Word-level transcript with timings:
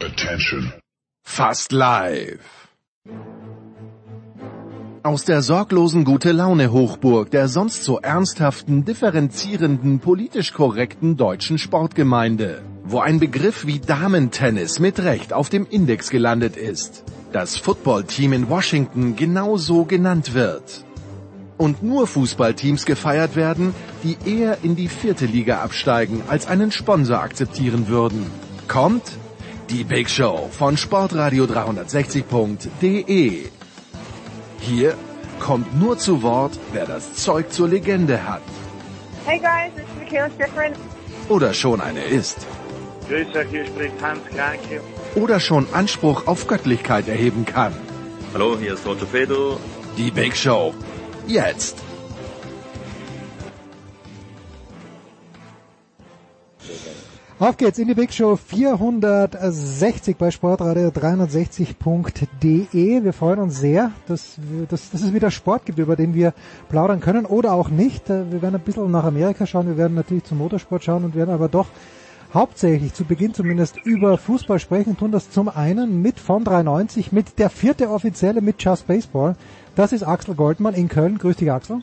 Attention. 0.00 0.72
Fast 1.24 1.72
live. 1.72 2.68
Aus 5.02 5.24
der 5.24 5.42
sorglosen 5.42 6.04
gute 6.04 6.30
Laune 6.30 6.70
Hochburg 6.70 7.32
der 7.32 7.48
sonst 7.48 7.82
so 7.82 7.98
ernsthaften, 7.98 8.84
differenzierenden, 8.84 9.98
politisch 9.98 10.52
korrekten 10.52 11.16
deutschen 11.16 11.58
Sportgemeinde, 11.58 12.62
wo 12.84 13.00
ein 13.00 13.18
Begriff 13.18 13.66
wie 13.66 13.80
Damentennis 13.80 14.78
mit 14.78 15.00
Recht 15.00 15.32
auf 15.32 15.48
dem 15.48 15.66
Index 15.68 16.10
gelandet 16.10 16.56
ist, 16.56 17.02
das 17.32 17.56
Footballteam 17.56 18.32
in 18.32 18.48
Washington 18.48 19.16
genau 19.16 19.56
so 19.56 19.84
genannt 19.84 20.32
wird. 20.32 20.84
Und 21.56 21.82
nur 21.82 22.06
Fußballteams 22.06 22.86
gefeiert 22.86 23.34
werden, 23.34 23.74
die 24.04 24.16
eher 24.24 24.58
in 24.62 24.76
die 24.76 24.88
vierte 24.88 25.26
Liga 25.26 25.60
absteigen, 25.60 26.22
als 26.28 26.46
einen 26.46 26.70
Sponsor 26.70 27.18
akzeptieren 27.18 27.88
würden. 27.88 28.26
Kommt 28.68 29.18
die 29.70 29.84
Big 29.84 30.08
Show 30.08 30.48
von 30.50 30.76
Sportradio 30.76 31.44
360.de. 31.44 33.48
Hier 34.60 34.94
kommt 35.40 35.78
nur 35.78 35.98
zu 35.98 36.22
Wort, 36.22 36.58
wer 36.72 36.86
das 36.86 37.14
Zeug 37.14 37.52
zur 37.52 37.68
Legende 37.68 38.26
hat. 38.26 38.42
Hey 39.26 39.38
guys, 39.38 39.72
it's 39.76 39.88
Michaela 39.98 40.30
Schifrin. 40.38 40.72
Oder 41.28 41.52
schon 41.52 41.80
eine 41.80 42.02
ist. 42.02 42.46
Grüß 43.08 43.36
euch, 43.36 43.48
hier 43.50 43.66
spricht 43.66 44.02
Hans 44.02 44.20
Kranke. 44.34 44.80
Oder 45.14 45.40
schon 45.40 45.66
Anspruch 45.72 46.26
auf 46.26 46.46
Göttlichkeit 46.46 47.08
erheben 47.08 47.44
kann. 47.44 47.74
Hallo, 48.32 48.56
hier 48.58 48.74
ist 48.74 48.86
Orthopedo. 48.86 49.58
Die 49.96 50.10
Big 50.10 50.36
Show. 50.36 50.74
Jetzt. 51.26 51.76
Auf 57.40 57.56
geht's 57.56 57.78
in 57.78 57.86
die 57.86 57.94
Big 57.94 58.12
Show 58.12 58.34
460 58.34 60.16
bei 60.16 60.32
Sportradio 60.32 60.88
360.de. 60.88 63.04
Wir 63.04 63.12
freuen 63.12 63.38
uns 63.38 63.60
sehr, 63.60 63.92
dass, 64.08 64.40
dass, 64.68 64.90
dass 64.90 65.02
es 65.02 65.14
wieder 65.14 65.30
Sport 65.30 65.64
gibt, 65.64 65.78
über 65.78 65.94
den 65.94 66.14
wir 66.14 66.34
plaudern 66.68 66.98
können 66.98 67.26
oder 67.26 67.52
auch 67.52 67.68
nicht. 67.68 68.10
Äh, 68.10 68.32
wir 68.32 68.42
werden 68.42 68.56
ein 68.56 68.62
bisschen 68.62 68.90
nach 68.90 69.04
Amerika 69.04 69.46
schauen, 69.46 69.68
wir 69.68 69.76
werden 69.76 69.94
natürlich 69.94 70.24
zum 70.24 70.38
Motorsport 70.38 70.82
schauen 70.82 71.04
und 71.04 71.14
werden 71.14 71.30
aber 71.30 71.48
doch 71.48 71.68
hauptsächlich 72.34 72.92
zu 72.92 73.04
Beginn 73.04 73.34
zumindest 73.34 73.76
über 73.84 74.18
Fußball 74.18 74.58
sprechen, 74.58 74.96
tun 74.96 75.12
das 75.12 75.30
zum 75.30 75.48
einen 75.48 76.02
mit 76.02 76.18
von 76.18 76.42
390, 76.42 77.12
mit 77.12 77.38
der 77.38 77.50
vierte 77.50 77.90
Offizielle 77.90 78.40
mit 78.40 78.60
Just 78.60 78.88
Baseball. 78.88 79.36
Das 79.76 79.92
ist 79.92 80.02
Axel 80.02 80.34
Goldmann 80.34 80.74
in 80.74 80.88
Köln. 80.88 81.18
Grüß 81.18 81.36
dich 81.36 81.52
Axel. 81.52 81.82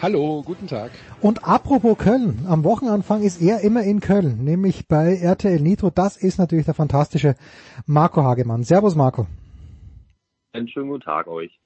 Hallo, 0.00 0.44
guten 0.44 0.68
Tag. 0.68 0.92
Und 1.20 1.44
apropos 1.44 1.98
Köln, 1.98 2.46
am 2.46 2.62
Wochenanfang 2.62 3.22
ist 3.22 3.42
er 3.42 3.62
immer 3.62 3.82
in 3.82 3.98
Köln, 3.98 4.44
nämlich 4.44 4.86
bei 4.86 5.16
RTL 5.16 5.60
Nitro. 5.60 5.90
Das 5.90 6.16
ist 6.16 6.38
natürlich 6.38 6.66
der 6.66 6.74
fantastische 6.74 7.34
Marco 7.84 8.22
Hagemann. 8.22 8.62
Servus 8.62 8.94
Marco. 8.94 9.26
Einen 10.52 10.68
schönen 10.68 10.88
guten 10.90 11.02
Tag 11.02 11.26
euch. 11.26 11.58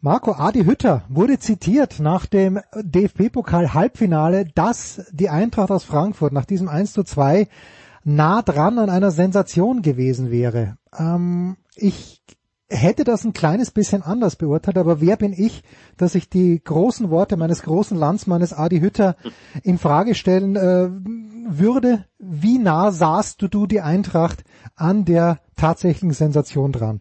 Marco 0.00 0.32
Adi 0.32 0.64
Hütter 0.64 1.04
wurde 1.08 1.38
zitiert 1.38 2.00
nach 2.00 2.26
dem 2.26 2.58
DFB-Pokal-Halbfinale, 2.74 4.46
dass 4.52 5.08
die 5.12 5.28
Eintracht 5.28 5.70
aus 5.70 5.84
Frankfurt 5.84 6.32
nach 6.32 6.46
diesem 6.46 6.68
1 6.68 6.92
zu 6.92 7.04
2 7.04 7.46
nah 8.02 8.42
dran 8.42 8.80
an 8.80 8.90
einer 8.90 9.12
Sensation 9.12 9.80
gewesen 9.80 10.32
wäre. 10.32 10.76
Ähm, 10.98 11.56
ich 11.76 12.20
hätte 12.74 13.04
das 13.04 13.24
ein 13.24 13.32
kleines 13.32 13.70
bisschen 13.70 14.02
anders 14.02 14.36
beurteilt, 14.36 14.78
aber 14.78 15.00
wer 15.00 15.16
bin 15.16 15.32
ich, 15.32 15.62
dass 15.96 16.14
ich 16.14 16.28
die 16.28 16.60
großen 16.62 17.10
Worte 17.10 17.36
meines 17.36 17.62
großen 17.62 17.96
Landsmannes 17.96 18.52
Adi 18.52 18.80
Hütter 18.80 19.16
in 19.62 19.78
Frage 19.78 20.14
stellen 20.14 20.56
äh, 20.56 20.90
würde? 21.46 22.04
Wie 22.18 22.58
nah 22.58 22.90
sahst 22.90 23.42
du, 23.42 23.48
du 23.48 23.66
die 23.66 23.80
Eintracht 23.80 24.44
an 24.76 25.04
der 25.04 25.40
tatsächlichen 25.56 26.12
Sensation 26.12 26.72
dran? 26.72 27.00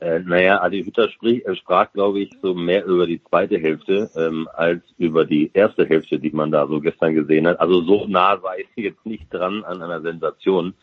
Äh, 0.00 0.20
naja, 0.20 0.62
Adi 0.62 0.84
Hütter 0.84 1.08
sprich, 1.10 1.44
äh, 1.44 1.56
sprach, 1.56 1.92
glaube 1.92 2.20
ich, 2.20 2.30
so 2.40 2.54
mehr 2.54 2.84
über 2.84 3.06
die 3.06 3.20
zweite 3.24 3.58
Hälfte 3.58 4.08
ähm, 4.16 4.48
als 4.54 4.82
über 4.96 5.24
die 5.24 5.50
erste 5.52 5.86
Hälfte, 5.86 6.20
die 6.20 6.30
man 6.30 6.52
da 6.52 6.68
so 6.68 6.80
gestern 6.80 7.14
gesehen 7.14 7.48
hat. 7.48 7.58
Also 7.58 7.82
so 7.82 8.06
nah 8.06 8.40
war 8.42 8.56
ich 8.58 8.68
jetzt 8.76 9.04
nicht 9.04 9.32
dran 9.34 9.64
an 9.64 9.82
einer 9.82 10.00
Sensation. 10.00 10.74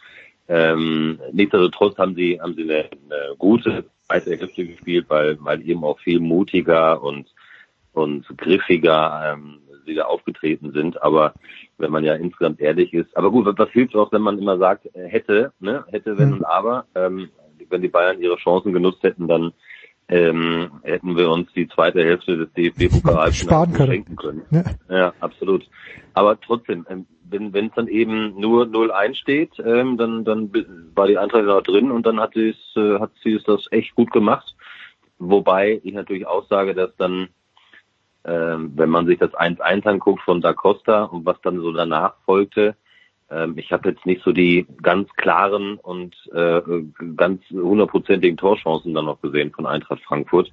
Ähm, 0.47 1.19
nichtsdestotrotz 1.31 1.97
haben 1.97 2.15
sie, 2.15 2.39
haben 2.39 2.53
sie 2.55 2.63
eine, 2.63 2.89
eine 3.09 3.35
gute 3.37 3.85
zweite 4.05 4.37
Hälfte 4.37 4.65
gespielt, 4.67 5.05
weil, 5.07 5.37
weil 5.43 5.67
eben 5.67 5.83
auch 5.83 5.99
viel 5.99 6.19
mutiger 6.19 7.01
und, 7.01 7.27
und 7.93 8.25
griffiger 8.37 9.33
ähm, 9.33 9.59
sie 9.85 9.95
da 9.95 10.05
aufgetreten 10.05 10.71
sind. 10.71 11.01
Aber 11.01 11.33
wenn 11.77 11.91
man 11.91 12.03
ja 12.03 12.15
insgesamt 12.15 12.59
ehrlich 12.61 12.93
ist, 12.93 13.15
aber 13.17 13.31
gut, 13.31 13.45
was 13.57 13.69
hilft 13.71 13.95
auch, 13.95 14.11
wenn 14.11 14.21
man 14.21 14.37
immer 14.37 14.57
sagt, 14.57 14.85
äh, 14.95 15.07
hätte, 15.07 15.51
ne, 15.59 15.83
hätte, 15.89 16.17
wenn 16.17 16.33
und 16.33 16.43
aber, 16.45 16.85
ähm, 16.95 17.29
wenn 17.69 17.81
die 17.81 17.89
Bayern 17.89 18.21
ihre 18.21 18.37
Chancen 18.37 18.73
genutzt 18.73 19.01
hätten, 19.03 19.27
dann 19.27 19.53
ähm, 20.07 20.71
hätten 20.83 21.17
wir 21.17 21.29
uns 21.29 21.51
die 21.53 21.67
zweite 21.67 22.03
Hälfte 22.03 22.37
des 22.37 22.53
DFB-Pokals 22.53 23.35
schenken 23.77 24.15
können. 24.15 24.43
Ja. 24.51 24.63
ja, 24.89 25.13
absolut. 25.19 25.67
Aber 26.13 26.39
trotzdem, 26.39 26.85
ähm, 26.89 27.07
wenn 27.27 27.53
wenn 27.53 27.67
es 27.67 27.73
dann 27.75 27.87
eben 27.87 28.39
nur 28.39 28.65
0-1 28.65 29.15
steht, 29.15 29.51
ähm, 29.59 29.97
dann 29.97 30.23
dann 30.23 30.51
war 30.93 31.07
die 31.07 31.17
Eintracht 31.17 31.47
da 31.47 31.61
drin 31.61 31.91
und 31.91 32.05
dann 32.05 32.19
hat 32.19 32.33
sie 32.35 32.49
es 32.49 32.75
äh, 32.75 32.99
hat 32.99 33.11
sie 33.23 33.33
es 33.33 33.43
das 33.43 33.65
echt 33.71 33.95
gut 33.95 34.11
gemacht. 34.11 34.55
Wobei 35.17 35.81
ich 35.83 35.93
natürlich 35.93 36.27
auch 36.27 36.47
sage, 36.47 36.75
dass 36.75 36.95
dann 36.97 37.29
ähm, 38.25 38.73
wenn 38.75 38.89
man 38.89 39.05
sich 39.05 39.19
das 39.19 39.31
1-1 39.33 39.87
anguckt 39.87 40.21
von 40.21 40.41
Da 40.41 40.53
Costa 40.53 41.03
und 41.03 41.25
was 41.25 41.39
dann 41.41 41.59
so 41.59 41.71
danach 41.71 42.15
folgte, 42.25 42.75
ich 43.55 43.71
habe 43.71 43.89
jetzt 43.89 44.05
nicht 44.05 44.23
so 44.23 44.31
die 44.31 44.65
ganz 44.81 45.09
klaren 45.15 45.77
und 45.77 46.15
äh, 46.33 46.61
ganz 47.15 47.41
hundertprozentigen 47.51 48.37
Torchancen 48.37 48.93
dann 48.93 49.05
noch 49.05 49.21
gesehen 49.21 49.51
von 49.51 49.65
Eintracht 49.65 50.01
Frankfurt. 50.03 50.51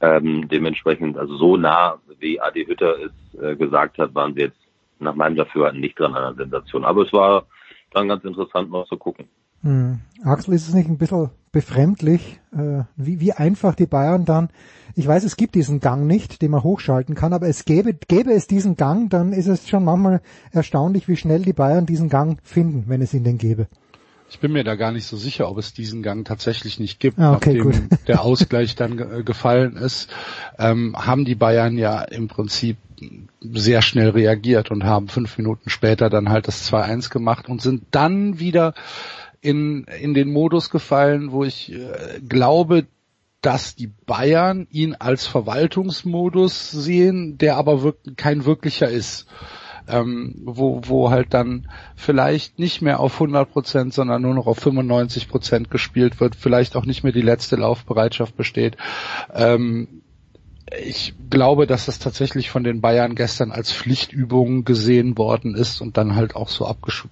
Ähm, 0.00 0.48
dementsprechend, 0.48 1.18
also 1.18 1.36
so 1.36 1.56
nah, 1.56 1.98
wie 2.18 2.40
Adi 2.40 2.64
Hütter 2.64 2.96
es 2.98 3.40
äh, 3.40 3.56
gesagt 3.56 3.98
hat, 3.98 4.14
waren 4.14 4.34
wir 4.34 4.46
jetzt 4.46 4.60
nach 4.98 5.14
meinem 5.14 5.36
Dafürhalten 5.36 5.80
nicht 5.80 5.98
dran 5.98 6.14
an 6.14 6.24
einer 6.24 6.34
Sensation. 6.34 6.84
Aber 6.84 7.02
es 7.02 7.12
war 7.12 7.46
dann 7.92 8.08
ganz 8.08 8.24
interessant 8.24 8.70
noch 8.70 8.86
zu 8.86 8.96
gucken. 8.96 9.28
Hm. 9.62 10.00
Axel, 10.24 10.54
ist 10.54 10.68
es 10.68 10.74
nicht 10.74 10.88
ein 10.88 10.98
bisschen 10.98 11.30
befremdlich, 11.52 12.40
äh, 12.52 12.84
wie, 12.96 13.20
wie 13.20 13.32
einfach 13.32 13.74
die 13.74 13.86
Bayern 13.86 14.24
dann, 14.24 14.50
ich 14.94 15.06
weiß, 15.06 15.24
es 15.24 15.36
gibt 15.36 15.54
diesen 15.54 15.80
Gang 15.80 16.06
nicht, 16.06 16.42
den 16.42 16.50
man 16.50 16.62
hochschalten 16.62 17.14
kann, 17.14 17.32
aber 17.32 17.48
es 17.48 17.64
gäbe, 17.64 17.94
gäbe 17.94 18.32
es 18.32 18.46
diesen 18.46 18.76
Gang, 18.76 19.10
dann 19.10 19.32
ist 19.32 19.46
es 19.46 19.68
schon 19.68 19.84
manchmal 19.84 20.20
erstaunlich, 20.52 21.08
wie 21.08 21.16
schnell 21.16 21.42
die 21.42 21.52
Bayern 21.52 21.86
diesen 21.86 22.08
Gang 22.08 22.38
finden, 22.42 22.84
wenn 22.86 23.02
es 23.02 23.14
ihn 23.14 23.24
denn 23.24 23.38
gäbe. 23.38 23.66
Ich 24.28 24.38
bin 24.38 24.52
mir 24.52 24.62
da 24.62 24.76
gar 24.76 24.92
nicht 24.92 25.06
so 25.06 25.16
sicher, 25.16 25.50
ob 25.50 25.58
es 25.58 25.72
diesen 25.72 26.04
Gang 26.04 26.24
tatsächlich 26.24 26.78
nicht 26.78 27.00
gibt, 27.00 27.18
ah, 27.18 27.32
okay, 27.32 27.54
nachdem 27.54 27.88
gut. 27.88 27.98
der 28.08 28.22
Ausgleich 28.22 28.76
dann 28.76 28.96
ge 28.96 29.24
gefallen 29.24 29.76
ist, 29.76 30.08
ähm, 30.56 30.94
haben 30.96 31.24
die 31.24 31.34
Bayern 31.34 31.76
ja 31.76 32.02
im 32.02 32.28
Prinzip 32.28 32.76
sehr 33.40 33.82
schnell 33.82 34.10
reagiert 34.10 34.70
und 34.70 34.84
haben 34.84 35.08
fünf 35.08 35.36
Minuten 35.36 35.68
später 35.68 36.10
dann 36.10 36.28
halt 36.28 36.46
das 36.46 36.70
2-1 36.70 37.10
gemacht 37.10 37.48
und 37.48 37.60
sind 37.60 37.84
dann 37.90 38.38
wieder 38.38 38.74
in, 39.40 39.84
in 39.84 40.14
den 40.14 40.32
Modus 40.32 40.70
gefallen, 40.70 41.32
wo 41.32 41.44
ich 41.44 41.72
äh, 41.72 42.20
glaube, 42.26 42.86
dass 43.40 43.74
die 43.74 43.86
Bayern 43.86 44.66
ihn 44.70 44.94
als 44.94 45.26
Verwaltungsmodus 45.26 46.70
sehen, 46.70 47.38
der 47.38 47.56
aber 47.56 47.82
wirk 47.82 47.96
kein 48.16 48.44
wirklicher 48.44 48.88
ist 48.88 49.26
ähm, 49.90 50.34
wo, 50.44 50.80
wo 50.84 51.10
halt 51.10 51.34
dann 51.34 51.68
vielleicht 51.96 52.58
nicht 52.58 52.82
mehr 52.82 53.00
auf 53.00 53.14
100 53.14 53.50
Prozent, 53.50 53.94
sondern 53.94 54.22
nur 54.22 54.34
noch 54.34 54.46
auf 54.46 54.58
95 54.58 55.28
Prozent 55.28 55.70
gespielt 55.70 56.20
wird, 56.20 56.36
vielleicht 56.36 56.76
auch 56.76 56.86
nicht 56.86 57.02
mehr 57.02 57.12
die 57.12 57.22
letzte 57.22 57.56
Laufbereitschaft 57.56 58.36
besteht. 58.36 58.76
Ähm, 59.34 60.02
ich 60.78 61.14
glaube, 61.28 61.66
dass 61.66 61.86
das 61.86 61.98
tatsächlich 61.98 62.48
von 62.50 62.62
den 62.62 62.80
Bayern 62.80 63.16
gestern 63.16 63.50
als 63.50 63.72
Pflichtübung 63.72 64.64
gesehen 64.64 65.18
worden 65.18 65.56
ist 65.56 65.80
und 65.80 65.96
dann 65.96 66.14
halt 66.14 66.36
auch 66.36 66.48
so 66.48 66.64
abgesch 66.64 67.08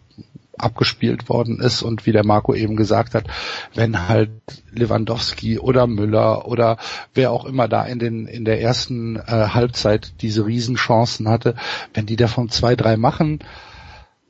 abgespielt 0.58 1.28
worden 1.28 1.60
ist 1.60 1.82
und 1.82 2.06
wie 2.06 2.12
der 2.12 2.24
Marco 2.24 2.54
eben 2.54 2.76
gesagt 2.76 3.14
hat, 3.14 3.26
wenn 3.74 4.08
halt 4.08 4.30
Lewandowski 4.70 5.58
oder 5.58 5.86
Müller 5.86 6.46
oder 6.46 6.78
wer 7.14 7.32
auch 7.32 7.44
immer 7.44 7.68
da 7.68 7.84
in 7.84 7.98
den 7.98 8.26
in 8.26 8.44
der 8.44 8.60
ersten 8.60 9.16
äh, 9.16 9.22
Halbzeit 9.26 10.14
diese 10.20 10.46
Riesenchancen 10.46 11.28
hatte, 11.28 11.54
wenn 11.94 12.06
die 12.06 12.16
davon 12.16 12.48
zwei, 12.48 12.76
drei 12.76 12.96
machen, 12.96 13.40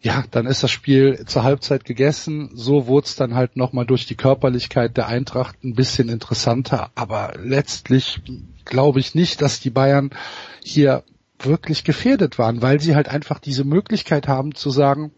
ja, 0.00 0.25
dann 0.31 0.47
ist 0.47 0.62
das 0.62 0.70
Spiel 0.70 1.25
zur 1.26 1.43
Halbzeit 1.43 1.85
gegessen. 1.85 2.50
So 2.55 2.87
wurde 2.87 3.06
es 3.06 3.17
dann 3.17 3.35
halt 3.35 3.56
nochmal 3.56 3.85
durch 3.85 4.06
die 4.06 4.14
Körperlichkeit 4.14 4.97
der 4.97 5.08
Eintracht 5.08 5.64
ein 5.64 5.75
bisschen 5.75 6.08
interessanter. 6.08 6.91
Aber 6.94 7.35
letztlich 7.43 8.20
glaube 8.64 9.00
ich 9.00 9.14
nicht, 9.14 9.43
dass 9.43 9.61
die 9.61 9.70
Bayern 9.70 10.11
hier 10.62 11.03
wirklich 11.41 11.85
gefährdet 11.85 12.38
waren, 12.38 12.62
weil 12.62 12.81
sie 12.81 12.94
halt 12.94 13.08
einfach 13.08 13.38
diese 13.38 13.64
Möglichkeit 13.64 14.29
haben 14.29 14.55
zu 14.55 14.70
sagen, 14.70 15.12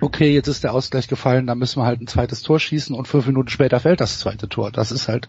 okay, 0.00 0.34
jetzt 0.34 0.48
ist 0.48 0.64
der 0.64 0.74
Ausgleich 0.74 1.08
gefallen, 1.08 1.46
dann 1.46 1.58
müssen 1.58 1.80
wir 1.80 1.86
halt 1.86 2.00
ein 2.00 2.06
zweites 2.06 2.42
Tor 2.42 2.58
schießen 2.58 2.94
und 2.94 3.06
fünf 3.06 3.26
Minuten 3.26 3.48
später 3.48 3.80
fällt 3.80 4.00
das 4.00 4.18
zweite 4.18 4.48
Tor. 4.48 4.70
Das 4.70 4.90
ist 4.90 5.08
halt 5.08 5.28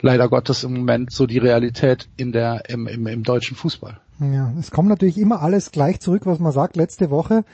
leider 0.00 0.28
Gottes 0.28 0.64
im 0.64 0.74
Moment 0.74 1.12
so 1.12 1.26
die 1.26 1.38
Realität 1.38 2.08
in 2.16 2.32
der, 2.32 2.68
im, 2.68 2.86
im, 2.86 3.06
im 3.06 3.22
deutschen 3.22 3.56
Fußball. 3.56 4.00
Ja, 4.20 4.52
es 4.58 4.70
kommt 4.70 4.88
natürlich 4.88 5.18
immer 5.18 5.42
alles 5.42 5.70
gleich 5.72 6.00
zurück, 6.00 6.26
was 6.26 6.38
man 6.38 6.52
sagt. 6.52 6.76
Letzte 6.76 7.10
Woche 7.10 7.44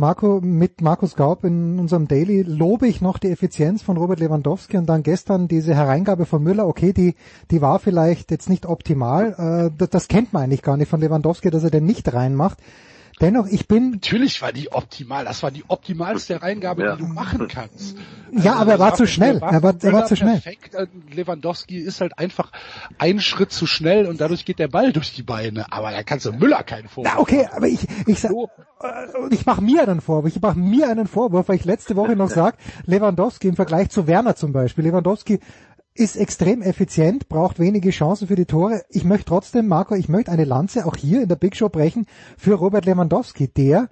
Marco, 0.00 0.40
mit 0.40 0.80
Markus 0.80 1.16
Gaub 1.16 1.42
in 1.42 1.80
unserem 1.80 2.06
Daily 2.06 2.42
lobe 2.42 2.86
ich 2.86 3.00
noch 3.00 3.18
die 3.18 3.32
Effizienz 3.32 3.82
von 3.82 3.96
Robert 3.96 4.20
Lewandowski 4.20 4.76
und 4.76 4.86
dann 4.86 5.02
gestern 5.02 5.48
diese 5.48 5.74
Hereingabe 5.74 6.24
von 6.24 6.40
Müller, 6.40 6.68
okay, 6.68 6.92
die, 6.92 7.16
die 7.50 7.60
war 7.60 7.80
vielleicht 7.80 8.30
jetzt 8.30 8.48
nicht 8.48 8.64
optimal, 8.64 9.34
äh, 9.36 9.76
das, 9.76 9.90
das 9.90 10.06
kennt 10.06 10.32
man 10.32 10.44
eigentlich 10.44 10.62
gar 10.62 10.76
nicht 10.76 10.88
von 10.88 11.00
Lewandowski, 11.00 11.50
dass 11.50 11.64
er 11.64 11.72
den 11.72 11.84
nicht 11.84 12.12
reinmacht. 12.14 12.58
Dennoch, 13.20 13.46
ich 13.46 13.66
bin. 13.66 13.90
Natürlich 13.90 14.40
war 14.42 14.52
die 14.52 14.70
optimal. 14.72 15.24
Das 15.24 15.42
war 15.42 15.50
die 15.50 15.64
optimalste 15.66 16.40
Reingabe, 16.40 16.84
ja. 16.84 16.96
die 16.96 17.02
du 17.02 17.08
machen 17.08 17.48
kannst. 17.48 17.96
Ja, 18.30 18.52
also, 18.52 18.62
aber 18.62 18.72
er 18.72 18.78
war 18.78 18.94
zu 18.94 19.06
schnell. 19.06 19.38
Er 19.38 19.62
war, 19.62 19.74
er 19.80 19.92
war 19.92 20.06
zu 20.06 20.16
schnell. 20.16 20.40
Perfekt. 20.40 20.76
Lewandowski 21.10 21.78
ist 21.78 22.00
halt 22.00 22.18
einfach 22.18 22.52
ein 22.98 23.20
Schritt 23.20 23.52
zu 23.52 23.66
schnell 23.66 24.06
und 24.06 24.20
dadurch 24.20 24.44
geht 24.44 24.58
der 24.58 24.68
Ball 24.68 24.92
durch 24.92 25.14
die 25.14 25.22
Beine. 25.22 25.72
Aber 25.72 25.90
da 25.90 26.02
kannst 26.02 26.26
du 26.26 26.32
Müller 26.32 26.62
keinen 26.62 26.88
Vorwurf. 26.88 27.12
Na, 27.14 27.20
okay, 27.20 27.48
aber 27.52 27.66
ich, 27.66 27.86
ich 28.06 28.20
sag, 28.20 28.30
so. 28.30 28.48
Äh, 28.82 29.34
ich 29.34 29.46
mache 29.46 29.62
mir 29.62 29.82
einen 29.82 30.00
Vorwurf. 30.00 30.34
Ich 30.34 30.40
mache 30.40 30.58
mir 30.58 30.88
einen 30.88 31.06
Vorwurf, 31.06 31.48
weil 31.48 31.56
ich 31.56 31.64
letzte 31.64 31.96
Woche 31.96 32.14
noch 32.14 32.30
sag, 32.38 32.56
Lewandowski 32.86 33.48
im 33.48 33.56
Vergleich 33.56 33.90
zu 33.90 34.06
Werner 34.06 34.36
zum 34.36 34.52
Beispiel. 34.52 34.84
Lewandowski 34.84 35.40
ist 35.98 36.16
extrem 36.16 36.62
effizient, 36.62 37.28
braucht 37.28 37.58
wenige 37.58 37.90
Chancen 37.90 38.28
für 38.28 38.36
die 38.36 38.46
Tore. 38.46 38.84
Ich 38.88 39.04
möchte 39.04 39.26
trotzdem, 39.26 39.66
Marco, 39.66 39.94
ich 39.94 40.08
möchte 40.08 40.30
eine 40.30 40.44
Lanze 40.44 40.86
auch 40.86 40.96
hier 40.96 41.22
in 41.22 41.28
der 41.28 41.36
Big 41.36 41.56
Show 41.56 41.68
brechen 41.68 42.06
für 42.36 42.54
Robert 42.54 42.84
Lewandowski, 42.84 43.48
der 43.48 43.88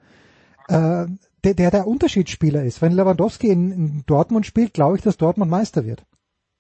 äh, 0.69 1.06
der, 1.44 1.55
der 1.55 1.70
der 1.70 1.87
Unterschiedsspieler 1.87 2.62
ist. 2.64 2.82
Wenn 2.82 2.93
Lewandowski 2.93 3.49
in, 3.49 3.70
in 3.70 4.03
Dortmund 4.06 4.47
spielt, 4.47 4.75
glaube 4.75 4.97
ich, 4.97 5.03
dass 5.03 5.17
Dortmund 5.17 5.50
Meister 5.50 5.85
wird. 5.85 6.05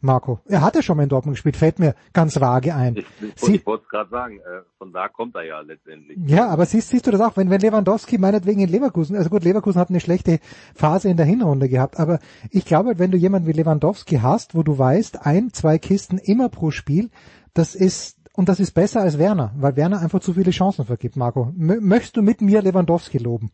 Marco. 0.00 0.40
Er 0.46 0.60
hat 0.60 0.74
ja 0.74 0.82
schon 0.82 0.96
mal 0.96 1.04
in 1.04 1.08
Dortmund 1.08 1.36
gespielt, 1.36 1.56
fällt 1.56 1.78
mir 1.78 1.94
ganz 2.12 2.38
vage 2.38 2.74
ein. 2.74 2.96
Ich, 2.96 3.06
ich, 3.42 3.54
ich 3.54 3.66
wollte 3.66 3.84
es 3.84 3.88
gerade 3.88 4.10
sagen, 4.10 4.38
äh, 4.38 4.62
von 4.76 4.92
da 4.92 5.08
kommt 5.08 5.34
er 5.34 5.44
ja 5.44 5.60
letztendlich. 5.60 6.18
Ja, 6.26 6.48
aber 6.48 6.66
siehst, 6.66 6.90
siehst 6.90 7.06
du 7.06 7.10
das 7.10 7.20
auch, 7.20 7.36
wenn, 7.36 7.48
wenn 7.48 7.60
Lewandowski 7.60 8.18
meinetwegen 8.18 8.60
in 8.60 8.68
Leverkusen, 8.68 9.16
also 9.16 9.30
gut, 9.30 9.44
Leverkusen 9.44 9.80
hat 9.80 9.88
eine 9.88 10.00
schlechte 10.00 10.38
Phase 10.74 11.08
in 11.08 11.16
der 11.16 11.26
Hinrunde 11.26 11.68
gehabt, 11.68 11.98
aber 11.98 12.18
ich 12.50 12.66
glaube, 12.66 12.98
wenn 12.98 13.10
du 13.10 13.16
jemanden 13.16 13.48
wie 13.48 13.52
Lewandowski 13.52 14.16
hast, 14.16 14.54
wo 14.54 14.62
du 14.62 14.78
weißt, 14.78 15.24
ein, 15.24 15.52
zwei 15.52 15.78
Kisten 15.78 16.18
immer 16.18 16.50
pro 16.50 16.70
Spiel, 16.70 17.10
das 17.54 17.74
ist, 17.74 18.18
und 18.34 18.50
das 18.50 18.60
ist 18.60 18.72
besser 18.72 19.00
als 19.00 19.18
Werner, 19.18 19.52
weil 19.56 19.76
Werner 19.76 20.00
einfach 20.00 20.20
zu 20.20 20.34
viele 20.34 20.50
Chancen 20.50 20.84
vergibt, 20.84 21.16
Marco. 21.16 21.54
M 21.58 21.78
möchtest 21.80 22.18
du 22.18 22.22
mit 22.22 22.42
mir 22.42 22.60
Lewandowski 22.60 23.16
loben? 23.16 23.50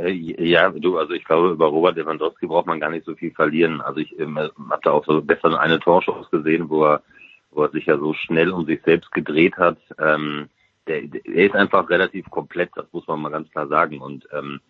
Äh, 0.00 0.12
ja, 0.12 0.70
du, 0.70 0.98
also 0.98 1.12
ich 1.12 1.24
glaube, 1.24 1.50
über 1.50 1.66
Robert 1.66 1.96
Lewandowski 1.96 2.46
braucht 2.46 2.66
man 2.66 2.80
gar 2.80 2.90
nicht 2.90 3.04
so 3.04 3.14
viel 3.14 3.32
verlieren. 3.32 3.80
Also 3.80 4.00
ich 4.00 4.18
ähm, 4.18 4.38
habe 4.38 4.80
da 4.82 4.90
auch 4.90 5.04
so 5.04 5.22
gestern 5.22 5.54
eine 5.54 5.78
Torschance 5.80 6.28
gesehen, 6.30 6.68
wo 6.68 6.84
er, 6.84 7.02
wo 7.50 7.62
er 7.64 7.70
sich 7.70 7.86
ja 7.86 7.98
so 7.98 8.14
schnell 8.14 8.50
um 8.50 8.64
sich 8.64 8.80
selbst 8.82 9.12
gedreht 9.12 9.56
hat. 9.56 9.78
Ähm, 9.98 10.48
der, 10.86 11.02
der, 11.02 11.26
er 11.26 11.46
ist 11.46 11.54
einfach 11.54 11.88
relativ 11.90 12.28
komplett, 12.30 12.70
das 12.74 12.86
muss 12.92 13.06
man 13.06 13.20
mal 13.20 13.30
ganz 13.30 13.50
klar 13.50 13.68
sagen. 13.68 14.00
Und 14.00 14.26
ähm, 14.32 14.60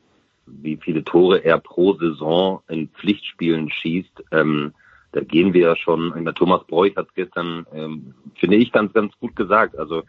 wie 0.47 0.79
viele 0.83 1.05
Tore 1.05 1.45
er 1.45 1.59
pro 1.59 1.95
Saison 1.95 2.63
in 2.69 2.89
Pflichtspielen 2.89 3.71
schießt, 3.71 4.25
ähm, 4.33 4.73
da 5.13 5.21
gehen 5.21 5.53
wir 5.53 5.63
ja 5.63 5.77
schon, 5.77 6.13
Thomas 6.37 6.65
Bräuch 6.67 6.95
hat 6.97 7.13
gestern, 7.17 7.67
ähm, 7.75 8.15
finde 8.37 8.57
ich, 8.57 8.71
ganz, 8.71 8.93
ganz 8.93 9.13
gut 9.19 9.35
gesagt. 9.35 9.77
Also 9.77 10.05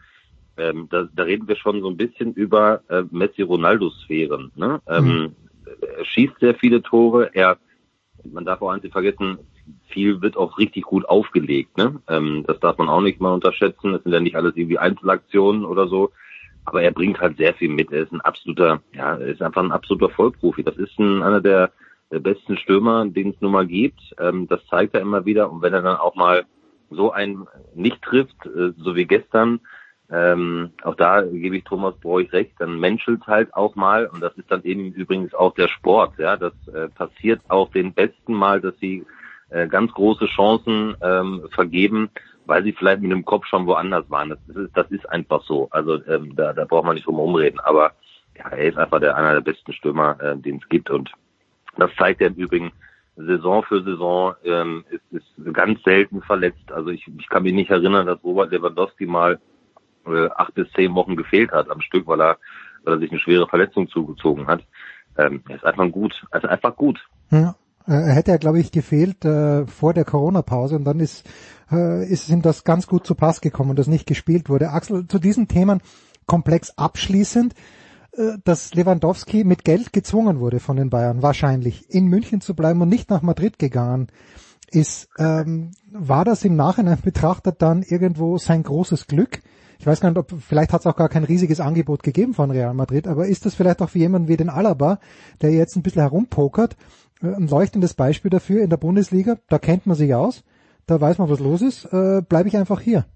ähm, 0.56 0.88
da, 0.90 1.08
da 1.14 1.22
reden 1.22 1.48
wir 1.48 1.56
schon 1.56 1.80
so 1.80 1.88
ein 1.88 1.96
bisschen 1.96 2.34
über 2.34 2.82
äh, 2.88 3.02
Messi-Ronaldo-Sphären. 3.10 4.52
Ne? 4.54 4.80
Ähm, 4.86 5.04
mhm. 5.04 5.36
Er 5.96 6.04
schießt 6.04 6.38
sehr 6.40 6.54
viele 6.54 6.82
Tore, 6.82 7.30
er, 7.34 7.56
man 8.24 8.44
darf 8.44 8.60
auch 8.62 8.70
eins 8.70 8.82
nicht 8.82 8.92
vergessen, 8.92 9.38
viel 9.88 10.20
wird 10.20 10.36
auch 10.36 10.58
richtig 10.58 10.84
gut 10.84 11.08
aufgelegt. 11.08 11.76
Ne? 11.76 12.00
Ähm, 12.08 12.44
das 12.46 12.58
darf 12.60 12.78
man 12.78 12.88
auch 12.88 13.00
nicht 13.00 13.20
mal 13.20 13.32
unterschätzen. 13.32 13.92
Das 13.92 14.02
sind 14.02 14.12
ja 14.12 14.20
nicht 14.20 14.36
alles 14.36 14.56
irgendwie 14.56 14.78
Einzelaktionen 14.78 15.64
oder 15.64 15.88
so. 15.88 16.10
Aber 16.64 16.82
er 16.82 16.92
bringt 16.92 17.20
halt 17.20 17.38
sehr 17.38 17.54
viel 17.54 17.68
mit. 17.68 17.90
Er 17.92 18.02
ist 18.02 18.12
ein 18.12 18.20
absoluter, 18.20 18.82
ja, 18.94 19.16
er 19.16 19.26
ist 19.26 19.42
einfach 19.42 19.62
ein 19.62 19.72
absoluter 19.72 20.10
Vollprofi. 20.10 20.62
Das 20.62 20.76
ist 20.76 20.98
ein, 20.98 21.22
einer 21.22 21.40
der, 21.40 21.72
der 22.10 22.20
besten 22.20 22.56
Stürmer, 22.56 23.06
den 23.06 23.30
es 23.30 23.40
nun 23.40 23.52
mal 23.52 23.66
gibt. 23.66 24.00
Ähm, 24.18 24.46
das 24.48 24.64
zeigt 24.66 24.94
er 24.94 25.00
immer 25.00 25.24
wieder. 25.24 25.50
Und 25.50 25.62
wenn 25.62 25.72
er 25.72 25.82
dann 25.82 25.96
auch 25.96 26.14
mal 26.14 26.44
so 26.90 27.10
einen 27.10 27.46
nicht 27.74 28.02
trifft, 28.02 28.46
äh, 28.46 28.72
so 28.76 28.94
wie 28.94 29.06
gestern, 29.06 29.60
ähm, 30.12 30.72
auch 30.82 30.94
da 30.94 31.22
gebe 31.22 31.56
ich 31.56 31.64
Thomas 31.64 31.94
Bräuch 31.96 32.30
recht, 32.32 32.52
dann 32.58 32.78
menschelt 32.78 33.26
halt 33.26 33.54
auch 33.54 33.74
mal 33.76 34.06
und 34.06 34.20
das 34.20 34.36
ist 34.36 34.50
dann 34.50 34.62
eben 34.62 34.92
übrigens 34.92 35.32
auch 35.32 35.54
der 35.54 35.68
Sport. 35.68 36.18
Ja, 36.18 36.36
das 36.36 36.52
äh, 36.68 36.88
passiert 36.88 37.40
auch 37.48 37.70
den 37.70 37.94
Besten 37.94 38.34
mal, 38.34 38.60
dass 38.60 38.78
sie 38.78 39.06
äh, 39.48 39.66
ganz 39.68 39.90
große 39.92 40.26
Chancen 40.26 40.96
ähm, 41.00 41.48
vergeben, 41.52 42.10
weil 42.44 42.62
sie 42.62 42.72
vielleicht 42.72 43.00
mit 43.00 43.10
dem 43.10 43.24
Kopf 43.24 43.46
schon 43.46 43.66
woanders 43.66 44.04
waren. 44.10 44.28
Das 44.28 44.38
ist, 44.54 44.76
das 44.76 44.90
ist 44.90 45.08
einfach 45.08 45.42
so. 45.44 45.68
Also 45.70 46.04
ähm, 46.06 46.36
da, 46.36 46.52
da 46.52 46.66
braucht 46.66 46.84
man 46.84 46.94
nicht 46.94 47.06
drum 47.06 47.16
rumreden. 47.16 47.60
Aber 47.60 47.92
ja, 48.36 48.48
er 48.50 48.68
ist 48.68 48.76
einfach 48.76 49.00
der 49.00 49.16
einer 49.16 49.32
der 49.32 49.40
besten 49.40 49.72
Stürmer, 49.72 50.20
äh, 50.20 50.36
den 50.36 50.56
es 50.56 50.68
gibt 50.68 50.90
und 50.90 51.10
das 51.78 51.90
zeigt 51.96 52.20
er 52.20 52.26
im 52.26 52.34
Übrigen 52.34 52.70
Saison 53.16 53.62
für 53.62 53.82
Saison 53.82 54.34
ähm, 54.44 54.84
ist, 54.90 55.02
ist 55.10 55.54
ganz 55.54 55.82
selten 55.84 56.20
verletzt. 56.22 56.70
Also 56.70 56.90
ich, 56.90 57.06
ich 57.18 57.28
kann 57.28 57.42
mich 57.44 57.52
nicht 57.54 57.70
erinnern, 57.70 58.06
dass 58.06 58.22
Robert 58.24 58.50
Lewandowski 58.50 59.06
mal 59.06 59.38
äh, 60.06 60.28
acht 60.36 60.54
bis 60.54 60.70
zehn 60.72 60.94
Wochen 60.94 61.16
gefehlt 61.16 61.52
hat 61.52 61.70
am 61.70 61.80
Stück, 61.80 62.06
weil 62.06 62.20
er, 62.20 62.38
weil 62.84 62.94
er 62.94 62.98
sich 63.00 63.10
eine 63.10 63.20
schwere 63.20 63.46
Verletzung 63.46 63.88
zugezogen 63.88 64.46
hat. 64.46 64.62
Ähm, 65.18 65.42
er 65.48 65.56
ist 65.56 65.64
einfach 65.64 65.90
gut, 65.90 66.24
also 66.30 66.48
einfach 66.48 66.76
gut. 66.76 66.98
Ja. 67.30 67.54
Äh, 67.86 67.92
er 67.92 68.14
hätte 68.14 68.30
ja, 68.30 68.36
glaube 68.36 68.60
ich, 68.60 68.72
gefehlt 68.72 69.24
äh, 69.24 69.66
vor 69.66 69.94
der 69.94 70.04
Corona-Pause 70.04 70.76
und 70.76 70.84
dann 70.84 71.00
ist, 71.00 71.28
äh, 71.70 72.06
ist 72.06 72.28
ihm 72.28 72.42
das 72.42 72.64
ganz 72.64 72.86
gut 72.86 73.06
zu 73.06 73.14
Pass 73.14 73.40
gekommen, 73.40 73.76
dass 73.76 73.86
nicht 73.86 74.06
gespielt 74.06 74.48
wurde. 74.48 74.70
Axel, 74.70 75.06
zu 75.06 75.18
diesen 75.18 75.48
Themen 75.48 75.80
komplex 76.26 76.76
abschließend, 76.76 77.54
äh, 78.12 78.38
dass 78.44 78.74
Lewandowski 78.74 79.44
mit 79.44 79.64
Geld 79.64 79.92
gezwungen 79.92 80.40
wurde 80.40 80.60
von 80.60 80.76
den 80.76 80.90
Bayern, 80.90 81.22
wahrscheinlich 81.22 81.90
in 81.90 82.06
München 82.06 82.40
zu 82.40 82.54
bleiben 82.54 82.80
und 82.80 82.88
nicht 82.88 83.10
nach 83.10 83.22
Madrid 83.22 83.58
gegangen 83.58 84.08
ist. 84.70 85.08
Ähm, 85.18 85.72
war 85.90 86.24
das 86.24 86.44
im 86.44 86.56
Nachhinein 86.56 86.98
betrachtet 87.02 87.60
dann 87.60 87.82
irgendwo 87.82 88.38
sein 88.38 88.62
großes 88.62 89.06
Glück? 89.06 89.42
Ich 89.82 89.86
weiß 89.86 89.98
gar 89.98 90.10
nicht, 90.10 90.18
ob 90.18 90.32
vielleicht 90.40 90.72
hat 90.72 90.82
es 90.82 90.86
auch 90.86 90.94
gar 90.94 91.08
kein 91.08 91.24
riesiges 91.24 91.58
Angebot 91.58 92.04
gegeben 92.04 92.34
von 92.34 92.52
Real 92.52 92.72
Madrid, 92.72 93.08
aber 93.08 93.26
ist 93.26 93.46
das 93.46 93.56
vielleicht 93.56 93.82
auch 93.82 93.90
für 93.90 93.98
jemanden 93.98 94.28
wie 94.28 94.36
den 94.36 94.48
Alaba, 94.48 95.00
der 95.40 95.50
jetzt 95.50 95.74
ein 95.74 95.82
bisschen 95.82 96.02
herumpokert, 96.02 96.76
äh, 97.20 97.34
ein 97.34 97.48
leuchtendes 97.48 97.94
Beispiel 97.94 98.30
dafür 98.30 98.62
in 98.62 98.70
der 98.70 98.76
Bundesliga, 98.76 99.38
da 99.48 99.58
kennt 99.58 99.86
man 99.86 99.96
sich 99.96 100.14
aus, 100.14 100.44
da 100.86 101.00
weiß 101.00 101.18
man, 101.18 101.28
was 101.28 101.40
los 101.40 101.62
ist, 101.62 101.86
äh, 101.86 102.22
bleibe 102.22 102.48
ich 102.48 102.56
einfach 102.56 102.80
hier. 102.80 103.06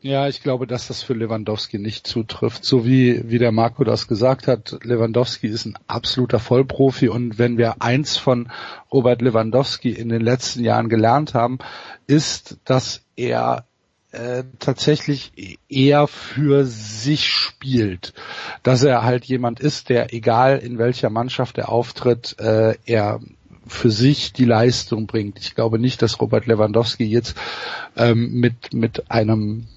Ja, 0.00 0.26
ich 0.26 0.42
glaube, 0.42 0.66
dass 0.66 0.88
das 0.88 1.02
für 1.02 1.12
Lewandowski 1.12 1.78
nicht 1.78 2.06
zutrifft. 2.06 2.64
So 2.64 2.86
wie, 2.86 3.28
wie 3.28 3.38
der 3.38 3.52
Marco 3.52 3.84
das 3.84 4.08
gesagt 4.08 4.46
hat, 4.46 4.78
Lewandowski 4.82 5.48
ist 5.48 5.66
ein 5.66 5.76
absoluter 5.86 6.38
Vollprofi 6.38 7.10
und 7.10 7.38
wenn 7.38 7.58
wir 7.58 7.82
eins 7.82 8.16
von 8.16 8.50
Robert 8.90 9.20
Lewandowski 9.20 9.90
in 9.90 10.08
den 10.08 10.22
letzten 10.22 10.64
Jahren 10.64 10.88
gelernt 10.88 11.34
haben, 11.34 11.58
ist, 12.06 12.56
dass 12.64 13.02
er 13.16 13.66
äh, 14.12 14.44
tatsächlich 14.58 15.58
eher 15.68 16.06
für 16.06 16.64
sich 16.64 17.28
spielt. 17.28 18.12
Dass 18.62 18.82
er 18.82 19.04
halt 19.04 19.24
jemand 19.24 19.60
ist, 19.60 19.88
der 19.88 20.12
egal 20.12 20.58
in 20.58 20.78
welcher 20.78 21.10
Mannschaft 21.10 21.58
er 21.58 21.68
auftritt, 21.68 22.36
äh, 22.38 22.74
er 22.86 23.20
für 23.66 23.90
sich 23.90 24.32
die 24.32 24.44
Leistung 24.44 25.06
bringt. 25.06 25.38
Ich 25.38 25.54
glaube 25.54 25.78
nicht, 25.78 26.02
dass 26.02 26.20
Robert 26.20 26.46
Lewandowski 26.46 27.04
jetzt 27.04 27.36
ähm, 27.96 28.32
mit 28.32 28.74
mit 28.74 29.10
einem 29.10 29.68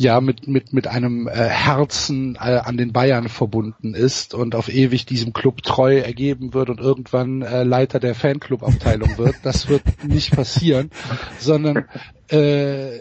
ja 0.00 0.22
mit 0.22 0.48
mit 0.48 0.72
mit 0.72 0.86
einem 0.86 1.28
äh, 1.28 1.32
Herzen 1.32 2.36
äh, 2.36 2.56
an 2.56 2.78
den 2.78 2.92
Bayern 2.92 3.28
verbunden 3.28 3.92
ist 3.92 4.32
und 4.32 4.54
auf 4.54 4.70
ewig 4.70 5.04
diesem 5.04 5.34
Club 5.34 5.62
treu 5.62 5.98
ergeben 5.98 6.54
wird 6.54 6.70
und 6.70 6.80
irgendwann 6.80 7.42
äh, 7.42 7.64
Leiter 7.64 8.00
der 8.00 8.14
Fanclub-Abteilung 8.14 9.18
wird. 9.18 9.36
Das 9.42 9.68
wird 9.68 9.82
nicht 10.02 10.34
passieren, 10.34 10.90
sondern 11.38 11.84
äh, 12.28 13.00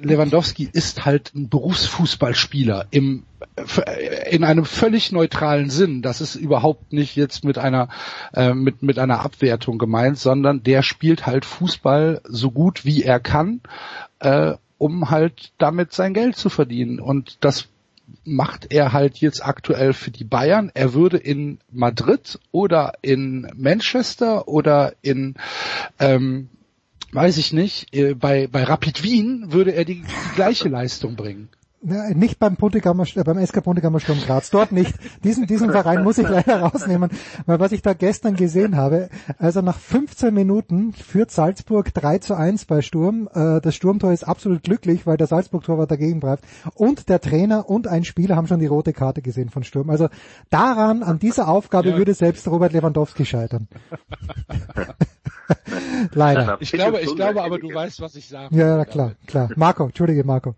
Lewandowski 0.00 0.68
ist 0.72 1.04
halt 1.04 1.34
ein 1.34 1.48
Berufsfußballspieler 1.48 2.86
im 2.92 3.24
in 4.30 4.44
einem 4.44 4.64
völlig 4.64 5.10
neutralen 5.10 5.68
Sinn. 5.68 6.00
Das 6.00 6.20
ist 6.20 6.36
überhaupt 6.36 6.92
nicht 6.92 7.16
jetzt 7.16 7.44
mit 7.44 7.58
einer 7.58 7.88
äh, 8.34 8.54
mit 8.54 8.84
mit 8.84 9.00
einer 9.00 9.24
Abwertung 9.24 9.78
gemeint, 9.78 10.18
sondern 10.18 10.62
der 10.62 10.82
spielt 10.82 11.26
halt 11.26 11.44
Fußball 11.44 12.20
so 12.24 12.52
gut 12.52 12.84
wie 12.84 13.02
er 13.02 13.18
kann 13.18 13.62
äh, 14.20 14.54
um 14.78 15.10
halt 15.10 15.52
damit 15.58 15.92
sein 15.92 16.14
Geld 16.14 16.36
zu 16.36 16.48
verdienen. 16.48 17.00
Und 17.00 17.38
das 17.40 17.68
macht 18.24 18.72
er 18.72 18.92
halt 18.92 19.18
jetzt 19.18 19.44
aktuell 19.44 19.92
für 19.92 20.10
die 20.10 20.24
Bayern. 20.24 20.70
Er 20.74 20.94
würde 20.94 21.16
in 21.16 21.58
Madrid 21.72 22.38
oder 22.52 22.94
in 23.02 23.50
Manchester 23.56 24.48
oder 24.48 24.94
in 25.02 25.34
ähm, 25.98 26.48
weiß 27.12 27.38
ich 27.38 27.52
nicht, 27.52 27.94
äh, 27.94 28.14
bei, 28.14 28.46
bei 28.46 28.64
Rapid 28.64 29.02
Wien 29.02 29.52
würde 29.52 29.72
er 29.72 29.84
die, 29.84 30.02
die 30.02 30.34
gleiche 30.34 30.68
Leistung 30.68 31.16
bringen. 31.16 31.48
Ja, 31.88 32.08
nicht 32.10 32.40
beim 32.40 32.56
Puntigammer, 32.56 33.04
äh, 33.14 33.22
beim 33.22 33.44
SK 33.44 33.62
Puntigammer 33.62 34.00
Sturm 34.00 34.18
Graz, 34.18 34.50
dort 34.50 34.72
nicht. 34.72 34.92
Diesen, 35.22 35.46
diesen 35.46 35.70
Verein 35.70 36.02
muss 36.02 36.18
ich 36.18 36.28
leider 36.28 36.60
rausnehmen, 36.60 37.10
weil 37.46 37.60
was 37.60 37.70
ich 37.70 37.80
da 37.80 37.92
gestern 37.92 38.34
gesehen 38.34 38.76
habe, 38.76 39.08
also 39.38 39.62
nach 39.62 39.78
15 39.78 40.34
Minuten 40.34 40.92
führt 40.92 41.30
Salzburg 41.30 41.94
3 41.94 42.18
zu 42.18 42.34
1 42.34 42.64
bei 42.64 42.82
Sturm. 42.82 43.28
Äh, 43.32 43.60
das 43.60 43.76
Sturmtor 43.76 44.12
ist 44.12 44.24
absolut 44.24 44.64
glücklich, 44.64 45.06
weil 45.06 45.16
der 45.16 45.28
Salzburg-Torwart 45.28 45.88
dagegen 45.88 46.18
bleibt. 46.18 46.44
Und 46.74 47.08
der 47.08 47.20
Trainer 47.20 47.70
und 47.70 47.86
ein 47.86 48.02
Spieler 48.02 48.34
haben 48.34 48.48
schon 48.48 48.58
die 48.58 48.66
rote 48.66 48.92
Karte 48.92 49.22
gesehen 49.22 49.50
von 49.50 49.62
Sturm. 49.62 49.88
Also 49.88 50.08
daran, 50.50 51.04
an 51.04 51.20
dieser 51.20 51.46
Aufgabe 51.46 51.90
ja. 51.90 51.96
würde 51.96 52.14
selbst 52.14 52.48
Robert 52.48 52.72
Lewandowski 52.72 53.24
scheitern. 53.24 53.68
leider. 56.12 56.56
Ich 56.58 56.72
glaube, 56.72 57.00
ich 57.00 57.14
glaube 57.14 57.44
aber, 57.44 57.60
du 57.60 57.72
weißt, 57.72 58.00
was 58.00 58.16
ich 58.16 58.28
sage. 58.28 58.56
Ja, 58.56 58.84
klar, 58.84 59.12
klar. 59.28 59.50
Marco, 59.54 59.84
entschuldige 59.84 60.24
Marco. 60.24 60.56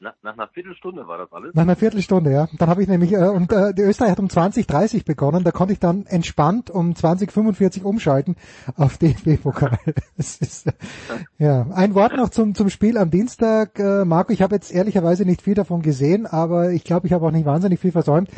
Nach, 0.00 0.14
nach 0.22 0.34
einer 0.34 0.46
Viertelstunde 0.48 1.08
war 1.08 1.18
das 1.18 1.32
alles? 1.32 1.54
Nach 1.54 1.62
einer 1.62 1.74
Viertelstunde, 1.74 2.30
ja. 2.30 2.48
Dann 2.56 2.68
habe 2.68 2.82
ich 2.82 2.88
nämlich, 2.88 3.12
äh, 3.12 3.28
und 3.28 3.52
äh, 3.52 3.74
die 3.74 3.82
Österreich 3.82 4.12
hat 4.12 4.20
um 4.20 4.28
20.30 4.28 5.04
begonnen, 5.04 5.42
da 5.42 5.50
konnte 5.50 5.72
ich 5.72 5.80
dann 5.80 6.06
entspannt 6.06 6.70
um 6.70 6.92
20.45 6.92 7.82
umschalten 7.82 8.36
auf 8.76 8.98
DFB-Pokal. 8.98 9.78
äh, 9.86 10.72
ja. 11.38 11.66
Ein 11.72 11.94
Wort 11.94 12.16
noch 12.16 12.28
zum, 12.28 12.54
zum 12.54 12.70
Spiel 12.70 12.96
am 12.96 13.10
Dienstag. 13.10 13.78
Äh, 13.80 14.04
Marco, 14.04 14.32
ich 14.32 14.42
habe 14.42 14.54
jetzt 14.54 14.72
ehrlicherweise 14.72 15.24
nicht 15.24 15.42
viel 15.42 15.54
davon 15.54 15.82
gesehen, 15.82 16.26
aber 16.26 16.70
ich 16.70 16.84
glaube, 16.84 17.08
ich 17.08 17.12
habe 17.12 17.26
auch 17.26 17.32
nicht 17.32 17.46
wahnsinnig 17.46 17.80
viel 17.80 17.92
versäumt 17.92 18.30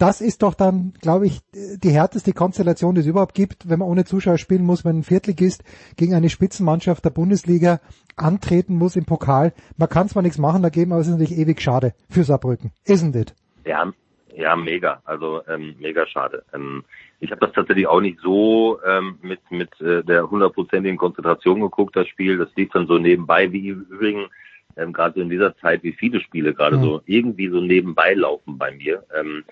das 0.00 0.22
ist 0.22 0.42
doch 0.42 0.54
dann, 0.54 0.94
glaube 1.02 1.26
ich, 1.26 1.40
die 1.52 1.90
härteste 1.90 2.32
Konstellation, 2.32 2.94
die 2.94 3.02
es 3.02 3.06
überhaupt 3.06 3.34
gibt, 3.34 3.68
wenn 3.68 3.78
man 3.78 3.88
ohne 3.88 4.06
Zuschauer 4.06 4.38
spielen 4.38 4.64
muss, 4.64 4.82
wenn 4.82 5.00
ein 5.00 5.02
Viertligist 5.02 5.62
gegen 5.98 6.14
eine 6.14 6.30
Spitzenmannschaft 6.30 7.04
der 7.04 7.10
Bundesliga 7.10 7.80
antreten 8.16 8.76
muss 8.76 8.96
im 8.96 9.04
Pokal. 9.04 9.52
Man 9.76 9.90
kann 9.90 10.08
zwar 10.08 10.22
nichts 10.22 10.38
machen 10.38 10.62
dagegen, 10.62 10.92
aber 10.92 11.02
es 11.02 11.06
ist 11.06 11.12
natürlich 11.12 11.38
ewig 11.38 11.60
schade 11.60 11.92
für 12.08 12.24
Saarbrücken. 12.24 12.72
Isn't 12.86 13.14
it? 13.14 13.34
Ja, 13.66 13.92
ja, 14.34 14.56
mega. 14.56 15.02
Also 15.04 15.42
ähm, 15.46 15.74
mega 15.78 16.06
schade. 16.06 16.44
Ähm, 16.54 16.82
ich 17.20 17.30
habe 17.30 17.44
das 17.44 17.54
tatsächlich 17.54 17.86
auch 17.86 18.00
nicht 18.00 18.20
so 18.20 18.80
ähm, 18.86 19.18
mit 19.20 19.40
mit 19.50 19.78
äh, 19.82 20.02
der 20.02 20.30
hundertprozentigen 20.30 20.96
Konzentration 20.96 21.60
geguckt, 21.60 21.94
das 21.94 22.08
Spiel. 22.08 22.38
Das 22.38 22.48
lief 22.56 22.70
dann 22.72 22.86
so 22.86 22.96
nebenbei, 22.96 23.52
wie 23.52 23.68
übrigens 23.68 24.30
ähm, 24.78 24.94
gerade 24.94 25.16
so 25.16 25.20
in 25.20 25.28
dieser 25.28 25.54
Zeit, 25.58 25.82
wie 25.82 25.92
viele 25.92 26.22
Spiele 26.22 26.54
gerade 26.54 26.78
mhm. 26.78 26.82
so 26.82 27.02
irgendwie 27.04 27.50
so 27.50 27.60
nebenbei 27.60 28.14
laufen 28.14 28.56
bei 28.56 28.70
mir. 28.72 29.04
Ähm, 29.14 29.44
äh, 29.46 29.50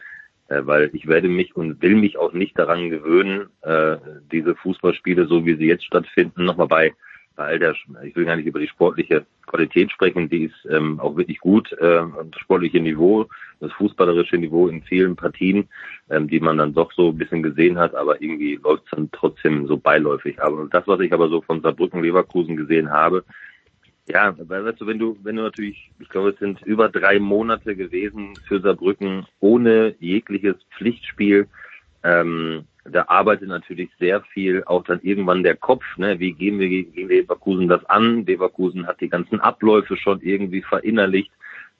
weil 0.49 0.91
ich 0.93 1.07
werde 1.07 1.29
mich 1.29 1.55
und 1.57 1.81
will 1.83 1.95
mich 1.95 2.17
auch 2.17 2.33
nicht 2.33 2.59
daran 2.59 2.91
gewöhnen, 2.91 3.49
äh, 3.63 3.97
diese 4.33 4.55
Fußballspiele, 4.55 5.27
so 5.27 5.45
wie 5.45 5.57
sie 5.57 5.67
jetzt 5.67 5.85
stattfinden, 5.85 6.45
nochmal 6.45 6.69
bei, 6.69 6.95
bei 7.37 7.45
all 7.45 7.59
der, 7.59 7.75
ich 8.03 8.17
will 8.17 8.25
gar 8.25 8.37
nicht 8.37 8.47
über 8.47 8.59
die 8.59 8.69
sportliche 8.69 9.27
Qualität 9.47 9.91
sprechen, 9.93 10.29
die 10.29 10.45
ist 10.45 10.69
ähm, 10.71 10.99
auch 11.01 11.17
wirklich 11.17 11.39
gut, 11.39 11.73
äh, 11.73 12.01
das 12.31 12.41
sportliche 12.41 12.81
Niveau, 12.81 13.27
das 13.61 13.73
fußballerische 13.73 14.39
Niveau 14.39 14.69
in 14.69 14.83
vielen 14.83 15.17
Partien, 15.17 15.69
ähm, 16.11 16.29
die 16.29 16.41
man 16.41 16.59
dann 16.59 16.75
doch 16.75 16.93
so 16.93 17.11
ein 17.11 17.19
bisschen 17.19 17.43
gesehen 17.43 17.79
hat, 17.79 17.95
aber 17.95 18.21
irgendwie 18.21 18.59
läuft 18.63 18.85
es 18.85 18.91
dann 18.91 19.11
trotzdem 19.13 19.67
so 19.67 19.77
beiläufig. 19.77 20.41
Aber 20.43 20.67
das, 20.71 20.87
was 20.87 21.01
ich 21.01 21.13
aber 21.13 21.29
so 21.29 21.43
von 21.43 21.61
Saarbrücken 21.61 22.03
Leverkusen 22.03 22.57
gesehen 22.57 22.91
habe, 22.91 23.25
ja, 24.09 24.35
weil 24.39 24.65
weißt 24.65 24.81
du, 24.81 24.87
wenn 24.87 24.99
du, 24.99 25.17
wenn 25.23 25.37
du 25.37 25.43
natürlich, 25.43 25.91
ich 25.99 26.09
glaube, 26.09 26.31
es 26.31 26.39
sind 26.39 26.63
über 26.63 26.89
drei 26.89 27.19
Monate 27.19 27.77
gewesen 27.77 28.35
für 28.47 28.61
Saarbrücken 28.61 29.27
ohne 29.41 29.95
jegliches 30.01 30.57
Pflichtspiel. 30.77 31.47
Ähm, 32.05 32.65
da 32.85 33.05
arbeitet 33.09 33.49
natürlich 33.49 33.91
sehr 33.99 34.23
viel 34.23 34.65
auch 34.65 34.85
dann 34.85 35.01
irgendwann 35.03 35.43
der 35.43 35.57
Kopf, 35.57 35.85
ne? 35.97 36.19
Wie 36.21 36.33
gehen 36.33 36.59
wir 36.59 36.69
gegen 36.69 37.09
Leverkusen 37.09 37.69
das 37.69 37.85
an? 37.85 38.25
Leverkusen 38.25 38.87
hat 38.87 39.01
die 39.01 39.11
ganzen 39.11 39.41
Abläufe 39.41 39.97
schon 39.97 40.21
irgendwie 40.23 40.63
verinnerlicht, 40.63 41.31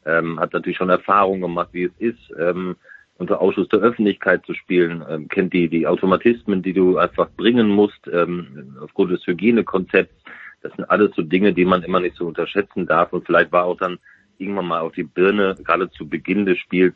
ähm, 0.05 0.39
hat 0.39 0.53
natürlich 0.53 0.77
schon 0.77 0.91
Erfahrung 0.91 1.41
gemacht, 1.41 1.71
wie 1.73 1.85
es 1.85 1.93
ist, 1.99 2.35
ähm, 2.39 2.77
unter 3.17 3.41
Ausschuss 3.41 3.69
der 3.69 3.81
Öffentlichkeit 3.81 4.45
zu 4.45 4.55
spielen, 4.55 5.03
ähm, 5.09 5.29
kennt 5.29 5.53
die, 5.53 5.69
die 5.69 5.87
Automatismen, 5.87 6.63
die 6.63 6.75
du 6.75 6.99
einfach 6.99 7.31
bringen 7.37 7.69
musst, 7.69 8.07
ähm, 8.13 8.77
aufgrund 8.81 9.13
des 9.13 9.27
Hygienekonzepts 9.27 10.15
das 10.63 10.73
sind 10.75 10.91
alles 10.91 11.15
so 11.15 11.23
Dinge, 11.23 11.53
die 11.53 11.65
man 11.65 11.83
immer 11.83 12.01
nicht 12.01 12.17
so 12.17 12.27
unterschätzen 12.27 12.87
darf. 12.87 13.13
Und 13.13 13.27
vielleicht 13.27 13.53
war 13.53 13.65
auch 13.65 13.77
dann 13.77 13.99
irgendwann 14.39 14.67
mal 14.67 14.81
auf 14.81 14.93
die 14.93 15.05
Birne, 15.05 15.57
gerade 15.65 15.91
zu 15.91 16.09
Beginn 16.09 16.47
des 16.47 16.59
Spiels, 16.59 16.95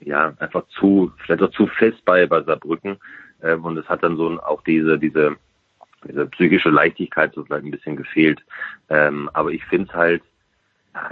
ja, 0.00 0.32
einfach 0.38 0.66
zu, 0.68 1.12
vielleicht 1.18 1.42
auch 1.42 1.50
zu 1.50 1.66
fest 1.66 2.04
bei, 2.04 2.26
bei 2.26 2.42
Saarbrücken. 2.42 2.98
Ähm, 3.42 3.64
und 3.64 3.76
es 3.76 3.88
hat 3.88 4.02
dann 4.02 4.16
so 4.16 4.40
auch 4.40 4.62
diese, 4.62 4.98
diese, 4.98 5.36
diese 6.06 6.26
psychische 6.26 6.70
Leichtigkeit 6.70 7.32
so 7.34 7.44
vielleicht 7.44 7.64
ein 7.64 7.70
bisschen 7.70 7.96
gefehlt. 7.96 8.40
Ähm, 8.88 9.30
aber 9.32 9.50
ich 9.50 9.64
finde 9.66 9.88
es 9.88 9.94
halt, 9.94 10.22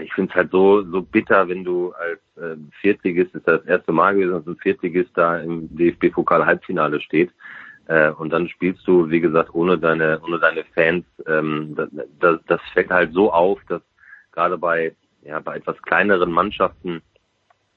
ich 0.01 0.13
finde 0.13 0.31
es 0.31 0.37
halt 0.37 0.51
so, 0.51 0.83
so 0.91 1.03
bitter, 1.03 1.49
wenn 1.49 1.65
du 1.65 1.93
als 1.93 2.21
äh, 2.37 2.57
Viertligist, 2.81 3.35
ist 3.35 3.47
das 3.47 3.65
erste 3.65 3.93
Mal 3.93 4.15
gewesen, 4.15 4.33
dass 4.33 4.47
ein 4.47 4.57
Viertligist 4.57 5.11
da 5.15 5.39
im 5.39 5.69
DFB-Pokal-Halbfinale 5.77 7.01
steht. 7.01 7.31
Äh, 7.89 8.11
und 8.11 8.31
dann 8.31 8.49
spielst 8.49 8.87
du, 8.87 9.11
wie 9.11 9.21
gesagt, 9.21 9.55
ohne 9.55 9.79
deine, 9.79 10.21
ohne 10.21 10.39
deine 10.39 10.65
Fans. 10.75 11.05
Ähm, 11.27 11.75
das, 12.21 12.39
das 12.47 12.61
fällt 12.73 12.91
halt 12.91 13.13
so 13.13 13.33
auf, 13.33 13.59
dass 13.69 13.83
gerade 14.33 14.59
bei, 14.59 14.95
ja, 15.23 15.41
bei 15.41 15.57
etwas 15.57 15.81
kleineren 15.83 16.31
Mannschaften, 16.31 17.03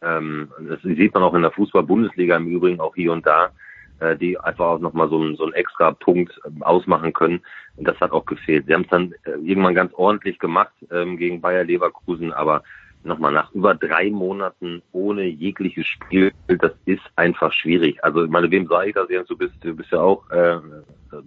ähm, 0.02 0.52
das 0.68 0.82
sieht 0.82 1.14
man 1.14 1.24
auch 1.24 1.34
in 1.34 1.44
der 1.44 1.52
Fußball-Bundesliga 1.52 2.36
im 2.36 2.48
Übrigen 2.48 2.82
auch 2.82 2.94
hier 2.94 3.14
und 3.14 3.26
da, 3.26 3.52
äh, 4.00 4.18
die 4.18 4.38
einfach 4.38 4.66
auch 4.66 4.80
nochmal 4.80 5.08
so, 5.10 5.22
einen, 5.22 5.38
so 5.38 5.44
einen 5.46 5.54
extra 5.54 5.92
Punkt 5.92 6.38
ähm, 6.46 6.62
ausmachen 6.62 7.14
können. 7.14 7.42
Und 7.78 7.88
das 7.88 8.00
hat 8.02 8.12
auch 8.12 8.26
gefehlt. 8.26 8.66
Sie 8.68 8.74
haben 8.74 8.84
es 8.84 8.90
dann 8.90 9.14
äh, 9.24 9.32
irgendwann 9.42 9.76
ganz 9.76 9.94
ordentlich 9.94 10.40
gemacht 10.40 10.74
ähm, 10.92 11.16
gegen 11.16 11.40
Bayer 11.40 11.64
Leverkusen, 11.64 12.34
aber 12.34 12.64
nochmal 13.04 13.32
nach 13.32 13.52
über 13.54 13.74
drei 13.76 14.10
Monaten 14.10 14.82
ohne 14.92 15.24
jegliches 15.24 15.88
Spiel, 15.88 16.32
das 16.48 16.72
ist 16.86 17.02
einfach 17.16 17.52
schwierig. 17.54 18.04
Also 18.04 18.24
ich 18.24 18.30
meine, 18.30 18.52
wem 18.52 18.68
sage 18.68 18.90
ich 18.90 18.96
das 18.96 19.10
jetzt? 19.10 19.30
Du 19.30 19.38
bist, 19.38 19.54
du 19.62 19.76
bist 19.76 19.92
ja 19.92 20.00
auch 20.00 20.30
äh, 20.30 20.60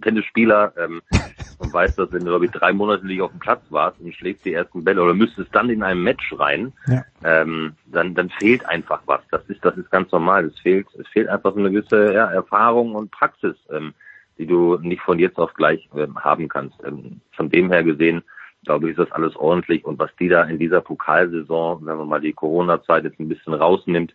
Tennisspieler 0.01 0.73
ähm, 0.77 1.01
und 1.59 1.73
weißt, 1.73 1.97
dass 1.97 2.11
wenn 2.11 2.23
du 2.23 2.31
glaube 2.31 2.45
ich 2.45 2.51
drei 2.51 2.73
Monate 2.73 3.05
nicht 3.05 3.21
auf 3.21 3.31
dem 3.31 3.39
Platz 3.39 3.61
warst 3.69 3.99
und 3.99 4.13
schlägst 4.13 4.45
die 4.45 4.53
ersten 4.53 4.83
Bälle 4.83 5.01
oder 5.01 5.13
müsstest 5.13 5.53
dann 5.53 5.69
in 5.69 5.83
einem 5.83 6.03
Match 6.03 6.33
rein, 6.37 6.73
ja. 6.87 7.03
ähm, 7.23 7.73
dann 7.87 8.15
dann 8.15 8.29
fehlt 8.29 8.65
einfach 8.67 9.01
was. 9.05 9.21
Das 9.31 9.41
ist 9.47 9.63
das 9.63 9.77
ist 9.77 9.91
ganz 9.91 10.11
normal. 10.11 10.45
Es 10.45 10.59
fehlt 10.59 10.87
es 10.99 11.07
fehlt 11.09 11.27
einfach 11.27 11.53
so 11.53 11.59
eine 11.59 11.71
gewisse 11.71 12.13
ja, 12.13 12.31
Erfahrung 12.31 12.95
und 12.95 13.11
Praxis, 13.11 13.55
ähm, 13.71 13.93
die 14.37 14.45
du 14.45 14.77
nicht 14.77 15.01
von 15.01 15.19
jetzt 15.19 15.37
auf 15.37 15.53
gleich 15.53 15.89
ähm, 15.95 16.17
haben 16.19 16.47
kannst. 16.47 16.75
Ähm, 16.85 17.21
von 17.31 17.49
dem 17.49 17.71
her 17.71 17.83
gesehen 17.83 18.23
glaube 18.65 18.85
ich, 18.85 18.97
ist 18.97 19.05
das 19.05 19.11
alles 19.11 19.35
ordentlich. 19.35 19.85
Und 19.85 19.99
was 19.99 20.09
die 20.19 20.27
da 20.27 20.43
in 20.43 20.59
dieser 20.59 20.81
Pokalsaison, 20.81 21.85
wenn 21.85 21.97
man 21.97 22.07
mal 22.07 22.21
die 22.21 22.33
Corona-Zeit 22.33 23.03
jetzt 23.03 23.19
ein 23.19 23.29
bisschen 23.29 23.53
rausnimmt, 23.53 24.13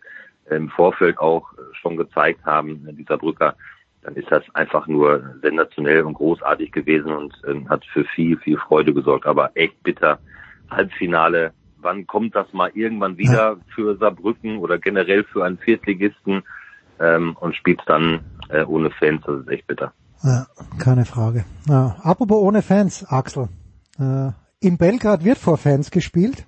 im 0.49 0.69
Vorfeld 0.69 1.17
auch 1.19 1.47
schon 1.73 1.97
gezeigt 1.97 2.45
haben, 2.45 2.87
dieser 2.97 3.17
Brücker, 3.17 3.55
dann 4.03 4.15
ist 4.15 4.31
das 4.31 4.43
einfach 4.53 4.87
nur 4.87 5.35
sensationell 5.41 6.01
und 6.03 6.15
großartig 6.15 6.71
gewesen 6.71 7.11
und 7.11 7.33
äh, 7.45 7.63
hat 7.69 7.85
für 7.85 8.03
viel, 8.03 8.37
viel 8.37 8.57
Freude 8.57 8.93
gesorgt. 8.93 9.25
Aber 9.25 9.51
echt 9.55 9.81
bitter. 9.83 10.19
Halbfinale, 10.69 11.51
wann 11.81 12.07
kommt 12.07 12.35
das 12.35 12.51
mal 12.53 12.71
irgendwann 12.73 13.17
wieder 13.17 13.57
für 13.75 13.97
Saarbrücken 13.97 14.57
oder 14.57 14.77
generell 14.77 15.23
für 15.23 15.43
einen 15.43 15.57
Viertligisten 15.57 16.43
ähm, 16.99 17.35
und 17.39 17.55
spielt 17.55 17.81
dann 17.85 18.21
äh, 18.49 18.63
ohne 18.63 18.89
Fans, 18.91 19.21
das 19.25 19.41
ist 19.41 19.49
echt 19.49 19.67
bitter. 19.67 19.93
Ja, 20.23 20.45
keine 20.79 21.05
Frage. 21.05 21.45
Ja, 21.67 21.97
apropos 22.03 22.41
ohne 22.41 22.61
Fans, 22.61 23.05
Axel. 23.09 23.49
Äh, 24.01 24.31
in 24.59 24.77
Belgrad 24.77 25.23
wird 25.23 25.37
vor 25.37 25.57
Fans 25.57 25.91
gespielt 25.91 26.45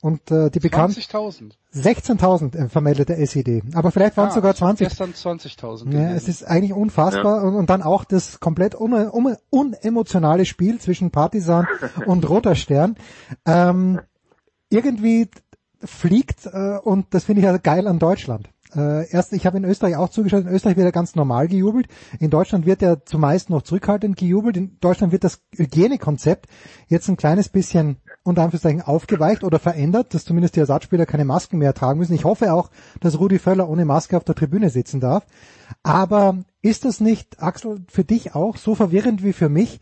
und 0.00 0.30
äh, 0.30 0.50
die 0.50 0.60
bekannten 0.60 0.98
20.000. 0.98 1.52
16.000 1.74 2.56
äh, 2.56 2.68
vermeldete 2.68 3.14
SED. 3.14 3.62
Aber 3.74 3.90
vielleicht 3.90 4.16
waren 4.16 4.28
es 4.28 4.34
sogar 4.34 4.54
20. 4.54 4.88
Gestern 4.88 5.12
20.000. 5.12 5.92
Ja, 5.92 6.14
es 6.14 6.26
ist 6.26 6.42
eigentlich 6.42 6.72
unfassbar. 6.72 7.36
Ja. 7.36 7.42
Und, 7.42 7.54
und, 7.54 7.70
dann 7.70 7.82
auch 7.82 8.04
das 8.04 8.40
komplett 8.40 8.74
un, 8.74 8.92
un, 8.92 9.36
unemotionale 9.50 10.46
Spiel 10.46 10.80
zwischen 10.80 11.10
Partisan 11.10 11.66
und 12.06 12.28
Roter 12.28 12.54
Stern. 12.54 12.96
Ähm, 13.46 14.00
irgendwie 14.70 15.28
fliegt, 15.82 16.46
äh, 16.46 16.78
und 16.82 17.06
das 17.10 17.24
finde 17.24 17.40
ich 17.40 17.46
ja 17.46 17.56
geil 17.58 17.86
an 17.86 17.98
Deutschland. 17.98 18.48
Äh, 18.74 19.10
erst, 19.10 19.32
ich 19.32 19.46
habe 19.46 19.58
in 19.58 19.64
Österreich 19.64 19.96
auch 19.96 20.08
zugeschaut, 20.08 20.42
in 20.42 20.48
Österreich 20.48 20.76
wird 20.76 20.86
er 20.86 20.92
ganz 20.92 21.14
normal 21.14 21.48
gejubelt. 21.48 21.88
In 22.18 22.30
Deutschland 22.30 22.66
wird 22.66 22.82
er 22.82 23.04
zumeist 23.04 23.50
noch 23.50 23.62
zurückhaltend 23.62 24.16
gejubelt. 24.16 24.56
In 24.56 24.78
Deutschland 24.80 25.12
wird 25.12 25.24
das 25.24 25.42
Hygienekonzept 25.56 26.46
jetzt 26.88 27.08
ein 27.08 27.16
kleines 27.16 27.48
bisschen 27.48 27.96
unter 28.22 28.42
Anführungszeichen 28.42 28.82
aufgeweicht 28.82 29.44
oder 29.44 29.58
verändert, 29.58 30.14
dass 30.14 30.24
zumindest 30.24 30.56
die 30.56 30.60
Ersatzspieler 30.60 31.06
keine 31.06 31.24
Masken 31.24 31.58
mehr 31.58 31.74
tragen 31.74 31.98
müssen. 31.98 32.14
Ich 32.14 32.24
hoffe 32.24 32.52
auch, 32.52 32.70
dass 33.00 33.18
Rudi 33.18 33.38
Völler 33.38 33.68
ohne 33.68 33.84
Maske 33.84 34.16
auf 34.16 34.24
der 34.24 34.34
Tribüne 34.34 34.70
sitzen 34.70 35.00
darf. 35.00 35.26
Aber 35.82 36.38
ist 36.62 36.84
das 36.84 37.00
nicht, 37.00 37.42
Axel, 37.42 37.84
für 37.88 38.04
dich 38.04 38.34
auch 38.34 38.56
so 38.56 38.74
verwirrend 38.74 39.24
wie 39.24 39.32
für 39.32 39.48
mich, 39.48 39.80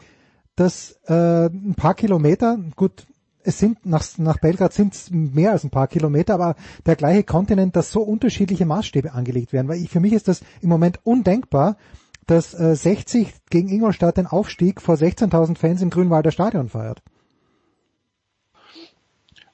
dass 0.56 0.98
äh, 1.06 1.46
ein 1.46 1.74
paar 1.76 1.94
Kilometer, 1.94 2.58
gut, 2.76 3.06
es 3.48 3.58
sind 3.58 3.86
nach, 3.86 4.04
nach 4.18 4.38
Belgrad 4.38 4.74
sind 4.74 4.92
es 4.94 5.10
mehr 5.10 5.52
als 5.52 5.64
ein 5.64 5.70
paar 5.70 5.88
Kilometer, 5.88 6.34
aber 6.34 6.54
der 6.84 6.96
gleiche 6.96 7.24
Kontinent, 7.24 7.76
dass 7.76 7.90
so 7.90 8.02
unterschiedliche 8.02 8.66
Maßstäbe 8.66 9.12
angelegt 9.12 9.54
werden. 9.54 9.68
Weil 9.68 9.82
ich, 9.82 9.88
für 9.88 10.00
mich 10.00 10.12
ist 10.12 10.28
das 10.28 10.42
im 10.60 10.68
Moment 10.68 11.00
undenkbar, 11.04 11.78
dass 12.26 12.52
äh, 12.52 12.76
60 12.76 13.32
gegen 13.48 13.70
Ingolstadt 13.70 14.18
den 14.18 14.26
Aufstieg 14.26 14.82
vor 14.82 14.96
16.000 14.96 15.56
Fans 15.56 15.80
im 15.80 15.88
Grünwalder 15.88 16.30
Stadion 16.30 16.68
feiert. 16.68 17.00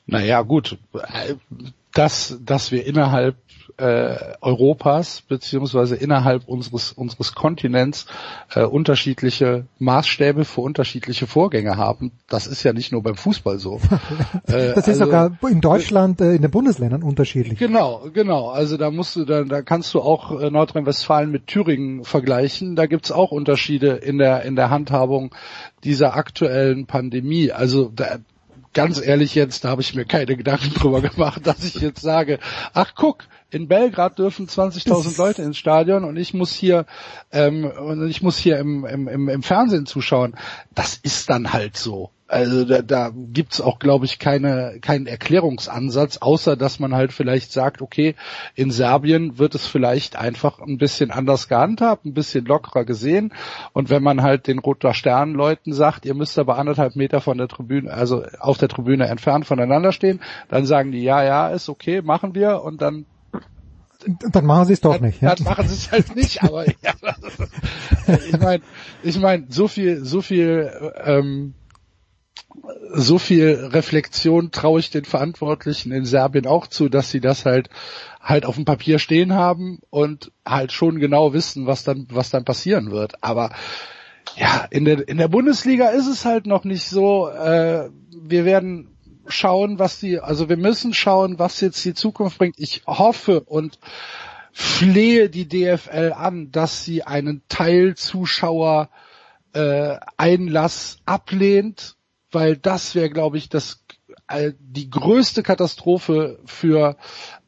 Naja, 0.06 0.42
gut. 0.42 0.76
Dass, 1.94 2.38
dass 2.44 2.72
wir 2.72 2.86
innerhalb 2.86 3.36
äh, 3.76 4.16
Europas 4.40 5.22
beziehungsweise 5.22 5.96
innerhalb 5.96 6.46
unseres 6.48 6.92
unseres 6.92 7.34
Kontinents 7.34 8.06
äh, 8.54 8.62
unterschiedliche 8.62 9.66
Maßstäbe 9.78 10.44
für 10.44 10.60
unterschiedliche 10.60 11.26
Vorgänge 11.26 11.76
haben. 11.76 12.12
Das 12.28 12.46
ist 12.46 12.62
ja 12.62 12.72
nicht 12.72 12.92
nur 12.92 13.02
beim 13.02 13.16
Fußball 13.16 13.58
so. 13.58 13.80
äh, 14.46 14.74
das 14.74 14.88
ist 14.88 15.00
also, 15.00 15.04
sogar 15.06 15.38
in 15.50 15.60
Deutschland 15.60 16.20
äh, 16.20 16.34
in 16.34 16.42
den 16.42 16.50
Bundesländern 16.50 17.02
unterschiedlich. 17.02 17.58
Genau, 17.58 18.08
genau. 18.12 18.48
Also 18.50 18.76
da 18.76 18.90
musst 18.90 19.16
du 19.16 19.24
dann, 19.24 19.48
da 19.48 19.62
kannst 19.62 19.92
du 19.94 20.00
auch 20.00 20.40
äh, 20.40 20.50
Nordrhein-Westfalen 20.50 21.30
mit 21.30 21.46
Thüringen 21.46 22.04
vergleichen. 22.04 22.76
Da 22.76 22.86
gibt's 22.86 23.10
auch 23.10 23.32
Unterschiede 23.32 23.92
in 23.92 24.18
der 24.18 24.42
in 24.42 24.56
der 24.56 24.70
Handhabung 24.70 25.34
dieser 25.82 26.16
aktuellen 26.16 26.86
Pandemie. 26.86 27.50
Also 27.50 27.90
da, 27.94 28.18
ganz 28.74 29.00
ehrlich 29.00 29.34
jetzt, 29.34 29.64
da 29.64 29.70
habe 29.70 29.80
ich 29.80 29.94
mir 29.94 30.04
keine 30.04 30.36
Gedanken 30.36 30.74
drüber 30.74 31.00
gemacht, 31.00 31.46
dass 31.46 31.64
ich 31.64 31.76
jetzt 31.76 32.02
sage, 32.02 32.38
ach 32.74 32.94
guck, 32.94 33.24
in 33.50 33.68
Belgrad 33.68 34.18
dürfen 34.18 34.48
20.000 34.48 35.16
Leute 35.16 35.42
ins 35.42 35.56
Stadion 35.56 36.04
und 36.04 36.16
ich 36.16 36.34
muss 36.34 36.52
hier 36.52 36.86
ähm, 37.32 37.64
und 37.64 38.06
ich 38.08 38.20
muss 38.20 38.36
hier 38.36 38.58
im, 38.58 38.84
im, 38.84 39.28
im 39.28 39.42
Fernsehen 39.42 39.86
zuschauen. 39.86 40.34
Das 40.74 40.96
ist 40.96 41.30
dann 41.30 41.52
halt 41.52 41.76
so. 41.76 42.10
Also 42.34 42.64
da, 42.64 42.82
da 42.82 43.12
gibt's 43.14 43.60
auch, 43.60 43.78
glaube 43.78 44.06
ich, 44.06 44.18
keine, 44.18 44.78
keinen 44.80 45.06
Erklärungsansatz, 45.06 46.16
außer 46.16 46.56
dass 46.56 46.80
man 46.80 46.92
halt 46.92 47.12
vielleicht 47.12 47.52
sagt, 47.52 47.80
okay, 47.80 48.16
in 48.56 48.72
Serbien 48.72 49.38
wird 49.38 49.54
es 49.54 49.68
vielleicht 49.68 50.16
einfach 50.16 50.58
ein 50.58 50.76
bisschen 50.76 51.12
anders 51.12 51.46
gehandhabt, 51.46 52.04
ein 52.04 52.12
bisschen 52.12 52.44
lockerer 52.44 52.84
gesehen. 52.84 53.32
Und 53.72 53.88
wenn 53.88 54.02
man 54.02 54.22
halt 54.22 54.48
den 54.48 54.58
Roter 54.58 54.94
Stern-Leuten 54.94 55.72
sagt, 55.72 56.06
ihr 56.06 56.14
müsst 56.14 56.36
aber 56.36 56.58
anderthalb 56.58 56.96
Meter 56.96 57.20
von 57.20 57.38
der 57.38 57.46
Tribüne, 57.46 57.92
also 57.92 58.24
auf 58.40 58.58
der 58.58 58.68
Tribüne 58.68 59.06
entfernt 59.06 59.46
voneinander 59.46 59.92
stehen, 59.92 60.18
dann 60.48 60.66
sagen 60.66 60.90
die, 60.90 61.04
ja, 61.04 61.22
ja, 61.22 61.50
ist 61.50 61.68
okay, 61.68 62.02
machen 62.02 62.34
wir 62.34 62.62
und 62.62 62.82
dann 62.82 63.06
dann 64.32 64.44
machen 64.44 64.66
sie 64.66 64.72
es 64.74 64.80
doch 64.80 64.94
dann, 64.94 65.04
nicht. 65.04 65.22
Ja? 65.22 65.34
Dann 65.34 65.44
machen 65.44 65.68
sie 65.68 65.74
es 65.74 65.92
halt 65.92 66.14
nicht, 66.16 66.42
aber 66.42 66.66
ja, 66.82 66.94
ich 68.28 68.38
meine, 68.38 68.62
ich 69.04 69.18
meine, 69.20 69.46
so 69.48 69.68
viel, 69.68 70.04
so 70.04 70.20
viel, 70.20 70.92
ähm, 71.04 71.54
so 72.92 73.18
viel 73.18 73.68
Reflexion 73.72 74.50
traue 74.50 74.80
ich 74.80 74.90
den 74.90 75.04
Verantwortlichen 75.04 75.92
in 75.92 76.04
Serbien 76.04 76.46
auch 76.46 76.66
zu, 76.66 76.88
dass 76.88 77.10
sie 77.10 77.20
das 77.20 77.44
halt 77.44 77.68
halt 78.20 78.46
auf 78.46 78.54
dem 78.54 78.64
Papier 78.64 78.98
stehen 78.98 79.34
haben 79.34 79.80
und 79.90 80.32
halt 80.46 80.72
schon 80.72 80.98
genau 80.98 81.32
wissen, 81.32 81.66
was 81.66 81.84
dann 81.84 82.06
was 82.10 82.30
dann 82.30 82.44
passieren 82.44 82.90
wird. 82.90 83.22
Aber 83.22 83.50
ja, 84.36 84.66
in 84.70 84.84
der 84.84 85.06
in 85.08 85.18
der 85.18 85.28
Bundesliga 85.28 85.88
ist 85.88 86.06
es 86.06 86.24
halt 86.24 86.46
noch 86.46 86.64
nicht 86.64 86.88
so. 86.88 87.28
Äh, 87.28 87.90
wir 88.16 88.44
werden 88.44 88.94
schauen, 89.26 89.78
was 89.78 90.00
die, 90.00 90.20
also 90.20 90.48
wir 90.48 90.56
müssen 90.56 90.94
schauen, 90.94 91.38
was 91.38 91.60
jetzt 91.60 91.84
die 91.84 91.94
Zukunft 91.94 92.38
bringt. 92.38 92.58
Ich 92.58 92.82
hoffe 92.86 93.40
und 93.40 93.78
flehe 94.52 95.30
die 95.30 95.48
DFL 95.48 96.12
an, 96.16 96.50
dass 96.50 96.84
sie 96.84 97.02
einen 97.02 97.42
Teil 97.48 97.94
Zuschauer 97.96 98.88
äh, 99.52 99.96
Einlass 100.16 100.98
ablehnt, 101.06 101.96
weil 102.34 102.56
das 102.56 102.94
wäre, 102.94 103.10
glaube 103.10 103.38
ich, 103.38 103.48
das 103.48 103.84
äh, 104.28 104.52
die 104.58 104.90
größte 104.90 105.42
Katastrophe 105.42 106.38
für 106.44 106.96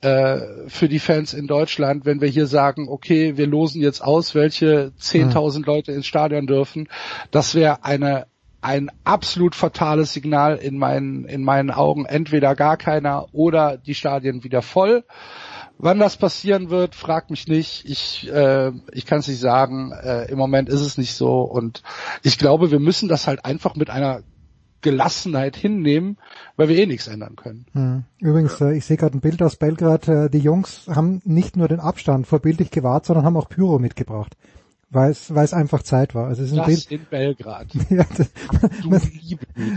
äh, 0.01 0.69
für 0.69 0.89
die 0.89 0.99
Fans 0.99 1.35
in 1.35 1.47
Deutschland, 1.47 2.05
wenn 2.05 2.21
wir 2.21 2.29
hier 2.29 2.47
sagen, 2.47 2.89
okay, 2.89 3.37
wir 3.37 3.47
losen 3.47 3.83
jetzt 3.83 4.03
aus, 4.03 4.35
welche 4.35 4.93
10.000 5.01 5.65
Leute 5.65 5.93
ins 5.93 6.07
Stadion 6.07 6.47
dürfen. 6.47 6.89
Das 7.31 7.55
wäre 7.55 7.85
eine 7.85 8.27
ein 8.67 8.91
absolut 9.05 9.55
fatales 9.55 10.13
Signal 10.13 10.57
in 10.57 10.77
meinen, 10.77 11.25
in 11.25 11.45
meinen 11.45 11.71
Augen. 11.71 12.05
Entweder 12.05 12.57
gar 12.57 12.77
keiner 12.77 13.27
oder 13.33 13.77
die 13.77 13.95
Stadien 13.95 14.43
wieder 14.43 14.61
voll. 14.61 15.05
Wann 15.79 16.01
das 16.01 16.17
passieren 16.17 16.69
wird, 16.69 16.95
fragt 16.95 17.31
mich 17.31 17.47
nicht. 17.47 17.85
Ich, 17.89 18.29
äh, 18.29 18.73
ich 18.93 19.07
kann 19.07 19.21
es 19.21 19.29
nicht 19.29 19.39
sagen. 19.39 19.93
Äh, 19.93 20.25
Im 20.31 20.39
Moment 20.39 20.69
ist 20.69 20.81
es 20.81 20.99
nicht 20.99 21.15
so. 21.15 21.43
Und 21.43 21.83
ich 22.23 22.39
glaube, 22.39 22.71
wir 22.71 22.81
müssen 22.81 23.09
das 23.09 23.27
halt 23.27 23.45
einfach 23.45 23.77
mit 23.77 23.89
einer 23.89 24.23
Gelassenheit 24.81 25.57
hinnehmen, 25.57 26.19
weil 26.57 26.69
wir 26.69 26.77
eh 26.77 26.87
nichts 26.87 27.09
ändern 27.09 27.37
können. 27.37 27.67
Hm. 27.73 28.05
Übrigens, 28.19 28.61
äh, 28.61 28.77
ich 28.77 28.85
sehe 28.85 28.97
gerade 28.97 29.17
ein 29.17 29.21
Bild 29.21 29.43
aus 29.43 29.57
Belgrad. 29.57 30.09
Äh, 30.09 30.31
die 30.31 30.39
Jungs 30.39 30.87
haben 30.89 31.21
nicht 31.25 31.57
nur 31.57 31.69
den 31.69 31.81
Abstand 31.81 32.27
vorbildlich 32.27 32.71
gewahrt, 32.71 33.07
sondern 33.07 33.25
haben 33.25 33.37
auch 33.37 33.49
Pyro 33.49 33.79
mitgebracht 33.79 34.37
weil 34.91 35.11
es, 35.11 35.35
weil 35.35 35.45
es 35.45 35.53
einfach 35.53 35.83
Zeit 35.83 36.15
war. 36.15 36.29
Also 36.29 36.43
es 36.43 36.53
ist 36.53 36.59
ein 36.59 36.71
das 36.71 36.87
Bild, 36.87 37.01
in 37.01 37.07
Belgrad. 37.09 37.67
ja, 37.91 38.05
das, 38.17 38.31
man, 38.85 39.01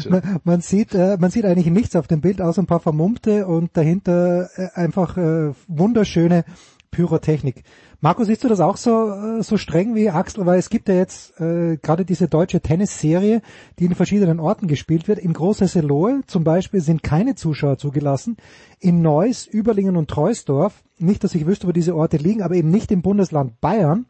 man, 0.10 0.40
man, 0.44 0.62
sieht, 0.62 0.94
äh, 0.94 1.18
man 1.20 1.32
sieht 1.32 1.46
eigentlich 1.46 1.68
nichts 1.68 1.96
auf 1.96 2.08
dem 2.08 2.22
Bild, 2.22 2.42
außer 2.42 2.62
ein 2.62 2.68
paar 2.68 2.80
Vermummte 2.80 3.48
und 3.48 3.76
dahinter 3.76 4.50
äh, 4.56 4.70
einfach 4.76 5.18
äh, 5.18 5.54
wunderschöne 5.68 6.46
Pyrotechnik. 6.92 7.64
Marco, 8.02 8.24
siehst 8.24 8.46
du 8.46 8.48
das 8.48 8.62
auch 8.62 8.78
so, 8.78 9.10
äh, 9.10 9.44
so 9.44 9.58
streng 9.58 9.94
wie 9.94 10.10
Axel? 10.10 10.46
Weil 10.46 10.58
es 10.58 10.70
gibt 10.70 10.88
ja 10.88 10.96
jetzt 10.96 11.40
äh, 11.40 11.78
gerade 11.78 12.06
diese 12.06 12.30
deutsche 12.30 12.62
Tennisserie, 12.62 13.42
die 13.78 13.86
in 13.86 13.96
verschiedenen 13.96 14.40
Orten 14.40 14.68
gespielt 14.68 15.10
wird. 15.10 15.20
In 15.20 15.34
Große 15.34 15.68
Selohe 15.68 16.22
zum 16.26 16.46
Beispiel 16.46 16.80
sind 16.80 17.04
keine 17.04 17.36
Zuschauer 17.36 17.78
zugelassen. 17.78 18.38
In 18.80 19.02
Neuss, 19.02 19.46
Überlingen 19.46 19.98
und 19.98 20.10
Treusdorf, 20.10 20.82
nicht, 20.98 21.26
dass 21.26 21.36
ich 21.36 21.46
wüsste, 21.46 21.68
wo 21.68 21.74
diese 21.74 21.96
Orte 21.96 22.18
liegen, 22.18 22.42
aber 22.42 22.56
eben 22.56 22.72
nicht 22.72 22.92
im 22.92 23.02
Bundesland 23.02 23.60
Bayern, 23.60 24.06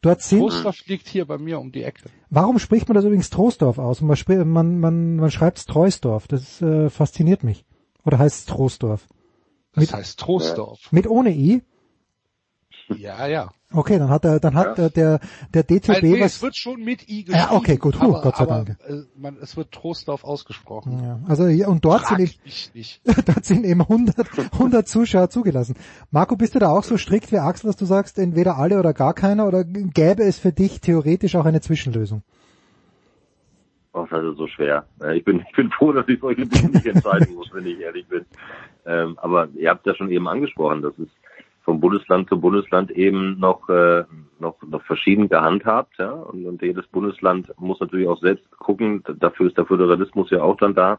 Dort 0.00 0.22
sind, 0.22 0.40
Trostorf 0.40 0.86
liegt 0.86 1.08
hier 1.08 1.26
bei 1.26 1.38
mir 1.38 1.58
um 1.58 1.72
die 1.72 1.82
Ecke. 1.82 2.08
Warum 2.30 2.58
spricht 2.60 2.88
man 2.88 2.94
das 2.94 3.04
übrigens 3.04 3.30
Trostorf 3.30 3.78
aus? 3.78 4.00
Man, 4.00 4.16
man, 4.48 4.78
man, 4.78 5.16
man 5.16 5.30
schreibt 5.30 5.58
es 5.58 5.66
Treusdorf. 5.66 6.28
Das 6.28 6.62
äh, 6.62 6.88
fasziniert 6.88 7.42
mich. 7.42 7.64
Oder 8.04 8.18
heißt 8.18 8.38
es 8.38 8.44
Trostorf? 8.46 9.08
Das 9.72 9.82
mit, 9.82 9.92
heißt 9.92 10.20
Trostorf. 10.20 10.92
Mit 10.92 11.08
ohne 11.08 11.30
I? 11.30 11.62
Ja, 12.96 13.26
ja. 13.26 13.50
Okay, 13.70 13.98
dann 13.98 14.08
hat 14.08 14.24
er, 14.24 14.40
dann 14.40 14.54
hat 14.54 14.78
ja. 14.78 14.88
der 14.88 15.20
der 15.52 15.62
DTB 15.62 15.90
also, 15.90 16.06
nee, 16.06 16.20
was. 16.20 16.36
Es 16.36 16.42
wird 16.42 16.56
schon 16.56 16.82
mit 16.82 17.02
I 17.08 17.24
geschrieben. 17.24 17.38
Ja, 17.38 17.52
okay, 17.52 17.76
gut, 17.76 18.00
Huh, 18.00 18.04
aber, 18.04 18.22
Gott 18.22 18.36
sei 18.36 18.46
Dank. 18.46 18.76
Aber, 18.82 18.94
äh, 18.94 19.02
man, 19.14 19.36
es 19.42 19.58
wird 19.58 19.72
Trostorf 19.72 20.24
ausgesprochen. 20.24 20.98
Ja, 21.02 21.20
also 21.28 21.46
ja, 21.46 21.68
und 21.68 21.84
dort 21.84 22.02
Frag 22.02 22.18
sind 22.18 22.38
eben, 22.74 22.84
dort 23.26 23.44
sind 23.44 23.64
eben 23.66 23.82
100, 23.82 24.26
100 24.54 24.88
Zuschauer 24.88 25.28
zugelassen. 25.28 25.76
Marco, 26.10 26.36
bist 26.36 26.54
du 26.54 26.58
da 26.58 26.70
auch 26.70 26.82
so 26.82 26.96
strikt 26.96 27.30
wie 27.30 27.38
Axel, 27.38 27.68
dass 27.68 27.76
du 27.76 27.84
sagst, 27.84 28.18
entweder 28.18 28.56
alle 28.56 28.78
oder 28.78 28.94
gar 28.94 29.12
keiner, 29.12 29.46
oder 29.46 29.64
gäbe 29.64 30.22
es 30.22 30.38
für 30.38 30.52
dich 30.52 30.80
theoretisch 30.80 31.36
auch 31.36 31.44
eine 31.44 31.60
Zwischenlösung? 31.60 32.22
Oh, 33.92 34.06
das 34.10 34.24
ist 34.24 34.38
so 34.38 34.46
schwer. 34.46 34.86
Ich 35.14 35.24
bin, 35.24 35.44
ich 35.46 35.56
bin 35.56 35.70
froh, 35.70 35.92
dass 35.92 36.08
ich 36.08 36.20
solche 36.20 36.46
Dinge 36.46 36.70
nicht 36.70 36.86
entscheiden 36.86 37.34
muss, 37.34 37.52
wenn 37.52 37.66
ich 37.66 37.80
ehrlich 37.80 38.06
bin. 38.06 38.24
Ähm, 38.86 39.18
aber 39.20 39.48
ihr 39.54 39.68
habt 39.68 39.86
ja 39.86 39.94
schon 39.94 40.10
eben 40.10 40.28
angesprochen, 40.28 40.80
das 40.80 40.98
ist 40.98 41.10
vom 41.68 41.80
Bundesland 41.80 42.30
zu 42.30 42.40
Bundesland 42.40 42.90
eben 42.92 43.38
noch, 43.38 43.68
äh, 43.68 44.04
noch, 44.40 44.56
noch 44.62 44.82
verschieden 44.84 45.28
gehandhabt. 45.28 45.98
Ja? 45.98 46.12
Und, 46.12 46.46
und 46.46 46.62
jedes 46.62 46.86
Bundesland 46.86 47.52
muss 47.58 47.78
natürlich 47.78 48.08
auch 48.08 48.18
selbst 48.22 48.50
gucken, 48.52 49.04
dafür 49.18 49.48
ist 49.48 49.58
der 49.58 49.66
Föderalismus 49.66 50.30
ja 50.30 50.40
auch 50.40 50.56
dann 50.56 50.74
da, 50.74 50.98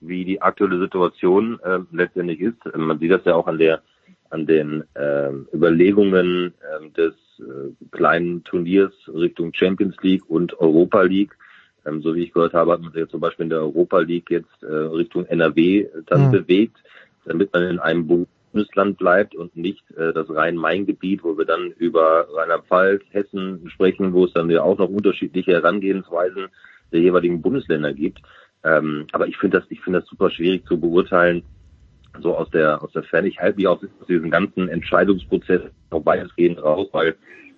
wie 0.00 0.24
die 0.24 0.40
aktuelle 0.40 0.78
Situation 0.78 1.58
äh, 1.64 1.80
letztendlich 1.90 2.40
ist. 2.40 2.56
Man 2.76 3.00
sieht 3.00 3.10
das 3.10 3.24
ja 3.24 3.34
auch 3.34 3.48
an 3.48 3.58
der 3.58 3.82
an 4.30 4.46
den 4.46 4.84
äh, 4.94 5.30
Überlegungen 5.52 6.54
äh, 6.54 6.90
des 6.90 7.14
äh, 7.40 7.72
kleinen 7.90 8.44
Turniers 8.44 8.92
Richtung 9.12 9.52
Champions 9.54 9.96
League 10.02 10.30
und 10.30 10.56
Europa 10.60 11.02
League. 11.02 11.36
Ähm, 11.84 12.00
so 12.00 12.14
wie 12.14 12.22
ich 12.22 12.32
gehört 12.32 12.54
habe, 12.54 12.70
hat 12.70 12.80
man 12.80 12.92
sich 12.92 13.00
jetzt 13.00 13.10
zum 13.10 13.20
Beispiel 13.20 13.44
in 13.44 13.50
der 13.50 13.60
Europa 13.60 13.98
League 13.98 14.30
jetzt 14.30 14.62
äh, 14.62 14.72
Richtung 14.72 15.26
NRW 15.26 15.88
dann 16.06 16.28
mhm. 16.28 16.30
bewegt, 16.30 16.76
damit 17.24 17.52
man 17.52 17.64
in 17.64 17.78
einem 17.80 18.26
Bundesland 18.56 18.96
bleibt 18.96 19.34
und 19.34 19.54
nicht 19.54 19.84
äh, 19.98 20.14
das 20.14 20.30
Rhein-Main-Gebiet, 20.30 21.22
wo 21.22 21.36
wir 21.36 21.44
dann 21.44 21.72
über 21.72 22.26
Rheinland-Pfalz, 22.34 23.02
Hessen 23.10 23.68
sprechen, 23.68 24.14
wo 24.14 24.24
es 24.24 24.32
dann 24.32 24.48
ja 24.48 24.62
auch 24.62 24.78
noch 24.78 24.88
unterschiedliche 24.88 25.52
Herangehensweisen 25.52 26.46
der 26.90 27.00
jeweiligen 27.00 27.42
Bundesländer 27.42 27.92
gibt. 27.92 28.20
Ähm, 28.64 29.06
aber 29.12 29.26
ich 29.28 29.36
finde 29.36 29.60
das, 29.60 29.70
ich 29.70 29.82
finde 29.82 30.00
das 30.00 30.08
super 30.08 30.30
schwierig 30.30 30.64
zu 30.66 30.80
beurteilen, 30.80 31.42
so 32.22 32.34
aus 32.34 32.48
der 32.48 32.82
aus 32.82 32.92
der 32.92 33.02
Ferne. 33.02 33.28
Ich 33.28 33.38
halte 33.38 33.58
mich 33.58 33.68
aus 33.68 33.80
diesem 34.08 34.30
ganzen 34.30 34.70
Entscheidungsprozess 34.70 35.60
noch 35.90 36.06
weitestgehend 36.06 36.62
raus, 36.62 36.88
weil 36.92 37.14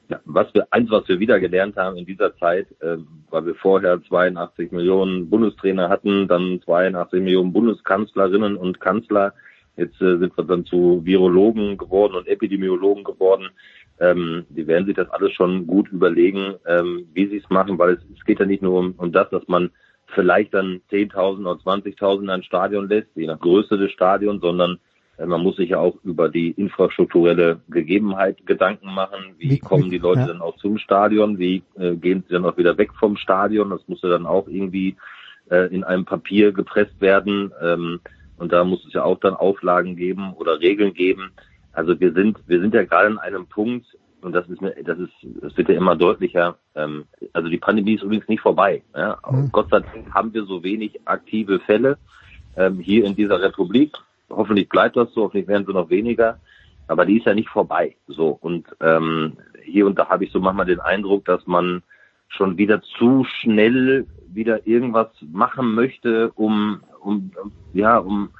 ja, 0.08 0.18
was 0.24 0.52
wir 0.52 0.66
eins, 0.72 0.90
was 0.90 1.06
wir 1.06 1.20
wieder 1.20 1.38
gelernt 1.38 1.76
haben 1.76 1.96
in 1.96 2.06
dieser 2.06 2.36
Zeit, 2.38 2.66
äh, 2.80 2.96
weil 3.30 3.46
wir 3.46 3.54
vorher 3.54 4.02
82 4.02 4.72
Millionen 4.72 5.30
Bundestrainer 5.30 5.90
hatten, 5.90 6.26
dann 6.26 6.60
82 6.64 7.22
Millionen 7.22 7.52
Bundeskanzlerinnen 7.52 8.56
und 8.56 8.80
Kanzler, 8.80 9.32
Jetzt 9.78 10.02
äh, 10.02 10.18
sind 10.18 10.36
wir 10.36 10.44
dann 10.44 10.64
zu 10.64 11.00
Virologen 11.04 11.78
geworden 11.78 12.14
und 12.14 12.26
Epidemiologen 12.26 13.04
geworden. 13.04 13.48
Ähm, 14.00 14.44
die 14.50 14.66
werden 14.66 14.86
sich 14.86 14.96
das 14.96 15.08
alles 15.10 15.32
schon 15.32 15.66
gut 15.66 15.88
überlegen, 15.88 16.54
ähm, 16.66 17.06
wie 17.14 17.28
sie 17.28 17.38
es 17.38 17.48
machen, 17.48 17.78
weil 17.78 17.94
es, 17.94 18.00
es 18.16 18.24
geht 18.24 18.40
ja 18.40 18.46
nicht 18.46 18.62
nur 18.62 18.78
um, 18.78 18.94
um 18.98 19.12
das, 19.12 19.30
dass 19.30 19.46
man 19.46 19.70
vielleicht 20.14 20.54
dann 20.54 20.80
10.000 20.90 21.40
oder 21.40 21.60
20.000 21.60 22.28
ein 22.28 22.42
Stadion 22.42 22.88
lässt, 22.88 23.08
je 23.14 23.26
nach 23.26 23.38
Größe 23.38 23.78
des 23.78 23.92
Stadions, 23.92 24.40
sondern 24.40 24.78
äh, 25.18 25.26
man 25.26 25.42
muss 25.42 25.56
sich 25.56 25.70
ja 25.70 25.78
auch 25.78 25.96
über 26.02 26.28
die 26.28 26.50
infrastrukturelle 26.52 27.60
Gegebenheit 27.68 28.44
Gedanken 28.46 28.92
machen. 28.92 29.34
Wie, 29.38 29.50
wie 29.50 29.58
kommen 29.58 29.90
die 29.90 29.98
Leute 29.98 30.20
ja. 30.22 30.26
dann 30.26 30.40
auch 30.40 30.56
zum 30.56 30.78
Stadion? 30.78 31.38
Wie 31.38 31.62
äh, 31.78 31.94
gehen 31.94 32.24
sie 32.26 32.34
dann 32.34 32.44
auch 32.44 32.56
wieder 32.56 32.76
weg 32.78 32.90
vom 32.98 33.16
Stadion? 33.16 33.70
Das 33.70 33.86
muss 33.86 34.02
ja 34.02 34.08
dann 34.08 34.26
auch 34.26 34.48
irgendwie 34.48 34.96
äh, 35.50 35.72
in 35.74 35.84
einem 35.84 36.04
Papier 36.04 36.52
gepresst 36.52 37.00
werden. 37.00 37.52
Ähm, 37.62 38.00
Und 38.38 38.52
da 38.52 38.64
muss 38.64 38.84
es 38.86 38.92
ja 38.92 39.04
auch 39.04 39.18
dann 39.18 39.34
Auflagen 39.34 39.96
geben 39.96 40.32
oder 40.34 40.60
Regeln 40.60 40.94
geben. 40.94 41.32
Also 41.72 41.98
wir 42.00 42.12
sind, 42.12 42.38
wir 42.46 42.60
sind 42.60 42.74
ja 42.74 42.84
gerade 42.84 43.08
an 43.08 43.18
einem 43.18 43.46
Punkt, 43.46 43.86
und 44.20 44.32
das 44.32 44.48
ist 44.48 44.60
mir, 44.60 44.74
das 44.82 44.98
ist, 44.98 45.12
das 45.40 45.56
wird 45.56 45.68
ja 45.68 45.76
immer 45.76 45.94
deutlicher. 45.94 46.56
Ähm, 46.74 47.04
also 47.32 47.48
die 47.48 47.58
Pandemie 47.58 47.94
ist 47.94 48.02
übrigens 48.02 48.28
nicht 48.28 48.40
vorbei. 48.40 48.82
Ja? 48.96 49.18
Mhm. 49.30 49.50
Gott 49.52 49.70
sei 49.70 49.80
Dank 49.80 50.12
haben 50.12 50.34
wir 50.34 50.44
so 50.44 50.62
wenig 50.62 51.00
aktive 51.04 51.60
Fälle 51.60 51.98
ähm, 52.56 52.80
hier 52.80 53.04
in 53.04 53.14
dieser 53.14 53.40
Republik. 53.40 53.96
Hoffentlich 54.28 54.68
bleibt 54.68 54.96
das 54.96 55.12
so, 55.12 55.22
hoffentlich 55.22 55.46
werden 55.46 55.66
sie 55.66 55.72
noch 55.72 55.90
weniger. 55.90 56.38
Aber 56.88 57.04
die 57.04 57.18
ist 57.18 57.26
ja 57.26 57.34
nicht 57.34 57.48
vorbei. 57.48 57.94
So 58.08 58.30
und 58.40 58.66
ähm, 58.80 59.36
hier 59.62 59.86
und 59.86 59.98
da 59.98 60.08
habe 60.08 60.24
ich 60.24 60.32
so 60.32 60.40
manchmal 60.40 60.66
den 60.66 60.80
Eindruck, 60.80 61.24
dass 61.26 61.46
man 61.46 61.82
schon 62.28 62.58
wieder 62.58 62.82
zu 62.82 63.24
schnell 63.24 64.06
wieder 64.28 64.66
irgendwas 64.66 65.08
machen 65.20 65.74
möchte, 65.74 66.30
um, 66.32 66.82
um 67.00 67.30
ja, 67.72 67.98
um 67.98 68.30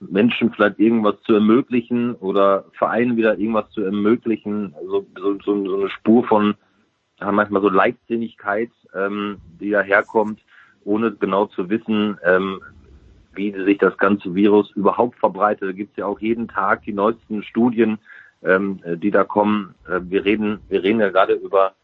Menschen 0.00 0.52
vielleicht 0.52 0.78
irgendwas 0.78 1.20
zu 1.22 1.34
ermöglichen 1.34 2.14
oder 2.14 2.64
Vereinen 2.72 3.16
wieder 3.16 3.38
irgendwas 3.38 3.70
zu 3.70 3.82
ermöglichen. 3.82 4.74
So, 4.86 5.06
so, 5.16 5.38
so, 5.44 5.66
so 5.66 5.80
eine 5.80 5.90
Spur 5.90 6.24
von 6.24 6.54
manchmal 7.20 7.62
so 7.62 7.68
Leichtsinnigkeit, 7.68 8.70
ähm, 8.94 9.38
die 9.60 9.70
daherkommt, 9.70 10.40
ohne 10.84 11.12
genau 11.12 11.46
zu 11.46 11.68
wissen, 11.68 12.16
ähm, 12.24 12.60
wie 13.32 13.52
sich 13.52 13.78
das 13.78 13.96
ganze 13.98 14.34
Virus 14.34 14.70
überhaupt 14.72 15.18
verbreitet. 15.18 15.68
Da 15.68 15.72
gibt 15.72 15.92
es 15.92 15.96
ja 15.96 16.06
auch 16.06 16.20
jeden 16.20 16.48
Tag 16.48 16.84
die 16.84 16.92
neuesten 16.92 17.42
Studien, 17.42 17.98
ähm, 18.42 18.80
die 18.96 19.10
da 19.10 19.24
kommen. 19.24 19.74
Äh, 19.88 20.00
wir 20.04 20.24
reden, 20.24 20.60
wir 20.68 20.82
reden 20.82 21.00
ja 21.00 21.10
gerade 21.10 21.34
über 21.34 21.74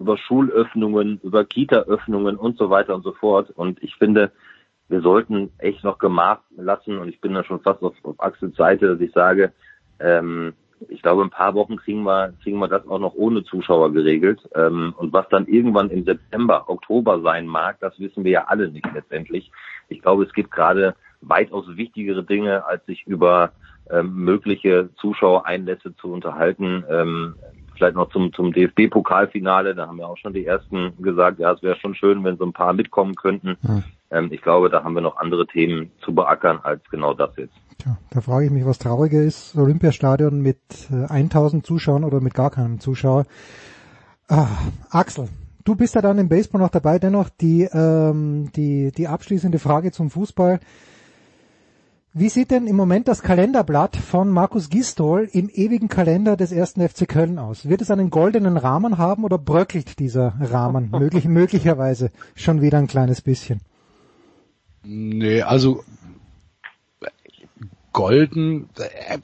über 0.00 0.16
Schulöffnungen, 0.16 1.20
über 1.22 1.44
Kita-Öffnungen 1.44 2.36
und 2.36 2.56
so 2.56 2.70
weiter 2.70 2.94
und 2.94 3.02
so 3.02 3.12
fort. 3.12 3.50
Und 3.50 3.82
ich 3.82 3.94
finde, 3.96 4.32
wir 4.92 5.00
sollten 5.00 5.50
echt 5.56 5.82
noch 5.84 5.98
gemacht 5.98 6.42
lassen 6.54 6.98
und 6.98 7.08
ich 7.08 7.20
bin 7.20 7.32
da 7.32 7.42
schon 7.42 7.60
fast 7.60 7.82
auf, 7.82 7.94
auf 8.02 8.20
Axels 8.22 8.54
Seite, 8.56 8.88
dass 8.88 9.00
ich 9.00 9.10
sage, 9.12 9.52
ähm, 9.98 10.52
ich 10.88 11.00
glaube, 11.00 11.22
ein 11.22 11.30
paar 11.30 11.54
Wochen 11.54 11.76
kriegen 11.76 12.02
wir, 12.02 12.34
kriegen 12.42 12.58
wir 12.58 12.68
das 12.68 12.86
auch 12.86 12.98
noch 12.98 13.14
ohne 13.14 13.42
Zuschauer 13.44 13.92
geregelt. 13.92 14.40
Ähm, 14.54 14.92
und 14.98 15.12
was 15.12 15.26
dann 15.30 15.46
irgendwann 15.46 15.88
im 15.90 16.04
September, 16.04 16.68
Oktober 16.68 17.22
sein 17.22 17.46
mag, 17.46 17.78
das 17.80 17.98
wissen 17.98 18.24
wir 18.24 18.32
ja 18.32 18.44
alle 18.48 18.68
nicht 18.68 18.86
letztendlich. 18.92 19.50
Ich 19.88 20.02
glaube, 20.02 20.24
es 20.24 20.32
gibt 20.34 20.50
gerade 20.50 20.94
weitaus 21.22 21.64
wichtigere 21.76 22.22
Dinge, 22.22 22.66
als 22.66 22.84
sich 22.84 23.06
über 23.06 23.52
ähm, 23.90 24.14
mögliche 24.14 24.90
Zuschauereinlässe 24.96 25.96
zu 25.96 26.12
unterhalten. 26.12 26.84
Ähm, 26.90 27.34
vielleicht 27.76 27.96
noch 27.96 28.10
zum, 28.10 28.32
zum 28.34 28.52
DFB-Pokalfinale, 28.52 29.74
da 29.74 29.86
haben 29.86 29.98
ja 29.98 30.06
auch 30.06 30.18
schon 30.18 30.34
die 30.34 30.44
ersten 30.44 31.00
gesagt, 31.02 31.38
ja, 31.38 31.52
es 31.52 31.62
wäre 31.62 31.76
schon 31.76 31.94
schön, 31.94 32.22
wenn 32.24 32.36
so 32.36 32.44
ein 32.44 32.52
paar 32.52 32.74
mitkommen 32.74 33.14
könnten. 33.14 33.56
Hm. 33.62 33.84
Ähm, 34.12 34.28
ich 34.30 34.42
glaube, 34.42 34.68
da 34.68 34.84
haben 34.84 34.94
wir 34.94 35.00
noch 35.00 35.16
andere 35.16 35.46
Themen 35.46 35.90
zu 36.04 36.14
beackern 36.14 36.60
als 36.62 36.82
genau 36.90 37.14
das 37.14 37.30
jetzt. 37.36 37.54
Tja, 37.78 37.96
da 38.10 38.20
frage 38.20 38.46
ich 38.46 38.52
mich, 38.52 38.66
was 38.66 38.78
trauriger 38.78 39.22
ist, 39.22 39.56
Olympiastadion 39.56 40.40
mit 40.40 40.60
äh, 40.92 41.06
1000 41.10 41.64
Zuschauern 41.64 42.04
oder 42.04 42.20
mit 42.20 42.34
gar 42.34 42.50
keinem 42.50 42.78
Zuschauer. 42.78 43.24
Ah, 44.28 44.48
Axel, 44.90 45.28
du 45.64 45.74
bist 45.74 45.94
ja 45.94 46.02
dann 46.02 46.18
im 46.18 46.28
Baseball 46.28 46.60
noch 46.60 46.68
dabei, 46.68 46.98
dennoch 46.98 47.28
die, 47.30 47.62
ähm, 47.72 48.50
die, 48.54 48.92
die 48.92 49.08
abschließende 49.08 49.58
Frage 49.58 49.92
zum 49.92 50.10
Fußball. 50.10 50.60
Wie 52.14 52.28
sieht 52.28 52.50
denn 52.50 52.66
im 52.66 52.76
Moment 52.76 53.08
das 53.08 53.22
Kalenderblatt 53.22 53.96
von 53.96 54.28
Markus 54.28 54.68
Gistol 54.68 55.30
im 55.32 55.48
ewigen 55.48 55.88
Kalender 55.88 56.36
des 56.36 56.52
ersten 56.52 56.86
FC 56.86 57.08
Köln 57.08 57.38
aus? 57.38 57.66
Wird 57.66 57.80
es 57.80 57.90
einen 57.90 58.10
goldenen 58.10 58.58
Rahmen 58.58 58.98
haben 58.98 59.24
oder 59.24 59.38
bröckelt 59.38 59.98
dieser 59.98 60.34
Rahmen 60.38 60.90
möglich, 60.90 61.24
möglicherweise 61.28 62.10
schon 62.34 62.60
wieder 62.60 62.76
ein 62.76 62.86
kleines 62.86 63.22
bisschen? 63.22 63.62
Nee, 64.84 65.42
also 65.42 65.84
golden, 67.92 68.68
er, 68.76 69.20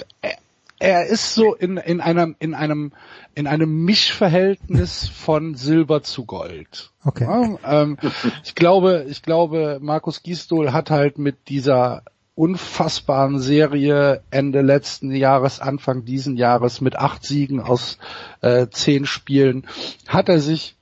er 0.78 1.06
ist 1.06 1.34
so 1.34 1.54
in, 1.54 1.76
in 1.76 2.00
einem, 2.00 2.36
in 2.38 2.54
einem, 2.54 2.92
in 3.34 3.46
einem 3.46 3.84
Mischverhältnis 3.84 5.08
von 5.08 5.54
Silber 5.54 6.02
zu 6.02 6.24
Gold. 6.24 6.92
Okay. 7.04 7.24
Ja, 7.24 7.82
ähm, 7.82 7.98
ich 8.44 8.54
glaube, 8.54 9.06
ich 9.08 9.22
glaube, 9.22 9.78
Markus 9.80 10.22
Gisdol 10.22 10.72
hat 10.72 10.90
halt 10.90 11.18
mit 11.18 11.48
dieser 11.48 12.02
unfassbaren 12.36 13.40
Serie 13.40 14.22
Ende 14.30 14.60
letzten 14.60 15.12
Jahres, 15.12 15.58
Anfang 15.58 16.04
diesen 16.04 16.36
Jahres 16.36 16.80
mit 16.80 16.94
acht 16.94 17.24
Siegen 17.24 17.60
aus 17.60 17.98
äh, 18.42 18.68
zehn 18.70 19.06
Spielen, 19.06 19.66
hat 20.06 20.28
er 20.28 20.38
sich 20.38 20.76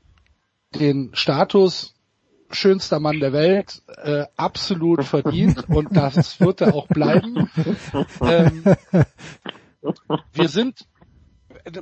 den 0.79 1.11
Status 1.15 1.95
schönster 2.51 3.01
Mann 3.01 3.21
der 3.21 3.33
Welt 3.33 3.83
äh, 4.03 4.25
absolut 4.37 5.05
verdient 5.05 5.65
und 5.69 5.97
das 5.97 6.41
wird 6.41 6.61
er 6.61 6.75
auch 6.75 6.89
bleiben. 6.89 7.51
Ähm, 8.21 8.65
wir 10.33 10.49
sind, 10.49 10.87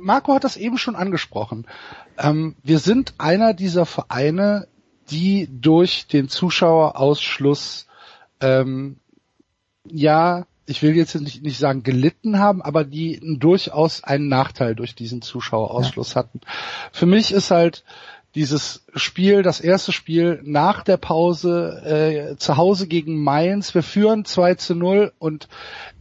Marco 0.01 0.33
hat 0.33 0.43
das 0.43 0.57
eben 0.57 0.77
schon 0.77 0.95
angesprochen, 0.95 1.65
ähm, 2.17 2.55
wir 2.63 2.79
sind 2.79 3.13
einer 3.17 3.53
dieser 3.53 3.85
Vereine, 3.85 4.67
die 5.09 5.47
durch 5.51 6.07
den 6.07 6.29
Zuschauerausschluss 6.29 7.87
ähm, 8.41 8.97
ja, 9.87 10.45
ich 10.65 10.81
will 10.81 10.95
jetzt 10.95 11.15
nicht, 11.15 11.43
nicht 11.43 11.59
sagen 11.59 11.83
gelitten 11.83 12.39
haben, 12.39 12.61
aber 12.61 12.83
die 12.83 13.19
durchaus 13.37 14.03
einen 14.03 14.27
Nachteil 14.27 14.75
durch 14.75 14.95
diesen 14.95 15.21
Zuschauerausschluss 15.21 16.13
ja. 16.13 16.15
hatten. 16.15 16.41
Für 16.91 17.05
mich 17.05 17.31
ist 17.31 17.51
halt 17.51 17.83
dieses 18.35 18.85
Spiel, 18.95 19.41
das 19.41 19.61
erste 19.61 19.93
Spiel 19.93 20.41
nach 20.43 20.83
der 20.83 20.97
Pause 20.97 22.33
äh, 22.33 22.35
zu 22.37 22.57
Hause 22.57 22.87
gegen 22.87 23.23
Mainz. 23.23 23.73
Wir 23.73 23.83
führen 23.83 24.25
2 24.25 24.55
zu 24.55 24.75
0 24.75 25.13
und 25.17 25.47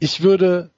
ich 0.00 0.22
würde 0.22 0.70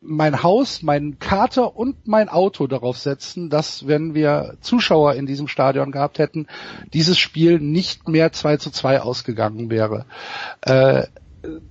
mein 0.00 0.42
Haus, 0.42 0.82
meinen 0.82 1.18
Kater 1.18 1.76
und 1.76 2.06
mein 2.06 2.28
Auto 2.28 2.66
darauf 2.66 2.98
setzen, 2.98 3.50
dass 3.50 3.86
wenn 3.86 4.14
wir 4.14 4.56
Zuschauer 4.60 5.14
in 5.14 5.26
diesem 5.26 5.48
Stadion 5.48 5.92
gehabt 5.92 6.18
hätten, 6.18 6.46
dieses 6.94 7.18
Spiel 7.18 7.58
nicht 7.58 8.08
mehr 8.08 8.32
2 8.32 8.56
zu 8.58 8.70
2 8.70 9.02
ausgegangen 9.02 9.70
wäre. 9.70 10.06
Äh, 10.62 11.04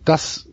das 0.05 0.46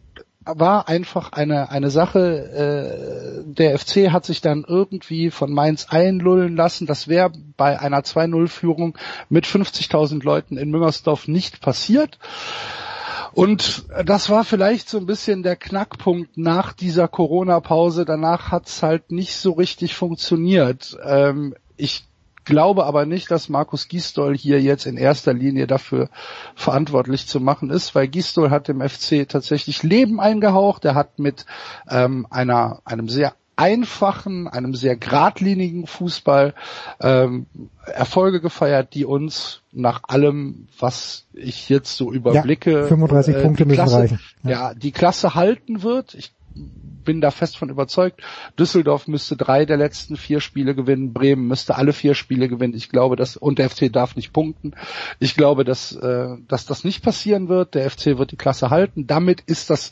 war 0.45 0.89
einfach 0.89 1.33
eine, 1.33 1.71
eine 1.71 1.91
Sache, 1.91 3.45
äh, 3.45 3.45
der 3.47 3.79
FC 3.79 4.11
hat 4.11 4.25
sich 4.25 4.41
dann 4.41 4.65
irgendwie 4.67 5.31
von 5.31 5.53
Mainz 5.53 5.87
einlullen 5.89 6.57
lassen. 6.57 6.87
Das 6.87 7.09
wäre 7.09 7.33
bei 7.57 7.79
einer 7.79 8.01
2-0-Führung 8.01 8.97
mit 9.29 9.47
50.000 9.47 10.23
Leuten 10.23 10.57
in 10.57 10.71
Müngersdorf 10.71 11.29
nicht 11.29 11.61
passiert. 11.61 12.19
Und 13.33 13.87
das 14.05 14.31
war 14.31 14.45
vielleicht 14.45 14.89
so 14.89 14.99
ein 14.99 15.07
bisschen 15.07 15.43
der 15.43 15.57
Knackpunkt 15.57 16.37
nach 16.39 16.73
dieser 16.73 17.09
Corona-Pause. 17.09 18.05
Danach 18.05 18.53
hat's 18.53 18.83
halt 18.83 19.11
nicht 19.11 19.35
so 19.37 19.53
richtig 19.53 19.97
funktioniert. 19.97 20.97
Ähm, 21.05 21.55
ich 21.77 22.05
glaube 22.45 22.85
aber 22.85 23.07
nicht, 23.07 23.31
dass 23.31 23.49
Markus 23.49 23.89
Gisdol 23.89 24.37
hier 24.37 24.61
jetzt 24.61 24.87
in 24.87 24.97
erster 24.97 25.33
Linie 25.33 25.67
dafür 25.67 26.09
verantwortlich 26.55 27.27
zu 27.27 27.41
machen 27.41 27.71
ist, 27.71 27.95
weil 27.95 28.09
Gisdol 28.09 28.51
hat 28.51 28.69
dem 28.69 28.81
FC 28.81 29.29
tatsächlich 29.29 29.83
Leben 29.83 30.21
eingehaucht. 30.21 30.85
Er 30.85 30.95
hat 30.95 31.19
mit 31.19 31.47
ähm, 31.89 32.27
einer, 32.31 32.81
einem 32.85 33.09
sehr 33.09 33.35
einfachen, 33.57 34.49
einem 34.49 34.75
sehr 34.75 34.97
geradlinigen 34.97 35.87
Fußball 35.87 36.55
ähm, 37.01 37.47
Erfolge 37.87 38.41
gefeiert, 38.41 38.95
die 38.95 39.05
uns 39.05 39.63
nach 39.73 40.03
allem, 40.09 40.67
was 40.79 41.27
ich 41.33 41.69
jetzt 41.69 41.97
so 41.97 42.13
überblicke, 42.13 42.81
ja, 42.81 42.87
35 42.87 43.37
äh, 43.37 43.43
Punkte 43.43 43.65
müssen 43.65 43.77
Klasse, 43.77 43.99
reichen. 43.99 44.21
Ja. 44.43 44.51
ja, 44.51 44.75
die 44.75 44.93
Klasse 44.93 45.35
halten 45.35 45.83
wird. 45.83 46.15
Ich 46.15 46.33
bin 46.55 47.21
da 47.21 47.31
fest 47.31 47.57
von 47.57 47.69
überzeugt. 47.69 48.23
Düsseldorf 48.59 49.09
müsste 49.09 49.37
drei 49.37 49.65
der 49.65 49.77
letzten 49.77 50.17
vier 50.17 50.41
Spiele 50.41 50.75
gewinnen, 50.75 51.13
Bremen 51.13 51.47
müsste 51.47 51.77
alle 51.77 51.93
vier 51.93 52.15
Spiele 52.15 52.49
gewinnen. 52.49 52.75
Ich 52.75 52.89
glaube, 52.89 53.17
dass 53.17 53.37
und 53.37 53.59
der 53.59 53.71
FC 53.71 53.93
darf 53.93 54.17
nicht 54.17 54.33
punkten. 54.33 54.75
Ich 55.21 55.37
glaube, 55.37 55.65
dass 55.65 55.95
äh, 55.95 56.37
dass 56.49 56.67
das 56.67 56.85
nicht 56.85 57.03
passieren 57.03 57.49
wird. 57.49 57.75
Der 57.75 57.91
FC 57.91 58.19
wird 58.19 58.33
die 58.33 58.37
Klasse 58.37 58.71
halten. 58.71 59.07
Damit 59.07 59.43
ist 59.43 59.71
das 59.71 59.91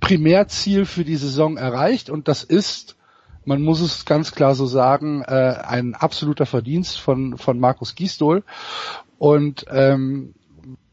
Primärziel 0.00 0.86
für 0.86 1.04
die 1.04 1.16
Saison 1.16 1.56
erreicht 1.56 2.10
und 2.10 2.28
das 2.28 2.42
ist 2.42 2.96
man 3.44 3.62
muss 3.62 3.80
es 3.80 4.04
ganz 4.04 4.32
klar 4.32 4.54
so 4.54 4.66
sagen, 4.66 5.22
äh, 5.22 5.32
ein 5.32 5.94
absoluter 5.94 6.46
Verdienst 6.46 7.00
von, 7.00 7.38
von 7.38 7.58
Markus 7.58 7.94
Gisdol. 7.94 8.44
Und 9.18 9.64
ähm, 9.70 10.34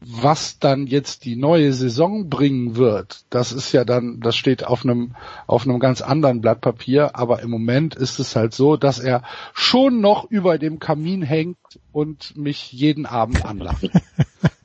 was 0.00 0.58
dann 0.58 0.86
jetzt 0.86 1.24
die 1.24 1.36
neue 1.36 1.72
Saison 1.72 2.28
bringen 2.28 2.76
wird, 2.76 3.24
das 3.30 3.52
ist 3.52 3.72
ja 3.72 3.84
dann, 3.84 4.20
das 4.20 4.36
steht 4.36 4.64
auf 4.64 4.84
einem, 4.84 5.14
auf 5.46 5.66
einem 5.66 5.80
ganz 5.80 6.00
anderen 6.00 6.40
Blatt 6.40 6.60
Papier, 6.60 7.16
aber 7.16 7.42
im 7.42 7.50
Moment 7.50 7.94
ist 7.94 8.18
es 8.18 8.36
halt 8.36 8.54
so, 8.54 8.76
dass 8.76 8.98
er 8.98 9.22
schon 9.54 10.00
noch 10.00 10.30
über 10.30 10.58
dem 10.58 10.78
Kamin 10.78 11.22
hängt 11.22 11.58
und 11.92 12.36
mich 12.36 12.72
jeden 12.72 13.06
Abend 13.06 13.44
anlacht. 13.44 13.90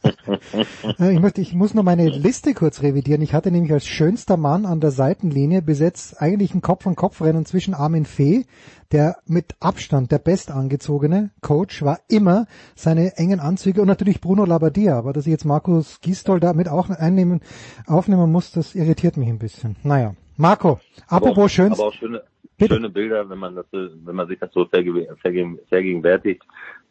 Äh, 1.00 1.14
ich, 1.14 1.20
möchte, 1.20 1.42
ich 1.42 1.54
muss 1.54 1.74
nur 1.74 1.84
meine 1.84 2.10
Liste 2.10 2.54
kurz 2.54 2.82
revidieren. 2.82 3.22
Ich 3.22 3.34
hatte 3.34 3.52
nämlich 3.52 3.72
als 3.72 3.88
schönster 3.88 4.38
Mann 4.38 4.66
an 4.66 4.80
der 4.80 4.92
Seitenlinie 4.92 5.62
besetzt 5.62 6.22
eigentlich 6.22 6.54
ein 6.54 6.62
Kopf-an-Kopf-Rennen 6.62 7.46
zwischen 7.46 7.74
Armin 7.74 8.06
Fee, 8.06 8.46
der 8.92 9.18
mit 9.26 9.56
Abstand 9.60 10.12
der 10.12 10.20
bestangezogene 10.20 11.32
Coach 11.42 11.84
war 11.84 12.00
immer 12.10 12.46
seine 12.76 13.18
engen 13.18 13.40
Anzüge 13.40 13.82
und 13.82 13.88
natürlich 13.88 14.22
Bruno 14.22 14.46
Labbadia. 14.46 14.98
Aber 14.98 15.14
dass 15.14 15.26
ich 15.26 15.32
jetzt 15.32 15.46
Markus 15.46 16.02
Gistol 16.02 16.40
damit 16.40 16.70
auch 16.70 16.90
einnehmen, 16.90 17.42
aufnehmen 17.88 18.32
muss, 18.32 18.52
das 18.52 18.76
irritiert 18.76 19.18
mich 19.18 19.30
ein 19.30 19.40
bisschen. 19.40 19.76
Naja. 19.84 20.16
Marco, 20.38 20.80
apropos 21.08 21.52
schön. 21.52 21.72
Aber 21.72 21.88
auch 21.88 21.94
schöne, 21.94 22.24
schöne 22.60 22.90
Bilder, 22.90 23.30
wenn 23.30 23.38
man 23.38 23.56
das, 23.56 23.66
wenn 23.72 24.16
man 24.16 24.28
sich 24.28 24.40
das 24.40 24.52
so 24.52 24.66
vergegenwärtigt, 24.66 26.44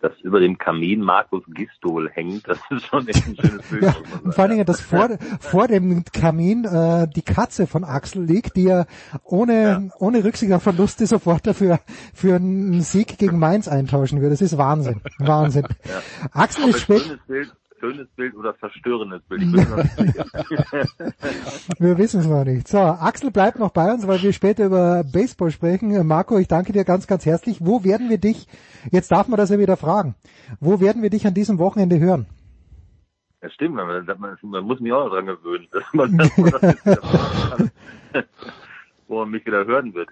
dass 0.02 0.18
über 0.20 0.40
dem 0.40 0.58
Kamin 0.58 1.00
Markus 1.00 1.44
Gistol 1.46 2.10
hängt, 2.10 2.48
das 2.48 2.58
ist 2.70 2.86
schon 2.86 3.06
echt 3.06 3.26
ein 3.26 3.36
schönes 3.36 3.66
Bild. 3.68 3.82
Ja, 3.82 3.94
und 4.24 4.34
vor 4.34 4.42
allen 4.42 4.52
Dingen, 4.52 4.66
dass 4.66 4.80
vor, 4.80 5.08
vor 5.40 5.68
dem 5.68 6.04
Kamin 6.12 6.64
äh, 6.64 7.06
die 7.08 7.22
Katze 7.22 7.66
von 7.66 7.84
Axel 7.84 8.24
liegt, 8.24 8.56
die 8.56 8.66
er 8.66 8.86
ohne, 9.24 9.62
ja. 9.62 9.82
ohne 9.98 10.24
Rücksicht 10.24 10.52
auf 10.52 10.64
Verluste 10.64 11.06
sofort 11.06 11.46
dafür 11.46 11.78
für 12.12 12.36
einen 12.36 12.80
Sieg 12.80 13.16
gegen 13.18 13.38
Mainz 13.38 13.68
eintauschen 13.68 14.20
würde. 14.20 14.30
Das 14.30 14.42
ist 14.42 14.58
Wahnsinn. 14.58 15.00
Wahnsinn. 15.18 15.66
Ja. 15.84 16.02
Axel 16.32 16.68
ist 16.70 16.80
spät 16.80 17.02
schönes 17.02 17.26
Bild 17.26 17.52
oder 17.82 18.54
verstörendes 18.54 19.20
Bild. 19.22 19.42
wir 21.78 21.98
wissen 21.98 22.20
es 22.20 22.26
noch 22.26 22.44
nicht. 22.44 22.68
So, 22.68 22.78
Axel 22.78 23.30
bleibt 23.30 23.58
noch 23.58 23.70
bei 23.70 23.92
uns, 23.92 24.06
weil 24.06 24.22
wir 24.22 24.32
später 24.32 24.66
über 24.66 25.04
Baseball 25.04 25.50
sprechen. 25.50 26.06
Marco, 26.06 26.38
ich 26.38 26.48
danke 26.48 26.72
dir 26.72 26.84
ganz, 26.84 27.06
ganz 27.06 27.26
herzlich. 27.26 27.58
Wo 27.60 27.84
werden 27.84 28.08
wir 28.08 28.18
dich, 28.18 28.46
jetzt 28.90 29.10
darf 29.10 29.28
man 29.28 29.38
das 29.38 29.50
ja 29.50 29.58
wieder 29.58 29.76
fragen, 29.76 30.14
wo 30.60 30.80
werden 30.80 31.02
wir 31.02 31.10
dich 31.10 31.26
an 31.26 31.34
diesem 31.34 31.58
Wochenende 31.58 31.98
hören? 31.98 32.26
Ja, 33.42 33.50
stimmt, 33.50 33.74
man, 33.74 34.06
man, 34.06 34.38
man 34.42 34.64
muss 34.64 34.80
mich 34.80 34.92
auch 34.92 35.10
dran 35.10 35.26
gewöhnen, 35.26 35.66
dass 35.72 35.92
man, 35.92 36.16
dass 36.16 36.38
man 36.38 36.50
das 36.52 37.70
wo 39.12 39.20
man 39.20 39.30
mich 39.30 39.44
wieder 39.44 39.66
hören 39.66 39.94
wird. 39.94 40.08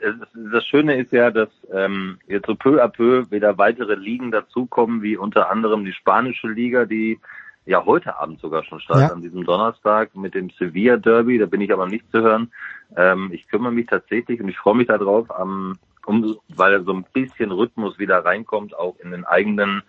Das 0.52 0.64
Schöne 0.66 0.96
ist 0.96 1.10
ja, 1.10 1.30
dass 1.30 1.48
ähm, 1.72 2.18
jetzt 2.28 2.46
so 2.46 2.54
peu 2.54 2.82
à 2.82 2.88
peu 2.88 3.28
wieder 3.30 3.56
weitere 3.56 3.94
Ligen 3.94 4.30
dazukommen, 4.30 5.02
wie 5.02 5.16
unter 5.16 5.50
anderem 5.50 5.84
die 5.84 5.92
spanische 5.92 6.48
Liga, 6.48 6.84
die 6.84 7.18
ja 7.66 7.84
heute 7.84 8.18
Abend 8.18 8.40
sogar 8.40 8.64
schon 8.64 8.80
startet, 8.80 9.08
ja. 9.08 9.14
an 9.14 9.22
diesem 9.22 9.44
Donnerstag 9.44 10.14
mit 10.14 10.34
dem 10.34 10.50
Sevilla 10.50 10.96
Derby, 10.96 11.38
da 11.38 11.46
bin 11.46 11.60
ich 11.60 11.72
aber 11.72 11.86
nicht 11.86 12.10
zu 12.10 12.20
hören. 12.20 12.50
Ähm, 12.96 13.30
ich 13.32 13.46
kümmere 13.48 13.72
mich 13.72 13.86
tatsächlich 13.86 14.40
und 14.40 14.48
ich 14.48 14.58
freue 14.58 14.76
mich 14.76 14.88
darauf, 14.88 15.28
um, 15.38 15.78
weil 16.48 16.82
so 16.84 16.92
ein 16.92 17.04
bisschen 17.12 17.52
Rhythmus 17.52 17.98
wieder 17.98 18.24
reinkommt, 18.24 18.76
auch 18.76 18.96
in 19.00 19.12
den 19.12 19.24
eigenen 19.24 19.82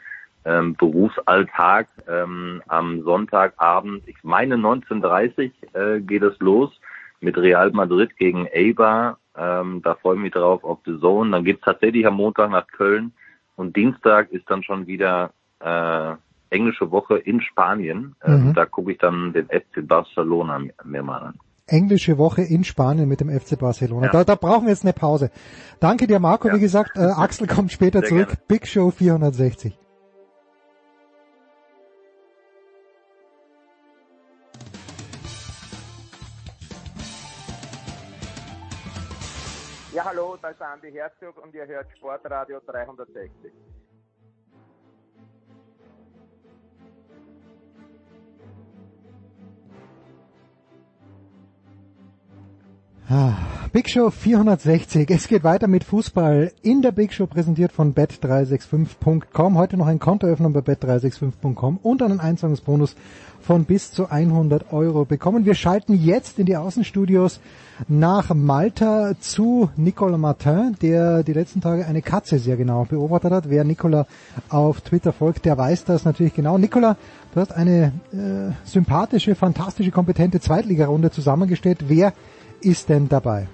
ähm, 0.46 0.76
Berufsalltag. 0.76 1.88
Ähm, 2.08 2.62
am 2.68 3.04
Sonntagabend, 3.04 4.08
ich 4.08 4.18
meine 4.24 4.56
19.30 4.56 5.52
äh, 5.74 6.02
geht 6.02 6.24
es 6.24 6.38
los 6.40 6.72
mit 7.20 7.38
Real 7.38 7.72
Madrid 7.72 8.16
gegen 8.18 8.48
Eibar. 8.54 9.18
Ähm, 9.38 9.82
da 9.84 9.96
freue 9.96 10.16
ich 10.16 10.22
mich 10.22 10.34
drauf 10.34 10.64
auf 10.64 10.80
The 10.86 11.00
Zone. 11.00 11.32
Dann 11.32 11.46
geht's 11.46 11.64
tatsächlich 11.64 12.06
am 12.06 12.16
Montag 12.16 12.52
nach 12.52 12.68
Köln 12.68 13.14
und 13.56 13.76
Dienstag 13.76 14.32
ist 14.32 14.50
dann 14.50 14.64
schon 14.64 14.88
wieder 14.88 15.32
äh, 15.60 16.16
englische 16.52 16.92
Woche 16.92 17.18
in 17.18 17.42
Spanien. 17.42 18.16
Ähm, 18.24 18.50
mhm. 18.50 18.54
Da 18.54 18.66
gucke 18.66 18.92
ich 18.92 19.00
dann 19.00 19.34
den 19.34 19.48
FC 19.48 19.88
Barcelona 19.88 20.60
mir 20.84 21.04
mal 21.04 21.20
an. 21.20 21.40
Englische 21.68 22.18
Woche 22.18 22.42
in 22.42 22.64
Spanien 22.64 23.08
mit 23.08 23.22
dem 23.22 23.30
FC 23.30 23.58
Barcelona. 23.58 24.08
Ja. 24.08 24.12
Da, 24.12 24.24
da 24.26 24.36
brauchen 24.36 24.66
wir 24.66 24.72
jetzt 24.72 24.84
eine 24.84 24.94
Pause. 24.94 25.32
Danke 25.80 26.06
dir, 26.06 26.20
Marco. 26.20 26.50
Ja. 26.50 26.56
Wie 26.56 26.60
gesagt, 26.60 26.98
äh, 26.98 27.00
Axel 27.16 27.48
kommt 27.48 27.72
später 27.72 28.02
Sehr 28.02 28.10
zurück. 28.10 28.28
Gerne. 28.28 28.42
Big 28.48 28.68
Show 28.68 28.92
460. 28.92 29.78
Ja, 39.94 40.06
hallo, 40.06 40.38
da 40.42 40.50
ist 40.50 40.62
Andi 40.62 40.90
Herzog 40.92 41.44
und 41.44 41.54
ihr 41.54 41.68
hört 41.68 41.86
Sportradio 41.98 42.60
360. 42.66 43.52
Big 53.74 53.90
Show 53.90 54.10
460. 54.10 55.10
Es 55.10 55.28
geht 55.28 55.44
weiter 55.44 55.68
mit 55.68 55.84
Fußball 55.84 56.54
in 56.62 56.82
der 56.82 56.94
Big 56.94 57.12
Show, 57.12 57.28
präsentiert 57.28 57.74
von 57.74 57.94
bet365.com. 57.94 59.58
Heute 59.58 59.76
noch 59.76 59.88
ein 59.88 60.00
Kontoöffnung 60.00 60.54
bei 60.54 60.62
bet365.com 60.62 61.80
und 61.84 62.02
einen 62.02 62.22
Einzahlungsbonus 62.22 62.96
von 63.42 63.66
bis 63.66 63.92
zu 63.92 64.10
100 64.10 64.72
Euro 64.72 65.04
bekommen. 65.04 65.44
Wir 65.44 65.56
schalten 65.56 65.94
jetzt 65.94 66.40
in 66.40 66.46
die 66.46 66.56
Außenstudios 66.56 67.42
nach 67.90 68.34
Malta 68.34 69.14
zu 69.20 69.70
Nicolas 69.76 70.20
Martin, 70.20 70.78
der 70.82 71.24
die 71.24 71.34
letzten 71.34 71.60
Tage 71.60 71.86
eine 71.86 72.02
Katze 72.02 72.40
sehr 72.40 72.56
genau 72.56 72.86
beobachtet 72.86 73.34
hat. 73.34 73.50
Wer 73.50 73.66
Nicolas 73.66 74.08
auf 74.48 74.80
Twitter 74.82 75.12
folgt, 75.12 75.44
der 75.44 75.58
weiß 75.58 75.84
das 75.84 76.06
natürlich 76.06 76.34
genau. 76.34 76.58
Nicolas, 76.58 76.96
du 77.34 77.42
hast 77.42 77.52
eine 77.52 77.92
äh, 78.14 78.54
sympathische, 78.64 79.36
fantastische, 79.36 79.92
kompetente 79.92 80.40
Zweitligarunde 80.40 81.12
zusammengestellt. 81.12 81.86
Wer 81.90 82.14
ist 82.62 82.90
denn 82.90 83.10
dabei? 83.10 83.48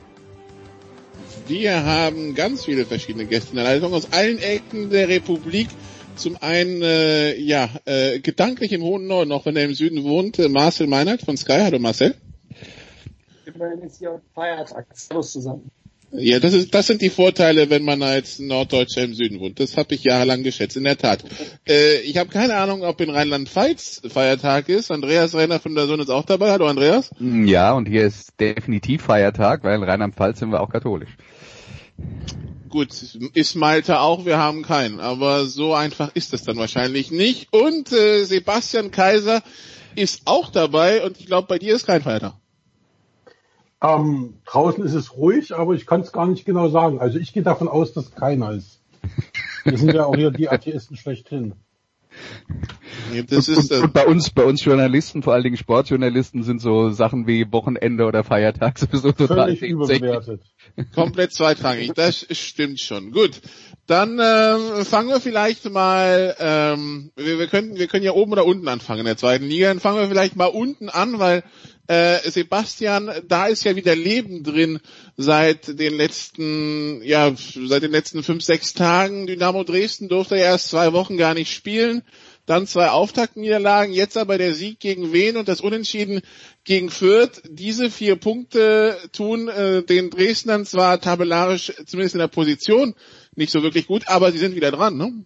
Wir 1.47 1.85
haben 1.85 2.35
ganz 2.35 2.65
viele 2.65 2.85
verschiedene 2.85 3.25
Gäste 3.25 3.51
in 3.51 3.55
der 3.55 3.65
Leitung 3.65 3.93
aus 3.93 4.11
allen 4.11 4.37
Ecken 4.39 4.89
der 4.89 5.07
Republik. 5.07 5.69
Zum 6.15 6.35
einen, 6.41 6.81
äh, 6.81 7.35
ja, 7.37 7.69
äh, 7.85 8.19
gedanklich 8.19 8.73
im 8.73 8.81
hohen 8.81 9.07
Norden, 9.07 9.31
auch 9.31 9.45
wenn 9.45 9.55
er 9.55 9.63
im 9.63 9.73
Süden 9.73 10.03
wohnt, 10.03 10.39
äh, 10.39 10.49
Marcel 10.49 10.87
Meinert 10.87 11.21
von 11.21 11.37
Sky. 11.37 11.59
Hallo 11.61 11.79
Marcel. 11.79 12.15
Immerhin 13.45 13.79
ist 13.83 13.99
hier 13.99 14.21
Feiertag. 14.33 14.87
Servus 14.93 15.31
zusammen. 15.31 15.71
Ja, 16.19 16.39
das 16.39 16.53
ist, 16.53 16.73
das 16.73 16.88
sind 16.88 17.03
die 17.03 17.12
Vorteile, 17.12 17.69
wenn 17.69 17.86
man 17.86 18.01
als 18.01 18.39
Norddeutscher 18.39 19.03
im 19.03 19.13
Süden 19.13 19.39
wohnt. 19.39 19.60
Das 19.60 19.77
habe 19.77 19.93
ich 19.93 20.03
jahrelang 20.03 20.41
geschätzt, 20.41 20.75
in 20.75 20.84
der 20.84 20.97
Tat. 20.97 21.23
Äh, 21.67 21.99
ich 22.01 22.17
habe 22.17 22.30
keine 22.30 22.56
Ahnung, 22.56 22.82
ob 22.82 22.99
in 23.01 23.12
Rheinland-Pfalz 23.12 24.01
Feiertag 24.10 24.67
ist. 24.67 24.89
Andreas 24.89 25.36
Renner 25.36 25.60
von 25.60 25.75
der 25.75 25.86
Sohn 25.86 25.99
ist 25.99 26.10
auch 26.10 26.25
dabei. 26.25 26.49
Hallo 26.49 26.65
Andreas. 26.65 27.12
Ja, 27.19 27.73
und 27.73 27.88
hier 27.88 28.08
ist 28.08 28.39
definitiv 28.39 29.03
Feiertag, 29.03 29.63
weil 29.63 29.75
in 29.75 29.84
Rheinland-Pfalz 29.84 30.39
sind 30.39 30.49
wir 30.49 30.62
auch 30.62 30.71
katholisch. 30.71 31.15
Gut, 32.67 32.89
ist 33.34 33.56
Malta 33.56 33.99
auch, 33.99 34.25
wir 34.25 34.39
haben 34.39 34.63
keinen. 34.63 34.99
Aber 34.99 35.45
so 35.45 35.75
einfach 35.75 36.15
ist 36.15 36.34
es 36.34 36.43
dann 36.43 36.58
wahrscheinlich 36.58 37.12
nicht. 37.12 37.47
Und 37.51 37.91
äh, 37.91 38.23
Sebastian 38.23 38.89
Kaiser 38.89 39.43
ist 39.95 40.23
auch 40.25 40.49
dabei 40.49 41.03
und 41.03 41.19
ich 41.19 41.27
glaube, 41.27 41.47
bei 41.47 41.60
dir 41.60 41.75
ist 41.75 41.86
kein 41.86 42.01
Feiertag. 42.01 42.34
Ähm, 43.81 44.35
draußen 44.45 44.83
ist 44.83 44.93
es 44.93 45.15
ruhig, 45.15 45.55
aber 45.55 45.73
ich 45.73 45.85
kann 45.85 46.01
es 46.01 46.11
gar 46.11 46.27
nicht 46.27 46.45
genau 46.45 46.69
sagen. 46.69 46.99
Also 46.99 47.19
ich 47.19 47.33
gehe 47.33 47.43
davon 47.43 47.67
aus, 47.67 47.93
dass 47.93 48.11
keiner 48.11 48.51
ist. 48.51 48.81
Wir 49.63 49.77
sind 49.77 49.93
ja 49.93 50.05
auch 50.05 50.15
hier 50.15 50.31
die 50.31 50.49
Atheisten 50.49 50.97
schlechthin. 50.97 51.53
Das 53.29 53.47
ist, 53.47 53.71
und, 53.71 53.83
und, 53.83 53.93
bei 53.93 54.05
uns, 54.05 54.31
bei 54.31 54.43
uns 54.43 54.63
Journalisten, 54.63 55.21
vor 55.21 55.33
allen 55.33 55.43
Dingen 55.43 55.57
Sportjournalisten, 55.57 56.43
sind 56.43 56.59
so 56.59 56.89
Sachen 56.89 57.27
wie 57.27 57.51
Wochenende 57.51 58.05
oder 58.05 58.23
Feiertag 58.23 58.79
sowieso 58.79 59.11
total 59.11 59.53
überbewertet. 59.53 60.41
Komplett 60.95 61.33
zweitrangig, 61.33 61.93
das 61.93 62.25
stimmt 62.31 62.79
schon. 62.79 63.11
Gut, 63.11 63.41
dann 63.85 64.19
ähm, 64.21 64.85
fangen 64.85 65.09
wir 65.09 65.21
vielleicht 65.21 65.69
mal, 65.69 66.35
ähm, 66.39 67.11
wir, 67.15 67.39
wir, 67.39 67.47
können, 67.47 67.77
wir 67.77 67.87
können 67.87 68.03
ja 68.03 68.11
oben 68.11 68.31
oder 68.33 68.45
unten 68.45 68.67
anfangen 68.67 69.01
in 69.01 69.05
der 69.05 69.17
zweiten 69.17 69.45
Liga. 69.45 69.67
Dann 69.67 69.79
fangen 69.79 69.99
wir 69.99 70.07
vielleicht 70.07 70.35
mal 70.35 70.47
unten 70.47 70.89
an, 70.89 71.19
weil 71.19 71.43
äh, 71.88 72.30
Sebastian, 72.30 73.10
da 73.28 73.47
ist 73.47 73.63
ja 73.63 73.76
wieder 73.76 73.95
Leben 73.95 74.43
drin 74.43 74.80
seit 75.15 75.80
den 75.80 75.95
letzten, 75.95 77.02
ja, 77.04 77.34
seit 77.36 77.84
den 77.84 77.91
letzten 77.91 78.23
fünf, 78.23 78.43
sechs 78.43 78.73
Tagen. 78.73 79.26
Dynamo 79.28 79.63
Dresden 79.63 80.10
durfte 80.10 80.36
ja 80.36 80.43
erst 80.43 80.69
zwei 80.69 80.93
Wochen 80.93 81.17
gar 81.17 81.34
nicht 81.34 81.54
spielen. 81.54 82.04
Dann 82.45 82.65
zwei 82.65 82.89
Auftaktniederlagen, 82.89 83.93
jetzt 83.93 84.17
aber 84.17 84.38
der 84.38 84.56
Sieg 84.56 84.80
gegen 84.80 85.12
Wien 85.12 85.36
und 85.36 85.50
das 85.50 85.60
Unentschieden 85.60 86.21
gegen 86.63 86.89
Fürth. 86.89 87.41
Diese 87.50 87.91
vier 87.91 88.15
Punkte 88.15 88.97
tun 89.12 89.50
äh, 89.50 89.84
den 89.84 90.10
Dresdnern 90.10 90.65
zwar 90.65 91.02
tabellarisch, 91.02 91.73
zumindest 91.86 92.15
in 92.15 92.19
der 92.19 92.30
Position, 92.30 92.95
nicht 93.36 93.52
so 93.52 93.63
wirklich 93.63 93.88
gut, 93.88 94.08
aber 94.08 94.32
sie 94.32 94.38
sind 94.38 94.56
wieder 94.56 94.71
dran, 94.71 94.97
ne? 94.97 95.26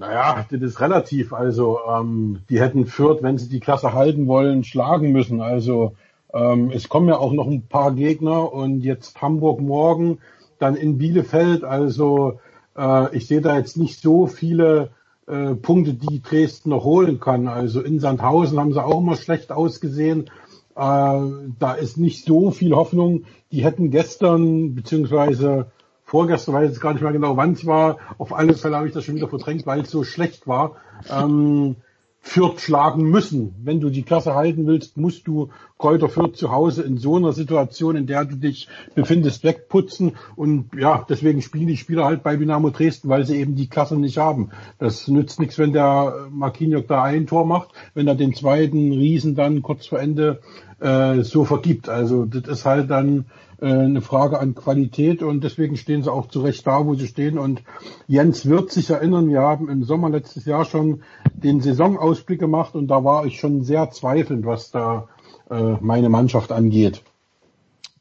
Naja, 0.00 0.46
das 0.50 0.62
ist 0.62 0.80
relativ. 0.80 1.34
Also 1.34 1.80
ähm, 1.86 2.40
die 2.48 2.58
hätten 2.58 2.86
Fürth, 2.86 3.22
wenn 3.22 3.36
sie 3.36 3.50
die 3.50 3.60
Klasse 3.60 3.92
halten 3.92 4.26
wollen, 4.28 4.64
schlagen 4.64 5.12
müssen. 5.12 5.42
Also 5.42 5.94
ähm, 6.32 6.70
es 6.72 6.88
kommen 6.88 7.08
ja 7.08 7.18
auch 7.18 7.32
noch 7.32 7.46
ein 7.46 7.66
paar 7.66 7.92
Gegner 7.92 8.50
und 8.50 8.80
jetzt 8.80 9.20
Hamburg 9.20 9.60
morgen, 9.60 10.18
dann 10.58 10.74
in 10.74 10.96
Bielefeld. 10.96 11.64
Also 11.64 12.40
äh, 12.78 13.14
ich 13.14 13.26
sehe 13.26 13.42
da 13.42 13.58
jetzt 13.58 13.76
nicht 13.76 14.00
so 14.00 14.26
viele 14.26 14.92
äh, 15.26 15.54
Punkte, 15.54 15.92
die 15.92 16.22
Dresden 16.22 16.70
noch 16.70 16.84
holen 16.84 17.20
kann. 17.20 17.46
Also 17.46 17.82
in 17.82 18.00
Sandhausen 18.00 18.58
haben 18.58 18.72
sie 18.72 18.82
auch 18.82 19.00
immer 19.00 19.16
schlecht 19.16 19.52
ausgesehen. 19.52 20.30
Äh, 20.76 21.20
da 21.58 21.74
ist 21.78 21.98
nicht 21.98 22.24
so 22.24 22.50
viel 22.50 22.74
Hoffnung. 22.74 23.24
Die 23.52 23.64
hätten 23.64 23.90
gestern 23.90 24.74
beziehungsweise 24.74 25.66
vorgestern, 26.10 26.54
weiß 26.54 26.68
jetzt 26.68 26.80
gar 26.80 26.92
nicht 26.92 27.02
mehr 27.02 27.12
genau, 27.12 27.36
wann 27.36 27.52
es 27.52 27.66
war. 27.66 27.98
Auf 28.18 28.34
alle 28.34 28.54
Fälle 28.54 28.76
habe 28.76 28.88
ich 28.88 28.92
das 28.92 29.04
schon 29.04 29.14
wieder 29.14 29.28
verdrängt, 29.28 29.64
weil 29.64 29.82
es 29.82 29.90
so 29.90 30.02
schlecht 30.02 30.48
war. 30.48 30.74
Ähm, 31.08 31.76
Fürth 32.22 32.60
schlagen 32.60 33.08
müssen. 33.08 33.54
Wenn 33.62 33.80
du 33.80 33.90
die 33.90 34.02
Klasse 34.02 34.34
halten 34.34 34.66
willst, 34.66 34.96
musst 34.96 35.26
du 35.26 35.50
Kräuter 35.78 36.08
Fürth 36.08 36.36
zu 36.36 36.50
Hause 36.50 36.82
in 36.82 36.98
so 36.98 37.16
einer 37.16 37.32
Situation, 37.32 37.96
in 37.96 38.06
der 38.06 38.24
du 38.24 38.34
dich 38.34 38.68
befindest, 38.94 39.44
wegputzen. 39.44 40.16
Und 40.34 40.70
ja, 40.76 41.06
deswegen 41.08 41.42
spielen 41.42 41.68
die 41.68 41.76
Spieler 41.76 42.04
halt 42.04 42.24
bei 42.24 42.36
Dynamo 42.36 42.70
Dresden, 42.70 43.08
weil 43.08 43.24
sie 43.24 43.36
eben 43.36 43.54
die 43.54 43.68
Klasse 43.68 43.96
nicht 43.96 44.18
haben. 44.18 44.50
Das 44.78 45.06
nützt 45.06 45.38
nichts, 45.38 45.58
wenn 45.58 45.72
der 45.72 46.26
Marquinhos 46.30 46.84
da 46.88 47.04
ein 47.04 47.28
Tor 47.28 47.46
macht, 47.46 47.70
wenn 47.94 48.08
er 48.08 48.16
den 48.16 48.34
zweiten 48.34 48.92
Riesen 48.92 49.36
dann 49.36 49.62
kurz 49.62 49.86
vor 49.86 50.00
Ende 50.00 50.40
äh, 50.80 51.22
so 51.22 51.44
vergibt. 51.44 51.88
Also 51.88 52.24
das 52.24 52.58
ist 52.58 52.66
halt 52.66 52.90
dann 52.90 53.26
eine 53.62 54.00
Frage 54.00 54.38
an 54.38 54.54
Qualität 54.54 55.22
und 55.22 55.44
deswegen 55.44 55.76
stehen 55.76 56.02
sie 56.02 56.12
auch 56.12 56.28
zu 56.28 56.40
Recht 56.40 56.66
da, 56.66 56.86
wo 56.86 56.94
sie 56.94 57.06
stehen. 57.06 57.38
Und 57.38 57.62
Jens 58.06 58.46
wird 58.46 58.70
sich 58.70 58.90
erinnern, 58.90 59.28
wir 59.28 59.40
haben 59.40 59.68
im 59.68 59.84
Sommer 59.84 60.10
letztes 60.10 60.44
Jahr 60.44 60.64
schon 60.64 61.02
den 61.34 61.60
Saisonausblick 61.60 62.40
gemacht 62.40 62.74
und 62.74 62.88
da 62.88 63.04
war 63.04 63.26
ich 63.26 63.38
schon 63.38 63.62
sehr 63.62 63.90
zweifelnd, 63.90 64.46
was 64.46 64.70
da 64.70 65.08
äh, 65.50 65.76
meine 65.80 66.08
Mannschaft 66.08 66.52
angeht. 66.52 67.02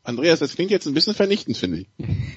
Andreas, 0.10 0.40
das 0.40 0.56
klingt 0.56 0.72
jetzt 0.72 0.88
ein 0.88 0.94
bisschen 0.94 1.14
vernichtend, 1.14 1.58
finde 1.58 1.80
ich. 1.82 1.88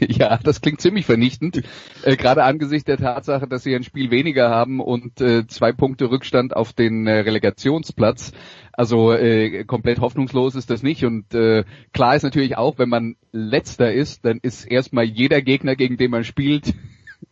ja, 0.19 0.39
das 0.39 0.61
klingt 0.61 0.81
ziemlich 0.81 1.07
vernichtend. 1.07 1.63
Äh, 2.03 2.17
Gerade 2.17 2.45
angesichts 2.45 2.85
der 2.85 2.99
Tatsache, 2.99 3.47
dass 3.47 3.63
sie 3.63 3.75
ein 3.75 3.85
Spiel 3.85 4.11
weniger 4.11 4.51
haben 4.51 4.81
und 4.81 5.21
äh, 5.21 5.47
zwei 5.47 5.73
Punkte 5.73 6.11
Rückstand 6.11 6.55
auf 6.55 6.73
den 6.73 7.07
äh, 7.07 7.21
Relegationsplatz. 7.21 8.33
Also 8.73 9.13
äh, 9.13 9.65
komplett 9.65 10.01
hoffnungslos 10.01 10.55
ist 10.55 10.71
das 10.71 10.83
nicht. 10.83 11.05
Und 11.05 11.35
äh, 11.35 11.65
klar 11.93 12.17
ist 12.17 12.23
natürlich 12.23 12.57
auch, 12.57 12.79
wenn 12.79 12.89
man 12.89 13.17
letzter 13.33 13.93
ist, 13.93 14.25
dann 14.25 14.39
ist 14.43 14.65
erstmal 14.65 15.05
jeder 15.05 15.43
Gegner, 15.43 15.77
gegen 15.77 15.97
den 15.97 16.11
man 16.11 16.25
spielt, 16.25 16.75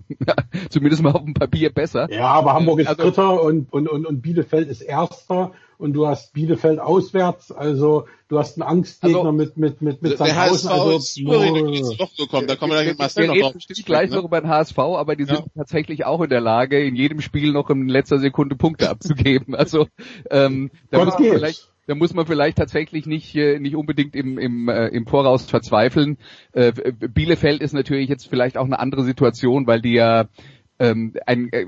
zumindest 0.71 1.03
mal 1.03 1.13
auf 1.13 1.25
dem 1.25 1.35
Papier 1.35 1.71
besser. 1.71 2.11
Ja, 2.11 2.29
aber 2.29 2.55
Hamburg 2.55 2.81
ist 2.81 2.89
also, 2.89 3.03
Dritter 3.03 3.43
und, 3.43 3.73
und, 3.73 3.89
und, 3.89 4.07
und 4.07 4.23
Bielefeld 4.23 4.69
ist 4.69 4.83
Erster 4.83 5.53
und 5.81 5.95
du 5.95 6.07
hast 6.07 6.35
Bielefeld 6.35 6.79
auswärts, 6.79 7.51
also 7.51 8.07
du 8.29 8.39
hast 8.39 8.61
einen 8.61 8.69
Angstgegner 8.69 9.21
also, 9.21 9.33
mit 9.33 9.57
mit 9.57 9.81
mit 9.81 10.03
mit 10.03 10.21
der 10.21 10.37
HSV 10.37 10.67
also, 10.67 10.97
ist 10.97 11.15
souverän 11.15 11.97
doch 11.99 12.15
gekommen, 12.17 12.47
da 12.47 12.57
kommen 12.57 12.73
wir 12.73 12.83
gleich 12.83 12.99
Marcel 12.99 13.27
noch 13.29 13.37
drauf. 13.37 13.53
Bestimmt 13.55 13.87
gleich 13.87 14.11
ne? 14.11 14.17
noch 14.17 14.25
über 14.25 14.41
den 14.41 14.51
HSV, 14.51 14.79
aber 14.79 15.17
die 15.17 15.25
ja. 15.25 15.37
sind 15.37 15.47
tatsächlich 15.57 16.05
auch 16.05 16.21
in 16.21 16.29
der 16.29 16.41
Lage, 16.41 16.85
in 16.85 16.97
jedem 16.97 17.23
Spiel 17.23 17.53
noch 17.53 17.71
in 17.71 17.89
letzter 17.89 18.19
Sekunde 18.19 18.57
Punkte 18.57 18.91
abzugeben. 18.91 19.55
Also 19.61 19.89
ähm, 20.31 20.71
da 20.91 21.05
muss 21.05 21.19
man 21.19 21.23
vielleicht 21.23 21.71
da 21.91 21.97
muss 21.97 22.15
man 22.15 22.25
vielleicht 22.25 22.57
tatsächlich 22.57 23.07
nicht 23.07 23.35
äh, 23.35 23.59
nicht 23.59 23.75
unbedingt 23.75 24.15
im 24.15 24.39
im, 24.39 24.69
äh, 24.69 24.87
im 24.89 25.07
Voraus 25.07 25.51
verzweifeln. 25.51 26.19
Äh, 26.53 26.73
Bielefeld 26.93 27.61
ist 27.61 27.73
natürlich 27.73 28.09
jetzt 28.09 28.29
vielleicht 28.29 28.57
auch 28.57 28.65
eine 28.65 28.79
andere 28.79 29.03
Situation, 29.03 29.67
weil 29.67 29.83
die 29.83 29.95
ja 29.95 30.27
ähm, 30.79 31.15
ein, 31.27 31.53
äh, 31.53 31.67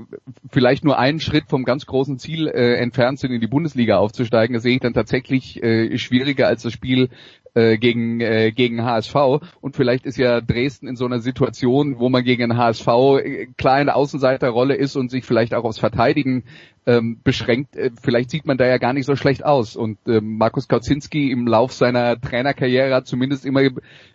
vielleicht 0.49 0.85
nur 0.85 0.97
einen 0.97 1.19
Schritt 1.19 1.47
vom 1.49 1.65
ganz 1.65 1.87
großen 1.87 2.21
Ziel 2.21 2.47
äh, 2.47 2.77
entfernt 2.77 3.19
sind, 3.19 3.33
in 3.33 3.41
die 3.41 3.49
Bundesliga 3.49 3.99
aufzusteigen. 3.99 4.55
Das 4.55 4.63
sehe 4.63 4.75
ich 4.75 4.81
dann 4.81 4.95
tatsächlich 4.95 5.61
äh, 5.61 5.99
schwieriger 5.99 6.47
als 6.47 6.63
das 6.63 6.73
Spiel 6.73 7.11
äh, 7.55 7.79
gegen, 7.79 8.21
äh, 8.21 8.53
gegen 8.53 8.85
HSV. 8.85 9.15
Und 9.61 9.77
vielleicht 9.77 10.07
ist 10.07 10.17
ja 10.17 10.41
Dresden 10.41 10.89
in 10.89 10.97
so 10.97 11.05
einer 11.05 11.21
Situation, 11.21 11.99
wo 11.99 12.09
man 12.09 12.25
gegen 12.25 12.49
den 12.49 12.57
HSV 12.57 12.87
äh, 12.89 13.47
klar 13.57 13.81
in 13.81 13.87
der 13.87 13.97
Außenseiterrolle 13.97 14.75
ist 14.75 14.97
und 14.97 15.11
sich 15.11 15.25
vielleicht 15.25 15.55
auch 15.55 15.65
aufs 15.65 15.79
Verteidigen 15.79 16.45
ähm, 16.87 17.21
beschränkt. 17.23 17.77
Äh, 17.77 17.91
vielleicht 18.01 18.31
sieht 18.31 18.47
man 18.47 18.59
da 18.59 18.67
ja 18.67 18.79
gar 18.79 18.93
nicht 18.93 19.07
so 19.07 19.17
schlecht 19.17 19.45
aus. 19.45 19.77
Und 19.77 19.99
ähm, 20.07 20.39
Markus 20.39 20.69
Kauzinski 20.69 21.31
im 21.31 21.47
Lauf 21.47 21.73
seiner 21.73 22.21
Trainerkarriere 22.21 22.95
hat 22.95 23.07
zumindest 23.07 23.45
immer 23.45 23.63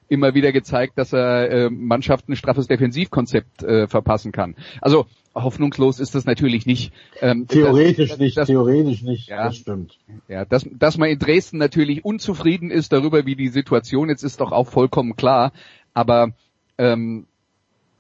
immer 0.10 0.34
wieder 0.34 0.52
gezeigt, 0.52 0.98
dass 0.98 1.14
er 1.14 1.52
äh, 1.52 1.70
Mannschaften 1.70 2.34
ein 2.34 2.38
straffes 2.38 2.68
Defensivkonzept 2.68 3.64
äh, 3.64 3.88
verpassen 3.88 4.32
kann. 4.32 4.56
Also 4.82 5.06
hoffnungslos 5.44 6.00
ist 6.00 6.16
das 6.16 6.26
natürlich 6.26 6.66
nicht. 6.66 6.92
Ähm, 7.22 7.48
theoretisch 7.48 8.10
das, 8.10 8.20
nicht, 8.20 8.38
das, 8.38 8.48
theoretisch 8.48 9.02
nicht, 9.02 9.30
ja, 9.30 9.46
das 9.46 9.58
stimmt. 9.58 9.98
Ja, 10.28 10.46
dass, 10.46 10.66
dass 10.72 10.98
man 10.98 11.10
in 11.10 11.20
Dresden 11.20 11.58
natürlich 11.58 12.04
unzufrieden 12.04 12.72
ist 12.72 12.92
darüber, 12.94 13.26
wie 13.26 13.36
die 13.36 13.50
Situation 13.50 14.10
jetzt 14.10 14.24
ist, 14.24 14.42
doch 14.42 14.52
auch 14.52 14.68
vollkommen 14.68 15.16
klar. 15.16 15.52
Aber 15.94 16.32
ähm, 16.78 17.26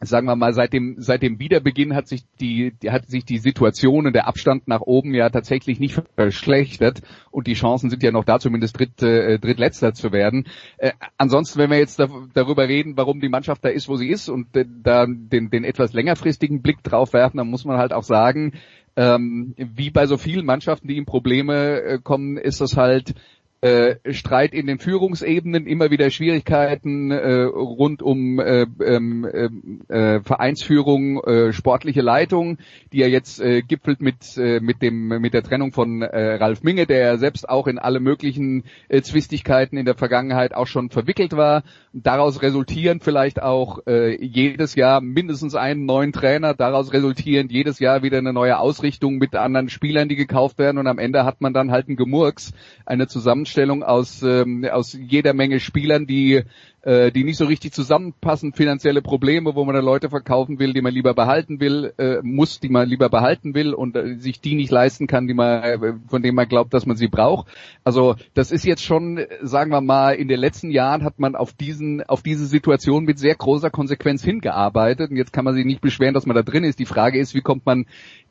sagen 0.01 0.27
wir 0.27 0.35
mal, 0.35 0.53
seit 0.53 0.73
dem, 0.73 0.95
seit 0.99 1.23
dem 1.23 1.39
Wiederbeginn 1.39 1.95
hat 1.95 2.07
sich 2.07 2.23
die, 2.39 2.73
hat 2.87 3.07
sich 3.07 3.25
die 3.25 3.39
Situation 3.39 4.05
und 4.05 4.13
der 4.13 4.27
Abstand 4.27 4.67
nach 4.67 4.81
oben 4.81 5.13
ja 5.13 5.29
tatsächlich 5.29 5.79
nicht 5.79 5.99
verschlechtert 6.15 7.01
und 7.31 7.47
die 7.47 7.53
Chancen 7.53 7.89
sind 7.89 8.03
ja 8.03 8.11
noch 8.11 8.23
da, 8.23 8.39
zumindest 8.39 8.77
dritt, 8.77 9.01
äh, 9.01 9.39
drittletzter 9.39 9.93
zu 9.93 10.11
werden. 10.11 10.47
Äh, 10.77 10.91
ansonsten, 11.17 11.59
wenn 11.59 11.71
wir 11.71 11.79
jetzt 11.79 11.99
da, 11.99 12.07
darüber 12.33 12.67
reden, 12.67 12.95
warum 12.95 13.19
die 13.19 13.29
Mannschaft 13.29 13.65
da 13.65 13.69
ist, 13.69 13.89
wo 13.89 13.95
sie 13.95 14.09
ist 14.09 14.29
und 14.29 14.55
äh, 14.55 14.65
da 14.83 15.07
den, 15.07 15.49
den 15.49 15.63
etwas 15.63 15.93
längerfristigen 15.93 16.61
Blick 16.61 16.83
drauf 16.83 17.13
werfen, 17.13 17.37
dann 17.37 17.49
muss 17.49 17.65
man 17.65 17.77
halt 17.77 17.93
auch 17.93 18.03
sagen, 18.03 18.53
ähm, 18.95 19.53
wie 19.57 19.91
bei 19.91 20.07
so 20.07 20.17
vielen 20.17 20.45
Mannschaften, 20.45 20.87
die 20.87 20.97
in 20.97 21.05
Probleme 21.05 21.81
äh, 21.81 21.99
kommen, 21.99 22.37
ist 22.37 22.61
das 22.61 22.77
halt 22.77 23.13
äh, 23.61 23.95
Streit 24.13 24.53
in 24.53 24.67
den 24.67 24.77
Führungsebenen, 24.77 25.65
immer 25.65 25.89
wieder 25.89 26.11
Schwierigkeiten 26.11 27.09
äh, 27.09 27.41
rund 27.41 28.03
um 28.03 28.39
äh, 28.39 28.67
ähm, 28.83 29.81
äh, 29.87 30.19
Vereinsführung, 30.21 31.23
äh, 31.23 31.53
sportliche 31.53 32.01
Leitung, 32.01 32.59
die 32.93 32.99
ja 32.99 33.07
jetzt 33.07 33.39
äh, 33.41 33.63
gipfelt 33.63 33.99
mit 33.99 34.37
äh, 34.37 34.59
mit 34.59 34.83
dem 34.83 35.07
mit 35.07 35.33
der 35.33 35.41
Trennung 35.41 35.71
von 35.71 36.03
äh, 36.03 36.35
Ralf 36.35 36.61
Minge, 36.61 36.85
der 36.85 36.99
ja 36.99 37.17
selbst 37.17 37.49
auch 37.49 37.65
in 37.65 37.79
alle 37.79 37.99
möglichen 37.99 38.65
äh, 38.89 39.01
Zwistigkeiten 39.01 39.77
in 39.77 39.85
der 39.85 39.95
Vergangenheit 39.95 40.53
auch 40.53 40.67
schon 40.67 40.91
verwickelt 40.91 41.35
war. 41.35 41.63
Daraus 41.93 42.43
resultieren 42.43 42.99
vielleicht 42.99 43.41
auch 43.41 43.79
äh, 43.87 44.23
jedes 44.23 44.75
Jahr 44.75 45.01
mindestens 45.01 45.55
einen 45.55 45.85
neuen 45.85 46.13
Trainer, 46.13 46.53
daraus 46.53 46.93
resultierend 46.93 47.51
jedes 47.51 47.79
Jahr 47.79 48.03
wieder 48.03 48.19
eine 48.19 48.33
neue 48.33 48.59
Ausrichtung 48.59 49.17
mit 49.17 49.33
anderen 49.33 49.69
Spielern, 49.69 50.09
die 50.09 50.15
gekauft 50.15 50.59
werden 50.59 50.77
und 50.77 50.85
am 50.85 50.99
Ende 50.99 51.25
hat 51.25 51.41
man 51.41 51.53
dann 51.53 51.71
halt 51.71 51.87
einen 51.87 51.97
Gemurks, 51.97 52.53
eine 52.85 53.07
Zusammenstellung 53.07 53.46
Zusammenstellung 53.47 53.83
aus, 53.83 54.21
ähm, 54.23 54.65
aus 54.69 54.93
jeder 54.93 55.33
Menge 55.33 55.59
Spielern, 55.59 56.05
die, 56.05 56.43
äh, 56.81 57.11
die 57.11 57.23
nicht 57.23 57.37
so 57.37 57.45
richtig 57.45 57.73
zusammenpassen, 57.73 58.53
finanzielle 58.53 59.01
Probleme, 59.01 59.55
wo 59.55 59.63
man 59.63 59.75
dann 59.75 59.85
Leute 59.85 60.09
verkaufen 60.09 60.59
will, 60.59 60.73
die 60.73 60.81
man 60.81 60.93
lieber 60.93 61.13
behalten 61.13 61.59
will, 61.59 61.93
äh, 61.97 62.17
muss, 62.21 62.59
die 62.59 62.69
man 62.69 62.87
lieber 62.87 63.09
behalten 63.09 63.55
will 63.55 63.73
und 63.73 63.95
äh, 63.95 64.15
sich 64.17 64.41
die 64.41 64.55
nicht 64.55 64.71
leisten 64.71 65.07
kann, 65.07 65.27
die 65.27 65.33
man, 65.33 65.63
äh, 65.63 65.93
von 66.07 66.21
denen 66.21 66.35
man 66.35 66.47
glaubt, 66.47 66.73
dass 66.73 66.85
man 66.85 66.97
sie 66.97 67.07
braucht. 67.07 67.47
Also 67.83 68.15
das 68.33 68.51
ist 68.51 68.65
jetzt 68.65 68.83
schon, 68.83 69.25
sagen 69.41 69.71
wir 69.71 69.81
mal, 69.81 70.15
in 70.15 70.27
den 70.27 70.39
letzten 70.39 70.69
Jahren 70.69 71.03
hat 71.03 71.19
man 71.19 71.35
auf 71.35 71.53
diesen, 71.53 72.03
auf 72.03 72.21
diese 72.21 72.45
Situation 72.45 73.05
mit 73.05 73.19
sehr 73.19 73.35
großer 73.35 73.69
Konsequenz 73.69 74.23
hingearbeitet 74.23 75.11
und 75.11 75.17
jetzt 75.17 75.33
kann 75.33 75.45
man 75.45 75.55
sich 75.55 75.65
nicht 75.65 75.81
beschweren, 75.81 76.13
dass 76.13 76.25
man 76.25 76.35
da 76.35 76.43
drin 76.43 76.63
ist. 76.63 76.79
Die 76.79 76.85
Frage 76.85 77.19
ist, 77.19 77.33
wie 77.33 77.41
kommt 77.41 77.65
man 77.65 77.85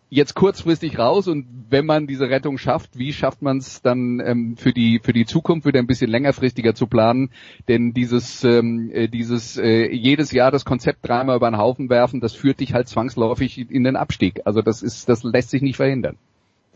jetzt 0.09 0.35
kurzfristig 0.35 0.99
raus 0.99 1.27
und 1.27 1.47
wenn 1.69 1.85
man 1.85 2.07
diese 2.07 2.29
Rettung 2.29 2.59
schafft, 2.59 2.99
wie 2.99 3.12
schafft 3.12 3.42
man 3.42 3.59
es 3.59 3.83
dann 3.83 4.21
ähm, 4.25 4.57
für 4.57 4.73
die 4.73 5.01
für 5.03 5.12
die 5.12 5.27
Zukunft 5.27 5.66
wieder 5.66 5.81
ein 5.81 5.87
bisschen 5.87 6.11
längerfristiger 6.11 6.75
zu 6.75 6.87
planen? 6.87 7.31
Denn 7.69 7.92
dieses 7.92 8.45
ähm, 8.45 8.90
äh, 8.92 9.09
dieses 9.09 9.57
äh, 9.57 9.92
jedes 9.92 10.31
Jahr 10.31 10.51
das 10.51 10.64
Konzept 10.64 11.07
dreimal 11.07 11.37
über 11.37 11.51
den 11.51 11.59
Haufen 11.59 11.90
werfen, 11.90 12.21
das 12.21 12.35
führt 12.35 12.61
dich 12.61 12.73
halt 12.73 12.88
zwangsläufig 12.88 13.71
in 13.71 13.85
den 13.85 13.97
Abstieg. 13.97 14.42
Also 14.45 14.62
das 14.62 14.83
ist 14.83 15.09
das 15.09 15.25
lässt 15.25 15.51
sich 15.51 15.62
nicht 15.62 15.77
verhindern. 15.77 16.16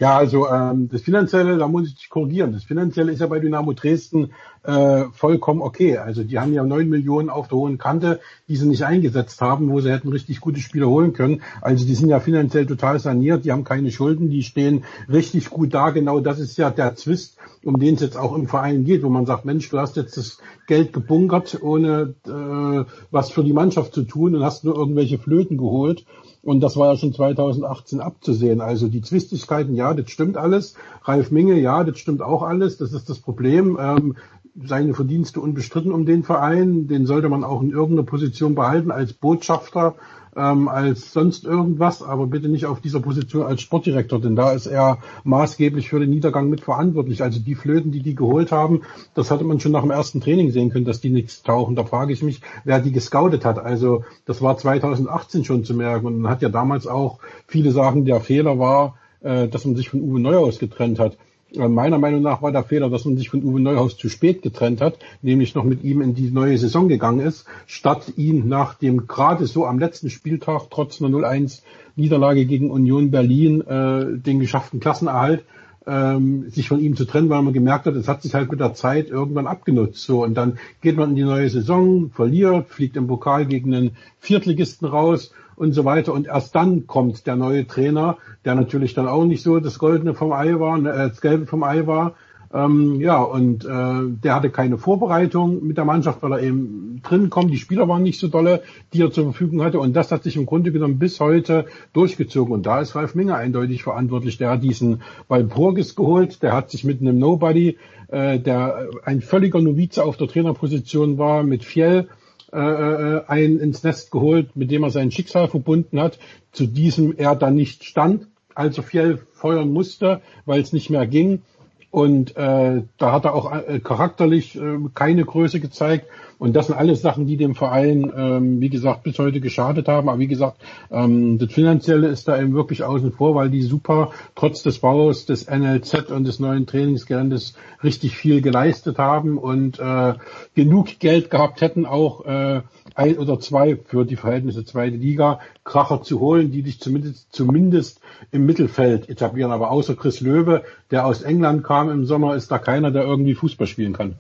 Ja, 0.01 0.17
also 0.17 0.49
ähm, 0.49 0.89
das 0.91 1.03
Finanzielle, 1.03 1.59
da 1.59 1.69
muss 1.69 1.87
ich 1.87 1.95
dich 1.95 2.09
korrigieren. 2.09 2.55
Das 2.55 2.65
Finanzielle 2.65 3.13
ist 3.13 3.21
ja 3.21 3.27
bei 3.27 3.39
Dynamo 3.39 3.75
Dresden 3.75 4.33
äh, 4.63 5.05
vollkommen 5.13 5.61
okay. 5.61 5.99
Also 5.99 6.25
die 6.25 6.39
haben 6.39 6.55
ja 6.55 6.65
neun 6.65 6.89
Millionen 6.89 7.29
auf 7.29 7.49
der 7.49 7.59
hohen 7.59 7.77
Kante, 7.77 8.19
die 8.49 8.57
sie 8.57 8.67
nicht 8.67 8.83
eingesetzt 8.83 9.43
haben, 9.43 9.69
wo 9.69 9.81
sie 9.81 9.93
hätten 9.93 10.09
richtig 10.09 10.41
gute 10.41 10.61
Spieler 10.61 10.89
holen 10.89 11.13
können. 11.13 11.43
Also 11.61 11.87
die 11.87 11.95
sind 11.95 12.09
ja 12.09 12.19
finanziell 12.19 12.65
total 12.65 12.99
saniert, 12.99 13.45
die 13.45 13.53
haben 13.53 13.65
keine 13.65 13.91
Schulden, 13.91 14.31
die 14.31 14.43
stehen 14.43 14.85
richtig 15.11 15.51
gut 15.51 15.75
da. 15.75 15.91
Genau 15.91 16.21
das 16.21 16.39
ist 16.39 16.57
ja 16.57 16.71
der 16.71 16.95
Zwist, 16.95 17.37
um 17.63 17.79
den 17.79 17.97
es 17.97 18.01
jetzt 18.01 18.17
auch 18.17 18.35
im 18.35 18.49
Verein 18.49 18.85
geht, 18.85 19.03
wo 19.03 19.11
man 19.11 19.27
sagt, 19.27 19.45
Mensch, 19.45 19.69
du 19.69 19.79
hast 19.79 19.97
jetzt 19.97 20.17
das 20.17 20.39
Geld 20.67 20.95
gebunkert, 20.95 21.59
ohne 21.61 22.15
äh, 22.27 22.91
was 23.11 23.31
für 23.31 23.45
die 23.45 23.53
Mannschaft 23.53 23.93
zu 23.93 24.05
tun 24.05 24.35
und 24.35 24.45
hast 24.45 24.65
nur 24.65 24.77
irgendwelche 24.77 25.19
Flöten 25.19 25.59
geholt. 25.59 26.07
Und 26.43 26.61
das 26.61 26.77
war 26.77 26.93
ja 26.93 26.97
schon 26.97 27.13
2018 27.13 28.01
abzusehen. 28.01 28.61
Also 28.61 28.89
die 28.89 29.03
Zwistigkeiten, 29.03 29.75
ja, 29.75 29.93
das 29.93 30.11
stimmt 30.11 30.37
alles. 30.37 30.75
Ralf 31.05 31.31
Minge, 31.31 31.59
ja, 31.59 31.85
das 31.85 31.99
stimmt 31.99 32.23
auch 32.23 32.43
alles. 32.43 32.79
Das 32.79 32.93
ist 32.93 33.11
das 33.11 33.19
Problem. 33.19 33.79
Ähm, 33.81 34.17
seine 34.65 34.95
Verdienste 34.95 35.41
unbestritten 35.41 35.93
um 35.93 36.07
den 36.07 36.23
Verein. 36.23 36.89
Den 36.89 37.07
sollte 37.07 37.29
man 37.29 37.45
auch 37.45 37.63
in 37.63 37.71
irgendeiner 37.71 38.07
Position 38.07 38.55
behalten 38.55 38.91
als 38.91 39.13
Botschafter 39.13 39.95
ähm, 40.37 40.69
als 40.69 41.13
sonst 41.13 41.45
irgendwas, 41.45 42.03
aber 42.03 42.27
bitte 42.27 42.49
nicht 42.49 42.67
auf 42.67 42.81
dieser 42.81 43.01
Position 43.01 43.45
als 43.45 43.61
Sportdirektor, 43.63 44.21
denn 44.21 44.37
da 44.37 44.53
ist 44.53 44.67
er 44.67 44.99
maßgeblich 45.25 45.89
für 45.89 46.01
den 46.01 46.11
Niedergang 46.11 46.49
mitverantwortlich. 46.49 47.23
Also 47.23 47.41
die 47.41 47.55
Flöten, 47.55 47.93
die 47.93 48.01
die 48.01 48.15
geholt 48.15 48.53
haben, 48.53 48.83
das 49.15 49.31
hatte 49.31 49.45
man 49.45 49.61
schon 49.61 49.73
nach 49.73 49.83
dem 49.83 49.91
ersten 49.91 50.21
Training 50.21 50.51
sehen 50.51 50.71
können, 50.71 50.85
dass 50.85 51.01
die 51.01 51.11
nichts 51.11 51.43
tauchen. 51.43 51.75
Da 51.75 51.85
frage 51.85 52.13
ich 52.13 52.23
mich, 52.23 52.41
wer 52.65 52.81
die 52.81 52.93
gescoutet 52.93 53.45
hat. 53.45 53.59
Also 53.59 54.05
das 54.25 54.43
war 54.43 54.57
2018 54.57 55.45
schon 55.45 55.65
zu 55.65 55.75
merken 55.75 56.07
und 56.07 56.21
man 56.21 56.31
hat 56.31 56.43
ja 56.43 56.49
damals 56.49 56.87
auch 56.87 57.19
viele 57.47 57.73
sagen, 57.73 58.05
der 58.05 58.21
Fehler 58.21 58.59
war, 58.59 58.97
äh, 59.21 59.49
dass 59.49 59.65
man 59.65 59.77
sich 59.77 59.91
von 59.91 60.01
Uwe 60.01 60.21
Neuhaus 60.21 60.59
getrennt 60.59 60.99
hat. 60.99 61.17
Äh, 61.55 61.69
meiner 61.69 61.99
Meinung 61.99 62.23
nach 62.23 62.43
war 62.43 62.53
der 62.53 62.65
Fehler, 62.65 62.91
dass 62.91 63.05
man 63.05 63.17
sich 63.17 63.29
von 63.31 63.43
Uwe 63.43 63.61
Neuhaus 63.61 63.97
zu 63.97 64.09
spät 64.09 64.43
getrennt 64.43 64.81
hat, 64.81 64.99
nämlich 65.23 65.55
noch 65.55 65.65
mit 65.65 65.83
ihm 65.83 66.01
in 66.01 66.15
die 66.15 66.31
neue 66.31 66.59
Saison 66.59 66.89
gegangen 66.89 67.21
ist, 67.21 67.47
statt 67.67 68.13
ihn 68.17 68.49
nach 68.49 68.75
dem 68.75 69.07
gerade 69.07 69.47
so 69.47 69.67
am 69.67 69.79
letzten 69.79 70.11
Spieltag 70.11 70.65
trotz 70.71 71.01
einer 71.01 71.17
0-1 71.17 71.63
Niederlage 71.97 72.47
gegen 72.47 72.71
Union 72.71 73.11
Berlin 73.11 73.61
äh, 73.63 74.19
den 74.19 74.41
geschafften 74.41 74.81
Klassenerhalt 74.81 75.45
ähm, 75.87 76.51
sich 76.51 76.69
von 76.69 76.79
ihm 76.79 76.95
zu 76.95 77.05
trennen, 77.05 77.31
weil 77.31 77.43
man 77.43 77.53
gemerkt 77.53 77.87
hat, 77.87 77.95
es 77.95 78.09
hat 78.09 78.23
sich 78.23 78.35
halt 78.35 78.51
mit 78.51 78.61
der 78.61 78.75
Zeit 78.75 79.09
irgendwann 79.09 79.47
abgenutzt. 79.47 80.05
So 80.05 80.25
und 80.25 80.35
dann 80.35 80.59
geht 80.83 80.97
man 80.97 81.11
in 81.11 81.17
die 81.17 81.25
neue 81.25 81.49
Saison, 81.49 82.11
verliert, 82.11 82.69
fliegt 82.69 82.97
im 82.97 83.07
Pokal 83.07 83.47
gegen 83.47 83.75
einen 83.75 83.91
Viertligisten 84.19 84.87
raus 84.87 85.33
und 85.61 85.75
so 85.75 85.85
weiter. 85.85 86.15
Und 86.15 86.27
erst 86.27 86.55
dann 86.55 86.87
kommt 86.87 87.27
der 87.27 87.37
neue 87.37 87.67
Trainer, 87.67 88.17
der 88.47 88.55
natürlich 88.55 88.95
dann 88.95 89.07
auch 89.07 89.27
nicht 89.27 89.43
so 89.43 89.61
das 89.61 89.79
Goldene 89.79 90.15
vom 90.15 90.33
Ei 90.33 90.59
war, 90.59 90.79
ne, 90.79 90.91
äh, 90.91 91.09
das 91.11 91.21
Gelbe 91.21 91.45
vom 91.45 91.63
Ei 91.65 91.87
war. 91.87 92.15
Ähm, 92.53 92.99
ja, 92.99 93.23
und 93.23 93.67
äh, 93.67 93.69
der 93.69 94.35
hatte 94.35 94.49
keine 94.49 94.79
Vorbereitung 94.79 95.65
mit 95.65 95.77
der 95.77 95.85
Mannschaft, 95.85 96.23
weil 96.23 96.33
er 96.33 96.43
eben 96.43 97.03
drin 97.03 97.29
kommt. 97.29 97.53
Die 97.53 97.59
Spieler 97.59 97.89
waren 97.89 98.03
nicht 98.03 98.19
so 98.19 98.29
dolle, 98.29 98.63
die 98.95 99.03
er 99.03 99.13
zur 99.13 99.25
Verfügung 99.25 99.63
hatte. 99.63 99.79
Und 99.79 99.95
das 99.95 100.11
hat 100.11 100.23
sich 100.23 100.37
im 100.37 100.47
Grunde 100.47 100.73
genommen 100.73 100.99
bis 100.99 101.21
heute 101.21 101.67
durchgezogen. 101.93 102.55
Und 102.55 102.65
da 102.65 102.81
ist 102.81 102.97
Ralf 102.97 103.15
Minger 103.15 103.37
eindeutig 103.37 103.83
verantwortlich. 103.83 104.39
Der 104.39 104.51
hat 104.51 104.63
diesen 104.65 105.03
Walpurgis 105.29 105.95
geholt, 105.95 106.43
der 106.43 106.55
hat 106.55 106.71
sich 106.71 106.85
mit 106.85 107.03
einem 107.03 107.19
Nobody, 107.19 107.77
äh, 108.09 108.41
der 108.41 108.89
ein 109.05 109.21
völliger 109.21 109.61
Novize 109.61 110.03
auf 110.03 110.17
der 110.17 110.27
Trainerposition 110.27 111.19
war, 111.19 111.43
mit 111.43 111.65
Fjell 111.65 112.09
äh, 112.53 112.59
äh, 112.59 113.23
ein 113.27 113.59
ins 113.59 113.83
Nest 113.83 114.11
geholt, 114.11 114.57
mit 114.57 114.71
dem 114.71 114.83
er 114.83 114.91
sein 114.91 115.11
Schicksal 115.11 115.49
verbunden 115.49 116.01
hat, 116.01 116.19
zu 116.53 116.67
diesem 116.67 117.17
er 117.17 117.37
dann 117.37 117.55
nicht 117.55 117.85
stand, 117.85 118.27
also 118.55 118.83
Fjell 118.83 119.19
feuern 119.33 119.73
musste, 119.73 120.21
weil 120.47 120.61
es 120.61 120.73
nicht 120.73 120.91
mehr 120.91 121.07
ging. 121.07 121.43
Und 121.91 122.37
äh, 122.37 122.83
da 122.99 123.13
hat 123.13 123.25
er 123.25 123.35
auch 123.35 123.53
äh, 123.53 123.81
charakterlich 123.81 124.57
äh, 124.57 124.79
keine 124.95 125.25
Größe 125.25 125.61
gezeigt. 125.61 126.07
Und 126.41 126.57
das 126.57 126.69
sind 126.69 126.77
alles 126.77 127.03
Sachen, 127.03 127.27
die 127.27 127.37
dem 127.37 127.55
Verein, 127.55 128.11
ähm, 128.17 128.63
wie 128.63 128.71
gesagt, 128.71 129.03
bis 129.03 129.19
heute 129.19 129.41
geschadet 129.41 129.89
haben. 129.89 130.09
Aber 130.09 130.19
wie 130.21 130.27
gesagt, 130.27 130.57
ähm, 130.91 131.37
das 131.39 131.53
Finanzielle 131.53 132.09
ist 132.09 132.29
da 132.29 132.41
eben 132.41 132.55
wirklich 132.55 132.83
außen 132.83 133.13
vor, 133.13 133.35
weil 133.35 133.51
die 133.51 133.61
super 133.61 134.13
trotz 134.35 134.63
des 134.63 134.79
Baus 134.79 135.27
des 135.27 135.49
NLZ 135.51 136.11
und 136.11 136.25
des 136.25 136.41
neuen 136.41 136.67
Trainingsgeländes 136.67 137.53
richtig 137.85 138.17
viel 138.17 138.41
geleistet 138.41 138.97
haben 138.97 139.37
und 139.37 139.79
äh, 139.81 140.15
genug 140.55 140.99
Geld 140.99 141.29
gehabt 141.29 141.61
hätten, 141.61 141.85
auch 141.85 142.25
äh, 142.25 142.63
ein 142.95 143.19
oder 143.19 143.39
zwei 143.39 143.77
für 143.77 144.07
die 144.07 144.17
Verhältnisse 144.17 144.65
zweite 144.65 144.97
Liga 144.97 145.41
Kracher 145.65 146.01
zu 146.01 146.21
holen, 146.21 146.51
die 146.53 146.63
dich 146.63 146.81
zumindest, 146.81 147.31
zumindest 147.35 148.01
im 148.31 148.47
Mittelfeld 148.47 149.11
etablieren. 149.11 149.53
Aber 149.53 149.71
außer 149.71 149.95
Chris 149.95 150.23
Löwe, 150.23 150.63
der 150.91 151.05
aus 151.05 151.21
England 151.21 151.65
kam 151.65 151.91
im 151.91 152.07
Sommer, 152.07 152.35
ist 152.35 152.51
da 152.51 152.57
keiner, 152.57 152.91
der 152.91 153.03
irgendwie 153.03 153.35
Fußball 153.35 153.67
spielen 153.67 153.93
kann. 153.93 154.15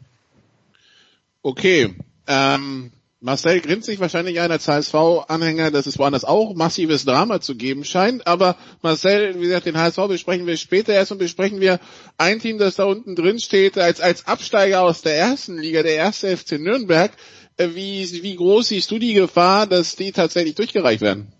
Okay, 1.42 1.94
ähm, 2.26 2.92
Marcel 3.22 3.60
grinst 3.60 3.84
sich 3.84 4.00
wahrscheinlich 4.00 4.40
ein 4.40 4.50
als 4.50 4.66
HSV-Anhänger, 4.66 5.70
dass 5.70 5.86
es 5.86 5.98
woanders 5.98 6.24
auch 6.24 6.54
massives 6.54 7.04
Drama 7.04 7.42
zu 7.42 7.54
geben 7.54 7.84
scheint. 7.84 8.26
Aber 8.26 8.56
Marcel, 8.80 9.34
wie 9.38 9.42
gesagt, 9.42 9.66
den 9.66 9.76
HSV 9.76 10.08
besprechen 10.08 10.46
wir 10.46 10.56
später 10.56 10.94
erst 10.94 11.12
und 11.12 11.18
besprechen 11.18 11.60
wir 11.60 11.80
ein 12.16 12.38
Team, 12.40 12.56
das 12.56 12.76
da 12.76 12.84
unten 12.84 13.16
drin 13.16 13.38
steht, 13.38 13.76
als, 13.76 14.00
als 14.00 14.26
Absteiger 14.26 14.80
aus 14.80 15.02
der 15.02 15.16
ersten 15.16 15.58
Liga, 15.58 15.82
der 15.82 15.96
erste 15.96 16.34
FC 16.34 16.52
Nürnberg. 16.52 17.12
Äh, 17.58 17.74
wie, 17.74 18.22
wie 18.22 18.36
groß 18.36 18.68
siehst 18.68 18.90
du 18.90 18.98
die 18.98 19.12
Gefahr, 19.12 19.66
dass 19.66 19.96
die 19.96 20.12
tatsächlich 20.12 20.54
durchgereicht 20.54 21.02
werden? 21.02 21.30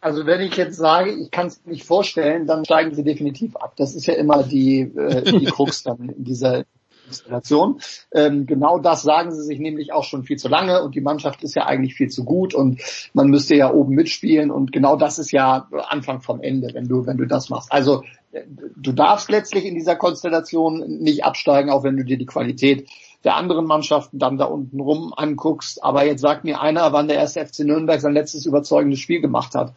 Also 0.00 0.26
wenn 0.26 0.42
ich 0.42 0.54
jetzt 0.56 0.76
sage, 0.76 1.12
ich 1.12 1.30
kann 1.30 1.46
es 1.46 1.64
nicht 1.64 1.84
vorstellen, 1.84 2.46
dann 2.46 2.64
steigen 2.66 2.94
sie 2.94 3.04
definitiv 3.04 3.56
ab. 3.56 3.72
Das 3.76 3.94
ist 3.94 4.06
ja 4.06 4.14
immer 4.14 4.42
die, 4.42 4.80
äh, 4.80 5.22
die 5.22 5.46
Krux 5.46 5.82
dann 5.82 6.10
in 6.10 6.24
dieser 6.24 6.64
Installation. 7.08 7.80
Ähm, 8.12 8.46
genau 8.46 8.78
das 8.78 9.02
sagen 9.02 9.32
sie 9.32 9.42
sich 9.42 9.58
nämlich 9.58 9.92
auch 9.92 10.04
schon 10.04 10.22
viel 10.22 10.36
zu 10.36 10.48
lange 10.48 10.82
und 10.82 10.94
die 10.94 11.00
Mannschaft 11.00 11.42
ist 11.42 11.54
ja 11.54 11.66
eigentlich 11.66 11.94
viel 11.94 12.08
zu 12.08 12.24
gut 12.24 12.54
und 12.54 12.80
man 13.12 13.28
müsste 13.28 13.56
ja 13.56 13.72
oben 13.72 13.94
mitspielen 13.94 14.50
und 14.50 14.72
genau 14.72 14.96
das 14.96 15.18
ist 15.18 15.32
ja 15.32 15.68
Anfang 15.88 16.20
vom 16.20 16.40
Ende, 16.40 16.68
wenn 16.72 16.86
du, 16.86 17.06
wenn 17.06 17.16
du 17.16 17.26
das 17.26 17.50
machst. 17.50 17.72
Also 17.72 18.02
äh, 18.32 18.42
du 18.76 18.92
darfst 18.92 19.30
letztlich 19.30 19.64
in 19.64 19.74
dieser 19.74 19.96
Konstellation 19.96 20.84
nicht 21.00 21.24
absteigen, 21.24 21.70
auch 21.70 21.82
wenn 21.82 21.96
du 21.96 22.04
dir 22.04 22.18
die 22.18 22.26
Qualität 22.26 22.88
der 23.24 23.36
anderen 23.36 23.66
Mannschaften 23.66 24.18
dann 24.18 24.38
da 24.38 24.44
unten 24.44 24.80
rum 24.80 25.12
anguckst. 25.16 25.82
Aber 25.82 26.04
jetzt 26.04 26.20
sagt 26.20 26.44
mir 26.44 26.60
einer, 26.60 26.92
wann 26.92 27.08
der 27.08 27.16
erste 27.16 27.44
FC 27.44 27.60
Nürnberg 27.60 28.00
sein 28.00 28.12
letztes 28.12 28.46
überzeugendes 28.46 29.00
Spiel 29.00 29.20
gemacht 29.20 29.54
hat. 29.54 29.74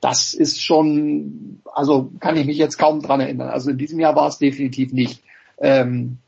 Das 0.00 0.32
ist 0.32 0.62
schon, 0.62 1.60
also 1.72 2.10
kann 2.20 2.36
ich 2.36 2.46
mich 2.46 2.56
jetzt 2.56 2.78
kaum 2.78 3.02
dran 3.02 3.20
erinnern. 3.20 3.48
Also 3.48 3.70
in 3.70 3.78
diesem 3.78 3.98
Jahr 3.98 4.14
war 4.14 4.28
es 4.28 4.38
definitiv 4.38 4.92
nicht. 4.92 5.22
Ähm, 5.58 6.18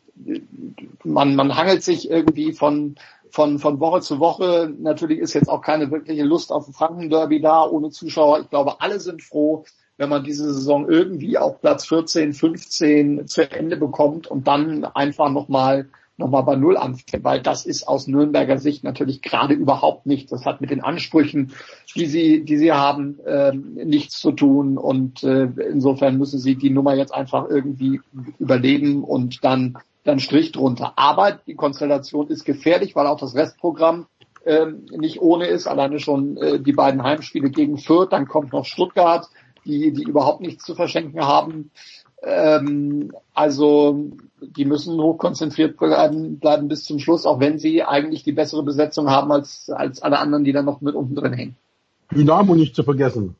man, 1.05 1.35
man 1.35 1.57
hangelt 1.57 1.83
sich 1.83 2.11
irgendwie 2.11 2.53
von, 2.53 2.97
von, 3.31 3.59
von 3.59 3.81
Woche 3.81 4.01
zu 4.01 4.21
Woche. 4.21 4.73
Natürlich 4.79 5.18
ist 5.18 5.35
jetzt 5.35 5.49
auch 5.49 5.62
keine 5.62 5.91
wirkliche 5.91 6.25
Lust 6.25 6.53
auf 6.53 6.68
ein 6.68 6.73
Franken-Derby 6.73 7.41
da, 7.41 7.64
ohne 7.64 7.91
Zuschauer. 7.91 8.41
Ich 8.41 8.51
glaube, 8.51 8.81
alle 8.81 9.01
sind 9.01 9.23
froh, 9.23 9.64
wenn 9.97 10.09
man 10.09 10.25
diese 10.25 10.53
Saison 10.53 10.89
irgendwie 10.89 11.39
auf 11.39 11.61
Platz 11.61 11.87
14, 11.87 12.33
15 12.33 13.27
zu 13.27 13.51
Ende 13.51 13.77
bekommt 13.77 14.27
und 14.27 14.47
dann 14.47 14.85
einfach 14.85 15.31
nochmal 15.31 15.89
nochmal 16.21 16.45
bei 16.45 16.55
Null 16.55 16.77
anfängt, 16.77 17.25
weil 17.25 17.43
das 17.43 17.66
ist 17.66 17.89
aus 17.89 18.07
Nürnberger 18.07 18.59
Sicht 18.59 18.85
natürlich 18.85 19.23
gerade 19.23 19.55
überhaupt 19.55 20.07
nicht. 20.07 20.31
Das 20.31 20.45
hat 20.45 20.61
mit 20.61 20.71
den 20.71 20.83
Ansprüchen, 20.83 21.53
die 21.97 22.07
sie, 22.07 22.45
die 22.45 22.59
sie 22.59 22.73
haben, 22.73 23.18
äh, 23.27 23.53
nichts 23.53 24.21
zu 24.21 24.31
tun 24.31 24.79
und 24.79 25.25
äh, 25.25 25.49
insofern 25.73 26.18
müssen 26.18 26.39
sie 26.39 26.55
die 26.55 26.71
Nummer 26.71 26.95
jetzt 26.95 27.12
einfach 27.12 27.49
irgendwie 27.49 28.01
überleben 28.39 29.03
und 29.03 29.43
dann 29.43 29.79
dann 30.05 30.21
Strich 30.21 30.53
drunter. 30.53 30.95
Aber 30.97 31.33
die 31.33 31.55
Konstellation 31.55 32.29
ist 32.29 32.45
gefährlich, 32.45 32.97
weil 32.97 33.07
auch 33.07 33.21
das 33.21 33.35
Restprogramm 33.35 34.07
ähm, 34.45 34.87
nicht 34.91 35.21
ohne 35.21 35.47
ist. 35.47 35.67
Alleine 35.67 36.01
schon 36.01 36.37
äh, 36.37 36.61
die 36.61 36.73
beiden 36.73 37.03
Heimspiele 37.03 37.51
gegen 37.51 37.79
Fürth, 37.79 38.11
dann 38.11 38.27
kommt 38.27 38.53
noch 38.53 38.65
Stuttgart, 38.65 39.29
die, 39.65 39.93
die 39.93 40.03
überhaupt 40.03 40.41
nichts 40.41 40.65
zu 40.65 40.75
verschenken 40.75 41.21
haben. 41.21 41.71
Ähm, 42.23 43.13
also 43.35 44.11
die 44.41 44.65
müssen 44.65 45.01
hochkonzentriert 45.01 45.77
bleiben, 45.79 46.39
bleiben 46.39 46.69
bis 46.69 46.85
zum 46.85 46.99
Schluss, 46.99 47.27
auch 47.27 47.41
wenn 47.41 47.59
sie 47.59 47.83
eigentlich 47.83 48.25
die 48.25 48.33
bessere 48.33 48.63
Besetzung 48.63 49.11
haben 49.11 49.31
als, 49.33 49.71
als 49.71 50.03
alle 50.03 50.19
anderen, 50.19 50.45
die 50.45 50.53
dann 50.53 50.65
noch 50.65 50.81
mit 50.81 50.95
unten 50.95 51.15
drin 51.15 51.33
hängen. 51.33 51.57
Dynamo 52.11 52.55
nicht 52.55 52.75
zu 52.75 52.83
vergessen. 52.83 53.37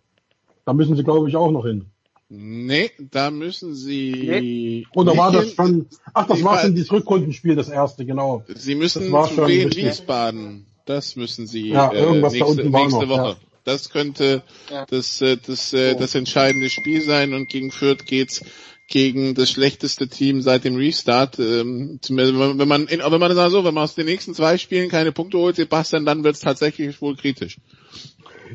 Da 0.65 0.73
müssen 0.73 0.97
sie, 0.97 1.05
glaube 1.05 1.29
ich, 1.29 1.37
auch 1.37 1.51
noch 1.51 1.65
hin. 1.65 1.87
Nee, 2.33 2.93
da 3.11 3.33
müssen 3.33 3.75
sie. 3.75 4.13
Nee. 4.13 4.87
Oder 4.95 5.17
war 5.17 5.33
das 5.33 5.53
schon? 5.53 5.87
Ach, 6.15 6.29
das 6.29 6.45
war 6.45 6.61
schon 6.61 6.77
dieses 6.77 6.93
Rückrundenspiel, 6.93 7.57
das 7.57 7.69
erste, 7.69 8.07
genau. 8.07 8.45
Sie 8.55 8.77
müssen 8.77 9.03
zu 9.03 9.49
Wien 9.49 9.75
Wiesbaden. 9.75 10.67
Das 10.87 11.17
müssen 11.17 11.49
sie 11.49 11.71
ja, 11.71 11.93
äh, 11.93 12.21
nächste, 12.21 12.69
nächste 12.69 13.09
Woche. 13.09 13.31
Ja. 13.31 13.37
Das 13.65 13.91
könnte 13.91 14.43
ja. 14.71 14.87
das, 14.87 15.21
äh, 15.21 15.39
das, 15.45 15.73
äh, 15.73 15.97
das 15.97 16.15
entscheidende 16.15 16.71
Spiel 16.71 17.03
sein 17.03 17.35
und 17.35 17.49
gegen 17.49 17.73
Fürth 17.73 18.07
geht's 18.07 18.45
gegen 18.87 19.35
das 19.35 19.51
schlechteste 19.51 20.07
Team 20.07 20.41
seit 20.41 20.65
dem 20.65 20.77
Restart. 20.77 21.41
Ähm, 21.41 21.99
wenn 22.09 22.35
man, 22.37 22.89
wenn 22.89 23.21
man 23.21 23.51
so, 23.51 23.65
wenn 23.65 23.75
man 23.75 23.85
aus 23.85 23.97
den 23.97 24.07
nächsten 24.07 24.35
zwei 24.35 24.57
Spielen 24.57 24.89
keine 24.89 25.11
Punkte 25.11 25.39
holt, 25.39 25.57
Sebastian, 25.57 26.07
dann 26.07 26.23
wird's 26.23 26.41
tatsächlich 26.41 27.03
wohl 27.03 27.17
kritisch. 27.17 27.59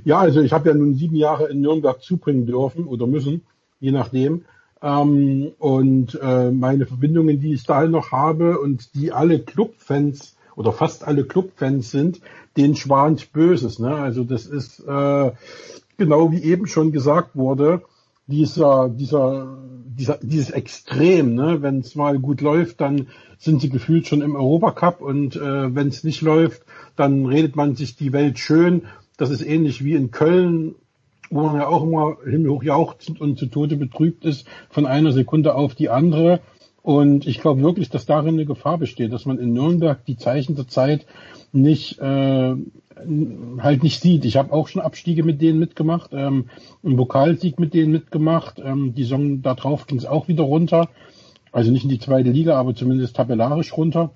Ja, 0.06 0.20
also 0.20 0.42
ich 0.42 0.54
habe 0.54 0.70
ja 0.70 0.76
nun 0.76 0.96
sieben 0.96 1.16
Jahre 1.16 1.50
in 1.50 1.60
Nürnberg 1.60 2.02
zubringen 2.02 2.46
dürfen 2.46 2.86
oder 2.86 3.06
müssen 3.06 3.44
je 3.80 3.92
nachdem. 3.92 4.46
Ähm, 4.82 5.52
und 5.58 6.20
äh, 6.22 6.52
meine 6.52 6.86
Verbindungen, 6.86 7.40
die 7.40 7.54
ich 7.54 7.64
da 7.64 7.86
noch 7.88 8.12
habe 8.12 8.60
und 8.60 8.94
die 8.94 9.12
alle 9.12 9.40
Clubfans 9.40 10.36
oder 10.56 10.72
fast 10.72 11.06
alle 11.06 11.26
Clubfans 11.26 11.92
sind, 11.92 12.22
den 12.58 12.76
schwant 12.76 13.34
Böses. 13.34 13.80
Ne? 13.80 13.96
Also 13.96 14.24
das 14.24 14.46
ist 14.46 14.80
äh, 14.80 15.32
genau 15.98 16.32
wie 16.32 16.44
eben 16.44 16.68
schon 16.68 16.92
gesagt 16.92 17.36
wurde, 17.36 17.82
dieser, 18.28 18.90
dieser, 18.90 19.58
dieser, 19.86 20.18
dieses 20.22 20.50
Extrem, 20.50 21.36
ne? 21.36 21.62
wenn 21.62 21.80
es 21.80 21.96
mal 21.96 22.20
gut 22.20 22.42
läuft, 22.42 22.82
dann 22.82 23.08
sind 23.38 23.62
sie 23.62 23.70
gefühlt 23.70 24.08
schon 24.08 24.22
im 24.22 24.36
Europacup 24.36 25.02
und 25.02 25.36
äh, 25.36 25.76
wenn 25.76 25.90
es 25.90 26.04
nicht 26.04 26.22
läuft, 26.22 26.64
dann 26.96 27.26
redet 27.26 27.56
man 27.56 27.76
sich 27.76 27.96
die 27.96 28.14
Welt 28.14 28.40
schön. 28.40 28.84
Das 29.18 29.30
ist 29.30 29.46
ähnlich 29.46 29.84
wie 29.84 29.94
in 29.94 30.12
Köln 30.12 30.76
wo 31.30 31.44
man 31.44 31.56
ja 31.56 31.68
auch 31.68 31.84
immer 31.84 32.18
himmelhoch 32.24 32.64
jauchzend 32.64 33.20
und 33.22 33.38
zu 33.38 33.48
Tode 33.48 33.76
betrübt 33.78 34.26
ist 34.26 34.48
von 34.70 34.86
einer 34.86 35.12
Sekunde 35.12 35.56
auf 35.56 35.76
die 35.76 35.90
andere. 35.90 36.42
Und 36.82 37.26
ich 37.26 37.42
glaube 37.42 37.64
wirklich, 37.64 37.90
dass 37.90 38.06
darin 38.06 38.36
eine 38.36 38.46
Gefahr 38.46 38.78
besteht, 38.78 39.12
dass 39.12 39.26
man 39.26 39.40
in 39.40 39.54
Nürnberg 39.54 40.06
die 40.06 40.18
Zeichen 40.18 40.56
der 40.56 40.68
Zeit 40.68 41.06
nicht 41.52 42.00
äh, 42.00 42.56
halt 43.60 43.84
nicht 43.84 44.02
sieht. 44.02 44.26
Ich 44.26 44.38
habe 44.38 44.54
auch 44.54 44.68
schon 44.68 44.82
Abstiege 44.82 45.24
mit 45.24 45.42
denen 45.42 45.60
mitgemacht, 45.60 46.12
ähm, 46.14 46.46
einen 46.84 46.98
Pokalsieg 46.98 47.60
mit 47.60 47.74
denen 47.74 47.92
mitgemacht. 47.92 48.62
Ähm, 48.64 48.94
die 48.94 49.04
Saison 49.04 49.42
darauf 49.42 49.88
ging 49.88 49.98
es 49.98 50.06
auch 50.06 50.28
wieder 50.28 50.44
runter. 50.44 50.90
Also 51.52 51.72
nicht 51.72 51.84
in 51.84 51.90
die 51.90 52.00
zweite 52.00 52.32
Liga, 52.32 52.60
aber 52.60 52.76
zumindest 52.76 53.16
tabellarisch 53.16 53.76
runter. 53.76 54.12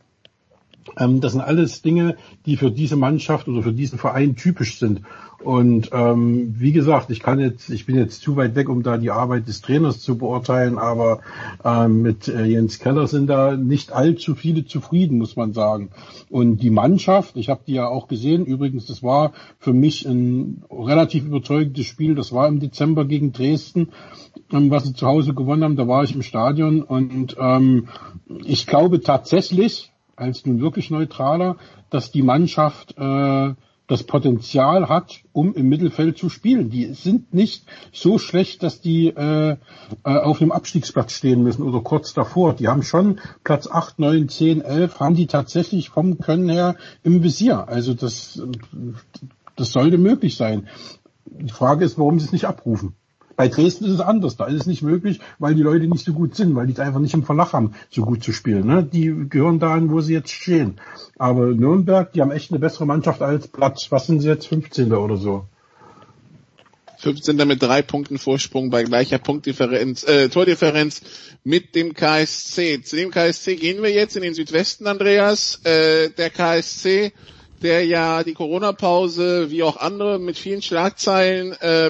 Ähm, 0.97 1.21
das 1.21 1.33
sind 1.33 1.41
alles 1.41 1.81
Dinge, 1.81 2.15
die 2.45 2.57
für 2.57 2.71
diese 2.71 2.95
Mannschaft 2.95 3.47
oder 3.47 3.63
für 3.63 3.73
diesen 3.73 3.99
Verein 3.99 4.35
typisch 4.35 4.79
sind. 4.79 5.01
Und 5.43 5.91
ähm, 5.93 6.55
wie 6.57 6.73
gesagt, 6.73 7.09
ich 7.11 7.21
kann 7.21 7.39
jetzt, 7.39 7.69
ich 7.69 7.85
bin 7.85 7.95
jetzt 7.95 8.21
zu 8.21 8.35
weit 8.35 8.55
weg, 8.55 8.67
um 8.67 8.83
da 8.83 8.97
die 8.97 9.11
Arbeit 9.11 9.47
des 9.47 9.61
Trainers 9.61 10.01
zu 10.01 10.17
beurteilen, 10.17 10.77
aber 10.77 11.21
ähm, 11.63 12.01
mit 12.01 12.27
äh, 12.27 12.43
Jens 12.43 12.79
Keller 12.79 13.07
sind 13.07 13.27
da 13.27 13.55
nicht 13.55 13.93
allzu 13.93 14.35
viele 14.35 14.65
zufrieden, 14.65 15.17
muss 15.17 15.37
man 15.37 15.53
sagen. 15.53 15.91
Und 16.29 16.57
die 16.57 16.69
Mannschaft, 16.69 17.37
ich 17.37 17.47
habe 17.49 17.61
die 17.65 17.73
ja 17.73 17.87
auch 17.87 18.09
gesehen, 18.09 18.45
übrigens, 18.45 18.85
das 18.85 19.01
war 19.01 19.31
für 19.59 19.71
mich 19.71 20.05
ein 20.05 20.63
relativ 20.69 21.25
überzeugendes 21.25 21.85
Spiel, 21.85 22.15
das 22.15 22.33
war 22.33 22.47
im 22.47 22.59
Dezember 22.59 23.05
gegen 23.05 23.31
Dresden, 23.31 23.89
ähm, 24.51 24.69
was 24.71 24.83
sie 24.83 24.93
zu 24.93 25.07
Hause 25.07 25.33
gewonnen 25.33 25.63
haben, 25.63 25.77
da 25.77 25.87
war 25.87 26.03
ich 26.03 26.15
im 26.15 26.21
Stadion 26.21 26.81
und 26.81 27.37
ähm, 27.39 27.87
ich 28.43 28.67
glaube 28.67 28.99
tatsächlich, 28.99 29.91
als 30.17 30.45
nun 30.45 30.59
wirklich 30.59 30.89
neutraler, 30.91 31.55
dass 31.89 32.11
die 32.11 32.23
Mannschaft 32.23 32.95
äh, 32.97 33.53
das 33.89 34.03
Potenzial 34.03 34.87
hat, 34.87 35.23
um 35.33 35.55
im 35.55 35.67
Mittelfeld 35.67 36.15
zu 36.15 36.29
spielen. 36.29 36.69
Die 36.69 36.93
sind 36.93 37.33
nicht 37.33 37.65
so 37.91 38.19
schlecht, 38.19 38.61
dass 38.61 38.81
die 38.81 39.07
äh, 39.07 39.51
äh, 39.53 39.57
auf 40.03 40.41
einem 40.41 40.51
Abstiegsplatz 40.51 41.13
stehen 41.13 41.41
müssen 41.41 41.63
oder 41.63 41.81
kurz 41.81 42.13
davor. 42.13 42.53
Die 42.53 42.67
haben 42.67 42.83
schon 42.83 43.19
Platz 43.43 43.67
8, 43.67 43.97
9, 43.97 44.29
10, 44.29 44.61
11, 44.61 44.99
haben 44.99 45.15
die 45.15 45.25
tatsächlich 45.25 45.89
vom 45.89 46.19
Können 46.19 46.49
her 46.49 46.75
im 47.01 47.23
Visier. 47.23 47.67
Also 47.67 47.95
das, 47.95 48.39
das 49.55 49.71
sollte 49.71 49.97
möglich 49.97 50.37
sein. 50.37 50.67
Die 51.25 51.51
Frage 51.51 51.83
ist, 51.83 51.97
warum 51.97 52.19
sie 52.19 52.25
es 52.25 52.31
nicht 52.31 52.45
abrufen. 52.45 52.93
Bei 53.39 53.47
Dresden 53.47 53.85
ist 53.85 53.93
es 53.93 54.01
anders. 54.01 54.35
Da 54.35 54.47
ist 54.47 54.59
es 54.59 54.65
nicht 54.65 54.81
möglich, 54.81 55.21
weil 55.37 55.55
die 55.55 55.61
Leute 55.61 55.87
nicht 55.87 56.03
so 56.03 56.11
gut 56.11 56.35
sind, 56.35 56.55
weil 56.55 56.67
die 56.67 56.73
es 56.73 56.79
einfach 56.79 56.99
nicht 56.99 57.13
im 57.13 57.23
Verlag 57.23 57.53
haben, 57.53 57.71
so 57.89 58.01
gut 58.01 58.21
zu 58.21 58.33
spielen. 58.33 58.67
Ne? 58.67 58.83
Die 58.83 59.29
gehören 59.29 59.59
dahin, 59.59 59.89
wo 59.91 60.01
sie 60.01 60.11
jetzt 60.11 60.31
stehen. 60.31 60.81
Aber 61.17 61.45
Nürnberg, 61.45 62.11
die 62.11 62.19
haben 62.19 62.31
echt 62.31 62.51
eine 62.51 62.59
bessere 62.59 62.85
Mannschaft 62.85 63.21
als 63.21 63.47
Platz. 63.47 63.87
Was 63.91 64.07
sind 64.07 64.19
sie 64.19 64.27
jetzt? 64.27 64.47
15. 64.47 64.91
oder 64.91 65.15
so? 65.15 65.45
15. 66.97 67.37
mit 67.47 67.63
drei 67.63 67.81
Punkten 67.81 68.17
Vorsprung 68.17 68.71
bei 68.71 68.83
gleicher 68.83 69.19
Punktdifferenz, 69.19 70.03
äh, 70.03 70.27
Tordifferenz 70.27 71.01
mit 71.45 71.75
dem 71.75 71.93
KSC. 71.93 72.81
Zu 72.81 72.97
dem 72.97 73.09
KSC 73.09 73.55
gehen 73.55 73.81
wir 73.81 73.89
jetzt 73.89 74.17
in 74.17 74.21
den 74.21 74.33
Südwesten, 74.33 74.85
Andreas. 74.85 75.61
Äh, 75.63 76.09
der 76.09 76.29
KSC, 76.29 77.13
der 77.61 77.85
ja 77.85 78.21
die 78.25 78.33
Corona-Pause 78.33 79.49
wie 79.49 79.63
auch 79.63 79.77
andere 79.77 80.19
mit 80.19 80.37
vielen 80.37 80.61
Schlagzeilen 80.61 81.53
äh, 81.61 81.89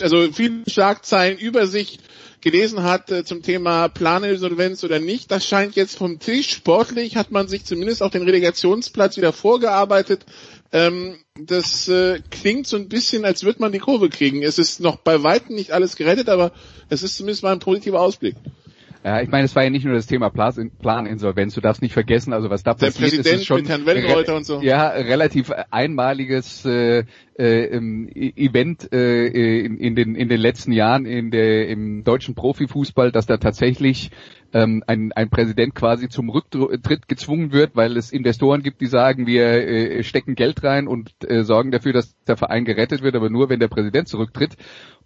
also 0.00 0.32
viele 0.32 0.62
Schlagzeilen 0.68 1.38
über 1.38 1.66
sich 1.66 1.98
gelesen 2.40 2.82
hat 2.82 3.10
äh, 3.10 3.24
zum 3.24 3.42
Thema 3.42 3.88
Planinsolvenz 3.88 4.84
oder 4.84 5.00
nicht. 5.00 5.30
Das 5.30 5.46
scheint 5.46 5.76
jetzt 5.76 5.96
vom 5.96 6.18
Tisch. 6.18 6.50
Sportlich 6.50 7.16
hat 7.16 7.30
man 7.30 7.48
sich 7.48 7.64
zumindest 7.64 8.02
auf 8.02 8.12
den 8.12 8.22
Relegationsplatz 8.22 9.16
wieder 9.16 9.32
vorgearbeitet. 9.32 10.26
Ähm, 10.70 11.16
das 11.40 11.88
äh, 11.88 12.20
klingt 12.30 12.66
so 12.66 12.76
ein 12.76 12.88
bisschen, 12.88 13.24
als 13.24 13.44
würde 13.44 13.60
man 13.60 13.72
die 13.72 13.78
Kurve 13.78 14.10
kriegen. 14.10 14.42
Es 14.42 14.58
ist 14.58 14.80
noch 14.80 14.96
bei 14.96 15.22
weitem 15.22 15.56
nicht 15.56 15.72
alles 15.72 15.96
gerettet, 15.96 16.28
aber 16.28 16.52
es 16.90 17.02
ist 17.02 17.16
zumindest 17.16 17.42
mal 17.42 17.52
ein 17.52 17.60
positiver 17.60 18.00
Ausblick. 18.00 18.36
Ja, 19.04 19.20
ich 19.20 19.28
meine, 19.28 19.44
es 19.44 19.54
war 19.54 19.62
ja 19.62 19.68
nicht 19.68 19.84
nur 19.84 19.92
das 19.94 20.06
Thema 20.06 20.30
Planinsolvenz. 20.30 21.52
Du 21.54 21.60
darfst 21.60 21.82
nicht 21.82 21.92
vergessen, 21.92 22.32
also 22.32 22.48
was 22.48 22.62
da 22.62 22.72
Der 22.72 22.86
passiert 22.86 23.10
Präsident 23.10 23.26
ist, 23.26 23.40
ist 23.42 23.46
schon 23.46 23.58
mit 23.58 23.68
Herrn 23.68 23.84
Wellenreuter 23.84 24.34
und 24.34 24.46
so. 24.46 24.62
ja 24.62 24.88
relativ 24.88 25.52
einmaliges 25.70 26.64
äh, 26.64 27.04
äh, 27.38 27.66
im 27.66 28.08
Event 28.08 28.90
äh, 28.94 29.26
in, 29.26 29.76
in 29.76 29.94
den 29.94 30.14
in 30.14 30.30
den 30.30 30.40
letzten 30.40 30.72
Jahren 30.72 31.04
in 31.04 31.30
der 31.30 31.68
im 31.68 32.02
deutschen 32.02 32.34
Profifußball, 32.34 33.12
dass 33.12 33.26
da 33.26 33.36
tatsächlich 33.36 34.10
ähm, 34.54 34.82
ein, 34.86 35.12
ein 35.12 35.28
Präsident 35.28 35.74
quasi 35.74 36.08
zum 36.08 36.30
Rücktritt 36.30 37.08
gezwungen 37.08 37.52
wird, 37.52 37.74
weil 37.74 37.96
es 37.98 38.12
Investoren 38.12 38.62
gibt, 38.62 38.80
die 38.80 38.86
sagen, 38.86 39.26
wir 39.26 39.44
äh, 39.44 40.02
stecken 40.04 40.36
Geld 40.36 40.62
rein 40.62 40.86
und 40.86 41.10
äh, 41.28 41.42
sorgen 41.42 41.72
dafür, 41.72 41.92
dass 41.92 42.16
der 42.24 42.36
Verein 42.36 42.64
gerettet 42.64 43.02
wird, 43.02 43.16
aber 43.16 43.28
nur 43.28 43.50
wenn 43.50 43.60
der 43.60 43.68
Präsident 43.68 44.08
zurücktritt. 44.08 44.56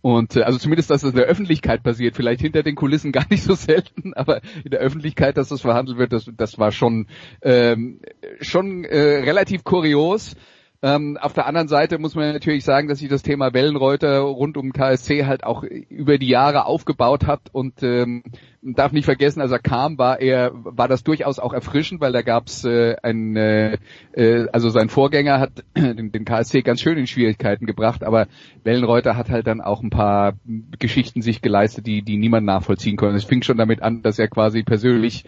Und 0.01 0.37
äh, 0.37 0.43
also 0.43 0.59
zumindest, 0.59 0.91
dass 0.91 1.03
es 1.03 1.11
in 1.11 1.17
der 1.17 1.27
Öffentlichkeit 1.27 1.83
passiert, 1.83 2.17
vielleicht 2.17 2.41
hinter 2.41 2.63
den 2.63 2.75
Kulissen 2.75 3.13
gar 3.13 3.27
nicht 3.31 3.43
so 3.43 3.55
selten, 3.55 4.15
aber 4.15 4.41
in 4.65 4.71
der 4.71 4.81
Öffentlichkeit, 4.81 5.37
dass 5.37 5.49
das 5.49 5.61
verhandelt 5.61 5.99
wird, 5.99 6.13
das, 6.13 6.31
das 6.37 6.59
war 6.59 6.73
schon 6.73 7.07
ähm, 7.43 8.01
schon 8.41 8.85
äh, 8.85 8.99
relativ 8.99 9.65
kurios. 9.65 10.37
Ähm, 10.81 11.19
auf 11.21 11.33
der 11.33 11.47
anderen 11.47 11.67
Seite 11.67 11.99
muss 11.99 12.15
man 12.15 12.33
natürlich 12.33 12.65
sagen, 12.65 12.87
dass 12.87 13.01
sich 13.01 13.09
das 13.09 13.23
Thema 13.23 13.53
Wellenreuter 13.53 14.21
rund 14.21 14.57
um 14.57 14.73
KSC 14.73 15.27
halt 15.27 15.43
auch 15.43 15.65
über 15.65 16.19
die 16.19 16.29
Jahre 16.29 16.67
aufgebaut 16.67 17.27
hat 17.27 17.41
und 17.51 17.83
ähm, 17.83 18.23
darf 18.63 18.93
nicht 18.93 19.07
vergessen, 19.07 19.41
als 19.41 19.51
er 19.51 19.59
kam, 19.59 19.99
war 19.99 20.21
er 20.21 20.53
war 20.55 20.87
das 20.87 21.03
durchaus 21.03 21.41
auch 21.41 21.53
erfrischend, 21.53 22.01
weil 22.01 22.13
da 22.13 22.23
gab's 22.23 22.65
äh, 22.65 22.95
ein 23.03 23.35
äh, 23.35 23.79
äh, 24.13 24.47
also 24.53 24.71
sein 24.71 24.89
Vorgänger 24.89 25.41
hat 25.41 25.65
den, 25.77 26.13
den 26.13 26.25
KSC 26.25 26.63
ganz 26.63 26.81
schön 26.81 26.97
in 26.97 27.09
Schwierigkeiten 27.09 27.67
gebracht, 27.67 28.05
aber 28.05 28.29
Wellenreuter 28.63 29.17
hat 29.17 29.31
halt 29.31 29.49
dann 29.49 29.61
auch 29.61 29.83
ein 29.83 29.91
paar 29.91 30.35
Geschichten 30.79 31.23
sich 31.23 31.43
geleistet, 31.43 31.89
die 31.89 32.03
die 32.03 32.19
niemand 32.19 32.47
nachvollziehen 32.47 32.97
konnte. 32.97 33.17
Es 33.17 33.25
fing 33.25 33.43
schon 33.43 33.59
damit 33.59 33.83
an, 33.83 34.03
dass 34.03 34.21
er 34.21 34.29
quasi 34.29 34.63
persönlich 34.63 35.25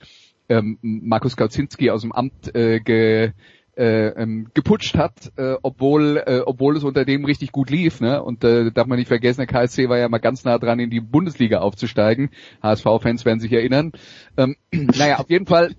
ähm, 0.48 0.78
Markus 0.82 1.36
Kauzinski 1.36 1.90
aus 1.90 2.02
dem 2.02 2.12
Amt 2.12 2.54
äh, 2.54 2.78
ge 2.78 3.32
äh, 3.76 4.08
ähm, 4.08 4.48
geputscht 4.54 4.96
hat, 4.96 5.32
äh, 5.36 5.54
obwohl 5.62 6.22
äh, 6.26 6.40
obwohl 6.44 6.76
es 6.76 6.84
unter 6.84 7.04
dem 7.04 7.24
richtig 7.24 7.52
gut 7.52 7.70
lief. 7.70 8.00
Ne? 8.00 8.22
Und 8.22 8.44
äh, 8.44 8.70
darf 8.70 8.86
man 8.86 8.98
nicht 8.98 9.08
vergessen, 9.08 9.40
der 9.40 9.46
KSC 9.46 9.88
war 9.88 9.98
ja 9.98 10.08
mal 10.08 10.18
ganz 10.18 10.44
nah 10.44 10.58
dran, 10.58 10.80
in 10.80 10.90
die 10.90 11.00
Bundesliga 11.00 11.60
aufzusteigen. 11.60 12.30
HSV-Fans 12.62 13.24
werden 13.24 13.40
sich 13.40 13.52
erinnern. 13.52 13.92
Ähm, 14.36 14.56
naja, 14.72 15.18
auf 15.18 15.30
jeden 15.30 15.46
Fall, 15.46 15.74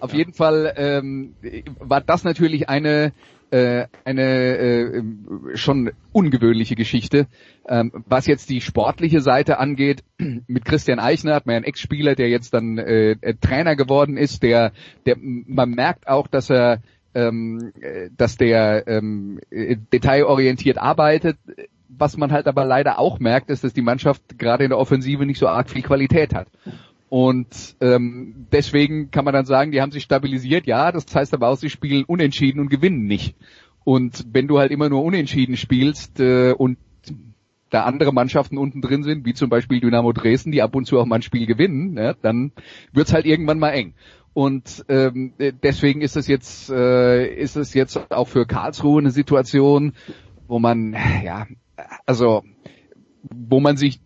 auf 0.00 0.12
jeden 0.12 0.32
Fall 0.32 0.72
ähm, 0.76 1.34
war 1.78 2.00
das 2.00 2.24
natürlich 2.24 2.68
eine 2.68 3.12
äh, 3.50 3.86
eine 4.04 4.22
äh, 4.22 5.02
schon 5.54 5.92
ungewöhnliche 6.12 6.74
Geschichte. 6.74 7.26
Ähm, 7.68 7.92
was 8.06 8.26
jetzt 8.26 8.50
die 8.50 8.60
sportliche 8.60 9.20
Seite 9.20 9.58
angeht, 9.58 10.04
mit 10.18 10.64
Christian 10.64 10.98
Eichner 10.98 11.34
hat 11.34 11.46
man 11.46 11.56
einen 11.56 11.64
Ex-Spieler, 11.64 12.14
der 12.14 12.28
jetzt 12.28 12.54
dann 12.54 12.78
äh, 12.78 13.16
Trainer 13.40 13.76
geworden 13.76 14.16
ist, 14.16 14.42
der, 14.42 14.72
der 15.06 15.16
man 15.18 15.70
merkt 15.70 16.08
auch, 16.08 16.26
dass 16.26 16.50
er 16.50 16.82
ähm, 17.14 17.72
dass 18.16 18.36
der 18.36 18.86
ähm, 18.86 19.40
detailorientiert 19.50 20.78
arbeitet. 20.78 21.38
Was 21.88 22.16
man 22.16 22.32
halt 22.32 22.46
aber 22.46 22.64
leider 22.66 22.98
auch 22.98 23.18
merkt, 23.18 23.50
ist, 23.50 23.64
dass 23.64 23.72
die 23.72 23.82
Mannschaft 23.82 24.38
gerade 24.38 24.64
in 24.64 24.70
der 24.70 24.78
Offensive 24.78 25.24
nicht 25.24 25.38
so 25.38 25.48
arg 25.48 25.70
viel 25.70 25.82
Qualität 25.82 26.34
hat. 26.34 26.48
Und 27.08 27.76
ähm, 27.80 28.46
deswegen 28.52 29.10
kann 29.10 29.24
man 29.24 29.32
dann 29.34 29.46
sagen, 29.46 29.72
die 29.72 29.80
haben 29.80 29.92
sich 29.92 30.02
stabilisiert, 30.02 30.66
ja, 30.66 30.92
das 30.92 31.06
heißt 31.14 31.32
aber 31.32 31.48
auch, 31.48 31.56
sie 31.56 31.70
spielen 31.70 32.04
unentschieden 32.04 32.60
und 32.60 32.68
gewinnen 32.68 33.06
nicht. 33.06 33.34
Und 33.84 34.26
wenn 34.32 34.46
du 34.46 34.58
halt 34.58 34.70
immer 34.70 34.90
nur 34.90 35.02
unentschieden 35.02 35.56
spielst 35.56 36.20
äh, 36.20 36.52
und 36.52 36.76
da 37.70 37.84
andere 37.84 38.12
Mannschaften 38.12 38.58
unten 38.58 38.82
drin 38.82 39.02
sind, 39.02 39.24
wie 39.24 39.34
zum 39.34 39.50
Beispiel 39.50 39.80
Dynamo 39.80 40.12
Dresden, 40.12 40.52
die 40.52 40.62
ab 40.62 40.74
und 40.74 40.86
zu 40.86 40.98
auch 40.98 41.06
mal 41.06 41.16
ein 41.16 41.22
Spiel 41.22 41.46
gewinnen, 41.46 41.96
ja, 41.96 42.14
dann 42.14 42.52
wird's 42.92 43.12
halt 43.12 43.26
irgendwann 43.26 43.58
mal 43.58 43.70
eng. 43.70 43.94
Und 44.34 44.84
ähm, 44.88 45.32
deswegen 45.38 46.00
ist 46.00 46.16
es 46.16 46.28
jetzt 46.28 46.70
äh, 46.70 47.26
ist 47.26 47.56
es 47.56 47.74
jetzt 47.74 48.12
auch 48.12 48.28
für 48.28 48.46
Karlsruhe 48.46 49.00
eine 49.00 49.10
Situation, 49.10 49.94
wo 50.46 50.58
man 50.58 50.94
ja 51.24 51.46
also 52.06 52.44
wo 53.22 53.60
man 53.60 53.76
sich 53.76 54.00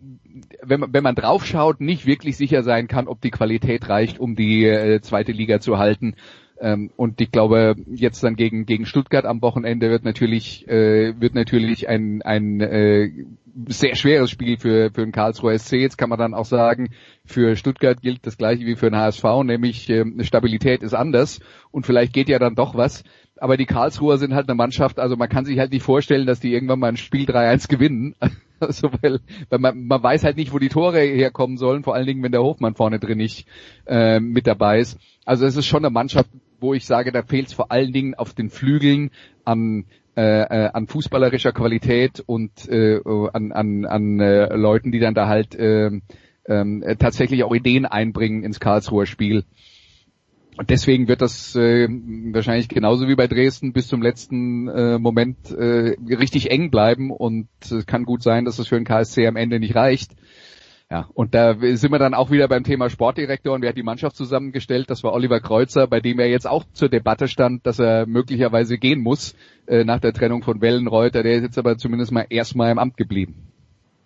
wenn 0.65 0.79
man, 0.79 0.93
wenn 0.93 1.03
man 1.03 1.15
draufschaut, 1.15 1.81
nicht 1.81 2.05
wirklich 2.05 2.37
sicher 2.37 2.63
sein 2.63 2.87
kann, 2.87 3.07
ob 3.07 3.21
die 3.21 3.31
Qualität 3.31 3.89
reicht, 3.89 4.19
um 4.19 4.35
die 4.35 4.65
äh, 4.65 5.01
zweite 5.01 5.31
Liga 5.31 5.59
zu 5.59 5.77
halten. 5.77 6.15
Ähm, 6.59 6.91
und 6.95 7.19
ich 7.19 7.31
glaube, 7.31 7.75
jetzt 7.87 8.23
dann 8.23 8.35
gegen, 8.35 8.65
gegen 8.65 8.85
Stuttgart 8.85 9.25
am 9.25 9.41
Wochenende 9.41 9.89
wird 9.89 10.03
natürlich, 10.03 10.67
äh, 10.67 11.19
wird 11.19 11.35
natürlich 11.35 11.89
ein, 11.89 12.21
ein 12.21 12.61
äh, 12.61 13.09
sehr 13.67 13.95
schweres 13.95 14.31
Spiel 14.31 14.57
für, 14.57 14.91
für 14.91 15.01
den 15.01 15.11
Karlsruher 15.11 15.57
SC. 15.57 15.73
Jetzt 15.73 15.97
kann 15.97 16.09
man 16.09 16.19
dann 16.19 16.33
auch 16.33 16.45
sagen, 16.45 16.89
für 17.25 17.55
Stuttgart 17.55 18.01
gilt 18.01 18.25
das 18.25 18.37
gleiche 18.37 18.65
wie 18.65 18.75
für 18.75 18.89
den 18.89 18.99
HSV, 18.99 19.23
nämlich 19.43 19.89
äh, 19.89 20.05
Stabilität 20.23 20.83
ist 20.83 20.93
anders 20.93 21.39
und 21.71 21.85
vielleicht 21.85 22.13
geht 22.13 22.29
ja 22.29 22.39
dann 22.39 22.55
doch 22.55 22.75
was 22.75 23.03
aber 23.43 23.57
die 23.57 23.65
Karlsruher 23.65 24.17
sind 24.17 24.33
halt 24.33 24.47
eine 24.47 24.55
Mannschaft, 24.55 24.99
also 24.99 25.17
man 25.17 25.27
kann 25.27 25.43
sich 25.43 25.59
halt 25.59 25.71
nicht 25.73 25.83
vorstellen, 25.83 26.25
dass 26.25 26.39
die 26.39 26.53
irgendwann 26.53 26.79
mal 26.79 26.87
ein 26.87 26.97
Spiel 26.97 27.25
3-1 27.25 27.67
gewinnen. 27.67 28.15
Also 28.67 28.89
weil, 29.01 29.19
weil 29.49 29.59
man, 29.59 29.85
man 29.85 30.03
weiß 30.03 30.23
halt 30.23 30.37
nicht, 30.37 30.53
wo 30.53 30.59
die 30.59 30.69
Tore 30.69 30.99
herkommen 30.99 31.57
sollen, 31.57 31.83
vor 31.83 31.95
allen 31.95 32.07
Dingen, 32.07 32.23
wenn 32.23 32.31
der 32.31 32.43
Hofmann 32.43 32.75
vorne 32.75 32.99
drin 32.99 33.17
nicht 33.17 33.47
äh, 33.85 34.19
mit 34.19 34.47
dabei 34.47 34.79
ist. 34.79 34.97
Also 35.25 35.45
es 35.45 35.55
ist 35.55 35.65
schon 35.65 35.85
eine 35.85 35.93
Mannschaft, 35.93 36.29
wo 36.59 36.73
ich 36.73 36.85
sage, 36.85 37.11
da 37.11 37.23
fehlt 37.23 37.47
es 37.47 37.53
vor 37.53 37.71
allen 37.71 37.91
Dingen 37.91 38.15
auf 38.15 38.33
den 38.33 38.49
Flügeln 38.49 39.11
an 39.43 39.85
äh, 40.15 40.41
äh, 40.41 40.69
an 40.71 40.85
fußballerischer 40.85 41.53
Qualität 41.53 42.23
und 42.23 42.69
äh, 42.69 42.99
an, 43.33 43.51
an, 43.51 43.85
an 43.85 44.19
äh, 44.19 44.55
Leuten, 44.55 44.91
die 44.91 44.99
dann 44.99 45.15
da 45.15 45.27
halt 45.27 45.55
äh, 45.55 45.89
äh, 46.43 46.95
tatsächlich 46.97 47.43
auch 47.43 47.55
Ideen 47.55 47.87
einbringen 47.87 48.43
ins 48.43 48.59
Karlsruher 48.59 49.07
Spiel. 49.07 49.43
Und 50.57 50.69
deswegen 50.69 51.07
wird 51.07 51.21
das 51.21 51.55
äh, 51.55 51.87
wahrscheinlich 51.89 52.69
genauso 52.69 53.07
wie 53.07 53.15
bei 53.15 53.27
Dresden 53.27 53.73
bis 53.73 53.87
zum 53.87 54.01
letzten 54.01 54.67
äh, 54.67 54.99
Moment 54.99 55.49
äh, 55.51 55.95
richtig 56.09 56.51
eng 56.51 56.69
bleiben 56.69 57.09
und 57.09 57.47
es 57.63 57.85
kann 57.87 58.05
gut 58.05 58.21
sein, 58.21 58.45
dass 58.45 58.59
es 58.59 58.67
für 58.67 58.75
den 58.75 58.85
KSC 58.85 59.25
am 59.25 59.35
Ende 59.35 59.59
nicht 59.59 59.75
reicht. 59.75 60.11
Ja, 60.91 61.09
und 61.15 61.33
da 61.33 61.55
sind 61.55 61.91
wir 61.91 61.97
dann 61.97 62.13
auch 62.13 62.29
wieder 62.29 62.47
beim 62.47 62.63
Thema 62.63 62.87
Sportdirektor 62.87 63.55
und 63.55 63.63
wer 63.63 63.69
hat 63.69 63.77
die 63.77 63.83
Mannschaft 63.83 64.15
zusammengestellt? 64.15 64.91
Das 64.91 65.03
war 65.03 65.13
Oliver 65.13 65.39
Kreuzer, 65.39 65.87
bei 65.87 65.99
dem 66.01 66.19
er 66.19 66.27
jetzt 66.29 66.45
auch 66.45 66.65
zur 66.73 66.87
Debatte 66.87 67.27
stand, 67.27 67.65
dass 67.65 67.79
er 67.79 68.05
möglicherweise 68.05 68.77
gehen 68.77 69.01
muss 69.01 69.35
äh, 69.65 69.85
nach 69.85 69.99
der 69.99 70.13
Trennung 70.13 70.43
von 70.43 70.61
Wellenreuter. 70.61 71.23
Der 71.23 71.33
ist 71.33 71.43
jetzt 71.43 71.57
aber 71.57 71.77
zumindest 71.77 72.11
mal 72.11 72.27
erstmal 72.29 72.71
im 72.71 72.77
Amt 72.77 72.95
geblieben. 72.95 73.52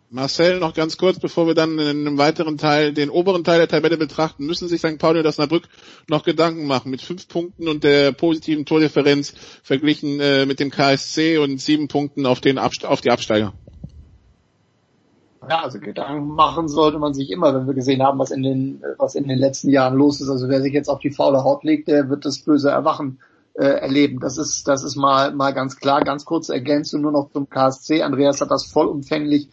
Marcel, 0.09 0.59
noch 0.59 0.73
ganz 0.73 0.97
kurz, 0.97 1.19
bevor 1.19 1.47
wir 1.47 1.53
dann 1.53 1.77
in 1.79 2.07
einem 2.07 2.17
weiteren 2.17 2.57
Teil, 2.57 2.93
den 2.93 3.09
oberen 3.09 3.43
Teil 3.43 3.59
der 3.59 3.67
Tabelle 3.67 3.97
betrachten, 3.97 4.45
müssen 4.45 4.69
sich 4.69 4.79
St. 4.79 4.97
Pauli 4.97 5.19
und 5.19 5.25
Osnabrück 5.25 5.63
noch 6.07 6.23
Gedanken 6.23 6.65
machen 6.65 6.91
mit 6.91 7.01
fünf 7.01 7.27
Punkten 7.27 7.67
und 7.67 7.83
der 7.83 8.13
positiven 8.13 8.65
Tordifferenz 8.65 9.33
verglichen 9.63 10.21
äh, 10.21 10.45
mit 10.45 10.61
dem 10.61 10.71
KSC 10.71 11.39
und 11.39 11.59
sieben 11.59 11.89
Punkten 11.89 12.25
auf, 12.25 12.39
den 12.39 12.57
auf 12.57 13.01
die 13.01 13.11
Absteiger. 13.11 13.51
Ja, 15.49 15.61
also 15.61 15.79
Gedanken 15.79 16.27
machen 16.35 16.69
sollte 16.69 16.99
man 16.99 17.13
sich 17.13 17.29
immer, 17.29 17.53
wenn 17.53 17.67
wir 17.67 17.73
gesehen 17.73 18.01
haben, 18.01 18.17
was 18.17 18.31
in 18.31 18.43
den, 18.43 18.83
was 18.97 19.15
in 19.15 19.27
den 19.27 19.37
letzten 19.37 19.69
Jahren 19.69 19.97
los 19.97 20.21
ist. 20.21 20.29
Also 20.29 20.47
wer 20.47 20.61
sich 20.61 20.73
jetzt 20.73 20.89
auf 20.89 20.99
die 20.99 21.11
faule 21.11 21.43
Haut 21.43 21.65
legt, 21.65 21.89
der 21.89 22.09
wird 22.09 22.25
das 22.25 22.39
böse 22.39 22.69
Erwachen 22.69 23.19
äh, 23.55 23.65
erleben. 23.65 24.19
Das 24.21 24.37
ist, 24.37 24.69
das 24.69 24.83
ist 24.83 24.95
mal, 24.95 25.33
mal 25.33 25.53
ganz 25.53 25.75
klar. 25.75 26.01
Ganz 26.01 26.23
kurze 26.23 26.53
Ergänzung 26.53 27.01
nur 27.01 27.11
noch 27.11 27.29
zum 27.31 27.49
KSC. 27.49 28.03
Andreas 28.03 28.39
hat 28.39 28.51
das 28.51 28.65
vollumfänglich 28.65 29.49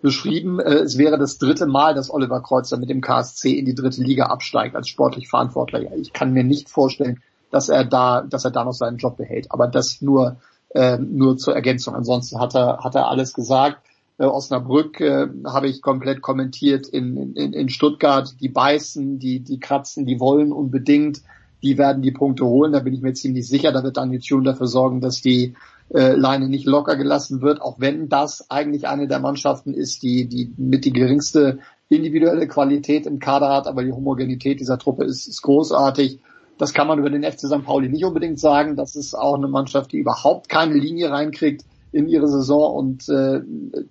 beschrieben. 0.00 0.60
Äh, 0.60 0.74
es 0.74 0.98
wäre 0.98 1.18
das 1.18 1.38
dritte 1.38 1.66
Mal, 1.66 1.94
dass 1.94 2.12
Oliver 2.12 2.42
Kreuzer 2.42 2.76
mit 2.76 2.90
dem 2.90 3.00
KSC 3.00 3.52
in 3.52 3.64
die 3.64 3.74
dritte 3.74 4.02
Liga 4.02 4.26
absteigt 4.26 4.76
als 4.76 4.88
sportlich 4.88 5.28
Verantwortlicher. 5.28 5.96
Ich 5.96 6.12
kann 6.12 6.32
mir 6.32 6.44
nicht 6.44 6.68
vorstellen, 6.68 7.22
dass 7.50 7.68
er 7.68 7.84
da, 7.84 8.22
dass 8.22 8.44
er 8.44 8.50
da 8.50 8.64
noch 8.64 8.72
seinen 8.72 8.98
Job 8.98 9.16
behält. 9.16 9.50
Aber 9.50 9.66
das 9.66 10.02
nur, 10.02 10.36
äh, 10.70 10.98
nur 10.98 11.36
zur 11.36 11.54
Ergänzung. 11.54 11.94
Ansonsten 11.94 12.38
hat 12.38 12.54
er, 12.54 12.78
hat 12.84 12.94
er 12.94 13.08
alles 13.08 13.32
gesagt 13.32 13.78
äh, 14.18 14.24
Osnabrück 14.24 15.00
äh, 15.00 15.28
habe 15.46 15.68
ich 15.68 15.80
komplett 15.80 16.20
kommentiert 16.20 16.86
in, 16.88 17.34
in, 17.34 17.52
in 17.52 17.68
Stuttgart. 17.68 18.34
Die 18.40 18.48
beißen, 18.48 19.18
die, 19.18 19.40
die 19.40 19.60
kratzen, 19.60 20.06
die 20.06 20.20
wollen 20.20 20.52
unbedingt. 20.52 21.22
Die 21.62 21.78
werden 21.78 22.02
die 22.02 22.12
Punkte 22.12 22.44
holen, 22.44 22.70
da 22.70 22.78
bin 22.78 22.94
ich 22.94 23.00
mir 23.00 23.14
ziemlich 23.14 23.48
sicher. 23.48 23.72
Da 23.72 23.82
wird 23.82 23.96
dann 23.96 24.10
die 24.10 24.20
Tune 24.20 24.44
dafür 24.44 24.68
sorgen, 24.68 25.00
dass 25.00 25.20
die 25.20 25.54
äh, 25.94 26.12
Leine 26.12 26.48
nicht 26.48 26.66
locker 26.66 26.96
gelassen 26.96 27.40
wird, 27.40 27.62
auch 27.62 27.80
wenn 27.80 28.08
das 28.08 28.50
eigentlich 28.50 28.86
eine 28.88 29.08
der 29.08 29.20
Mannschaften 29.20 29.74
ist, 29.74 30.02
die, 30.02 30.26
die 30.26 30.52
mit 30.56 30.84
die 30.84 30.92
geringste 30.92 31.58
individuelle 31.88 32.46
Qualität 32.46 33.06
im 33.06 33.18
Kader 33.18 33.48
hat, 33.48 33.66
aber 33.66 33.82
die 33.82 33.92
Homogenität 33.92 34.60
dieser 34.60 34.78
Truppe 34.78 35.04
ist, 35.04 35.26
ist 35.26 35.42
großartig. 35.42 36.20
Das 36.58 36.74
kann 36.74 36.88
man 36.88 36.98
über 36.98 37.08
den 37.08 37.22
FC 37.22 37.46
St. 37.46 37.64
Pauli 37.64 37.88
nicht 37.88 38.04
unbedingt 38.04 38.38
sagen. 38.38 38.76
Das 38.76 38.96
ist 38.96 39.14
auch 39.14 39.36
eine 39.36 39.48
Mannschaft, 39.48 39.92
die 39.92 39.98
überhaupt 39.98 40.48
keine 40.48 40.74
Linie 40.74 41.10
reinkriegt 41.10 41.64
in 41.92 42.08
ihre 42.08 42.28
Saison 42.28 42.76
und 42.76 43.08
äh, 43.08 43.40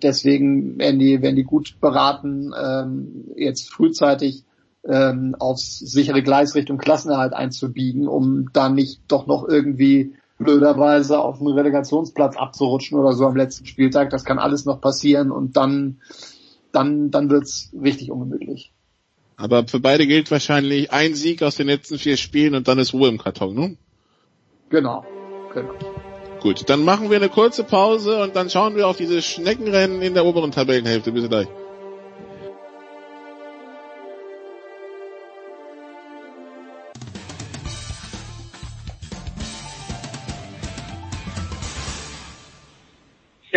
deswegen 0.02 0.78
werden 0.78 1.00
die, 1.00 1.20
werden 1.20 1.34
die 1.34 1.44
gut 1.44 1.80
beraten, 1.80 2.52
ähm, 2.56 3.24
jetzt 3.36 3.72
frühzeitig 3.72 4.44
ähm, 4.84 5.34
aufs 5.38 5.80
sichere 5.80 6.22
Gleis 6.22 6.54
Richtung 6.54 6.78
Klassenerhalt 6.78 7.32
einzubiegen, 7.32 8.06
um 8.06 8.50
dann 8.52 8.74
nicht 8.74 9.00
doch 9.08 9.26
noch 9.26 9.48
irgendwie 9.48 10.14
blöderweise 10.38 11.18
auf 11.18 11.40
einen 11.40 11.52
Relegationsplatz 11.52 12.36
abzurutschen 12.36 12.98
oder 12.98 13.12
so 13.12 13.26
am 13.26 13.36
letzten 13.36 13.66
Spieltag. 13.66 14.10
Das 14.10 14.24
kann 14.24 14.38
alles 14.38 14.64
noch 14.64 14.80
passieren 14.80 15.30
und 15.30 15.56
dann, 15.56 16.00
dann, 16.72 17.10
dann 17.10 17.28
wird's 17.30 17.70
richtig 17.80 18.10
ungemütlich. 18.10 18.72
Aber 19.36 19.66
für 19.66 19.80
beide 19.80 20.06
gilt 20.06 20.30
wahrscheinlich 20.30 20.92
ein 20.92 21.14
Sieg 21.14 21.42
aus 21.42 21.56
den 21.56 21.68
letzten 21.68 21.98
vier 21.98 22.16
Spielen 22.16 22.54
und 22.54 22.66
dann 22.66 22.78
ist 22.78 22.92
Ruhe 22.92 23.08
im 23.08 23.18
Karton, 23.18 23.54
ne? 23.54 23.76
Genau, 24.70 25.04
genau. 25.54 25.74
Gut, 26.40 26.68
dann 26.68 26.84
machen 26.84 27.10
wir 27.10 27.16
eine 27.16 27.28
kurze 27.28 27.64
Pause 27.64 28.22
und 28.22 28.36
dann 28.36 28.50
schauen 28.50 28.76
wir 28.76 28.86
auf 28.86 28.96
diese 28.96 29.22
Schneckenrennen 29.22 30.02
in 30.02 30.14
der 30.14 30.24
oberen 30.24 30.52
Tabellenhälfte. 30.52 31.12
Bis 31.12 31.28
gleich. 31.28 31.48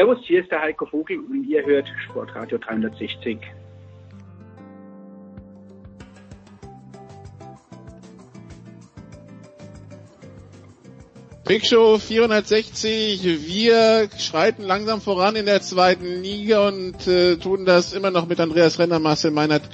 Servus, 0.01 0.17
hier 0.23 0.41
ist 0.41 0.49
der 0.49 0.59
Heiko 0.63 0.87
Vogel 0.87 1.19
und 1.19 1.43
ihr 1.43 1.63
hört 1.63 1.87
Sportradio 2.07 2.57
360. 2.57 3.37
Big 11.47 11.67
Show 11.67 11.99
460. 11.99 13.45
Wir 13.45 14.09
schreiten 14.17 14.63
langsam 14.63 15.01
voran 15.01 15.35
in 15.35 15.45
der 15.45 15.61
zweiten 15.61 16.23
Liga 16.23 16.67
und 16.67 17.07
äh, 17.07 17.35
tun 17.35 17.65
das 17.65 17.93
immer 17.93 18.09
noch 18.09 18.27
mit 18.27 18.39
Andreas 18.39 18.79
Renner, 18.79 18.97
Marcel 18.97 19.29
Meinert 19.29 19.69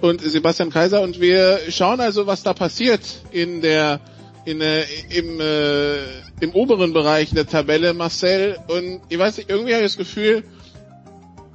und 0.00 0.22
Sebastian 0.22 0.70
Kaiser. 0.70 1.02
Und 1.02 1.20
wir 1.20 1.58
schauen 1.68 2.00
also, 2.00 2.26
was 2.26 2.42
da 2.42 2.54
passiert 2.54 3.02
in 3.30 3.60
der 3.60 4.00
in, 4.46 4.60
äh, 4.60 4.84
im, 5.10 5.40
äh, 5.40 5.96
im 6.40 6.54
oberen 6.54 6.92
Bereich 6.92 7.30
der 7.30 7.46
Tabelle, 7.46 7.92
Marcel. 7.92 8.58
Und 8.68 9.02
ich 9.08 9.18
weiß 9.18 9.36
nicht, 9.36 9.50
irgendwie 9.50 9.74
habe 9.74 9.84
ich 9.84 9.90
das 9.92 9.98
Gefühl, 9.98 10.44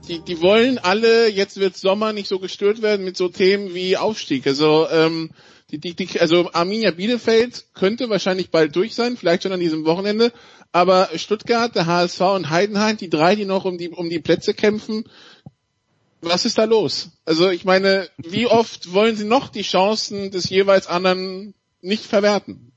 die, 0.08 0.20
die 0.20 0.42
wollen 0.42 0.78
alle, 0.78 1.30
jetzt 1.30 1.58
wird 1.58 1.78
Sommer 1.78 2.12
nicht 2.12 2.28
so 2.28 2.39
gestört 2.39 2.82
werden 2.82 3.06
mit 3.06 3.16
so 3.16 3.30
Themen 3.30 3.74
wie 3.74 3.96
Aufstieg. 3.96 4.46
Also 4.46 4.88
ähm, 4.89 5.32
die, 5.72 5.80
die, 5.80 5.96
die, 5.96 6.20
also 6.20 6.50
Arminia 6.52 6.92
Bielefeld 6.92 7.66
könnte 7.74 8.10
wahrscheinlich 8.10 8.52
bald 8.52 8.76
durch 8.76 8.94
sein, 8.94 9.16
vielleicht 9.16 9.44
schon 9.44 9.54
an 9.54 9.62
diesem 9.62 9.86
Wochenende. 9.86 10.34
Aber 10.74 11.10
Stuttgart, 11.16 11.74
der 11.74 11.86
HSV 11.86 12.20
und 12.22 12.50
Heidenheim, 12.50 12.98
die 12.98 13.10
drei, 13.10 13.36
die 13.36 13.46
noch 13.46 13.64
um 13.64 13.78
die, 13.78 13.89
um 13.89 14.10
die 14.10 14.20
Plätze 14.20 14.54
kämpfen, 14.54 15.06
was 16.20 16.46
ist 16.46 16.58
da 16.58 16.66
los? 16.66 17.10
Also 17.26 17.50
ich 17.50 17.64
meine, 17.64 18.10
wie 18.18 18.48
oft 18.48 18.94
wollen 18.94 19.16
sie 19.16 19.26
noch 19.26 19.48
die 19.50 19.64
Chancen 19.64 20.32
des 20.32 20.50
jeweils 20.50 20.88
anderen 20.88 21.54
nicht 21.82 22.06
verwerten? 22.06 22.70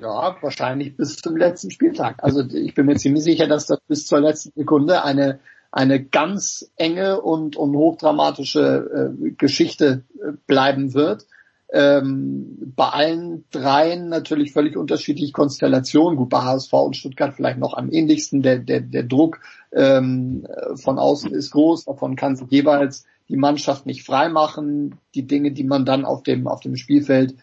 Ja, 0.00 0.36
wahrscheinlich 0.40 0.96
bis 0.96 1.16
zum 1.16 1.36
letzten 1.36 1.70
Spieltag. 1.70 2.16
Also 2.22 2.42
ich 2.42 2.74
bin 2.74 2.86
mir 2.86 2.96
ziemlich 2.96 3.24
sicher, 3.24 3.46
dass 3.46 3.66
das 3.66 3.80
bis 3.86 4.06
zur 4.06 4.20
letzten 4.20 4.52
Sekunde 4.54 5.04
eine 5.04 5.40
eine 5.70 6.02
ganz 6.02 6.70
enge 6.76 7.20
und, 7.20 7.56
und 7.56 7.76
hochdramatische 7.76 9.10
äh, 9.22 9.30
Geschichte 9.32 10.04
äh, 10.20 10.32
bleiben 10.46 10.94
wird. 10.94 11.26
Ähm, 11.70 12.72
bei 12.74 12.88
allen 12.88 13.44
dreien 13.50 14.08
natürlich 14.08 14.52
völlig 14.52 14.76
unterschiedliche 14.76 15.32
Konstellationen. 15.32 16.16
Gut, 16.16 16.30
bei 16.30 16.40
HSV 16.40 16.72
und 16.72 16.96
Stuttgart 16.96 17.34
vielleicht 17.34 17.58
noch 17.58 17.74
am 17.74 17.92
ähnlichsten. 17.92 18.40
Der, 18.40 18.58
der, 18.58 18.80
der 18.80 19.02
Druck 19.02 19.40
ähm, 19.72 20.46
von 20.76 20.98
außen 20.98 21.30
ist 21.32 21.50
groß. 21.50 21.84
Davon 21.84 22.16
kann 22.16 22.36
sich 22.36 22.50
jeweils 22.50 23.04
die 23.28 23.36
Mannschaft 23.36 23.84
nicht 23.84 24.06
freimachen. 24.06 24.94
Die 25.14 25.26
Dinge, 25.26 25.52
die 25.52 25.64
man 25.64 25.84
dann 25.84 26.06
auf 26.06 26.22
dem, 26.22 26.48
auf 26.48 26.60
dem 26.60 26.76
Spielfeld 26.76 27.34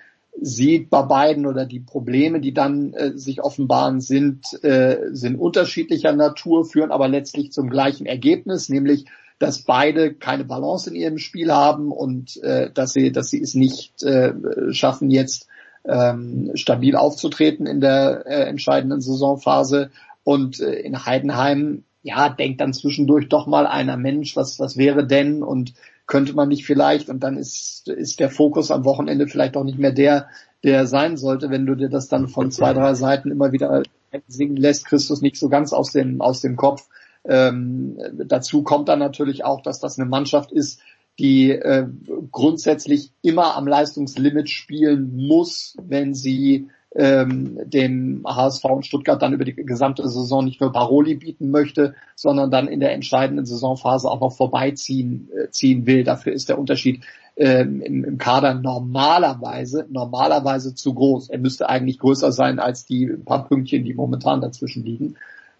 sieht 0.42 0.90
bei 0.90 1.02
beiden 1.04 1.46
oder 1.46 1.66
die 1.66 1.80
Probleme, 1.80 2.42
die 2.42 2.54
dann 2.54 2.94
äh, 2.94 3.18
sich 3.18 3.42
offenbaren, 3.42 4.02
sind, 4.02 4.46
äh, 4.64 4.98
sind 5.12 5.38
unterschiedlicher 5.38 6.14
Natur, 6.14 6.66
führen 6.66 6.92
aber 6.92 7.08
letztlich 7.08 7.52
zum 7.52 7.70
gleichen 7.70 8.06
Ergebnis, 8.06 8.70
nämlich 8.70 9.06
dass 9.40 9.64
beide 9.64 10.14
keine 10.14 10.46
Balance 10.46 10.90
in 10.90 10.96
ihrem 10.96 11.18
Spiel 11.18 11.52
haben 11.52 11.92
und 11.92 12.42
äh, 12.44 12.72
dass 12.72 12.94
sie, 12.94 13.12
dass 13.12 13.30
sie 13.30 13.42
es 13.42 13.54
nicht 13.54 14.02
äh, 14.04 14.34
schaffen, 14.72 15.12
jetzt 15.12 15.48
ähm, 15.88 16.52
stabil 16.56 16.96
aufzutreten 16.96 17.66
in 17.66 17.82
der 17.82 18.26
äh, 18.26 18.48
entscheidenden 18.48 19.02
Saisonphase. 19.02 19.92
Und 20.24 20.60
äh, 20.60 20.80
in 20.80 21.06
Heidenheim, 21.06 21.84
ja, 22.02 22.30
denkt 22.30 22.62
dann 22.62 22.74
zwischendurch 22.74 23.30
doch 23.30 23.46
mal 23.46 23.68
einer 23.68 23.98
Mensch, 23.98 24.36
was, 24.36 24.60
was 24.60 24.78
wäre 24.78 25.06
denn? 25.06 25.44
Und 25.44 25.74
könnte 26.08 26.34
man 26.34 26.50
nicht 26.50 26.66
vielleicht 26.66 27.10
und 27.10 27.22
dann 27.22 27.38
ist, 27.38 27.88
ist 27.88 28.20
der 28.20 28.30
Fokus 28.30 28.72
am 28.72 28.86
Wochenende 28.86 29.28
vielleicht 29.28 29.58
auch 29.58 29.64
nicht 29.64 29.80
mehr 29.80 29.92
der, 29.92 30.28
der 30.64 30.88
sein 30.88 31.18
sollte, 31.18 31.50
wenn 31.50 31.66
du 31.66 31.76
dir 31.76 31.90
das 31.90 32.08
dann 32.08 32.28
von 32.28 32.52
zwei, 32.52 32.74
drei 32.74 32.94
Seiten 32.94 33.32
immer 33.32 33.52
wieder 33.52 33.84
singen 34.28 34.56
lässt, 34.56 34.86
Christus 34.86 35.22
nicht 35.22 35.38
so 35.38 35.50
ganz 35.50 35.74
aus 35.74 35.92
dem, 35.92 36.22
aus 36.22 36.42
dem 36.42 36.56
Kopf. 36.56 36.88
Ähm, 37.26 37.98
dazu 38.14 38.64
kommt 38.64 38.88
dann 38.88 39.00
natürlich 39.00 39.44
auch, 39.44 39.62
dass 39.62 39.80
das 39.80 39.98
eine 39.98 40.08
Mannschaft 40.08 40.52
ist, 40.52 40.80
die 41.18 41.52
äh, 41.52 41.88
grundsätzlich 42.32 43.12
immer 43.22 43.56
am 43.56 43.68
Leistungslimit 43.68 44.50
spielen 44.50 45.16
muss, 45.16 45.76
wenn 45.82 46.14
sie 46.14 46.70
ähm, 46.96 47.60
dem 47.66 48.24
HSV 48.26 48.64
und 48.66 48.86
Stuttgart 48.86 49.22
dann 49.22 49.34
über 49.34 49.44
die 49.44 49.56
gesamte 49.56 50.08
Saison 50.08 50.46
nicht 50.46 50.62
nur 50.62 50.72
Paroli 50.72 51.16
bieten 51.16 51.52
möchte, 51.52 51.96
sondern 52.16 52.52
dann 52.52 52.68
in 52.68 52.80
der 52.80 52.94
entscheidenden 52.94 53.46
Saisonphase 53.46 54.10
auch 54.10 54.22
noch 54.22 54.36
vorbeiziehen 54.36 55.30
äh, 55.36 55.50
ziehen 55.50 55.86
will. 55.86 56.04
Dafür 56.04 56.34
ist 56.34 56.48
der 56.48 56.58
Unterschied 56.58 57.04
ähm, 57.36 57.82
im, 57.82 58.04
im 58.06 58.18
Kader 58.18 58.54
normalerweise 58.54 59.86
normalerweise 59.90 60.74
zu 60.74 60.94
groß. 60.94 61.30
Er 61.30 61.40
müsste 61.40 61.70
eigentlich 61.70 62.00
größer 62.00 62.32
sein 62.32 62.60
als 62.60 62.86
die 62.86 63.08
paar 63.08 63.46
Pünktchen, 63.48 63.84
die 63.84 63.94
momentan 63.94 64.40
dazwischen 64.40 64.86
liegen. 64.86 65.16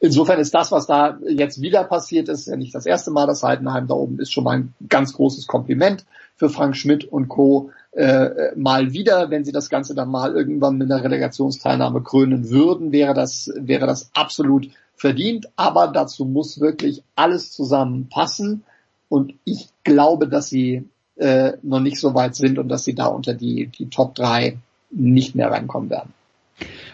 Insofern 0.06 0.40
ist 0.40 0.54
das, 0.54 0.72
was 0.72 0.86
da 0.86 1.18
jetzt 1.28 1.62
wieder 1.62 1.84
passiert 1.84 2.30
ist, 2.30 2.46
ja 2.46 2.56
nicht 2.56 2.76
das 2.76 2.86
erste 2.86 3.10
Mal, 3.10 3.26
dass 3.26 3.42
Heidenheim 3.42 3.88
da 3.88 3.96
oben 3.96 4.20
ist, 4.20 4.32
schon 4.32 4.44
mal 4.44 4.58
ein 4.58 4.74
ganz 4.88 5.14
großes 5.14 5.48
Kompliment 5.48 6.06
für 6.36 6.48
Frank 6.48 6.78
Schmidt 6.78 7.06
und 7.06 7.28
Co. 7.28 7.72
Äh, 7.92 8.56
mal 8.56 8.94
wieder, 8.94 9.32
wenn 9.32 9.44
sie 9.44 9.52
das 9.52 9.68
Ganze 9.68 9.96
dann 9.96 10.10
mal 10.10 10.36
irgendwann 10.36 10.78
mit 10.78 10.92
einer 10.92 11.04
Relegationsteilnahme 11.04 12.04
krönen 12.04 12.52
würden, 12.52 12.92
wäre 12.92 13.16
das, 13.16 13.52
wäre 13.56 13.88
das 13.88 14.12
absolut 14.14 14.70
verdient. 14.96 15.48
Aber 15.56 15.88
dazu 15.88 16.24
muss 16.26 16.60
wirklich 16.60 17.02
alles 17.16 17.52
zusammenpassen. 17.52 18.64
Und 19.10 19.34
ich 19.44 19.70
glaube, 19.84 20.28
dass 20.28 20.50
sie 20.50 20.88
äh, 21.16 21.54
noch 21.64 21.80
nicht 21.80 22.00
so 22.00 22.14
weit 22.14 22.36
sind 22.36 22.60
und 22.60 22.70
dass 22.70 22.84
sie 22.84 22.94
da 22.94 23.08
unter 23.08 23.34
die, 23.34 23.72
die 23.76 23.90
Top 23.90 24.14
3 24.14 24.60
nicht 24.92 25.34
mehr 25.34 25.50
reinkommen 25.50 25.90
werden. 25.90 26.14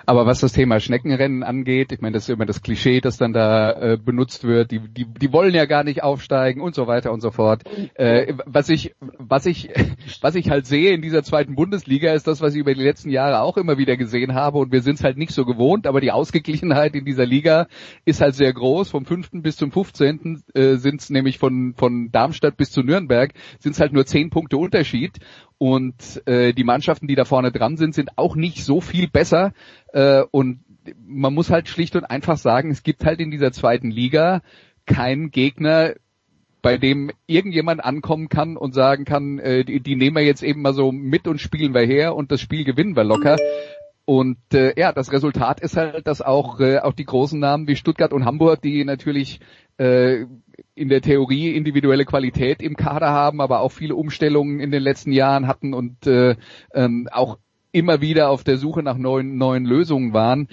Aber 0.06 0.26
was 0.26 0.40
das 0.40 0.54
Thema 0.54 0.80
Schneckenrennen 0.80 1.44
angeht, 1.44 1.92
ich 1.92 2.02
meine, 2.02 2.14
das 2.14 2.24
ist 2.24 2.30
immer 2.30 2.46
das 2.46 2.62
Klischee, 2.62 3.02
das 3.02 3.18
dann 3.18 3.34
da 3.34 3.72
äh, 3.72 3.98
benutzt 3.98 4.44
wird. 4.44 4.72
Die, 4.72 4.80
die, 4.80 5.06
die 5.06 5.34
wollen 5.34 5.54
ja 5.54 5.66
gar 5.66 5.84
nicht 5.84 6.04
aufsteigen 6.04 6.62
und 6.62 6.76
so 6.76 6.88
weiter 6.88 7.12
und 7.12 7.22
so 7.22 7.32
fort. 7.32 7.64
Äh, 7.96 8.34
was 8.46 8.70
ich, 8.70 8.96
was 9.00 9.46
ich, 9.46 9.70
was 10.22 10.36
ich 10.36 10.50
halt 10.50 10.66
sehe 10.66 10.94
in 10.94 11.02
dieser 11.02 11.24
zweiten 11.24 11.56
Bundesliga 11.56 12.14
ist 12.14 12.28
das, 12.28 12.42
was 12.42 12.54
ich 12.54 12.60
über 12.60 12.74
die 12.74 12.84
letzten 12.84 13.10
Jahre 13.10 13.42
auch 13.42 13.58
immer 13.58 13.78
wieder 13.78 13.98
gesehen 13.98 14.34
habe. 14.34 14.60
Und 14.60 14.72
wir 14.72 14.82
sind 14.82 14.96
es 14.96 15.04
halt 15.04 15.18
nicht 15.18 15.32
so 15.32 15.46
gewohnt, 15.46 15.88
aber 15.88 16.02
die 16.02 16.12
Ausgeglichenheit 16.12 16.96
in 16.96 17.06
dieser 17.06 17.26
Liga 17.26 17.68
ist 18.06 18.22
halt 18.22 18.36
sehr 18.36 18.54
groß. 18.54 18.90
Vom 18.90 19.06
fünften 19.06 19.42
bis 19.42 19.58
zum 19.58 19.72
15. 19.72 20.44
Äh, 20.54 20.76
sind 20.76 21.02
es 21.02 21.10
nämlich 21.10 21.38
von 21.38 21.74
von 21.76 22.12
Darmstadt 22.12 22.58
bis 22.58 22.72
zu 22.72 22.82
Nürnberg 22.82 23.34
sind 23.60 23.74
es 23.74 23.80
halt 23.80 23.94
nur 23.94 24.06
zehn 24.06 24.30
Punkte 24.30 24.58
Unterschied. 24.58 25.20
Und 25.62 26.24
äh, 26.26 26.54
die 26.54 26.64
Mannschaften, 26.64 27.06
die 27.06 27.14
da 27.14 27.24
vorne 27.24 27.52
dran 27.52 27.78
sind, 27.78 27.94
sind 27.94 28.18
auch 28.18 28.36
nicht 28.36 28.66
so 28.66 28.82
viel 28.82 29.08
besser. 29.08 29.54
Äh, 29.94 30.24
und 30.32 30.62
man 31.06 31.36
muss 31.36 31.52
halt 31.52 31.68
schlicht 31.68 31.96
und 31.96 32.04
einfach 32.04 32.38
sagen, 32.38 32.72
es 32.72 32.82
gibt 32.82 33.06
halt 33.06 33.20
in 33.20 33.30
dieser 33.30 33.52
zweiten 33.52 33.92
Liga 33.92 34.42
keinen 34.88 35.30
Gegner, 35.30 35.94
bei 36.64 36.80
dem 36.80 37.12
irgendjemand 37.28 37.86
ankommen 37.86 38.28
kann 38.28 38.58
und 38.58 38.74
sagen 38.74 39.06
kann, 39.06 39.38
äh, 39.38 39.64
die, 39.64 39.82
die 39.82 39.96
nehmen 39.96 40.16
wir 40.16 40.24
jetzt 40.24 40.42
eben 40.42 40.64
mal 40.64 40.74
so 40.74 40.92
mit 40.92 41.28
und 41.28 41.40
spielen 41.40 41.76
wir 41.76 41.86
her 41.86 42.16
und 42.16 42.32
das 42.32 42.42
Spiel 42.42 42.64
gewinnen 42.64 42.96
wir 42.96 43.04
locker. 43.04 43.38
Und 44.06 44.40
äh, 44.56 44.74
ja, 44.80 44.92
das 44.92 45.12
Resultat 45.12 45.60
ist 45.60 45.78
halt, 45.78 46.08
dass 46.08 46.24
auch, 46.24 46.60
äh, 46.60 46.80
auch 46.80 46.94
die 46.94 47.06
großen 47.06 47.40
Namen 47.40 47.68
wie 47.68 47.76
Stuttgart 47.76 48.14
und 48.14 48.26
Hamburg, 48.26 48.64
die 48.64 48.84
natürlich 48.84 49.40
äh, 49.78 50.26
in 50.76 50.90
der 50.90 51.02
Theorie 51.02 51.56
individuelle 51.56 52.06
Qualität 52.06 52.62
im 52.62 52.76
Kader 52.76 53.10
haben, 53.10 53.42
aber 53.42 53.62
auch 53.62 53.72
viele 53.72 53.96
Umstellungen 53.96 54.60
in 54.60 54.72
den 54.72 54.84
letzten 54.84 55.12
Jahren 55.12 55.48
hatten 55.48 55.74
und 55.74 56.08
äh, 56.08 56.36
ähm, 56.74 57.08
auch 57.12 57.38
immer 57.72 58.02
wieder 58.02 58.30
auf 58.30 58.44
der 58.44 58.58
Suche 58.58 58.84
nach 58.84 58.98
neuen, 58.98 59.38
neuen 59.38 59.66
Lösungen 59.66 60.14
waren. 60.14 60.48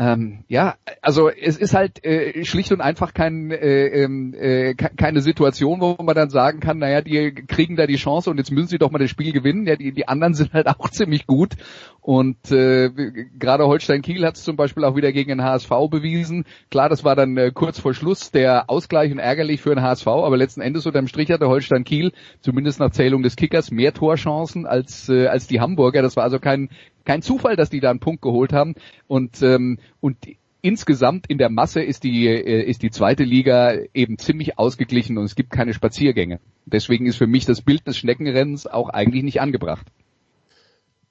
Ähm, 0.00 0.44
ja, 0.46 0.76
also 1.02 1.28
es 1.28 1.56
ist 1.56 1.74
halt 1.74 2.04
äh, 2.04 2.44
schlicht 2.44 2.70
und 2.70 2.80
einfach 2.80 3.14
kein, 3.14 3.50
äh, 3.50 3.86
ähm, 3.88 4.32
äh, 4.32 4.74
keine 4.74 5.22
Situation, 5.22 5.80
wo 5.80 6.00
man 6.00 6.14
dann 6.14 6.30
sagen 6.30 6.60
kann, 6.60 6.78
naja, 6.78 7.00
die 7.00 7.34
kriegen 7.34 7.74
da 7.74 7.84
die 7.84 7.96
Chance 7.96 8.30
und 8.30 8.38
jetzt 8.38 8.52
müssen 8.52 8.68
sie 8.68 8.78
doch 8.78 8.92
mal 8.92 9.00
das 9.00 9.10
Spiel 9.10 9.32
gewinnen. 9.32 9.66
Ja, 9.66 9.74
die, 9.74 9.90
die 9.90 10.06
anderen 10.06 10.34
sind 10.34 10.52
halt 10.52 10.68
auch 10.68 10.88
ziemlich 10.90 11.26
gut. 11.26 11.54
Und 12.00 12.52
äh, 12.52 12.90
gerade 13.38 13.66
Holstein 13.66 14.02
Kiel 14.02 14.24
hat 14.24 14.36
es 14.36 14.44
zum 14.44 14.54
Beispiel 14.54 14.84
auch 14.84 14.94
wieder 14.94 15.10
gegen 15.10 15.30
den 15.30 15.42
HSV 15.42 15.68
bewiesen. 15.90 16.44
Klar, 16.70 16.88
das 16.88 17.02
war 17.02 17.16
dann 17.16 17.36
äh, 17.36 17.50
kurz 17.52 17.80
vor 17.80 17.92
Schluss 17.92 18.30
der 18.30 18.70
Ausgleich 18.70 19.10
und 19.10 19.18
ärgerlich 19.18 19.60
für 19.60 19.74
den 19.74 19.82
HSV, 19.82 20.06
aber 20.06 20.36
letzten 20.36 20.60
Endes 20.60 20.86
unterm 20.86 21.08
Strich 21.08 21.32
hatte 21.32 21.48
Holstein 21.48 21.82
Kiel, 21.82 22.12
zumindest 22.40 22.78
nach 22.78 22.92
Zählung 22.92 23.24
des 23.24 23.34
Kickers, 23.34 23.72
mehr 23.72 23.92
Torchancen 23.92 24.64
als, 24.64 25.08
äh, 25.08 25.26
als 25.26 25.48
die 25.48 25.60
Hamburger. 25.60 26.02
Das 26.02 26.16
war 26.16 26.22
also 26.22 26.38
kein 26.38 26.68
kein 27.08 27.22
Zufall, 27.22 27.56
dass 27.56 27.70
die 27.70 27.80
da 27.80 27.90
einen 27.90 28.00
Punkt 28.00 28.20
geholt 28.20 28.52
haben. 28.52 28.74
Und, 29.06 29.40
ähm, 29.40 29.78
und 30.00 30.18
insgesamt 30.60 31.26
in 31.28 31.38
der 31.38 31.48
Masse 31.48 31.80
ist 31.80 32.04
die, 32.04 32.26
äh, 32.26 32.62
ist 32.62 32.82
die 32.82 32.90
zweite 32.90 33.24
Liga 33.24 33.72
eben 33.94 34.18
ziemlich 34.18 34.58
ausgeglichen 34.58 35.16
und 35.16 35.24
es 35.24 35.34
gibt 35.34 35.50
keine 35.50 35.72
Spaziergänge. 35.72 36.38
Deswegen 36.66 37.06
ist 37.06 37.16
für 37.16 37.26
mich 37.26 37.46
das 37.46 37.62
Bild 37.62 37.86
des 37.86 37.96
Schneckenrennens 37.96 38.66
auch 38.66 38.90
eigentlich 38.90 39.22
nicht 39.22 39.40
angebracht. 39.40 39.86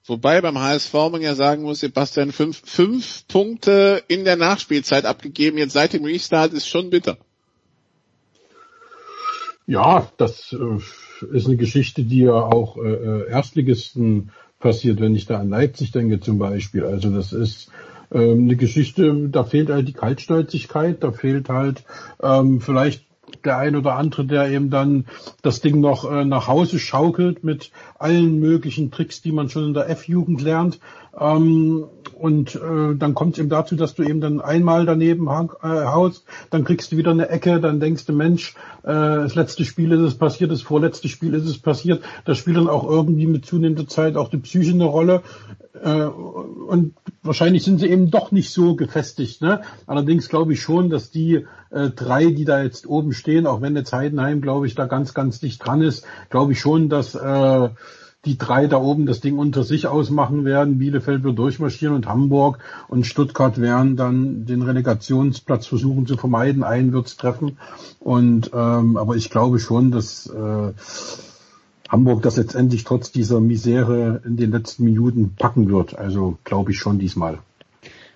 Wobei 0.06 0.40
beim 0.40 0.60
HSV 0.60 0.94
man 0.94 1.24
ja 1.24 1.34
sagen 1.34 1.64
muss, 1.64 1.80
Sebastian, 1.80 2.32
fünf, 2.32 2.62
fünf 2.64 3.28
Punkte 3.28 4.04
in 4.08 4.24
der 4.24 4.36
Nachspielzeit 4.36 5.04
abgegeben, 5.04 5.58
jetzt 5.58 5.74
seit 5.74 5.94
dem 5.94 6.06
Restart 6.06 6.54
ist 6.54 6.68
schon 6.68 6.92
bitter. 6.92 7.18
Ja, 9.66 10.12
das 10.18 10.54
äh, 10.54 11.36
ist 11.36 11.48
eine 11.48 11.58
Geschichte, 11.58 12.04
die 12.04 12.20
ja 12.20 12.34
auch 12.36 12.78
äh, 12.78 12.82
äh 12.82 13.30
Erstligisten 13.30 14.32
passiert, 14.60 15.00
wenn 15.00 15.16
ich 15.16 15.26
da 15.26 15.40
an 15.40 15.50
Leipzig 15.50 15.92
denke 15.92 16.20
zum 16.20 16.40
Beispiel. 16.40 16.86
Also 16.86 17.10
das 17.10 17.34
ist 17.34 17.72
ähm, 18.12 18.44
eine 18.44 18.56
Geschichte, 18.56 19.30
da 19.30 19.44
fehlt 19.44 19.70
halt 19.70 19.88
die 19.88 19.94
Kaltstolzigkeit, 19.94 21.04
da 21.04 21.12
fehlt 21.12 21.50
halt 21.50 21.84
ähm, 22.22 22.62
vielleicht 22.62 23.08
der 23.44 23.58
ein 23.58 23.76
oder 23.76 23.96
andere, 23.96 24.26
der 24.26 24.50
eben 24.50 24.70
dann 24.70 25.06
das 25.42 25.62
Ding 25.62 25.80
noch 25.80 26.10
äh, 26.10 26.26
nach 26.26 26.48
Hause 26.48 26.80
schaukelt 26.80 27.44
mit 27.44 27.72
allen 28.00 28.40
möglichen 28.40 28.92
Tricks, 28.92 29.22
die 29.22 29.32
man 29.32 29.50
schon 29.50 29.66
in 29.66 29.74
der 29.74 29.90
F-Jugend 29.90 30.42
lernt. 30.42 30.80
Ähm, 31.20 31.86
und 32.20 32.56
äh, 32.56 32.96
dann 32.96 33.14
kommt 33.14 33.34
es 33.34 33.40
eben 33.40 33.50
dazu, 33.50 33.76
dass 33.76 33.94
du 33.94 34.04
eben 34.04 34.22
dann 34.22 34.42
einmal 34.42 34.86
daneben 34.86 35.28
äh, 35.28 35.30
haust, 35.62 36.26
dann 36.50 36.64
kriegst 36.64 36.92
du 36.92 36.98
wieder 36.98 37.12
eine 37.12 37.30
Ecke, 37.30 37.60
dann 37.60 37.80
denkst 37.80 38.06
du, 38.06 38.14
Mensch, 38.14 38.56
äh, 38.84 38.88
das 38.88 39.36
letzte 39.36 39.66
Spiel 39.66 39.92
ist 39.92 40.02
es 40.02 40.16
passiert, 40.16 40.52
das 40.52 40.62
vorletzte 40.62 41.10
Spiel 41.10 41.34
ist 41.34 41.46
es 41.46 41.60
passiert. 41.60 42.04
Das 42.26 42.38
spielt 42.38 42.58
dann 42.58 42.70
auch 42.70 42.90
irgendwie 42.90 43.28
mit 43.28 43.46
zunehmender 43.46 43.88
Zeit 43.88 44.16
auch 44.16 44.30
die 44.30 44.38
Psyche 44.38 44.72
eine 44.72 44.86
Rolle. 44.86 45.22
Äh, 45.84 46.06
und 46.06 46.96
wahrscheinlich 47.22 47.64
sind 47.64 47.80
sie 47.80 47.88
eben 47.88 48.10
doch 48.10 48.32
nicht 48.32 48.52
so 48.52 48.76
gefestigt. 48.76 49.42
Ne? 49.42 49.62
Allerdings 49.86 50.30
glaube 50.30 50.54
ich 50.54 50.62
schon, 50.62 50.90
dass 50.90 51.12
die 51.12 51.46
äh, 51.70 51.90
drei, 51.90 52.26
die 52.26 52.46
da 52.46 52.64
jetzt 52.64 52.88
oben 52.88 53.14
stehen, 53.14 53.46
auch 53.46 53.62
wenn 53.62 53.76
jetzt 53.76 53.94
Heidenheim, 53.94 54.42
glaube 54.42 54.68
ich, 54.68 54.76
da 54.76 54.86
ganz, 54.86 55.14
ganz 55.14 55.40
dicht 55.40 55.66
dran 55.66 55.82
ist, 55.82 56.06
glaube 56.30 56.54
ich 56.54 56.60
schon, 56.60 56.90
dass 56.90 57.14
äh, 57.16 57.70
die 58.26 58.38
drei 58.38 58.68
da 58.68 58.78
oben 58.78 59.06
das 59.06 59.22
Ding 59.22 59.38
unter 59.38 59.64
sich 59.64 59.88
ausmachen 59.88 60.44
werden. 60.44 60.80
Bielefeld 60.80 61.24
wird 61.24 61.38
durchmarschieren 61.38 61.96
und 61.96 62.08
Hamburg 62.08 62.60
und 62.88 63.06
Stuttgart 63.06 63.60
werden 63.62 63.96
dann 63.96 64.46
den 64.46 64.62
Relegationsplatz 64.62 65.68
versuchen 65.68 66.06
zu 66.06 66.18
vermeiden. 66.18 66.64
Einen 66.64 66.94
wird's 66.94 67.16
treffen. 67.16 67.58
Und 68.00 68.52
ähm, 68.54 68.98
aber 68.98 69.16
ich 69.16 69.30
glaube 69.30 69.60
schon, 69.60 69.92
dass 69.92 70.28
äh, 70.28 70.74
Hamburg 71.90 72.22
das 72.22 72.38
letztendlich 72.38 72.84
trotz 72.84 73.12
dieser 73.12 73.40
Misere 73.40 74.22
in 74.26 74.36
den 74.36 74.52
letzten 74.52 74.84
Minuten 74.84 75.36
packen 75.36 75.70
wird. 75.70 75.98
Also 75.98 76.38
glaube 76.44 76.72
ich 76.72 76.80
schon 76.80 77.00
diesmal. 77.00 77.40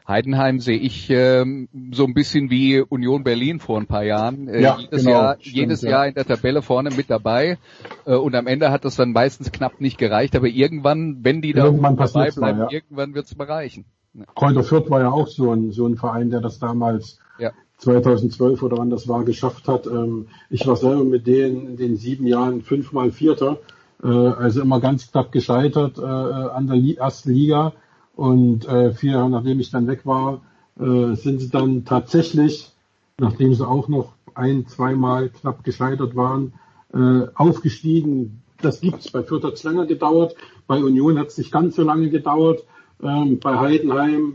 Heidenheim 0.07 0.59
sehe 0.59 0.77
ich 0.77 1.09
ähm, 1.09 1.69
so 1.91 2.05
ein 2.05 2.13
bisschen 2.13 2.49
wie 2.49 2.81
Union 2.81 3.23
Berlin 3.23 3.59
vor 3.59 3.79
ein 3.79 3.87
paar 3.87 4.03
Jahren. 4.03 4.47
Äh, 4.47 4.61
ja, 4.61 4.77
jedes 4.79 5.03
genau, 5.03 5.11
Jahr, 5.11 5.37
stimmt, 5.39 5.55
jedes 5.55 5.81
ja. 5.81 5.89
Jahr 5.91 6.07
in 6.07 6.13
der 6.13 6.25
Tabelle 6.25 6.61
vorne 6.61 6.89
mit 6.91 7.09
dabei. 7.09 7.57
Äh, 8.05 8.15
und 8.15 8.35
am 8.35 8.47
Ende 8.47 8.71
hat 8.71 8.85
das 8.85 8.95
dann 8.95 9.11
meistens 9.11 9.51
knapp 9.51 9.79
nicht 9.79 9.97
gereicht. 9.97 10.35
Aber 10.35 10.47
irgendwann, 10.47 11.19
wenn 11.21 11.41
die 11.41 11.53
da 11.53 11.65
irgendwann 11.65 11.97
dabei 11.97 12.31
bleiben, 12.31 12.59
mal, 12.59 12.65
ja. 12.65 12.71
irgendwann 12.71 13.13
wird 13.13 13.25
es 13.25 13.35
bereichen. 13.35 13.85
Ja. 14.13 14.25
Kräuter 14.35 14.63
Fürth 14.63 14.89
war 14.89 15.01
ja 15.01 15.11
auch 15.11 15.27
so 15.27 15.51
ein, 15.51 15.71
so 15.71 15.87
ein 15.87 15.95
Verein, 15.95 16.29
der 16.29 16.41
das 16.41 16.59
damals 16.59 17.19
ja. 17.39 17.51
2012 17.77 18.61
oder 18.63 18.77
wann 18.77 18.89
das 18.89 19.07
war, 19.07 19.23
geschafft 19.23 19.67
hat. 19.67 19.87
Ähm, 19.87 20.27
ich 20.49 20.65
war 20.67 20.75
selber 20.75 21.03
mit 21.03 21.27
denen 21.27 21.67
in 21.67 21.77
den 21.77 21.95
sieben 21.95 22.27
Jahren 22.27 22.61
fünfmal 22.61 23.11
Vierter. 23.11 23.59
Äh, 24.03 24.07
also 24.07 24.61
immer 24.61 24.79
ganz 24.79 25.11
knapp 25.11 25.31
gescheitert 25.31 25.97
äh, 25.99 26.01
an 26.01 26.67
der 26.67 26.97
ersten 26.97 27.31
Liga 27.31 27.73
und 28.15 28.67
äh, 28.67 28.93
vier 28.93 29.13
Jahre 29.13 29.29
nachdem 29.29 29.59
ich 29.59 29.71
dann 29.71 29.87
weg 29.87 30.05
war, 30.05 30.41
äh, 30.79 31.15
sind 31.15 31.41
sie 31.41 31.49
dann 31.49 31.85
tatsächlich, 31.85 32.71
nachdem 33.17 33.53
sie 33.53 33.67
auch 33.67 33.87
noch 33.87 34.13
ein, 34.33 34.67
zweimal 34.67 35.29
knapp 35.29 35.63
gescheitert 35.63 36.15
waren, 36.15 36.53
äh, 36.93 37.27
aufgestiegen. 37.35 38.41
Das 38.61 38.81
gibt's. 38.81 39.11
Bei 39.11 39.23
Fürth 39.23 39.43
hat's 39.43 39.63
länger 39.63 39.85
gedauert, 39.85 40.35
bei 40.67 40.83
Union 40.83 41.17
hat's 41.17 41.37
nicht 41.37 41.51
ganz 41.51 41.75
so 41.75 41.83
lange 41.83 42.09
gedauert. 42.09 42.63
Ähm, 43.01 43.39
bei 43.39 43.57
Heidenheim 43.57 44.33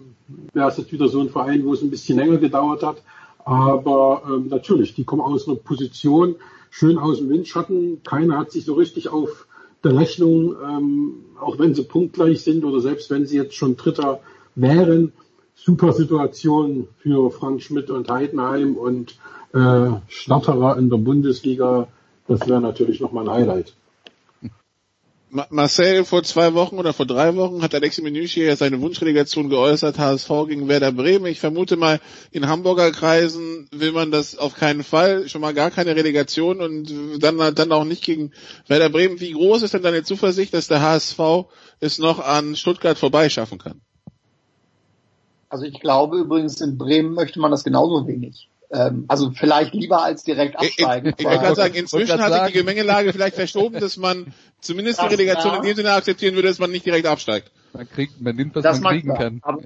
wäre 0.53 0.69
es 0.69 0.77
jetzt 0.77 0.93
wieder 0.93 1.09
so 1.09 1.21
ein 1.21 1.31
Verein, 1.31 1.65
wo 1.65 1.73
es 1.73 1.83
ein 1.83 1.91
bisschen 1.91 2.19
länger 2.19 2.39
gedauert 2.39 2.83
hat. 2.83 3.03
Aber 3.45 4.23
ähm, 4.27 4.49
natürlich, 4.49 4.95
die 4.95 5.05
kommen 5.05 5.23
aus 5.23 5.47
einer 5.47 5.57
Position, 5.57 6.35
schön 6.71 6.99
aus 6.99 7.19
dem 7.19 7.29
Windschatten. 7.29 8.03
Keiner 8.03 8.39
hat 8.39 8.51
sich 8.51 8.65
so 8.65 8.75
richtig 8.75 9.09
auf 9.09 9.46
der 9.87 9.97
Rechnung, 9.97 10.57
ähm, 10.63 11.15
auch 11.41 11.59
wenn 11.59 11.75
sie 11.75 11.85
punktgleich 11.85 12.43
sind 12.43 12.65
oder 12.65 12.81
selbst 12.81 13.11
wenn 13.11 13.27
sie 13.27 13.37
jetzt 13.37 13.55
schon 13.55 13.77
Dritter 13.77 14.21
wären, 14.55 15.13
super 15.55 15.93
Situation 15.93 16.89
für 16.99 17.31
Frank 17.31 17.63
Schmidt 17.63 17.91
und 17.91 18.11
Heidenheim 18.11 18.75
und 18.75 19.19
äh, 19.55 19.91
Schnatterer 20.09 20.77
in 20.77 20.91
der 20.91 20.99
Bundesliga. 20.99 21.89
Das 22.29 22.49
wäre 22.49 22.61
natürlich 22.61 23.01
nochmal 23.01 23.29
ein 23.29 23.35
Highlight. 23.35 23.75
Marcel, 25.29 26.05
vor 26.05 26.23
zwei 26.23 26.55
Wochen 26.55 26.79
oder 26.79 26.93
vor 26.93 27.05
drei 27.05 27.35
Wochen 27.35 27.63
hat 27.63 27.75
Alexi 27.75 28.01
Menüschi 28.01 28.45
ja 28.45 28.55
seine 28.55 28.81
Wunschrelegation 28.81 29.51
geäußert, 29.51 29.99
HSV 29.99 30.31
gegen 30.47 30.69
Werder 30.69 30.93
Bremen. 30.93 31.27
Ich 31.27 31.41
vermute 31.41 31.77
mal, 31.77 32.01
in 32.31 32.47
Hamburger 32.47 32.93
Kreisen 32.93 33.69
will 33.73 33.91
man 33.91 34.13
das 34.13 34.39
auf 34.39 34.55
keinen 34.55 34.85
Fall, 34.85 35.29
schon 35.29 35.41
mal 35.41 35.53
gar 35.53 35.73
keine 35.73 35.97
Relegation 35.97 36.61
und 36.61 37.23
dann, 37.23 37.55
dann 37.55 37.73
auch 37.73 37.85
nicht 37.85 38.05
gegen 38.05 38.31
Werder 38.69 38.89
Bremen. 38.89 39.21
Wie 39.21 39.33
groß 39.33 39.63
ist 39.63 39.75
denn 39.75 39.83
deine 39.83 40.05
Zuversicht, 40.05 40.55
dass 40.55 40.69
der 40.69 40.81
HSV 40.81 41.19
es 41.81 41.99
noch 41.99 42.21
an 42.21 42.55
Stuttgart 42.55 42.97
vorbeischaffen 42.97 43.59
kann? 43.59 43.81
Also 45.49 45.65
ich 45.65 45.81
glaube 45.81 46.19
übrigens, 46.19 46.61
in 46.61 46.79
Bremen 46.79 47.15
möchte 47.15 47.41
man 47.41 47.51
das 47.51 47.65
genauso 47.65 48.07
wenig. 48.07 48.49
Ähm, 48.71 49.05
also 49.09 49.31
vielleicht 49.31 49.75
lieber 49.75 50.03
als 50.03 50.25
direkt 50.25 50.57
absteigen. 50.57 51.15
Ich, 51.17 51.25
ich, 51.25 51.33
ich 51.33 51.41
kann 51.41 51.55
sagen, 51.55 51.75
inzwischen 51.75 52.21
hat 52.21 52.33
sich 52.33 52.53
die 52.53 52.59
Gemengelage 52.59 53.13
vielleicht 53.13 53.37
verschoben, 53.37 53.79
dass 53.79 53.97
man 53.97 54.33
zumindest 54.61 55.01
die 55.01 55.07
Relegation 55.07 55.53
ja. 55.53 55.59
in 55.59 55.65
dem 55.65 55.77
Sinne 55.77 55.93
akzeptieren 55.93 56.35
würde, 56.35 56.49
dass 56.49 56.59
man 56.59 56.71
nicht 56.71 56.85
direkt 56.85 57.07
absteigt. 57.07 57.51
Man 57.73 57.89
kriegt, 57.89 58.21
man 58.21 58.35
nimmt, 58.35 58.57
was 58.57 58.63
das 58.65 58.81
man 58.81 58.95
kriegen 58.95 59.15
kann. 59.15 59.39
Aber, 59.43 59.63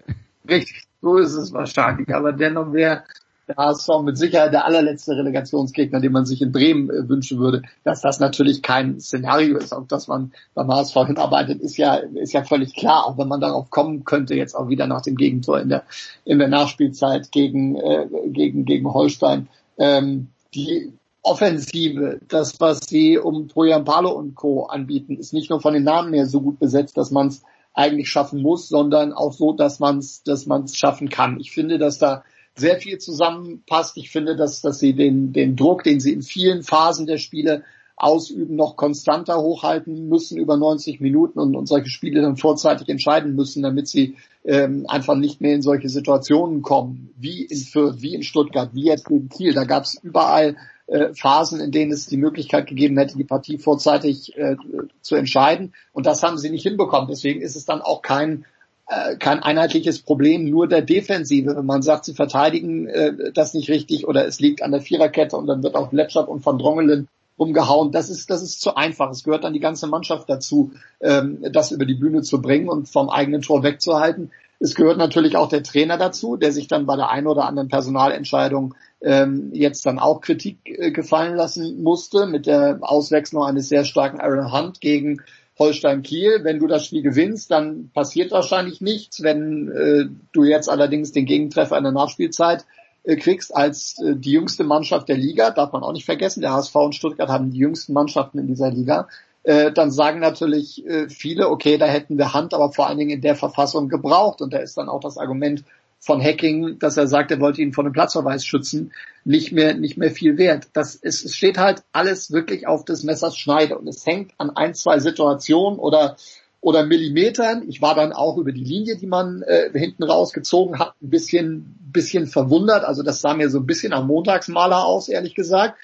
richtig, 0.48 0.82
so 1.00 1.16
ist 1.16 1.32
es 1.32 1.52
wahrscheinlich. 1.52 2.14
Aber 2.14 2.32
dennoch 2.32 2.72
wäre 2.72 3.04
der 3.50 3.64
HSV 3.64 3.88
mit 4.02 4.16
Sicherheit 4.16 4.52
der 4.52 4.64
allerletzte 4.64 5.16
Relegationsgegner, 5.16 6.00
den 6.00 6.12
man 6.12 6.24
sich 6.24 6.40
in 6.42 6.52
Bremen 6.52 6.90
äh, 6.90 7.08
wünschen 7.08 7.38
würde, 7.38 7.62
dass 7.84 8.00
das 8.00 8.20
natürlich 8.20 8.62
kein 8.62 9.00
Szenario 9.00 9.58
ist, 9.58 9.72
auf 9.72 9.86
das 9.88 10.08
man 10.08 10.32
beim 10.54 10.68
HSV 10.68 10.94
hinarbeitet, 11.06 11.60
ist 11.60 11.76
ja, 11.76 11.94
ist 11.96 12.32
ja 12.32 12.44
völlig 12.44 12.74
klar, 12.74 13.06
auch 13.06 13.18
wenn 13.18 13.28
man 13.28 13.40
darauf 13.40 13.70
kommen 13.70 14.04
könnte, 14.04 14.34
jetzt 14.34 14.54
auch 14.54 14.68
wieder 14.68 14.86
nach 14.86 15.02
dem 15.02 15.16
Gegentor 15.16 15.60
in 15.60 15.68
der, 15.68 15.84
in 16.24 16.38
der 16.38 16.48
Nachspielzeit 16.48 17.32
gegen, 17.32 17.76
äh, 17.76 18.06
gegen, 18.26 18.64
gegen 18.64 18.92
Holstein. 18.92 19.48
Ähm, 19.78 20.28
die 20.54 20.92
Offensive, 21.22 22.20
das, 22.28 22.60
was 22.60 22.80
sie 22.86 23.18
um 23.18 23.48
Trojan 23.48 23.84
Palo 23.84 24.10
und 24.12 24.34
Co. 24.34 24.64
anbieten, 24.64 25.16
ist 25.16 25.34
nicht 25.34 25.50
nur 25.50 25.60
von 25.60 25.74
den 25.74 25.84
Namen 25.84 26.14
her 26.14 26.26
so 26.26 26.40
gut 26.40 26.58
besetzt, 26.58 26.96
dass 26.96 27.10
man 27.10 27.28
es 27.28 27.42
eigentlich 27.74 28.08
schaffen 28.08 28.42
muss, 28.42 28.68
sondern 28.68 29.12
auch 29.12 29.32
so, 29.32 29.52
dass 29.52 29.80
man 29.80 29.98
es 29.98 30.22
dass 30.22 30.46
man's 30.46 30.76
schaffen 30.76 31.08
kann. 31.08 31.38
Ich 31.38 31.52
finde, 31.52 31.78
dass 31.78 31.98
da 31.98 32.24
sehr 32.60 32.78
viel 32.78 32.98
zusammenpasst. 32.98 33.96
Ich 33.96 34.10
finde, 34.10 34.36
dass, 34.36 34.60
dass 34.60 34.78
sie 34.78 34.94
den, 34.94 35.32
den 35.32 35.56
Druck, 35.56 35.82
den 35.82 35.98
sie 36.00 36.12
in 36.12 36.22
vielen 36.22 36.62
Phasen 36.62 37.06
der 37.06 37.18
Spiele 37.18 37.64
ausüben, 37.96 38.56
noch 38.56 38.76
konstanter 38.76 39.40
hochhalten 39.42 40.08
müssen 40.08 40.38
über 40.38 40.56
90 40.56 41.00
Minuten 41.00 41.38
und, 41.38 41.54
und 41.54 41.66
solche 41.66 41.90
Spiele 41.90 42.22
dann 42.22 42.36
vorzeitig 42.36 42.88
entscheiden 42.88 43.34
müssen, 43.34 43.62
damit 43.62 43.88
sie 43.88 44.16
ähm, 44.44 44.86
einfach 44.88 45.16
nicht 45.16 45.40
mehr 45.40 45.54
in 45.54 45.62
solche 45.62 45.88
Situationen 45.88 46.62
kommen, 46.62 47.10
wie 47.18 47.42
in 47.44 47.58
Fürth, 47.58 48.00
wie 48.00 48.14
in 48.14 48.22
Stuttgart, 48.22 48.70
wie 48.72 48.84
jetzt 48.84 49.10
in 49.10 49.28
Kiel. 49.28 49.52
Da 49.52 49.64
gab 49.64 49.84
es 49.84 49.98
überall 50.02 50.56
äh, 50.86 51.12
Phasen, 51.14 51.60
in 51.60 51.72
denen 51.72 51.92
es 51.92 52.06
die 52.06 52.16
Möglichkeit 52.16 52.66
gegeben 52.66 52.96
hätte, 52.96 53.18
die 53.18 53.24
Partie 53.24 53.58
vorzeitig 53.58 54.36
äh, 54.36 54.56
zu 55.02 55.16
entscheiden. 55.16 55.74
Und 55.92 56.06
das 56.06 56.22
haben 56.22 56.38
sie 56.38 56.50
nicht 56.50 56.62
hinbekommen. 56.62 57.08
Deswegen 57.08 57.42
ist 57.42 57.56
es 57.56 57.66
dann 57.66 57.82
auch 57.82 58.00
kein 58.00 58.46
äh, 58.90 59.16
kein 59.16 59.40
einheitliches 59.40 60.00
Problem 60.00 60.50
nur 60.50 60.66
der 60.66 60.82
Defensive. 60.82 61.54
Wenn 61.56 61.66
man 61.66 61.82
sagt, 61.82 62.04
sie 62.04 62.14
verteidigen 62.14 62.88
äh, 62.88 63.32
das 63.32 63.54
nicht 63.54 63.70
richtig 63.70 64.08
oder 64.08 64.26
es 64.26 64.40
liegt 64.40 64.62
an 64.62 64.72
der 64.72 64.80
Viererkette 64.80 65.36
und 65.36 65.46
dann 65.46 65.62
wird 65.62 65.76
auch 65.76 65.90
Bletschert 65.90 66.28
und 66.28 66.44
Van 66.44 66.58
Drongelen 66.58 67.06
umgehauen. 67.36 67.92
Das 67.92 68.10
ist, 68.10 68.30
das 68.30 68.42
ist 68.42 68.60
zu 68.60 68.74
einfach. 68.74 69.10
Es 69.10 69.22
gehört 69.22 69.44
dann 69.44 69.52
die 69.52 69.60
ganze 69.60 69.86
Mannschaft 69.86 70.28
dazu, 70.28 70.72
ähm, 71.00 71.38
das 71.52 71.70
über 71.70 71.86
die 71.86 71.94
Bühne 71.94 72.22
zu 72.22 72.42
bringen 72.42 72.68
und 72.68 72.88
vom 72.88 73.08
eigenen 73.10 73.42
Tor 73.42 73.62
wegzuhalten. 73.62 74.32
Es 74.58 74.74
gehört 74.74 74.98
natürlich 74.98 75.36
auch 75.36 75.48
der 75.48 75.62
Trainer 75.62 75.96
dazu, 75.96 76.36
der 76.36 76.50
sich 76.50 76.66
dann 76.66 76.84
bei 76.84 76.96
der 76.96 77.10
einen 77.10 77.28
oder 77.28 77.46
anderen 77.46 77.68
Personalentscheidung 77.68 78.74
ähm, 79.00 79.50
jetzt 79.54 79.86
dann 79.86 79.98
auch 79.98 80.20
Kritik 80.20 80.58
äh, 80.64 80.90
gefallen 80.90 81.36
lassen 81.36 81.82
musste 81.82 82.26
mit 82.26 82.46
der 82.46 82.78
Auswechslung 82.82 83.44
eines 83.44 83.68
sehr 83.68 83.84
starken 83.84 84.20
Aaron 84.20 84.52
Hunt 84.52 84.80
gegen 84.80 85.22
Holstein 85.60 86.02
Kiel. 86.02 86.40
Wenn 86.42 86.58
du 86.58 86.66
das 86.66 86.86
Spiel 86.86 87.02
gewinnst, 87.02 87.50
dann 87.52 87.90
passiert 87.94 88.32
wahrscheinlich 88.32 88.80
nichts. 88.80 89.22
Wenn 89.22 89.68
äh, 89.68 90.06
du 90.32 90.44
jetzt 90.44 90.68
allerdings 90.68 91.12
den 91.12 91.26
Gegentreffer 91.26 91.76
in 91.76 91.84
der 91.84 91.92
Nachspielzeit 91.92 92.64
äh, 93.04 93.16
kriegst 93.16 93.54
als 93.54 94.00
äh, 94.02 94.16
die 94.16 94.32
jüngste 94.32 94.64
Mannschaft 94.64 95.08
der 95.08 95.18
Liga, 95.18 95.50
darf 95.50 95.72
man 95.72 95.82
auch 95.82 95.92
nicht 95.92 96.06
vergessen, 96.06 96.40
der 96.40 96.52
HSV 96.52 96.74
und 96.74 96.94
Stuttgart 96.94 97.28
haben 97.28 97.52
die 97.52 97.58
jüngsten 97.58 97.92
Mannschaften 97.92 98.38
in 98.38 98.46
dieser 98.46 98.70
Liga, 98.70 99.06
äh, 99.42 99.72
dann 99.72 99.90
sagen 99.90 100.20
natürlich 100.20 100.86
äh, 100.86 101.08
viele, 101.08 101.48
okay, 101.48 101.78
da 101.78 101.86
hätten 101.86 102.18
wir 102.18 102.34
Hand, 102.34 102.52
aber 102.52 102.72
vor 102.72 102.88
allen 102.88 102.98
Dingen 102.98 103.10
in 103.10 103.22
der 103.22 103.36
Verfassung 103.36 103.88
gebraucht. 103.88 104.42
Und 104.42 104.52
da 104.52 104.58
ist 104.58 104.76
dann 104.76 104.88
auch 104.88 105.00
das 105.00 105.16
Argument 105.16 105.64
von 106.00 106.22
Hacking, 106.22 106.78
dass 106.78 106.96
er 106.96 107.06
sagt, 107.06 107.30
er 107.30 107.40
wollte 107.40 107.60
ihn 107.60 107.72
vor 107.72 107.84
einem 107.84 107.92
Platzverweis 107.92 108.44
schützen, 108.44 108.92
nicht 109.24 109.52
mehr, 109.52 109.74
nicht 109.74 109.98
mehr 109.98 110.10
viel 110.10 110.38
wert. 110.38 110.68
Das 110.72 110.94
ist, 110.94 111.24
es 111.24 111.36
steht 111.36 111.58
halt 111.58 111.82
alles 111.92 112.32
wirklich 112.32 112.66
auf 112.66 112.84
des 112.84 113.02
Messers 113.02 113.36
Schneide 113.36 113.78
und 113.78 113.86
es 113.86 114.04
hängt 114.06 114.32
an 114.38 114.50
ein, 114.50 114.74
zwei 114.74 114.98
Situationen 114.98 115.78
oder 115.78 116.16
oder 116.62 116.84
Millimetern. 116.84 117.64
Ich 117.68 117.80
war 117.80 117.94
dann 117.94 118.12
auch 118.12 118.36
über 118.36 118.52
die 118.52 118.64
Linie, 118.64 118.96
die 118.96 119.06
man 119.06 119.42
äh, 119.42 119.70
hinten 119.72 120.02
rausgezogen 120.02 120.78
hat, 120.78 120.94
ein 121.00 121.08
bisschen, 121.08 121.74
bisschen 121.90 122.26
verwundert. 122.26 122.84
Also 122.84 123.02
das 123.02 123.20
sah 123.22 123.34
mir 123.34 123.48
so 123.48 123.58
ein 123.58 123.66
bisschen 123.66 123.92
am 123.92 124.06
Montagsmaler 124.06 124.84
aus, 124.84 125.08
ehrlich 125.08 125.34
gesagt. 125.34 125.78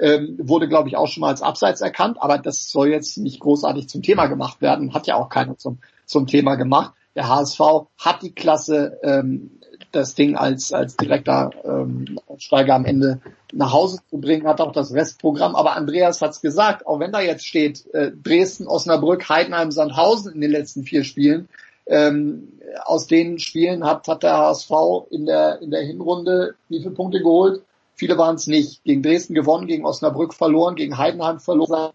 Ähm, 0.00 0.36
wurde, 0.40 0.68
glaube 0.68 0.88
ich, 0.88 0.96
auch 0.96 1.08
schon 1.08 1.22
mal 1.22 1.30
als 1.30 1.42
Abseits 1.42 1.80
erkannt, 1.80 2.18
aber 2.20 2.38
das 2.38 2.70
soll 2.70 2.88
jetzt 2.88 3.18
nicht 3.18 3.40
großartig 3.40 3.88
zum 3.88 4.02
Thema 4.02 4.26
gemacht 4.26 4.60
werden. 4.60 4.94
Hat 4.94 5.08
ja 5.08 5.16
auch 5.16 5.28
keiner 5.28 5.58
zum, 5.58 5.78
zum 6.06 6.26
Thema 6.26 6.54
gemacht. 6.54 6.94
Der 7.14 7.28
HSV 7.28 7.60
hat 7.98 8.22
die 8.22 8.32
Klasse, 8.32 8.98
ähm, 9.02 9.58
das 9.90 10.14
Ding 10.14 10.36
als, 10.36 10.72
als 10.72 10.96
direkter 10.96 11.50
ähm, 11.64 12.18
Steiger 12.38 12.74
am 12.74 12.84
Ende 12.84 13.20
nach 13.52 13.72
Hause 13.72 13.98
zu 14.08 14.18
bringen, 14.18 14.46
hat 14.46 14.60
auch 14.60 14.72
das 14.72 14.92
Restprogramm. 14.94 15.54
Aber 15.54 15.76
Andreas 15.76 16.22
hat's 16.22 16.40
gesagt, 16.40 16.86
auch 16.86 16.98
wenn 16.98 17.12
da 17.12 17.20
jetzt 17.20 17.46
steht, 17.46 17.86
äh, 17.92 18.10
Dresden, 18.10 18.66
Osnabrück, 18.66 19.28
Heidenheim, 19.28 19.70
Sandhausen 19.70 20.32
in 20.32 20.40
den 20.40 20.50
letzten 20.50 20.84
vier 20.84 21.04
Spielen, 21.04 21.48
ähm, 21.86 22.48
aus 22.84 23.06
den 23.06 23.38
Spielen 23.38 23.84
hat, 23.84 24.08
hat 24.08 24.22
der 24.22 24.38
HSV 24.38 24.70
in 25.10 25.26
der, 25.26 25.60
in 25.60 25.70
der 25.70 25.82
Hinrunde 25.82 26.54
wie 26.68 26.78
viele 26.78 26.94
Punkte 26.94 27.18
geholt? 27.18 27.62
Viele 27.94 28.16
waren 28.16 28.36
es 28.36 28.46
nicht. 28.46 28.82
Gegen 28.84 29.02
Dresden 29.02 29.34
gewonnen, 29.34 29.66
gegen 29.66 29.84
Osnabrück 29.84 30.32
verloren, 30.32 30.74
gegen 30.74 30.96
Heidenheim 30.96 31.40
verloren, 31.40 31.92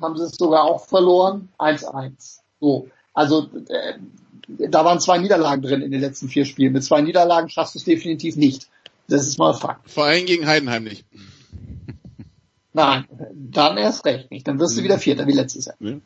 haben 0.00 0.16
sie 0.16 0.24
es 0.24 0.36
sogar 0.36 0.64
auch 0.64 0.84
verloren. 0.84 1.48
1-1. 1.58 2.40
So. 2.60 2.88
Also 3.12 3.48
äh, 3.68 3.94
da 4.48 4.84
waren 4.84 5.00
zwei 5.00 5.18
Niederlagen 5.18 5.62
drin 5.62 5.82
in 5.82 5.90
den 5.90 6.00
letzten 6.00 6.28
vier 6.28 6.44
Spielen. 6.44 6.72
Mit 6.72 6.84
zwei 6.84 7.00
Niederlagen 7.00 7.48
schaffst 7.48 7.74
du 7.74 7.78
es 7.78 7.84
definitiv 7.84 8.36
nicht. 8.36 8.68
Das 9.08 9.26
ist 9.26 9.38
mal 9.38 9.54
Fakt. 9.54 9.90
Vor 9.90 10.04
allem 10.04 10.26
gegen 10.26 10.46
Heidenheim 10.46 10.84
nicht. 10.84 11.04
Nein, 12.72 13.04
dann 13.34 13.76
erst 13.76 14.04
recht 14.04 14.30
nicht. 14.30 14.46
Dann 14.46 14.58
wirst 14.60 14.78
du 14.78 14.82
wieder 14.82 14.98
Vierter 14.98 15.26
wie 15.26 15.32
letztes 15.32 15.66
Jahr. 15.66 15.76
Ja. 15.80 16.00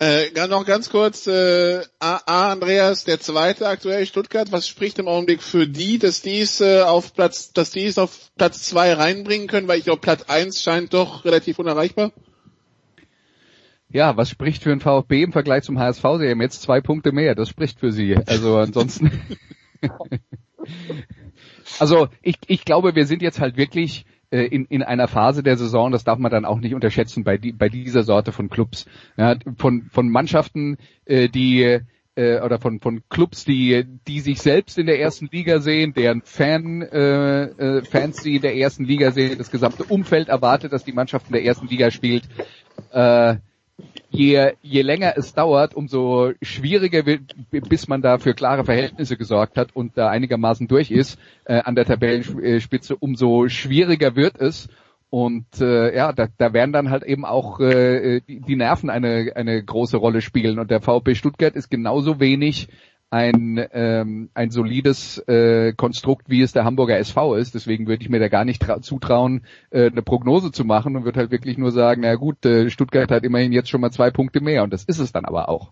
Äh, 0.00 0.48
noch 0.48 0.66
ganz 0.66 0.90
kurz, 0.90 1.26
äh, 1.28 1.80
A, 2.00 2.20
A, 2.26 2.52
Andreas, 2.52 3.04
der 3.04 3.20
zweite 3.20 3.68
aktuell 3.68 4.04
Stuttgart, 4.06 4.50
was 4.50 4.68
spricht 4.68 4.98
im 4.98 5.06
Augenblick 5.06 5.40
für 5.40 5.68
die, 5.68 5.98
dass 5.98 6.20
die 6.20 6.40
es 6.40 6.60
äh, 6.60 6.82
auf 6.82 7.14
Platz, 7.14 7.52
dass 7.52 7.70
die 7.70 7.86
es 7.86 7.96
auf 7.96 8.30
Platz 8.36 8.64
zwei 8.64 8.92
reinbringen 8.92 9.46
können, 9.46 9.68
weil 9.68 9.78
ich 9.78 9.84
glaube 9.84 10.00
Platz 10.00 10.24
eins 10.24 10.62
scheint 10.62 10.92
doch 10.92 11.24
relativ 11.24 11.58
unerreichbar? 11.60 12.12
Ja, 13.94 14.16
was 14.16 14.28
spricht 14.28 14.64
für 14.64 14.72
ein 14.72 14.80
VfB 14.80 15.22
im 15.22 15.30
Vergleich 15.30 15.62
zum 15.62 15.78
HSV? 15.78 16.02
Sie 16.18 16.28
haben 16.28 16.40
jetzt 16.40 16.62
zwei 16.62 16.80
Punkte 16.80 17.12
mehr. 17.12 17.36
Das 17.36 17.48
spricht 17.48 17.78
für 17.78 17.92
sie. 17.92 18.16
Also 18.26 18.56
ansonsten. 18.56 19.12
also 21.78 22.08
ich, 22.20 22.34
ich 22.48 22.64
glaube, 22.64 22.96
wir 22.96 23.06
sind 23.06 23.22
jetzt 23.22 23.38
halt 23.38 23.56
wirklich 23.56 24.04
äh, 24.32 24.46
in, 24.46 24.64
in 24.64 24.82
einer 24.82 25.06
Phase 25.06 25.44
der 25.44 25.56
Saison, 25.56 25.92
das 25.92 26.02
darf 26.02 26.18
man 26.18 26.32
dann 26.32 26.44
auch 26.44 26.58
nicht 26.58 26.74
unterschätzen 26.74 27.22
bei, 27.22 27.38
die, 27.38 27.52
bei 27.52 27.68
dieser 27.68 28.02
Sorte 28.02 28.32
von 28.32 28.50
Clubs. 28.50 28.86
Ja, 29.16 29.36
von, 29.58 29.84
von 29.92 30.08
Mannschaften, 30.08 30.76
äh, 31.04 31.28
die 31.28 31.78
äh, 32.16 32.40
oder 32.40 32.58
von, 32.58 32.80
von 32.80 33.04
Clubs, 33.08 33.44
die, 33.44 33.84
die 34.08 34.18
sich 34.18 34.40
selbst 34.40 34.76
in 34.76 34.86
der 34.86 34.98
ersten 34.98 35.28
Liga 35.30 35.60
sehen, 35.60 35.94
deren 35.94 36.22
Fan, 36.22 36.82
äh, 36.82 37.44
äh, 37.44 37.84
Fans, 37.84 38.24
die 38.24 38.34
in 38.34 38.42
der 38.42 38.56
ersten 38.56 38.86
Liga 38.86 39.12
sehen, 39.12 39.38
das 39.38 39.52
gesamte 39.52 39.84
Umfeld 39.84 40.30
erwartet, 40.30 40.72
dass 40.72 40.82
die 40.82 40.92
Mannschaft 40.92 41.28
in 41.28 41.34
der 41.34 41.44
ersten 41.44 41.68
Liga 41.68 41.92
spielt. 41.92 42.24
Äh, 42.90 43.36
je, 44.10 44.52
je 44.62 44.82
länger 44.82 45.14
es 45.16 45.34
dauert, 45.34 45.74
umso 45.74 46.32
schwieriger 46.42 47.06
wird, 47.06 47.34
bis 47.50 47.88
man 47.88 48.02
da 48.02 48.18
für 48.18 48.34
klare 48.34 48.64
Verhältnisse 48.64 49.16
gesorgt 49.16 49.56
hat 49.56 49.74
und 49.74 49.96
da 49.96 50.08
einigermaßen 50.08 50.68
durch 50.68 50.90
ist 50.90 51.18
äh, 51.44 51.60
an 51.60 51.74
der 51.74 51.84
Tabellenspitze, 51.84 52.96
umso 52.96 53.48
schwieriger 53.48 54.16
wird 54.16 54.40
es. 54.40 54.68
Und 55.10 55.60
äh, 55.60 55.94
ja, 55.94 56.12
da, 56.12 56.26
da 56.38 56.52
werden 56.52 56.72
dann 56.72 56.90
halt 56.90 57.04
eben 57.04 57.24
auch 57.24 57.60
äh, 57.60 58.20
die, 58.26 58.40
die 58.40 58.56
Nerven 58.56 58.90
eine, 58.90 59.32
eine 59.36 59.62
große 59.62 59.96
Rolle 59.96 60.20
spielen. 60.20 60.58
Und 60.58 60.72
der 60.72 60.80
VfB 60.80 61.14
Stuttgart 61.14 61.54
ist 61.54 61.70
genauso 61.70 62.18
wenig 62.18 62.68
ein, 63.14 63.64
ähm, 63.72 64.28
ein 64.34 64.50
solides 64.50 65.18
äh, 65.28 65.72
Konstrukt, 65.72 66.28
wie 66.28 66.42
es 66.42 66.52
der 66.52 66.64
Hamburger 66.64 66.98
SV 66.98 67.36
ist. 67.36 67.54
Deswegen 67.54 67.86
würde 67.86 68.02
ich 68.02 68.08
mir 68.08 68.18
da 68.18 68.26
gar 68.26 68.44
nicht 68.44 68.66
zutrauen, 68.80 69.46
äh, 69.70 69.86
eine 69.86 70.02
Prognose 70.02 70.50
zu 70.50 70.64
machen 70.64 70.96
und 70.96 71.04
würde 71.04 71.20
halt 71.20 71.30
wirklich 71.30 71.56
nur 71.56 71.70
sagen, 71.70 72.00
na 72.02 72.16
gut, 72.16 72.44
äh, 72.44 72.68
Stuttgart 72.70 73.12
hat 73.12 73.22
immerhin 73.22 73.52
jetzt 73.52 73.68
schon 73.68 73.80
mal 73.80 73.92
zwei 73.92 74.10
Punkte 74.10 74.40
mehr 74.40 74.64
und 74.64 74.72
das 74.72 74.82
ist 74.82 74.98
es 74.98 75.12
dann 75.12 75.26
aber 75.26 75.48
auch. 75.48 75.70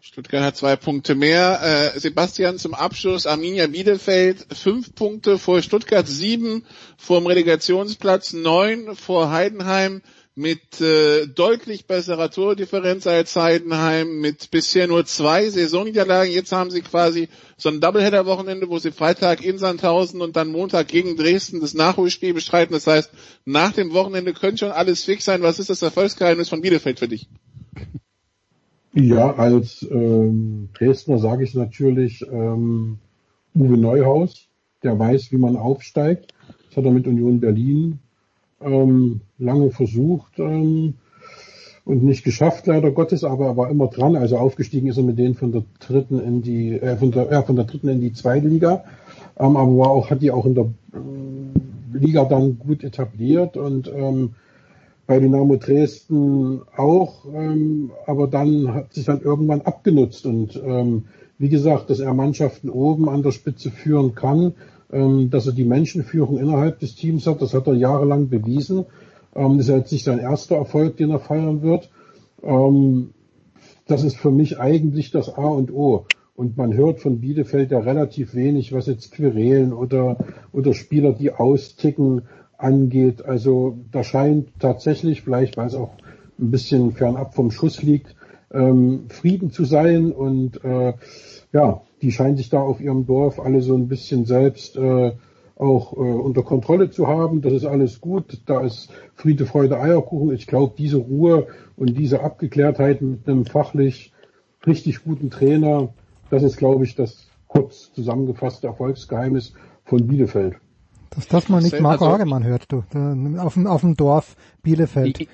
Stuttgart 0.00 0.44
hat 0.44 0.56
zwei 0.56 0.76
Punkte 0.76 1.16
mehr. 1.16 1.92
Äh, 1.94 1.98
Sebastian 1.98 2.56
zum 2.58 2.74
Abschluss. 2.74 3.26
Arminia 3.26 3.66
Bielefeld 3.66 4.46
fünf 4.52 4.94
Punkte 4.94 5.38
vor 5.38 5.60
Stuttgart, 5.60 6.06
sieben 6.06 6.64
vor 6.96 7.18
dem 7.18 7.26
Relegationsplatz, 7.26 8.32
neun 8.32 8.94
vor 8.94 9.32
Heidenheim 9.32 10.02
mit 10.34 10.80
äh, 10.80 11.26
deutlich 11.26 11.86
besserer 11.86 12.30
Tordifferenz 12.30 13.06
als 13.06 13.36
Heidenheim, 13.36 14.20
mit 14.20 14.50
bisher 14.50 14.86
nur 14.86 15.04
zwei 15.04 15.48
Saisonniederlagen. 15.50 16.32
Jetzt 16.32 16.52
haben 16.52 16.70
sie 16.70 16.80
quasi 16.80 17.28
so 17.58 17.68
ein 17.68 17.80
Doubleheader-Wochenende, 17.80 18.68
wo 18.68 18.78
sie 18.78 18.92
Freitag 18.92 19.44
in 19.44 19.58
Sandhausen 19.58 20.22
und 20.22 20.36
dann 20.36 20.50
Montag 20.50 20.88
gegen 20.88 21.16
Dresden 21.16 21.60
das 21.60 21.74
Nachholspiel 21.74 22.32
bestreiten. 22.32 22.72
Das 22.72 22.86
heißt, 22.86 23.10
nach 23.44 23.72
dem 23.72 23.92
Wochenende 23.92 24.32
könnte 24.32 24.58
schon 24.58 24.70
alles 24.70 25.04
fix 25.04 25.26
sein. 25.26 25.42
Was 25.42 25.58
ist 25.58 25.68
das 25.68 25.82
Erfolgsgeheimnis 25.82 26.48
von 26.48 26.62
Bielefeld 26.62 26.98
für 26.98 27.08
dich? 27.08 27.28
Ja, 28.94 29.34
als 29.34 29.86
ähm, 29.90 30.70
Dresdner 30.74 31.18
sage 31.18 31.44
ich 31.44 31.54
natürlich 31.54 32.22
ähm, 32.30 32.98
Uwe 33.54 33.76
Neuhaus, 33.76 34.48
der 34.82 34.98
weiß, 34.98 35.30
wie 35.32 35.38
man 35.38 35.56
aufsteigt. 35.56 36.32
Das 36.68 36.78
hat 36.78 36.84
er 36.86 36.90
mit 36.90 37.06
Union 37.06 37.40
Berlin 37.40 37.98
ähm, 38.64 39.20
lange 39.42 39.70
versucht 39.70 40.38
ähm, 40.38 40.94
und 41.84 42.04
nicht 42.04 42.24
geschafft, 42.24 42.66
leider 42.66 42.90
Gottes, 42.90 43.24
aber 43.24 43.46
er 43.46 43.56
war 43.56 43.70
immer 43.70 43.88
dran. 43.88 44.16
Also 44.16 44.38
aufgestiegen 44.38 44.88
ist 44.88 44.96
er 44.96 45.02
mit 45.02 45.18
denen 45.18 45.34
von 45.34 45.52
der 45.52 45.64
dritten 45.80 46.20
in 46.20 46.42
die, 46.42 46.72
äh, 46.72 46.96
von 46.96 47.10
der, 47.10 47.30
ja, 47.30 47.42
von 47.42 47.56
der 47.56 47.64
dritten 47.64 47.88
in 47.88 48.00
die 48.00 48.12
Zweitliga. 48.12 48.84
ähm, 49.38 49.56
aber 49.56 49.78
war 49.78 49.90
auch, 49.90 50.10
hat 50.10 50.22
die 50.22 50.30
auch 50.30 50.46
in 50.46 50.54
der 50.54 50.64
äh, 50.64 51.98
Liga 51.98 52.24
dann 52.24 52.58
gut 52.58 52.84
etabliert 52.84 53.56
und 53.56 53.92
ähm, 53.94 54.34
bei 55.06 55.18
Dynamo 55.18 55.56
Dresden 55.56 56.62
auch, 56.76 57.26
ähm, 57.34 57.90
aber 58.06 58.28
dann 58.28 58.72
hat 58.72 58.94
sich 58.94 59.04
dann 59.04 59.20
irgendwann 59.20 59.62
abgenutzt 59.62 60.26
und 60.26 60.60
ähm, 60.64 61.04
wie 61.38 61.48
gesagt, 61.48 61.90
dass 61.90 61.98
er 61.98 62.14
Mannschaften 62.14 62.70
oben 62.70 63.08
an 63.08 63.22
der 63.22 63.32
Spitze 63.32 63.70
führen 63.70 64.14
kann, 64.14 64.54
ähm, 64.92 65.30
dass 65.30 65.46
er 65.46 65.52
die 65.52 65.64
Menschenführung 65.64 66.38
innerhalb 66.38 66.78
des 66.78 66.94
Teams 66.94 67.26
hat, 67.26 67.42
das 67.42 67.52
hat 67.52 67.66
er 67.66 67.74
jahrelang 67.74 68.28
bewiesen. 68.28 68.84
Ähm, 69.34 69.58
das 69.58 69.68
ist 69.68 69.74
jetzt 69.74 69.92
nicht 69.92 70.04
sein 70.04 70.18
erster 70.18 70.56
Erfolg, 70.56 70.96
den 70.96 71.10
er 71.10 71.20
feiern 71.20 71.62
wird. 71.62 71.90
Ähm, 72.42 73.10
das 73.86 74.04
ist 74.04 74.16
für 74.16 74.30
mich 74.30 74.58
eigentlich 74.58 75.10
das 75.10 75.28
A 75.28 75.46
und 75.46 75.72
O. 75.72 76.06
Und 76.34 76.56
man 76.56 76.74
hört 76.74 77.00
von 77.00 77.20
Bielefeld 77.20 77.70
ja 77.70 77.80
relativ 77.80 78.34
wenig, 78.34 78.72
was 78.72 78.86
jetzt 78.86 79.12
Querelen 79.12 79.72
oder, 79.72 80.16
oder 80.52 80.72
Spieler, 80.72 81.12
die 81.12 81.32
austicken, 81.32 82.22
angeht. 82.62 83.24
Also 83.24 83.78
da 83.90 84.04
scheint 84.04 84.48
tatsächlich, 84.58 85.22
vielleicht 85.22 85.56
weil 85.56 85.66
es 85.66 85.74
auch 85.74 85.92
ein 86.38 86.50
bisschen 86.50 86.92
fernab 86.92 87.34
vom 87.34 87.50
Schuss 87.50 87.82
liegt, 87.82 88.14
ähm, 88.52 89.04
Frieden 89.08 89.50
zu 89.50 89.64
sein 89.64 90.12
und 90.12 90.64
äh, 90.64 90.94
ja, 91.52 91.82
die 92.00 92.12
scheinen 92.12 92.36
sich 92.36 92.48
da 92.48 92.60
auf 92.60 92.80
ihrem 92.80 93.06
Dorf 93.06 93.40
alle 93.40 93.62
so 93.62 93.74
ein 93.74 93.88
bisschen 93.88 94.24
selbst 94.24 94.76
äh, 94.76 95.12
auch 95.62 95.92
äh, 95.92 95.96
unter 95.96 96.42
Kontrolle 96.42 96.90
zu 96.90 97.06
haben. 97.06 97.40
Das 97.40 97.52
ist 97.52 97.64
alles 97.64 98.00
gut. 98.00 98.42
Da 98.46 98.60
ist 98.60 98.90
Friede, 99.14 99.46
Freude, 99.46 99.78
Eierkuchen. 99.78 100.34
Ich 100.34 100.46
glaube, 100.46 100.74
diese 100.76 100.98
Ruhe 100.98 101.46
und 101.76 101.96
diese 101.96 102.22
Abgeklärtheit 102.22 103.00
mit 103.00 103.28
einem 103.28 103.46
fachlich 103.46 104.12
richtig 104.66 105.04
guten 105.04 105.30
Trainer, 105.30 105.94
das 106.30 106.42
ist, 106.42 106.56
glaube 106.56 106.84
ich, 106.84 106.94
das 106.94 107.28
kurz 107.46 107.92
zusammengefasste 107.92 108.66
Erfolgsgeheimnis 108.66 109.54
von 109.84 110.06
Bielefeld. 110.06 110.56
Dass 111.10 111.28
das 111.28 111.48
mal 111.50 111.60
nicht 111.60 111.78
Marco 111.78 112.04
also, 112.04 112.14
Hagemann 112.14 112.44
hört, 112.44 112.72
du. 112.72 112.78
Auf 113.38 113.54
dem, 113.54 113.66
auf 113.66 113.80
dem 113.82 113.96
Dorf 113.96 114.34
Bielefeld. 114.62 115.20
Ich, 115.20 115.28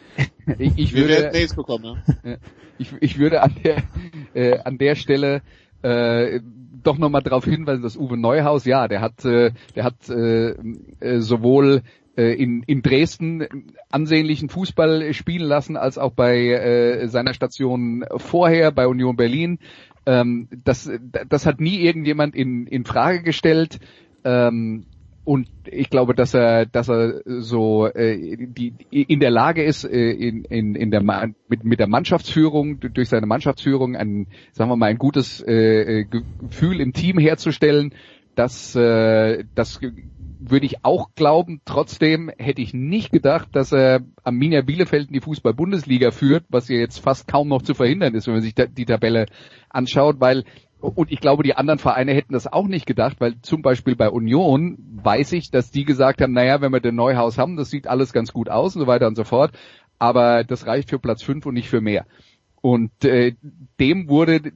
ich, 0.59 0.79
ich 0.79 0.95
würde, 0.95 1.31
bekommen, 1.55 2.03
ja. 2.25 2.37
ich, 2.79 2.93
ich 3.01 3.19
würde 3.19 3.43
an 3.43 3.55
der, 3.63 3.83
äh, 4.35 4.59
an 4.59 4.79
der 4.79 4.97
Stelle 4.97 5.43
äh, 5.83 6.41
doch 6.83 6.99
nochmal 6.99 7.23
darauf 7.23 7.45
hinweisen, 7.45 7.83
dass 7.83 7.97
Uwe 7.97 8.17
Neuhaus, 8.17 8.65
ja, 8.65 8.89
der 8.89 9.01
hat, 9.01 9.25
äh, 9.25 9.53
der 9.75 9.85
hat 9.85 10.09
äh, 10.09 10.51
äh, 11.01 11.21
sowohl 11.21 11.83
äh, 12.17 12.35
in, 12.35 12.63
in 12.65 12.83
Dresden 12.83 13.47
ansehnlichen 13.91 14.49
Fußball 14.49 15.13
spielen 15.15 15.47
lassen, 15.47 15.77
als 15.77 15.99
auch 15.99 16.13
bei 16.13 16.37
äh, 16.37 17.09
seiner 17.09 17.35
Station 17.35 18.05
vorher 18.17 18.73
bei 18.73 18.87
Union 18.87 19.17
Berlin. 19.17 19.59
Ähm, 20.07 20.49
das, 20.65 20.91
das 21.29 21.47
hat 21.47 21.61
nie 21.61 21.79
irgendjemand 21.81 22.35
in, 22.35 22.67
in 22.67 22.85
Frage 22.85 23.23
gestellt. 23.23 23.79
Ähm, 24.25 24.87
und 25.29 25.47
ich 25.67 25.91
glaube, 25.91 26.15
dass 26.15 26.33
er, 26.33 26.65
dass 26.65 26.89
er 26.89 27.21
so 27.27 27.87
äh, 27.87 28.39
die, 28.39 28.73
in 28.91 29.21
der 29.21 29.31
Lage 29.31 29.63
ist, 29.63 29.85
äh, 29.85 30.11
in, 30.11 30.45
in, 30.45 30.75
in 30.75 30.91
der 30.91 31.03
mit, 31.03 31.65
mit 31.65 31.79
der 31.79 31.87
Mannschaftsführung 31.87 32.81
durch 32.81 33.11
seine 33.11 33.27
Mannschaftsführung 33.27 33.95
ein, 33.95 34.29
sagen 34.53 34.71
wir 34.71 34.77
mal, 34.77 34.87
ein 34.87 34.97
gutes 34.97 35.43
äh, 35.43 36.07
Gefühl 36.07 36.81
im 36.81 36.95
Team 36.95 37.19
herzustellen. 37.19 37.93
Das, 38.37 38.75
äh, 38.75 39.45
das 39.55 39.81
würde 39.83 40.65
ich 40.65 40.83
auch 40.83 41.11
glauben. 41.15 41.61
Trotzdem 41.67 42.31
hätte 42.39 42.63
ich 42.63 42.73
nicht 42.73 43.13
gedacht, 43.13 43.49
dass 43.53 43.71
er 43.71 44.01
Arminia 44.25 44.63
Bielefeld 44.63 45.09
in 45.09 45.13
die 45.13 45.21
Fußball-Bundesliga 45.21 46.11
führt, 46.11 46.45
was 46.49 46.71
ja 46.71 46.77
jetzt 46.77 47.01
fast 47.01 47.29
kaum 47.29 47.49
noch 47.49 47.61
zu 47.61 47.75
verhindern 47.75 48.15
ist, 48.15 48.29
wenn 48.29 48.35
man 48.35 48.43
sich 48.43 48.55
die 48.55 48.87
Tabelle 48.87 49.27
anschaut, 49.69 50.21
weil 50.21 50.45
und 50.81 51.11
ich 51.11 51.21
glaube, 51.21 51.43
die 51.43 51.57
anderen 51.57 51.79
Vereine 51.79 52.13
hätten 52.13 52.33
das 52.33 52.47
auch 52.47 52.69
nicht 52.69 52.87
gedacht, 52.87 53.17
weil 53.21 53.41
zum 53.43 53.63
Beispiel 53.63 53.97
bei 53.97 54.09
Union 54.09 54.79
weiß 55.03 55.33
ich, 55.33 55.51
dass 55.51 55.71
die 55.71 55.85
gesagt 55.85 56.21
haben, 56.21 56.33
naja, 56.33 56.61
wenn 56.61 56.73
wir 56.73 56.81
den 56.81 56.95
Neuhaus 56.95 57.37
haben, 57.37 57.57
das 57.57 57.71
sieht 57.71 57.89
alles 57.89 58.13
ganz 58.13 58.33
gut 58.33 58.49
aus 58.49 58.77
und 58.77 58.83
so 58.83 58.87
weiter 58.87 59.09
und 59.09 59.17
so 59.17 59.25
fort, 59.25 59.53
aber 59.99 60.45
das 60.45 60.67
reicht 60.67 60.91
für 60.91 60.99
Platz 60.99 61.23
fünf 61.23 61.47
und 61.47 61.55
nicht 61.55 61.69
für 61.69 61.81
mehr. 61.81 62.07
Und 62.61 63.05
äh, 63.05 63.35
dem 63.81 64.09
wurde 64.09 64.53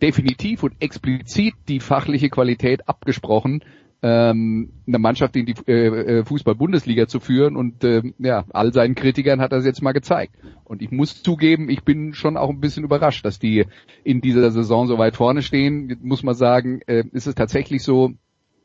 definitiv 0.00 0.62
und 0.62 0.74
explizit 0.80 1.54
die 1.68 1.80
fachliche 1.80 2.30
Qualität 2.30 2.88
abgesprochen, 2.88 3.62
ähm, 4.04 4.68
eine 4.86 4.98
Mannschaft 4.98 5.34
in 5.34 5.46
die 5.46 5.54
äh, 5.66 6.18
äh, 6.18 6.24
Fußball-Bundesliga 6.26 7.08
zu 7.08 7.20
führen 7.20 7.56
und 7.56 7.84
äh, 7.84 8.02
ja, 8.18 8.44
all 8.52 8.70
seinen 8.74 8.94
Kritikern 8.94 9.40
hat 9.40 9.52
er 9.52 9.58
es 9.58 9.64
jetzt 9.64 9.80
mal 9.80 9.92
gezeigt. 9.92 10.36
Und 10.64 10.82
ich 10.82 10.90
muss 10.90 11.22
zugeben, 11.22 11.70
ich 11.70 11.84
bin 11.84 12.12
schon 12.12 12.36
auch 12.36 12.50
ein 12.50 12.60
bisschen 12.60 12.84
überrascht, 12.84 13.24
dass 13.24 13.38
die 13.38 13.64
in 14.04 14.20
dieser 14.20 14.50
Saison 14.50 14.86
so 14.88 14.98
weit 14.98 15.16
vorne 15.16 15.40
stehen. 15.40 15.96
Muss 16.02 16.22
man 16.22 16.34
sagen, 16.34 16.82
äh, 16.86 17.04
ist 17.12 17.26
es 17.26 17.34
tatsächlich 17.34 17.82
so, 17.82 18.12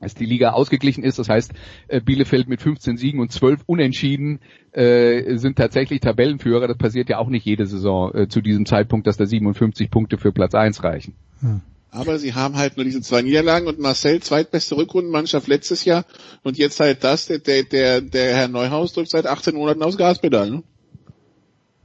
dass 0.02 0.14
die 0.14 0.26
Liga 0.26 0.52
ausgeglichen 0.52 1.06
ist. 1.06 1.20
Das 1.20 1.30
heißt, 1.30 1.54
äh, 1.88 2.02
Bielefeld 2.02 2.50
mit 2.50 2.62
15 2.62 2.98
Siegen 2.98 3.22
und 3.22 3.32
12 3.32 3.64
Unentschieden 3.66 4.42
äh, 4.74 5.38
sind 5.38 5.58
tatsächlich 5.58 6.02
Tabellenführer. 6.02 6.68
Das 6.68 6.78
passiert 6.78 7.08
ja 7.08 7.18
auch 7.18 7.30
nicht 7.30 7.46
jede 7.46 7.66
Saison 7.66 8.14
äh, 8.14 8.28
zu 8.28 8.42
diesem 8.42 8.66
Zeitpunkt, 8.66 9.08
dass 9.08 9.16
da 9.16 9.26
57 9.26 9.90
Punkte 9.90 10.18
für 10.18 10.34
Platz 10.34 10.54
1 10.54 10.84
reichen. 10.84 11.16
Hm. 11.40 11.62
Aber 11.92 12.20
sie 12.20 12.34
haben 12.34 12.56
halt 12.56 12.78
nur 12.78 12.84
diese 12.84 13.02
zwei 13.02 13.22
Niederlagen 13.22 13.68
und 13.68 13.80
Marcel 13.80 14.22
zweitbeste 14.22 14.78
Rückrundenmannschaft 14.78 15.48
letztes 15.48 15.86
Jahr 15.86 16.06
und 16.44 16.58
jetzt 16.58 16.80
halt 16.80 17.04
das, 17.04 17.26
der, 17.28 17.40
der, 17.40 18.02
der 18.02 18.36
Herr 18.36 18.48
Neuhaus 18.48 18.94
drückt 18.94 19.10
seit 19.10 19.26
18 19.26 19.56
Monaten 19.56 19.82
aufs 19.82 19.98
Gaspedal. 19.98 20.52
Ne? 20.52 20.64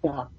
Ja, 0.02 0.30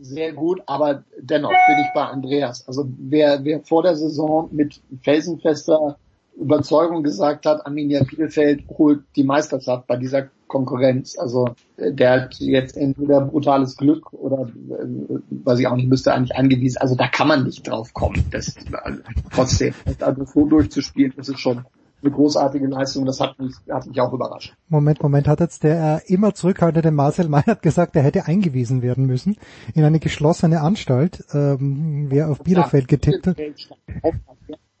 sehr 0.00 0.32
gut, 0.32 0.62
aber 0.66 1.04
dennoch 1.18 1.50
bin 1.50 1.78
ich 1.78 1.92
bei 1.94 2.04
Andreas. 2.04 2.66
Also 2.68 2.88
wer, 2.98 3.44
wer 3.44 3.60
vor 3.60 3.82
der 3.82 3.96
Saison 3.96 4.48
mit 4.52 4.80
felsenfester 5.02 5.98
Überzeugung 6.40 7.02
gesagt 7.02 7.46
hat, 7.46 7.66
Arminia 7.66 8.02
Bielefeld 8.02 8.64
holt 8.68 9.02
die 9.16 9.24
Meisterschaft 9.24 9.86
bei 9.86 9.96
dieser 9.96 10.28
Konkurrenz. 10.48 11.16
Also 11.18 11.54
äh, 11.76 11.92
der 11.92 12.22
hat 12.22 12.34
jetzt 12.40 12.76
entweder 12.76 13.20
brutales 13.20 13.76
Glück 13.76 14.12
oder 14.12 14.48
äh, 14.48 15.44
weiß 15.44 15.58
ich 15.60 15.66
auch 15.66 15.76
nicht, 15.76 15.88
müsste 15.88 16.12
eigentlich 16.12 16.36
angewiesen. 16.36 16.78
Also 16.78 16.96
da 16.96 17.08
kann 17.08 17.28
man 17.28 17.44
nicht 17.44 17.66
drauf 17.66 17.94
kommen. 17.94 18.24
Das, 18.30 18.54
also, 18.72 19.00
trotzdem, 19.32 19.74
also 20.00 20.24
so 20.24 20.46
durchzuspielen, 20.46 21.12
das 21.16 21.28
ist 21.28 21.40
schon 21.40 21.64
eine 22.02 22.10
großartige 22.10 22.66
Leistung. 22.66 23.04
Das 23.04 23.20
hat 23.20 23.38
mich, 23.38 23.54
hat 23.70 23.86
mich 23.86 24.00
auch 24.00 24.12
überrascht. 24.12 24.54
Moment, 24.68 25.02
Moment, 25.02 25.28
hat 25.28 25.40
jetzt 25.40 25.62
der 25.62 26.02
äh, 26.06 26.12
immer 26.12 26.34
zurückhaltende 26.34 26.90
Marcel 26.90 27.28
Meinert 27.28 27.62
gesagt, 27.62 27.94
er 27.94 28.02
hätte 28.02 28.26
eingewiesen 28.26 28.82
werden 28.82 29.06
müssen 29.06 29.36
in 29.74 29.84
eine 29.84 30.00
geschlossene 30.00 30.62
Anstalt, 30.62 31.24
ähm, 31.32 32.06
wer 32.08 32.30
auf 32.30 32.40
Bielefeld 32.40 32.88
getippt 32.88 33.26
hat 33.26 33.36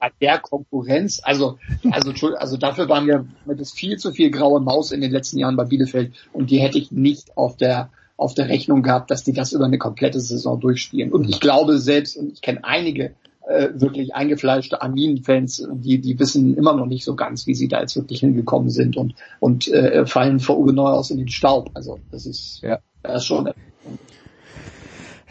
bei 0.00 0.10
der 0.20 0.38
Konkurrenz, 0.38 1.20
also, 1.22 1.58
also, 1.90 2.34
also 2.36 2.56
dafür 2.56 2.88
waren 2.88 3.06
wir 3.06 3.26
mit 3.44 3.64
viel 3.68 3.98
zu 3.98 4.12
viel 4.12 4.30
graue 4.30 4.60
Maus 4.60 4.92
in 4.92 5.02
den 5.02 5.12
letzten 5.12 5.38
Jahren 5.38 5.56
bei 5.56 5.64
Bielefeld 5.64 6.12
und 6.32 6.50
die 6.50 6.58
hätte 6.58 6.78
ich 6.78 6.90
nicht 6.90 7.36
auf 7.36 7.56
der, 7.56 7.90
auf 8.16 8.34
der 8.34 8.48
Rechnung 8.48 8.82
gehabt, 8.82 9.10
dass 9.10 9.24
die 9.24 9.34
das 9.34 9.52
über 9.52 9.66
eine 9.66 9.78
komplette 9.78 10.20
Saison 10.20 10.58
durchspielen. 10.58 11.12
Und 11.12 11.28
ich 11.28 11.38
glaube 11.38 11.78
selbst, 11.78 12.16
und 12.16 12.32
ich 12.32 12.40
kenne 12.40 12.64
einige 12.64 13.14
äh, 13.46 13.68
wirklich 13.74 14.14
eingefleischte 14.14 14.80
Armin-Fans, 14.80 15.68
die, 15.72 16.00
die 16.00 16.18
wissen 16.18 16.56
immer 16.56 16.74
noch 16.74 16.86
nicht 16.86 17.04
so 17.04 17.14
ganz, 17.14 17.46
wie 17.46 17.54
sie 17.54 17.68
da 17.68 17.80
jetzt 17.80 17.96
wirklich 17.96 18.20
hingekommen 18.20 18.70
sind 18.70 18.96
und, 18.96 19.14
und 19.38 19.68
äh, 19.68 20.06
fallen 20.06 20.40
vor 20.40 20.58
Uwe 20.58 20.72
Neuhaus 20.72 21.10
in 21.10 21.18
den 21.18 21.28
Staub. 21.28 21.70
Also 21.74 21.98
das 22.10 22.24
ist, 22.26 22.60
ja. 22.62 22.78
das 23.02 23.22
ist 23.22 23.26
schon 23.26 23.50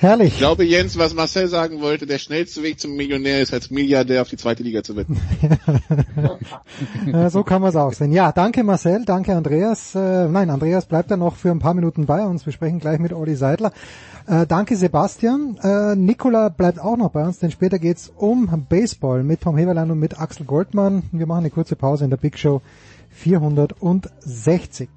Herrlich. 0.01 0.31
Ich 0.31 0.37
glaube, 0.37 0.63
Jens, 0.63 0.97
was 0.97 1.13
Marcel 1.13 1.49
sagen 1.49 1.81
wollte, 1.81 2.05
der 2.05 2.19
schnellste 2.19 2.63
Weg 2.63 2.79
zum 2.79 2.95
Millionär 2.95 3.41
ist 3.41 3.53
als 3.53 3.69
Milliardär 3.69 4.21
auf 4.21 4.29
die 4.29 4.37
zweite 4.37 4.63
Liga 4.63 4.81
zu 4.81 4.95
wetten. 4.95 5.19
so 7.29 7.43
kann 7.43 7.61
man 7.61 7.71
es 7.71 7.75
auch 7.75 7.91
sehen. 7.91 8.13
Ja, 8.13 8.31
danke 8.31 8.63
Marcel, 8.63 9.03
danke 9.03 9.35
Andreas. 9.35 9.95
Äh, 9.95 10.29
nein, 10.29 10.49
Andreas 10.49 10.85
bleibt 10.85 11.11
ja 11.11 11.17
noch 11.17 11.35
für 11.35 11.51
ein 11.51 11.59
paar 11.59 11.73
Minuten 11.73 12.05
bei 12.05 12.25
uns. 12.25 12.45
Wir 12.45 12.53
sprechen 12.53 12.79
gleich 12.79 12.99
mit 12.99 13.11
Olli 13.11 13.35
Seidler. 13.35 13.73
Äh, 14.25 14.47
danke 14.47 14.77
Sebastian. 14.77 15.57
Äh, 15.61 15.97
Nikola 15.97 16.47
bleibt 16.47 16.79
auch 16.79 16.95
noch 16.95 17.09
bei 17.09 17.25
uns, 17.25 17.39
denn 17.39 17.51
später 17.51 17.77
geht's 17.77 18.09
um 18.15 18.65
Baseball 18.69 19.23
mit 19.23 19.41
Tom 19.41 19.57
Heverlein 19.57 19.91
und 19.91 19.99
mit 19.99 20.17
Axel 20.17 20.45
Goldmann. 20.45 21.03
Wir 21.11 21.25
machen 21.25 21.39
eine 21.39 21.49
kurze 21.49 21.75
Pause 21.75 22.05
in 22.05 22.09
der 22.09 22.15
Big 22.15 22.39
Show 22.39 22.61
460. 23.11 24.87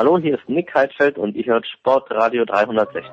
Hallo, 0.00 0.18
hier 0.18 0.38
ist 0.38 0.48
Nick 0.48 0.74
Heidfeld 0.74 1.18
und 1.18 1.36
ihr 1.36 1.44
hört 1.44 1.66
Sportradio 1.66 2.46
360. 2.46 3.04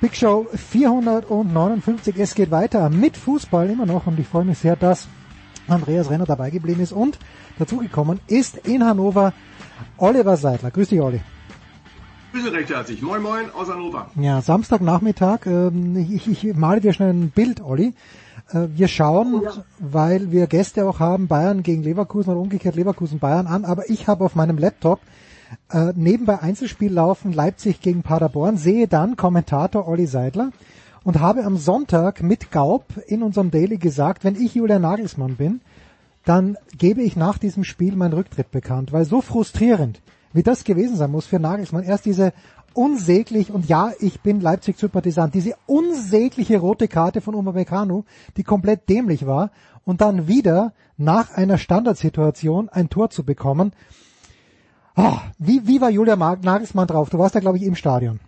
Big 0.00 0.16
Show 0.16 0.48
459. 0.52 2.16
Es 2.18 2.34
geht 2.34 2.50
weiter 2.50 2.90
mit 2.90 3.16
Fußball 3.16 3.70
immer 3.70 3.86
noch 3.86 4.08
und 4.08 4.18
ich 4.18 4.26
freue 4.26 4.44
mich 4.44 4.58
sehr, 4.58 4.74
dass 4.74 5.08
Andreas 5.68 6.10
Renner 6.10 6.24
dabei 6.24 6.50
geblieben 6.50 6.80
ist 6.80 6.90
und 6.90 7.16
dazugekommen 7.60 8.18
ist 8.26 8.66
in 8.66 8.84
Hannover 8.84 9.34
Oliver 9.98 10.36
Seidler. 10.36 10.72
Grüß 10.72 10.88
dich, 10.88 11.00
Olli. 11.00 11.20
Grüße 12.32 12.52
recht 12.52 12.70
herzlich. 12.70 13.00
Moin 13.02 13.22
Moin 13.22 13.52
aus 13.52 13.70
Hannover. 13.70 14.10
Ja, 14.16 14.40
Samstagnachmittag. 14.40 15.46
Ähm, 15.46 16.08
ich, 16.12 16.26
ich 16.26 16.56
male 16.56 16.80
dir 16.80 16.92
schnell 16.92 17.10
ein 17.10 17.30
Bild, 17.30 17.60
Olli. 17.60 17.94
Äh, 18.50 18.68
wir 18.74 18.88
schauen, 18.88 19.42
weil 19.78 20.30
wir 20.30 20.46
Gäste 20.46 20.86
auch 20.86 21.00
haben, 21.00 21.28
Bayern 21.28 21.62
gegen 21.62 21.82
Leverkusen 21.82 22.30
oder 22.30 22.40
umgekehrt 22.40 22.76
Leverkusen 22.76 23.18
Bayern 23.18 23.46
an, 23.46 23.64
aber 23.64 23.88
ich 23.90 24.08
habe 24.08 24.24
auf 24.24 24.34
meinem 24.34 24.58
Laptop 24.58 25.00
äh, 25.70 25.92
nebenbei 25.94 26.40
Einzelspiel 26.40 26.92
laufen, 26.92 27.32
Leipzig 27.32 27.80
gegen 27.80 28.02
Paderborn, 28.02 28.56
sehe 28.56 28.88
dann 28.88 29.16
Kommentator 29.16 29.86
Olli 29.88 30.06
Seidler 30.06 30.50
und 31.04 31.20
habe 31.20 31.44
am 31.44 31.56
Sonntag 31.56 32.22
mit 32.22 32.50
Gaub 32.50 32.86
in 33.06 33.22
unserem 33.22 33.50
Daily 33.50 33.76
gesagt, 33.78 34.24
wenn 34.24 34.36
ich 34.36 34.54
Julian 34.54 34.82
Nagelsmann 34.82 35.36
bin, 35.36 35.60
dann 36.24 36.56
gebe 36.78 37.02
ich 37.02 37.16
nach 37.16 37.38
diesem 37.38 37.64
Spiel 37.64 37.94
meinen 37.96 38.14
Rücktritt 38.14 38.50
bekannt, 38.50 38.92
weil 38.92 39.04
so 39.04 39.20
frustrierend, 39.20 40.00
wie 40.32 40.42
das 40.42 40.64
gewesen 40.64 40.96
sein 40.96 41.10
muss 41.10 41.26
für 41.26 41.38
Nagelsmann, 41.38 41.84
erst 41.84 42.06
diese 42.06 42.32
unsäglich, 42.74 43.50
und 43.50 43.68
ja, 43.68 43.92
ich 44.00 44.20
bin 44.20 44.40
Leipzig-Sympathisant, 44.40 45.34
diese 45.34 45.54
unsägliche 45.66 46.58
rote 46.58 46.88
Karte 46.88 47.20
von 47.20 47.34
Upamecano, 47.34 48.04
die 48.36 48.44
komplett 48.44 48.88
dämlich 48.88 49.26
war, 49.26 49.50
und 49.84 50.00
dann 50.00 50.28
wieder 50.28 50.72
nach 50.96 51.34
einer 51.34 51.58
Standardsituation 51.58 52.68
ein 52.68 52.90
Tor 52.90 53.10
zu 53.10 53.24
bekommen. 53.24 53.72
Oh, 54.96 55.18
wie, 55.38 55.66
wie 55.66 55.80
war 55.80 55.90
Julia 55.90 56.16
Nagelsmann 56.16 56.86
drauf? 56.86 57.10
Du 57.10 57.18
warst 57.18 57.34
da, 57.34 57.40
glaube 57.40 57.58
ich, 57.58 57.64
im 57.64 57.74
Stadion. 57.74 58.20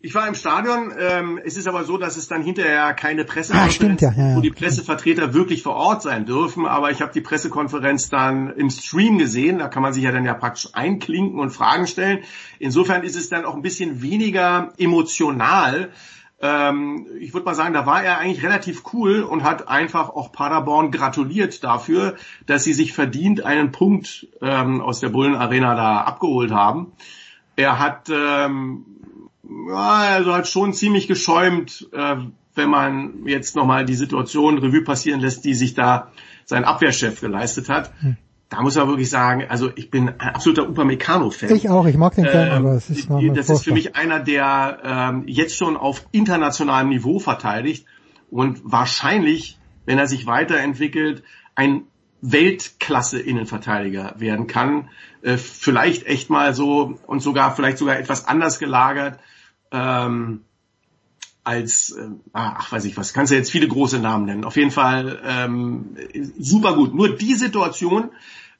Ich 0.00 0.14
war 0.14 0.26
im 0.26 0.34
Stadion. 0.34 0.92
Ähm, 0.98 1.40
es 1.44 1.56
ist 1.56 1.68
aber 1.68 1.84
so, 1.84 1.98
dass 1.98 2.16
es 2.16 2.28
dann 2.28 2.42
hinterher 2.42 2.94
keine 2.94 3.24
Pressekonferenz, 3.24 3.70
ah, 3.70 3.74
stimmt, 3.74 4.00
ja, 4.00 4.12
ja, 4.12 4.36
wo 4.36 4.40
die 4.40 4.50
Pressevertreter 4.50 5.34
wirklich 5.34 5.62
vor 5.62 5.74
Ort 5.74 6.02
sein 6.02 6.26
dürfen. 6.26 6.66
Aber 6.66 6.90
ich 6.90 7.02
habe 7.02 7.12
die 7.12 7.20
Pressekonferenz 7.20 8.08
dann 8.08 8.52
im 8.54 8.70
Stream 8.70 9.18
gesehen. 9.18 9.58
Da 9.58 9.68
kann 9.68 9.82
man 9.82 9.92
sich 9.92 10.04
ja 10.04 10.12
dann 10.12 10.24
ja 10.24 10.34
praktisch 10.34 10.68
einklinken 10.72 11.38
und 11.38 11.50
Fragen 11.50 11.86
stellen. 11.86 12.20
Insofern 12.58 13.02
ist 13.02 13.16
es 13.16 13.28
dann 13.28 13.44
auch 13.44 13.54
ein 13.54 13.62
bisschen 13.62 14.02
weniger 14.02 14.72
emotional. 14.78 15.90
Ähm, 16.42 17.06
ich 17.20 17.34
würde 17.34 17.44
mal 17.44 17.54
sagen, 17.54 17.74
da 17.74 17.84
war 17.84 18.02
er 18.02 18.18
eigentlich 18.18 18.42
relativ 18.42 18.82
cool 18.94 19.22
und 19.22 19.44
hat 19.44 19.68
einfach 19.68 20.08
auch 20.08 20.32
Paderborn 20.32 20.90
gratuliert 20.90 21.62
dafür, 21.62 22.16
dass 22.46 22.64
sie 22.64 22.72
sich 22.72 22.94
verdient 22.94 23.44
einen 23.44 23.72
Punkt 23.72 24.26
ähm, 24.40 24.80
aus 24.80 25.00
der 25.00 25.10
Bullen 25.10 25.34
Arena 25.34 25.74
da 25.74 26.00
abgeholt 26.00 26.50
haben. 26.50 26.92
Er 27.56 27.78
hat 27.78 28.08
ähm, 28.08 28.86
ja, 28.88 28.89
also 29.72 30.34
hat 30.34 30.48
schon 30.48 30.72
ziemlich 30.72 31.08
geschäumt, 31.08 31.88
äh, 31.92 32.16
wenn 32.54 32.70
man 32.70 33.26
jetzt 33.26 33.56
nochmal 33.56 33.84
die 33.84 33.94
Situation 33.94 34.58
Revue 34.58 34.82
passieren 34.82 35.20
lässt, 35.20 35.44
die 35.44 35.54
sich 35.54 35.74
da 35.74 36.10
sein 36.44 36.64
Abwehrchef 36.64 37.20
geleistet 37.20 37.68
hat. 37.68 37.92
Hm. 38.00 38.16
Da 38.48 38.62
muss 38.62 38.74
man 38.74 38.88
wirklich 38.88 39.08
sagen, 39.08 39.44
also 39.48 39.70
ich 39.76 39.90
bin 39.90 40.08
ein 40.08 40.34
absoluter 40.34 40.68
Upamecano-Fan. 40.68 41.54
Ich 41.54 41.68
auch, 41.68 41.86
ich 41.86 41.96
mag 41.96 42.16
den 42.16 42.26
Fan, 42.26 42.48
ähm, 42.48 42.52
aber 42.52 42.72
es 42.72 42.90
ist 42.90 43.08
Das 43.08 43.20
furchtbar. 43.20 43.54
ist 43.54 43.62
für 43.62 43.72
mich 43.72 43.94
einer, 43.94 44.18
der 44.18 44.78
ähm, 44.82 45.22
jetzt 45.26 45.56
schon 45.56 45.76
auf 45.76 46.04
internationalem 46.10 46.88
Niveau 46.88 47.20
verteidigt 47.20 47.86
und 48.28 48.60
wahrscheinlich, 48.64 49.56
wenn 49.86 49.98
er 49.98 50.08
sich 50.08 50.26
weiterentwickelt, 50.26 51.22
ein 51.54 51.82
Weltklasse-Innenverteidiger 52.22 54.14
werden 54.18 54.48
kann. 54.48 54.88
Äh, 55.22 55.36
vielleicht 55.36 56.06
echt 56.06 56.28
mal 56.28 56.52
so 56.52 56.98
und 57.06 57.22
sogar 57.22 57.54
vielleicht 57.54 57.78
sogar 57.78 58.00
etwas 58.00 58.26
anders 58.26 58.58
gelagert 58.58 59.20
ähm, 59.70 60.44
als, 61.44 61.92
äh, 61.92 62.08
ach 62.32 62.70
weiß 62.70 62.84
ich 62.84 62.96
was, 62.96 63.12
kannst 63.12 63.32
du 63.32 63.36
jetzt 63.36 63.50
viele 63.50 63.68
große 63.68 63.98
Namen 63.98 64.26
nennen. 64.26 64.44
Auf 64.44 64.56
jeden 64.56 64.70
Fall 64.70 65.20
ähm, 65.24 65.96
super 66.38 66.74
gut. 66.74 66.94
Nur 66.94 67.16
die 67.16 67.34
Situation 67.34 68.10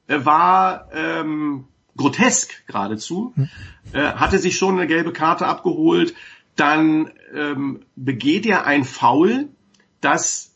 äh, 0.07 0.25
war 0.25 0.89
ähm, 0.93 1.65
grotesk 1.97 2.65
geradezu. 2.67 3.33
Hm. 3.35 3.49
Äh, 3.93 4.13
hatte 4.13 4.39
sich 4.39 4.57
schon 4.57 4.77
eine 4.77 4.87
gelbe 4.87 5.13
Karte 5.13 5.47
abgeholt. 5.47 6.15
Dann 6.55 7.11
ähm, 7.33 7.81
begeht 7.95 8.45
er 8.45 8.65
ein 8.65 8.83
Foul, 8.83 9.49
das 10.01 10.51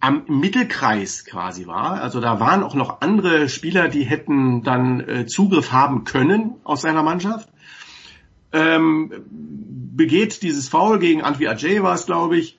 am 0.00 0.24
Mittelkreis 0.28 1.24
quasi 1.24 1.66
war. 1.66 2.02
Also 2.02 2.20
da 2.20 2.38
waren 2.38 2.62
auch 2.62 2.74
noch 2.74 3.00
andere 3.00 3.48
Spieler, 3.48 3.88
die 3.88 4.04
hätten 4.04 4.62
dann 4.62 5.00
äh, 5.00 5.26
Zugriff 5.26 5.72
haben 5.72 6.04
können 6.04 6.56
aus 6.64 6.82
seiner 6.82 7.02
Mannschaft 7.02 7.48
ähm, 8.54 9.10
begeht 9.96 10.42
dieses 10.42 10.68
Foul 10.68 10.98
gegen 10.98 11.22
Antwi 11.22 11.48
Ajay 11.48 11.82
war 11.82 11.94
es, 11.94 12.06
glaube 12.06 12.38
ich. 12.38 12.58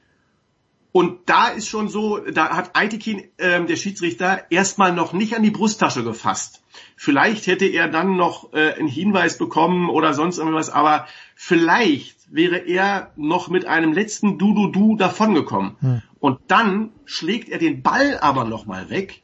Und 0.92 1.30
da 1.30 1.50
ist 1.50 1.68
schon 1.68 1.90
so, 1.90 2.20
da 2.20 2.56
hat 2.56 2.76
Aitekin, 2.76 3.24
ähm, 3.38 3.68
der 3.68 3.76
Schiedsrichter, 3.76 4.44
erstmal 4.50 4.94
noch 4.94 5.12
nicht 5.12 5.36
an 5.36 5.44
die 5.44 5.52
Brusttasche 5.52 6.06
gefasst. 6.06 6.64
Vielleicht 6.96 7.48
hätte 7.48 7.66
er 7.66 7.90
dann 7.90 8.16
noch 8.16 8.54
äh, 8.54 8.74
einen 8.74 8.88
Hinweis 8.88 9.38
bekommen 9.38 9.90
oder 9.90 10.14
sonst 10.14 10.38
irgendwas, 10.38 10.70
aber 10.70 11.08
vielleicht 11.36 12.16
wäre 12.34 12.60
er 12.60 13.12
noch 13.18 13.50
mit 13.50 13.66
einem 13.66 13.92
letzten 13.92 14.38
Du-Du-Du 14.38 14.96
davongekommen. 14.96 15.76
Hm. 15.82 16.02
Und 16.20 16.40
dann 16.48 16.92
schlägt 17.04 17.50
er 17.50 17.58
den 17.58 17.82
Ball 17.82 18.18
aber 18.20 18.46
nochmal 18.46 18.90
weg 18.90 19.22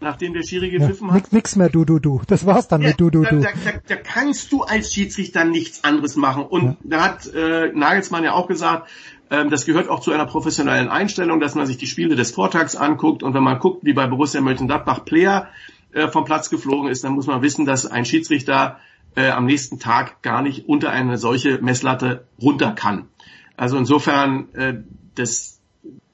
nachdem 0.00 0.34
der 0.34 0.42
Schiri 0.42 0.70
gepfiffen 0.70 1.08
ja, 1.08 1.14
hat. 1.14 1.32
Nix 1.32 1.56
mehr 1.56 1.68
du, 1.68 1.84
du, 1.84 1.98
du. 1.98 2.22
Das 2.26 2.46
war's 2.46 2.68
dann 2.68 2.82
ja, 2.82 2.88
mit 2.88 3.00
du, 3.00 3.10
du, 3.10 3.22
du. 3.22 3.40
Da, 3.40 3.50
da, 3.64 3.72
da, 3.86 3.96
kannst 3.96 4.52
du 4.52 4.62
als 4.62 4.92
Schiedsrichter 4.92 5.44
nichts 5.44 5.84
anderes 5.84 6.16
machen. 6.16 6.44
Und 6.44 6.64
ja. 6.64 6.76
da 6.84 7.04
hat 7.04 7.26
äh, 7.34 7.72
Nagelsmann 7.72 8.24
ja 8.24 8.32
auch 8.32 8.48
gesagt, 8.48 8.88
ähm, 9.30 9.50
das 9.50 9.66
gehört 9.66 9.88
auch 9.88 10.00
zu 10.00 10.12
einer 10.12 10.26
professionellen 10.26 10.88
Einstellung, 10.88 11.40
dass 11.40 11.54
man 11.54 11.66
sich 11.66 11.78
die 11.78 11.86
Spiele 11.86 12.16
des 12.16 12.30
Vortags 12.30 12.76
anguckt. 12.76 13.22
Und 13.22 13.34
wenn 13.34 13.42
man 13.42 13.58
guckt, 13.58 13.84
wie 13.84 13.92
bei 13.92 14.06
Borussia 14.06 14.40
Mönchengladbach 14.40 15.04
Player 15.04 15.48
äh, 15.92 16.08
vom 16.08 16.24
Platz 16.24 16.50
geflogen 16.50 16.90
ist, 16.90 17.04
dann 17.04 17.12
muss 17.12 17.26
man 17.26 17.42
wissen, 17.42 17.66
dass 17.66 17.86
ein 17.86 18.04
Schiedsrichter 18.04 18.78
äh, 19.16 19.30
am 19.30 19.46
nächsten 19.46 19.78
Tag 19.78 20.22
gar 20.22 20.42
nicht 20.42 20.68
unter 20.68 20.90
eine 20.90 21.16
solche 21.16 21.58
Messlatte 21.58 22.26
runter 22.40 22.72
kann. 22.72 23.08
Also 23.56 23.78
insofern, 23.78 24.54
äh, 24.54 24.74
das 25.14 25.55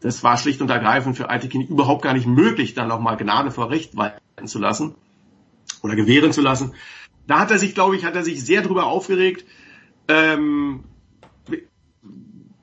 das 0.03 0.22
war 0.22 0.36
schlicht 0.36 0.61
und 0.61 0.70
ergreifend 0.70 1.16
für 1.16 1.30
Aitekin 1.30 1.62
überhaupt 1.62 2.03
gar 2.03 2.12
nicht 2.12 2.26
möglich, 2.26 2.74
dann 2.74 2.88
nochmal 2.88 3.16
Gnade 3.16 3.50
vor 3.50 3.70
Recht 3.70 3.96
walten 3.96 4.46
zu 4.46 4.59
lassen 4.59 4.94
oder 5.82 5.94
gewähren 5.94 6.32
zu 6.32 6.40
lassen. 6.40 6.74
Da 7.26 7.38
hat 7.38 7.50
er 7.50 7.59
sich, 7.59 7.74
glaube 7.74 7.96
ich, 7.96 8.05
hat 8.05 8.16
er 8.16 8.24
sich 8.24 8.44
sehr 8.44 8.62
drüber 8.62 8.86
aufgeregt. 8.86 9.46
Ähm, 10.09 10.84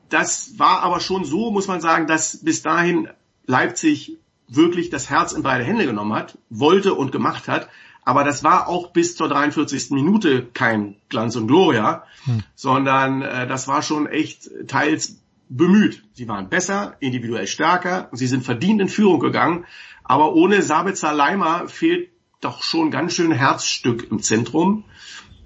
das 0.09 0.57
war 0.57 0.81
aber 0.81 0.99
schon 0.99 1.23
so, 1.23 1.51
muss 1.51 1.67
man 1.67 1.81
sagen, 1.81 2.07
dass 2.07 2.43
bis 2.43 2.61
dahin 2.61 3.09
Leipzig 3.45 4.17
wirklich 4.47 4.89
das 4.89 5.09
Herz 5.09 5.31
in 5.31 5.43
beide 5.43 5.63
Hände 5.63 5.85
genommen 5.85 6.13
hat, 6.13 6.37
wollte 6.49 6.93
und 6.93 7.11
gemacht 7.11 7.47
hat. 7.47 7.69
Aber 8.03 8.23
das 8.23 8.43
war 8.43 8.67
auch 8.67 8.91
bis 8.91 9.15
zur 9.15 9.29
43. 9.29 9.91
Minute 9.91 10.45
kein 10.45 10.95
Glanz 11.09 11.35
und 11.35 11.47
Gloria, 11.47 12.03
hm. 12.25 12.43
sondern 12.55 13.21
äh, 13.21 13.47
das 13.47 13.67
war 13.67 13.81
schon 13.81 14.07
echt 14.07 14.49
teils 14.67 15.21
bemüht. 15.49 16.03
Sie 16.13 16.27
waren 16.27 16.47
besser, 16.49 16.95
individuell 16.99 17.47
stärker, 17.47 18.09
sie 18.13 18.27
sind 18.27 18.43
verdient 18.43 18.79
in 18.79 18.87
Führung 18.87 19.19
gegangen, 19.19 19.65
aber 20.03 20.33
ohne 20.33 20.61
Sabitzer 20.61 21.11
Leimer 21.11 21.67
fehlt 21.67 22.09
doch 22.39 22.63
schon 22.63 22.91
ganz 22.91 23.13
schön 23.13 23.31
Herzstück 23.31 24.09
im 24.11 24.21
Zentrum. 24.21 24.85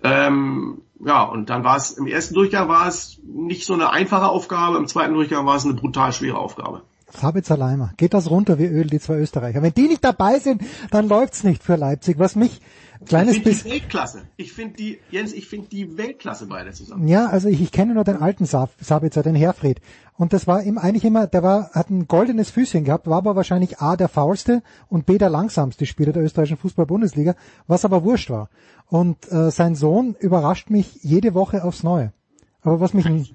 Ähm, 0.03 0.81
ja, 1.03 1.23
und 1.23 1.49
dann 1.49 1.63
war 1.63 1.77
es, 1.77 1.91
im 1.91 2.07
ersten 2.07 2.35
Durchgang 2.35 2.67
war 2.67 2.87
es 2.87 3.19
nicht 3.23 3.65
so 3.65 3.73
eine 3.73 3.89
einfache 3.89 4.27
Aufgabe, 4.27 4.77
im 4.77 4.87
zweiten 4.87 5.13
Durchgang 5.13 5.45
war 5.45 5.55
es 5.55 5.65
eine 5.65 5.73
brutal 5.73 6.13
schwere 6.13 6.37
Aufgabe. 6.37 6.83
Sabitzer 7.09 7.57
Leimer, 7.57 7.93
geht 7.97 8.13
das 8.13 8.29
runter 8.29 8.57
wie 8.57 8.65
Öl, 8.65 8.87
die 8.87 8.99
zwei 8.99 9.17
Österreicher. 9.17 9.61
Wenn 9.61 9.73
die 9.73 9.87
nicht 9.87 10.03
dabei 10.03 10.39
sind, 10.39 10.63
dann 10.91 11.07
läuft's 11.07 11.43
nicht 11.43 11.63
für 11.63 11.75
Leipzig. 11.75 12.17
Was 12.17 12.35
mich 12.35 12.59
kleines 13.05 13.37
ich 13.37 13.43
bisschen. 13.43 13.71
Weltklasse. 13.71 14.23
Ich 14.37 14.53
finde 14.53 14.75
die, 14.75 14.99
Jens, 15.09 15.33
ich 15.33 15.47
finde 15.47 15.67
die 15.67 15.97
Weltklasse 15.97 16.47
beide 16.47 16.71
zusammen. 16.71 17.07
Ja, 17.07 17.27
also 17.27 17.49
ich, 17.49 17.61
ich 17.61 17.71
kenne 17.71 17.93
nur 17.93 18.03
den 18.03 18.17
alten 18.17 18.45
Sab 18.45 18.71
Sabitzer, 18.79 19.23
den 19.23 19.35
Herfried. 19.35 19.81
Und 20.15 20.33
das 20.33 20.45
war 20.45 20.63
ihm 20.63 20.77
eigentlich 20.77 21.05
immer, 21.05 21.25
der 21.27 21.41
war, 21.41 21.71
hat 21.71 21.89
ein 21.89 22.07
goldenes 22.07 22.49
Füßchen 22.51 22.83
gehabt, 22.83 23.07
war 23.07 23.17
aber 23.17 23.35
wahrscheinlich 23.35 23.79
A 23.79 23.95
der 23.95 24.09
faulste 24.09 24.61
und 24.87 25.05
B 25.05 25.17
der 25.17 25.29
langsamste 25.29 25.85
Spieler 25.85 26.13
der 26.13 26.23
österreichischen 26.23 26.57
Fußball-Bundesliga, 26.57 27.35
was 27.67 27.83
aber 27.83 28.03
wurscht 28.03 28.29
war. 28.29 28.49
Und 28.87 29.31
äh, 29.31 29.49
sein 29.49 29.75
Sohn 29.75 30.15
überrascht 30.19 30.69
mich 30.69 30.99
jede 31.01 31.33
Woche 31.33 31.63
aufs 31.63 31.83
Neue. 31.83 32.13
Aber 32.61 32.79
was 32.79 32.93
mich 32.93 33.05
ein, 33.07 33.27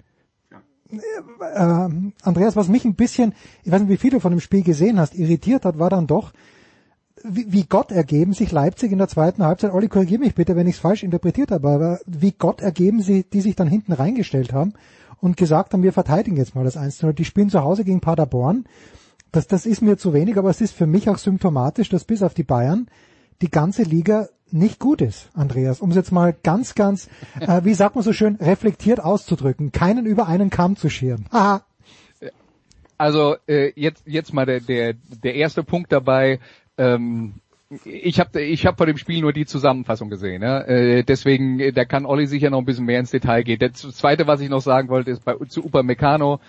äh, 0.90 1.88
Andreas, 2.22 2.56
was 2.56 2.68
mich 2.68 2.84
ein 2.84 2.94
bisschen, 2.94 3.34
ich 3.64 3.72
weiß 3.72 3.80
nicht, 3.80 3.90
wie 3.90 3.96
viel 3.96 4.12
du 4.12 4.20
von 4.20 4.30
dem 4.30 4.40
Spiel 4.40 4.62
gesehen 4.62 5.00
hast, 5.00 5.14
irritiert 5.14 5.64
hat, 5.64 5.78
war 5.78 5.90
dann 5.90 6.06
doch, 6.06 6.32
wie, 7.24 7.64
Gott 7.64 7.92
ergeben 7.92 8.32
sich 8.32 8.52
Leipzig 8.52 8.92
in 8.92 8.98
der 8.98 9.08
zweiten 9.08 9.44
Halbzeit, 9.44 9.72
Olli, 9.72 9.88
korrigier 9.88 10.18
mich 10.18 10.34
bitte, 10.34 10.56
wenn 10.56 10.66
ich 10.66 10.76
es 10.76 10.80
falsch 10.80 11.02
interpretiert 11.02 11.50
habe, 11.50 11.68
aber 11.68 12.00
wie 12.06 12.32
Gott 12.32 12.60
ergeben 12.60 13.02
sie, 13.02 13.24
die 13.24 13.40
sich 13.40 13.56
dann 13.56 13.68
hinten 13.68 13.92
reingestellt 13.92 14.52
haben 14.52 14.74
und 15.20 15.36
gesagt 15.36 15.72
haben, 15.72 15.82
wir 15.82 15.92
verteidigen 15.92 16.36
jetzt 16.36 16.54
mal 16.54 16.64
das 16.64 16.76
1 16.76 17.02
0 17.02 17.14
Die 17.14 17.24
spielen 17.24 17.50
zu 17.50 17.62
Hause 17.62 17.84
gegen 17.84 18.00
Paderborn. 18.00 18.64
Das, 19.32 19.46
das 19.46 19.66
ist 19.66 19.82
mir 19.82 19.98
zu 19.98 20.12
wenig, 20.12 20.38
aber 20.38 20.50
es 20.50 20.60
ist 20.60 20.72
für 20.72 20.86
mich 20.86 21.08
auch 21.08 21.18
symptomatisch, 21.18 21.88
dass 21.88 22.04
bis 22.04 22.22
auf 22.22 22.34
die 22.34 22.44
Bayern 22.44 22.88
die 23.42 23.50
ganze 23.50 23.82
Liga 23.82 24.28
nicht 24.50 24.78
gut 24.78 25.02
ist, 25.02 25.28
Andreas, 25.34 25.80
um 25.80 25.90
es 25.90 25.96
jetzt 25.96 26.12
mal 26.12 26.34
ganz, 26.42 26.74
ganz, 26.74 27.08
äh, 27.38 27.62
wie 27.64 27.74
sagt 27.74 27.94
man 27.94 28.04
so 28.04 28.12
schön, 28.12 28.36
reflektiert 28.36 29.00
auszudrücken, 29.00 29.72
keinen 29.72 30.06
über 30.06 30.26
einen 30.26 30.50
Kamm 30.50 30.76
zu 30.76 30.88
scheren. 30.88 31.26
Aha. 31.30 31.62
Also 33.00 33.36
äh, 33.46 33.70
jetzt 33.76 34.02
jetzt 34.06 34.34
mal 34.34 34.44
der 34.44 34.58
der 34.58 34.94
der 35.22 35.36
erste 35.36 35.62
Punkt 35.62 35.92
dabei. 35.92 36.40
Ähm, 36.78 37.34
ich 37.84 38.18
habe 38.18 38.40
ich 38.40 38.64
hab 38.66 38.78
vor 38.78 38.86
dem 38.86 38.96
Spiel 38.96 39.20
nur 39.20 39.32
die 39.32 39.44
Zusammenfassung 39.44 40.08
gesehen. 40.08 40.42
Ja? 40.42 40.62
Äh, 40.62 41.04
deswegen, 41.04 41.60
äh, 41.60 41.72
da 41.72 41.84
kann 41.84 42.06
Olli 42.06 42.26
sicher 42.26 42.48
noch 42.50 42.58
ein 42.58 42.64
bisschen 42.64 42.86
mehr 42.86 43.00
ins 43.00 43.10
Detail 43.10 43.42
gehen. 43.42 43.58
Das 43.58 43.74
zweite, 43.74 44.26
was 44.26 44.40
ich 44.40 44.48
noch 44.48 44.62
sagen 44.62 44.88
wollte, 44.88 45.10
ist 45.10 45.24
bei 45.24 45.34
zu 45.48 45.64
Upamecano. 45.64 46.40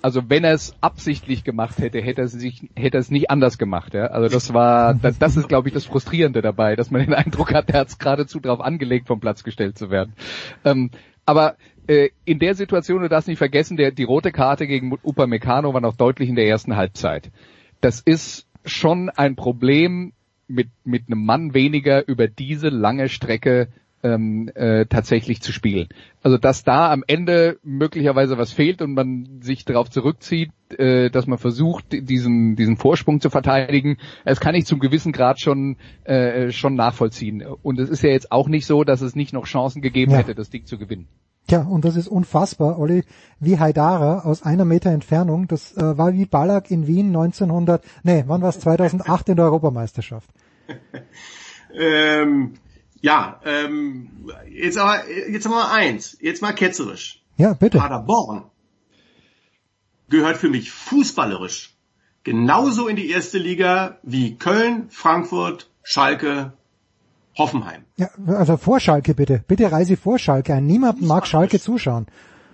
also 0.00 0.22
wenn 0.30 0.44
er 0.44 0.52
es 0.52 0.74
absichtlich 0.80 1.44
gemacht 1.44 1.78
hätte, 1.78 2.00
hätte 2.00 2.22
er 2.22 2.28
sich, 2.28 2.70
hätte 2.74 2.96
er 2.96 3.00
es 3.00 3.10
nicht 3.10 3.30
anders 3.30 3.58
gemacht. 3.58 3.92
Ja? 3.92 4.06
Also 4.06 4.32
das 4.32 4.54
war, 4.54 4.94
das, 4.94 5.18
das 5.18 5.36
ist, 5.36 5.48
glaube 5.48 5.68
ich, 5.68 5.74
das 5.74 5.84
Frustrierende 5.84 6.40
dabei, 6.40 6.74
dass 6.74 6.90
man 6.90 7.02
den 7.02 7.14
Eindruck 7.14 7.52
hat, 7.52 7.68
er 7.68 7.80
hat 7.80 7.88
es 7.88 7.98
geradezu 7.98 8.40
darauf 8.40 8.60
angelegt, 8.60 9.08
vom 9.08 9.20
Platz 9.20 9.44
gestellt 9.44 9.76
zu 9.76 9.90
werden. 9.90 10.14
Ähm, 10.64 10.90
aber 11.26 11.56
äh, 11.86 12.10
in 12.24 12.38
der 12.38 12.54
Situation, 12.54 13.02
du 13.02 13.08
darfst 13.10 13.28
nicht 13.28 13.38
vergessen, 13.38 13.76
der, 13.76 13.90
die 13.90 14.04
rote 14.04 14.32
Karte 14.32 14.66
gegen 14.66 14.96
Upamecano 15.02 15.74
war 15.74 15.80
noch 15.82 15.96
deutlich 15.96 16.30
in 16.30 16.36
der 16.36 16.46
ersten 16.46 16.76
Halbzeit. 16.76 17.30
Das 17.82 18.00
ist 18.00 18.45
schon 18.66 19.10
ein 19.10 19.36
Problem 19.36 20.12
mit, 20.48 20.68
mit 20.84 21.04
einem 21.08 21.24
Mann 21.24 21.54
weniger 21.54 22.06
über 22.06 22.28
diese 22.28 22.68
lange 22.68 23.08
Strecke 23.08 23.68
ähm, 24.02 24.50
äh, 24.54 24.86
tatsächlich 24.86 25.40
zu 25.40 25.52
spielen. 25.52 25.88
Also 26.22 26.38
dass 26.38 26.64
da 26.64 26.92
am 26.92 27.02
Ende 27.06 27.58
möglicherweise 27.62 28.38
was 28.38 28.52
fehlt 28.52 28.82
und 28.82 28.94
man 28.94 29.40
sich 29.40 29.64
darauf 29.64 29.90
zurückzieht, 29.90 30.50
äh, 30.78 31.10
dass 31.10 31.26
man 31.26 31.38
versucht, 31.38 31.86
diesen, 31.90 32.56
diesen 32.56 32.76
Vorsprung 32.76 33.20
zu 33.20 33.30
verteidigen, 33.30 33.96
das 34.24 34.40
kann 34.40 34.54
ich 34.54 34.66
zum 34.66 34.78
gewissen 34.78 35.12
Grad 35.12 35.40
schon, 35.40 35.76
äh, 36.04 36.50
schon 36.52 36.74
nachvollziehen. 36.74 37.42
Und 37.42 37.80
es 37.80 37.88
ist 37.88 38.02
ja 38.02 38.10
jetzt 38.10 38.30
auch 38.30 38.48
nicht 38.48 38.66
so, 38.66 38.84
dass 38.84 39.00
es 39.00 39.16
nicht 39.16 39.32
noch 39.32 39.46
Chancen 39.46 39.82
gegeben 39.82 40.12
ja. 40.12 40.18
hätte, 40.18 40.34
das 40.34 40.50
Ding 40.50 40.66
zu 40.66 40.78
gewinnen. 40.78 41.08
Ja, 41.48 41.62
und 41.62 41.84
das 41.84 41.96
ist 41.96 42.08
unfassbar, 42.08 42.78
Olli, 42.78 43.04
wie 43.38 43.58
Haidara 43.58 44.20
aus 44.20 44.42
einer 44.42 44.64
Meter 44.64 44.90
Entfernung, 44.90 45.46
das 45.46 45.76
äh, 45.76 45.96
war 45.96 46.12
wie 46.12 46.26
Ballack 46.26 46.70
in 46.70 46.86
Wien 46.86 47.08
1900, 47.08 47.84
nee, 48.02 48.24
wann 48.26 48.42
war 48.42 48.48
es, 48.48 48.58
2008 48.60 49.28
in 49.28 49.36
der 49.36 49.44
Europameisterschaft. 49.44 50.28
ähm, 51.74 52.54
ja, 53.00 53.40
ähm, 53.44 54.28
jetzt 54.50 54.78
aber, 54.78 55.08
jetzt 55.08 55.48
mal 55.48 55.70
eins, 55.70 56.16
jetzt 56.20 56.42
mal 56.42 56.52
ketzerisch. 56.52 57.22
Ja, 57.36 57.52
bitte. 57.52 57.78
Paderborn 57.78 58.44
gehört 60.08 60.36
für 60.36 60.48
mich 60.48 60.70
fußballerisch 60.70 61.76
genauso 62.24 62.88
in 62.88 62.96
die 62.96 63.10
erste 63.10 63.38
Liga 63.38 64.00
wie 64.02 64.36
Köln, 64.36 64.88
Frankfurt, 64.90 65.70
Schalke, 65.84 66.54
Hoffenheim. 67.36 67.84
Ja, 67.96 68.08
also 68.26 68.56
vor 68.56 68.80
Schalke 68.80 69.14
bitte. 69.14 69.44
Bitte 69.46 69.70
reise 69.70 69.96
vor 69.96 70.18
Schalke 70.18 70.54
ein. 70.54 70.66
Niemand 70.66 71.02
mag 71.02 71.26
Schalke 71.26 71.60
zuschauen. 71.60 72.06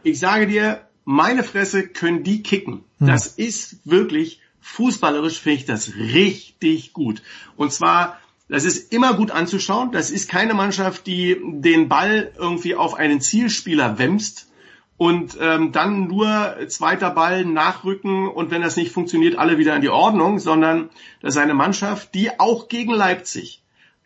Ich 0.02 0.18
sage 0.18 0.46
dir, 0.46 0.80
meine 1.04 1.44
Fresse 1.44 1.86
können 1.86 2.24
die 2.24 2.42
kicken. 2.42 2.84
Hm. 2.98 3.06
Das 3.06 3.26
ist 3.26 3.78
wirklich 3.84 4.40
fußballerisch 4.60 5.40
finde 5.40 5.58
ich 5.58 5.64
das 5.66 5.94
richtig 5.96 6.92
gut. 6.92 7.22
Und 7.56 7.72
zwar 7.72 8.18
das 8.48 8.64
ist 8.64 8.92
immer 8.92 9.14
gut 9.14 9.30
anzuschauen. 9.30 9.92
Das 9.92 10.10
ist 10.10 10.28
keine 10.28 10.52
Mannschaft, 10.52 11.06
die 11.06 11.38
den 11.42 11.88
Ball 11.88 12.32
irgendwie 12.36 12.74
auf 12.74 12.92
einen 12.92 13.22
Zielspieler 13.22 13.98
wämst 13.98 14.50
und 14.98 15.38
ähm, 15.40 15.72
dann 15.72 16.06
nur 16.06 16.56
zweiter 16.68 17.10
Ball 17.10 17.46
nachrücken 17.46 18.28
und 18.28 18.50
wenn 18.50 18.60
das 18.60 18.76
nicht 18.76 18.92
funktioniert, 18.92 19.38
alle 19.38 19.56
wieder 19.56 19.74
in 19.74 19.80
die 19.80 19.88
Ordnung, 19.88 20.38
sondern 20.38 20.90
das 21.22 21.34
ist 21.34 21.40
eine 21.40 21.54
Mannschaft, 21.54 22.14
die 22.14 22.38
auch 22.38 22.68
gegen 22.68 22.92
Leipzig 22.92 23.61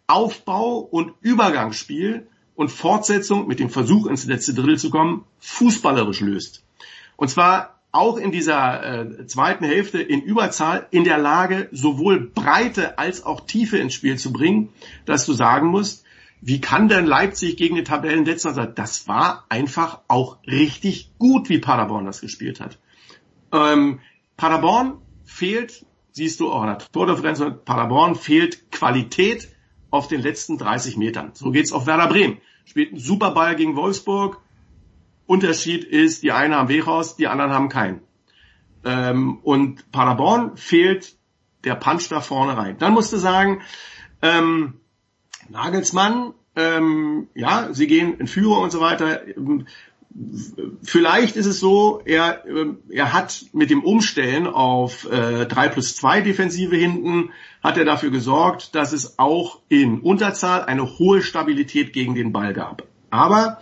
Aufbau 0.07 0.79
und 0.79 1.15
Übergangsspiel 1.21 2.29
und 2.55 2.71
Fortsetzung 2.71 3.47
mit 3.47 3.61
dem 3.61 3.71
Versuch 3.71 4.07
ins 4.07 4.27
letzte 4.27 4.55
Drittel 4.55 4.79
zu 4.79 4.91
kommen, 4.91 5.25
fußballerisch 5.41 6.21
löst. 6.21 6.65
Und 7.17 7.29
zwar 7.29 7.81
auch 7.93 8.19
in 8.19 8.31
dieser 8.31 9.01
äh, 9.01 9.27
zweiten 9.27 9.65
Hälfte 9.65 10.01
in 10.01 10.23
Überzahl 10.23 10.87
in 10.91 11.05
der 11.05 11.19
Lage, 11.19 11.69
sowohl 11.73 12.21
Breite 12.21 12.99
als 12.99 13.25
auch 13.25 13.47
Tiefe 13.47 13.79
ins 13.79 13.95
Spiel 13.95 14.19
zu 14.19 14.33
bringen, 14.33 14.69
dass 15.07 15.25
du 15.27 15.33
sagen 15.33 15.69
musst, 15.69 16.05
wie 16.43 16.61
kann 16.61 16.89
denn 16.89 17.07
Leipzig 17.07 17.57
gegen 17.57 17.77
den 17.77 17.85
Tabellenletzter 17.87 18.53
sein? 18.53 18.73
Das 18.75 19.09
war 19.09 19.47
einfach 19.49 20.01
auch 20.09 20.39
richtig 20.47 21.11
gut, 21.19 21.49
wie 21.49 21.59
Paderborn 21.59 22.05
das 22.05 22.21
gespielt 22.21 22.61
hat. 22.61 22.79
Ähm, 23.53 24.01
Paderborn 24.37 24.99
fehlt, 25.25 25.87
siehst 26.13 26.41
du 26.41 26.53
auch 26.53 26.63
in 26.63 26.69
der 26.69 26.79
Tordifferenz, 26.79 27.43
Paderborn 27.65 28.15
fehlt 28.15 28.71
Qualität 28.71 29.49
auf 29.91 30.09
den 30.09 30.21
letzten 30.21 30.59
30 30.59 30.97
Metern. 30.97 31.31
So 31.35 31.51
geht's 31.51 31.73
auf 31.73 31.87
Werder 31.87 32.09
Bremen. 32.09 32.39
Spielt 32.65 32.91
einen 32.91 33.01
super 33.01 33.31
Ball 33.31 33.57
gegen 33.57 33.77
Wolfsburg, 33.77 34.41
Unterschied 35.27 35.85
ist, 35.85 36.23
die 36.23 36.33
einen 36.33 36.55
haben 36.55 36.69
Wehraus, 36.69 37.17
die 37.17 37.27
anderen 37.27 37.53
haben 37.53 37.69
keinen. 37.69 38.01
Ähm, 38.85 39.39
und 39.43 39.91
Paderborn 39.91 40.57
fehlt 40.57 41.17
der 41.65 41.75
Punch 41.75 42.09
da 42.09 42.21
vorne 42.21 42.57
rein. 42.57 42.79
Dann 42.79 42.93
musst 42.93 43.13
du 43.13 43.17
sagen, 43.17 43.63
ähm, 44.23 44.81
Nagelsmann, 45.49 46.35
ähm, 46.55 47.29
ja, 47.35 47.73
sie 47.73 47.87
gehen 47.87 48.19
in 48.19 48.27
Führung 48.27 48.63
und 48.63 48.71
so 48.71 48.81
weiter. 48.81 49.21
Vielleicht 50.83 51.37
ist 51.37 51.47
es 51.47 51.61
so, 51.61 52.01
er, 52.05 52.45
er 52.89 53.13
hat 53.13 53.45
mit 53.53 53.71
dem 53.71 53.83
Umstellen 53.83 54.47
auf 54.47 55.11
äh, 55.11 55.47
3 55.47 55.69
plus 55.69 55.97
2 55.97 56.23
Defensive 56.23 56.75
hinten, 56.75 57.31
hat 57.63 57.77
er 57.77 57.85
dafür 57.85 58.11
gesorgt, 58.11 58.75
dass 58.75 58.93
es 58.93 59.19
auch 59.19 59.61
in 59.69 60.01
Unterzahl 60.01 60.65
eine 60.65 60.99
hohe 60.99 61.23
Stabilität 61.23 61.93
gegen 61.93 62.15
den 62.15 62.33
Ball 62.33 62.55
gab. 62.55 62.85
Aber 63.11 63.61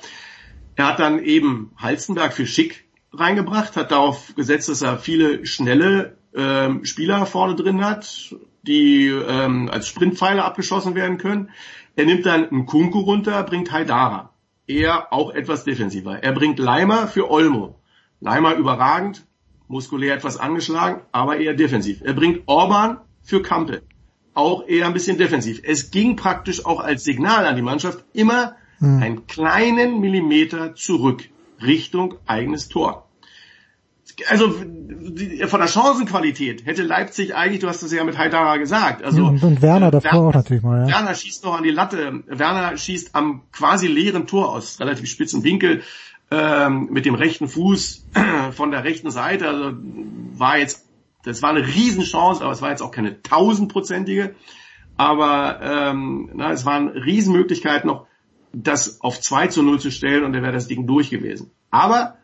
er 0.76 0.88
hat 0.88 1.00
dann 1.00 1.18
eben 1.18 1.72
Halzenberg 1.76 2.32
für 2.32 2.46
Schick 2.46 2.84
reingebracht, 3.12 3.76
hat 3.76 3.90
darauf 3.90 4.34
gesetzt, 4.34 4.68
dass 4.68 4.82
er 4.82 4.98
viele 4.98 5.46
schnelle 5.46 6.18
ähm, 6.34 6.84
Spieler 6.84 7.26
vorne 7.26 7.54
drin 7.54 7.84
hat, 7.84 8.34
die 8.62 9.06
ähm, 9.06 9.68
als 9.70 9.88
Sprintpfeile 9.88 10.44
abgeschossen 10.44 10.94
werden 10.94 11.18
können. 11.18 11.50
Er 11.96 12.06
nimmt 12.06 12.26
dann 12.26 12.48
einen 12.48 12.66
Kunku 12.66 13.00
runter, 13.00 13.42
bringt 13.44 13.70
Haidara. 13.72 14.33
Er 14.66 15.12
auch 15.12 15.34
etwas 15.34 15.64
defensiver. 15.64 16.22
Er 16.22 16.32
bringt 16.32 16.58
Leimer 16.58 17.06
für 17.06 17.30
Olmo. 17.30 17.78
Leimer 18.20 18.54
überragend, 18.54 19.26
muskulär 19.68 20.14
etwas 20.14 20.38
angeschlagen, 20.38 21.02
aber 21.12 21.36
eher 21.36 21.54
defensiv. 21.54 22.00
Er 22.02 22.14
bringt 22.14 22.42
Orban 22.46 22.98
für 23.22 23.42
Kampe. 23.42 23.82
Auch 24.32 24.66
eher 24.66 24.86
ein 24.86 24.94
bisschen 24.94 25.18
defensiv. 25.18 25.60
Es 25.64 25.90
ging 25.90 26.16
praktisch 26.16 26.64
auch 26.64 26.80
als 26.80 27.04
Signal 27.04 27.46
an 27.46 27.56
die 27.56 27.62
Mannschaft 27.62 28.04
immer 28.14 28.56
hm. 28.78 29.02
einen 29.02 29.26
kleinen 29.26 30.00
Millimeter 30.00 30.74
zurück 30.74 31.28
Richtung 31.62 32.14
eigenes 32.26 32.68
Tor. 32.68 33.08
Also 34.28 34.48
von 34.50 35.60
der 35.60 35.68
Chancenqualität 35.68 36.66
hätte 36.66 36.82
Leipzig 36.82 37.34
eigentlich, 37.34 37.60
du 37.60 37.68
hast 37.68 37.82
es 37.82 37.92
ja 37.92 38.04
mit 38.04 38.16
Haidara 38.18 38.58
gesagt, 38.58 39.02
also 39.02 39.26
und, 39.26 39.42
und 39.42 39.62
Werner 39.62 39.90
davor 39.90 40.12
Werner, 40.12 40.28
auch 40.28 40.34
natürlich 40.34 40.62
mal. 40.62 40.88
Ja. 40.88 40.96
Werner 40.96 41.14
schießt 41.14 41.44
noch 41.44 41.56
an 41.56 41.64
die 41.64 41.70
Latte, 41.70 42.22
Werner 42.26 42.76
schießt 42.76 43.14
am 43.14 43.42
quasi 43.50 43.86
leeren 43.86 44.26
Tor 44.26 44.52
aus 44.52 44.78
relativ 44.80 45.08
spitzen 45.08 45.42
Winkel 45.42 45.82
ähm, 46.30 46.88
mit 46.90 47.06
dem 47.06 47.14
rechten 47.14 47.48
Fuß 47.48 48.06
von 48.52 48.70
der 48.70 48.84
rechten 48.84 49.10
Seite. 49.10 49.48
Also 49.48 49.76
war 50.36 50.58
jetzt, 50.58 50.86
das 51.24 51.42
war 51.42 51.50
eine 51.50 51.66
Riesenchance, 51.66 52.42
aber 52.42 52.52
es 52.52 52.62
war 52.62 52.70
jetzt 52.70 52.82
auch 52.82 52.90
keine 52.90 53.22
tausendprozentige. 53.22 54.34
Aber 54.96 55.60
ähm, 55.62 56.30
na, 56.34 56.52
es 56.52 56.64
waren 56.64 56.88
Riesenmöglichkeiten 56.88 57.88
noch 57.88 58.06
das 58.52 59.00
auf 59.00 59.20
2 59.20 59.48
zu 59.48 59.62
0 59.62 59.80
zu 59.80 59.90
stellen 59.90 60.24
und 60.24 60.32
dann 60.32 60.42
wäre 60.42 60.52
das 60.52 60.68
Ding 60.68 60.86
durch 60.86 61.10
gewesen. 61.10 61.50
Aber 61.70 62.18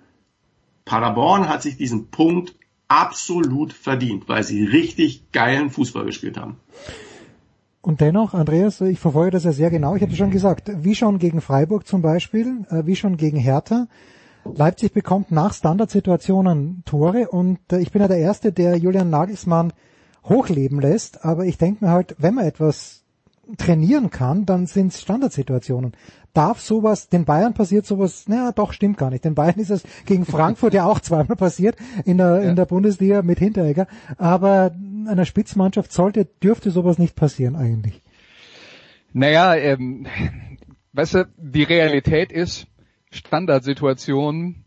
Paderborn 0.85 1.48
hat 1.48 1.62
sich 1.62 1.77
diesen 1.77 2.09
Punkt 2.09 2.55
absolut 2.89 3.73
verdient, 3.73 4.28
weil 4.28 4.43
sie 4.43 4.65
richtig 4.65 5.31
geilen 5.32 5.70
Fußball 5.70 6.05
gespielt 6.05 6.36
haben. 6.36 6.57
Und 7.82 8.01
dennoch, 8.01 8.35
Andreas, 8.35 8.81
ich 8.82 8.98
verfolge 8.98 9.31
das 9.31 9.44
ja 9.44 9.52
sehr 9.52 9.70
genau. 9.70 9.97
Ich 9.97 10.02
habe 10.02 10.15
schon 10.15 10.31
gesagt, 10.31 10.70
wie 10.85 10.94
schon 10.94 11.19
gegen 11.19 11.40
Freiburg 11.40 11.86
zum 11.86 12.02
Beispiel, 12.02 12.66
äh, 12.69 12.85
wie 12.85 12.97
schon 12.97 13.16
gegen 13.16 13.39
Hertha. 13.39 13.86
Leipzig 14.44 14.93
bekommt 14.93 15.31
nach 15.31 15.55
Standardsituationen 15.55 16.82
Tore 16.85 17.28
und 17.28 17.59
äh, 17.73 17.78
ich 17.78 17.93
bin 17.93 18.02
ja 18.02 18.09
der 18.09 18.19
Erste, 18.19 18.52
der 18.52 18.77
Julian 18.77 19.09
Nagelsmann 19.09 19.73
hochleben 20.24 20.81
lässt. 20.81 21.24
Aber 21.24 21.47
ich 21.47 21.57
denke 21.57 21.85
mir 21.85 21.90
halt, 21.90 22.16
wenn 22.19 22.35
man 22.35 22.44
etwas 22.44 23.05
trainieren 23.56 24.10
kann, 24.10 24.47
dann 24.47 24.66
sind 24.66 24.93
es 24.93 25.01
Standardsituationen 25.01 25.93
darf 26.32 26.60
sowas, 26.60 27.09
den 27.09 27.24
Bayern 27.24 27.55
passiert 27.55 27.86
sowas, 27.86 28.28
naja, 28.28 28.52
doch, 28.52 28.72
stimmt 28.72 28.98
gar 28.98 29.10
nicht. 29.10 29.24
Den 29.24 29.35
Bayern 29.35 29.59
ist 29.59 29.70
es 29.70 29.82
gegen 30.06 30.27
Frankfurt 30.27 30.74
ja 30.74 30.85
auch 30.85 31.01
zweimal 31.01 31.36
passiert 31.36 31.77
in 32.05 32.18
der, 32.18 32.43
ja. 32.43 32.51
in 32.51 32.56
der 32.56 32.66
Bundesliga 32.66 33.22
mit 33.22 33.39
Hinteregger. 33.39 33.86
Aber 34.16 34.72
einer 35.09 35.24
Spitzmannschaft 35.24 35.93
sollte, 35.93 36.27
dürfte 36.43 36.70
sowas 36.70 36.98
nicht 36.98 37.16
passieren 37.16 37.56
eigentlich. 37.56 38.02
Naja, 39.12 39.55
ähm, 39.56 40.06
weißt 40.93 41.14
du, 41.14 41.28
die 41.36 41.64
Realität 41.64 42.31
ist, 42.31 42.66
Standardsituationen 43.10 44.64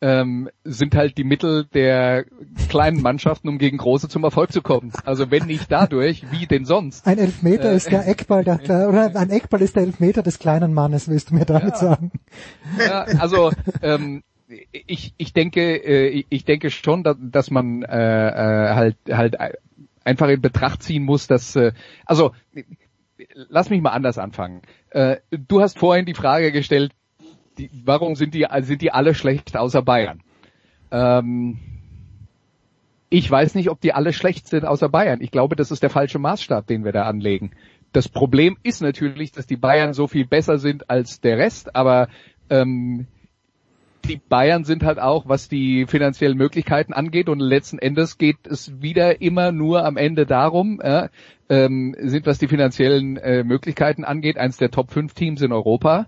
ähm, 0.00 0.48
sind 0.64 0.94
halt 0.94 1.18
die 1.18 1.24
Mittel 1.24 1.64
der 1.64 2.24
kleinen 2.68 3.02
Mannschaften, 3.02 3.48
um 3.48 3.58
gegen 3.58 3.78
große 3.78 4.08
zum 4.08 4.24
Erfolg 4.24 4.52
zu 4.52 4.62
kommen. 4.62 4.92
Also 5.04 5.30
wenn 5.30 5.46
nicht 5.46 5.70
dadurch, 5.70 6.30
wie 6.30 6.46
denn 6.46 6.64
sonst? 6.64 7.06
Ein 7.06 7.18
Elfmeter 7.18 7.72
äh, 7.72 7.76
ist 7.76 7.90
der 7.90 8.06
Eckball, 8.06 8.44
der, 8.44 8.88
oder 8.88 9.14
ein 9.16 9.30
Eckball 9.30 9.62
ist 9.62 9.76
der 9.76 9.82
Elfmeter 9.82 10.22
des 10.22 10.38
kleinen 10.38 10.72
Mannes, 10.72 11.08
willst 11.08 11.30
du 11.30 11.34
mir 11.34 11.44
damit 11.44 11.74
ja. 11.74 11.76
sagen? 11.76 12.12
Ja, 12.78 13.02
also 13.18 13.50
ähm, 13.82 14.22
ich, 14.72 15.14
ich 15.16 15.32
denke, 15.32 15.60
äh, 15.60 16.24
ich 16.28 16.44
denke 16.44 16.70
schon, 16.70 17.02
dass, 17.02 17.16
dass 17.20 17.50
man 17.50 17.82
äh, 17.82 18.28
äh, 18.28 18.74
halt 18.74 18.96
halt 19.10 19.36
einfach 20.04 20.28
in 20.28 20.40
Betracht 20.40 20.82
ziehen 20.82 21.04
muss, 21.04 21.26
dass 21.26 21.56
äh, 21.56 21.72
also 22.06 22.32
lass 23.34 23.70
mich 23.70 23.80
mal 23.80 23.90
anders 23.90 24.18
anfangen. 24.18 24.62
Äh, 24.90 25.16
du 25.30 25.60
hast 25.60 25.78
vorhin 25.78 26.06
die 26.06 26.14
Frage 26.14 26.52
gestellt, 26.52 26.92
die, 27.58 27.70
warum 27.84 28.14
sind 28.14 28.34
die, 28.34 28.46
sind 28.60 28.82
die 28.82 28.92
alle 28.92 29.14
schlecht 29.14 29.56
außer 29.56 29.82
Bayern? 29.82 30.20
Ähm, 30.90 31.58
ich 33.10 33.30
weiß 33.30 33.54
nicht, 33.54 33.70
ob 33.70 33.80
die 33.80 33.92
alle 33.92 34.12
schlecht 34.12 34.48
sind 34.48 34.64
außer 34.64 34.88
Bayern. 34.88 35.20
Ich 35.20 35.30
glaube, 35.30 35.56
das 35.56 35.70
ist 35.70 35.82
der 35.82 35.90
falsche 35.90 36.18
Maßstab, 36.18 36.66
den 36.66 36.84
wir 36.84 36.92
da 36.92 37.04
anlegen. 37.04 37.52
Das 37.92 38.08
Problem 38.08 38.58
ist 38.62 38.82
natürlich, 38.82 39.32
dass 39.32 39.46
die 39.46 39.56
Bayern 39.56 39.94
so 39.94 40.06
viel 40.06 40.26
besser 40.26 40.58
sind 40.58 40.90
als 40.90 41.20
der 41.20 41.38
Rest, 41.38 41.74
aber 41.74 42.08
ähm, 42.50 43.06
die 44.04 44.20
Bayern 44.28 44.64
sind 44.64 44.84
halt 44.84 44.98
auch, 44.98 45.28
was 45.28 45.48
die 45.48 45.86
finanziellen 45.86 46.36
Möglichkeiten 46.36 46.92
angeht 46.92 47.28
und 47.28 47.40
letzten 47.40 47.78
Endes 47.78 48.18
geht 48.18 48.46
es 48.46 48.80
wieder 48.80 49.20
immer 49.22 49.52
nur 49.52 49.84
am 49.84 49.96
Ende 49.96 50.26
darum, 50.26 50.80
äh, 50.80 51.08
ähm, 51.48 51.96
sind 51.98 52.26
was 52.26 52.38
die 52.38 52.48
finanziellen 52.48 53.16
äh, 53.16 53.42
Möglichkeiten 53.42 54.04
angeht, 54.04 54.36
eins 54.36 54.58
der 54.58 54.70
Top 54.70 54.90
5 54.90 55.14
Teams 55.14 55.40
in 55.40 55.52
Europa 55.52 56.06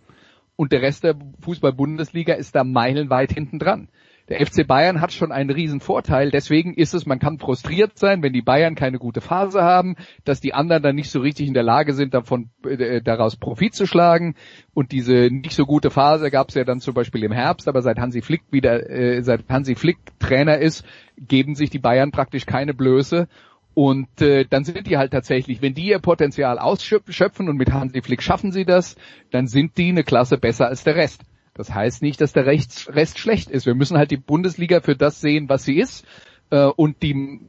und 0.61 0.73
der 0.73 0.83
Rest 0.83 1.05
der 1.05 1.17
Fußball-Bundesliga 1.41 2.35
ist 2.35 2.55
da 2.55 2.65
meilenweit 2.65 3.33
hinten 3.33 3.59
dran 3.59 3.89
der 4.31 4.47
FC 4.47 4.65
Bayern 4.65 5.01
hat 5.01 5.13
schon 5.13 5.33
einen 5.33 5.51
riesen 5.51 5.81
Vorteil. 5.81 6.31
Deswegen 6.31 6.73
ist 6.75 6.95
es, 6.95 7.05
man 7.05 7.19
kann 7.19 7.41
frustriert 7.41 7.99
sein, 7.99 8.23
wenn 8.23 8.33
die 8.33 8.43
Bayern 8.43 8.77
keine 8.77 8.99
gute 8.99 9.21
Phase 9.21 9.63
haben, 9.63 9.97
dass 10.25 10.41
die 10.41 10.55
anderen 10.55 10.85
dann 10.85 10.95
nicht 10.95 11.11
so 11.11 11.19
richtig 11.19 11.49
in 11.49 11.55
der 11.55 11.65
Lage 11.65 11.95
sind, 11.95 12.15
davon 12.15 12.51
äh, 12.65 13.03
daraus 13.03 13.37
Profit 13.37 13.75
zu 13.75 13.87
schlagen. 13.87 14.37
Und 14.73 14.93
diese 14.93 15.31
nicht 15.33 15.57
so 15.57 15.67
gute 15.67 15.91
Phase 15.91 16.31
gab 16.31 16.51
es 16.51 16.55
ja 16.55 16.63
dann 16.63 16.81
zum 16.81 16.95
Beispiel 16.95 17.25
im 17.25 17.33
Herbst, 17.33 17.67
aber 17.67 17.83
seit 17.83 17.99
Hansi 17.99 18.23
Flick 18.23 18.43
wieder, 18.53 18.89
äh, 18.89 19.21
seit 19.23 19.49
Hansi 19.49 19.75
Flick 19.75 19.99
Trainer 20.21 20.59
ist, 20.59 20.85
geben 21.19 21.57
sich 21.57 21.71
die 21.71 21.81
Bayern 21.81 22.13
praktisch 22.13 22.47
keine 22.47 22.73
Blöße. 22.73 23.27
Und 23.75 24.21
äh, 24.21 24.45
dann 24.45 24.65
sind 24.65 24.87
die 24.87 24.97
halt 24.97 25.13
tatsächlich, 25.13 25.63
wenn 25.63 25.75
die 25.75 25.87
ihr 25.87 26.01
Potenzial 26.01 26.59
ausschöpfen 26.59 27.49
und 27.49 27.57
mit 27.57 27.73
Hansi 27.73 28.03
Flick 28.03 28.23
schaffen 28.23 28.53
sie 28.53 28.65
das, 28.65 28.97
dann 29.31 29.47
sind 29.47 29.79
die 29.79 29.91
eine 29.91 30.05
Klasse 30.05 30.39
besser 30.39 30.67
als 30.67 30.85
der 30.85 30.97
Rest. 30.97 31.23
Das 31.55 31.75
heißt 31.75 32.03
nicht, 32.03 32.21
dass 32.21 32.33
der 32.33 32.47
Rest 32.47 33.19
schlecht 33.19 33.51
ist. 33.51 33.67
Wir 33.67 33.75
müssen 33.75 33.97
halt 33.97 34.11
die 34.11 34.17
Bundesliga 34.17 34.81
für 34.81 34.97
das 34.97 35.21
sehen, 35.21 35.49
was 35.49 35.65
sie 35.65 35.79
ist. 35.79 36.05
Äh, 36.51 36.65
und 36.65 37.03
die, 37.03 37.41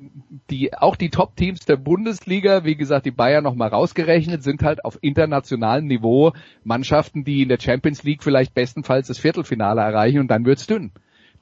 die, 0.49 0.73
auch 0.73 0.95
die 0.95 1.09
Top-Teams 1.09 1.65
der 1.65 1.77
Bundesliga, 1.77 2.63
wie 2.63 2.75
gesagt, 2.75 3.05
die 3.05 3.11
Bayern 3.11 3.43
nochmal 3.43 3.69
rausgerechnet, 3.69 4.43
sind 4.43 4.63
halt 4.63 4.85
auf 4.85 4.99
internationalem 5.01 5.87
Niveau 5.87 6.33
Mannschaften, 6.63 7.23
die 7.23 7.41
in 7.41 7.49
der 7.49 7.59
Champions 7.59 8.03
League 8.03 8.23
vielleicht 8.23 8.53
bestenfalls 8.53 9.07
das 9.07 9.17
Viertelfinale 9.17 9.81
erreichen 9.81 10.19
und 10.19 10.27
dann 10.27 10.45
wird's 10.45 10.67
dünn. 10.67 10.91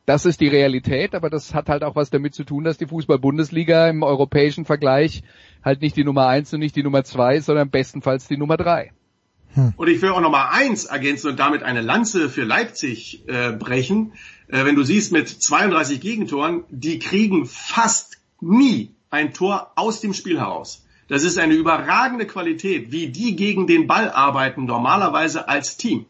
Das 0.10 0.26
ist 0.26 0.42
die 0.42 0.48
Realität, 0.48 1.14
aber 1.14 1.30
das 1.30 1.54
hat 1.54 1.70
halt 1.70 1.84
auch 1.84 1.96
was 1.96 2.10
damit 2.10 2.34
zu 2.34 2.44
tun, 2.44 2.64
dass 2.64 2.80
die 2.80 2.88
Fußball-Bundesliga 2.88 3.88
im 3.90 4.02
europäischen 4.02 4.66
Vergleich 4.66 5.22
halt 5.64 5.84
nicht 5.84 5.96
die 5.96 6.04
Nummer 6.04 6.26
eins 6.26 6.52
und 6.52 6.62
nicht 6.62 6.76
die 6.76 6.82
Nummer 6.82 7.04
zwei, 7.04 7.40
sondern 7.42 7.70
bestenfalls 7.70 8.28
die 8.28 8.36
Nummer 8.36 8.58
drei. 8.58 8.92
Hm. 9.54 9.76
Und 9.78 9.88
ich 9.88 10.02
will 10.02 10.10
auch 10.10 10.22
nochmal 10.22 10.48
eins 10.52 10.86
ergänzen 10.86 11.30
und 11.30 11.40
damit 11.40 11.62
eine 11.62 11.82
Lanze 11.82 12.28
für 12.28 12.44
Leipzig 12.44 13.22
äh, 13.28 13.52
brechen. 13.52 14.14
Äh, 14.48 14.66
wenn 14.66 14.74
du 14.74 14.82
siehst, 14.82 15.12
mit 15.12 15.30
32 15.30 16.02
Gegentoren, 16.02 16.64
die 16.72 16.98
kriegen 16.98 17.46
fast 17.46 18.18
nie 18.42 18.96
ein 19.12 19.32
Tor 19.32 19.74
aus 19.76 20.02
dem 20.02 20.16
Spiel 20.16 20.40
heraus. 20.40 20.88
Das 21.08 21.24
ist 21.24 21.38
eine 21.38 21.54
überragende 21.54 22.26
Qualität, 22.26 22.92
wie 22.92 23.10
die 23.10 23.36
gegen 23.36 23.68
den 23.68 23.86
Ball 23.86 24.10
arbeiten, 24.10 24.66
normalerweise 24.66 25.48
als 25.48 25.78
Team. 25.78 26.08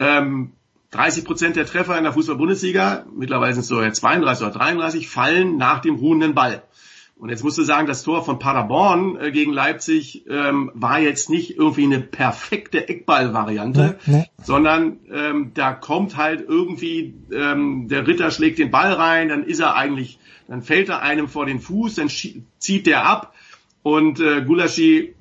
Ähm, 0.00 0.54
30 0.92 1.24
Prozent 1.24 1.56
der 1.56 1.66
Treffer 1.66 1.96
in 1.98 2.04
der 2.04 2.12
Fußball-Bundesliga, 2.12 3.06
mittlerweile 3.14 3.54
sind 3.54 3.62
es 3.62 3.68
so 3.68 3.76
32 3.76 4.46
oder 4.46 4.54
33, 4.54 5.08
fallen 5.08 5.56
nach 5.56 5.80
dem 5.80 5.96
ruhenden 5.96 6.34
Ball. 6.34 6.62
Und 7.16 7.28
jetzt 7.28 7.44
musst 7.44 7.56
du 7.56 7.62
sagen, 7.62 7.86
das 7.86 8.02
Tor 8.02 8.24
von 8.24 8.38
Paderborn 8.38 9.16
äh, 9.16 9.30
gegen 9.30 9.52
Leipzig 9.52 10.24
ähm, 10.28 10.72
war 10.74 10.98
jetzt 10.98 11.30
nicht 11.30 11.56
irgendwie 11.56 11.84
eine 11.84 12.00
perfekte 12.00 12.88
Eckball-Variante, 12.88 13.98
nee, 14.06 14.16
nee. 14.16 14.24
sondern 14.42 14.98
ähm, 15.10 15.52
da 15.54 15.72
kommt 15.72 16.16
halt 16.16 16.44
irgendwie, 16.46 17.14
ähm, 17.32 17.86
der 17.88 18.06
Ritter 18.06 18.30
schlägt 18.30 18.58
den 18.58 18.70
Ball 18.70 18.92
rein, 18.92 19.28
dann 19.28 19.44
ist 19.44 19.60
er 19.60 19.76
eigentlich, 19.76 20.18
dann 20.48 20.62
fällt 20.62 20.88
er 20.88 21.00
einem 21.00 21.28
vor 21.28 21.46
den 21.46 21.60
Fuß, 21.60 21.94
dann 21.94 22.08
zieht 22.08 22.86
der 22.86 23.06
ab 23.06 23.34
und 23.82 24.20
äh, 24.20 24.42
Gulaschi 24.42 25.14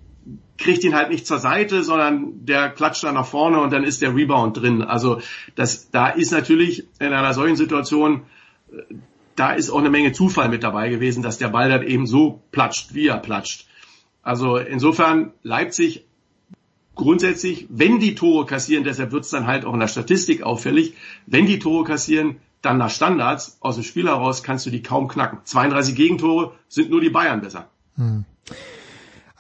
kriegt 0.62 0.84
ihn 0.84 0.96
halt 0.96 1.10
nicht 1.10 1.28
zur 1.28 1.40
Seite, 1.40 1.84
sondern 1.84 2.46
der 2.46 2.70
klatscht 2.70 3.04
dann 3.04 3.16
nach 3.16 3.26
vorne 3.26 3.60
und 3.60 3.72
dann 3.74 3.84
ist 3.84 4.02
der 4.02 4.16
Rebound 4.16 4.58
drin. 4.58 4.82
Also 4.82 5.22
das, 5.56 5.92
da 5.92 6.08
ist 6.08 6.32
natürlich 6.32 6.88
in 7.00 7.14
einer 7.14 7.34
solchen 7.34 7.56
Situation 7.56 8.24
äh, 8.72 8.96
da 9.36 9.54
ist 9.54 9.70
auch 9.70 9.80
eine 9.80 9.90
Menge 9.90 10.12
Zufall 10.12 10.50
mit 10.50 10.64
dabei 10.64 10.90
gewesen, 10.90 11.24
dass 11.24 11.38
der 11.38 11.50
Ball 11.50 11.70
dann 11.70 11.84
eben 11.84 12.06
so 12.06 12.42
platscht, 12.52 12.94
wie 12.94 13.08
er 13.08 13.18
platscht. 13.18 13.68
Also 14.22 14.58
insofern 14.58 15.32
Leipzig 15.42 16.06
grundsätzlich, 16.96 17.68
wenn 17.70 18.00
die 18.00 18.16
Tore 18.16 18.46
kassieren, 18.46 18.84
deshalb 18.84 19.12
wird 19.12 19.24
es 19.24 19.32
dann 19.32 19.48
halt 19.48 19.66
auch 19.66 19.74
in 19.74 19.80
der 19.80 19.88
Statistik 19.88 20.44
auffällig, 20.44 20.94
wenn 21.26 21.46
die 21.46 21.60
Tore 21.60 21.86
kassieren, 21.86 22.38
dann 22.62 22.78
nach 22.78 22.92
Standards 22.92 23.58
aus 23.62 23.76
dem 23.76 23.84
Spiel 23.84 24.08
heraus 24.08 24.44
kannst 24.44 24.66
du 24.66 24.70
die 24.70 24.84
kaum 24.84 25.08
knacken. 25.08 25.40
32 25.44 25.96
Gegentore 25.96 26.54
sind 26.68 26.92
nur 26.92 27.02
die 27.02 27.10
Bayern 27.10 27.42
besser. 27.42 27.70
Hm. 27.96 28.26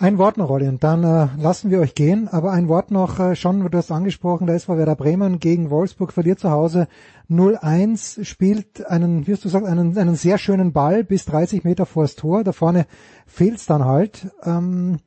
Ein 0.02 0.18
Wort 0.18 0.38
noch, 0.38 0.49
Olli, 0.49 0.68
und 0.68 0.84
dann 0.84 1.03
äh, 1.03 1.28
lassen 1.40 1.69
wir 1.69 1.80
euch 1.80 1.94
gehen. 1.94 2.28
Aber 2.28 2.52
ein 2.53 2.68
Wort 2.68 2.90
noch, 2.90 3.19
äh, 3.19 3.36
schon, 3.36 3.60
du 3.69 3.78
hast 3.78 3.91
angesprochen, 3.91 4.48
da 4.48 4.56
ist 4.56 4.68
Werder 4.68 4.95
Bremen 4.95 5.38
gegen 5.38 5.69
Wolfsburg, 5.69 6.11
verliert 6.11 6.40
zu 6.40 6.49
Hause 6.49 6.88
0-1, 7.30 8.26
spielt 8.26 8.84
einen, 8.88 9.28
wie 9.28 9.34
hast 9.34 9.44
du 9.44 9.49
gesagt, 9.49 9.68
einen, 9.68 9.95
einen 9.95 10.15
sehr 10.15 10.40
schönen 10.40 10.73
Ball 10.73 11.03
bis 11.03 11.26
30 11.26 11.65
Meter 11.65 11.86
vors 11.86 12.15
Tor. 12.15 12.44
Da 12.44 12.52
vorne 12.52 12.88
fehlt's 13.28 13.68
dann 13.68 13.86
halt. 13.86 14.32
Ähm, 14.44 14.98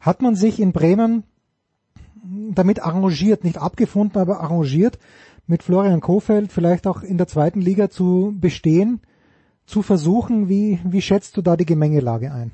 hat 0.00 0.20
man 0.20 0.34
sich 0.36 0.60
in 0.60 0.72
Bremen 0.72 1.24
damit 2.22 2.82
arrangiert, 2.82 3.44
nicht 3.44 3.56
abgefunden, 3.56 4.20
aber 4.20 4.40
arrangiert, 4.40 4.98
mit 5.46 5.62
Florian 5.62 6.02
Kofeld 6.02 6.52
vielleicht 6.52 6.86
auch 6.86 7.02
in 7.02 7.16
der 7.16 7.26
zweiten 7.26 7.62
Liga 7.62 7.88
zu 7.88 8.36
bestehen, 8.38 9.00
zu 9.64 9.80
versuchen? 9.80 10.50
Wie, 10.50 10.78
wie 10.84 11.00
schätzt 11.00 11.38
du 11.38 11.40
da 11.40 11.56
die 11.56 11.64
Gemengelage 11.64 12.30
ein? 12.30 12.52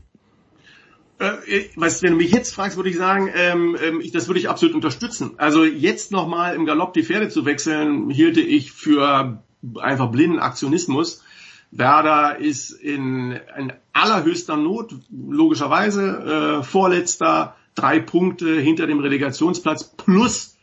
Äh, 1.19 1.65
was, 1.77 2.03
wenn 2.03 2.13
du 2.13 2.19
mich 2.19 2.31
jetzt 2.31 2.55
fragst, 2.55 2.77
würde 2.77 2.91
ich 2.91 2.97
sagen, 2.97 3.31
ähm, 3.35 3.77
ähm, 3.83 4.01
ich, 4.01 4.13
das 4.13 4.29
würde 4.29 4.39
ich 4.39 4.49
absolut 4.49 4.75
unterstützen. 4.75 5.33
Also 5.37 5.65
jetzt 5.65 6.13
nochmal 6.13 6.55
im 6.55 6.65
Galopp 6.65 6.95
die 6.95 7.03
Pferde 7.03 7.29
zu 7.29 7.45
wechseln, 7.45 8.11
hielte 8.11 8.41
ich 8.41 8.73
für 8.73 9.43
einfach 9.81 10.11
blinden 10.11 10.39
Aktionismus. 10.39 11.23
Werder 11.71 12.39
ist 12.39 12.71
in, 12.71 13.39
in 13.59 13.73
allerhöchster 13.93 14.57
Not, 14.57 14.95
logischerweise, 15.11 16.61
äh, 16.61 16.63
vorletzter, 16.63 17.57
drei 17.75 18.01
Punkte 18.01 18.59
hinter 18.59 18.87
dem 18.87 19.01
Relegationsplatz 19.01 19.97
plus 19.97 20.57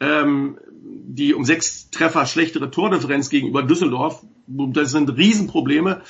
ähm, 0.00 0.58
die 0.84 1.34
um 1.34 1.44
sechs 1.44 1.90
Treffer 1.90 2.26
schlechtere 2.26 2.70
Tordifferenz 2.70 3.30
gegenüber 3.30 3.62
Düsseldorf. 3.62 4.24
Das 4.46 4.90
sind 4.90 5.16
Riesenprobleme. 5.16 6.02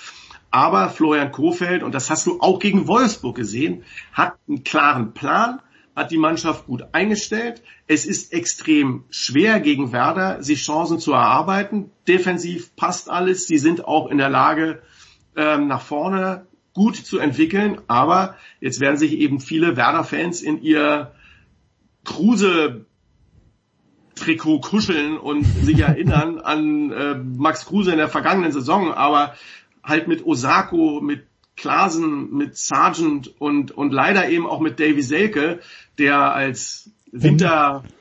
Aber 0.52 0.90
Florian 0.90 1.32
Kofeld, 1.32 1.82
und 1.82 1.94
das 1.94 2.10
hast 2.10 2.26
du 2.26 2.40
auch 2.40 2.58
gegen 2.58 2.86
Wolfsburg 2.86 3.34
gesehen, 3.34 3.84
hat 4.12 4.34
einen 4.46 4.62
klaren 4.62 5.14
Plan, 5.14 5.60
hat 5.96 6.10
die 6.10 6.18
Mannschaft 6.18 6.66
gut 6.66 6.84
eingestellt. 6.92 7.62
Es 7.86 8.04
ist 8.04 8.34
extrem 8.34 9.04
schwer 9.08 9.60
gegen 9.60 9.92
Werder, 9.92 10.42
sich 10.42 10.62
Chancen 10.62 10.98
zu 10.98 11.12
erarbeiten. 11.12 11.90
Defensiv 12.06 12.76
passt 12.76 13.08
alles. 13.08 13.46
Sie 13.46 13.56
sind 13.56 13.86
auch 13.86 14.08
in 14.08 14.18
der 14.18 14.28
Lage, 14.28 14.82
ähm, 15.36 15.68
nach 15.68 15.80
vorne 15.80 16.46
gut 16.74 16.96
zu 16.96 17.18
entwickeln. 17.18 17.80
Aber 17.86 18.36
jetzt 18.60 18.80
werden 18.80 18.98
sich 18.98 19.12
eben 19.12 19.40
viele 19.40 19.76
Werder-Fans 19.76 20.42
in 20.42 20.62
ihr 20.62 21.12
Kruse 22.04 22.84
Trikot 24.14 24.60
kuscheln 24.60 25.16
und 25.16 25.44
sich 25.44 25.80
erinnern 25.80 26.38
an 26.38 26.92
äh, 26.92 27.14
Max 27.14 27.64
Kruse 27.64 27.92
in 27.92 27.98
der 27.98 28.08
vergangenen 28.08 28.52
Saison. 28.52 28.92
Aber 28.92 29.34
halt 29.82 30.08
mit 30.08 30.24
Osako, 30.24 31.00
mit 31.00 31.26
Klasen, 31.56 32.32
mit 32.34 32.56
Sargent 32.56 33.40
und, 33.40 33.72
und 33.72 33.92
leider 33.92 34.28
eben 34.28 34.46
auch 34.46 34.60
mit 34.60 34.80
Davy 34.80 35.02
Selke, 35.02 35.60
der 35.98 36.32
als 36.34 36.90
Winterzugang 37.12 37.92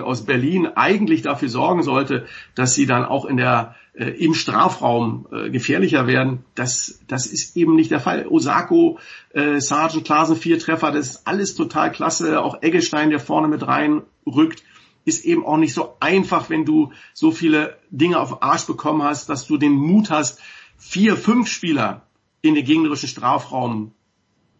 aus 0.00 0.24
Berlin 0.26 0.66
eigentlich 0.66 1.22
dafür 1.22 1.48
sorgen 1.48 1.82
sollte, 1.82 2.26
dass 2.54 2.74
sie 2.74 2.86
dann 2.86 3.04
auch 3.04 3.24
in 3.24 3.36
der 3.36 3.76
äh, 3.94 4.10
im 4.10 4.34
Strafraum 4.34 5.26
äh, 5.32 5.50
gefährlicher 5.50 6.06
werden. 6.06 6.44
Das, 6.54 7.00
das 7.08 7.26
ist 7.26 7.56
eben 7.56 7.74
nicht 7.76 7.90
der 7.90 8.00
Fall. 8.00 8.26
Osako, 8.28 8.98
äh, 9.30 9.60
Sargent, 9.60 10.04
Klasen, 10.04 10.36
vier 10.36 10.58
Treffer, 10.58 10.90
das 10.92 11.08
ist 11.08 11.26
alles 11.26 11.54
total 11.54 11.92
klasse. 11.92 12.42
Auch 12.42 12.62
Eggestein, 12.62 13.10
der 13.10 13.20
vorne 13.20 13.48
mit 13.48 13.66
reinrückt 13.66 14.62
ist 15.08 15.24
eben 15.24 15.44
auch 15.44 15.56
nicht 15.56 15.74
so 15.74 15.96
einfach, 16.00 16.50
wenn 16.50 16.64
du 16.64 16.92
so 17.14 17.30
viele 17.30 17.78
Dinge 17.90 18.20
auf 18.20 18.42
Arsch 18.42 18.66
bekommen 18.66 19.02
hast, 19.02 19.28
dass 19.28 19.46
du 19.46 19.56
den 19.56 19.72
Mut 19.72 20.10
hast, 20.10 20.40
vier, 20.76 21.16
fünf 21.16 21.48
Spieler 21.48 22.02
in 22.40 22.54
den 22.54 22.64
gegnerischen 22.64 23.08
Strafraum 23.08 23.92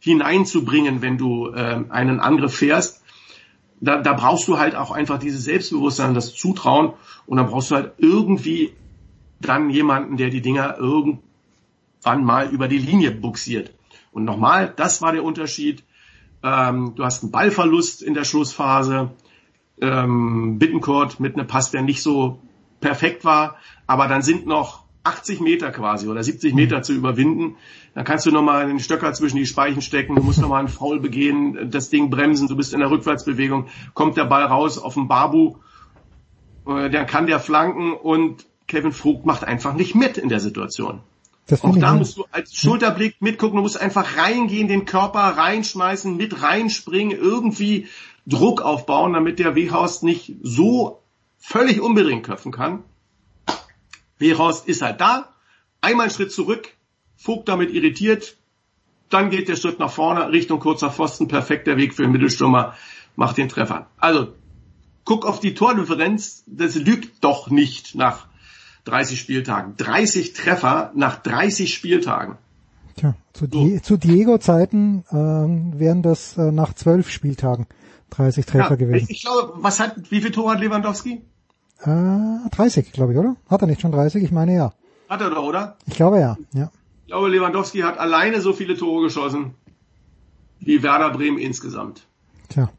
hineinzubringen, 0.00 1.02
wenn 1.02 1.18
du 1.18 1.48
äh, 1.48 1.84
einen 1.88 2.20
Angriff 2.20 2.56
fährst. 2.56 3.02
Da, 3.80 4.00
da 4.00 4.12
brauchst 4.12 4.48
du 4.48 4.58
halt 4.58 4.74
auch 4.74 4.90
einfach 4.90 5.18
dieses 5.18 5.44
Selbstbewusstsein, 5.44 6.14
das 6.14 6.34
Zutrauen 6.34 6.94
und 7.26 7.36
dann 7.36 7.46
brauchst 7.46 7.70
du 7.70 7.76
halt 7.76 7.92
irgendwie 7.98 8.72
dann 9.40 9.70
jemanden, 9.70 10.16
der 10.16 10.30
die 10.30 10.40
Dinger 10.40 10.76
irgendwann 10.78 12.24
mal 12.24 12.48
über 12.50 12.66
die 12.66 12.78
Linie 12.78 13.12
buxiert. 13.12 13.72
Und 14.10 14.24
nochmal, 14.24 14.72
das 14.74 15.00
war 15.00 15.12
der 15.12 15.22
Unterschied. 15.22 15.84
Ähm, 16.42 16.94
du 16.96 17.04
hast 17.04 17.22
einen 17.22 17.30
Ballverlust 17.30 18.02
in 18.02 18.14
der 18.14 18.24
Schlussphase 18.24 19.10
ähm, 19.80 20.59
Bittencourt 20.59 21.20
mit 21.20 21.36
einem 21.36 21.46
Pass, 21.46 21.70
der 21.70 21.82
nicht 21.82 22.02
so 22.02 22.38
perfekt 22.80 23.24
war, 23.24 23.56
aber 23.86 24.09
dann 24.09 24.22
sind 24.22 24.46
noch 24.46 24.84
80 25.05 25.40
Meter 25.40 25.70
quasi 25.70 26.06
oder 26.06 26.22
70 26.22 26.55
Meter 26.55 26.82
zu 26.82 26.92
überwinden. 26.92 27.56
Dann 27.94 28.05
kannst 28.05 28.26
du 28.26 28.30
nochmal 28.30 28.66
den 28.66 28.78
Stöcker 28.78 29.12
zwischen 29.14 29.36
die 29.36 29.46
Speichen 29.46 29.80
stecken, 29.80 30.14
du 30.14 30.22
musst 30.22 30.40
nochmal 30.40 30.60
einen 30.60 30.68
Foul 30.68 31.00
begehen, 31.00 31.70
das 31.70 31.90
Ding 31.90 32.10
bremsen, 32.10 32.48
du 32.48 32.56
bist 32.56 32.74
in 32.74 32.80
der 32.80 32.90
Rückwärtsbewegung, 32.90 33.68
kommt 33.94 34.16
der 34.16 34.24
Ball 34.24 34.44
raus 34.44 34.78
auf 34.78 34.94
den 34.94 35.09
Babu, 35.09 35.56
äh, 36.66 36.90
dann 36.90 37.06
kann 37.06 37.26
der 37.26 37.40
flanken 37.40 37.92
und 37.92 38.46
Kevin 38.66 38.92
Vogt 38.92 39.24
macht 39.24 39.44
einfach 39.44 39.74
nicht 39.74 39.94
mit 39.94 40.18
in 40.18 40.28
der 40.28 40.40
Situation. 40.40 41.00
Auch 41.62 41.78
da 41.78 41.94
musst 41.94 42.18
du 42.18 42.26
als 42.30 42.55
Schulterblick 42.55 43.22
mitgucken, 43.22 43.56
du 43.56 43.62
musst 43.62 43.80
einfach 43.80 44.18
reingehen, 44.18 44.68
den 44.68 44.84
Körper 44.84 45.20
reinschmeißen, 45.20 46.14
mit 46.14 46.42
reinspringen, 46.42 47.16
irgendwie 47.16 47.88
Druck 48.28 48.60
aufbauen, 48.60 49.14
damit 49.14 49.38
der 49.38 49.55
Wehorst 49.55 50.02
nicht 50.02 50.36
so 50.42 51.02
völlig 51.38 51.80
unbedingt 51.80 52.26
köpfen 52.26 52.52
kann. 52.52 52.84
Wehorst 54.18 54.68
ist 54.68 54.82
halt 54.82 55.00
da, 55.00 55.28
einmal 55.80 56.05
einen 56.05 56.14
Schritt 56.14 56.32
zurück, 56.32 56.68
Vogt 57.16 57.48
damit 57.48 57.72
irritiert, 57.72 58.36
dann 59.09 59.30
geht 59.30 59.48
der 59.48 59.56
Schritt 59.56 59.78
nach 59.78 59.90
vorne, 59.90 60.30
Richtung 60.30 60.60
kurzer 60.60 60.90
Pfosten, 60.90 61.26
perfekter 61.26 61.76
Weg 61.76 61.94
für 61.94 62.02
den 62.02 62.12
Mittelstürmer, 62.12 62.74
macht 63.16 63.38
den 63.38 63.48
Treffer. 63.48 63.86
Also, 63.96 64.34
guck 65.05 65.26
auf 65.26 65.40
die 65.40 65.55
Tordifferenz, 65.55 66.44
das 66.46 66.76
lügt 66.76 67.24
doch 67.24 67.50
nicht 67.50 67.94
nach 67.94 68.26
30 68.84 69.18
Spieltagen. 69.18 69.74
30 69.78 70.34
Treffer 70.34 70.92
nach 70.94 71.20
30 71.22 71.74
Spieltagen. 71.74 72.36
Tja, 72.96 73.16
zu, 73.32 73.46
Die 73.46 73.80
zu 73.80 73.96
Diego-Zeiten 73.96 75.05
ähm, 75.10 75.78
wären 75.78 76.02
das 76.02 76.36
äh, 76.36 76.52
nach 76.52 76.74
12 76.74 77.10
Spieltagen 77.10 77.66
30 78.10 78.47
Treffer 78.47 78.70
ja, 78.70 78.76
gewesen. 78.76 79.06
Ich 79.10 79.22
glaube, 79.22 79.52
was 79.56 79.80
hat, 79.80 80.10
wie 80.10 80.20
viel 80.20 80.30
Tore 80.30 80.52
hat 80.52 80.60
Lewandowski? 80.60 81.22
Äh, 81.82 82.48
30, 82.51 82.93
glaube 82.93 83.12
ich, 83.12 83.18
oder? 83.18 83.36
Hat 83.48 83.62
er 83.62 83.68
nicht 83.68 83.80
schon 83.80 83.93
30? 83.93 84.22
Ich 84.22 84.32
meine 84.32 84.55
ja. 84.55 84.72
Hat 85.09 85.20
er 85.20 85.30
doch, 85.30 85.44
oder? 85.44 85.76
Ich 85.86 85.94
glaube 85.94 86.18
ja, 86.20 86.36
ja. 86.52 86.70
Ich 87.02 87.09
glaube, 87.09 87.28
Lewandowski 87.28 87.80
hat 87.80 87.98
alleine 87.98 88.40
so 88.40 88.52
viele 88.52 88.76
Tore 88.76 89.05
geschossen 89.05 89.55
wie 90.60 90.82
Werder 90.82 91.10
Bremen 91.10 91.39
insgesamt. 91.39 92.06
Tja. 92.48 92.70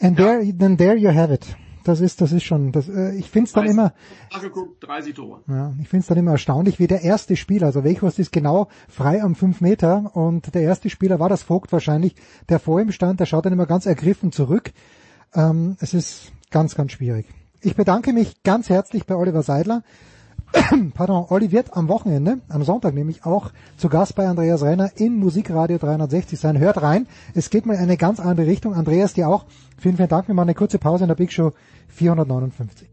And 0.00 0.18
ja. 0.18 0.24
there, 0.24 0.52
then 0.56 0.76
there 0.76 0.96
you 0.96 1.12
have 1.12 1.32
it 1.32 1.56
das 1.84 2.00
ist, 2.00 2.20
das 2.20 2.32
ist 2.32 2.44
schon, 2.44 2.72
das, 2.72 2.88
äh, 2.88 3.14
ich 3.14 3.30
finde 3.30 3.46
es 3.46 3.52
dann 3.52 3.66
immer, 3.66 3.92
geguckt, 4.40 4.82
30 4.86 5.14
Tore. 5.14 5.42
Ja, 5.48 5.72
ich 5.80 5.88
finde 5.88 6.02
es 6.02 6.06
dann 6.06 6.18
immer 6.18 6.32
erstaunlich, 6.32 6.78
wie 6.78 6.86
der 6.86 7.02
erste 7.02 7.36
Spieler, 7.36 7.66
also 7.66 7.84
Weghorst 7.84 8.18
ist 8.18 8.32
genau 8.32 8.68
frei 8.88 9.22
am 9.22 9.34
5 9.34 9.60
Meter 9.60 10.14
und 10.14 10.54
der 10.54 10.62
erste 10.62 10.90
Spieler 10.90 11.18
war 11.20 11.28
das 11.28 11.42
Vogt 11.42 11.72
wahrscheinlich, 11.72 12.14
der 12.48 12.58
vor 12.58 12.80
ihm 12.80 12.92
stand, 12.92 13.20
der 13.20 13.26
schaut 13.26 13.46
dann 13.46 13.52
immer 13.52 13.66
ganz 13.66 13.86
ergriffen 13.86 14.32
zurück. 14.32 14.72
Ähm, 15.34 15.76
es 15.80 15.94
ist 15.94 16.32
ganz, 16.50 16.74
ganz 16.74 16.92
schwierig. 16.92 17.26
Ich 17.62 17.76
bedanke 17.76 18.12
mich 18.12 18.42
ganz 18.42 18.68
herzlich 18.68 19.06
bei 19.06 19.14
Oliver 19.14 19.42
Seidler. 19.42 19.82
Pardon, 20.94 21.26
Olli 21.28 21.52
wird 21.52 21.76
am 21.76 21.88
Wochenende, 21.88 22.38
am 22.48 22.62
Sonntag 22.62 22.94
nämlich 22.94 23.24
auch 23.24 23.50
zu 23.76 23.88
Gast 23.88 24.16
bei 24.16 24.26
Andreas 24.26 24.62
Renner 24.62 24.90
in 24.96 25.16
Musikradio 25.16 25.78
360 25.78 26.38
sein. 26.38 26.58
Hört 26.58 26.82
rein, 26.82 27.06
es 27.34 27.50
geht 27.50 27.66
mal 27.66 27.74
in 27.74 27.80
eine 27.80 27.96
ganz 27.96 28.20
andere 28.20 28.46
Richtung. 28.46 28.74
Andreas, 28.74 29.14
dir 29.14 29.28
auch. 29.28 29.44
Vielen, 29.78 29.96
vielen 29.96 30.08
Dank. 30.08 30.28
Wir 30.28 30.34
machen 30.34 30.48
eine 30.48 30.54
kurze 30.54 30.78
Pause 30.78 31.04
in 31.04 31.08
der 31.08 31.14
Big 31.14 31.32
Show 31.32 31.52
459. 31.88 32.88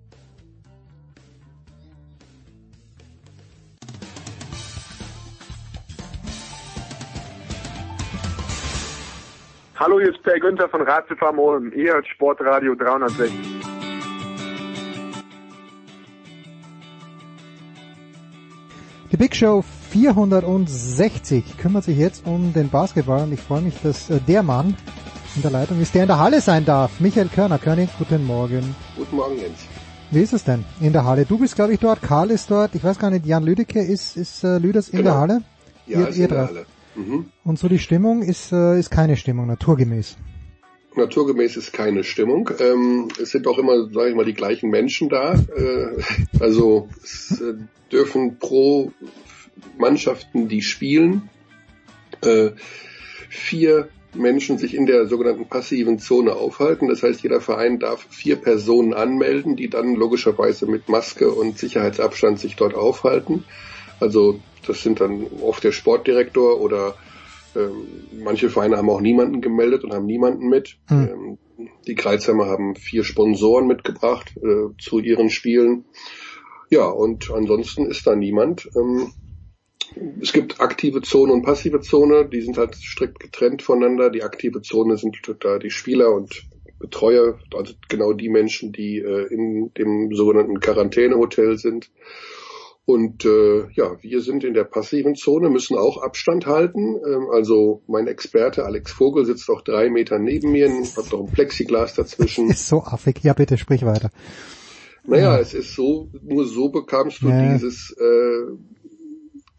Hallo, 9.79 9.99
hier 9.99 10.09
ist 10.09 10.23
Per 10.23 10.39
Günther 10.39 10.69
von 10.69 10.81
Ratzefarm 10.81 11.37
Ulm. 11.37 11.71
Ihr 11.73 11.93
hört 11.93 12.07
Sportradio 12.07 12.73
360. 12.73 13.76
Die 19.09 19.15
Big 19.15 19.33
Show 19.33 19.63
460 19.91 21.57
kümmert 21.57 21.85
sich 21.85 21.97
jetzt 21.97 22.27
um 22.27 22.51
den 22.51 22.67
Basketball 22.67 23.23
und 23.23 23.31
ich 23.31 23.39
freue 23.39 23.61
mich, 23.61 23.75
dass 23.81 24.09
äh, 24.09 24.19
der 24.19 24.43
Mann 24.43 24.75
in 25.37 25.41
der 25.43 25.51
Leitung 25.51 25.79
ist, 25.79 25.95
der 25.95 26.01
in 26.01 26.07
der 26.07 26.19
Halle 26.19 26.41
sein 26.41 26.65
darf. 26.65 26.99
Michael 26.99 27.29
Körner. 27.29 27.57
Körnig, 27.57 27.89
guten 27.97 28.25
Morgen. 28.25 28.75
Guten 28.97 29.15
Morgen, 29.15 29.37
Jens. 29.37 29.59
Wie 30.11 30.19
ist 30.19 30.33
es 30.33 30.43
denn 30.43 30.65
in 30.81 30.91
der 30.91 31.05
Halle? 31.05 31.23
Du 31.23 31.37
bist, 31.37 31.55
glaube 31.55 31.71
ich, 31.71 31.79
dort, 31.79 32.01
Karl 32.01 32.31
ist 32.31 32.51
dort, 32.51 32.75
ich 32.75 32.83
weiß 32.83 32.99
gar 32.99 33.09
nicht, 33.09 33.25
Jan 33.25 33.43
Lüdecke 33.43 33.81
ist, 33.81 34.17
ist 34.17 34.43
äh, 34.43 34.57
Lüders 34.57 34.89
in 34.89 34.97
genau. 34.97 35.11
der 35.11 35.19
Halle? 35.19 35.43
Ja, 35.85 35.99
ihr, 35.99 36.07
ist 36.09 36.17
ihr 36.17 36.25
in 36.25 36.29
der 36.29 36.47
Halle. 36.47 36.65
Mhm. 36.95 37.25
Und 37.45 37.59
so 37.59 37.69
die 37.69 37.79
Stimmung 37.79 38.21
ist, 38.21 38.51
äh, 38.51 38.77
ist 38.77 38.91
keine 38.91 39.15
Stimmung, 39.15 39.47
naturgemäß. 39.47 40.17
Naturgemäß 40.97 41.55
ist 41.55 41.71
keine 41.71 42.03
Stimmung. 42.03 42.49
Ähm, 42.59 43.07
es 43.21 43.29
sind 43.29 43.47
auch 43.47 43.57
immer, 43.57 43.89
sage 43.93 44.09
ich 44.09 44.15
mal, 44.15 44.25
die 44.25 44.33
gleichen 44.33 44.69
Menschen 44.69 45.07
da. 45.07 45.33
Äh, 45.33 46.03
also 46.41 46.89
es 47.01 47.39
äh, 47.39 47.53
dürfen 47.91 48.39
pro 48.39 48.91
Mannschaften, 49.77 50.47
die 50.47 50.61
spielen, 50.61 51.29
äh, 52.21 52.51
vier 53.29 53.89
Menschen 54.13 54.57
sich 54.57 54.73
in 54.73 54.85
der 54.85 55.07
sogenannten 55.07 55.47
passiven 55.47 55.99
Zone 55.99 56.33
aufhalten. 56.33 56.87
Das 56.87 57.03
heißt, 57.03 57.21
jeder 57.21 57.41
Verein 57.41 57.79
darf 57.79 58.05
vier 58.09 58.35
Personen 58.37 58.93
anmelden, 58.93 59.55
die 59.55 59.69
dann 59.69 59.95
logischerweise 59.95 60.65
mit 60.65 60.89
Maske 60.89 61.31
und 61.31 61.57
Sicherheitsabstand 61.57 62.39
sich 62.39 62.55
dort 62.55 62.73
aufhalten. 62.73 63.43
Also 63.99 64.39
das 64.65 64.83
sind 64.83 64.99
dann 65.01 65.27
oft 65.41 65.63
der 65.63 65.71
Sportdirektor 65.71 66.59
oder 66.59 66.95
ähm, 67.55 67.87
manche 68.23 68.49
Vereine 68.49 68.77
haben 68.77 68.89
auch 68.89 69.01
niemanden 69.01 69.41
gemeldet 69.41 69.83
und 69.83 69.93
haben 69.93 70.05
niemanden 70.05 70.47
mit. 70.49 70.77
Hm. 70.87 71.09
Ähm, 71.09 71.37
die 71.87 71.95
Kreuzheimer 71.95 72.45
haben 72.45 72.75
vier 72.75 73.03
Sponsoren 73.03 73.67
mitgebracht 73.67 74.35
äh, 74.37 74.69
zu 74.79 74.99
ihren 74.99 75.29
Spielen. 75.29 75.85
Ja, 76.69 76.87
und 76.87 77.31
ansonsten 77.31 77.85
ist 77.85 78.05
da 78.05 78.15
niemand. 78.15 78.69
Ähm, 78.75 79.11
es 80.21 80.33
gibt 80.33 80.59
aktive 80.59 81.01
Zone 81.01 81.31
und 81.31 81.43
passive 81.43 81.79
Zone, 81.79 82.27
die 82.27 82.41
sind 82.41 82.57
halt 82.57 82.75
strikt 82.75 83.19
getrennt 83.19 83.61
voneinander. 83.61 84.09
Die 84.09 84.23
aktive 84.23 84.61
Zone 84.61 84.97
sind 84.97 85.17
da 85.39 85.59
die 85.59 85.69
Spieler 85.69 86.13
und 86.13 86.43
Betreuer, 86.79 87.39
also 87.55 87.73
genau 87.87 88.13
die 88.13 88.29
Menschen, 88.29 88.71
die 88.71 88.99
äh, 88.99 89.33
in 89.33 89.71
dem 89.77 90.13
sogenannten 90.13 90.59
Quarantänehotel 90.59 91.57
sind. 91.57 91.89
Und 92.85 93.25
äh, 93.25 93.67
ja, 93.73 94.01
wir 94.01 94.21
sind 94.21 94.45
in 94.45 94.53
der 94.53 94.63
passiven 94.63 95.15
Zone, 95.15 95.49
müssen 95.49 95.77
auch 95.77 96.01
Abstand 96.01 96.45
halten. 96.45 96.95
Ähm, 96.95 97.27
also 97.33 97.81
mein 97.87 98.07
Experte 98.07 98.63
Alex 98.63 98.91
Vogel 98.93 99.25
sitzt 99.25 99.49
auch 99.49 99.61
drei 99.61 99.89
Meter 99.89 100.19
neben 100.19 100.51
mir, 100.51 100.69
hat 100.69 101.11
doch 101.11 101.19
ein 101.19 101.31
Plexiglas 101.31 101.95
dazwischen. 101.95 102.49
Ist 102.49 102.67
so 102.67 102.83
affig. 102.83 103.23
Ja, 103.23 103.33
bitte 103.33 103.57
sprich 103.57 103.85
weiter. 103.85 104.09
Naja, 105.07 105.35
ja. 105.35 105.39
es 105.39 105.53
ist 105.53 105.73
so, 105.73 106.09
nur 106.21 106.45
so 106.45 106.69
bekamst 106.69 107.21
du 107.21 107.29
ja. 107.29 107.53
dieses 107.53 107.91
äh, 107.91 108.57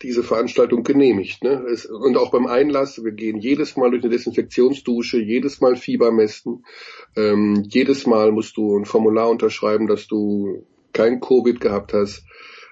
diese 0.03 0.23
Veranstaltung 0.23 0.85
genehmigt. 0.85 1.43
Ne? 1.43 1.65
Es, 1.73 1.87
und 1.87 2.16
auch 2.16 2.31
beim 2.31 2.47
Einlass, 2.47 3.03
wir 3.03 3.12
gehen 3.12 3.39
jedes 3.39 3.77
Mal 3.77 3.91
durch 3.91 4.03
eine 4.03 4.12
Desinfektionsdusche, 4.12 5.20
jedes 5.20 5.61
Mal 5.61 5.77
Fieber 5.77 6.12
messen, 6.12 6.65
ähm, 7.16 7.65
jedes 7.69 8.07
Mal 8.07 8.31
musst 8.31 8.57
du 8.57 8.79
ein 8.79 8.85
Formular 8.85 9.29
unterschreiben, 9.29 9.87
dass 9.87 10.07
du 10.07 10.66
kein 10.93 11.20
Covid 11.20 11.61
gehabt 11.61 11.93
hast, 11.93 12.25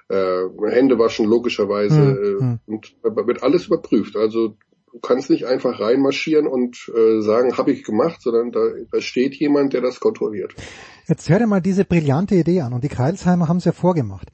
äh, 0.09 0.43
Hände 0.69 0.97
waschen 0.99 1.25
logischerweise 1.25 1.99
mhm. 2.39 2.59
äh, 2.67 2.71
und 2.71 2.95
da 3.03 3.27
wird 3.27 3.43
alles 3.43 3.67
überprüft. 3.67 4.15
Also 4.15 4.55
du 4.97 5.07
kannst 5.07 5.29
nicht 5.29 5.45
einfach 5.45 5.79
reinmarschieren 5.79 6.47
und 6.47 6.91
äh, 6.95 7.21
sagen, 7.21 7.57
habe 7.57 7.71
ich 7.71 7.83
gemacht, 7.83 8.21
sondern 8.21 8.51
da, 8.51 8.59
da 8.91 9.01
steht 9.01 9.35
jemand, 9.35 9.73
der 9.73 9.81
das 9.81 9.99
kontrolliert. 9.99 10.55
Jetzt 11.07 11.29
hör 11.29 11.39
dir 11.39 11.47
mal 11.47 11.61
diese 11.61 11.85
brillante 11.85 12.35
Idee 12.35 12.61
an 12.61 12.73
und 12.73 12.83
die 12.83 12.89
Kreilsheimer 12.89 13.47
haben 13.47 13.57
es 13.57 13.65
ja 13.65 13.71
vorgemacht. 13.71 14.29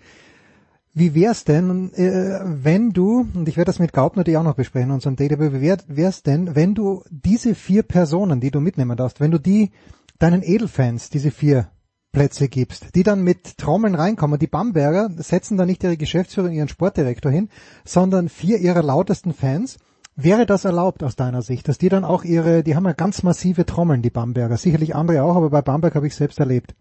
Wie 0.93 1.15
wär's 1.15 1.43
denn, 1.43 1.91
äh, 1.93 2.39
wenn 2.45 2.91
du, 2.91 3.27
und 3.33 3.49
ich 3.49 3.57
werde 3.57 3.69
das 3.69 3.79
mit 3.79 3.93
Gaub 3.93 4.15
natürlich 4.15 4.37
auch 4.37 4.43
noch 4.43 4.55
besprechen, 4.55 4.91
unserem 4.91 5.15
Database, 5.15 5.53
wie 5.53 5.61
wär, 5.61 5.77
wär's 5.87 6.23
denn, 6.23 6.55
wenn 6.55 6.75
du 6.75 7.03
diese 7.09 7.55
vier 7.55 7.83
Personen, 7.83 8.39
die 8.39 8.51
du 8.51 8.59
mitnehmen 8.59 8.95
darfst, 8.95 9.19
wenn 9.19 9.31
du 9.31 9.39
die 9.39 9.71
deinen 10.19 10.43
Edelfans, 10.43 11.09
diese 11.09 11.31
vier 11.31 11.69
Plätze 12.11 12.47
gibst, 12.47 12.95
die 12.95 13.01
dann 13.01 13.23
mit 13.23 13.57
Trommeln 13.57 13.95
reinkommen. 13.95 14.37
Die 14.37 14.47
Bamberger 14.47 15.09
setzen 15.17 15.57
da 15.57 15.65
nicht 15.65 15.83
ihre 15.83 15.97
Geschäftsführer 15.97 16.47
und 16.47 16.53
ihren 16.53 16.67
Sportdirektor 16.67 17.31
hin, 17.31 17.49
sondern 17.83 18.29
vier 18.29 18.59
ihrer 18.59 18.83
lautesten 18.83 19.33
Fans. 19.33 19.79
Wäre 20.15 20.45
das 20.45 20.63
erlaubt 20.63 21.03
aus 21.03 21.15
deiner 21.15 21.41
Sicht, 21.41 21.67
dass 21.67 21.77
die 21.77 21.89
dann 21.89 22.03
auch 22.03 22.23
ihre, 22.23 22.63
die 22.63 22.75
haben 22.75 22.85
ja 22.85 22.93
ganz 22.93 23.23
massive 23.23 23.65
Trommeln, 23.65 24.01
die 24.01 24.11
Bamberger, 24.11 24.57
sicherlich 24.57 24.95
andere 24.95 25.23
auch, 25.23 25.35
aber 25.35 25.49
bei 25.49 25.61
Bamberg 25.61 25.95
habe 25.95 26.05
ich 26.05 26.15
selbst 26.15 26.39
erlebt. 26.39 26.75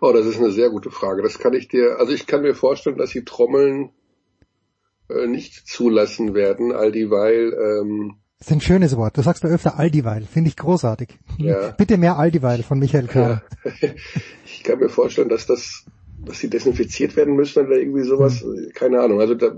Oh, 0.00 0.12
das 0.12 0.26
ist 0.26 0.38
eine 0.38 0.50
sehr 0.50 0.70
gute 0.70 0.90
Frage. 0.90 1.22
Das 1.22 1.38
kann 1.38 1.54
ich 1.54 1.68
dir, 1.68 1.98
also 1.98 2.12
ich 2.12 2.26
kann 2.26 2.42
mir 2.42 2.54
vorstellen, 2.54 2.96
dass 2.96 3.10
die 3.10 3.24
Trommeln 3.24 3.90
äh, 5.08 5.26
nicht 5.26 5.66
zulassen 5.66 6.34
werden, 6.34 6.72
all 6.72 6.92
dieweil. 6.92 7.52
Ähm, 7.52 8.14
das 8.38 8.48
ist 8.48 8.52
ein 8.54 8.60
schönes 8.60 8.96
Wort. 8.96 9.16
Du 9.16 9.22
sagst 9.22 9.44
ja 9.44 9.50
öfter 9.50 9.78
Aldiweil. 9.78 10.24
Finde 10.24 10.48
ich 10.48 10.56
großartig. 10.56 11.10
Ja. 11.38 11.70
Bitte 11.78 11.96
mehr 11.96 12.18
Aldiweil 12.18 12.64
von 12.64 12.80
Michael 12.80 13.06
Kahn. 13.06 13.40
Ja. 13.64 13.70
Ich 14.44 14.64
kann 14.64 14.78
mir 14.78 14.88
vorstellen, 14.88 15.28
dass 15.28 15.46
das, 15.46 15.86
dass 16.24 16.38
sie 16.38 16.48
desinfiziert 16.48 17.16
werden 17.16 17.34
müssen 17.34 17.66
oder 17.66 17.76
irgendwie 17.76 18.04
sowas. 18.04 18.42
Hm. 18.42 18.70
Keine 18.74 19.00
Ahnung. 19.00 19.20
Also 19.20 19.34
da, 19.34 19.56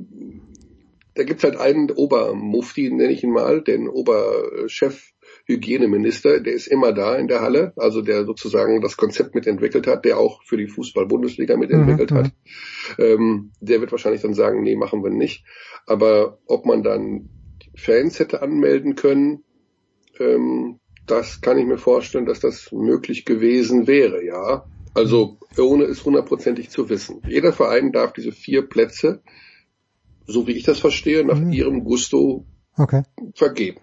da 1.14 1.22
gibt's 1.22 1.44
halt 1.44 1.56
einen 1.56 1.90
Obermufti, 1.90 2.90
nenne 2.90 3.12
ich 3.12 3.22
ihn 3.22 3.30
mal, 3.30 3.62
den 3.62 3.88
Oberchef 3.88 5.12
Hygieneminister, 5.46 6.40
der 6.40 6.54
ist 6.54 6.66
immer 6.66 6.92
da 6.92 7.16
in 7.16 7.28
der 7.28 7.40
Halle, 7.40 7.72
also 7.76 8.00
der 8.00 8.24
sozusagen 8.24 8.80
das 8.80 8.96
Konzept 8.96 9.34
mitentwickelt 9.34 9.86
hat, 9.86 10.04
der 10.04 10.18
auch 10.18 10.42
für 10.44 10.56
die 10.56 10.68
Fußball-Bundesliga 10.68 11.56
mitentwickelt 11.56 12.10
Mhm, 12.10 12.16
hat. 12.16 12.32
Ähm, 12.98 13.52
der 13.60 13.80
wird 13.80 13.92
wahrscheinlich 13.92 14.22
dann 14.22 14.34
sagen, 14.34 14.62
nee, 14.62 14.76
machen 14.76 15.02
wir 15.02 15.10
nicht. 15.10 15.44
Aber 15.86 16.38
ob 16.46 16.64
man 16.64 16.82
dann 16.82 17.28
Fans 17.76 18.18
hätte 18.18 18.40
anmelden 18.42 18.94
können, 18.94 19.44
ähm, 20.18 20.78
das 21.06 21.42
kann 21.42 21.58
ich 21.58 21.66
mir 21.66 21.78
vorstellen, 21.78 22.26
dass 22.26 22.40
das 22.40 22.72
möglich 22.72 23.26
gewesen 23.26 23.86
wäre, 23.86 24.24
ja. 24.24 24.64
Also 24.94 25.38
ohne 25.58 25.84
es 25.84 26.04
hundertprozentig 26.04 26.70
zu 26.70 26.88
wissen. 26.88 27.20
Jeder 27.28 27.52
Verein 27.52 27.92
darf 27.92 28.12
diese 28.12 28.32
vier 28.32 28.62
Plätze, 28.62 29.22
so 30.26 30.46
wie 30.46 30.52
ich 30.52 30.64
das 30.64 30.78
verstehe, 30.80 31.24
nach 31.24 31.38
Mhm. 31.38 31.52
ihrem 31.52 31.84
Gusto 31.84 32.44
Okay. 32.76 33.02
vergeben. 33.34 33.78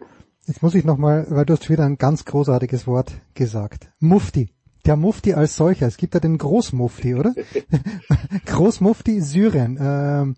Jetzt 0.48 0.62
muss 0.64 0.76
ich 0.76 0.84
nochmal, 0.86 1.28
weil 1.30 1.46
du 1.46 1.54
hast 1.54 1.70
wieder 1.70 1.86
ein 1.86 1.98
ganz 1.98 2.26
großartiges 2.26 2.88
Wort 2.88 3.14
gesagt. 3.36 3.92
Mufti. 4.00 4.50
Der 4.86 4.96
Mufti 4.96 5.34
als 5.34 5.56
solcher. 5.56 5.86
Es 5.86 5.98
gibt 5.98 6.16
ja 6.16 6.20
den 6.20 6.40
Großmufti, 6.40 7.14
oder? 7.14 7.36
Großmufti 8.48 9.22
Syrien. 9.22 9.78
Ähm, 9.80 10.36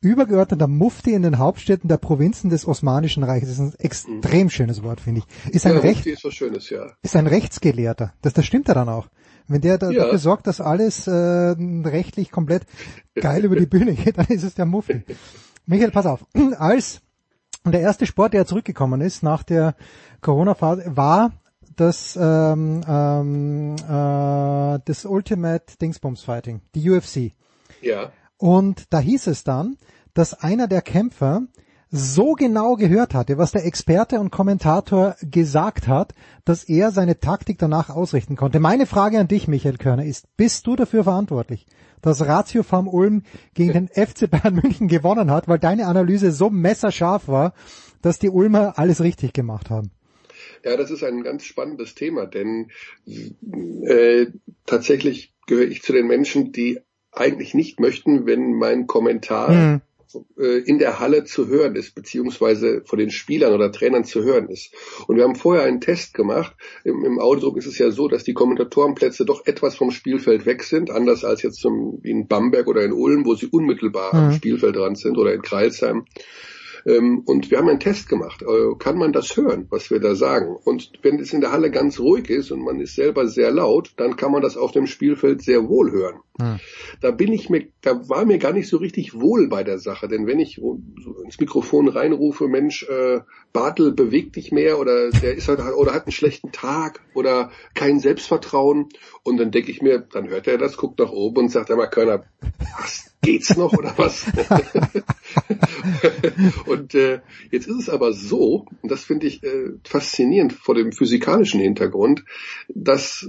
übergeordneter 0.00 0.66
Mufti 0.66 1.12
in 1.12 1.22
den 1.22 1.38
Hauptstädten 1.38 1.88
der 1.88 1.98
Provinzen 1.98 2.50
des 2.50 2.66
Osmanischen 2.66 3.22
Reiches. 3.22 3.50
Das 3.50 3.58
ist 3.60 3.74
ein 3.74 3.80
extrem 3.80 4.50
schönes 4.50 4.82
Wort, 4.82 5.00
finde 5.00 5.20
ich. 5.46 5.54
Ist 5.54 5.66
ein, 5.66 5.74
ja, 5.74 5.80
Recht, 5.80 5.96
Mufti 5.98 6.10
ist 6.10 6.24
was 6.24 6.34
Schönes, 6.34 6.70
ja. 6.70 6.92
ist 7.02 7.16
ein 7.16 7.26
Rechtsgelehrter. 7.26 8.12
Das, 8.22 8.32
das 8.32 8.44
stimmt 8.44 8.68
ja 8.68 8.74
dann 8.74 8.88
auch. 8.88 9.08
Wenn 9.46 9.60
der 9.60 9.78
da, 9.78 9.90
Ja. 9.90 10.04
dafür 10.04 10.18
sorgt, 10.18 10.46
dass 10.46 10.60
alles 10.60 11.06
äh, 11.06 11.12
rechtlich 11.12 12.30
komplett 12.30 12.64
geil 13.14 13.44
über 13.44 13.56
die 13.56 13.66
Bühne 13.66 13.94
geht, 13.94 14.16
dann 14.18 14.26
ist 14.26 14.42
es 14.42 14.54
der 14.54 14.66
Mufti. 14.66 15.02
Michael, 15.66 15.90
pass 15.90 16.06
auf. 16.06 16.24
Als 16.58 17.00
der 17.64 17.80
erste 17.80 18.06
Sport, 18.06 18.34
der 18.34 18.46
zurückgekommen 18.46 19.00
ist 19.00 19.22
nach 19.22 19.42
der 19.42 19.74
Corona-Phase, 20.20 20.96
war 20.96 21.32
das, 21.76 22.16
ähm, 22.20 22.82
ähm, 22.86 23.76
äh, 23.76 24.78
das 24.84 25.04
Ultimate 25.04 25.76
Dingsbums 25.80 26.22
Fighting, 26.22 26.60
die 26.74 26.90
UFC. 26.90 27.32
Ja. 27.80 28.12
Und 28.36 28.92
da 28.92 28.98
hieß 29.00 29.26
es 29.26 29.44
dann, 29.44 29.76
dass 30.12 30.34
einer 30.34 30.68
der 30.68 30.82
Kämpfer 30.82 31.42
so 31.96 32.32
genau 32.32 32.74
gehört 32.74 33.14
hatte, 33.14 33.38
was 33.38 33.52
der 33.52 33.64
Experte 33.64 34.18
und 34.18 34.32
Kommentator 34.32 35.14
gesagt 35.22 35.86
hat, 35.86 36.12
dass 36.44 36.64
er 36.64 36.90
seine 36.90 37.20
Taktik 37.20 37.56
danach 37.58 37.88
ausrichten 37.88 38.34
konnte. 38.34 38.58
Meine 38.58 38.86
Frage 38.86 39.20
an 39.20 39.28
dich, 39.28 39.46
Michael 39.46 39.76
Körner, 39.76 40.04
ist, 40.04 40.26
bist 40.36 40.66
du 40.66 40.74
dafür 40.74 41.04
verantwortlich, 41.04 41.66
dass 42.02 42.26
Ratio 42.26 42.64
Farm 42.64 42.88
Ulm 42.88 43.22
gegen 43.54 43.72
den 43.72 43.88
FC 44.06 44.28
Bayern 44.28 44.56
München 44.56 44.88
gewonnen 44.88 45.30
hat, 45.30 45.46
weil 45.46 45.60
deine 45.60 45.86
Analyse 45.86 46.32
so 46.32 46.50
messerscharf 46.50 47.28
war, 47.28 47.54
dass 48.02 48.18
die 48.18 48.28
Ulmer 48.28 48.76
alles 48.76 49.00
richtig 49.00 49.32
gemacht 49.32 49.70
haben? 49.70 49.92
Ja, 50.64 50.76
das 50.76 50.90
ist 50.90 51.04
ein 51.04 51.22
ganz 51.22 51.44
spannendes 51.44 51.94
Thema, 51.94 52.26
denn 52.26 52.70
äh, 53.86 54.26
tatsächlich 54.66 55.32
gehöre 55.46 55.68
ich 55.68 55.82
zu 55.82 55.92
den 55.92 56.08
Menschen, 56.08 56.50
die 56.50 56.80
eigentlich 57.12 57.54
nicht 57.54 57.78
möchten, 57.78 58.26
wenn 58.26 58.52
mein 58.54 58.88
Kommentar 58.88 59.52
Mhm. 59.52 59.80
Äh, 60.38 60.58
in 60.58 60.78
der 60.78 61.00
Halle 61.00 61.24
zu 61.24 61.48
hören 61.48 61.76
ist, 61.76 61.94
beziehungsweise 61.94 62.82
von 62.84 62.98
den 62.98 63.10
Spielern 63.10 63.52
oder 63.52 63.72
Trainern 63.72 64.04
zu 64.04 64.22
hören 64.22 64.48
ist. 64.48 64.72
Und 65.06 65.16
wir 65.16 65.24
haben 65.24 65.36
vorher 65.36 65.64
einen 65.64 65.80
Test 65.80 66.14
gemacht. 66.14 66.54
Im, 66.84 67.04
im 67.04 67.18
Audiodruck 67.18 67.56
ist 67.56 67.66
es 67.66 67.78
ja 67.78 67.90
so, 67.90 68.08
dass 68.08 68.24
die 68.24 68.34
Kommentatorenplätze 68.34 69.24
doch 69.24 69.46
etwas 69.46 69.76
vom 69.76 69.90
Spielfeld 69.90 70.46
weg 70.46 70.62
sind, 70.62 70.90
anders 70.90 71.24
als 71.24 71.42
jetzt 71.42 71.60
zum, 71.60 71.98
wie 72.02 72.10
in 72.10 72.26
Bamberg 72.28 72.66
oder 72.66 72.82
in 72.82 72.92
Ulm, 72.92 73.24
wo 73.26 73.34
sie 73.34 73.46
unmittelbar 73.46 74.14
am 74.14 74.28
Mhm. 74.28 74.32
Spielfeld 74.32 74.76
dran 74.76 74.94
sind 74.94 75.18
oder 75.18 75.32
in 75.34 75.42
Kreilsheim. 75.42 76.04
Ähm, 76.86 77.22
und 77.24 77.50
wir 77.50 77.58
haben 77.58 77.68
einen 77.68 77.80
Test 77.80 78.08
gemacht. 78.08 78.42
Äh, 78.42 78.74
kann 78.78 78.98
man 78.98 79.12
das 79.12 79.36
hören, 79.36 79.66
was 79.70 79.90
wir 79.90 80.00
da 80.00 80.14
sagen? 80.14 80.56
Und 80.64 80.92
wenn 81.02 81.18
es 81.18 81.32
in 81.32 81.40
der 81.40 81.52
Halle 81.52 81.70
ganz 81.70 81.98
ruhig 81.98 82.28
ist 82.28 82.50
und 82.50 82.62
man 82.62 82.80
ist 82.80 82.94
selber 82.94 83.26
sehr 83.26 83.50
laut, 83.50 83.92
dann 83.96 84.16
kann 84.16 84.32
man 84.32 84.42
das 84.42 84.56
auf 84.56 84.72
dem 84.72 84.86
Spielfeld 84.86 85.42
sehr 85.42 85.68
wohl 85.68 85.92
hören. 85.92 86.20
Da 87.00 87.12
bin 87.12 87.32
ich 87.32 87.48
mir, 87.48 87.68
da 87.80 88.08
war 88.08 88.24
mir 88.24 88.38
gar 88.38 88.52
nicht 88.52 88.68
so 88.68 88.78
richtig 88.78 89.14
wohl 89.14 89.48
bei 89.48 89.62
der 89.62 89.78
Sache, 89.78 90.08
denn 90.08 90.26
wenn 90.26 90.40
ich 90.40 90.58
ins 90.58 91.38
Mikrofon 91.38 91.88
reinrufe, 91.88 92.48
Mensch, 92.48 92.82
äh, 92.88 93.20
Bartel 93.52 93.92
bewegt 93.92 94.34
dich 94.34 94.50
mehr 94.50 94.80
oder 94.80 95.10
der 95.10 95.36
ist 95.36 95.46
halt, 95.46 95.60
oder 95.60 95.94
hat 95.94 96.06
einen 96.06 96.12
schlechten 96.12 96.50
Tag 96.50 97.00
oder 97.14 97.52
kein 97.74 98.00
Selbstvertrauen 98.00 98.88
und 99.22 99.36
dann 99.36 99.52
denke 99.52 99.70
ich 99.70 99.80
mir, 99.80 100.00
dann 100.00 100.28
hört 100.28 100.48
er 100.48 100.58
das, 100.58 100.76
guckt 100.76 100.98
nach 100.98 101.12
oben 101.12 101.44
und 101.44 101.50
sagt 101.50 101.70
einmal 101.70 101.88
Körner, 101.88 102.24
was 102.80 103.14
geht's 103.22 103.56
noch 103.56 103.72
oder 103.72 103.94
was? 103.96 104.26
und 106.66 106.96
äh, 106.96 107.20
jetzt 107.52 107.68
ist 107.68 107.78
es 107.78 107.88
aber 107.88 108.12
so, 108.12 108.66
und 108.82 108.90
das 108.90 109.04
finde 109.04 109.28
ich 109.28 109.44
äh, 109.44 109.70
faszinierend 109.84 110.52
vor 110.52 110.74
dem 110.74 110.90
physikalischen 110.90 111.60
Hintergrund, 111.60 112.24
dass 112.68 113.28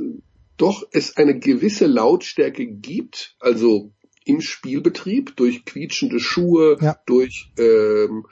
doch 0.58 0.88
es 0.92 1.18
eine 1.18 1.38
gewisse 1.40 1.86
Lautstärke 1.86 2.66
gibt, 2.66 3.36
also 3.40 3.92
im 4.26 4.42
Spielbetrieb 4.42 5.36
durch 5.36 5.66
quietschende 5.66 6.20
Schuhe, 6.20 6.78
Ja. 6.82 6.98
durch 7.06 7.52
ähm, 7.60 8.26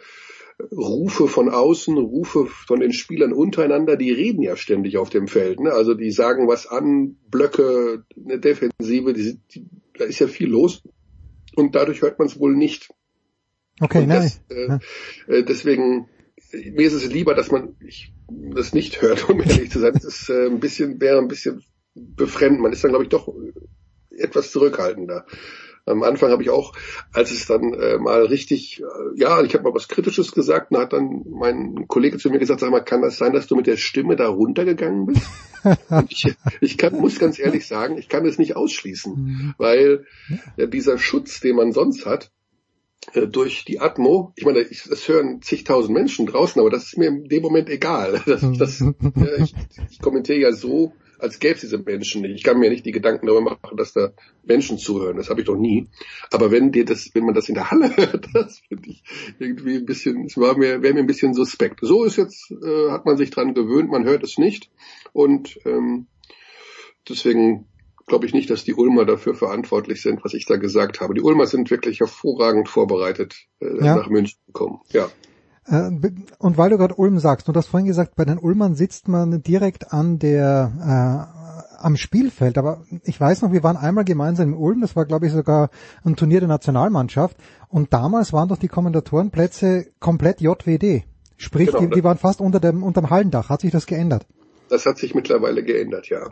Rufe 0.72 1.28
von 1.28 1.50
außen, 1.50 1.98
Rufe 1.98 2.46
von 2.46 2.80
den 2.80 2.94
Spielern 2.94 3.34
untereinander, 3.34 3.96
die 3.98 4.12
reden 4.12 4.42
ja 4.42 4.56
ständig 4.56 4.98
auf 4.98 5.10
dem 5.10 5.28
Feld. 5.28 5.60
Ne? 5.60 5.72
Also 5.72 5.94
die 5.94 6.12
sagen 6.12 6.48
was 6.48 6.68
an, 6.68 7.18
Blöcke, 7.30 8.06
eine 8.24 8.40
Defensive, 8.40 9.14
die, 9.14 9.40
die, 9.54 9.66
da 9.98 10.06
ist 10.06 10.20
ja 10.20 10.28
viel 10.28 10.50
los 10.50 10.82
und 11.56 11.76
dadurch 11.76 12.02
hört 12.02 12.20
man 12.20 12.28
es 12.28 12.40
wohl 12.40 12.56
nicht. 12.56 12.90
Okay, 13.80 14.06
nein. 14.06 14.32
äh, 14.50 14.78
äh, 15.28 15.44
deswegen, 15.44 16.08
mir 16.52 16.88
ist 16.88 16.94
es 16.94 17.12
lieber, 17.12 17.34
dass 17.34 17.52
man 17.52 17.76
ich, 17.86 18.14
das 18.30 18.74
nicht 18.74 19.02
hört, 19.02 19.28
um 19.30 19.42
ehrlich 19.42 19.72
zu 19.72 19.80
sein. 19.80 19.94
Das 19.94 20.06
ist 20.06 20.30
äh, 20.30 20.46
ein 20.48 20.60
bisschen, 20.60 21.02
wäre 21.02 21.18
ein 21.20 21.28
bisschen 21.28 21.64
befremdend. 21.96 22.62
Man 22.62 22.74
ist 22.74 22.84
dann, 22.84 22.92
glaube 22.92 23.06
ich, 23.06 23.10
doch 23.10 23.34
etwas 24.10 24.52
zurückhaltender. 24.52 25.26
Am 25.86 26.02
Anfang 26.04 26.32
habe 26.32 26.44
ich 26.44 26.50
auch, 26.50 26.74
als 27.12 27.32
es 27.32 27.46
dann 27.46 27.74
äh, 27.74 27.98
mal 27.98 28.26
richtig, 28.26 28.82
äh, 28.82 29.20
ja, 29.20 29.44
ich 29.44 29.54
habe 29.54 29.66
mal 29.66 29.76
was 29.76 29.90
Kritisches 29.90 30.32
gesagt, 30.32 30.72
und 30.72 30.78
hat 30.78 30.94
dann 30.94 31.26
mein 31.30 31.88
Kollege 31.90 32.18
zu 32.18 32.30
mir 32.30 32.40
gesagt, 32.40 32.62
sag 32.62 32.72
mal, 32.72 32.80
kann 32.80 33.02
das 33.02 33.18
sein, 33.18 33.34
dass 33.34 33.48
du 33.48 33.56
mit 33.58 33.68
der 33.68 33.76
Stimme 33.76 34.16
da 34.16 34.28
runtergegangen 34.28 35.08
bist? 35.08 35.22
Ich, 36.10 36.28
ich 36.60 36.78
kann, 36.78 37.00
muss 37.00 37.20
ganz 37.20 37.40
ehrlich 37.40 37.66
sagen, 37.66 37.98
ich 37.98 38.10
kann 38.10 38.26
es 38.26 38.38
nicht 38.38 38.58
ausschließen, 38.58 39.56
weil 39.58 40.06
ja, 40.58 40.66
dieser 40.66 40.98
Schutz, 40.98 41.40
den 41.40 41.56
man 41.56 41.72
sonst 41.72 42.06
hat, 42.06 42.34
äh, 43.14 43.28
durch 43.28 43.64
die 43.64 43.80
Atmo, 43.80 44.34
ich 44.36 44.44
meine, 44.44 44.60
ich, 44.60 44.84
das 44.84 45.08
hören 45.08 45.42
zigtausend 45.42 45.94
Menschen 45.94 46.26
draußen, 46.26 46.60
aber 46.60 46.70
das 46.70 46.88
ist 46.88 46.98
mir 46.98 47.08
in 47.08 47.30
dem 47.30 47.42
Moment 47.42 47.70
egal. 47.70 48.22
Das, 48.26 48.42
das, 48.58 48.82
ich, 49.40 49.56
ich 49.90 50.02
kommentiere 50.02 50.40
ja 50.40 50.52
so, 50.52 50.92
als 51.24 51.40
gäbe 51.40 51.56
es 51.56 51.62
diese 51.62 51.78
Menschen 51.78 52.22
nicht. 52.22 52.36
Ich 52.36 52.44
kann 52.44 52.60
mir 52.60 52.70
nicht 52.70 52.86
die 52.86 52.92
Gedanken 52.92 53.28
darüber 53.28 53.58
machen, 53.62 53.78
dass 53.78 53.94
da 53.94 54.12
Menschen 54.44 54.78
zuhören. 54.78 55.16
Das 55.18 55.30
habe 55.30 55.40
ich 55.42 55.48
doch 55.48 55.56
nie. 55.56 55.88
Aber 56.32 56.52
wenn 56.52 56.72
dir 56.72 56.84
das, 56.86 57.10
wenn 57.14 57.26
man 57.26 57.34
das 57.34 57.48
in 57.48 57.56
der 57.56 57.72
Halle 57.72 57.96
hört, 57.98 58.28
das 58.34 58.60
finde 58.68 58.90
ich 58.90 59.04
irgendwie 59.40 59.78
ein 59.78 59.86
bisschen, 59.86 60.26
es 60.26 60.38
war 60.38 60.58
mir, 60.58 60.82
wäre 60.82 60.94
mir 60.94 61.00
ein 61.00 61.08
bisschen 61.08 61.34
suspekt. 61.34 61.80
So 61.82 62.04
ist 62.04 62.18
jetzt, 62.18 62.52
äh, 62.52 62.92
hat 62.92 63.06
man 63.06 63.16
sich 63.18 63.32
dran 63.32 63.54
gewöhnt, 63.54 63.90
man 63.90 64.04
hört 64.04 64.24
es 64.24 64.38
nicht. 64.38 64.70
Und 65.14 65.58
ähm, 65.66 66.08
deswegen 67.08 67.68
glaube 68.06 68.26
ich 68.26 68.34
nicht, 68.34 68.50
dass 68.50 68.66
die 68.66 68.74
Ulmer 68.74 69.06
dafür 69.06 69.34
verantwortlich 69.34 70.02
sind, 70.02 70.24
was 70.26 70.34
ich 70.34 70.46
da 70.46 70.58
gesagt 70.58 71.00
habe. 71.00 71.14
Die 71.14 71.22
Ulmer 71.22 71.48
sind 71.48 71.72
wirklich 71.72 72.02
hervorragend 72.02 72.68
vorbereitet 72.68 73.36
äh, 73.62 73.78
Ja. 73.80 73.96
nach 73.96 74.10
München 74.10 74.40
gekommen. 74.48 74.82
Ja. 74.92 75.10
Äh, 75.66 75.90
Und 76.40 76.58
weil 76.58 76.70
du 76.70 76.78
gerade 76.78 76.96
Ulm 76.96 77.20
sagst, 77.20 77.48
du 77.48 77.54
hast 77.54 77.68
vorhin 77.68 77.88
gesagt, 77.88 78.16
bei 78.16 78.26
den 78.26 78.38
Ulmern 78.38 78.76
sitzt 78.76 79.08
man 79.08 79.42
direkt 79.44 79.94
an 79.94 80.20
der 80.20 80.72
äh, 81.30 81.44
am 81.78 81.98
Spielfeld, 81.98 82.58
aber 82.58 82.84
ich 83.04 83.20
weiß 83.20 83.42
noch, 83.42 83.52
wir 83.52 83.64
waren 83.64 83.76
einmal 83.78 84.06
gemeinsam 84.06 84.50
in 84.50 84.56
Ulm, 84.56 84.82
das 84.82 84.96
war 84.96 85.06
glaube 85.06 85.28
ich 85.28 85.34
sogar 85.34 85.70
ein 86.06 86.16
Turnier 86.16 86.40
der 86.40 86.48
Nationalmannschaft 86.50 87.36
und 87.68 87.94
damals 87.94 88.32
waren 88.32 88.48
doch 88.48 88.58
die 88.58 88.70
Kommentatorenplätze 88.70 89.88
komplett 90.00 90.40
JWD. 90.42 91.04
Sprich, 91.38 91.68
Genau, 91.68 91.80
die, 91.80 91.88
ne? 91.88 91.96
die 91.96 92.04
waren 92.04 92.18
fast 92.18 92.40
unter 92.42 92.60
dem 92.60 92.84
unterm 92.84 93.10
Hallendach. 93.10 93.50
Hat 93.50 93.62
sich 93.62 93.72
das 93.72 93.86
geändert? 93.86 94.26
Das 94.70 94.86
hat 94.86 94.98
sich 94.98 95.14
mittlerweile 95.14 95.62
geändert, 95.64 96.08
ja. 96.10 96.30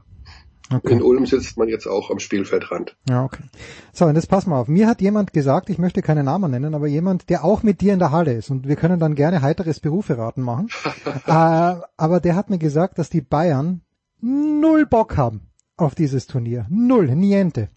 Okay. 0.73 0.93
In 0.93 1.01
Ulm 1.01 1.25
sitzt 1.25 1.57
man 1.57 1.67
jetzt 1.67 1.87
auch 1.87 2.11
am 2.11 2.19
Spielfeldrand. 2.19 2.95
Ja, 3.09 3.25
okay. 3.25 3.43
So, 3.91 4.05
und 4.05 4.15
jetzt 4.15 4.29
pass 4.29 4.47
mal 4.47 4.59
auf. 4.59 4.67
Mir 4.67 4.87
hat 4.87 5.01
jemand 5.01 5.33
gesagt, 5.33 5.69
ich 5.69 5.77
möchte 5.77 6.01
keine 6.01 6.23
Namen 6.23 6.51
nennen, 6.51 6.73
aber 6.73 6.87
jemand, 6.87 7.29
der 7.29 7.43
auch 7.43 7.63
mit 7.63 7.81
dir 7.81 7.93
in 7.93 7.99
der 7.99 8.11
Halle 8.11 8.33
ist 8.33 8.49
und 8.49 8.67
wir 8.67 8.75
können 8.75 8.99
dann 8.99 9.15
gerne 9.15 9.41
heiteres 9.41 9.79
Beruferaten 9.79 10.43
machen. 10.43 10.69
äh, 11.25 11.75
aber 11.97 12.19
der 12.21 12.35
hat 12.35 12.49
mir 12.49 12.57
gesagt, 12.57 12.99
dass 12.99 13.09
die 13.09 13.21
Bayern 13.21 13.81
null 14.21 14.85
Bock 14.85 15.17
haben 15.17 15.41
auf 15.75 15.95
dieses 15.95 16.27
Turnier. 16.27 16.67
Null, 16.69 17.15
niente. 17.15 17.69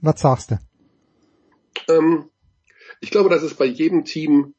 Was 0.00 0.20
sagst 0.20 0.52
du? 0.52 0.58
Ähm, 1.88 2.30
ich 3.00 3.10
glaube, 3.10 3.28
dass 3.28 3.42
es 3.42 3.54
bei 3.54 3.64
jedem 3.64 4.04
Team 4.04 4.54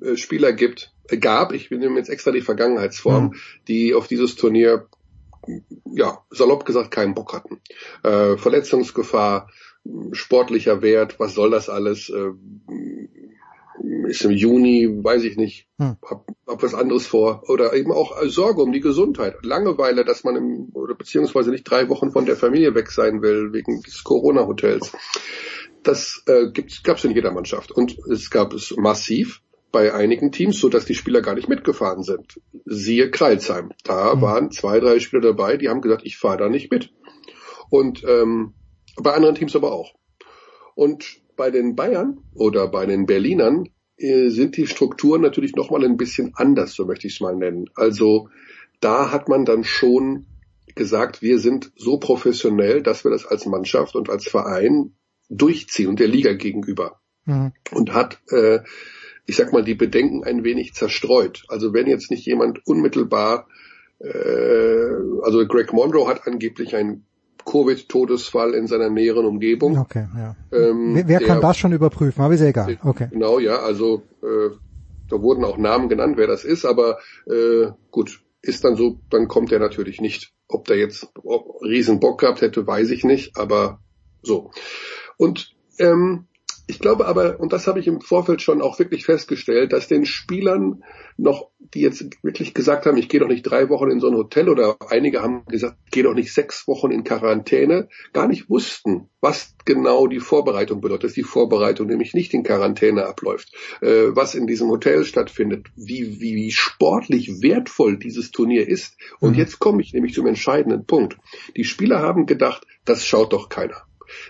äh, 0.00 0.16
Spieler 0.16 0.52
gibt, 0.52 0.92
äh, 1.08 1.18
gab, 1.18 1.52
ich 1.52 1.70
nehme 1.70 1.98
jetzt 1.98 2.08
extra 2.08 2.30
die 2.30 2.40
Vergangenheitsform, 2.40 3.34
die 3.68 3.94
auf 3.94 4.06
dieses 4.08 4.36
Turnier, 4.36 4.88
ja, 5.84 6.18
salopp 6.30 6.64
gesagt, 6.64 6.90
keinen 6.90 7.14
Bock 7.14 7.32
hatten. 7.32 7.60
Äh, 8.02 8.36
Verletzungsgefahr, 8.36 9.48
sportlicher 10.12 10.82
Wert, 10.82 11.18
was 11.18 11.34
soll 11.34 11.50
das 11.50 11.68
alles? 11.68 12.08
Äh, 12.10 12.32
ist 14.08 14.24
im 14.24 14.30
Juni, 14.30 14.88
weiß 15.02 15.24
ich 15.24 15.36
nicht, 15.36 15.68
Hm. 15.78 15.96
hab 16.02 16.26
hab 16.46 16.62
was 16.62 16.74
anderes 16.74 17.06
vor. 17.06 17.42
Oder 17.48 17.74
eben 17.74 17.92
auch 17.92 18.16
Sorge 18.24 18.62
um 18.62 18.72
die 18.72 18.80
Gesundheit. 18.80 19.36
Langeweile, 19.42 20.04
dass 20.04 20.24
man 20.24 20.36
im, 20.36 20.68
oder 20.72 20.94
beziehungsweise 20.94 21.50
nicht 21.50 21.64
drei 21.64 21.88
Wochen 21.88 22.10
von 22.10 22.26
der 22.26 22.36
Familie 22.36 22.74
weg 22.74 22.90
sein 22.90 23.22
will, 23.22 23.52
wegen 23.52 23.82
des 23.82 24.02
Corona-Hotels. 24.04 24.92
Das 25.82 26.22
äh, 26.26 26.50
gab 26.82 26.96
es 26.96 27.04
in 27.04 27.12
jeder 27.12 27.32
Mannschaft. 27.32 27.70
Und 27.70 27.98
es 28.10 28.30
gab 28.30 28.54
es 28.54 28.74
massiv 28.76 29.42
bei 29.76 29.92
einigen 29.92 30.32
Teams, 30.32 30.58
so 30.58 30.70
dass 30.70 30.86
die 30.86 30.94
Spieler 30.94 31.20
gar 31.20 31.34
nicht 31.34 31.50
mitgefahren 31.50 32.02
sind. 32.02 32.40
Siehe 32.64 33.10
Kreilsheim. 33.10 33.72
Da 33.84 34.14
mhm. 34.14 34.22
waren 34.22 34.50
zwei, 34.50 34.80
drei 34.80 35.00
Spieler 35.00 35.20
dabei, 35.20 35.58
die 35.58 35.68
haben 35.68 35.82
gesagt, 35.82 36.00
ich 36.06 36.16
fahre 36.16 36.38
da 36.38 36.48
nicht 36.48 36.70
mit. 36.70 36.94
Und 37.68 38.02
ähm, 38.08 38.54
bei 38.96 39.12
anderen 39.12 39.34
Teams 39.34 39.54
aber 39.54 39.72
auch. 39.72 39.92
Und 40.74 41.18
bei 41.36 41.50
den 41.50 41.76
Bayern 41.76 42.22
oder 42.32 42.68
bei 42.68 42.86
den 42.86 43.04
Berlinern 43.04 43.68
äh, 43.98 44.30
sind 44.30 44.56
die 44.56 44.66
Strukturen 44.66 45.20
natürlich 45.20 45.54
nochmal 45.54 45.84
ein 45.84 45.98
bisschen 45.98 46.32
anders, 46.36 46.72
so 46.72 46.86
möchte 46.86 47.06
ich 47.06 47.12
es 47.12 47.20
mal 47.20 47.36
nennen. 47.36 47.66
Also 47.74 48.30
da 48.80 49.12
hat 49.12 49.28
man 49.28 49.44
dann 49.44 49.62
schon 49.62 50.24
gesagt, 50.74 51.20
wir 51.20 51.38
sind 51.38 51.70
so 51.76 51.98
professionell, 51.98 52.82
dass 52.82 53.04
wir 53.04 53.10
das 53.10 53.26
als 53.26 53.44
Mannschaft 53.44 53.94
und 53.94 54.08
als 54.08 54.26
Verein 54.26 54.96
durchziehen 55.28 55.88
und 55.88 56.00
der 56.00 56.08
Liga 56.08 56.32
gegenüber. 56.32 56.98
Mhm. 57.26 57.52
Und 57.72 57.92
hat, 57.92 58.22
äh, 58.30 58.60
ich 59.26 59.36
sag 59.36 59.52
mal, 59.52 59.64
die 59.64 59.74
Bedenken 59.74 60.24
ein 60.24 60.44
wenig 60.44 60.74
zerstreut. 60.74 61.44
Also 61.48 61.72
wenn 61.72 61.86
jetzt 61.86 62.10
nicht 62.10 62.24
jemand 62.24 62.66
unmittelbar, 62.66 63.46
äh, 63.98 64.08
also 65.22 65.46
Greg 65.46 65.72
Monroe 65.72 66.08
hat 66.08 66.26
angeblich 66.26 66.76
ein 66.76 67.04
Covid-Todesfall 67.44 68.54
in 68.54 68.66
seiner 68.66 68.90
näheren 68.90 69.24
Umgebung. 69.24 69.78
Okay, 69.78 70.06
ja. 70.16 70.36
Ähm, 70.52 70.94
wer, 70.94 71.08
wer 71.08 71.18
der, 71.20 71.28
kann 71.28 71.40
das 71.40 71.56
schon 71.56 71.72
überprüfen? 71.72 72.22
Aber 72.22 72.34
ist 72.34 72.40
ja 72.40 72.48
egal. 72.48 72.78
Okay. 72.82 73.08
Genau, 73.10 73.38
ja, 73.38 73.60
also 73.60 74.02
äh, 74.22 74.50
da 75.08 75.22
wurden 75.22 75.44
auch 75.44 75.56
Namen 75.56 75.88
genannt, 75.88 76.16
wer 76.16 76.26
das 76.26 76.44
ist, 76.44 76.64
aber 76.64 76.98
äh, 77.26 77.68
gut, 77.90 78.20
ist 78.42 78.64
dann 78.64 78.76
so, 78.76 79.00
dann 79.10 79.28
kommt 79.28 79.52
er 79.52 79.60
natürlich 79.60 80.00
nicht. 80.00 80.32
Ob 80.48 80.66
der 80.66 80.76
jetzt 80.76 81.08
riesen 81.62 82.00
Bock 82.00 82.20
gehabt 82.20 82.40
hätte, 82.40 82.66
weiß 82.66 82.90
ich 82.90 83.04
nicht, 83.04 83.36
aber 83.36 83.80
so. 84.22 84.50
Und 85.16 85.54
ähm, 85.78 86.26
ich 86.68 86.80
glaube 86.80 87.06
aber, 87.06 87.38
und 87.38 87.52
das 87.52 87.68
habe 87.68 87.78
ich 87.78 87.86
im 87.86 88.00
Vorfeld 88.00 88.42
schon 88.42 88.60
auch 88.60 88.78
wirklich 88.78 89.04
festgestellt, 89.04 89.72
dass 89.72 89.86
den 89.86 90.04
Spielern 90.04 90.82
noch, 91.16 91.50
die 91.74 91.80
jetzt 91.80 92.04
wirklich 92.22 92.54
gesagt 92.54 92.86
haben, 92.86 92.96
ich 92.96 93.08
gehe 93.08 93.20
doch 93.20 93.28
nicht 93.28 93.42
drei 93.42 93.68
Wochen 93.68 93.90
in 93.90 94.00
so 94.00 94.08
ein 94.08 94.16
Hotel 94.16 94.48
oder 94.48 94.76
einige 94.88 95.22
haben 95.22 95.44
gesagt, 95.46 95.76
ich 95.84 95.92
gehe 95.92 96.02
doch 96.02 96.14
nicht 96.14 96.34
sechs 96.34 96.66
Wochen 96.66 96.90
in 96.90 97.04
Quarantäne, 97.04 97.88
gar 98.12 98.26
nicht 98.26 98.50
wussten, 98.50 99.08
was 99.20 99.54
genau 99.64 100.08
die 100.08 100.18
Vorbereitung 100.18 100.80
bedeutet, 100.80 101.04
dass 101.04 101.12
die 101.12 101.22
Vorbereitung 101.22 101.86
nämlich 101.86 102.14
nicht 102.14 102.34
in 102.34 102.42
Quarantäne 102.42 103.06
abläuft, 103.06 103.54
äh, 103.80 104.08
was 104.10 104.34
in 104.34 104.48
diesem 104.48 104.68
Hotel 104.68 105.04
stattfindet, 105.04 105.68
wie, 105.76 106.20
wie, 106.20 106.34
wie 106.34 106.50
sportlich 106.50 107.42
wertvoll 107.42 107.96
dieses 107.96 108.32
Turnier 108.32 108.68
ist. 108.68 108.96
Und 109.20 109.32
mhm. 109.32 109.38
jetzt 109.38 109.60
komme 109.60 109.82
ich 109.82 109.92
nämlich 109.92 110.14
zum 110.14 110.26
entscheidenden 110.26 110.84
Punkt. 110.84 111.16
Die 111.56 111.64
Spieler 111.64 112.00
haben 112.00 112.26
gedacht, 112.26 112.66
das 112.84 113.06
schaut 113.06 113.32
doch 113.32 113.48
keiner. 113.48 113.85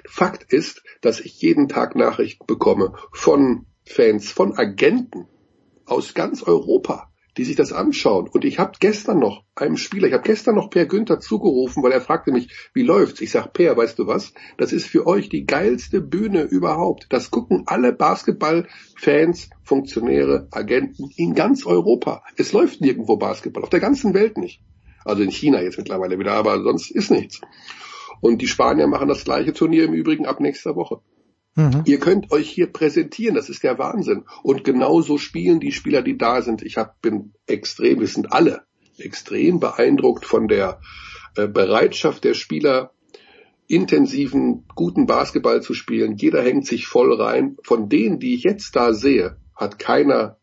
Fakt 0.09 0.53
ist, 0.53 0.82
dass 1.01 1.20
ich 1.20 1.40
jeden 1.40 1.69
Tag 1.69 1.97
Nachrichten 1.97 2.47
bekomme 2.47 2.94
von 3.12 3.66
Fans, 3.85 4.31
von 4.31 4.57
Agenten 4.57 5.27
aus 5.86 6.15
ganz 6.15 6.43
Europa, 6.43 7.12
die 7.36 7.44
sich 7.44 7.57
das 7.57 7.73
anschauen. 7.73 8.28
Und 8.28 8.44
ich 8.44 8.59
habe 8.59 8.73
gestern 8.81 9.19
noch 9.19 9.44
einem 9.55 9.77
Spieler, 9.77 10.09
ich 10.09 10.15
habe 10.15 10.23
gestern 10.23 10.55
noch 10.55 10.70
Per 10.70 10.86
Günther 10.86 11.20
zugerufen, 11.20 11.82
weil 11.82 11.93
er 11.93 12.01
fragte 12.01 12.32
mich, 12.32 12.48
wie 12.74 12.82
läuft's? 12.82 13.20
Ich 13.20 13.31
sag, 13.31 13.53
Per, 13.53 13.77
weißt 13.77 13.98
du 13.98 14.07
was? 14.07 14.32
Das 14.59 14.73
ist 14.73 14.86
für 14.86 15.07
euch 15.07 15.28
die 15.28 15.44
geilste 15.44 16.01
Bühne 16.01 16.43
überhaupt. 16.43 17.07
Das 17.11 17.31
gucken 17.31 17.65
alle 17.66 17.93
Basketballfans, 17.93 19.51
Funktionäre, 19.62 20.48
Agenten 20.51 21.11
in 21.16 21.35
ganz 21.35 21.66
Europa. 21.66 22.23
Es 22.36 22.53
läuft 22.53 22.81
nirgendwo 22.81 23.16
Basketball, 23.16 23.62
auf 23.62 23.70
der 23.70 23.81
ganzen 23.81 24.15
Welt 24.15 24.39
nicht. 24.39 24.62
Also 25.05 25.23
in 25.23 25.31
China 25.31 25.62
jetzt 25.62 25.78
mittlerweile 25.78 26.19
wieder, 26.19 26.32
aber 26.32 26.62
sonst 26.62 26.90
ist 26.90 27.11
nichts. 27.11 27.40
Und 28.20 28.43
die 28.43 28.47
Spanier 28.47 28.86
machen 28.86 29.09
das 29.09 29.24
gleiche 29.24 29.52
Turnier 29.52 29.84
im 29.84 29.93
Übrigen 29.93 30.26
ab 30.26 30.40
nächster 30.40 30.76
Woche. 30.76 31.01
Mhm. 31.55 31.82
Ihr 31.86 31.98
könnt 31.98 32.30
euch 32.32 32.51
hier 32.51 32.66
präsentieren, 32.72 33.34
das 33.34 33.48
ist 33.48 33.62
der 33.62 33.78
Wahnsinn. 33.78 34.24
Und 34.43 34.64
genauso 34.64 35.18
spielen 35.18 35.59
die 35.59 35.72
Spieler, 35.72 36.02
die 36.02 36.18
da 36.18 36.43
sind. 36.43 36.62
Ich 36.62 36.76
hab, 36.76 37.01
bin 37.01 37.32
extrem, 37.47 38.01
wir 38.01 38.06
sind 38.06 38.32
alle 38.32 38.62
extrem 38.98 39.60
beeindruckt 39.60 40.24
von 40.24 40.48
der 40.48 40.80
äh, 41.36 41.48
Bereitschaft 41.48 42.24
der 42.24 42.34
Spieler, 42.34 42.93
intensiven, 43.68 44.64
guten 44.74 45.06
Basketball 45.06 45.60
zu 45.60 45.74
spielen. 45.74 46.16
Jeder 46.16 46.43
hängt 46.43 46.66
sich 46.66 46.86
voll 46.86 47.12
rein. 47.20 47.56
Von 47.62 47.88
denen, 47.88 48.20
die 48.20 48.34
ich 48.34 48.44
jetzt 48.44 48.76
da 48.76 48.93
sehe, 48.93 49.36
hat 49.55 49.78
keiner 49.78 50.38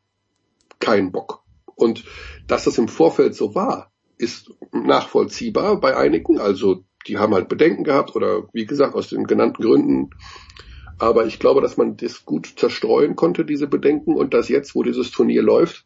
keinen 0.79 1.11
Bock. 1.11 1.43
Und 1.75 2.03
dass 2.47 2.65
das 2.65 2.77
im 2.77 2.87
Vorfeld 2.87 3.35
so 3.35 3.55
war, 3.55 3.91
ist 4.17 4.51
nachvollziehbar 4.71 5.79
bei 5.79 5.95
einigen. 5.95 6.39
Also 6.39 6.83
die 7.07 7.17
haben 7.17 7.33
halt 7.33 7.49
Bedenken 7.49 7.83
gehabt 7.83 8.15
oder 8.15 8.47
wie 8.53 8.65
gesagt 8.65 8.95
aus 8.95 9.09
den 9.09 9.25
genannten 9.25 9.63
Gründen. 9.63 10.09
Aber 10.99 11.25
ich 11.25 11.39
glaube, 11.39 11.61
dass 11.61 11.77
man 11.77 11.97
das 11.97 12.25
gut 12.25 12.53
zerstreuen 12.55 13.15
konnte, 13.15 13.45
diese 13.45 13.67
Bedenken, 13.67 14.15
und 14.15 14.33
dass 14.33 14.49
jetzt, 14.49 14.75
wo 14.75 14.83
dieses 14.83 15.11
Turnier 15.11 15.41
läuft, 15.41 15.85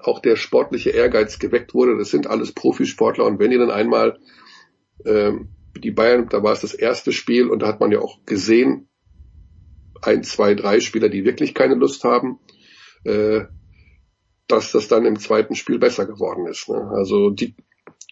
auch 0.00 0.20
der 0.20 0.36
sportliche 0.36 0.90
Ehrgeiz 0.90 1.38
geweckt 1.38 1.74
wurde. 1.74 1.96
Das 1.96 2.10
sind 2.10 2.26
alles 2.26 2.52
Profisportler 2.52 3.24
und 3.24 3.38
wenn 3.38 3.52
ihr 3.52 3.58
dann 3.58 3.70
einmal 3.70 4.18
ähm, 5.04 5.48
die 5.76 5.90
Bayern, 5.90 6.28
da 6.28 6.42
war 6.42 6.52
es 6.52 6.60
das 6.60 6.74
erste 6.74 7.12
Spiel 7.12 7.48
und 7.48 7.60
da 7.60 7.66
hat 7.66 7.80
man 7.80 7.90
ja 7.90 8.00
auch 8.00 8.24
gesehen, 8.26 8.88
ein, 10.02 10.22
zwei, 10.22 10.54
drei 10.54 10.80
Spieler, 10.80 11.08
die 11.08 11.24
wirklich 11.24 11.54
keine 11.54 11.74
Lust 11.74 12.04
haben, 12.04 12.38
äh, 13.04 13.44
dass 14.46 14.72
das 14.72 14.88
dann 14.88 15.06
im 15.06 15.18
zweiten 15.18 15.54
Spiel 15.54 15.78
besser 15.78 16.06
geworden 16.06 16.46
ist. 16.46 16.68
Ne? 16.68 16.90
Also 16.94 17.30
die, 17.30 17.54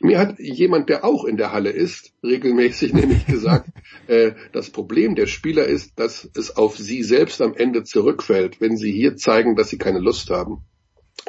mir 0.01 0.19
hat 0.19 0.39
jemand, 0.39 0.89
der 0.89 1.05
auch 1.05 1.25
in 1.25 1.37
der 1.37 1.53
Halle 1.53 1.71
ist, 1.71 2.13
regelmäßig 2.23 2.93
nämlich 2.95 3.27
gesagt, 3.27 3.71
äh, 4.07 4.33
das 4.53 4.71
Problem 4.71 5.15
der 5.15 5.27
Spieler 5.27 5.67
ist, 5.67 5.99
dass 5.99 6.29
es 6.37 6.57
auf 6.57 6.77
sie 6.77 7.03
selbst 7.03 7.41
am 7.41 7.55
Ende 7.55 7.85
zurückfällt, 7.85 8.61
wenn 8.61 8.77
sie 8.77 8.93
hier 8.93 9.17
zeigen, 9.17 9.57
dass 9.57 9.69
sie 9.69 9.79
keine 9.79 10.01
Lust 10.01 10.31
haben. 10.31 10.65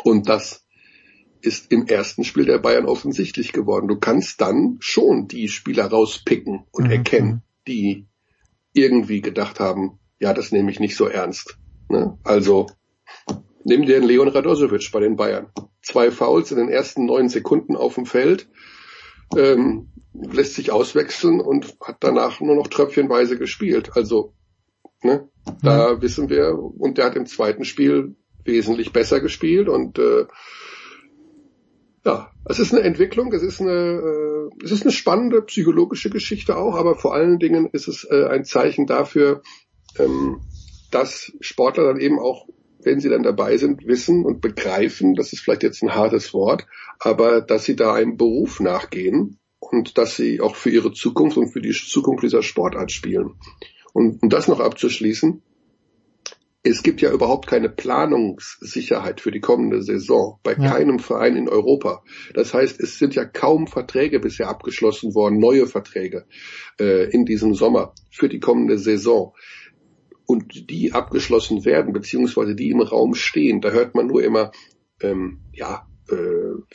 Und 0.03 0.29
das 0.29 0.65
ist 1.41 1.71
im 1.71 1.87
ersten 1.87 2.23
Spiel 2.23 2.45
der 2.45 2.59
Bayern 2.59 2.85
offensichtlich 2.85 3.51
geworden. 3.51 3.87
Du 3.87 3.99
kannst 3.99 4.39
dann 4.39 4.77
schon 4.79 5.27
die 5.27 5.49
Spieler 5.49 5.85
rauspicken 5.87 6.63
und 6.71 6.85
mhm. 6.85 6.91
erkennen, 6.91 7.41
die 7.67 8.07
irgendwie 8.71 9.21
gedacht 9.21 9.59
haben, 9.59 9.99
ja, 10.19 10.33
das 10.33 10.51
nehme 10.51 10.71
ich 10.71 10.79
nicht 10.79 10.95
so 10.95 11.05
ernst. 11.05 11.57
Ne? 11.89 12.17
Also 12.23 12.67
nimm 13.65 13.85
dir 13.85 13.99
den 13.99 14.07
Leon 14.07 14.27
Radosovic 14.27 14.91
bei 14.91 14.99
den 14.99 15.15
Bayern. 15.15 15.51
Zwei 15.81 16.11
Fouls 16.11 16.51
in 16.51 16.57
den 16.57 16.69
ersten 16.69 17.05
neun 17.05 17.29
Sekunden 17.29 17.75
auf 17.75 17.95
dem 17.95 18.05
Feld 18.05 18.49
ähm, 19.35 19.91
lässt 20.13 20.55
sich 20.55 20.71
auswechseln 20.71 21.41
und 21.41 21.75
hat 21.81 21.97
danach 22.01 22.39
nur 22.39 22.55
noch 22.55 22.67
tröpfchenweise 22.67 23.37
gespielt. 23.37 23.91
Also, 23.95 24.33
ne, 25.01 25.27
da 25.61 26.01
wissen 26.01 26.29
wir, 26.29 26.57
und 26.57 26.97
der 26.97 27.05
hat 27.05 27.15
im 27.15 27.25
zweiten 27.25 27.65
Spiel 27.65 28.15
wesentlich 28.45 28.91
besser 28.91 29.19
gespielt 29.21 29.69
und 29.69 29.97
äh, 29.99 30.25
ja, 32.05 32.31
es 32.45 32.59
ist 32.59 32.73
eine 32.73 32.83
Entwicklung, 32.83 33.31
es 33.31 33.43
ist 33.43 33.61
eine, 33.61 33.71
äh, 33.71 34.63
es 34.63 34.71
ist 34.71 34.83
eine 34.83 34.91
spannende 34.91 35.41
psychologische 35.43 36.09
Geschichte 36.09 36.57
auch, 36.57 36.75
aber 36.75 36.95
vor 36.95 37.13
allen 37.13 37.39
Dingen 37.39 37.69
ist 37.71 37.87
es 37.87 38.05
äh, 38.09 38.25
ein 38.25 38.43
Zeichen 38.43 38.85
dafür, 38.85 39.41
ähm, 39.97 40.41
dass 40.91 41.31
Sportler 41.39 41.85
dann 41.85 41.99
eben 41.99 42.19
auch 42.19 42.47
wenn 42.85 42.99
sie 42.99 43.09
dann 43.09 43.23
dabei 43.23 43.57
sind, 43.57 43.85
wissen 43.85 44.25
und 44.25 44.41
begreifen, 44.41 45.15
das 45.15 45.33
ist 45.33 45.41
vielleicht 45.41 45.63
jetzt 45.63 45.81
ein 45.83 45.95
hartes 45.95 46.33
Wort, 46.33 46.65
aber 46.99 47.41
dass 47.41 47.65
sie 47.65 47.75
da 47.75 47.93
einem 47.93 48.17
Beruf 48.17 48.59
nachgehen 48.59 49.39
und 49.59 49.97
dass 49.97 50.15
sie 50.15 50.41
auch 50.41 50.55
für 50.55 50.69
ihre 50.69 50.93
Zukunft 50.93 51.37
und 51.37 51.51
für 51.51 51.61
die 51.61 51.71
Zukunft 51.71 52.23
dieser 52.23 52.43
Sportart 52.43 52.91
spielen. 52.91 53.35
Und 53.93 54.21
um 54.21 54.29
das 54.29 54.47
noch 54.47 54.59
abzuschließen, 54.59 55.41
es 56.65 56.81
gibt 56.81 57.01
ja 57.01 57.11
überhaupt 57.11 57.45
keine 57.47 57.67
Planungssicherheit 57.67 59.19
für 59.19 59.31
die 59.31 59.41
kommende 59.41 59.83
Saison 59.83 60.39
bei 60.43 60.53
ja. 60.53 60.71
keinem 60.71 60.99
Verein 60.99 61.35
in 61.35 61.49
Europa. 61.49 62.03
Das 62.33 62.53
heißt, 62.53 62.79
es 62.79 62.97
sind 62.97 63.15
ja 63.15 63.25
kaum 63.25 63.67
Verträge 63.67 64.21
bisher 64.21 64.47
abgeschlossen 64.47 65.13
worden, 65.13 65.39
neue 65.39 65.67
Verträge 65.67 66.25
äh, 66.79 67.09
in 67.11 67.25
diesem 67.25 67.53
Sommer 67.53 67.93
für 68.09 68.29
die 68.29 68.39
kommende 68.39 68.77
Saison 68.77 69.33
und 70.25 70.69
die 70.69 70.93
abgeschlossen 70.93 71.65
werden, 71.65 71.93
beziehungsweise 71.93 72.55
die 72.55 72.69
im 72.69 72.81
Raum 72.81 73.15
stehen, 73.15 73.61
da 73.61 73.71
hört 73.71 73.95
man 73.95 74.07
nur 74.07 74.23
immer, 74.23 74.51
ähm, 75.01 75.39
ja, 75.53 75.87
äh, 76.09 76.15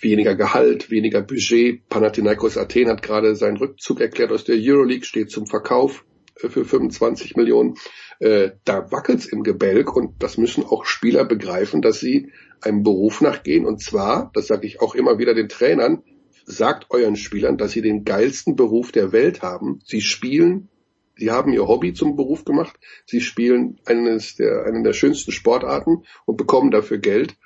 weniger 0.00 0.34
Gehalt, 0.34 0.90
weniger 0.90 1.22
Budget. 1.22 1.88
Panathinaikos 1.88 2.56
Athen 2.56 2.88
hat 2.88 3.02
gerade 3.02 3.36
seinen 3.36 3.58
Rückzug 3.58 4.00
erklärt 4.00 4.32
aus 4.32 4.44
der 4.44 4.56
Euroleague, 4.58 5.04
steht 5.04 5.30
zum 5.30 5.46
Verkauf 5.46 6.04
äh, 6.42 6.48
für 6.48 6.64
25 6.64 7.36
Millionen. 7.36 7.74
Äh, 8.20 8.52
da 8.64 8.90
wackelt's 8.90 9.26
im 9.26 9.42
Gebälk 9.42 9.94
und 9.94 10.22
das 10.22 10.38
müssen 10.38 10.64
auch 10.64 10.84
Spieler 10.84 11.24
begreifen, 11.24 11.82
dass 11.82 12.00
sie 12.00 12.32
einem 12.60 12.82
Beruf 12.82 13.20
nachgehen. 13.20 13.66
Und 13.66 13.82
zwar, 13.82 14.30
das 14.34 14.46
sage 14.46 14.66
ich 14.66 14.80
auch 14.80 14.94
immer 14.94 15.18
wieder 15.18 15.34
den 15.34 15.48
Trainern, 15.48 16.02
sagt 16.44 16.86
euren 16.90 17.16
Spielern, 17.16 17.58
dass 17.58 17.72
sie 17.72 17.82
den 17.82 18.04
geilsten 18.04 18.56
Beruf 18.56 18.90
der 18.92 19.12
Welt 19.12 19.42
haben. 19.42 19.80
Sie 19.84 20.00
spielen 20.00 20.70
Sie 21.18 21.30
haben 21.30 21.52
ihr 21.52 21.66
Hobby 21.66 21.92
zum 21.92 22.16
Beruf 22.16 22.44
gemacht. 22.44 22.78
Sie 23.06 23.20
spielen 23.20 23.78
eines 23.84 24.36
der, 24.36 24.64
einen 24.64 24.84
der 24.84 24.92
schönsten 24.92 25.32
Sportarten 25.32 26.04
und 26.24 26.36
bekommen 26.36 26.70
dafür 26.70 26.98
Geld. 26.98 27.36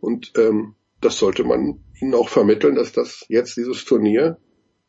Und 0.00 0.32
ähm, 0.36 0.74
das 1.00 1.18
sollte 1.18 1.44
man 1.44 1.80
ihnen 2.00 2.14
auch 2.14 2.28
vermitteln, 2.28 2.74
dass 2.74 2.92
das 2.92 3.24
jetzt 3.28 3.56
dieses 3.56 3.84
Turnier 3.84 4.38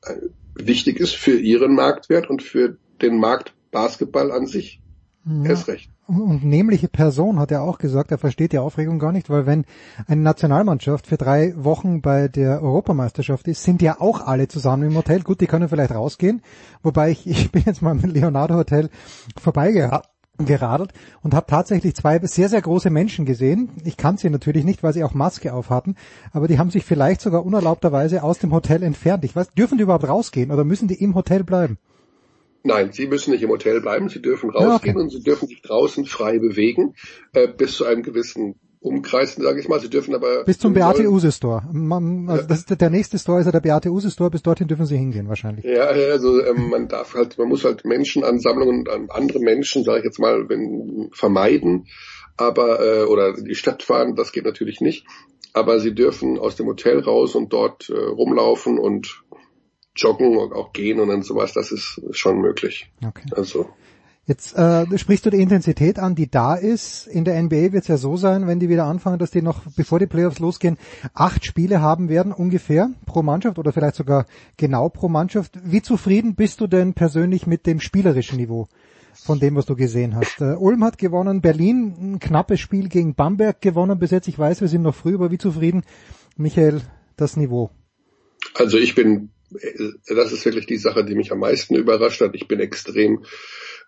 äh, 0.04 0.16
wichtig 0.56 1.00
ist 1.00 1.16
für 1.16 1.38
ihren 1.38 1.76
Marktwert 1.76 2.30
und 2.30 2.42
für 2.42 2.78
den 3.02 3.18
Markt 3.18 3.54
Basketball 3.72 4.32
an 4.32 4.48
sich. 4.48 4.82
Ja. 5.26 5.52
Erst 5.52 5.68
recht. 5.68 5.92
Und 6.12 6.44
nämliche 6.44 6.90
Person 6.90 7.40
hat 7.40 7.52
er 7.52 7.64
auch 7.64 7.78
gesagt, 7.78 8.12
er 8.12 8.18
versteht 8.18 8.52
die 8.52 8.60
Aufregung 8.60 9.00
gar 9.00 9.14
nicht, 9.14 9.30
weil 9.30 9.46
wenn 9.46 9.64
eine 10.08 10.20
Nationalmannschaft 10.20 11.08
für 11.08 11.16
drei 11.16 11.54
Wochen 11.56 12.02
bei 12.02 12.28
der 12.28 12.62
Europameisterschaft 12.62 13.48
ist, 13.48 13.64
sind 13.64 13.82
ja 13.82 14.02
auch 14.02 14.20
alle 14.20 14.50
zusammen 14.50 14.90
im 14.90 14.98
Hotel. 14.98 15.22
Gut, 15.22 15.40
die 15.40 15.48
können 15.48 15.70
vielleicht 15.70 15.96
rausgehen, 15.96 16.42
wobei 16.84 17.12
ich, 17.12 17.26
ich 17.28 17.50
bin 17.54 17.64
jetzt 17.66 17.82
mal 17.82 17.98
im 17.98 18.10
Leonardo 18.10 18.56
Hotel 18.56 18.90
vorbeigeradelt 19.40 20.92
und 21.24 21.34
habe 21.34 21.46
tatsächlich 21.48 21.96
zwei 21.96 22.20
sehr, 22.20 22.50
sehr 22.50 22.62
große 22.62 22.90
Menschen 22.90 23.24
gesehen. 23.24 23.70
Ich 23.86 23.96
kann 23.96 24.18
sie 24.18 24.30
natürlich 24.30 24.66
nicht, 24.66 24.84
weil 24.84 24.92
sie 24.92 25.06
auch 25.06 25.14
Maske 25.14 25.54
auf 25.54 25.70
hatten, 25.70 25.96
aber 26.34 26.50
die 26.50 26.60
haben 26.60 26.72
sich 26.72 26.84
vielleicht 26.84 27.22
sogar 27.22 27.46
unerlaubterweise 27.46 28.22
aus 28.22 28.38
dem 28.38 28.52
Hotel 28.52 28.84
entfernt. 28.84 29.24
Ich 29.24 29.34
weiß, 29.34 29.54
dürfen 29.54 29.78
die 29.78 29.84
überhaupt 29.84 30.10
rausgehen 30.10 30.52
oder 30.52 30.66
müssen 30.66 30.90
die 30.90 31.02
im 31.02 31.16
Hotel 31.16 31.46
bleiben? 31.46 31.78
Nein, 32.64 32.92
Sie 32.92 33.08
müssen 33.08 33.32
nicht 33.32 33.44
im 33.44 33.50
Hotel 33.50 33.82
bleiben, 33.82 34.10
Sie 34.10 34.22
dürfen 34.22 34.50
rausgehen 34.50 34.96
okay. 34.96 35.04
und 35.04 35.10
Sie 35.10 35.24
dürfen 35.24 35.48
sich 35.48 35.62
draußen 35.62 36.06
frei 36.06 36.40
bewegen, 36.40 36.96
äh, 37.34 37.48
bis 37.48 37.76
zu 37.76 37.86
einem 37.86 38.04
gewissen 38.04 38.56
Umkreis, 38.82 39.36
sage 39.36 39.60
ich 39.60 39.68
mal. 39.68 39.80
Sie 39.80 39.90
dürfen 39.90 40.16
aber... 40.16 40.44
Bis 40.44 40.58
zum 40.58 40.74
Beate 40.74 41.08
Use 41.08 41.32
Store. 41.32 41.64
Man, 41.72 42.28
also 42.28 42.48
das 42.48 42.60
ist, 42.60 42.82
der 42.82 42.90
nächste 42.90 43.20
Store 43.20 43.40
ist 43.40 43.46
ja 43.46 43.52
der 43.52 43.60
Beate 43.60 43.90
Use 43.90 44.10
Store, 44.10 44.32
bis 44.32 44.42
dorthin 44.42 44.68
dürfen 44.68 44.88
Sie 44.88 44.98
hingehen 44.98 45.30
wahrscheinlich. 45.30 45.66
Ja, 45.66 45.84
also 45.84 46.44
ähm, 46.44 46.70
man 46.70 46.88
darf 46.88 47.14
halt, 47.14 47.38
man 47.38 47.48
muss 47.48 47.64
halt 47.64 47.86
Menschenansammlungen 47.86 48.88
und 48.88 49.12
andere 49.12 49.40
Menschen, 49.40 49.84
sage 49.84 50.00
ich 50.00 50.06
jetzt 50.06 50.20
mal, 50.20 50.50
wenn, 50.50 51.10
vermeiden, 51.14 51.86
aber 52.38 52.80
äh, 52.84 53.04
oder 53.04 53.38
in 53.38 53.46
die 53.46 53.56
Stadt 53.56 53.84
fahren, 53.84 54.16
das 54.16 54.32
geht 54.32 54.46
natürlich 54.46 54.82
nicht. 54.82 55.06
Aber 55.54 55.80
Sie 55.80 55.94
dürfen 55.94 56.40
aus 56.40 56.56
dem 56.56 56.66
Hotel 56.66 57.00
raus 57.00 57.36
und 57.36 57.54
dort 57.54 57.90
äh, 57.90 57.94
rumlaufen 57.94 58.80
und 58.80 59.21
joggen 59.96 60.38
und 60.38 60.54
auch 60.54 60.74
gehen 60.74 61.00
und 61.00 61.10
dann 61.10 61.24
sowas, 61.24 61.54
das 61.54 61.72
ist 61.72 62.02
schon 62.12 62.40
möglich. 62.40 62.92
Okay. 63.06 63.26
Also. 63.36 63.70
Jetzt 64.28 64.56
äh, 64.56 64.86
sprichst 64.98 65.26
du 65.26 65.32
die 65.32 65.42
Intensität 65.42 65.98
an, 65.98 66.14
die 66.14 66.30
da 66.30 66.54
ist. 66.56 67.08
In 67.08 67.26
der 67.26 67.42
NBA 67.42 67.74
wird 67.74 67.82
es 67.84 67.88
ja 67.88 67.98
so 67.98 68.18
sein, 68.18 68.48
wenn 68.48 68.60
die 68.60 68.70
wieder 68.70 68.86
anfangen, 68.86 69.18
dass 69.18 69.32
die 69.32 69.42
noch, 69.42 69.64
bevor 69.76 69.98
die 69.98 70.06
Playoffs 70.06 70.40
losgehen, 70.40 70.78
acht 71.14 71.44
Spiele 71.44 71.82
haben 71.82 72.08
werden 72.08 72.32
ungefähr 72.32 72.92
pro 73.08 73.24
Mannschaft 73.24 73.58
oder 73.58 73.74
vielleicht 73.74 73.96
sogar 73.96 74.28
genau 74.58 74.90
pro 74.90 75.10
Mannschaft. 75.10 75.60
Wie 75.64 75.82
zufrieden 75.82 76.36
bist 76.36 76.62
du 76.62 76.68
denn 76.68 76.94
persönlich 76.94 77.48
mit 77.48 77.66
dem 77.66 77.80
spielerischen 77.80 78.38
Niveau? 78.38 78.68
von 79.14 79.40
dem, 79.40 79.56
was 79.56 79.66
du 79.66 79.76
gesehen 79.76 80.16
hast. 80.16 80.42
Äh, 80.42 80.56
Ulm 80.56 80.84
hat 80.84 80.98
gewonnen, 80.98 81.42
Berlin 81.42 81.96
ein 82.00 82.20
knappes 82.20 82.60
Spiel 82.60 82.88
gegen 82.88 83.14
Bamberg 83.14 83.62
gewonnen 83.62 84.00
bis 84.00 84.12
jetzt. 84.12 84.28
Ich 84.28 84.40
weiß, 84.40 84.62
wir 84.62 84.68
sind 84.68 84.84
noch 84.84 84.96
früh, 84.96 85.16
aber 85.16 85.32
wie 85.32 85.38
zufrieden, 85.38 85.84
Michael, 86.38 86.82
das 87.18 87.38
Niveau? 87.38 87.72
Also 88.56 88.78
ich 88.78 88.96
bin 88.96 89.30
das 90.08 90.32
ist 90.32 90.46
wirklich 90.46 90.66
die 90.66 90.78
Sache, 90.78 91.04
die 91.04 91.16
mich 91.16 91.32
am 91.32 91.40
meisten 91.40 91.76
überrascht 91.76 92.22
hat. 92.22 92.36
Ich 92.36 92.48
bin 92.48 92.60
extrem 92.60 93.26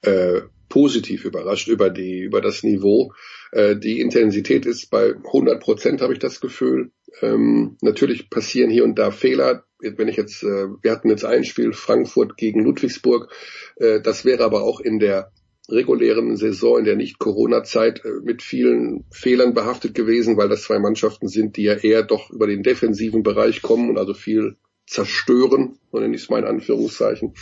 äh, 0.01 0.41
positiv 0.69 1.25
überrascht 1.25 1.67
über 1.67 1.89
die 1.89 2.19
über 2.19 2.41
das 2.41 2.63
Niveau. 2.63 3.13
Äh, 3.51 3.75
die 3.77 4.01
Intensität 4.01 4.65
ist 4.65 4.89
bei 4.89 5.13
100 5.15 5.61
Prozent, 5.61 6.01
habe 6.01 6.13
ich 6.13 6.19
das 6.19 6.41
Gefühl. 6.41 6.91
Ähm, 7.21 7.77
natürlich 7.81 8.29
passieren 8.29 8.69
hier 8.69 8.83
und 8.83 8.97
da 8.97 9.11
Fehler. 9.11 9.63
Wenn 9.79 10.07
ich 10.07 10.17
jetzt, 10.17 10.43
äh, 10.43 10.67
wir 10.81 10.91
hatten 10.91 11.09
jetzt 11.09 11.25
ein 11.25 11.43
Spiel 11.43 11.73
Frankfurt 11.73 12.37
gegen 12.37 12.63
Ludwigsburg. 12.63 13.31
Äh, 13.75 14.01
das 14.01 14.25
wäre 14.25 14.43
aber 14.43 14.63
auch 14.63 14.79
in 14.79 14.99
der 14.99 15.31
regulären 15.69 16.35
Saison 16.35 16.79
in 16.79 16.85
der 16.85 16.95
Nicht-Corona-Zeit 16.95 18.03
äh, 18.03 18.09
mit 18.23 18.41
vielen 18.41 19.05
Fehlern 19.11 19.53
behaftet 19.53 19.93
gewesen, 19.95 20.37
weil 20.37 20.49
das 20.49 20.63
zwei 20.63 20.79
Mannschaften 20.79 21.27
sind, 21.27 21.55
die 21.57 21.63
ja 21.63 21.75
eher 21.75 22.03
doch 22.03 22.31
über 22.31 22.47
den 22.47 22.63
defensiven 22.63 23.23
Bereich 23.23 23.61
kommen 23.61 23.89
und 23.89 23.97
also 23.97 24.13
viel 24.13 24.57
zerstören, 24.85 25.77
so 25.91 25.99
nenne 25.99 26.15
ich 26.15 26.23
es 26.23 26.29
mal 26.29 26.39
in 26.39 26.45
Anführungszeichen. 26.45 27.33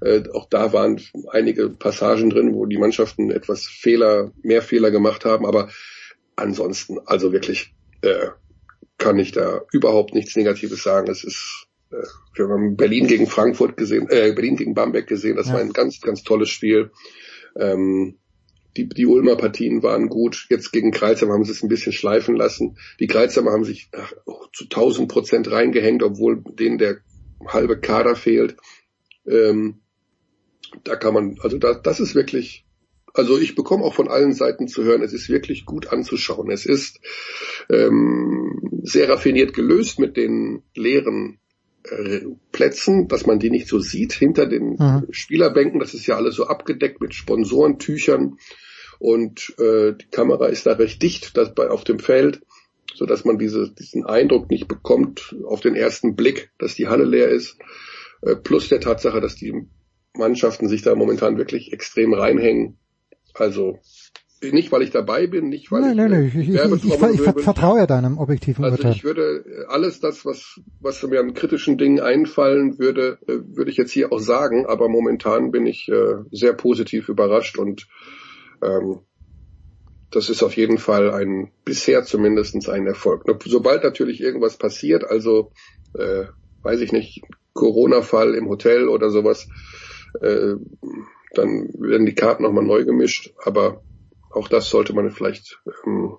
Äh, 0.00 0.22
auch 0.32 0.46
da 0.48 0.72
waren 0.72 1.00
einige 1.30 1.70
Passagen 1.70 2.30
drin, 2.30 2.54
wo 2.54 2.66
die 2.66 2.78
Mannschaften 2.78 3.30
etwas 3.30 3.66
Fehler, 3.66 4.32
mehr 4.42 4.62
Fehler 4.62 4.90
gemacht 4.90 5.24
haben, 5.24 5.46
aber 5.46 5.70
ansonsten, 6.36 6.98
also 7.06 7.32
wirklich 7.32 7.74
äh, 8.02 8.28
kann 8.98 9.18
ich 9.18 9.32
da 9.32 9.62
überhaupt 9.72 10.14
nichts 10.14 10.36
Negatives 10.36 10.82
sagen. 10.82 11.10
Es 11.10 11.24
ist, 11.24 11.66
äh, 11.90 11.96
wir 12.34 12.48
haben 12.48 12.76
Berlin 12.76 13.06
gegen 13.06 13.26
Frankfurt 13.26 13.76
gesehen, 13.76 14.08
äh, 14.10 14.32
Berlin 14.32 14.56
gegen 14.56 14.74
Bamberg 14.74 15.06
gesehen, 15.06 15.36
das 15.36 15.48
ja. 15.48 15.54
war 15.54 15.60
ein 15.60 15.72
ganz, 15.72 16.00
ganz 16.00 16.22
tolles 16.22 16.48
Spiel. 16.48 16.90
Ähm, 17.56 18.18
die, 18.76 18.88
die 18.88 19.06
Ulmer 19.06 19.36
Partien 19.36 19.82
waren 19.82 20.08
gut. 20.08 20.46
Jetzt 20.48 20.72
gegen 20.72 20.90
Kreuzheim 20.90 21.30
haben 21.30 21.44
sie 21.44 21.52
es 21.52 21.62
ein 21.62 21.68
bisschen 21.68 21.92
schleifen 21.92 22.36
lassen. 22.36 22.78
Die 23.00 23.06
Kreuzheimer 23.06 23.52
haben 23.52 23.64
sich 23.64 23.90
ach, 23.92 24.12
zu 24.52 24.64
1000 24.64 25.10
Prozent 25.10 25.50
reingehängt, 25.50 26.02
obwohl 26.02 26.42
denen 26.58 26.78
der 26.78 26.98
halbe 27.46 27.78
Kader 27.78 28.16
fehlt. 28.16 28.56
Ähm, 29.26 29.80
da 30.84 30.96
kann 30.96 31.14
man, 31.14 31.38
also 31.40 31.58
da, 31.58 31.74
das 31.74 32.00
ist 32.00 32.14
wirklich, 32.14 32.64
also 33.14 33.38
ich 33.38 33.54
bekomme 33.54 33.84
auch 33.84 33.94
von 33.94 34.08
allen 34.08 34.32
Seiten 34.32 34.68
zu 34.68 34.84
hören, 34.84 35.02
es 35.02 35.12
ist 35.12 35.28
wirklich 35.28 35.66
gut 35.66 35.88
anzuschauen. 35.88 36.50
Es 36.50 36.64
ist 36.64 37.00
ähm, 37.68 38.80
sehr 38.82 39.08
raffiniert 39.08 39.52
gelöst 39.52 39.98
mit 39.98 40.16
den 40.16 40.62
leeren 40.74 41.38
Plätzen, 42.52 43.08
dass 43.08 43.26
man 43.26 43.38
die 43.38 43.50
nicht 43.50 43.68
so 43.68 43.78
sieht 43.78 44.12
hinter 44.12 44.46
den 44.46 44.76
mhm. 44.78 45.06
Spielerbänken. 45.10 45.80
Das 45.80 45.94
ist 45.94 46.06
ja 46.06 46.16
alles 46.16 46.34
so 46.36 46.46
abgedeckt 46.46 47.00
mit 47.00 47.14
Sponsorentüchern 47.14 48.38
und 49.02 49.52
äh, 49.58 49.94
die 49.94 50.06
Kamera 50.12 50.46
ist 50.46 50.64
da 50.64 50.74
recht 50.74 51.02
dicht 51.02 51.36
das 51.36 51.52
bei, 51.56 51.68
auf 51.68 51.82
dem 51.82 51.98
Feld, 51.98 52.40
so 52.94 53.04
dass 53.04 53.24
man 53.24 53.36
diese, 53.36 53.68
diesen 53.72 54.06
Eindruck 54.06 54.48
nicht 54.48 54.68
bekommt 54.68 55.34
auf 55.44 55.60
den 55.60 55.74
ersten 55.74 56.14
Blick, 56.14 56.52
dass 56.58 56.76
die 56.76 56.86
Halle 56.86 57.02
leer 57.02 57.28
ist. 57.28 57.58
Äh, 58.20 58.36
plus 58.36 58.68
der 58.68 58.78
Tatsache, 58.78 59.20
dass 59.20 59.34
die 59.34 59.66
Mannschaften 60.14 60.68
sich 60.68 60.82
da 60.82 60.94
momentan 60.94 61.36
wirklich 61.36 61.72
extrem 61.72 62.14
reinhängen. 62.14 62.78
Also 63.34 63.80
nicht, 64.50 64.72
weil 64.72 64.82
ich 64.82 64.90
dabei 64.90 65.26
bin, 65.26 65.48
nicht, 65.48 65.70
weil 65.70 65.82
nein, 65.82 65.90
ich, 65.90 65.96
nein, 65.96 66.10
nein, 66.10 66.26
ich, 66.26 66.34
ich, 66.34 67.14
ich, 67.14 67.20
ich 67.20 67.44
vertraue 67.44 67.78
ja 67.78 67.86
deinem 67.86 68.18
objektiven 68.18 68.64
also 68.64 68.76
Urteil. 68.76 68.90
Also 68.90 68.96
ich 68.96 69.04
würde 69.04 69.44
äh, 69.46 69.64
alles 69.68 70.00
das, 70.00 70.24
was, 70.26 70.60
was 70.80 71.02
mir 71.04 71.20
an 71.20 71.34
kritischen 71.34 71.78
Dingen 71.78 72.00
einfallen 72.00 72.78
würde, 72.78 73.18
äh, 73.28 73.38
würde 73.54 73.70
ich 73.70 73.76
jetzt 73.76 73.92
hier 73.92 74.12
auch 74.12 74.18
sagen, 74.18 74.66
aber 74.66 74.88
momentan 74.88 75.50
bin 75.52 75.66
ich 75.66 75.88
äh, 75.88 76.16
sehr 76.30 76.54
positiv 76.54 77.08
überrascht 77.08 77.58
und 77.58 77.86
ähm, 78.62 79.00
das 80.10 80.28
ist 80.28 80.42
auf 80.42 80.56
jeden 80.56 80.78
Fall 80.78 81.10
ein, 81.12 81.50
bisher 81.64 82.04
zumindestens 82.04 82.68
ein 82.68 82.86
Erfolg. 82.86 83.24
Sobald 83.44 83.82
natürlich 83.82 84.20
irgendwas 84.20 84.56
passiert, 84.56 85.04
also 85.04 85.52
äh, 85.94 86.24
weiß 86.62 86.80
ich 86.80 86.92
nicht, 86.92 87.22
Corona-Fall 87.54 88.34
im 88.34 88.48
Hotel 88.48 88.88
oder 88.88 89.10
sowas, 89.10 89.48
äh, 90.20 90.54
dann 91.34 91.68
werden 91.78 92.06
die 92.06 92.14
Karten 92.14 92.42
nochmal 92.42 92.64
neu 92.64 92.84
gemischt, 92.84 93.32
aber 93.42 93.82
auch 94.32 94.48
das 94.48 94.68
sollte 94.68 94.92
man 94.92 95.10
vielleicht 95.10 95.60
ähm, 95.86 96.16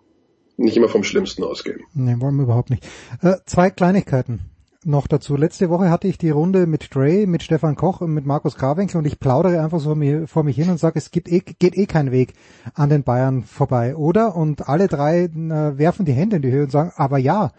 nicht 0.58 0.78
immer 0.78 0.90
vom 0.90 1.04
Schlimmsten 1.04 1.44
ausgehen. 1.44 1.82
Nee, 1.94 2.20
wollen 2.20 2.36
wir 2.36 2.44
überhaupt 2.44 2.70
nicht. 2.70 2.88
Äh, 3.22 3.38
zwei 3.46 3.70
Kleinigkeiten 3.70 4.54
noch 4.86 5.08
dazu. 5.08 5.36
Letzte 5.36 5.70
Woche 5.70 5.90
hatte 5.90 6.08
ich 6.08 6.18
die 6.18 6.30
Runde 6.30 6.68
mit 6.68 6.94
Dre, 6.94 7.26
mit 7.26 7.44
Stefan 7.44 7.76
Koch 7.76 8.02
und 8.02 8.14
mit 8.14 8.26
Markus 8.26 8.56
Krawinkel 8.56 8.98
und 8.98 9.06
ich 9.06 9.20
plaudere 9.20 9.62
einfach 9.62 9.80
so 9.80 9.96
mir, 9.96 10.28
vor 10.28 10.44
mich 10.44 10.56
hin 10.56 10.70
und 10.70 10.80
sage, 10.80 11.00
es 11.00 11.12
gibt 11.12 11.32
eh, 11.32 11.40
geht 11.40 11.78
eh 11.78 11.86
kein 11.86 12.12
Weg 12.12 12.34
an 12.74 12.90
den 12.90 13.04
Bayern 13.04 13.44
vorbei, 13.44 13.96
oder? 13.96 14.36
Und 14.36 14.68
alle 14.68 14.88
drei 14.88 15.24
äh, 15.24 15.78
werfen 15.78 16.06
die 16.06 16.14
Hände 16.14 16.38
in 16.38 16.42
die 16.42 16.52
Höhe 16.52 16.64
und 16.64 16.72
sagen, 16.72 16.92
aber 16.96 17.18
ja, 17.18 17.52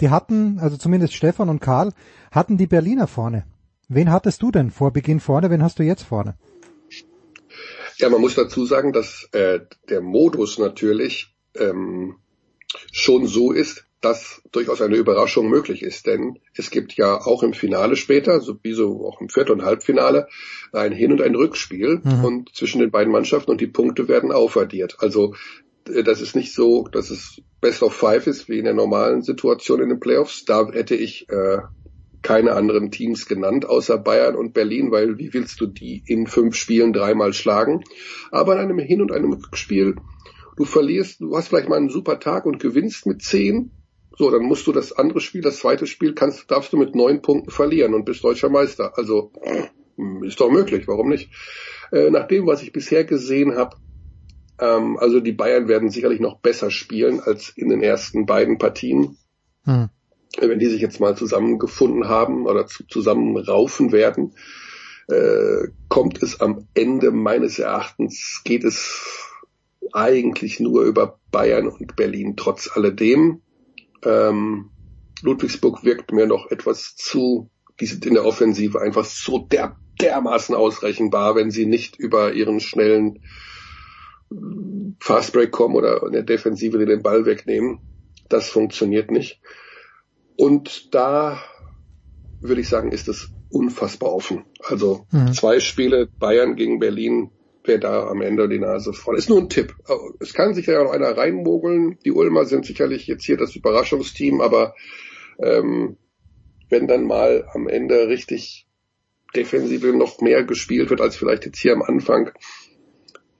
die 0.00 0.10
hatten, 0.10 0.58
also 0.58 0.76
zumindest 0.76 1.14
Stefan 1.14 1.48
und 1.48 1.60
Karl, 1.60 1.92
hatten 2.30 2.56
die 2.56 2.66
Berliner 2.66 3.06
vorne. 3.06 3.44
Wen 3.88 4.10
hattest 4.10 4.42
du 4.42 4.50
denn 4.50 4.70
vor 4.70 4.92
Beginn 4.92 5.20
vorne? 5.20 5.50
Wen 5.50 5.62
hast 5.62 5.78
du 5.78 5.82
jetzt 5.82 6.04
vorne? 6.04 6.36
Ja, 8.00 8.08
man 8.08 8.20
muss 8.20 8.34
dazu 8.34 8.64
sagen, 8.64 8.92
dass 8.92 9.28
äh, 9.32 9.60
der 9.88 10.00
Modus 10.00 10.58
natürlich 10.58 11.34
ähm, 11.54 12.16
schon 12.92 13.26
so 13.26 13.52
ist, 13.52 13.84
dass 14.00 14.40
durchaus 14.52 14.80
eine 14.80 14.96
Überraschung 14.96 15.50
möglich 15.50 15.82
ist. 15.82 16.06
Denn 16.06 16.38
es 16.54 16.70
gibt 16.70 16.94
ja 16.94 17.20
auch 17.20 17.42
im 17.42 17.52
Finale 17.52 17.96
später, 17.96 18.40
so 18.40 18.58
wie 18.62 18.72
so 18.72 19.06
auch 19.06 19.20
im 19.20 19.28
Viertel- 19.28 19.52
und 19.52 19.64
Halbfinale, 19.64 20.28
ein 20.72 20.92
Hin- 20.92 21.12
und 21.12 21.20
ein 21.20 21.34
Rückspiel 21.34 22.00
mhm. 22.02 22.24
und 22.24 22.54
zwischen 22.54 22.80
den 22.80 22.90
beiden 22.90 23.12
Mannschaften 23.12 23.50
und 23.50 23.60
die 23.60 23.66
Punkte 23.66 24.08
werden 24.08 24.32
aufaddiert. 24.32 24.96
Also 25.00 25.34
äh, 25.88 26.02
das 26.02 26.20
ist 26.20 26.34
nicht 26.34 26.54
so, 26.54 26.88
dass 26.88 27.10
es 27.10 27.42
Best 27.60 27.82
of 27.82 27.94
Five 27.94 28.26
ist, 28.26 28.48
wie 28.48 28.58
in 28.58 28.64
der 28.64 28.74
normalen 28.74 29.22
Situation 29.22 29.82
in 29.82 29.90
den 29.90 30.00
Playoffs. 30.00 30.46
Da 30.46 30.70
hätte 30.72 30.94
ich 30.94 31.28
äh, 31.28 31.58
keine 32.22 32.52
anderen 32.52 32.90
Teams 32.90 33.26
genannt, 33.26 33.66
außer 33.66 33.98
Bayern 33.98 34.36
und 34.36 34.52
Berlin, 34.52 34.90
weil 34.90 35.18
wie 35.18 35.32
willst 35.32 35.60
du 35.60 35.66
die 35.66 36.02
in 36.06 36.26
fünf 36.26 36.54
Spielen 36.54 36.92
dreimal 36.92 37.32
schlagen? 37.32 37.82
Aber 38.30 38.54
in 38.54 38.60
einem 38.60 38.78
Hin- 38.78 39.02
und 39.02 39.12
einem 39.12 39.32
Rückspiel, 39.32 39.96
du 40.56 40.64
verlierst, 40.64 41.20
du 41.20 41.36
hast 41.36 41.48
vielleicht 41.48 41.68
mal 41.68 41.76
einen 41.76 41.88
super 41.88 42.20
Tag 42.20 42.46
und 42.46 42.60
gewinnst 42.60 43.06
mit 43.06 43.22
zehn, 43.22 43.72
so, 44.16 44.30
dann 44.30 44.42
musst 44.42 44.66
du 44.66 44.72
das 44.72 44.92
andere 44.92 45.20
Spiel, 45.20 45.40
das 45.40 45.58
zweite 45.58 45.86
Spiel, 45.86 46.14
kannst, 46.14 46.50
darfst 46.50 46.74
du 46.74 46.76
mit 46.76 46.94
neun 46.94 47.22
Punkten 47.22 47.50
verlieren 47.50 47.94
und 47.94 48.04
bist 48.04 48.22
deutscher 48.22 48.50
Meister. 48.50 48.98
Also 48.98 49.32
ist 50.26 50.40
doch 50.40 50.50
möglich, 50.50 50.86
warum 50.88 51.08
nicht? 51.08 51.30
Äh, 51.90 52.10
nach 52.10 52.28
dem, 52.28 52.46
was 52.46 52.62
ich 52.62 52.72
bisher 52.72 53.04
gesehen 53.04 53.56
habe, 53.56 53.76
ähm, 54.58 54.98
also 54.98 55.20
die 55.20 55.32
Bayern 55.32 55.68
werden 55.68 55.88
sicherlich 55.88 56.20
noch 56.20 56.40
besser 56.40 56.70
spielen 56.70 57.20
als 57.20 57.50
in 57.56 57.68
den 57.68 57.82
ersten 57.82 58.26
beiden 58.26 58.58
Partien. 58.58 59.16
Hm. 59.64 59.88
Wenn 60.38 60.58
die 60.58 60.66
sich 60.66 60.80
jetzt 60.80 61.00
mal 61.00 61.16
zusammengefunden 61.16 62.08
haben 62.08 62.46
oder 62.46 62.66
zu, 62.66 62.86
zusammenraufen 62.86 63.92
werden, 63.92 64.34
äh, 65.08 65.68
kommt 65.88 66.22
es 66.22 66.40
am 66.40 66.68
Ende 66.74 67.10
meines 67.10 67.58
Erachtens, 67.58 68.42
geht 68.44 68.64
es 68.64 69.28
eigentlich 69.92 70.60
nur 70.60 70.84
über 70.84 71.18
Bayern 71.32 71.68
und 71.68 71.96
Berlin 71.96 72.36
trotz 72.36 72.70
alledem. 72.72 73.42
Ähm, 74.04 74.70
Ludwigsburg 75.22 75.84
wirkt 75.84 76.12
mir 76.12 76.26
noch 76.26 76.50
etwas 76.50 76.94
zu, 76.96 77.50
die 77.80 77.86
sind 77.86 78.06
in 78.06 78.14
der 78.14 78.24
Offensive 78.24 78.80
einfach 78.80 79.04
so 79.04 79.38
der, 79.38 79.76
dermaßen 80.00 80.54
ausrechenbar, 80.54 81.34
wenn 81.34 81.50
sie 81.50 81.66
nicht 81.66 81.96
über 81.96 82.32
ihren 82.32 82.60
schnellen 82.60 83.20
Fastbreak 85.00 85.50
kommen 85.50 85.74
oder 85.74 86.04
in 86.06 86.12
der 86.12 86.22
Defensive 86.22 86.78
den 86.78 87.02
Ball 87.02 87.26
wegnehmen. 87.26 87.80
Das 88.28 88.48
funktioniert 88.48 89.10
nicht. 89.10 89.40
Und 90.40 90.94
da 90.94 91.38
würde 92.40 92.62
ich 92.62 92.68
sagen, 92.70 92.92
ist 92.92 93.08
es 93.08 93.28
unfassbar 93.50 94.10
offen. 94.10 94.46
Also 94.62 95.04
mhm. 95.10 95.34
zwei 95.34 95.60
Spiele 95.60 96.06
Bayern 96.06 96.56
gegen 96.56 96.78
Berlin, 96.78 97.30
wer 97.62 97.76
da 97.76 98.06
am 98.06 98.22
Ende 98.22 98.48
die 98.48 98.58
Nase 98.58 98.94
voll 98.94 99.18
ist. 99.18 99.28
Nur 99.28 99.40
ein 99.40 99.50
Tipp. 99.50 99.74
Es 100.18 100.32
kann 100.32 100.54
sich 100.54 100.64
ja 100.64 100.82
noch 100.82 100.92
einer 100.92 101.14
reinmogeln. 101.14 101.98
Die 102.06 102.12
Ulmer 102.12 102.46
sind 102.46 102.64
sicherlich 102.64 103.06
jetzt 103.06 103.24
hier 103.24 103.36
das 103.36 103.54
Überraschungsteam, 103.54 104.40
aber 104.40 104.74
ähm, 105.42 105.98
wenn 106.70 106.86
dann 106.86 107.04
mal 107.04 107.46
am 107.52 107.68
Ende 107.68 108.08
richtig 108.08 108.66
Defensive 109.36 109.92
noch 109.92 110.22
mehr 110.22 110.44
gespielt 110.44 110.88
wird 110.88 111.02
als 111.02 111.16
vielleicht 111.16 111.44
jetzt 111.44 111.58
hier 111.58 111.74
am 111.74 111.82
Anfang, 111.82 112.30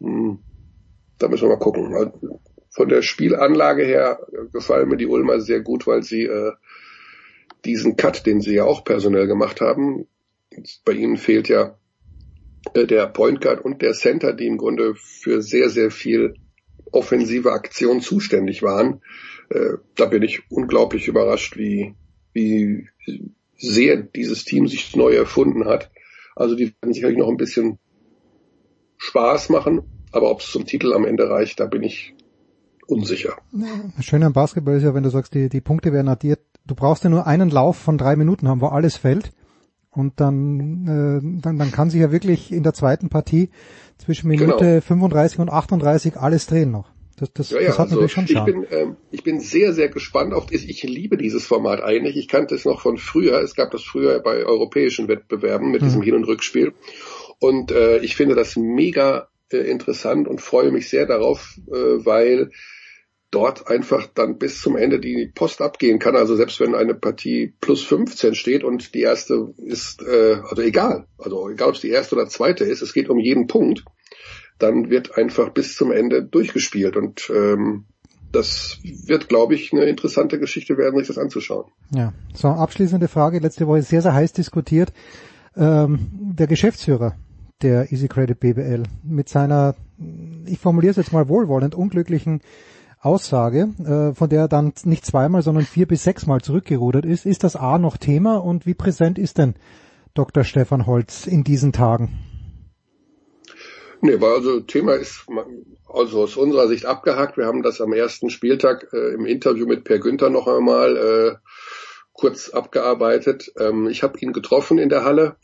hm, 0.02 0.40
da 1.18 1.28
müssen 1.28 1.44
wir 1.44 1.56
mal 1.56 1.64
gucken. 1.64 1.94
Also, 1.94 2.40
von 2.70 2.89
der 2.89 3.01
Spielanlage 3.01 3.85
her 3.85 4.20
gefallen 4.52 4.89
mir 4.89 4.97
die 4.98 5.06
Ulmer 5.06 5.40
sehr 5.40 5.60
gut, 5.60 5.86
weil 5.86 6.02
sie 6.02 6.24
äh, 6.24 6.52
diesen 7.65 7.97
Cut, 7.97 8.27
den 8.27 8.41
sie 8.41 8.55
ja 8.55 8.65
auch 8.65 8.85
personell 8.85 9.27
gemacht 9.27 9.61
haben, 9.61 10.07
bei 10.85 10.93
ihnen 10.93 11.16
fehlt 11.16 11.49
ja 11.49 11.77
äh, 12.74 12.87
der 12.87 13.07
Point 13.07 13.41
Guard 13.41 13.65
und 13.65 13.82
der 13.82 13.93
Center, 13.95 14.32
die 14.32 14.47
im 14.47 14.59
Grunde 14.59 14.95
für 14.95 15.43
sehr, 15.43 15.70
sehr 15.70 15.91
viel 15.91 16.35
offensive 16.93 17.53
Aktion 17.53 18.01
zuständig 18.01 18.62
waren. 18.62 19.01
Äh, 19.49 19.78
da 19.97 20.07
bin 20.07 20.23
ich 20.23 20.43
unglaublich 20.51 21.09
überrascht, 21.09 21.57
wie, 21.57 21.95
wie 22.32 22.89
sehr 23.57 23.97
dieses 23.97 24.45
Team 24.45 24.66
sich 24.69 24.97
neu 24.97 25.15
erfunden 25.15 25.66
hat. 25.66 25.91
Also 26.35 26.55
die 26.55 26.74
werden 26.81 26.93
sicherlich 26.93 27.19
noch 27.19 27.28
ein 27.28 27.37
bisschen 27.37 27.78
Spaß 28.97 29.51
machen, 29.51 29.82
aber 30.12 30.31
ob 30.31 30.41
es 30.41 30.51
zum 30.51 30.66
Titel 30.66 30.93
am 30.93 31.05
Ende 31.05 31.28
reicht, 31.28 31.61
da 31.61 31.66
bin 31.66 31.82
ich 31.82 32.15
unsicher. 32.87 33.37
Schön 34.01 34.23
am 34.23 34.32
Basketball 34.32 34.77
ist 34.77 34.82
ja, 34.82 34.95
wenn 34.95 35.03
du 35.03 35.11
sagst, 35.11 35.35
die, 35.35 35.49
die 35.49 35.61
Punkte 35.61 35.93
werden 35.93 36.09
addiert. 36.09 36.41
Du 36.71 36.77
brauchst 36.77 37.03
ja 37.03 37.11
nur 37.11 37.27
einen 37.27 37.51
Lauf 37.51 37.77
von 37.77 37.99
drei 37.99 38.15
Minuten 38.15 38.47
haben, 38.47 38.61
wo 38.61 38.67
alles 38.67 38.97
fällt. 38.97 39.33
Und 39.91 40.21
dann, 40.21 40.87
äh, 40.87 41.43
dann, 41.43 41.59
dann 41.59 41.73
kann 41.73 41.91
sich 41.91 42.01
ja 42.01 42.13
wirklich 42.13 42.53
in 42.53 42.63
der 42.63 42.75
zweiten 42.75 43.09
Partie 43.09 43.51
zwischen 43.99 44.29
Minute 44.29 44.65
genau. 44.65 44.81
35 44.81 45.41
und 45.41 45.51
38 45.51 46.17
alles 46.17 46.47
drehen 46.47 46.71
noch. 46.71 46.89
Das, 47.19 47.33
das, 47.33 47.51
ja, 47.51 47.61
ja, 47.61 47.67
das 47.67 47.79
hat 47.81 47.91
also 47.91 47.97
natürlich 47.97 48.13
schon 48.13 48.25
ich 48.25 48.45
bin, 48.45 48.67
ähm, 48.71 48.97
ich 49.11 49.25
bin 49.25 49.41
sehr, 49.41 49.73
sehr 49.73 49.89
gespannt 49.89 50.33
auf 50.33 50.47
das. 50.47 50.63
Ich 50.63 50.85
liebe 50.85 51.17
dieses 51.17 51.45
Format 51.45 51.83
eigentlich. 51.83 52.17
Ich 52.17 52.29
kannte 52.29 52.55
es 52.55 52.65
noch 52.65 52.81
von 52.81 52.99
früher. 52.99 53.43
Es 53.43 53.57
gab 53.57 53.73
das 53.73 53.83
früher 53.83 54.21
bei 54.21 54.45
europäischen 54.45 55.09
Wettbewerben 55.09 55.73
mit 55.73 55.81
hm. 55.81 55.89
diesem 55.89 56.03
Hin- 56.03 56.15
und 56.15 56.25
Rückspiel. 56.25 56.73
Und 57.41 57.73
äh, 57.73 57.99
ich 57.99 58.15
finde 58.15 58.37
das 58.37 58.55
mega 58.55 59.27
äh, 59.51 59.57
interessant 59.57 60.29
und 60.29 60.41
freue 60.41 60.71
mich 60.71 60.89
sehr 60.89 61.07
darauf, 61.07 61.59
äh, 61.67 61.73
weil 61.75 62.53
dort 63.31 63.69
einfach 63.69 64.09
dann 64.15 64.39
bis 64.39 64.61
zum 64.61 64.77
Ende 64.77 64.98
die 64.98 65.31
Post 65.35 65.62
abgehen 65.62 65.98
kann. 65.98 66.16
Also 66.16 66.36
selbst 66.36 66.59
wenn 66.61 66.74
eine 66.74 66.94
Partie 66.94 67.55
plus 67.61 67.82
15 67.82 68.35
steht 68.35 68.65
und 68.65 68.94
die 68.94 69.02
erste 69.02 69.55
ist, 69.59 70.02
äh, 70.02 70.39
also 70.48 70.62
egal, 70.62 71.07
also 71.19 71.48
egal 71.48 71.69
ob 71.69 71.74
es 71.74 71.81
die 71.81 71.90
erste 71.90 72.16
oder 72.16 72.28
zweite 72.28 72.65
ist, 72.65 72.82
es 72.82 72.93
geht 72.93 73.09
um 73.09 73.19
jeden 73.19 73.47
Punkt, 73.47 73.85
dann 74.59 74.90
wird 74.90 75.16
einfach 75.16 75.51
bis 75.51 75.77
zum 75.77 75.93
Ende 75.93 76.24
durchgespielt 76.24 76.97
und 76.97 77.31
ähm, 77.35 77.85
das 78.32 78.78
wird, 78.82 79.28
glaube 79.28 79.55
ich, 79.55 79.73
eine 79.73 79.86
interessante 79.86 80.39
Geschichte 80.39 80.77
werden, 80.77 80.98
sich 80.98 81.09
das 81.09 81.19
anzuschauen. 81.19 81.70
Ja, 81.93 82.12
so 82.32 82.48
abschließende 82.48 83.09
Frage, 83.09 83.39
letzte 83.39 83.66
Woche 83.66 83.82
sehr, 83.82 84.02
sehr 84.02 84.15
heiß 84.15 84.32
diskutiert. 84.32 84.93
Ähm, 85.57 86.11
der 86.12 86.47
Geschäftsführer 86.47 87.16
der 87.62 87.90
Easy 87.93 88.09
Credit 88.09 88.39
BBL 88.39 88.85
mit 89.02 89.28
seiner, 89.28 89.74
ich 90.47 90.59
formuliere 90.59 90.93
es 90.93 90.97
jetzt 90.97 91.12
mal 91.12 91.28
wohlwollend, 91.28 91.74
unglücklichen 91.74 92.40
Aussage, 93.01 93.70
äh, 93.78 94.14
von 94.14 94.28
der 94.28 94.43
er 94.43 94.48
dann 94.48 94.74
nicht 94.85 95.06
zweimal, 95.06 95.43
sondern 95.43 95.64
vier 95.64 95.86
bis 95.86 96.05
sechsmal 96.05 96.43
zurückgerudert 96.43 97.06
ist. 97.06 97.24
Ist 97.24 97.44
das 97.44 97.56
A 97.56 97.78
noch 97.78 97.97
Thema 97.97 98.36
und 98.36 98.66
wie 98.66 98.74
präsent 98.74 99.18
ist 99.18 99.39
denn 99.39 99.55
Dr. 100.14 100.44
Stefan 100.44 100.86
Holz 100.86 101.27
in 101.27 101.43
diesen 101.43 101.72
Tagen? 101.72 102.18
Nee, 104.02 104.20
weil 104.20 104.35
also 104.35 104.60
Thema 104.60 104.94
ist 104.94 105.27
also 105.89 106.22
aus 106.22 106.36
unserer 106.36 106.68
Sicht 106.68 106.86
abgehakt. 106.86 107.36
Wir 107.36 107.47
haben 107.47 107.62
das 107.62 107.81
am 107.81 107.93
ersten 107.93 108.31
Spieltag 108.31 108.89
äh, 108.93 109.14
im 109.14 109.27
Interview 109.27 109.66
mit 109.66 109.85
Per 109.85 109.98
Günther 109.98 110.31
noch 110.31 110.47
einmal 110.47 110.97
äh, 110.97 111.36
kurz 112.12 112.51
abgearbeitet. 112.51 113.52
Ähm, 113.59 113.89
ich 113.89 114.02
habe 114.02 114.18
ihn 114.20 114.32
getroffen 114.32 114.78
in 114.78 114.89
der 114.89 115.05
Halle. 115.05 115.36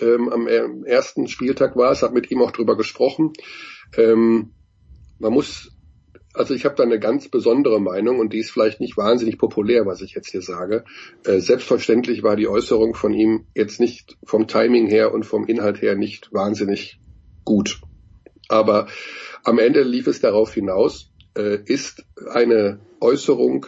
Ähm, 0.00 0.28
am 0.28 0.84
ersten 0.84 1.28
Spieltag 1.28 1.76
war 1.76 1.92
es, 1.92 2.02
habe 2.02 2.14
mit 2.14 2.30
ihm 2.30 2.42
auch 2.42 2.50
drüber 2.50 2.76
gesprochen. 2.76 3.32
Ähm, 3.96 4.52
man 5.18 5.32
muss 5.32 5.73
also 6.34 6.52
ich 6.52 6.64
habe 6.64 6.74
da 6.74 6.82
eine 6.82 6.98
ganz 6.98 7.28
besondere 7.28 7.80
Meinung 7.80 8.18
und 8.18 8.32
die 8.32 8.38
ist 8.38 8.50
vielleicht 8.50 8.80
nicht 8.80 8.96
wahnsinnig 8.96 9.38
populär, 9.38 9.86
was 9.86 10.02
ich 10.02 10.14
jetzt 10.14 10.30
hier 10.30 10.42
sage. 10.42 10.84
Äh, 11.24 11.38
selbstverständlich 11.38 12.22
war 12.22 12.36
die 12.36 12.48
Äußerung 12.48 12.94
von 12.94 13.14
ihm 13.14 13.46
jetzt 13.54 13.80
nicht 13.80 14.18
vom 14.24 14.48
Timing 14.48 14.88
her 14.88 15.14
und 15.14 15.24
vom 15.24 15.46
Inhalt 15.46 15.80
her 15.80 15.94
nicht 15.94 16.32
wahnsinnig 16.32 17.00
gut. 17.44 17.80
Aber 18.48 18.88
am 19.44 19.58
Ende 19.58 19.82
lief 19.82 20.06
es 20.06 20.20
darauf 20.20 20.52
hinaus, 20.52 21.12
äh, 21.36 21.58
ist 21.64 22.04
eine 22.30 22.80
Äußerung 23.00 23.66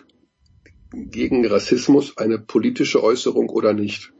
gegen 0.92 1.46
Rassismus 1.46 2.16
eine 2.16 2.38
politische 2.38 3.02
Äußerung 3.02 3.48
oder 3.48 3.72
nicht? 3.72 4.12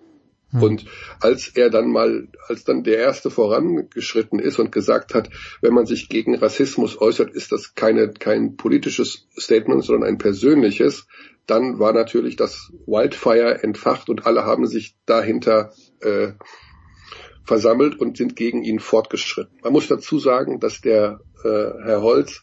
Hm. 0.51 0.63
Und 0.63 0.85
als 1.21 1.49
er 1.49 1.71
dann 1.71 1.91
mal, 1.91 2.29
als 2.49 2.65
dann 2.65 2.85
der 2.85 2.99
erste 2.99 3.31
vorangeschritten 3.31 4.39
ist 4.39 4.59
und 4.59 4.73
gesagt 4.73 5.15
hat, 5.15 5.31
wenn 5.61 5.75
man 5.75 5.87
sich 5.87 6.09
gegen 6.09 6.35
Rassismus 6.35 7.01
äußert, 7.01 7.31
ist 7.31 7.53
das 7.53 7.75
keine, 7.75 8.13
kein 8.13 8.57
politisches 8.57 9.27
Statement, 9.39 9.85
sondern 9.85 10.09
ein 10.09 10.19
persönliches, 10.19 11.07
dann 11.47 11.79
war 11.79 11.93
natürlich 11.93 12.37
das 12.37 12.73
Wildfire 12.87 13.63
entfacht 13.63 14.09
und 14.09 14.27
alle 14.27 14.45
haben 14.45 14.67
sich 14.67 14.97
dahinter 15.07 15.73
äh, 16.01 16.33
versammelt 17.45 17.99
und 17.99 18.17
sind 18.17 18.35
gegen 18.35 18.65
ihn 18.65 18.81
fortgeschritten. 18.81 19.59
Man 19.63 19.73
muss 19.73 19.87
dazu 19.87 20.19
sagen, 20.19 20.59
dass 20.59 20.81
der 20.81 21.21
äh, 21.45 21.49
Herr 21.49 22.03
Holz 22.03 22.43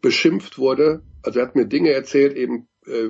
beschimpft 0.00 0.58
wurde. 0.58 1.02
Also 1.22 1.40
er 1.40 1.46
hat 1.46 1.56
mir 1.56 1.66
Dinge 1.66 1.90
erzählt, 1.90 2.36
eben 2.36 2.68
äh, 2.86 3.08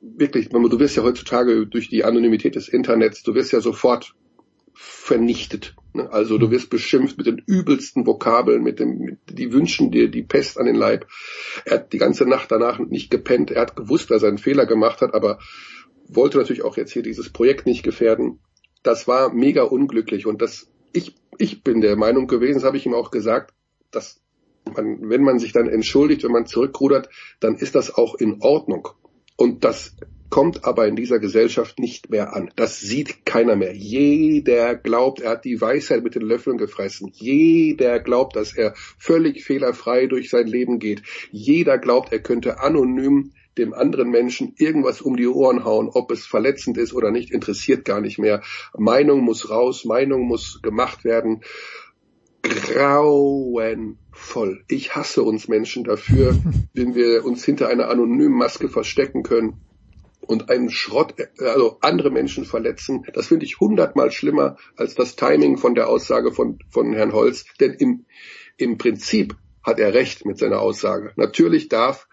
wirklich, 0.00 0.48
du 0.48 0.78
wirst 0.78 0.96
ja 0.96 1.02
heutzutage 1.02 1.66
durch 1.66 1.88
die 1.88 2.04
Anonymität 2.04 2.54
des 2.54 2.68
Internets, 2.68 3.22
du 3.22 3.34
wirst 3.34 3.52
ja 3.52 3.60
sofort 3.60 4.14
vernichtet. 4.74 5.74
Ne? 5.92 6.10
Also 6.12 6.38
du 6.38 6.46
mhm. 6.46 6.50
wirst 6.52 6.70
beschimpft 6.70 7.18
mit 7.18 7.26
den 7.26 7.42
übelsten 7.46 8.06
Vokabeln, 8.06 8.62
mit 8.62 8.78
dem, 8.78 8.98
mit, 8.98 9.18
die 9.28 9.52
wünschen 9.52 9.90
dir 9.90 10.08
die 10.08 10.22
Pest 10.22 10.58
an 10.58 10.66
den 10.66 10.76
Leib. 10.76 11.06
Er 11.64 11.76
hat 11.76 11.92
die 11.92 11.98
ganze 11.98 12.26
Nacht 12.26 12.52
danach 12.52 12.78
nicht 12.78 13.10
gepennt. 13.10 13.50
Er 13.50 13.62
hat 13.62 13.74
gewusst, 13.74 14.10
dass 14.10 14.22
er 14.22 14.28
einen 14.28 14.38
Fehler 14.38 14.66
gemacht 14.66 15.00
hat, 15.00 15.14
aber 15.14 15.40
wollte 16.06 16.38
natürlich 16.38 16.62
auch 16.62 16.76
jetzt 16.76 16.92
hier 16.92 17.02
dieses 17.02 17.30
Projekt 17.30 17.66
nicht 17.66 17.82
gefährden. 17.82 18.38
Das 18.84 19.08
war 19.08 19.34
mega 19.34 19.64
unglücklich 19.64 20.26
und 20.26 20.40
das, 20.40 20.70
ich, 20.92 21.16
ich 21.38 21.64
bin 21.64 21.80
der 21.80 21.96
Meinung 21.96 22.28
gewesen, 22.28 22.54
das 22.54 22.64
habe 22.64 22.76
ich 22.76 22.86
ihm 22.86 22.94
auch 22.94 23.10
gesagt, 23.10 23.52
dass 23.90 24.20
man, 24.64 25.10
wenn 25.10 25.22
man 25.22 25.38
sich 25.38 25.52
dann 25.52 25.68
entschuldigt, 25.68 26.22
wenn 26.22 26.32
man 26.32 26.46
zurückrudert, 26.46 27.08
dann 27.40 27.56
ist 27.56 27.74
das 27.74 27.92
auch 27.92 28.14
in 28.14 28.40
Ordnung. 28.40 28.88
Und 29.38 29.62
das 29.62 29.94
kommt 30.30 30.64
aber 30.64 30.88
in 30.88 30.96
dieser 30.96 31.20
Gesellschaft 31.20 31.78
nicht 31.78 32.10
mehr 32.10 32.34
an. 32.34 32.50
Das 32.56 32.80
sieht 32.80 33.24
keiner 33.24 33.54
mehr. 33.54 33.72
Jeder 33.72 34.74
glaubt, 34.74 35.20
er 35.20 35.30
hat 35.30 35.44
die 35.44 35.60
Weisheit 35.60 36.02
mit 36.02 36.16
den 36.16 36.22
Löffeln 36.22 36.58
gefressen. 36.58 37.12
Jeder 37.14 38.00
glaubt, 38.00 38.34
dass 38.34 38.52
er 38.52 38.74
völlig 38.98 39.44
fehlerfrei 39.44 40.06
durch 40.06 40.28
sein 40.28 40.48
Leben 40.48 40.80
geht. 40.80 41.02
Jeder 41.30 41.78
glaubt, 41.78 42.12
er 42.12 42.18
könnte 42.18 42.60
anonym 42.60 43.32
dem 43.56 43.72
anderen 43.74 44.10
Menschen 44.10 44.54
irgendwas 44.56 45.00
um 45.00 45.16
die 45.16 45.28
Ohren 45.28 45.64
hauen, 45.64 45.88
ob 45.88 46.10
es 46.10 46.26
verletzend 46.26 46.76
ist 46.78 46.92
oder 46.92 47.10
nicht, 47.10 47.32
interessiert 47.32 47.84
gar 47.84 48.00
nicht 48.00 48.18
mehr. 48.18 48.42
Meinung 48.76 49.20
muss 49.20 49.50
raus, 49.50 49.84
Meinung 49.84 50.26
muss 50.26 50.60
gemacht 50.62 51.04
werden 51.04 51.42
grauenvoll. 52.48 53.94
Ich 54.68 54.94
hasse 54.94 55.22
uns 55.22 55.48
Menschen 55.48 55.84
dafür, 55.84 56.36
wenn 56.74 56.94
wir 56.94 57.24
uns 57.24 57.44
hinter 57.44 57.68
einer 57.68 57.88
anonymen 57.88 58.36
Maske 58.36 58.68
verstecken 58.68 59.22
können 59.22 59.60
und 60.20 60.50
einen 60.50 60.70
Schrott, 60.70 61.14
also 61.38 61.78
andere 61.80 62.10
Menschen 62.10 62.44
verletzen. 62.44 63.04
Das 63.14 63.28
finde 63.28 63.46
ich 63.46 63.60
hundertmal 63.60 64.10
schlimmer 64.10 64.56
als 64.76 64.94
das 64.94 65.16
Timing 65.16 65.56
von 65.56 65.74
der 65.74 65.88
Aussage 65.88 66.32
von, 66.32 66.58
von 66.68 66.92
Herrn 66.92 67.12
Holz. 67.12 67.46
Denn 67.60 67.72
im, 67.74 68.04
im 68.56 68.78
Prinzip 68.78 69.36
hat 69.62 69.78
er 69.78 69.94
recht 69.94 70.26
mit 70.26 70.38
seiner 70.38 70.60
Aussage. 70.60 71.12
Natürlich 71.16 71.68
darf 71.68 72.08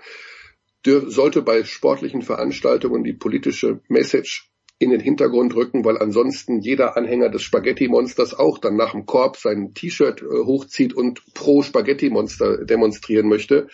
sollte 0.86 1.42
bei 1.42 1.64
sportlichen 1.64 2.22
Veranstaltungen 2.22 3.04
die 3.04 3.14
politische 3.14 3.82
Message 3.88 4.52
in 4.78 4.90
den 4.90 5.00
Hintergrund 5.00 5.56
rücken, 5.56 5.86
weil 5.86 5.98
ansonsten 5.98 6.60
jeder 6.60 6.98
Anhänger 6.98 7.30
des 7.30 7.44
Spaghetti-Monsters 7.44 8.34
auch 8.34 8.58
dann 8.58 8.76
nach 8.76 8.92
dem 8.92 9.06
Korb 9.06 9.38
sein 9.38 9.74
T-Shirt 9.74 10.22
äh, 10.22 10.26
hochzieht 10.26 10.94
und 10.94 11.22
pro 11.34 11.62
Spaghetti-Monster 11.62 12.66
demonstrieren 12.66 13.30
möchte. 13.30 13.68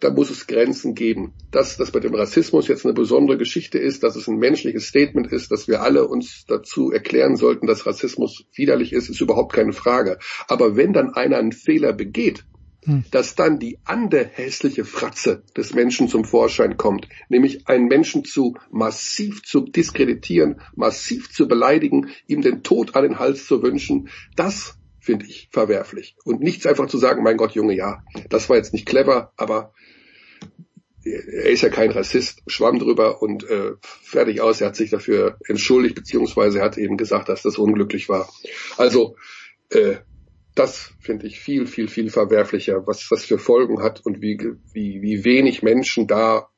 Da 0.00 0.10
muss 0.10 0.30
es 0.30 0.46
Grenzen 0.46 0.94
geben. 0.94 1.34
Dass 1.50 1.76
das 1.76 1.90
bei 1.90 2.00
dem 2.00 2.14
Rassismus 2.14 2.68
jetzt 2.68 2.86
eine 2.86 2.94
besondere 2.94 3.36
Geschichte 3.36 3.78
ist, 3.78 4.02
dass 4.02 4.16
es 4.16 4.28
ein 4.28 4.38
menschliches 4.38 4.86
Statement 4.86 5.30
ist, 5.30 5.50
dass 5.50 5.68
wir 5.68 5.82
alle 5.82 6.08
uns 6.08 6.46
dazu 6.48 6.90
erklären 6.90 7.36
sollten, 7.36 7.66
dass 7.66 7.84
Rassismus 7.84 8.46
widerlich 8.54 8.94
ist, 8.94 9.10
ist 9.10 9.20
überhaupt 9.20 9.52
keine 9.52 9.74
Frage. 9.74 10.18
Aber 10.48 10.74
wenn 10.74 10.94
dann 10.94 11.12
einer 11.12 11.36
einen 11.36 11.52
Fehler 11.52 11.92
begeht, 11.92 12.46
hm. 12.84 13.04
dass 13.10 13.34
dann 13.34 13.58
die 13.58 13.78
andere 13.84 14.24
hässliche 14.24 14.84
Fratze 14.84 15.42
des 15.56 15.74
Menschen 15.74 16.08
zum 16.08 16.24
Vorschein 16.24 16.76
kommt, 16.76 17.08
nämlich 17.28 17.68
einen 17.68 17.86
Menschen 17.86 18.24
zu 18.24 18.56
massiv 18.70 19.42
zu 19.42 19.60
diskreditieren, 19.60 20.60
massiv 20.74 21.30
zu 21.30 21.48
beleidigen, 21.48 22.08
ihm 22.26 22.42
den 22.42 22.62
Tod 22.62 22.96
an 22.96 23.02
den 23.02 23.18
Hals 23.18 23.46
zu 23.46 23.62
wünschen, 23.62 24.08
das 24.36 24.76
finde 24.98 25.26
ich 25.26 25.48
verwerflich. 25.50 26.16
Und 26.24 26.40
nichts 26.40 26.66
einfach 26.66 26.86
zu 26.86 26.98
sagen, 26.98 27.22
mein 27.22 27.36
Gott, 27.36 27.52
Junge, 27.52 27.74
ja, 27.74 28.02
das 28.28 28.48
war 28.48 28.56
jetzt 28.56 28.72
nicht 28.72 28.86
clever, 28.86 29.32
aber 29.36 29.72
er 31.02 31.50
ist 31.50 31.62
ja 31.62 31.70
kein 31.70 31.90
Rassist, 31.90 32.42
schwamm 32.46 32.78
drüber 32.78 33.22
und 33.22 33.48
äh, 33.48 33.72
fertig 33.80 34.40
aus. 34.40 34.60
Er 34.60 34.68
hat 34.68 34.76
sich 34.76 34.90
dafür 34.90 35.38
entschuldigt, 35.46 35.94
beziehungsweise 35.94 36.58
er 36.58 36.64
hat 36.64 36.78
eben 36.78 36.96
gesagt, 36.96 37.28
dass 37.28 37.42
das 37.42 37.56
unglücklich 37.56 38.08
war. 38.08 38.28
Also 38.76 39.16
äh, 39.70 39.96
das 40.54 40.92
finde 41.00 41.26
ich 41.26 41.38
viel, 41.38 41.66
viel, 41.66 41.88
viel 41.88 42.10
verwerflicher, 42.10 42.86
was 42.86 43.06
das 43.08 43.24
für 43.24 43.38
Folgen 43.38 43.82
hat 43.82 44.04
und 44.04 44.20
wie, 44.20 44.38
wie, 44.72 45.02
wie 45.02 45.24
wenig 45.24 45.62
Menschen 45.62 46.06
da 46.06 46.50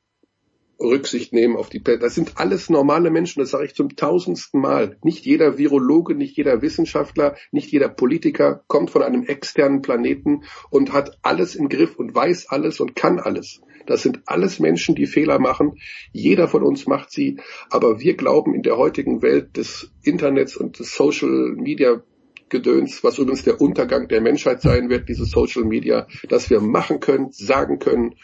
Rücksicht 0.79 1.33
nehmen 1.33 1.55
auf 1.55 1.69
die 1.69 1.81
Das 1.83 2.15
sind 2.15 2.33
alles 2.35 2.69
normale 2.69 3.09
Menschen, 3.09 3.39
das 3.39 3.51
sage 3.51 3.65
ich 3.65 3.75
zum 3.75 3.95
tausendsten 3.95 4.59
Mal. 4.59 4.97
Nicht 5.03 5.25
jeder 5.25 5.57
Virologe, 5.57 6.15
nicht 6.15 6.35
jeder 6.35 6.61
Wissenschaftler, 6.61 7.35
nicht 7.51 7.71
jeder 7.71 7.89
Politiker 7.89 8.63
kommt 8.67 8.89
von 8.89 9.03
einem 9.03 9.23
externen 9.23 9.81
Planeten 9.81 10.43
und 10.69 10.91
hat 10.91 11.17
alles 11.21 11.55
im 11.55 11.69
Griff 11.69 11.95
und 11.95 12.13
weiß 12.13 12.49
alles 12.49 12.79
und 12.79 12.95
kann 12.95 13.19
alles. 13.19 13.61
Das 13.85 14.01
sind 14.01 14.21
alles 14.25 14.59
Menschen, 14.59 14.95
die 14.95 15.07
Fehler 15.07 15.39
machen. 15.39 15.77
Jeder 16.11 16.47
von 16.47 16.63
uns 16.63 16.87
macht 16.87 17.11
sie. 17.11 17.39
Aber 17.69 17.99
wir 17.99 18.15
glauben 18.15 18.53
in 18.55 18.63
der 18.63 18.77
heutigen 18.77 19.21
Welt 19.21 19.57
des 19.57 19.91
Internets 20.03 20.55
und 20.55 20.79
des 20.79 20.95
Social 20.95 21.53
Media 21.57 22.01
Gedöns, 22.53 23.03
was 23.03 23.17
übrigens 23.17 23.43
der 23.43 23.59
Untergang 23.59 24.07
der 24.07 24.21
Menschheit 24.21 24.61
sein 24.61 24.89
wird, 24.89 25.09
diese 25.09 25.25
Social 25.25 25.63
Media, 25.63 26.07
dass 26.29 26.51
wir 26.51 26.61
machen 26.61 26.99
können, 26.99 27.31
sagen 27.31 27.79
können 27.79 28.15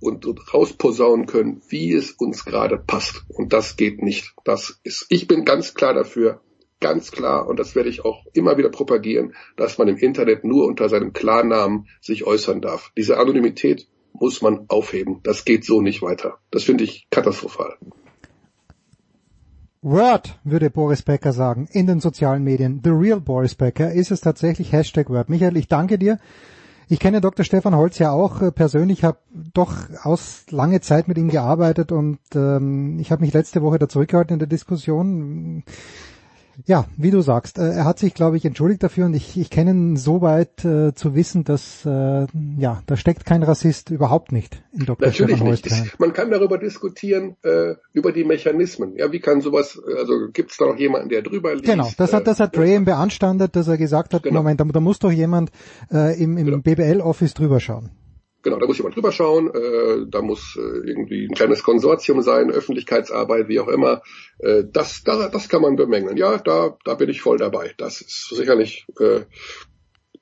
und 0.00 0.26
rausposaunen 0.54 1.26
können, 1.26 1.60
wie 1.68 1.92
es 1.92 2.12
uns 2.12 2.46
gerade 2.46 2.78
passt. 2.78 3.24
Und 3.28 3.52
das 3.52 3.76
geht 3.76 4.02
nicht. 4.02 4.34
Das 4.44 4.80
ist, 4.84 5.06
ich 5.10 5.28
bin 5.28 5.44
ganz 5.44 5.74
klar 5.74 5.92
dafür, 5.92 6.40
ganz 6.80 7.10
klar, 7.10 7.46
und 7.46 7.58
das 7.58 7.74
werde 7.74 7.90
ich 7.90 8.04
auch 8.04 8.24
immer 8.32 8.56
wieder 8.56 8.70
propagieren, 8.70 9.34
dass 9.56 9.76
man 9.76 9.88
im 9.88 9.98
Internet 9.98 10.44
nur 10.44 10.66
unter 10.66 10.88
seinem 10.88 11.12
Klarnamen 11.12 11.88
sich 12.00 12.24
äußern 12.24 12.62
darf. 12.62 12.90
Diese 12.96 13.18
Anonymität 13.18 13.86
muss 14.12 14.40
man 14.40 14.64
aufheben. 14.68 15.20
Das 15.24 15.44
geht 15.44 15.64
so 15.64 15.82
nicht 15.82 16.00
weiter. 16.00 16.38
Das 16.50 16.64
finde 16.64 16.84
ich 16.84 17.06
katastrophal. 17.10 17.76
Word, 19.82 20.38
würde 20.44 20.70
Boris 20.70 21.02
Becker 21.02 21.32
sagen, 21.32 21.68
in 21.70 21.86
den 21.86 22.00
sozialen 22.00 22.42
Medien. 22.42 22.80
The 22.82 22.90
real 22.90 23.20
Boris 23.20 23.54
Becker 23.54 23.92
ist 23.92 24.10
es 24.10 24.20
tatsächlich 24.20 24.72
Hashtag 24.72 25.08
Word. 25.08 25.28
Michael, 25.28 25.56
ich 25.56 25.68
danke 25.68 25.98
dir. 25.98 26.18
Ich 26.90 27.00
kenne 27.00 27.20
Dr. 27.20 27.44
Stefan 27.44 27.76
Holz 27.76 27.98
ja 27.98 28.12
auch 28.12 28.40
äh, 28.40 28.50
persönlich, 28.50 29.04
habe 29.04 29.18
doch 29.30 29.74
aus 30.02 30.46
lange 30.50 30.80
Zeit 30.80 31.06
mit 31.06 31.18
ihm 31.18 31.28
gearbeitet 31.28 31.92
und 31.92 32.18
ähm, 32.34 32.98
ich 32.98 33.12
habe 33.12 33.20
mich 33.20 33.34
letzte 33.34 33.60
Woche 33.60 33.78
da 33.78 33.88
zurückgehalten 33.88 34.32
in 34.32 34.38
der 34.38 34.48
Diskussion. 34.48 35.64
Ja, 36.66 36.86
wie 36.96 37.10
du 37.10 37.20
sagst, 37.20 37.58
äh, 37.58 37.70
er 37.70 37.84
hat 37.84 37.98
sich, 37.98 38.14
glaube 38.14 38.36
ich, 38.36 38.44
entschuldigt 38.44 38.82
dafür 38.82 39.06
und 39.06 39.14
ich, 39.14 39.38
ich 39.38 39.48
kenne 39.50 39.70
ihn 39.70 39.96
so 39.96 40.22
weit 40.22 40.64
äh, 40.64 40.92
zu 40.92 41.14
wissen, 41.14 41.44
dass 41.44 41.84
äh, 41.86 42.26
ja, 42.58 42.82
da 42.86 42.96
steckt 42.96 43.24
kein 43.24 43.42
Rassist 43.42 43.90
überhaupt 43.90 44.32
nicht 44.32 44.62
in 44.72 44.84
Dr. 44.84 45.06
Natürlich. 45.06 45.40
Nicht. 45.40 46.00
Man 46.00 46.12
kann 46.12 46.30
darüber 46.30 46.58
diskutieren, 46.58 47.36
äh, 47.42 47.74
über 47.92 48.12
die 48.12 48.24
Mechanismen. 48.24 48.96
Ja, 48.96 49.12
wie 49.12 49.20
kann 49.20 49.40
sowas, 49.40 49.80
also 49.98 50.30
gibt 50.32 50.50
es 50.50 50.56
da 50.56 50.66
noch 50.66 50.78
jemanden, 50.78 51.08
der 51.10 51.22
drüber 51.22 51.54
liegt? 51.54 51.66
Genau, 51.66 51.88
das 51.96 52.12
hat, 52.12 52.26
das 52.26 52.40
hat 52.40 52.56
äh, 52.56 52.60
Graham 52.60 52.84
beanstandet, 52.84 53.54
dass 53.54 53.68
er 53.68 53.78
gesagt 53.78 54.12
hat, 54.14 54.24
genau. 54.24 54.40
Moment, 54.40 54.60
da, 54.60 54.64
da 54.64 54.80
muss 54.80 54.98
doch 54.98 55.12
jemand 55.12 55.50
äh, 55.92 56.20
im, 56.20 56.36
im 56.36 56.46
genau. 56.46 56.58
BBL-Office 56.58 57.34
drüber 57.34 57.60
schauen. 57.60 57.90
Genau, 58.48 58.60
da 58.60 58.66
muss 58.66 58.78
jemand 58.78 58.96
drüber 58.96 59.12
schauen, 59.12 59.50
äh, 59.54 60.06
da 60.08 60.22
muss 60.22 60.56
äh, 60.56 60.88
irgendwie 60.88 61.26
ein 61.26 61.34
kleines 61.34 61.62
Konsortium 61.62 62.22
sein, 62.22 62.50
Öffentlichkeitsarbeit, 62.50 63.46
wie 63.48 63.60
auch 63.60 63.68
immer. 63.68 64.00
Äh, 64.38 64.64
das, 64.72 65.02
da, 65.04 65.28
das 65.28 65.50
kann 65.50 65.60
man 65.60 65.76
bemängeln. 65.76 66.16
Ja, 66.16 66.38
da, 66.38 66.78
da 66.82 66.94
bin 66.94 67.10
ich 67.10 67.20
voll 67.20 67.36
dabei. 67.36 67.74
Das 67.76 68.00
ist 68.00 68.30
sicherlich 68.30 68.86
äh, 69.00 69.20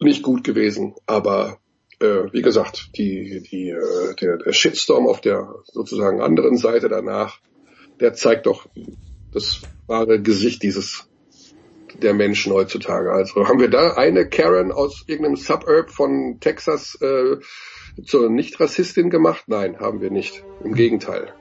nicht 0.00 0.24
gut 0.24 0.42
gewesen, 0.42 0.96
aber 1.06 1.60
äh, 2.00 2.24
wie 2.32 2.42
gesagt, 2.42 2.90
die, 2.98 3.44
die, 3.48 3.68
äh, 3.68 4.16
der, 4.20 4.38
der 4.38 4.52
Shitstorm 4.52 5.06
auf 5.06 5.20
der 5.20 5.54
sozusagen 5.62 6.20
anderen 6.20 6.56
Seite 6.56 6.88
danach, 6.88 7.38
der 8.00 8.14
zeigt 8.14 8.46
doch 8.46 8.66
das 9.32 9.62
wahre 9.86 10.20
Gesicht 10.20 10.64
dieses 10.64 11.08
der 12.02 12.12
Menschen 12.12 12.52
heutzutage. 12.52 13.12
Also 13.12 13.46
haben 13.46 13.60
wir 13.60 13.70
da 13.70 13.92
eine 13.92 14.28
Karen 14.28 14.72
aus 14.72 15.04
irgendeinem 15.06 15.36
Suburb 15.36 15.90
von 15.90 16.38
Texas 16.40 16.98
äh, 17.00 17.36
zur 18.04 18.30
Nicht-Rassistin 18.30 19.10
gemacht? 19.10 19.44
Nein, 19.46 19.78
haben 19.80 20.00
wir 20.00 20.10
nicht. 20.10 20.42
Im 20.62 20.74
Gegenteil. 20.74 21.32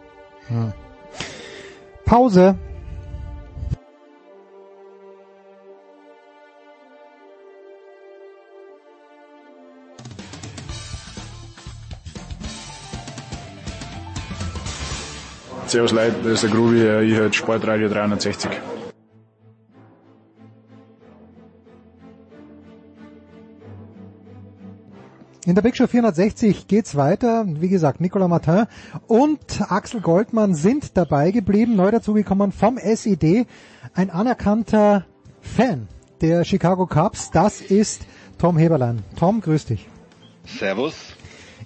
Hm. 0.48 0.74
Pause. 2.06 2.56
Servus 15.68 15.92
Leute, 15.92 16.16
das 16.24 16.34
ist 16.34 16.44
der 16.44 16.50
Grubi, 16.52 16.78
ich 16.78 17.16
höre 17.16 17.34
Sportradio 17.34 17.90
360. 17.90 18.75
In 25.46 25.54
der 25.54 25.62
Big 25.62 25.78
Show 25.78 25.86
460 25.86 26.68
geht's 26.68 26.96
weiter. 26.96 27.46
Wie 27.48 27.70
gesagt, 27.70 28.02
Nicolas 28.02 28.28
Martin 28.28 28.66
und 29.06 29.40
Axel 29.72 30.02
Goldmann 30.02 30.56
sind 30.56 30.98
dabei 30.98 31.30
geblieben. 31.30 31.76
Neu 31.76 31.92
dazugekommen 31.92 32.52
vom 32.52 32.80
SID. 32.80 33.46
Ein 33.94 34.10
anerkannter 34.10 35.06
Fan 35.42 35.88
der 36.22 36.46
Chicago 36.46 36.88
Cubs. 36.88 37.30
Das 37.30 37.62
ist 37.62 38.08
Tom 38.40 38.58
Heberlein. 38.58 39.04
Tom, 39.20 39.40
grüß 39.40 39.66
dich. 39.66 39.88
Servus. 40.48 41.15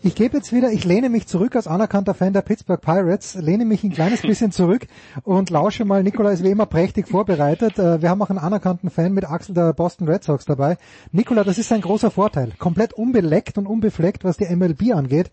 Ich 0.01 0.15
gebe 0.15 0.37
jetzt 0.37 0.53
wieder, 0.53 0.71
ich 0.71 0.85
lehne 0.85 1.09
mich 1.09 1.27
zurück 1.27 1.57
als 1.57 1.67
anerkannter 1.67 2.13
Fan 2.13 2.31
der 2.31 2.41
Pittsburgh 2.41 2.79
Pirates, 2.79 3.35
lehne 3.35 3.65
mich 3.65 3.83
ein 3.83 3.91
kleines 3.91 4.21
bisschen 4.21 4.53
zurück 4.53 4.87
und 5.23 5.49
lausche 5.49 5.83
mal, 5.83 6.03
Nikola 6.03 6.31
ist 6.31 6.41
wie 6.41 6.51
immer 6.51 6.67
prächtig 6.67 7.05
vorbereitet. 7.05 7.77
Äh, 7.77 8.01
wir 8.01 8.09
haben 8.09 8.21
auch 8.21 8.29
einen 8.29 8.39
anerkannten 8.39 8.89
Fan 8.91 9.11
mit 9.11 9.29
Axel 9.29 9.55
der 9.55 9.73
Boston 9.73 10.07
Red 10.07 10.23
Sox 10.23 10.45
dabei. 10.45 10.77
Nikola, 11.11 11.43
das 11.43 11.57
ist 11.57 11.73
ein 11.73 11.81
großer 11.81 12.11
Vorteil. 12.11 12.53
Komplett 12.57 12.93
unbeleckt 12.93 13.57
und 13.57 13.67
unbefleckt, 13.67 14.23
was 14.23 14.37
die 14.37 14.45
MLB 14.45 14.93
angeht. 14.93 15.31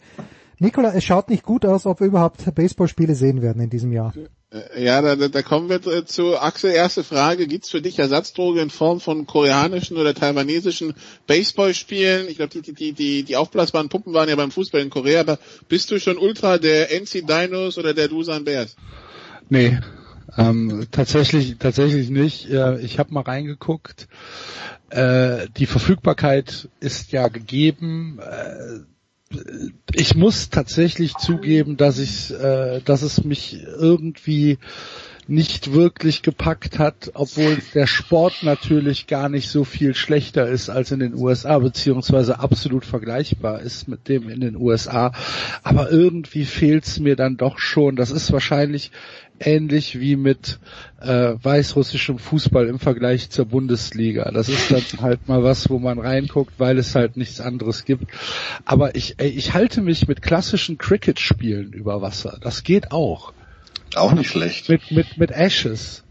Nikola, 0.59 0.95
es 0.95 1.05
schaut 1.05 1.29
nicht 1.29 1.43
gut 1.43 1.67
aus, 1.67 1.87
ob 1.87 2.01
wir 2.01 2.07
überhaupt 2.07 2.55
Baseballspiele 2.55 3.15
sehen 3.15 3.43
werden 3.43 3.63
in 3.63 3.71
diesem 3.71 3.93
Jahr. 3.93 4.15
Äh, 4.51 4.85
ja, 4.85 5.03
da, 5.03 5.17
da 5.29 5.43
kommen 5.43 5.69
wir 5.69 6.07
zu 6.07 6.39
Axel. 6.39 6.71
Erste 6.71 7.05
Frage. 7.05 7.47
Gibt's 7.47 7.71
für 7.71 7.83
dich 7.83 7.99
Ersatzdroge 7.99 8.61
in 8.61 8.71
Form 8.71 9.01
von 9.01 9.27
koreanischen 9.27 9.97
oder 9.97 10.15
taiwanesischen 10.15 10.95
Baseballspielen? 11.27 12.29
Ich 12.29 12.37
glaube, 12.37 12.61
die, 12.61 12.73
die, 12.73 12.93
die, 12.93 13.23
die 13.23 13.37
aufblasbaren 13.37 13.89
Pumpen 13.89 14.15
waren 14.15 14.29
ja 14.29 14.37
beim 14.37 14.51
Fußball 14.51 14.81
in 14.81 14.91
Korea. 14.91 15.21
Aber 15.21 15.39
bist 15.69 15.91
du 15.91 16.01
schon 16.01 16.17
Ultra 16.17 16.59
der 16.59 16.91
NC 16.91 17.27
Dinos 17.27 17.77
oder 17.77 17.93
der 17.93 18.09
Dusan 18.09 18.45
Bears? 18.45 18.77
Nee, 19.49 19.79
ähm, 20.37 20.87
tatsächlich, 20.91 21.57
tatsächlich 21.59 22.11
nicht. 22.11 22.49
Ich 22.81 22.99
habe 22.99 23.15
mal 23.15 23.21
reingeguckt. 23.21 24.09
Äh, 24.91 25.49
die 25.57 25.67
Verfügbarkeit 25.67 26.69
ist 26.81 27.13
ja 27.13 27.29
gegeben. 27.29 28.21
Äh, 28.21 28.81
ich 29.93 30.15
muss 30.15 30.51
tatsächlich 30.51 31.17
zugeben, 31.17 31.77
dass 31.77 31.99
ich, 31.99 32.33
äh, 32.33 32.81
dass 32.85 33.03
es 33.03 33.25
mich 33.25 33.63
irgendwie 33.63 34.59
nicht 35.29 35.73
wirklich 35.73 36.23
gepackt 36.23 36.79
hat, 36.79 37.11
obwohl 37.15 37.59
der 37.75 37.87
Sport 37.87 38.43
natürlich 38.43 39.07
gar 39.07 39.29
nicht 39.29 39.49
so 39.49 39.65
viel 39.65 39.95
schlechter 39.95 40.47
ist 40.47 40.71
als 40.71 40.93
in 40.93 41.01
den 41.01 41.15
USA, 41.15 41.59
beziehungsweise 41.59 42.39
absolut 42.39 42.85
vergleichbar 42.85 43.61
ist 43.61 43.89
mit 43.89 44.09
dem 44.09 44.29
in 44.29 44.41
den 44.41 44.57
USA. 44.57 45.13
Aber 45.63 45.91
irgendwie 45.91 46.45
fehlt's 46.45 47.01
mir 47.01 47.17
dann 47.17 47.37
doch 47.37 47.59
schon. 47.59 47.97
Das 47.97 48.11
ist 48.11 48.33
wahrscheinlich 48.33 48.93
ähnlich 49.39 50.01
wie 50.01 50.17
mit 50.17 50.59
äh, 51.01 51.35
weißrussischem 51.43 52.19
Fußball 52.19 52.69
im 52.69 52.79
Vergleich 52.79 53.31
zur 53.31 53.47
Bundesliga. 53.47 54.31
Das 54.33 54.49
ist 54.49 54.71
dann 54.71 55.01
halt 55.01 55.29
mal 55.29 55.43
was, 55.43 55.69
wo 55.69 55.79
man 55.79 55.99
reinguckt, 55.99 56.55
weil 56.59 56.79
es 56.79 56.95
halt 56.95 57.17
nichts 57.17 57.41
anderes 57.41 57.85
gibt. 57.85 58.05
Aber 58.65 58.95
ich, 58.95 59.17
ey, 59.19 59.29
ich 59.29 59.55
halte 59.55 59.83
mich 59.83 60.09
mit 60.09 60.23
klassischen 60.23 60.79
Cricket-Spielen 60.79 61.73
über 61.73 62.01
Wasser. 62.01 62.39
Das 62.41 62.63
geht 62.63 62.93
auch. 62.93 63.33
Auch 63.95 64.13
nicht 64.13 64.31
schlecht. 64.31 64.69
Mit, 64.69 64.91
mit, 64.91 65.17
mit 65.17 65.31
Ashes. 65.31 66.03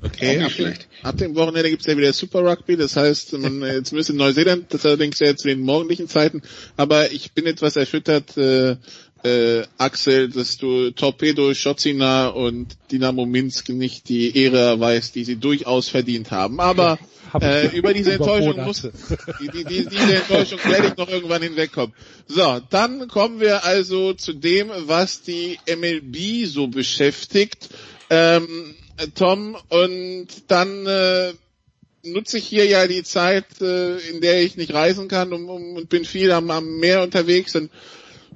Okay, 0.00 0.40
ab, 0.42 0.52
dem, 0.56 0.74
ab 1.02 1.16
dem 1.16 1.34
Wochenende 1.34 1.70
gibt's 1.70 1.86
ja 1.86 1.96
wieder 1.96 2.12
Super 2.12 2.44
Rugby, 2.44 2.76
das 2.76 2.94
heißt, 2.94 3.32
man, 3.32 3.62
jetzt 3.62 3.92
müsste 3.92 4.14
Neuseeland, 4.14 4.72
das 4.72 4.86
allerdings 4.86 5.18
ja 5.18 5.34
zu 5.34 5.48
den 5.48 5.60
morgendlichen 5.60 6.06
Zeiten, 6.06 6.42
aber 6.76 7.10
ich 7.10 7.32
bin 7.32 7.46
etwas 7.46 7.74
erschüttert, 7.74 8.36
äh, 8.36 8.76
äh, 9.22 9.62
Axel, 9.78 10.28
dass 10.28 10.58
du 10.58 10.90
Torpedo, 10.90 11.52
Schotzina 11.54 12.28
und 12.28 12.76
Dynamo 12.90 13.26
Minsk 13.26 13.68
nicht 13.70 14.08
die 14.08 14.36
Ehre 14.36 14.58
erweist, 14.58 15.14
die 15.14 15.24
sie 15.24 15.36
durchaus 15.36 15.88
verdient 15.88 16.30
haben. 16.30 16.60
Aber 16.60 16.98
äh, 17.40 17.66
über 17.76 17.92
diese 17.92 18.12
Enttäuschung 18.12 18.64
muss, 18.64 18.82
die, 19.40 19.48
die, 19.48 19.64
die, 19.64 19.86
diese 19.86 20.16
Enttäuschung 20.16 20.58
werde 20.64 20.88
ich 20.88 20.96
noch 20.96 21.08
irgendwann 21.08 21.42
hinwegkommen. 21.42 21.94
So, 22.26 22.60
dann 22.70 23.08
kommen 23.08 23.40
wir 23.40 23.64
also 23.64 24.14
zu 24.14 24.32
dem, 24.32 24.70
was 24.86 25.22
die 25.22 25.58
MLB 25.66 26.46
so 26.46 26.68
beschäftigt. 26.68 27.68
Ähm, 28.10 28.74
Tom, 29.14 29.56
und 29.68 30.26
dann 30.48 30.86
äh, 30.86 31.32
nutze 32.02 32.38
ich 32.38 32.46
hier 32.46 32.66
ja 32.66 32.86
die 32.86 33.02
Zeit, 33.02 33.60
äh, 33.60 33.98
in 34.10 34.20
der 34.20 34.42
ich 34.42 34.56
nicht 34.56 34.72
reisen 34.72 35.08
kann 35.08 35.32
um, 35.32 35.48
um, 35.48 35.76
und 35.76 35.88
bin 35.88 36.04
viel 36.04 36.32
am, 36.32 36.50
am 36.50 36.78
Meer 36.78 37.02
unterwegs 37.02 37.54
und 37.54 37.70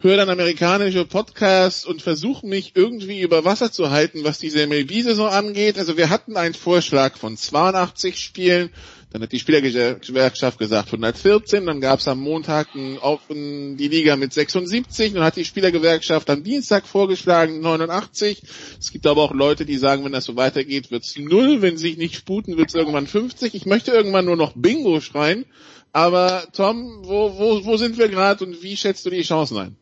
höre 0.02 0.16
dann 0.16 0.30
amerikanische 0.30 1.04
Podcasts 1.04 1.84
und 1.84 2.02
versuche 2.02 2.46
mich 2.46 2.72
irgendwie 2.74 3.20
über 3.20 3.44
Wasser 3.44 3.70
zu 3.70 3.90
halten, 3.90 4.24
was 4.24 4.38
diese 4.38 4.66
MLB-Saison 4.66 5.28
angeht. 5.28 5.78
Also 5.78 5.96
wir 5.96 6.10
hatten 6.10 6.36
einen 6.36 6.54
Vorschlag 6.54 7.16
von 7.16 7.36
82 7.36 8.18
Spielen, 8.18 8.70
dann 9.12 9.22
hat 9.22 9.30
die 9.30 9.38
Spielergewerkschaft 9.38 10.58
gesagt 10.58 10.86
114, 10.86 11.66
dann 11.66 11.80
gab 11.80 12.00
es 12.00 12.08
am 12.08 12.18
Montag 12.18 12.74
ein, 12.74 13.76
die 13.76 13.88
Liga 13.88 14.16
mit 14.16 14.32
76, 14.32 15.12
dann 15.12 15.22
hat 15.22 15.36
die 15.36 15.44
Spielergewerkschaft 15.44 16.30
am 16.30 16.42
Dienstag 16.42 16.86
vorgeschlagen 16.86 17.60
89. 17.60 18.42
Es 18.80 18.90
gibt 18.90 19.06
aber 19.06 19.22
auch 19.22 19.34
Leute, 19.34 19.66
die 19.66 19.76
sagen, 19.76 20.04
wenn 20.04 20.12
das 20.12 20.24
so 20.24 20.34
weitergeht, 20.34 20.90
wird's 20.90 21.14
null, 21.16 21.62
wenn 21.62 21.76
sie 21.76 21.90
sich 21.90 21.98
nicht 21.98 22.16
sputen, 22.16 22.56
wird's 22.56 22.74
irgendwann 22.74 23.06
50. 23.06 23.54
Ich 23.54 23.66
möchte 23.66 23.92
irgendwann 23.92 24.24
nur 24.24 24.36
noch 24.36 24.54
Bingo 24.56 25.00
schreien. 25.00 25.44
Aber 25.92 26.48
Tom, 26.54 27.02
wo, 27.02 27.36
wo, 27.36 27.66
wo 27.66 27.76
sind 27.76 27.98
wir 27.98 28.08
gerade 28.08 28.46
und 28.46 28.62
wie 28.62 28.78
schätzt 28.78 29.04
du 29.04 29.10
die 29.10 29.22
Chancen 29.22 29.58
ein? 29.58 29.76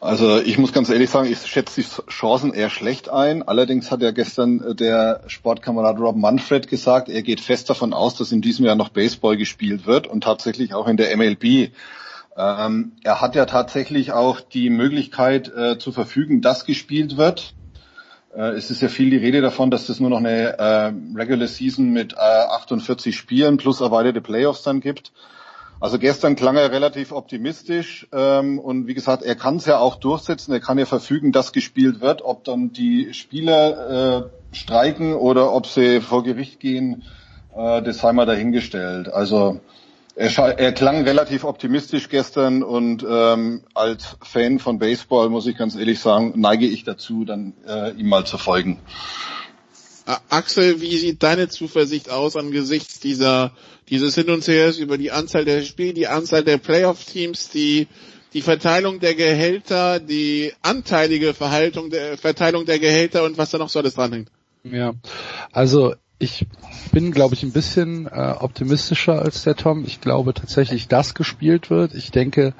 Also 0.00 0.40
ich 0.40 0.58
muss 0.58 0.72
ganz 0.72 0.90
ehrlich 0.90 1.10
sagen, 1.10 1.30
ich 1.30 1.44
schätze 1.44 1.80
die 1.80 2.10
Chancen 2.10 2.54
eher 2.54 2.70
schlecht 2.70 3.08
ein. 3.08 3.42
Allerdings 3.42 3.90
hat 3.90 4.00
ja 4.00 4.12
gestern 4.12 4.60
äh, 4.60 4.74
der 4.74 5.22
Sportkamerad 5.26 5.98
Rob 5.98 6.16
Manfred 6.16 6.68
gesagt, 6.68 7.08
er 7.08 7.22
geht 7.22 7.40
fest 7.40 7.68
davon 7.68 7.92
aus, 7.92 8.14
dass 8.14 8.30
in 8.30 8.40
diesem 8.40 8.64
Jahr 8.64 8.76
noch 8.76 8.90
Baseball 8.90 9.36
gespielt 9.36 9.86
wird 9.86 10.06
und 10.06 10.22
tatsächlich 10.22 10.72
auch 10.72 10.86
in 10.86 10.96
der 10.96 11.16
MLB. 11.16 11.72
Ähm, 12.36 12.92
er 13.02 13.20
hat 13.20 13.34
ja 13.34 13.46
tatsächlich 13.46 14.12
auch 14.12 14.40
die 14.40 14.70
Möglichkeit 14.70 15.48
äh, 15.48 15.78
zu 15.78 15.90
verfügen, 15.90 16.42
dass 16.42 16.64
gespielt 16.64 17.16
wird. 17.16 17.54
Äh, 18.32 18.50
es 18.50 18.70
ist 18.70 18.80
ja 18.80 18.88
viel 18.88 19.10
die 19.10 19.16
Rede 19.16 19.40
davon, 19.40 19.72
dass 19.72 19.88
es 19.88 19.98
nur 19.98 20.10
noch 20.10 20.18
eine 20.18 20.58
äh, 20.60 20.92
Regular 21.16 21.48
Season 21.48 21.90
mit 21.90 22.12
äh, 22.12 22.16
48 22.16 23.16
Spielen 23.16 23.56
plus 23.56 23.80
erweiterte 23.80 24.20
Playoffs 24.20 24.62
dann 24.62 24.78
gibt. 24.78 25.10
Also 25.80 25.98
gestern 25.98 26.34
klang 26.34 26.56
er 26.56 26.72
relativ 26.72 27.12
optimistisch 27.12 28.08
ähm, 28.12 28.58
und 28.58 28.88
wie 28.88 28.94
gesagt, 28.94 29.22
er 29.22 29.36
kann 29.36 29.56
es 29.56 29.66
ja 29.66 29.78
auch 29.78 29.96
durchsetzen, 29.96 30.52
er 30.52 30.60
kann 30.60 30.78
ja 30.78 30.86
verfügen, 30.86 31.30
dass 31.30 31.52
gespielt 31.52 32.00
wird, 32.00 32.22
ob 32.22 32.42
dann 32.44 32.72
die 32.72 33.14
Spieler 33.14 34.30
äh, 34.52 34.56
streiken 34.56 35.14
oder 35.14 35.52
ob 35.52 35.66
sie 35.66 36.00
vor 36.00 36.24
Gericht 36.24 36.58
gehen, 36.58 37.04
äh, 37.56 37.80
das 37.82 37.98
sei 37.98 38.12
mal 38.12 38.26
dahingestellt. 38.26 39.08
Also 39.08 39.60
er, 40.16 40.36
er 40.58 40.72
klang 40.72 41.04
relativ 41.04 41.44
optimistisch 41.44 42.08
gestern 42.08 42.64
und 42.64 43.06
ähm, 43.08 43.62
als 43.74 44.16
Fan 44.20 44.58
von 44.58 44.80
Baseball 44.80 45.28
muss 45.28 45.46
ich 45.46 45.56
ganz 45.56 45.76
ehrlich 45.76 46.00
sagen, 46.00 46.32
neige 46.34 46.66
ich 46.66 46.82
dazu, 46.82 47.24
dann 47.24 47.54
äh, 47.68 47.92
ihm 47.92 48.08
mal 48.08 48.26
zu 48.26 48.36
folgen. 48.36 48.80
Axel, 50.30 50.80
wie 50.80 50.96
sieht 50.96 51.22
deine 51.22 51.48
Zuversicht 51.48 52.10
aus 52.10 52.34
angesichts 52.34 52.98
dieser 52.98 53.52
dieses 53.90 54.14
Hin 54.14 54.30
und 54.30 54.46
Her 54.46 54.72
über 54.78 54.98
die 54.98 55.10
Anzahl 55.10 55.44
der 55.44 55.62
Spiele, 55.62 55.94
die 55.94 56.06
Anzahl 56.06 56.44
der 56.44 56.58
Playoff-Teams, 56.58 57.50
die 57.50 57.88
die 58.34 58.42
Verteilung 58.42 59.00
der 59.00 59.14
Gehälter, 59.14 60.00
die 60.00 60.52
anteilige 60.62 61.32
Verhaltung 61.32 61.90
der 61.90 62.18
Verteilung 62.18 62.66
der 62.66 62.78
Gehälter 62.78 63.24
und 63.24 63.38
was 63.38 63.50
da 63.50 63.58
noch 63.58 63.70
so 63.70 63.78
alles 63.78 63.94
dranhängt. 63.94 64.30
Ja, 64.64 64.92
also 65.50 65.94
ich 66.18 66.46
bin, 66.92 67.12
glaube 67.12 67.34
ich, 67.34 67.42
ein 67.42 67.52
bisschen 67.52 68.06
äh, 68.06 68.34
optimistischer 68.38 69.22
als 69.22 69.44
der 69.44 69.54
Tom. 69.54 69.84
Ich 69.86 70.00
glaube 70.00 70.34
tatsächlich, 70.34 70.88
dass 70.88 71.14
gespielt 71.14 71.70
wird. 71.70 71.94
Ich 71.94 72.10
denke, 72.10 72.54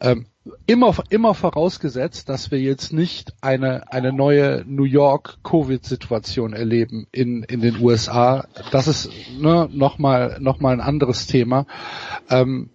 ähm, 0.00 0.26
immer, 0.66 0.94
immer 1.10 1.34
vorausgesetzt, 1.34 2.28
dass 2.28 2.50
wir 2.50 2.60
jetzt 2.60 2.92
nicht 2.92 3.32
eine, 3.40 3.92
eine 3.92 4.12
neue 4.12 4.64
New 4.66 4.84
York 4.84 5.38
Covid-Situation 5.44 6.52
erleben 6.52 7.06
in, 7.12 7.44
in 7.44 7.60
den 7.60 7.80
USA. 7.80 8.46
Das 8.70 8.88
ist 8.88 9.10
ne, 9.38 9.68
nochmal 9.72 10.38
noch 10.40 10.60
mal 10.60 10.72
ein 10.72 10.80
anderes 10.80 11.26
Thema. 11.26 11.66
Ähm, 12.28 12.70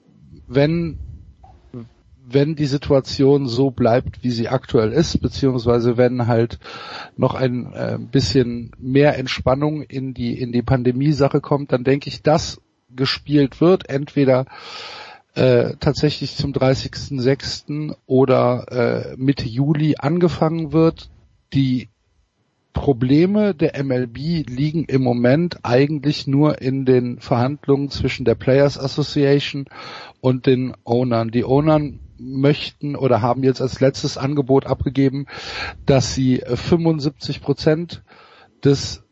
wenn 0.47 0.99
wenn 2.29 2.55
die 2.55 2.65
Situation 2.65 3.47
so 3.47 3.71
bleibt, 3.71 4.21
wie 4.21 4.31
sie 4.31 4.49
aktuell 4.49 4.91
ist, 4.91 5.21
beziehungsweise 5.21 5.95
wenn 5.95 6.27
halt 6.27 6.59
noch 7.15 7.35
ein 7.35 7.71
äh, 7.71 7.97
bisschen 7.99 8.71
mehr 8.77 9.17
Entspannung 9.17 9.81
in 9.81 10.13
die 10.13 10.37
in 10.37 10.51
die 10.51 10.61
Pandemie-Sache 10.61 11.39
kommt, 11.39 11.71
dann 11.71 11.85
denke 11.85 12.09
ich, 12.09 12.23
dass 12.23 12.61
gespielt 12.93 13.61
wird, 13.61 13.89
entweder 13.89 14.45
äh, 15.37 15.75
tatsächlich 15.79 16.35
zum 16.35 16.51
30.06. 16.51 17.95
oder 18.07 18.65
äh, 18.71 19.15
Mitte 19.17 19.47
Juli 19.47 19.95
angefangen 19.99 20.73
wird. 20.73 21.11
Die 21.53 21.89
Probleme 22.73 23.53
der 23.53 23.83
MLB 23.83 24.17
liegen 24.49 24.85
im 24.85 25.03
Moment 25.03 25.59
eigentlich 25.61 26.25
nur 26.25 26.61
in 26.61 26.85
den 26.85 27.19
Verhandlungen 27.19 27.91
zwischen 27.91 28.25
der 28.25 28.33
Players 28.33 28.79
Association 28.79 29.65
und 30.21 30.47
den 30.47 30.75
Ownern. 30.83 31.29
Die 31.29 31.45
Ownern 31.45 31.99
möchten 32.17 32.95
oder 32.95 33.21
haben 33.21 33.43
jetzt 33.43 33.61
als 33.61 33.79
letztes 33.79 34.17
Angebot 34.17 34.65
abgegeben, 34.65 35.27
dass 35.85 36.15
sie 36.15 36.41
75 36.47 37.41
Prozent 37.41 38.01
des 38.63 39.03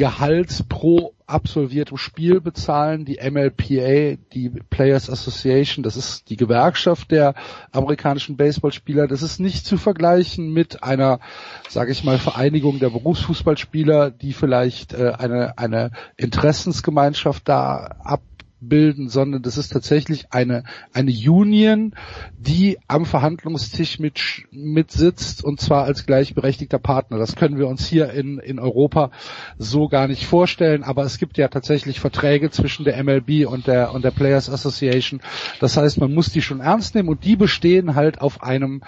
Gehalts 0.00 0.62
pro 0.62 1.12
absolviertem 1.26 1.98
Spiel 1.98 2.40
bezahlen. 2.40 3.04
Die 3.04 3.18
MLPA, 3.22 4.16
die 4.32 4.48
Players 4.70 5.10
Association, 5.10 5.82
das 5.82 5.98
ist 5.98 6.30
die 6.30 6.38
Gewerkschaft 6.38 7.10
der 7.10 7.34
amerikanischen 7.70 8.38
Baseballspieler. 8.38 9.08
Das 9.08 9.20
ist 9.20 9.40
nicht 9.40 9.66
zu 9.66 9.76
vergleichen 9.76 10.54
mit 10.54 10.82
einer, 10.82 11.20
sage 11.68 11.92
ich 11.92 12.02
mal, 12.02 12.16
Vereinigung 12.16 12.78
der 12.78 12.88
Berufsfußballspieler, 12.88 14.10
die 14.10 14.32
vielleicht 14.32 14.94
äh, 14.94 15.12
eine, 15.18 15.58
eine 15.58 15.90
Interessensgemeinschaft 16.16 17.46
da 17.46 17.96
ab 18.02 18.22
bilden, 18.60 19.08
sondern 19.08 19.42
das 19.42 19.56
ist 19.56 19.72
tatsächlich 19.72 20.32
eine, 20.32 20.64
eine 20.92 21.12
Union, 21.12 21.94
die 22.38 22.78
am 22.88 23.06
Verhandlungstisch 23.06 23.98
mit, 23.98 24.20
mit 24.50 24.90
sitzt 24.90 25.44
und 25.44 25.60
zwar 25.60 25.84
als 25.84 26.06
gleichberechtigter 26.06 26.78
Partner. 26.78 27.18
Das 27.18 27.36
können 27.36 27.58
wir 27.58 27.68
uns 27.68 27.86
hier 27.86 28.10
in, 28.10 28.38
in 28.38 28.58
Europa 28.58 29.10
so 29.58 29.88
gar 29.88 30.08
nicht 30.08 30.26
vorstellen, 30.26 30.82
aber 30.82 31.04
es 31.04 31.18
gibt 31.18 31.38
ja 31.38 31.48
tatsächlich 31.48 32.00
Verträge 32.00 32.50
zwischen 32.50 32.84
der 32.84 33.02
MLB 33.02 33.46
und 33.46 33.66
der, 33.66 33.92
und 33.92 34.04
der 34.04 34.10
Players 34.10 34.50
Association. 34.50 35.20
Das 35.60 35.76
heißt, 35.76 36.00
man 36.00 36.12
muss 36.14 36.30
die 36.30 36.42
schon 36.42 36.60
ernst 36.60 36.94
nehmen 36.94 37.08
und 37.08 37.24
die 37.24 37.36
bestehen 37.36 37.94
halt 37.94 38.20
auf 38.20 38.42
einem 38.42 38.82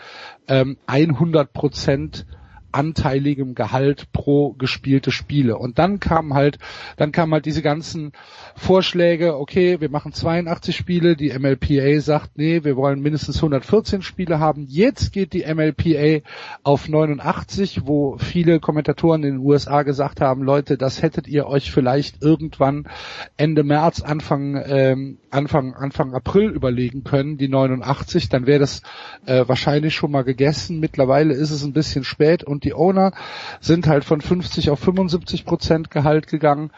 ähm, 0.48 0.76
100 0.86 1.52
Prozent 1.52 2.26
anteiligem 2.72 3.54
Gehalt 3.54 4.12
pro 4.12 4.52
gespielte 4.52 5.10
Spiele. 5.10 5.56
Und 5.58 5.78
dann 5.78 6.00
kam 6.00 6.34
halt, 6.34 6.58
dann 6.96 7.12
kamen 7.12 7.32
halt 7.32 7.46
diese 7.46 7.62
ganzen 7.62 8.12
Vorschläge, 8.54 9.36
okay, 9.36 9.80
wir 9.80 9.90
machen 9.90 10.12
82 10.12 10.74
Spiele, 10.74 11.16
die 11.16 11.36
MLPA 11.38 12.00
sagt, 12.00 12.36
nee, 12.36 12.64
wir 12.64 12.76
wollen 12.76 13.00
mindestens 13.00 13.36
114 13.36 14.02
Spiele 14.02 14.38
haben. 14.38 14.66
Jetzt 14.68 15.12
geht 15.12 15.32
die 15.32 15.44
MLPA 15.52 16.26
auf 16.62 16.88
89, 16.88 17.82
wo 17.84 18.16
viele 18.18 18.60
Kommentatoren 18.60 19.22
in 19.24 19.36
den 19.36 19.46
USA 19.46 19.82
gesagt 19.82 20.20
haben, 20.20 20.42
Leute, 20.42 20.76
das 20.76 21.02
hättet 21.02 21.28
ihr 21.28 21.46
euch 21.46 21.70
vielleicht 21.70 22.22
irgendwann 22.22 22.88
Ende 23.36 23.62
März, 23.64 24.02
Anfang, 24.02 24.62
ähm, 24.66 25.18
Anfang, 25.30 25.74
Anfang 25.74 26.14
April 26.14 26.50
überlegen 26.50 27.04
können, 27.04 27.38
die 27.38 27.48
89, 27.48 28.28
dann 28.28 28.46
wäre 28.46 28.60
das 28.60 28.82
äh, 29.26 29.44
wahrscheinlich 29.46 29.94
schon 29.94 30.10
mal 30.10 30.24
gegessen. 30.24 30.80
Mittlerweile 30.80 31.34
ist 31.34 31.50
es 31.50 31.62
ein 31.64 31.72
bisschen 31.72 32.04
spät 32.04 32.44
und 32.44 32.61
die 32.64 32.74
Owner 32.74 33.12
sind 33.60 33.86
halt 33.86 34.04
von 34.04 34.20
50 34.20 34.70
auf 34.70 34.80
75 34.80 35.44
Prozent 35.44 35.90
Gehalt 35.90 36.26
gegangen. 36.26 36.70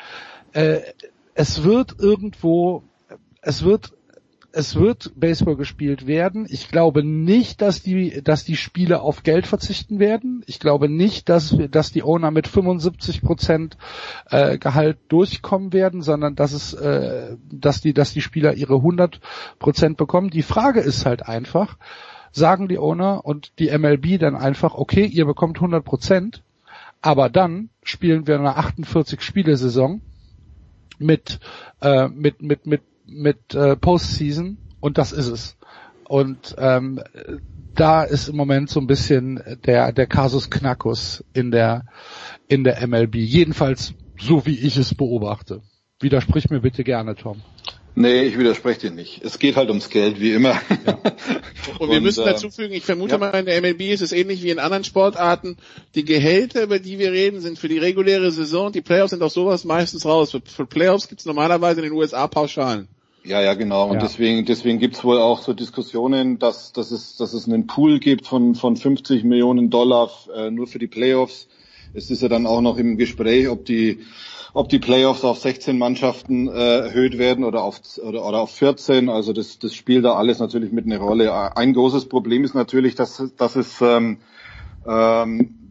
Äh, 0.52 0.80
es 1.34 1.64
wird 1.64 1.96
irgendwo, 1.98 2.82
es 3.42 3.64
wird 3.64 3.92
es 4.56 4.76
wird 4.76 5.12
Baseball 5.16 5.56
gespielt 5.56 6.06
werden. 6.06 6.46
Ich 6.48 6.70
glaube 6.70 7.02
nicht, 7.02 7.60
dass 7.60 7.82
die, 7.82 8.22
dass 8.22 8.44
die 8.44 8.56
Spieler 8.56 9.02
auf 9.02 9.24
Geld 9.24 9.46
verzichten 9.46 9.98
werden. 9.98 10.44
Ich 10.46 10.60
glaube 10.60 10.88
nicht, 10.88 11.28
dass, 11.28 11.56
dass 11.70 11.90
die 11.90 12.04
Owner 12.04 12.30
mit 12.30 12.46
75 12.46 13.22
Prozent 13.22 13.76
äh, 14.30 14.58
Gehalt 14.58 14.98
durchkommen 15.08 15.72
werden, 15.72 16.02
sondern 16.02 16.36
dass 16.36 16.52
es, 16.52 16.72
äh, 16.72 17.36
dass 17.50 17.80
die, 17.80 17.94
dass 17.94 18.12
die 18.12 18.20
Spieler 18.20 18.54
ihre 18.54 18.76
100 18.76 19.20
Prozent 19.58 19.96
bekommen. 19.96 20.30
Die 20.30 20.42
Frage 20.42 20.80
ist 20.80 21.04
halt 21.04 21.26
einfach, 21.26 21.76
sagen 22.34 22.68
die 22.68 22.78
Owner 22.78 23.24
und 23.24 23.52
die 23.58 23.76
MLB 23.76 24.18
dann 24.18 24.36
einfach, 24.36 24.74
okay, 24.74 25.06
ihr 25.06 25.24
bekommt 25.24 25.58
100 25.58 25.84
Prozent, 25.84 26.42
aber 27.00 27.28
dann 27.28 27.70
spielen 27.82 28.26
wir 28.26 28.38
eine 28.38 28.56
48 28.56 29.20
Spielesaison 29.20 30.00
mit, 30.98 31.40
äh, 31.80 32.08
mit, 32.08 32.42
mit, 32.42 32.66
mit 32.66 32.82
mit 33.06 33.54
äh, 33.54 33.76
Postseason 33.76 34.58
und 34.80 34.98
das 34.98 35.12
ist 35.12 35.28
es. 35.28 35.56
Und 36.06 36.54
ähm, 36.58 37.00
da 37.74 38.02
ist 38.02 38.28
im 38.28 38.36
Moment 38.36 38.70
so 38.70 38.80
ein 38.80 38.86
bisschen 38.86 39.40
der 39.64 39.92
der 39.92 40.06
Kasus 40.06 40.50
Knackus 40.50 41.24
in 41.32 41.50
der 41.50 41.86
in 42.48 42.64
der 42.64 42.86
MLB. 42.86 43.16
Jedenfalls 43.16 43.94
so 44.18 44.46
wie 44.46 44.58
ich 44.58 44.76
es 44.76 44.94
beobachte. 44.94 45.62
Widersprich 46.00 46.50
mir 46.50 46.60
bitte 46.60 46.84
gerne, 46.84 47.14
Tom. 47.14 47.42
Nee, 47.96 48.24
ich 48.24 48.36
widerspreche 48.36 48.88
dir 48.88 48.90
nicht. 48.90 49.24
Es 49.24 49.38
geht 49.38 49.54
halt 49.56 49.68
ums 49.68 49.88
Geld, 49.88 50.20
wie 50.20 50.32
immer. 50.32 50.60
Ja. 50.86 50.98
Und 51.78 51.90
wir 51.90 51.96
und, 51.96 52.02
müssen 52.02 52.24
dazu 52.24 52.50
fügen, 52.50 52.74
ich 52.74 52.84
vermute 52.84 53.12
ja. 53.12 53.18
mal, 53.18 53.30
in 53.30 53.46
der 53.46 53.60
MLB 53.60 53.92
ist 53.92 54.02
es 54.02 54.12
ähnlich 54.12 54.42
wie 54.42 54.50
in 54.50 54.58
anderen 54.58 54.84
Sportarten. 54.84 55.56
Die 55.94 56.04
Gehälter, 56.04 56.62
über 56.62 56.78
die 56.78 56.98
wir 56.98 57.10
reden, 57.10 57.40
sind 57.40 57.58
für 57.58 57.68
die 57.68 57.78
reguläre 57.78 58.30
Saison. 58.30 58.70
Die 58.70 58.82
Playoffs 58.82 59.10
sind 59.10 59.22
auch 59.22 59.30
sowas 59.30 59.64
meistens 59.64 60.04
raus. 60.04 60.30
Für, 60.30 60.42
für 60.44 60.66
Playoffs 60.66 61.08
gibt 61.08 61.20
es 61.20 61.26
normalerweise 61.26 61.80
in 61.80 61.84
den 61.84 61.92
USA 61.92 62.26
Pauschalen. 62.26 62.88
Ja, 63.24 63.40
ja, 63.40 63.54
genau. 63.54 63.88
Und 63.88 63.94
ja. 63.94 64.02
deswegen, 64.02 64.44
deswegen 64.44 64.78
gibt's 64.78 65.02
wohl 65.02 65.18
auch 65.18 65.40
so 65.40 65.54
Diskussionen, 65.54 66.38
dass, 66.38 66.72
dass, 66.72 66.90
es, 66.90 67.16
dass 67.16 67.32
es 67.32 67.48
einen 67.48 67.66
Pool 67.66 67.98
gibt 67.98 68.26
von, 68.26 68.54
von 68.54 68.76
50 68.76 69.24
Millionen 69.24 69.70
Dollar 69.70 70.10
äh, 70.34 70.50
nur 70.50 70.66
für 70.66 70.78
die 70.78 70.86
Playoffs. 70.86 71.48
Es 71.94 72.10
ist 72.10 72.20
ja 72.20 72.28
dann 72.28 72.46
auch 72.46 72.60
noch 72.60 72.76
im 72.76 72.98
Gespräch, 72.98 73.48
ob 73.48 73.64
die, 73.64 74.00
ob 74.54 74.68
die 74.68 74.78
Playoffs 74.78 75.24
auf 75.24 75.38
16 75.38 75.76
Mannschaften 75.76 76.48
äh, 76.48 76.78
erhöht 76.78 77.18
werden 77.18 77.44
oder 77.44 77.62
auf, 77.62 77.80
oder, 78.02 78.24
oder 78.24 78.38
auf 78.38 78.52
14. 78.52 79.08
Also 79.08 79.32
das, 79.32 79.58
das 79.58 79.74
spielt 79.74 80.04
da 80.04 80.14
alles 80.14 80.38
natürlich 80.38 80.72
mit 80.72 80.86
einer 80.86 80.98
Rolle. 80.98 81.56
Ein 81.56 81.74
großes 81.74 82.08
Problem 82.08 82.44
ist 82.44 82.54
natürlich, 82.54 82.94
dass, 82.94 83.22
dass 83.36 83.56
es 83.56 83.80
ähm, 83.80 84.18
ähm, 84.86 85.64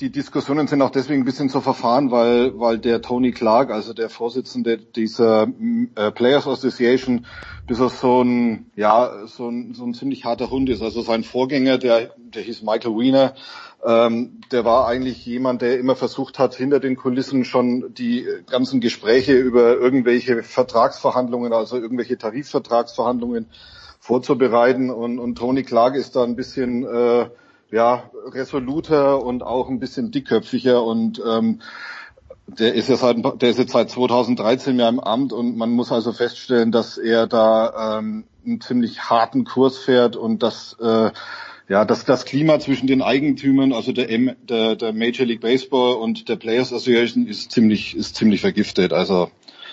die 0.00 0.10
Diskussionen 0.10 0.68
sind 0.68 0.80
auch 0.82 0.90
deswegen 0.90 1.22
ein 1.22 1.24
bisschen 1.24 1.48
so 1.48 1.60
verfahren, 1.60 2.12
weil, 2.12 2.58
weil 2.58 2.78
der 2.78 3.02
Tony 3.02 3.32
Clark, 3.32 3.70
also 3.70 3.92
der 3.92 4.08
Vorsitzende 4.08 4.78
dieser 4.78 5.48
äh, 5.96 6.12
Players 6.12 6.46
Association, 6.46 7.26
er 7.80 7.90
so 7.90 8.22
ein, 8.22 8.66
ja, 8.76 9.26
so 9.26 9.48
ein, 9.48 9.74
so 9.74 9.84
ein 9.84 9.94
ziemlich 9.94 10.24
harter 10.24 10.50
Hund 10.50 10.68
ist. 10.68 10.82
Also 10.82 11.02
sein 11.02 11.24
Vorgänger, 11.24 11.78
der, 11.78 12.14
der 12.16 12.42
hieß 12.42 12.62
Michael 12.62 12.96
Wiener, 12.96 13.34
ähm, 13.84 14.40
der 14.50 14.64
war 14.64 14.86
eigentlich 14.88 15.24
jemand, 15.24 15.62
der 15.62 15.78
immer 15.78 15.94
versucht 15.94 16.38
hat, 16.38 16.54
hinter 16.54 16.80
den 16.80 16.96
Kulissen 16.96 17.44
schon 17.44 17.94
die 17.94 18.26
ganzen 18.50 18.80
Gespräche 18.80 19.34
über 19.34 19.76
irgendwelche 19.76 20.42
Vertragsverhandlungen, 20.42 21.52
also 21.52 21.76
irgendwelche 21.76 22.18
Tarifvertragsverhandlungen 22.18 23.46
vorzubereiten. 24.00 24.90
Und, 24.90 25.18
und 25.18 25.36
Tony 25.36 25.62
Clark 25.62 25.94
ist 25.94 26.16
da 26.16 26.24
ein 26.24 26.36
bisschen, 26.36 26.84
äh, 26.84 27.28
ja, 27.70 28.10
resoluter 28.32 29.22
und 29.22 29.42
auch 29.42 29.68
ein 29.68 29.78
bisschen 29.78 30.10
dickköpfiger 30.10 30.82
und 30.82 31.22
ähm, 31.26 31.60
der 32.46 32.74
ist 32.74 32.88
ja 32.88 32.96
seit, 32.96 33.18
der 33.42 33.50
ist 33.50 33.58
jetzt 33.58 33.72
seit 33.72 33.90
2013 33.90 34.74
mehr 34.74 34.88
im 34.88 35.00
Amt 35.00 35.34
und 35.34 35.56
man 35.56 35.70
muss 35.70 35.92
also 35.92 36.12
feststellen, 36.12 36.72
dass 36.72 36.96
er 36.96 37.26
da 37.26 37.98
ähm, 37.98 38.24
einen 38.46 38.62
ziemlich 38.62 39.10
harten 39.10 39.44
Kurs 39.44 39.76
fährt 39.76 40.16
und 40.16 40.42
dass 40.42 40.74
äh, 40.80 41.10
ja, 41.68 41.84
dass 41.84 42.04
das 42.04 42.24
Klima 42.24 42.58
zwischen 42.60 42.86
den 42.86 43.02
Eigentümern, 43.02 43.72
also 43.72 43.92
der, 43.92 44.10
M, 44.10 44.34
der, 44.48 44.74
der 44.74 44.92
Major 44.92 45.26
League 45.26 45.42
Baseball 45.42 45.96
und 45.96 46.28
der 46.28 46.36
Players 46.36 46.72
Association 46.72 47.26
ist 47.26 47.52
ziemlich, 47.52 47.94
ist 47.94 48.16
ziemlich 48.16 48.40
vergiftet. 48.40 48.92
Also 48.92 49.30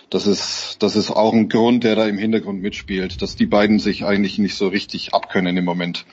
das 0.10 0.28
ist, 0.28 0.78
das 0.80 0.96
ist 0.96 1.10
auch 1.10 1.34
ein 1.34 1.48
Grund, 1.50 1.84
der 1.84 1.96
da 1.96 2.06
im 2.06 2.18
Hintergrund 2.18 2.62
mitspielt, 2.62 3.22
dass 3.22 3.36
die 3.36 3.46
beiden 3.46 3.80
sich 3.80 4.06
eigentlich 4.06 4.38
nicht 4.38 4.56
so 4.56 4.68
richtig 4.68 5.14
abkönnen 5.14 5.56
im 5.56 5.66
Moment. 5.66 6.06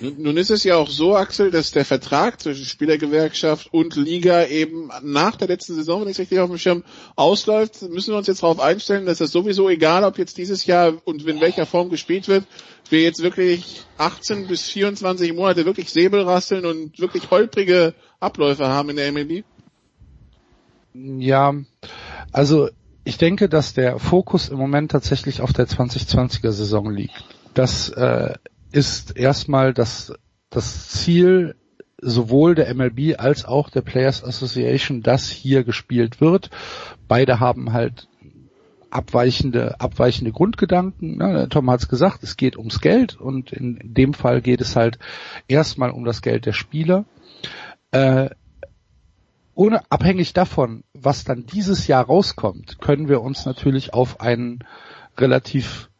Nun 0.00 0.36
ist 0.36 0.50
es 0.50 0.64
ja 0.64 0.76
auch 0.76 0.88
so, 0.88 1.16
Axel, 1.16 1.50
dass 1.50 1.70
der 1.70 1.84
Vertrag 1.84 2.40
zwischen 2.40 2.64
Spielergewerkschaft 2.64 3.72
und 3.72 3.96
Liga 3.96 4.46
eben 4.46 4.90
nach 5.02 5.36
der 5.36 5.48
letzten 5.48 5.74
Saison, 5.74 6.00
wenn 6.00 6.08
ich 6.08 6.14
es 6.14 6.20
richtig 6.20 6.38
auf 6.40 6.50
dem 6.50 6.58
Schirm, 6.58 6.84
ausläuft. 7.16 7.82
Müssen 7.82 8.12
wir 8.12 8.18
uns 8.18 8.26
jetzt 8.26 8.42
darauf 8.42 8.60
einstellen, 8.60 9.06
dass 9.06 9.18
das 9.18 9.32
sowieso 9.32 9.68
egal, 9.68 10.04
ob 10.04 10.18
jetzt 10.18 10.38
dieses 10.38 10.66
Jahr 10.66 10.94
und 11.04 11.26
in 11.26 11.40
welcher 11.40 11.66
Form 11.66 11.90
gespielt 11.90 12.28
wird, 12.28 12.44
wir 12.90 13.02
jetzt 13.02 13.22
wirklich 13.22 13.82
18 13.98 14.46
bis 14.46 14.68
24 14.68 15.32
Monate 15.32 15.64
wirklich 15.64 15.90
Säbelrasseln 15.90 16.66
und 16.66 16.98
wirklich 16.98 17.30
holprige 17.30 17.94
Abläufe 18.20 18.68
haben 18.68 18.90
in 18.90 18.96
der 18.96 19.12
MLB? 19.12 19.44
Ja, 20.94 21.54
also 22.32 22.68
ich 23.04 23.18
denke, 23.18 23.48
dass 23.48 23.74
der 23.74 23.98
Fokus 23.98 24.48
im 24.48 24.58
Moment 24.58 24.90
tatsächlich 24.90 25.40
auf 25.40 25.52
der 25.52 25.66
2020er 25.66 26.52
Saison 26.52 26.90
liegt. 26.90 27.24
Das 27.54 27.88
äh, 27.90 28.34
ist 28.72 29.16
erstmal 29.16 29.72
das, 29.72 30.12
das 30.50 30.88
Ziel 30.88 31.54
sowohl 32.00 32.54
der 32.54 32.74
MLB 32.74 33.18
als 33.18 33.44
auch 33.44 33.70
der 33.70 33.82
Players 33.82 34.24
Association, 34.24 35.02
dass 35.02 35.30
hier 35.30 35.62
gespielt 35.62 36.20
wird. 36.20 36.50
Beide 37.06 37.38
haben 37.38 37.72
halt 37.72 38.08
abweichende, 38.90 39.80
abweichende 39.80 40.32
Grundgedanken. 40.32 41.48
Tom 41.48 41.70
hat 41.70 41.80
es 41.80 41.88
gesagt, 41.88 42.22
es 42.22 42.36
geht 42.36 42.58
ums 42.58 42.80
Geld 42.80 43.18
und 43.18 43.52
in 43.52 43.78
dem 43.82 44.14
Fall 44.14 44.42
geht 44.42 44.60
es 44.60 44.76
halt 44.76 44.98
erstmal 45.48 45.90
um 45.90 46.04
das 46.04 46.20
Geld 46.20 46.44
der 46.44 46.52
Spieler. 46.52 47.04
Äh, 47.92 48.30
ohne 49.54 49.82
abhängig 49.90 50.32
davon, 50.32 50.82
was 50.94 51.24
dann 51.24 51.46
dieses 51.46 51.86
Jahr 51.86 52.04
rauskommt, 52.04 52.80
können 52.80 53.08
wir 53.08 53.20
uns 53.20 53.44
natürlich 53.44 53.94
auf 53.94 54.20
einen 54.20 54.64
relativ 55.18 55.90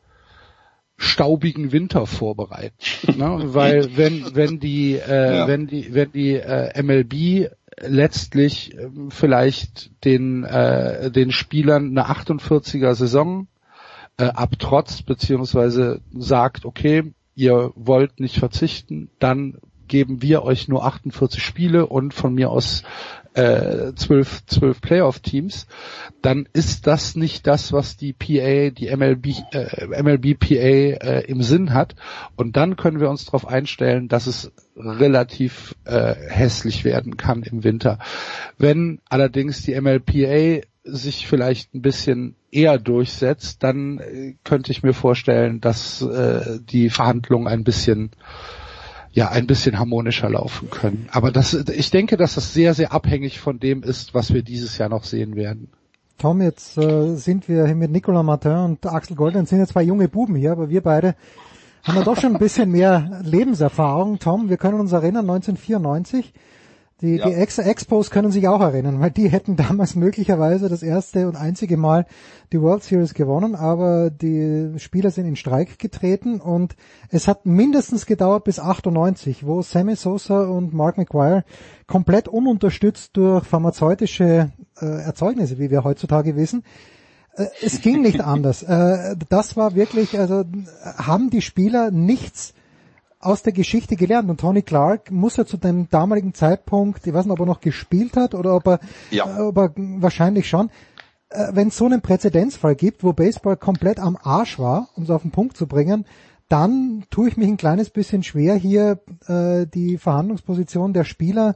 staubigen 0.97 1.73
Winter 1.73 2.07
vorbereiten. 2.07 2.77
ne? 3.17 3.39
Weil 3.55 3.97
wenn 3.97 4.35
wenn 4.35 4.61
die 4.61 4.95
äh, 4.95 5.37
ja. 5.37 5.49
wenn 5.49 5.67
die 5.67 5.95
wenn 5.95 6.13
die 6.13 6.35
äh, 6.35 6.83
MLB 6.83 7.51
letztlich 7.81 8.77
äh, 8.77 8.89
vielleicht 9.09 9.91
den 10.05 10.45
äh, 10.45 11.11
den 11.11 11.31
Spielern 11.33 11.97
eine 11.97 12.09
48er 12.09 12.95
Saison 12.95 13.49
äh, 14.19 14.25
abtrotzt 14.25 15.07
beziehungsweise 15.07 16.01
sagt, 16.13 16.65
okay, 16.65 17.13
ihr 17.35 17.73
wollt 17.75 18.21
nicht 18.21 18.39
verzichten, 18.39 19.11
dann 19.19 19.59
geben 19.89 20.23
wir 20.23 20.43
euch 20.43 20.69
nur 20.69 20.85
48 20.85 21.43
Spiele 21.43 21.87
und 21.87 22.15
von 22.15 22.35
mir 22.35 22.51
aus 22.51 22.83
äh, 23.35 23.93
zwölf, 23.95 24.45
zwölf 24.47 24.81
Playoff-Teams, 24.81 25.67
dann 26.21 26.49
ist 26.53 26.87
das 26.87 27.17
nicht 27.17 27.47
das, 27.47 27.73
was 27.73 27.97
die 27.97 28.13
PA, 28.13 28.71
die 28.71 28.95
MLB, 28.95 29.29
äh, 29.53 30.03
MLB 30.03 30.39
PA 30.39 30.55
äh, 30.55 31.25
im 31.27 31.43
Sinn 31.43 31.73
hat. 31.73 31.95
Und 32.37 32.57
dann 32.57 32.77
können 32.77 33.01
wir 33.01 33.11
uns 33.11 33.25
darauf 33.25 33.47
einstellen, 33.47 34.09
dass 34.09 34.27
es 34.27 34.53
relativ 34.77 35.75
äh, 35.85 36.15
hässlich 36.29 36.85
werden 36.85 37.17
kann 37.17 37.43
im 37.43 37.65
Winter. 37.65 37.99
Wenn 38.59 39.01
allerdings 39.09 39.63
die 39.63 39.81
MLPA 39.81 40.67
sich 40.85 41.27
vielleicht 41.27 41.75
ein 41.75 41.83
bisschen 41.83 42.35
eher 42.51 42.79
durchsetzt, 42.79 43.63
dann 43.63 43.99
äh, 43.99 44.35
könnte 44.45 44.73
ich 44.73 44.83
mir 44.83 44.95
vorstellen, 44.95 45.61
dass 45.61 46.03
äh, 46.03 46.59
die 46.61 46.91
Verhandlungen 46.91 47.47
ein 47.47 47.65
bisschen 47.65 48.11
ja 49.13 49.29
ein 49.29 49.47
bisschen 49.47 49.79
harmonischer 49.79 50.31
laufen 50.31 50.71
können. 50.71 51.09
Aber 51.13 51.31
das, 51.31 51.55
ich 51.55 51.91
denke, 51.91 52.17
dass 52.17 52.35
das 52.35 52.53
sehr, 52.55 52.75
sehr 52.75 52.93
abhängig 52.93 53.41
von 53.41 53.59
dem 53.59 53.83
ist, 53.83 54.15
was 54.15 54.33
wir 54.33 54.43
dieses 54.43 54.79
Jahr 54.79 54.89
noch 54.89 55.05
sehen 55.05 55.37
werden. 55.37 55.69
Tom, 56.19 56.41
jetzt 56.41 56.79
äh, 56.79 57.17
sind 57.17 57.49
wir 57.49 57.67
hier 57.67 57.75
mit 57.75 57.91
Nicolas 57.91 58.25
Martin 58.25 58.53
und 58.53 58.87
Axel 58.87 59.17
Golden, 59.17 59.47
sind 59.47 59.59
ja 59.59 59.67
zwei 59.67 59.83
junge 59.83 60.09
Buben 60.09 60.37
hier, 60.37 60.53
aber 60.53 60.71
wir 60.71 60.81
beide 60.81 61.15
haben 61.83 61.97
ja 61.97 62.05
doch 62.05 62.19
schon 62.21 62.35
ein 62.35 62.39
bisschen 62.39 62.71
mehr 62.71 63.21
Lebenserfahrung. 63.25 64.19
Tom, 64.19 64.49
wir 64.49 64.57
können 64.57 64.79
uns 64.79 64.93
erinnern, 64.93 65.29
1994 65.29 66.33
die, 67.03 67.17
ja. 67.17 67.27
die 67.27 67.35
Ex 67.35 67.59
Expos 67.59 68.11
können 68.11 68.31
sich 68.31 68.47
auch 68.49 68.61
erinnern, 68.61 69.01
weil 69.01 69.11
die 69.11 69.29
hätten 69.29 69.57
damals 69.69 69.97
möglicherweise 69.97 70.69
das 70.69 70.83
erste 70.83 71.27
und 71.29 71.37
einzige 71.37 71.77
Mal 71.77 72.07
die 72.53 72.61
World 72.63 72.85
Series 72.85 73.15
gewonnen, 73.15 73.55
aber 73.55 74.11
die 74.11 74.73
Spieler 74.79 75.11
sind 75.11 75.27
in 75.27 75.37
Streik 75.37 75.79
getreten 75.79 76.41
und 76.41 76.77
es 77.11 77.27
hat 77.29 77.45
mindestens 77.45 78.07
gedauert 78.07 78.45
bis 78.45 78.61
98, 78.61 79.45
wo 79.45 79.63
Sammy 79.63 79.97
Sosa 79.97 80.45
und 80.45 80.73
Mark 80.73 80.97
McGuire 80.97 81.45
komplett 81.87 82.29
ununterstützt 82.29 83.17
durch 83.17 83.45
pharmazeutische 83.45 84.53
äh, 84.81 84.87
Erzeugnisse, 84.87 85.59
wie 85.59 85.71
wir 85.71 85.85
heutzutage 85.85 86.37
wissen, 86.37 86.63
äh, 87.35 87.47
es 87.63 87.81
ging 87.81 88.03
nicht 88.03 88.21
anders. 88.25 88.63
Äh, 88.63 89.17
das 89.29 89.57
war 89.57 89.75
wirklich, 89.75 90.19
also 90.19 90.45
haben 90.85 91.31
die 91.31 91.43
Spieler 91.43 91.91
nichts 91.91 92.55
aus 93.23 93.43
der 93.43 93.53
Geschichte 93.53 93.97
gelernt 93.97 94.29
und 94.29 94.41
Tony 94.41 94.63
Clark 94.63 95.11
muss 95.11 95.37
ja 95.37 95.47
zu 95.47 95.57
dem 95.57 95.89
damaligen 95.89 96.35
Zeitpunkt, 96.35 97.07
ich 97.07 97.15
weiß 97.15 97.25
nicht, 97.25 97.33
ob 97.33 97.41
er 97.41 97.47
noch 97.47 97.61
gespielt 97.61 98.17
hat 98.17 98.35
oder 98.35 98.55
ob 98.57 98.67
er, 98.67 98.81
Ja. 99.11 99.39
äh, 99.39 99.41
ob 99.43 99.57
er 99.57 99.73
wahrscheinlich 99.77 100.49
schon, 100.49 100.71
äh, 101.31 101.49
wenn 101.53 101.69
es 101.69 101.77
so 101.77 101.87
einen 101.87 102.03
Präzedenzfall 102.03 102.75
gibt, 102.75 103.05
wo 103.05 103.13
Baseball 103.13 103.57
komplett 103.57 103.99
am 104.01 104.19
Arsch 104.23 104.59
war, 104.59 104.89
um 104.97 105.05
es 105.05 105.11
auf 105.11 105.23
den 105.23 105.31
Punkt 105.31 105.57
zu 105.57 105.67
bringen, 105.67 106.05
dann 106.49 107.05
tue 107.11 107.29
ich 107.29 107.37
mich 107.39 107.49
ein 107.49 107.57
kleines 107.57 107.89
bisschen 107.91 108.23
schwer, 108.23 108.57
hier 108.57 109.01
äh, 109.27 109.67
die 109.67 109.97
Verhandlungsposition 109.99 110.93
der 110.93 111.05
Spieler 111.05 111.55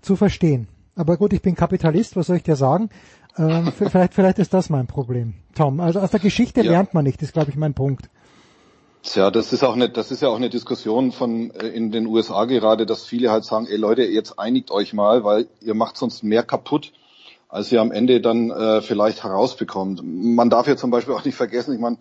zu 0.00 0.16
verstehen. 0.16 0.68
Aber 0.94 1.16
gut, 1.16 1.32
ich 1.32 1.42
bin 1.42 1.54
Kapitalist, 1.54 2.16
was 2.16 2.28
soll 2.28 2.36
ich 2.36 2.42
dir 2.44 2.56
sagen? 2.56 2.88
Ähm, 3.36 3.72
vielleicht, 3.76 4.14
vielleicht 4.14 4.38
ist 4.38 4.54
das 4.54 4.70
mein 4.70 4.86
Problem, 4.86 5.34
Tom. 5.54 5.80
Also 5.80 6.00
aus 6.00 6.10
der 6.12 6.20
Geschichte 6.20 6.62
Ja. 6.62 6.70
lernt 6.70 6.94
man 6.94 7.04
nicht, 7.04 7.20
ist 7.22 7.32
glaube 7.34 7.50
ich 7.50 7.56
mein 7.56 7.74
Punkt. 7.74 8.08
Tja, 9.02 9.30
das 9.30 9.52
ist 9.52 9.62
auch 9.62 9.74
eine, 9.74 9.88
das 9.88 10.10
ist 10.10 10.22
ja 10.22 10.28
auch 10.28 10.36
eine 10.36 10.50
Diskussion 10.50 11.12
von 11.12 11.50
äh, 11.52 11.68
in 11.68 11.92
den 11.92 12.06
USA 12.06 12.44
gerade, 12.46 12.84
dass 12.84 13.04
viele 13.04 13.30
halt 13.30 13.44
sagen, 13.44 13.66
ey 13.66 13.76
Leute, 13.76 14.02
jetzt 14.02 14.38
einigt 14.38 14.70
euch 14.70 14.92
mal, 14.92 15.24
weil 15.24 15.46
ihr 15.60 15.74
macht 15.74 15.96
sonst 15.96 16.22
mehr 16.24 16.42
kaputt, 16.42 16.92
als 17.48 17.70
ihr 17.70 17.80
am 17.80 17.92
Ende 17.92 18.20
dann 18.20 18.50
äh, 18.50 18.80
vielleicht 18.82 19.22
herausbekommt. 19.22 20.02
Man 20.04 20.50
darf 20.50 20.66
ja 20.66 20.76
zum 20.76 20.90
Beispiel 20.90 21.14
auch 21.14 21.24
nicht 21.24 21.36
vergessen, 21.36 21.74
ich 21.74 21.80
meine, 21.80 21.98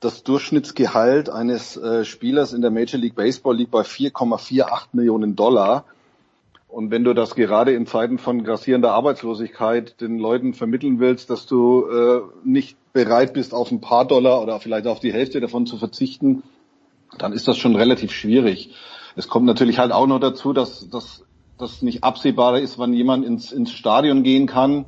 das 0.00 0.22
Durchschnittsgehalt 0.22 1.30
eines 1.30 1.76
äh, 1.76 2.04
Spielers 2.04 2.52
in 2.52 2.60
der 2.60 2.70
Major 2.70 3.00
League 3.00 3.16
Baseball 3.16 3.56
liegt 3.56 3.70
bei 3.70 3.80
4,48 3.80 4.88
Millionen 4.92 5.36
Dollar. 5.36 5.84
Und 6.68 6.90
wenn 6.90 7.04
du 7.04 7.14
das 7.14 7.34
gerade 7.34 7.72
in 7.72 7.86
Zeiten 7.86 8.18
von 8.18 8.44
grassierender 8.44 8.92
Arbeitslosigkeit 8.92 10.00
den 10.00 10.18
Leuten 10.18 10.52
vermitteln 10.52 11.00
willst, 11.00 11.30
dass 11.30 11.46
du 11.46 11.86
äh, 11.86 12.20
nicht 12.44 12.76
bereit 12.96 13.34
bist, 13.34 13.52
auf 13.52 13.70
ein 13.70 13.80
paar 13.80 14.06
Dollar 14.06 14.42
oder 14.42 14.58
vielleicht 14.58 14.86
auf 14.86 15.00
die 15.00 15.12
Hälfte 15.12 15.40
davon 15.40 15.66
zu 15.66 15.76
verzichten, 15.76 16.42
dann 17.18 17.32
ist 17.32 17.46
das 17.46 17.58
schon 17.58 17.76
relativ 17.76 18.10
schwierig. 18.10 18.70
Es 19.16 19.28
kommt 19.28 19.46
natürlich 19.46 19.78
halt 19.78 19.92
auch 19.92 20.06
noch 20.06 20.18
dazu, 20.18 20.52
dass 20.52 20.88
dass 20.88 21.24
das 21.58 21.82
nicht 21.82 22.04
absehbar 22.04 22.58
ist, 22.58 22.78
wann 22.78 22.92
jemand 22.92 23.24
ins, 23.24 23.52
ins 23.52 23.70
Stadion 23.70 24.22
gehen 24.22 24.46
kann. 24.46 24.86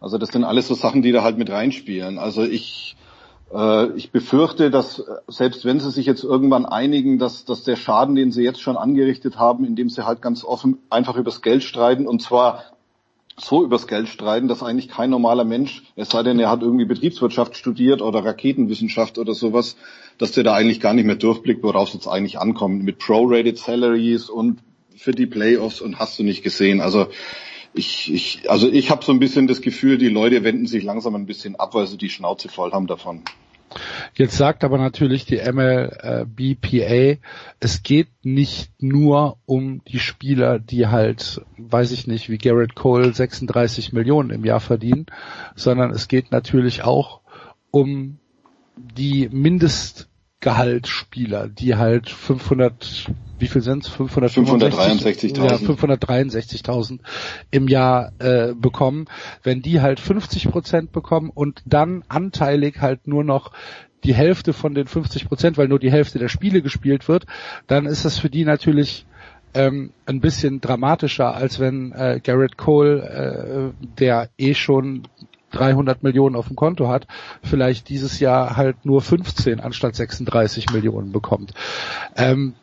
Also 0.00 0.18
das 0.18 0.30
sind 0.30 0.44
alles 0.44 0.68
so 0.68 0.74
Sachen, 0.74 1.02
die 1.02 1.12
da 1.12 1.22
halt 1.22 1.38
mit 1.38 1.50
reinspielen. 1.50 2.18
Also 2.18 2.42
ich 2.42 2.96
äh, 3.52 3.86
ich 3.96 4.10
befürchte, 4.10 4.70
dass 4.70 5.02
selbst 5.28 5.64
wenn 5.64 5.80
sie 5.80 5.90
sich 5.90 6.04
jetzt 6.04 6.24
irgendwann 6.24 6.66
einigen, 6.66 7.18
dass, 7.18 7.46
dass 7.46 7.64
der 7.64 7.76
Schaden, 7.76 8.14
den 8.14 8.30
sie 8.30 8.42
jetzt 8.42 8.60
schon 8.60 8.76
angerichtet 8.76 9.38
haben, 9.38 9.64
indem 9.64 9.88
sie 9.88 10.04
halt 10.06 10.20
ganz 10.20 10.44
offen 10.44 10.78
einfach 10.90 11.16
übers 11.16 11.40
Geld 11.40 11.62
streiten 11.62 12.06
und 12.06 12.20
zwar 12.20 12.73
so 13.36 13.64
übers 13.64 13.86
Geld 13.86 14.08
streiten, 14.08 14.48
dass 14.48 14.62
eigentlich 14.62 14.88
kein 14.88 15.10
normaler 15.10 15.44
Mensch, 15.44 15.82
es 15.96 16.10
sei 16.10 16.22
denn, 16.22 16.38
er 16.38 16.50
hat 16.50 16.62
irgendwie 16.62 16.84
Betriebswirtschaft 16.84 17.56
studiert 17.56 18.00
oder 18.00 18.24
Raketenwissenschaft 18.24 19.18
oder 19.18 19.34
sowas, 19.34 19.76
dass 20.18 20.32
der 20.32 20.44
da 20.44 20.54
eigentlich 20.54 20.80
gar 20.80 20.94
nicht 20.94 21.04
mehr 21.04 21.16
durchblickt, 21.16 21.62
worauf 21.62 21.88
es 21.88 21.94
jetzt 21.94 22.06
eigentlich 22.06 22.38
ankommt, 22.38 22.84
mit 22.84 22.98
Prorated 22.98 23.58
Salaries 23.58 24.28
und 24.28 24.60
für 24.96 25.12
die 25.12 25.26
Playoffs 25.26 25.80
und 25.80 25.98
hast 25.98 26.18
du 26.18 26.22
nicht 26.22 26.44
gesehen. 26.44 26.80
Also 26.80 27.08
ich, 27.72 28.12
ich, 28.12 28.48
also 28.48 28.68
ich 28.68 28.90
habe 28.90 29.04
so 29.04 29.12
ein 29.12 29.18
bisschen 29.18 29.48
das 29.48 29.60
Gefühl, 29.60 29.98
die 29.98 30.08
Leute 30.08 30.44
wenden 30.44 30.66
sich 30.66 30.84
langsam 30.84 31.16
ein 31.16 31.26
bisschen 31.26 31.56
ab, 31.56 31.74
weil 31.74 31.88
sie 31.88 31.98
die 31.98 32.10
Schnauze 32.10 32.48
voll 32.48 32.70
haben 32.72 32.86
davon. 32.86 33.22
Jetzt 34.14 34.36
sagt 34.36 34.64
aber 34.64 34.78
natürlich 34.78 35.24
die 35.24 35.38
MLBPA, 35.38 37.20
es 37.60 37.82
geht 37.82 38.08
nicht 38.22 38.70
nur 38.80 39.38
um 39.46 39.82
die 39.86 39.98
Spieler, 39.98 40.58
die 40.58 40.86
halt, 40.86 41.42
weiß 41.58 41.92
ich 41.92 42.06
nicht, 42.06 42.28
wie 42.28 42.38
Garrett 42.38 42.74
Cole 42.74 43.12
36 43.12 43.92
Millionen 43.92 44.30
im 44.30 44.44
Jahr 44.44 44.60
verdienen, 44.60 45.06
sondern 45.56 45.90
es 45.90 46.08
geht 46.08 46.30
natürlich 46.30 46.82
auch 46.82 47.20
um 47.70 48.18
die 48.76 49.28
Mindestgehaltsspieler, 50.44 51.48
die 51.48 51.76
halt 51.76 52.10
500, 52.10 53.10
wie 53.38 53.46
viel 53.46 53.62
sind's? 53.62 53.88
565 53.88 55.32
563.000. 55.32 55.44
Ja, 55.44 55.56
563.000 55.56 57.00
im 57.50 57.68
Jahr 57.68 58.12
äh, 58.18 58.54
bekommen. 58.54 59.06
Wenn 59.42 59.62
die 59.62 59.80
halt 59.80 60.00
50 60.00 60.50
Prozent 60.50 60.92
bekommen 60.92 61.30
und 61.32 61.62
dann 61.64 62.04
anteilig 62.08 62.80
halt 62.80 63.06
nur 63.06 63.24
noch 63.24 63.52
die 64.04 64.14
Hälfte 64.14 64.52
von 64.52 64.74
den 64.74 64.86
50 64.86 65.28
Prozent, 65.28 65.56
weil 65.56 65.68
nur 65.68 65.78
die 65.78 65.90
Hälfte 65.90 66.18
der 66.18 66.28
Spiele 66.28 66.60
gespielt 66.60 67.08
wird, 67.08 67.24
dann 67.66 67.86
ist 67.86 68.04
das 68.04 68.18
für 68.18 68.28
die 68.28 68.44
natürlich 68.44 69.06
ähm, 69.54 69.92
ein 70.04 70.20
bisschen 70.20 70.60
dramatischer, 70.60 71.34
als 71.34 71.58
wenn 71.58 71.92
äh, 71.92 72.20
Garrett 72.22 72.58
Cole, 72.58 73.72
äh, 73.72 73.84
der 73.98 74.28
eh 74.36 74.54
schon 74.54 75.04
300 75.54 76.02
Millionen 76.02 76.36
auf 76.36 76.48
dem 76.48 76.56
Konto 76.56 76.88
hat, 76.88 77.06
vielleicht 77.42 77.88
dieses 77.88 78.20
Jahr 78.20 78.56
halt 78.56 78.84
nur 78.84 79.00
15 79.00 79.60
anstatt 79.60 79.96
36 79.96 80.70
Millionen 80.72 81.12
bekommt. 81.12 81.52
Ähm, 82.16 82.54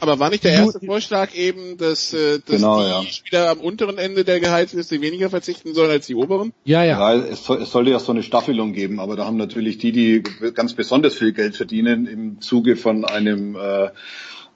Aber 0.00 0.18
war 0.18 0.30
nicht 0.30 0.44
der 0.44 0.52
erste 0.52 0.80
Vorschlag 0.80 1.34
eben, 1.34 1.76
dass, 1.76 2.12
äh, 2.14 2.38
dass 2.38 2.56
Genau, 2.56 2.80
die 2.80 2.88
ja. 2.88 3.02
Spieler 3.12 3.50
am 3.50 3.60
unteren 3.60 3.98
Ende 3.98 4.24
der 4.24 4.40
Gehaltsliste 4.40 5.00
weniger 5.00 5.30
verzichten 5.30 5.74
sollen 5.74 5.90
als 5.90 6.06
die 6.06 6.14
oberen? 6.14 6.52
Ja, 6.64 6.84
ja. 6.84 7.14
es, 7.14 7.44
soll, 7.44 7.62
es 7.62 7.70
sollte 7.70 7.90
ja 7.90 7.98
so 7.98 8.12
eine 8.12 8.22
Staffelung 8.22 8.72
geben, 8.72 9.00
aber 9.00 9.16
da 9.16 9.26
haben 9.26 9.36
natürlich 9.36 9.78
die, 9.78 9.92
die 9.92 10.22
ganz 10.54 10.74
besonders 10.74 11.14
viel 11.14 11.32
Geld 11.32 11.56
verdienen, 11.56 12.06
im 12.06 12.40
Zuge 12.40 12.76
von 12.76 13.04
einem 13.04 13.56
äh, 13.56 13.90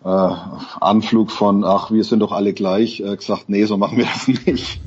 äh, 0.05 0.32
Anflug 0.81 1.31
von, 1.31 1.65
ach, 1.65 1.90
wir 1.90 2.05
sind 2.05 2.20
doch 2.20 2.32
alle 2.32 2.52
gleich, 2.52 3.01
äh, 3.01 3.16
gesagt, 3.16 3.48
nee, 3.48 3.65
so 3.65 3.77
machen 3.77 3.98
wir 3.98 4.05
das 4.06 4.28
nicht. 4.47 4.81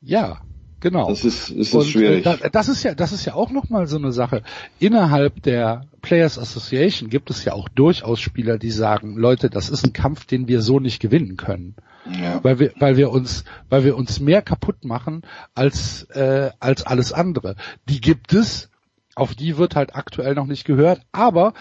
Ja, 0.00 0.38
genau. 0.84 1.08
Das 1.08 1.24
ist, 1.24 1.50
ist 1.50 1.74
Und, 1.74 1.80
das 1.80 1.88
schwierig. 1.90 2.20
äh, 2.24 2.36
da- 2.38 2.48
Das 2.48 2.68
ist 2.68 2.84
ja, 2.84 2.94
das 2.94 3.10
ist 3.12 3.24
ja 3.24 3.34
auch 3.34 3.50
nochmal 3.50 3.88
so 3.88 3.96
eine 3.96 4.12
Sache. 4.12 4.42
Innerhalb 4.78 5.42
der 5.42 5.86
Players 6.02 6.38
Association 6.38 7.10
gibt 7.10 7.30
es 7.30 7.44
ja 7.44 7.54
auch 7.54 7.68
durchaus 7.68 8.20
Spieler, 8.20 8.58
die 8.58 8.70
sagen, 8.70 9.16
Leute, 9.16 9.50
das 9.50 9.68
ist 9.70 9.84
ein 9.84 9.92
Kampf, 9.92 10.26
den 10.26 10.46
wir 10.46 10.62
so 10.62 10.78
nicht 10.78 11.00
gewinnen 11.00 11.36
können. 11.36 11.74
Ja. 12.22 12.38
Weil 12.44 12.58
wir, 12.60 12.72
weil 12.78 12.96
wir 12.96 13.10
uns, 13.10 13.44
weil 13.70 13.82
wir 13.84 13.96
uns 13.96 14.20
mehr 14.20 14.42
kaputt 14.42 14.84
machen 14.84 15.22
als, 15.54 16.02
äh, 16.10 16.50
als 16.60 16.84
alles 16.86 17.12
andere. 17.12 17.56
Die 17.88 18.00
gibt 18.00 18.32
es, 18.34 18.70
auf 19.16 19.34
die 19.34 19.56
wird 19.56 19.74
halt 19.74 19.96
aktuell 19.96 20.34
noch 20.34 20.46
nicht 20.46 20.64
gehört, 20.64 21.00
aber 21.12 21.54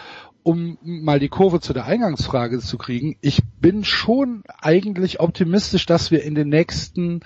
um 0.43 0.77
mal 0.81 1.19
die 1.19 1.29
Kurve 1.29 1.59
zu 1.59 1.73
der 1.73 1.85
Eingangsfrage 1.85 2.59
zu 2.59 2.77
kriegen, 2.77 3.15
ich 3.21 3.41
bin 3.59 3.83
schon 3.83 4.43
eigentlich 4.61 5.19
optimistisch, 5.19 5.85
dass 5.85 6.11
wir 6.11 6.23
in 6.23 6.35
den 6.35 6.49
nächsten, 6.49 7.21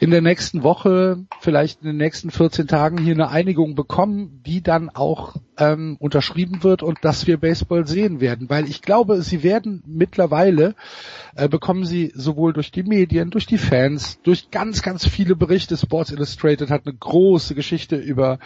in 0.00 0.10
der 0.10 0.22
nächsten 0.22 0.62
Woche, 0.62 1.24
vielleicht 1.40 1.82
in 1.82 1.88
den 1.88 1.96
nächsten 1.98 2.30
14 2.30 2.66
Tagen 2.66 2.98
hier 2.98 3.14
eine 3.14 3.28
Einigung 3.28 3.74
bekommen, 3.74 4.42
die 4.46 4.62
dann 4.62 4.88
auch 4.88 5.36
ähm, 5.58 5.96
unterschrieben 5.98 6.62
wird 6.62 6.82
und 6.82 6.98
dass 7.02 7.26
wir 7.26 7.38
Baseball 7.38 7.86
sehen 7.86 8.20
werden. 8.20 8.48
Weil 8.48 8.68
ich 8.68 8.82
glaube, 8.82 9.22
sie 9.22 9.42
werden 9.42 9.82
mittlerweile, 9.86 10.74
äh, 11.34 11.48
bekommen 11.48 11.84
sie 11.84 12.12
sowohl 12.14 12.52
durch 12.52 12.70
die 12.70 12.82
Medien, 12.82 13.30
durch 13.30 13.46
die 13.46 13.58
Fans, 13.58 14.20
durch 14.22 14.50
ganz, 14.50 14.82
ganz 14.82 15.06
viele 15.06 15.36
Berichte, 15.36 15.76
Sports 15.76 16.10
Illustrated 16.10 16.70
hat 16.70 16.86
eine 16.86 16.96
große 16.96 17.54
Geschichte 17.54 17.96
über, 17.96 18.38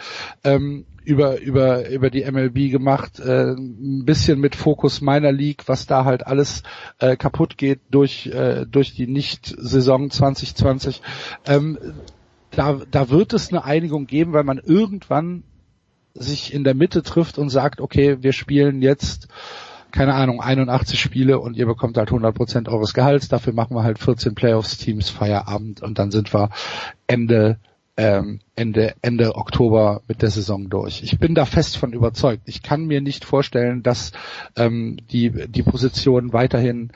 ähm, 0.43 0.85
über, 1.03 1.39
über, 1.39 1.89
über 1.89 2.09
die 2.09 2.29
MLB 2.29 2.71
gemacht, 2.71 3.19
äh, 3.19 3.51
ein 3.51 4.05
bisschen 4.05 4.39
mit 4.39 4.55
Fokus 4.55 5.01
meiner 5.01 5.31
League, 5.31 5.67
was 5.67 5.87
da 5.87 6.05
halt 6.05 6.27
alles 6.27 6.63
äh, 6.99 7.15
kaputt 7.15 7.57
geht 7.57 7.79
durch, 7.89 8.27
äh, 8.27 8.65
durch 8.65 8.93
die 8.93 9.07
Nicht-Saison 9.07 10.09
2020. 10.09 11.01
Ähm, 11.45 11.77
da, 12.51 12.79
da 12.89 13.09
wird 13.09 13.33
es 13.33 13.49
eine 13.49 13.63
Einigung 13.63 14.07
geben, 14.07 14.33
weil 14.33 14.43
man 14.43 14.59
irgendwann 14.59 15.43
sich 16.13 16.53
in 16.53 16.63
der 16.63 16.75
Mitte 16.75 17.03
trifft 17.03 17.37
und 17.37 17.49
sagt, 17.49 17.79
okay, 17.81 18.17
wir 18.21 18.33
spielen 18.33 18.81
jetzt 18.81 19.27
keine 19.91 20.13
Ahnung, 20.13 20.39
81 20.39 20.99
Spiele 20.99 21.39
und 21.39 21.57
ihr 21.57 21.65
bekommt 21.65 21.97
halt 21.97 22.09
100% 22.09 22.69
eures 22.69 22.93
Gehalts, 22.93 23.27
dafür 23.27 23.51
machen 23.51 23.75
wir 23.75 23.83
halt 23.83 23.99
14 23.99 24.35
Playoffs-Teams 24.35 25.09
Feierabend 25.09 25.81
und 25.81 25.99
dann 25.99 26.11
sind 26.11 26.33
wir 26.33 26.49
Ende 27.07 27.59
ähm, 28.01 28.39
Ende, 28.55 28.95
Ende 29.03 29.35
Oktober 29.35 30.01
mit 30.07 30.23
der 30.23 30.31
Saison 30.31 30.69
durch. 30.69 31.03
Ich 31.03 31.19
bin 31.19 31.35
da 31.35 31.45
fest 31.45 31.77
von 31.77 31.93
überzeugt. 31.93 32.43
Ich 32.45 32.63
kann 32.63 32.85
mir 32.85 32.99
nicht 32.99 33.25
vorstellen, 33.25 33.83
dass 33.83 34.11
ähm, 34.55 34.97
die, 35.11 35.29
die 35.47 35.61
Positionen 35.61 36.33
weiterhin 36.33 36.91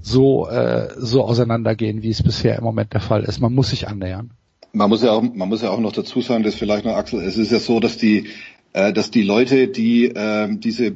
so, 0.00 0.48
äh, 0.48 0.88
so 0.96 1.24
auseinandergehen, 1.24 2.02
wie 2.02 2.10
es 2.10 2.22
bisher 2.22 2.56
im 2.56 2.64
Moment 2.64 2.94
der 2.94 3.00
Fall 3.00 3.24
ist. 3.24 3.38
Man 3.40 3.54
muss 3.54 3.70
sich 3.70 3.86
annähern. 3.86 4.30
Man 4.72 4.88
muss 4.88 5.02
ja 5.02 5.12
auch, 5.12 5.22
man 5.22 5.48
muss 5.48 5.62
ja 5.62 5.70
auch 5.70 5.80
noch 5.80 5.92
dazu 5.92 6.22
sagen, 6.22 6.42
dass 6.42 6.54
vielleicht 6.54 6.86
noch 6.86 6.94
Axel, 6.94 7.20
es 7.20 7.36
ist 7.36 7.52
ja 7.52 7.58
so, 7.58 7.78
dass 7.78 7.98
die, 7.98 8.28
äh, 8.72 8.94
dass 8.94 9.10
die 9.10 9.22
Leute, 9.22 9.68
die 9.68 10.12
ähm, 10.14 10.60
diese 10.60 10.92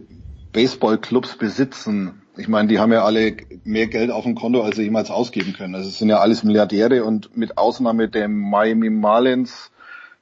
Baseballclubs 0.53 1.37
besitzen, 1.37 2.23
ich 2.41 2.49
meine, 2.49 2.69
die 2.69 2.79
haben 2.79 2.93
ja 2.93 3.05
alle 3.05 3.37
mehr 3.65 3.87
Geld 3.87 4.11
auf 4.11 4.25
dem 4.25 4.35
Konto, 4.35 4.63
als 4.63 4.77
sie 4.77 4.85
jemals 4.85 5.11
ausgeben 5.11 5.53
können. 5.53 5.75
Also 5.75 5.89
es 5.89 5.99
sind 5.99 6.09
ja 6.09 6.19
alles 6.19 6.43
Milliardäre 6.43 7.05
und 7.05 7.37
mit 7.37 7.59
Ausnahme 7.59 8.09
der 8.09 8.29
Miami 8.29 8.91
Marlins, 8.91 9.71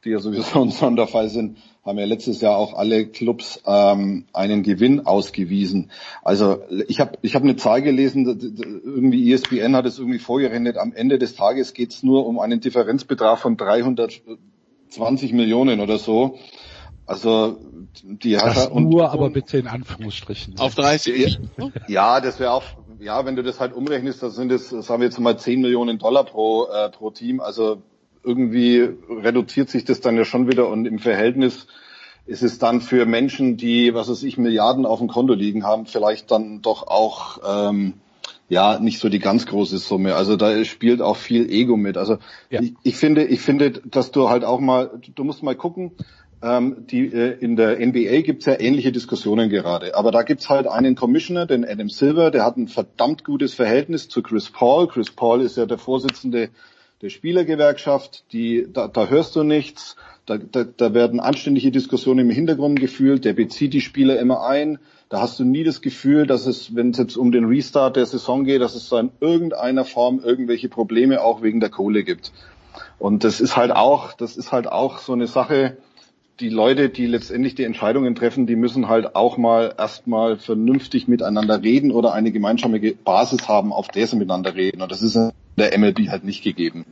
die 0.04 0.10
ja 0.10 0.18
sowieso 0.18 0.62
ein 0.62 0.70
Sonderfall 0.70 1.28
sind, 1.28 1.58
haben 1.84 1.98
ja 1.98 2.04
letztes 2.04 2.40
Jahr 2.40 2.56
auch 2.56 2.74
alle 2.74 3.06
Clubs 3.06 3.62
ähm, 3.66 4.26
einen 4.32 4.62
Gewinn 4.62 5.06
ausgewiesen. 5.06 5.90
Also 6.22 6.58
ich 6.88 7.00
habe 7.00 7.18
ich 7.22 7.34
hab 7.34 7.42
eine 7.42 7.56
Zahl 7.56 7.82
gelesen, 7.82 8.26
irgendwie 8.84 9.32
ESPN 9.32 9.74
hat 9.74 9.86
es 9.86 9.98
irgendwie 9.98 10.18
vorgerechnet, 10.18 10.76
am 10.76 10.92
Ende 10.92 11.18
des 11.18 11.34
Tages 11.34 11.72
geht 11.72 11.92
es 11.92 12.02
nur 12.02 12.26
um 12.26 12.40
einen 12.40 12.60
Differenzbetrag 12.60 13.38
von 13.38 13.56
320 13.56 15.32
Millionen 15.32 15.80
oder 15.80 15.98
so. 15.98 16.38
Also 17.06 17.58
die 18.04 18.36
hat 18.36 18.46
Das 18.56 18.66
er- 18.66 18.72
und, 18.72 18.88
nur, 18.88 19.10
aber 19.10 19.30
bitte 19.30 19.58
in 19.58 19.66
Anführungsstrichen. 19.66 20.58
Auf 20.58 20.74
30. 20.74 21.38
Ja, 21.86 22.20
das 22.20 22.40
wäre 22.40 22.52
auch, 22.52 22.64
ja, 23.00 23.24
wenn 23.24 23.36
du 23.36 23.42
das 23.42 23.60
halt 23.60 23.72
umrechnest, 23.72 24.22
das 24.22 24.34
sind 24.34 24.52
es, 24.52 24.70
sagen 24.70 25.00
wir 25.00 25.06
jetzt 25.06 25.18
mal 25.20 25.38
10 25.38 25.60
Millionen 25.60 25.98
Dollar 25.98 26.24
pro, 26.24 26.66
äh, 26.66 26.90
pro 26.90 27.10
Team. 27.10 27.40
Also 27.40 27.82
irgendwie 28.24 28.88
reduziert 29.08 29.70
sich 29.70 29.84
das 29.84 30.00
dann 30.00 30.16
ja 30.16 30.24
schon 30.24 30.48
wieder 30.48 30.68
und 30.68 30.86
im 30.86 30.98
Verhältnis 30.98 31.66
ist 32.26 32.42
es 32.42 32.58
dann 32.58 32.82
für 32.82 33.06
Menschen, 33.06 33.56
die, 33.56 33.94
was 33.94 34.10
weiß 34.10 34.22
ich, 34.22 34.36
Milliarden 34.36 34.84
auf 34.84 34.98
dem 34.98 35.08
Konto 35.08 35.32
liegen 35.32 35.64
haben, 35.64 35.86
vielleicht 35.86 36.30
dann 36.30 36.60
doch 36.60 36.86
auch, 36.86 37.38
ähm, 37.48 37.94
ja, 38.50 38.78
nicht 38.78 38.98
so 38.98 39.08
die 39.08 39.18
ganz 39.18 39.46
große 39.46 39.78
Summe. 39.78 40.14
Also 40.14 40.36
da 40.36 40.64
spielt 40.64 41.00
auch 41.02 41.16
viel 41.16 41.50
Ego 41.50 41.76
mit. 41.76 41.96
Also 41.96 42.18
ich, 42.50 42.74
ich 42.82 42.96
finde, 42.96 43.24
ich 43.24 43.40
finde, 43.40 43.70
dass 43.70 44.10
du 44.10 44.28
halt 44.28 44.44
auch 44.44 44.60
mal, 44.60 44.90
du 45.14 45.24
musst 45.24 45.42
mal 45.42 45.54
gucken, 45.54 45.92
ähm, 46.40 46.86
die, 46.90 47.06
äh, 47.06 47.36
in 47.40 47.56
der 47.56 47.78
NBA 47.84 48.20
gibt's 48.22 48.46
ja 48.46 48.60
ähnliche 48.60 48.92
Diskussionen 48.92 49.50
gerade. 49.50 49.96
Aber 49.96 50.12
da 50.12 50.22
gibt's 50.22 50.48
halt 50.48 50.66
einen 50.66 50.94
Commissioner, 50.94 51.46
den 51.46 51.64
Adam 51.64 51.88
Silver, 51.88 52.30
der 52.30 52.44
hat 52.44 52.56
ein 52.56 52.68
verdammt 52.68 53.24
gutes 53.24 53.54
Verhältnis 53.54 54.08
zu 54.08 54.22
Chris 54.22 54.50
Paul. 54.50 54.86
Chris 54.86 55.10
Paul 55.10 55.42
ist 55.42 55.56
ja 55.56 55.66
der 55.66 55.78
Vorsitzende 55.78 56.50
der 57.02 57.10
Spielergewerkschaft. 57.10 58.24
Die, 58.32 58.68
da, 58.72 58.88
da 58.88 59.08
hörst 59.08 59.34
du 59.36 59.42
nichts. 59.42 59.96
Da, 60.26 60.36
da, 60.36 60.64
da 60.64 60.94
werden 60.94 61.20
anständige 61.20 61.70
Diskussionen 61.70 62.28
im 62.28 62.30
Hintergrund 62.30 62.78
gefühlt. 62.78 63.24
Der 63.24 63.32
bezieht 63.32 63.72
die 63.72 63.80
Spieler 63.80 64.18
immer 64.20 64.46
ein. 64.46 64.78
Da 65.08 65.22
hast 65.22 65.40
du 65.40 65.44
nie 65.44 65.64
das 65.64 65.80
Gefühl, 65.80 66.26
dass 66.26 66.46
es, 66.46 66.76
wenn 66.76 66.90
es 66.90 66.98
jetzt 66.98 67.16
um 67.16 67.32
den 67.32 67.46
Restart 67.46 67.96
der 67.96 68.04
Saison 68.04 68.44
geht, 68.44 68.60
dass 68.60 68.74
es 68.74 68.90
da 68.90 69.00
in 69.00 69.10
irgendeiner 69.20 69.84
Form 69.84 70.20
irgendwelche 70.22 70.68
Probleme 70.68 71.22
auch 71.22 71.42
wegen 71.42 71.60
der 71.60 71.70
Kohle 71.70 72.04
gibt. 72.04 72.32
Und 72.98 73.24
das 73.24 73.40
ist 73.40 73.56
halt 73.56 73.70
auch, 73.70 74.12
das 74.12 74.36
ist 74.36 74.52
halt 74.52 74.70
auch 74.70 74.98
so 74.98 75.14
eine 75.14 75.26
Sache, 75.26 75.78
die 76.40 76.48
Leute, 76.48 76.88
die 76.88 77.06
letztendlich 77.06 77.54
die 77.54 77.64
Entscheidungen 77.64 78.14
treffen, 78.14 78.46
die 78.46 78.56
müssen 78.56 78.88
halt 78.88 79.16
auch 79.16 79.36
mal 79.38 79.74
erstmal 79.76 80.38
vernünftig 80.38 81.08
miteinander 81.08 81.62
reden 81.62 81.90
oder 81.90 82.12
eine 82.12 82.30
gemeinsame 82.30 82.78
Basis 82.92 83.48
haben, 83.48 83.72
auf 83.72 83.88
der 83.88 84.06
sie 84.06 84.16
miteinander 84.16 84.54
reden. 84.54 84.80
Und 84.80 84.92
das 84.92 85.02
ist 85.02 85.16
in 85.16 85.32
der 85.56 85.76
MLB 85.76 86.08
halt 86.08 86.24
nicht 86.24 86.44
gegeben. 86.44 86.84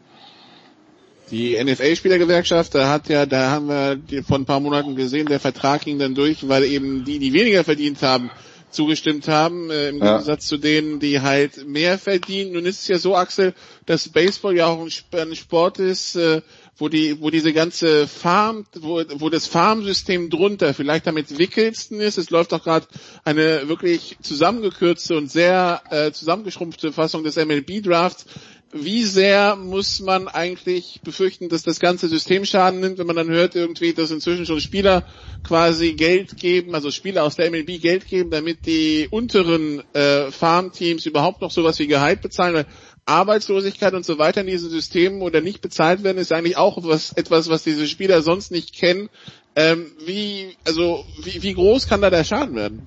Die 1.31 1.56
NFL-Spielergewerkschaft, 1.62 2.74
da 2.74 2.89
hat 2.89 3.09
ja, 3.09 3.27
da 3.27 3.51
haben 3.51 3.68
wir 3.68 4.23
vor 4.24 4.39
ein 4.39 4.44
paar 4.44 4.60
Monaten 4.60 4.94
gesehen, 4.94 5.27
der 5.27 5.40
Vertrag 5.40 5.82
ging 5.82 5.98
dann 5.98 6.14
durch, 6.14 6.48
weil 6.48 6.64
eben 6.64 7.05
die, 7.05 7.18
die 7.18 7.32
weniger 7.32 7.64
verdient 7.64 8.02
haben, 8.02 8.31
zugestimmt 8.70 9.27
haben, 9.27 9.70
äh, 9.70 9.89
im 9.89 9.98
Ja. 9.98 10.12
Gegensatz 10.12 10.47
zu 10.47 10.56
denen, 10.56 11.01
die 11.01 11.20
halt 11.20 11.66
mehr 11.66 11.98
verdienen. 11.98 12.52
Nun 12.52 12.64
ist 12.64 12.81
es 12.81 12.89
ja 12.89 12.98
so, 12.98 13.16
Axel, 13.16 13.55
dass 13.86 14.09
Baseball 14.09 14.56
ja 14.56 14.66
auch 14.66 14.81
ein 14.81 15.35
Sport 15.35 15.78
ist, 15.81 16.14
äh, 16.14 16.43
wo 16.78 16.89
die, 16.89 17.20
wo 17.20 17.31
diese 17.31 17.53
ganze 17.53 18.07
Farm, 18.07 18.66
wo, 18.74 19.03
wo 19.15 19.31
das 19.31 19.47
Farmsystem 19.47 20.28
drunter 20.28 20.74
vielleicht 20.74 21.09
am 21.09 21.16
entwickelsten 21.16 22.01
ist. 22.01 22.19
Es 22.19 22.31
läuft 22.31 22.53
auch 22.53 22.62
gerade 22.62 22.86
eine 23.24 23.69
wirklich 23.69 24.16
zusammengekürzte 24.20 25.16
und 25.16 25.31
sehr 25.31 25.82
äh, 25.90 26.12
zusammengeschrumpfte 26.12 26.93
Fassung 26.93 27.24
des 27.24 27.36
MLB-Drafts. 27.36 28.27
Wie 28.73 29.05
sehr 29.05 29.57
muss 29.57 30.01
man 30.01 30.28
eigentlich 30.28 31.01
befürchten, 31.03 31.48
dass 31.48 31.62
das 31.62 31.81
ganze 31.81 32.09
System 32.09 32.44
Schaden 32.44 32.81
nimmt, 32.81 32.98
wenn 32.98 33.07
man 33.07 33.16
dann 33.16 33.31
hört 33.31 33.55
irgendwie, 33.55 33.94
dass 33.94 34.11
inzwischen 34.11 34.44
schon 34.44 34.61
Spieler 34.61 35.07
quasi 35.44 35.94
Geld 35.94 36.36
geben, 36.36 36.74
also 36.74 36.90
Spieler 36.90 37.23
aus 37.23 37.36
der 37.36 37.51
MLB 37.51 37.81
Geld 37.81 38.07
geben, 38.07 38.31
damit 38.31 38.66
die 38.66 39.07
unteren 39.11 39.82
äh, 39.94 40.31
Farmteams 40.31 41.07
überhaupt 41.07 41.40
noch 41.40 41.53
sowas 41.53 41.78
wie 41.78 41.86
Gehalt 41.86 42.20
bezahlen, 42.20 42.55
weil 42.55 42.66
Arbeitslosigkeit 43.07 43.95
und 43.95 44.05
so 44.05 44.19
weiter 44.19 44.43
in 44.43 44.49
diesen 44.49 44.69
Systemen 44.69 45.23
oder 45.23 45.41
nicht 45.41 45.61
bezahlt 45.61 46.03
werden, 46.03 46.19
ist 46.19 46.33
eigentlich 46.33 46.57
auch 46.57 46.78
was, 46.83 47.12
etwas, 47.12 47.49
was 47.49 47.62
diese 47.62 47.87
Spieler 47.87 48.20
sonst 48.20 48.51
nicht 48.51 48.74
kennen. 48.74 49.09
Ähm, 49.55 49.87
wie, 50.05 50.57
also, 50.66 51.05
wie, 51.23 51.43
wie 51.43 51.55
groß 51.55 51.89
kann 51.89 52.03
da 52.03 52.11
der 52.11 52.24
Schaden 52.24 52.55
werden? 52.55 52.87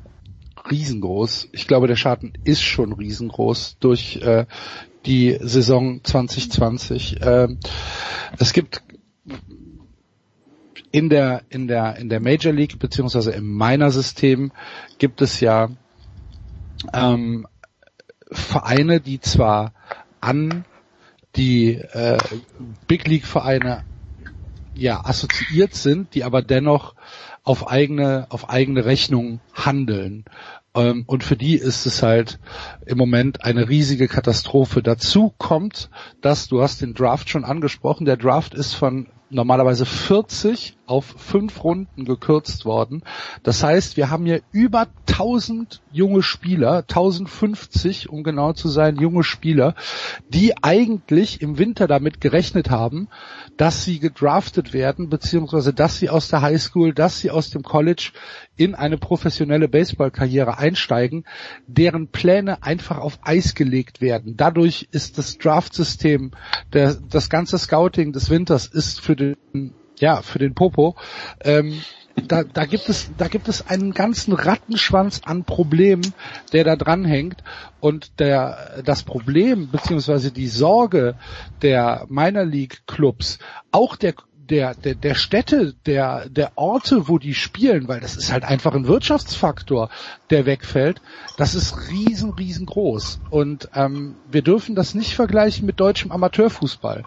riesengroß. 0.70 1.50
Ich 1.52 1.68
glaube, 1.68 1.88
der 1.88 1.96
Schaden 1.96 2.34
ist 2.44 2.62
schon 2.62 2.94
riesengroß 2.94 3.78
durch 3.80 4.18
äh, 4.18 4.46
die 5.06 5.38
Saison 5.42 6.04
2020. 6.04 7.18
Ähm, 7.22 7.60
es 8.38 8.54
gibt 8.54 8.84
in 10.92 11.10
der 11.10 11.44
in 11.50 11.68
der 11.68 11.98
in 11.98 12.10
der 12.10 12.20
Major 12.20 12.52
League 12.52 12.80
beziehungsweise 12.80 13.32
im 13.32 13.56
Minor 13.56 13.92
System 13.92 14.52
gibt 14.98 15.22
es 15.22 15.40
ja 15.40 15.70
ähm, 16.94 17.48
Vereine, 18.32 19.00
die 19.00 19.20
zwar 19.20 19.74
an 20.22 20.66
die 21.36 21.76
äh, 21.76 22.18
Big 22.88 23.08
League 23.08 23.26
Vereine 23.26 23.84
ja 24.74 25.04
assoziiert 25.04 25.76
sind, 25.76 26.14
die 26.16 26.24
aber 26.24 26.42
dennoch 26.42 26.96
auf 27.44 27.68
eigene 27.68 28.28
auf 28.30 28.50
eigene 28.50 28.86
Rechnung 28.86 29.40
handeln. 29.54 30.26
Ähm, 30.76 31.04
und 31.08 31.24
für 31.24 31.36
die 31.36 31.56
ist 31.56 31.86
es 31.86 32.04
halt 32.04 32.40
im 32.86 32.98
Moment 32.98 33.44
eine 33.44 33.70
riesige 33.70 34.08
Katastrophe. 34.08 34.82
Dazu 34.82 35.34
kommt, 35.38 35.90
dass 36.22 36.48
du 36.48 36.62
hast 36.62 36.82
den 36.82 36.94
Draft 36.94 37.30
schon 37.30 37.46
angesprochen. 37.46 38.06
Der 38.06 38.18
Draft 38.18 38.54
ist 38.54 38.74
von 38.74 39.08
normalerweise 39.30 39.86
40 39.86 40.78
auf 40.90 41.06
fünf 41.18 41.64
Runden 41.64 42.06
gekürzt 42.06 42.66
worden. 42.66 43.04
Das 43.44 43.64
heißt, 43.64 43.96
wir 43.96 44.10
haben 44.10 44.26
hier 44.26 44.42
über 44.52 44.88
1000 45.08 45.82
junge 45.92 46.24
Spieler, 46.24 46.78
1050 46.78 48.10
um 48.10 48.24
genau 48.24 48.54
zu 48.54 48.70
sein, 48.70 48.98
junge 48.98 49.24
Spieler, 49.24 49.76
die 50.30 50.62
eigentlich 50.64 51.42
im 51.42 51.58
Winter 51.58 51.88
damit 51.88 52.22
gerechnet 52.22 52.70
haben, 52.70 53.08
dass 53.58 53.84
sie 53.84 54.00
gedraftet 54.00 54.74
werden, 54.74 55.10
beziehungsweise 55.10 55.74
dass 55.74 55.98
sie 55.98 56.10
aus 56.10 56.30
der 56.30 56.42
Highschool, 56.42 56.94
dass 56.94 57.20
sie 57.20 57.30
aus 57.30 57.50
dem 57.50 57.64
College 57.64 58.12
in 58.56 58.76
eine 58.76 58.98
professionelle 58.98 59.68
Baseballkarriere 59.68 60.58
einsteigen, 60.58 61.26
deren 61.68 62.08
Pläne 62.08 62.64
einfach 62.64 62.98
auf 62.98 63.20
Eis 63.22 63.56
gelegt 63.56 64.02
werden. 64.02 64.36
Dadurch 64.38 64.88
ist 64.92 65.18
das 65.18 65.38
Draftsystem, 65.38 66.32
das 66.72 67.30
ganze 67.30 67.58
Scouting 67.58 68.12
des 68.12 68.30
Winters 68.30 68.68
ist 68.68 69.02
für 69.02 69.16
den, 69.16 69.38
ja, 70.00 70.22
für 70.22 70.40
den 70.40 70.56
Popo. 70.56 70.96
Ähm, 71.42 71.82
da, 72.28 72.44
da 72.44 72.66
gibt 72.66 72.90
es, 72.90 73.12
da 73.18 73.28
gibt 73.28 73.48
es 73.48 73.68
einen 73.68 73.94
ganzen 73.94 74.34
Rattenschwanz 74.34 75.22
an 75.24 75.44
Problemen, 75.46 76.14
der 76.52 76.64
da 76.64 76.76
dranhängt. 76.76 77.44
Und 77.80 78.20
der, 78.20 78.82
das 78.84 79.04
Problem 79.04 79.70
beziehungsweise 79.70 80.32
die 80.32 80.48
Sorge 80.48 81.16
der 81.62 82.06
Minor 82.10 82.44
League 82.44 82.82
Clubs, 82.88 83.40
auch 83.72 83.96
der 83.96 84.14
der, 84.50 84.74
der, 84.74 84.96
der 84.96 85.16
Städte, 85.16 85.76
der, 85.86 86.28
der 86.30 86.52
Orte, 86.56 87.08
wo 87.08 87.18
die 87.18 87.34
spielen, 87.34 87.88
weil 87.88 88.00
das 88.00 88.16
ist 88.16 88.32
halt 88.32 88.44
einfach 88.44 88.74
ein 88.74 88.88
Wirtschaftsfaktor, 88.88 89.90
der 90.30 90.46
wegfällt, 90.46 91.02
das 91.38 91.56
ist 91.56 91.90
riesen, 91.90 92.32
riesengroß. 92.32 93.22
Und 93.30 93.70
ähm, 93.76 94.16
wir 94.30 94.42
dürfen 94.42 94.76
das 94.76 94.96
nicht 94.96 95.16
vergleichen 95.16 95.66
mit 95.66 95.80
deutschem 95.80 96.12
Amateurfußball, 96.12 97.04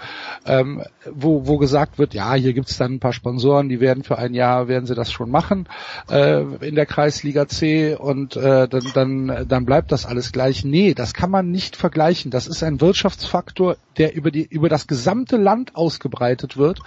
ähm, 0.46 0.82
wo, 1.10 1.46
wo 1.46 1.58
gesagt 1.58 1.98
wird, 1.98 2.14
ja, 2.14 2.34
hier 2.34 2.52
gibt's 2.52 2.78
dann 2.78 2.94
ein 2.94 3.00
paar 3.00 3.12
Sponsoren, 3.12 3.68
die 3.68 3.80
werden 3.80 4.04
für 4.04 4.18
ein 4.18 4.34
Jahr, 4.34 4.68
werden 4.68 4.86
sie 4.86 4.94
das 4.94 5.10
schon 5.10 5.30
machen 5.30 5.68
äh, 6.10 6.42
in 6.66 6.74
der 6.74 6.86
Kreisliga 6.86 7.48
C 7.48 7.94
und 7.94 8.36
äh, 8.36 8.68
dann, 8.68 8.84
dann, 8.94 9.48
dann 9.48 9.64
bleibt 9.64 9.92
das 9.92 10.06
alles 10.06 10.32
gleich. 10.32 10.64
Nee, 10.64 10.94
das 10.94 11.14
kann 11.14 11.30
man 11.30 11.50
nicht 11.50 11.76
vergleichen. 11.76 12.30
Das 12.30 12.46
ist 12.46 12.62
ein 12.62 12.80
Wirtschaftsfaktor, 12.80 13.76
der 13.98 14.14
über, 14.14 14.30
die, 14.30 14.44
über 14.44 14.68
das 14.68 14.86
gesamte 14.86 15.36
Land 15.36 15.76
ausgebreitet 15.76 16.56
wird 16.56 16.80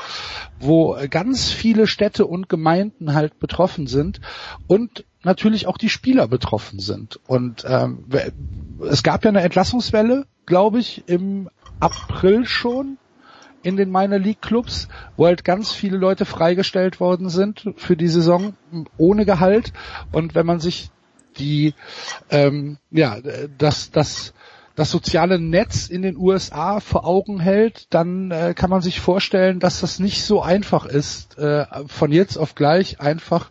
wo 0.60 0.98
ganz 1.10 1.52
viele 1.52 1.88
Städte 1.88 2.26
und 2.26 2.50
Gemeinden 2.50 3.14
halt 3.14 3.40
betroffen 3.40 3.88
sind 3.88 4.22
und 4.68 5.06
natürlich 5.24 5.68
auch 5.68 5.78
die 5.78 5.90
Spieler 5.90 6.28
betroffen 6.28 6.80
sind. 6.80 7.20
Und 7.28 7.66
ähm, 7.68 8.06
es 8.90 9.04
gab 9.04 9.26
ja 9.26 9.30
eine 9.30 9.42
Entlassungswelle, 9.42 10.26
glaube 10.46 10.80
ich, 10.80 11.04
im 11.08 11.50
April 11.80 12.46
schon 12.46 12.98
in 13.64 13.78
den 13.78 13.92
Minor 13.92 14.20
League 14.20 14.42
Clubs, 14.42 14.88
wo 15.18 15.26
halt 15.26 15.44
ganz 15.44 15.72
viele 15.72 15.98
Leute 15.98 16.26
freigestellt 16.26 17.00
worden 17.00 17.30
sind 17.30 17.74
für 17.78 17.98
die 17.98 18.08
Saison 18.08 18.54
ohne 18.98 19.26
Gehalt. 19.26 19.74
Und 20.12 20.36
wenn 20.36 20.46
man 20.46 20.60
sich 20.60 20.92
die, 21.40 21.74
ähm, 22.30 22.78
ja, 22.92 23.18
das, 23.58 23.90
das, 23.90 24.35
das 24.76 24.92
soziale 24.92 25.40
Netz 25.40 25.88
in 25.88 26.02
den 26.02 26.18
USA 26.18 26.80
vor 26.80 27.06
Augen 27.06 27.40
hält, 27.40 27.88
dann 27.94 28.32
äh, 28.32 28.54
kann 28.56 28.70
man 28.70 28.82
sich 28.82 29.00
vorstellen, 29.00 29.60
dass 29.60 29.80
das 29.80 30.00
nicht 30.00 30.24
so 30.24 30.42
einfach 30.42 30.86
ist, 30.86 31.38
äh, 31.38 31.66
von 31.88 32.12
jetzt 32.12 32.38
auf 32.38 32.56
gleich 32.56 33.00
einfach 33.00 33.50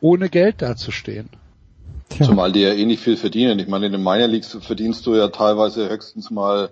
ohne 0.00 0.30
Geld 0.30 0.62
dazustehen. 0.62 1.28
Zumal 2.20 2.52
die 2.52 2.60
ja 2.60 2.72
eh 2.72 2.84
nicht 2.84 3.02
viel 3.02 3.16
verdienen. 3.16 3.58
Ich 3.58 3.68
meine, 3.68 3.86
in 3.86 3.92
den 3.92 4.02
Minor 4.02 4.28
Leagues 4.28 4.58
verdienst 4.60 5.06
du 5.06 5.14
ja 5.14 5.28
teilweise 5.28 5.88
höchstens 5.88 6.30
mal 6.30 6.70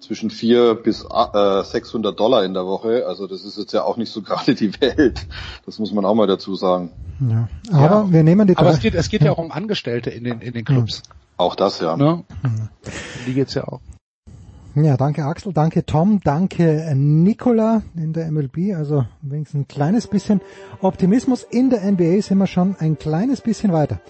zwischen 0.00 0.30
vier 0.30 0.74
bis 0.74 1.04
äh, 1.04 1.64
600 1.64 2.18
Dollar 2.18 2.44
in 2.44 2.54
der 2.54 2.66
Woche. 2.66 3.06
Also 3.06 3.26
das 3.26 3.44
ist 3.44 3.58
jetzt 3.58 3.72
ja 3.72 3.82
auch 3.82 3.96
nicht 3.96 4.12
so 4.12 4.22
gerade 4.22 4.54
die 4.54 4.80
Welt. 4.80 5.26
Das 5.64 5.78
muss 5.78 5.92
man 5.92 6.04
auch 6.04 6.14
mal 6.14 6.26
dazu 6.26 6.54
sagen. 6.54 6.90
Ja. 7.28 7.48
Aber 7.72 8.06
ja. 8.06 8.12
wir 8.12 8.22
nehmen 8.22 8.46
die 8.46 8.56
Aber 8.56 8.70
es 8.70 8.80
geht, 8.80 8.94
es 8.94 9.08
geht 9.08 9.22
ja. 9.22 9.32
auch 9.32 9.38
um 9.38 9.50
Angestellte 9.50 10.10
in 10.10 10.24
den, 10.24 10.40
in 10.40 10.52
den 10.52 10.64
Clubs. 10.64 11.02
Auch 11.36 11.54
das, 11.54 11.80
ja. 11.80 11.96
Ne? 11.96 12.24
Die 13.26 13.34
geht's 13.34 13.54
ja 13.54 13.64
auch. 13.64 13.80
Ja, 14.74 14.98
danke 14.98 15.24
Axel, 15.24 15.54
danke 15.54 15.86
Tom, 15.86 16.20
danke 16.22 16.92
Nicola 16.94 17.80
in 17.96 18.12
der 18.12 18.30
MLB. 18.30 18.74
Also 18.76 19.06
wenigstens 19.22 19.60
ein 19.60 19.68
kleines 19.68 20.06
bisschen 20.06 20.42
Optimismus. 20.82 21.44
In 21.44 21.70
der 21.70 21.90
NBA 21.90 22.20
sind 22.20 22.36
wir 22.36 22.46
schon 22.46 22.76
ein 22.78 22.98
kleines 22.98 23.40
bisschen 23.40 23.72
weiter. 23.72 24.00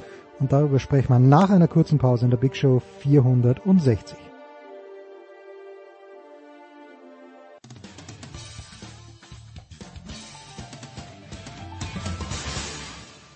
Und 0.41 0.53
darüber 0.53 0.81
sprechen 0.81 1.13
wir 1.13 1.21
nach 1.21 1.51
einer 1.51 1.69
kurzen 1.69 1.99
Pause 1.99 2.25
in 2.25 2.31
der 2.31 2.39
Big 2.39 2.57
Show 2.57 2.83
460. 3.01 4.26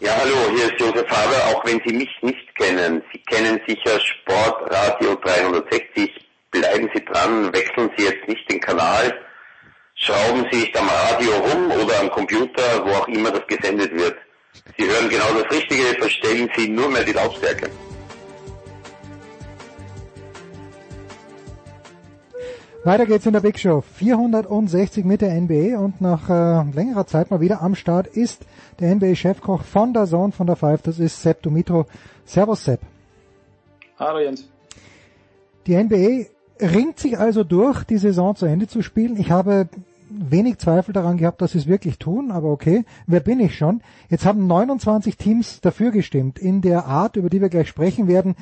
Ja, 0.02 0.16
hallo, 0.16 0.56
hier 0.56 0.64
ist 0.64 0.81
Josef 0.81 1.06
Haber, 1.10 1.55
auch 1.55 1.62
wenn 1.66 1.78
Sie 1.85 1.93
mich 1.93 2.09
nicht 2.22 2.55
kennen. 2.56 3.02
Sie 3.12 3.18
kennen 3.18 3.60
sicher 3.68 4.01
Sportradio 4.01 5.14
360. 5.16 6.10
Bleiben 6.51 6.89
Sie 6.94 7.05
dran, 7.05 7.52
wechseln 7.52 7.90
Sie 7.98 8.05
jetzt 8.05 8.27
nicht 8.27 8.51
den 8.51 8.60
Kanal, 8.60 9.14
schrauben 9.97 10.47
Sie 10.51 10.60
nicht 10.60 10.78
am 10.78 10.89
Radio 10.89 11.32
rum 11.32 11.70
oder 11.72 12.01
am 12.01 12.10
Computer, 12.12 12.82
wo 12.82 12.93
auch 12.93 13.09
immer 13.09 13.31
das 13.31 13.47
gesendet 13.47 13.93
wird. 13.93 14.16
Sie 14.78 14.86
hören 14.89 15.10
genau 15.10 15.35
das 15.35 15.55
Richtige, 15.55 15.85
verstellen 16.01 16.51
Sie 16.56 16.68
nur 16.68 16.89
mehr 16.89 17.05
die 17.05 17.12
Lautstärke. 17.12 17.68
Weiter 22.82 23.05
geht's 23.05 23.27
in 23.27 23.35
der 23.35 23.40
Big 23.40 23.59
Show 23.59 23.82
460 23.82 25.05
mit 25.05 25.20
der 25.20 25.39
NBA 25.39 25.78
und 25.78 26.01
nach 26.01 26.31
äh, 26.31 26.73
längerer 26.73 27.07
Zeit 27.07 27.31
mal 27.31 27.43
wieder 27.43 27.61
am 27.61 27.74
Start 27.74 28.07
ist 28.07 28.47
der 28.78 28.94
NBA-Chefkoch 28.94 29.65
von 29.65 29.93
der 29.93 30.07
Zone 30.07 30.32
von 30.32 30.47
der 30.47 30.57
Five, 30.57 30.81
das 30.81 30.98
ist 30.98 31.20
Sepp 31.20 31.43
Dumitro. 31.43 31.85
Servus 32.24 32.65
Sepp. 32.65 32.81
Hallo 33.98 34.20
Jens. 34.20 34.48
Die 35.66 35.77
NBA 35.77 36.28
ringt 36.59 36.98
sich 36.98 37.19
also 37.19 37.44
durch, 37.44 37.85
die 37.85 37.98
Saison 37.98 38.35
zu 38.35 38.47
Ende 38.47 38.66
zu 38.66 38.81
spielen. 38.81 39.20
Ich 39.20 39.31
habe 39.31 39.69
wenig 40.09 40.57
Zweifel 40.57 40.94
daran 40.94 41.19
gehabt, 41.19 41.43
dass 41.43 41.52
sie 41.52 41.59
es 41.59 41.66
wirklich 41.66 41.98
tun, 41.98 42.31
aber 42.31 42.51
okay, 42.51 42.86
wer 43.07 43.20
bin 43.20 43.40
ich 43.40 43.59
schon? 43.59 43.82
Jetzt 44.09 44.24
haben 44.24 44.47
29 44.47 45.19
Teams 45.19 45.61
dafür 45.61 45.90
gestimmt, 45.90 46.39
in 46.39 46.62
der 46.62 46.86
Art, 46.86 47.16
über 47.16 47.28
die 47.28 47.43
wir 47.43 47.51
gleich 47.51 47.69
sprechen 47.69 48.09
werden, 48.09 48.36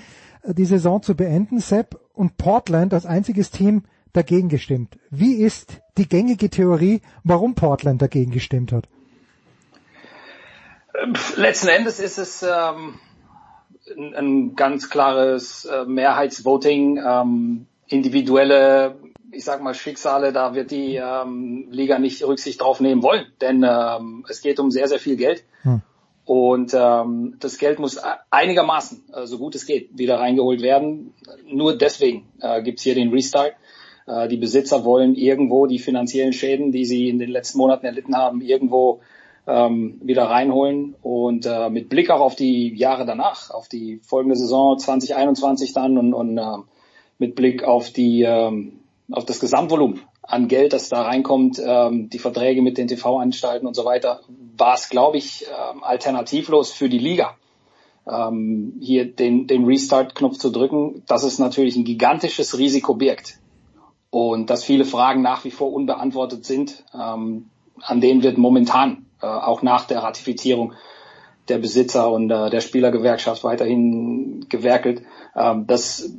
die 0.47 0.65
Saison 0.65 1.03
zu 1.03 1.17
beenden, 1.17 1.59
Sepp, 1.59 1.99
und 2.15 2.37
Portland 2.37 2.95
als 2.95 3.05
einziges 3.05 3.51
Team 3.51 3.83
dagegen 4.13 4.49
gestimmt. 4.49 4.99
Wie 5.11 5.35
ist 5.37 5.81
die 5.97 6.09
gängige 6.09 6.51
Theorie, 6.51 7.01
warum 7.25 7.55
Portland 7.55 8.03
dagegen 8.03 8.31
gestimmt 8.31 8.73
hat? 8.73 8.89
Letzten 11.37 11.69
Endes 11.69 12.01
ist 12.01 12.19
es 12.19 12.43
ähm, 12.43 12.95
ein, 13.97 14.15
ein 14.15 14.57
ganz 14.57 14.91
klares 14.91 15.65
äh, 15.65 15.85
Mehrheitsvoting, 15.85 16.99
ähm, 17.05 17.67
individuelle, 17.87 18.97
ich 19.31 19.45
sag 19.45 19.63
mal 19.63 19.75
Schicksale, 19.75 20.33
da 20.33 20.55
wird 20.55 20.71
die 20.71 20.97
ähm, 20.97 21.69
Liga 21.71 21.99
nicht 21.99 22.25
Rücksicht 22.25 22.61
drauf 22.61 22.81
nehmen 22.81 23.03
wollen, 23.03 23.27
denn 23.41 23.65
ähm, 23.69 24.25
es 24.29 24.41
geht 24.41 24.59
um 24.59 24.71
sehr, 24.71 24.89
sehr 24.89 24.99
viel 24.99 25.17
Geld. 25.17 25.45
Hm. 25.63 25.83
Und 26.25 26.75
ähm, 26.75 27.37
das 27.41 27.57
Geld 27.57 27.79
muss 27.79 27.99
einigermaßen, 28.31 29.05
äh, 29.15 29.27
so 29.27 29.39
gut 29.39 29.55
es 29.55 29.65
geht, 29.65 29.97
wieder 29.97 30.21
reingeholt 30.21 30.61
werden. 30.61 31.15
Nur 31.47 31.79
deswegen 31.79 32.29
äh, 32.43 32.63
gibt's 32.63 32.83
hier 32.83 32.95
den 32.95 33.11
Restart. 33.11 33.55
Äh, 34.09 34.29
die 34.29 34.37
Besitzer 34.37 34.85
wollen 34.85 35.15
irgendwo 35.15 35.67
die 35.67 35.79
finanziellen 35.79 36.33
Schäden, 36.33 36.73
die 36.73 36.85
sie 36.85 37.09
in 37.09 37.19
den 37.19 37.31
letzten 37.31 37.59
Monaten 37.59 37.87
erlitten 37.87 38.17
haben, 38.17 38.41
irgendwo 38.41 39.01
ähm, 39.47 40.01
wieder 40.03 40.25
reinholen. 40.25 40.95
Und 41.03 41.47
äh, 41.47 41.69
mit 41.71 41.89
Blick 41.89 42.11
auch 42.11 42.21
auf 42.21 42.35
die 42.35 42.75
Jahre 42.75 43.05
danach, 43.05 43.51
auf 43.51 43.69
die 43.69 44.01
folgende 44.03 44.37
Saison 44.37 44.79
2021 44.79 45.73
dann 45.73 45.99
und, 45.99 46.15
und 46.15 46.39
äh, 46.39 46.43
mit 47.19 47.35
Blick 47.35 47.65
auf 47.65 47.91
die 47.91 48.23
ähm, 48.23 48.81
auf 49.11 49.25
das 49.25 49.41
Gesamtvolumen 49.41 50.01
an 50.23 50.49
Geld, 50.49 50.75
das 50.75 50.91
da 50.91 51.03
reinkommt, 51.03 51.61
ähm, 51.65 52.11
die 52.11 52.19
Verträge 52.19 52.61
mit 52.61 52.77
den 52.77 52.89
TV-Anstalten 52.89 53.67
und 53.67 53.75
so 53.75 53.87
weiter, 53.87 54.21
war 54.59 54.75
es, 54.75 54.91
glaube 54.91 55.17
ich, 55.17 55.47
ähm, 55.47 55.83
alternativlos 55.83 56.71
für 56.71 56.91
die 56.91 56.99
Liga, 56.99 57.35
ähm, 58.07 58.75
hier 58.81 59.11
den, 59.11 59.47
den 59.47 59.65
Restart-Knopf 59.65 60.37
zu 60.37 60.51
drücken, 60.51 61.03
dass 61.07 61.23
es 61.23 61.39
natürlich 61.39 61.77
ein 61.77 61.85
gigantisches 61.85 62.59
Risiko 62.59 62.95
birgt 62.95 63.39
und 64.11 64.51
dass 64.51 64.65
viele 64.65 64.85
Fragen 64.85 65.23
nach 65.23 65.45
wie 65.45 65.51
vor 65.51 65.73
unbeantwortet 65.73 66.45
sind, 66.45 66.85
ähm, 66.95 67.51
an 67.81 68.01
denen 68.01 68.23
wird 68.23 68.39
momentan 68.39 69.07
äh, 69.23 69.27
auch 69.27 69.63
nach 69.63 69.87
der 69.87 70.03
Ratifizierung 70.03 70.73
der 71.49 71.59
Besitzer 71.59 72.11
und 72.11 72.31
äh, 72.31 72.51
der 72.51 72.61
Spielergewerkschaft 72.61 73.45
weiterhin 73.45 74.47
gewerkelt. 74.49 75.03
Ähm, 75.37 75.67
das 75.67 76.13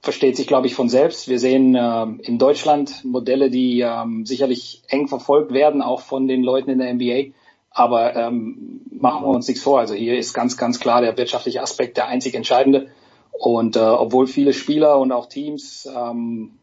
versteht 0.00 0.36
sich, 0.36 0.46
glaube 0.46 0.66
ich, 0.66 0.74
von 0.74 0.88
selbst. 0.88 1.28
Wir 1.28 1.38
sehen 1.38 1.74
äh, 1.74 2.06
in 2.22 2.38
Deutschland 2.38 3.04
Modelle, 3.04 3.50
die 3.50 3.80
ähm, 3.80 4.26
sicherlich 4.26 4.82
eng 4.88 5.08
verfolgt 5.08 5.52
werden, 5.52 5.82
auch 5.82 6.00
von 6.00 6.26
den 6.26 6.42
Leuten 6.42 6.70
in 6.70 6.78
der 6.78 6.92
NBA. 6.92 7.34
Aber 7.70 8.14
ähm, 8.16 8.82
machen 8.90 9.24
wir 9.24 9.28
uns 9.28 9.48
nichts 9.48 9.62
vor. 9.62 9.78
Also 9.78 9.94
hier 9.94 10.18
ist 10.18 10.34
ganz, 10.34 10.56
ganz 10.56 10.78
klar 10.78 11.00
der 11.00 11.16
wirtschaftliche 11.16 11.62
Aspekt 11.62 11.96
der 11.96 12.08
einzig 12.08 12.34
entscheidende. 12.34 12.88
Und 13.30 13.76
äh, 13.76 13.80
obwohl 13.80 14.26
viele 14.26 14.52
Spieler 14.52 14.98
und 14.98 15.10
auch 15.10 15.26
Teams 15.26 15.88
ähm, 15.96 16.58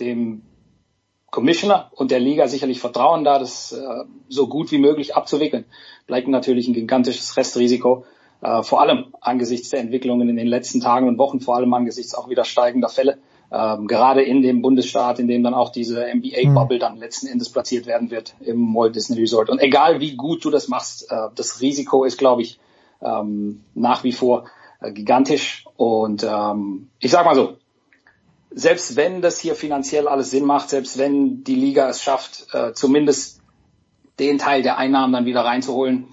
dem 0.00 0.42
Commissioner 1.30 1.90
und 1.94 2.10
der 2.10 2.18
Liga 2.18 2.48
sicherlich 2.48 2.80
vertrauen, 2.80 3.24
da 3.24 3.38
das 3.38 3.72
äh, 3.72 4.04
so 4.28 4.48
gut 4.48 4.72
wie 4.72 4.78
möglich 4.78 5.14
abzuwickeln, 5.14 5.64
bleibt 6.06 6.28
natürlich 6.28 6.66
ein 6.66 6.74
gigantisches 6.74 7.36
Restrisiko 7.36 8.04
äh, 8.42 8.62
vor 8.62 8.80
allem 8.80 9.14
angesichts 9.20 9.68
der 9.70 9.80
Entwicklungen 9.80 10.28
in 10.28 10.36
den 10.36 10.46
letzten 10.46 10.80
Tagen 10.80 11.08
und 11.08 11.18
Wochen, 11.18 11.40
vor 11.40 11.56
allem 11.56 11.72
angesichts 11.74 12.14
auch 12.14 12.28
wieder 12.28 12.44
steigender 12.44 12.88
Fälle, 12.88 13.18
ähm, 13.52 13.86
gerade 13.86 14.22
in 14.22 14.42
dem 14.42 14.62
Bundesstaat, 14.62 15.18
in 15.18 15.28
dem 15.28 15.42
dann 15.42 15.54
auch 15.54 15.70
diese 15.70 16.06
NBA-Bubble 16.14 16.78
dann 16.78 16.96
letzten 16.96 17.26
Endes 17.26 17.50
platziert 17.50 17.86
werden 17.86 18.10
wird 18.10 18.34
im 18.40 18.74
Walt 18.74 18.96
Disney 18.96 19.18
Resort. 19.18 19.50
Und 19.50 19.60
egal 19.60 20.00
wie 20.00 20.16
gut 20.16 20.44
du 20.44 20.50
das 20.50 20.68
machst, 20.68 21.10
äh, 21.10 21.28
das 21.34 21.60
Risiko 21.60 22.04
ist, 22.04 22.16
glaube 22.16 22.42
ich, 22.42 22.58
ähm, 23.02 23.62
nach 23.74 24.04
wie 24.04 24.12
vor 24.12 24.44
äh, 24.80 24.92
gigantisch. 24.92 25.64
Und 25.76 26.24
ähm, 26.24 26.88
ich 26.98 27.10
sag 27.10 27.26
mal 27.26 27.34
so, 27.34 27.56
selbst 28.50 28.96
wenn 28.96 29.22
das 29.22 29.38
hier 29.38 29.54
finanziell 29.54 30.08
alles 30.08 30.30
Sinn 30.30 30.44
macht, 30.44 30.70
selbst 30.70 30.98
wenn 30.98 31.44
die 31.44 31.54
Liga 31.54 31.88
es 31.88 32.02
schafft, 32.02 32.46
äh, 32.52 32.72
zumindest 32.72 33.40
den 34.18 34.38
Teil 34.38 34.62
der 34.62 34.76
Einnahmen 34.76 35.12
dann 35.12 35.24
wieder 35.24 35.44
reinzuholen, 35.44 36.08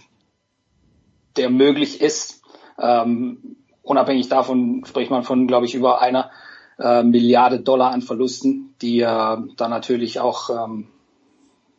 der 1.36 1.50
möglich 1.50 2.02
ist. 2.02 2.42
Ähm, 2.80 3.58
unabhängig 3.82 4.30
davon 4.30 4.84
spricht 4.86 5.12
man 5.12 5.24
von, 5.24 5.48
glaube 5.48 5.66
ich, 5.66 5.76
über 5.76 6.02
einer 6.02 6.32
äh, 6.80 7.04
Milliarde 7.04 7.60
Dollar 7.60 7.92
an 7.92 8.02
Verlusten, 8.02 8.76
die 8.82 9.02
äh, 9.02 9.06
dann 9.06 9.70
natürlich 9.70 10.20
auch 10.20 10.50
ähm, 10.50 10.88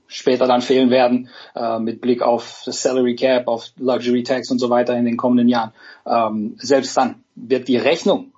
später 0.09 0.47
dann 0.47 0.63
fehlen 0.63 0.91
werden, 0.91 1.29
äh, 1.55 1.79
mit 1.79 2.01
Blick 2.01 2.23
auf 2.23 2.63
das 2.67 2.83
Salary 2.83 3.15
Cap, 3.15 3.47
auf 3.47 3.71
Luxury 3.77 4.23
Tax 4.23 4.51
und 4.51 4.59
so 4.59 4.71
weiter 4.71 4.97
in 4.97 5.05
den 5.05 5.17
kommenden 5.17 5.49
Jahren. 5.49 5.73
Ähm, 6.05 6.57
selbst 6.59 6.97
dann 6.97 7.23
wird 7.37 7.69
die 7.69 7.77
Rechnung 7.77 8.33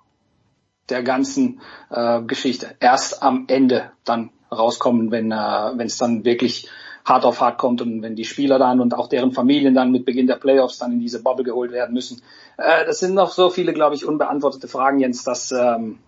der 0.90 1.02
ganzen 1.02 1.60
äh, 1.90 2.22
Geschichte 2.22 2.74
erst 2.80 3.22
am 3.22 3.44
Ende 3.48 3.92
dann 4.04 4.30
rauskommen, 4.52 5.10
wenn 5.10 5.32
äh, 5.32 5.84
es 5.84 5.98
dann 5.98 6.24
wirklich 6.24 6.68
hart 7.04 7.24
auf 7.24 7.40
hart 7.40 7.58
kommt 7.58 7.80
und 7.82 8.02
wenn 8.02 8.14
die 8.14 8.24
Spieler 8.24 8.58
dann 8.58 8.80
und 8.80 8.94
auch 8.94 9.08
deren 9.08 9.32
Familien 9.32 9.74
dann 9.74 9.90
mit 9.90 10.04
Beginn 10.04 10.26
der 10.26 10.36
Playoffs 10.36 10.78
dann 10.78 10.92
in 10.92 11.00
diese 11.00 11.22
Bubble 11.22 11.44
geholt 11.44 11.72
werden 11.72 11.94
müssen. 11.94 12.22
Äh, 12.56 12.84
das 12.86 12.98
sind 12.98 13.14
noch 13.14 13.30
so 13.30 13.50
viele, 13.50 13.72
glaube 13.72 13.94
ich, 13.94 14.04
unbeantwortete 14.04 14.68
Fragen, 14.68 15.00
Jens, 15.00 15.24
dass, 15.24 15.52
ähm, 15.52 15.98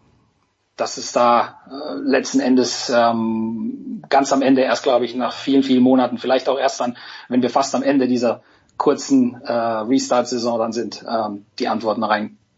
dass 0.76 0.98
es 0.98 1.12
da 1.12 1.60
äh, 1.70 1.94
letzten 2.02 2.40
Endes 2.40 2.92
ähm, 2.94 4.02
ganz 4.09 4.32
am 4.32 4.42
Ende 4.42 4.62
erst, 4.62 4.82
glaube 4.82 5.04
ich, 5.04 5.14
nach 5.14 5.32
vielen, 5.32 5.62
vielen 5.62 5.82
Monaten, 5.82 6.18
vielleicht 6.18 6.48
auch 6.48 6.59
erst 6.59 6.80
dann, 6.80 6.96
wenn 7.28 7.42
wir 7.42 7.50
fast 7.50 7.74
am 7.74 7.82
Ende 7.82 8.06
dieser 8.06 8.42
kurzen 8.76 9.40
äh, 9.42 9.52
Restart-Saison 9.52 10.59
dann 10.59 10.72
sind, 10.72 11.04
ähm, 11.09 11.46
die 11.59 11.68
Antworten 11.68 12.04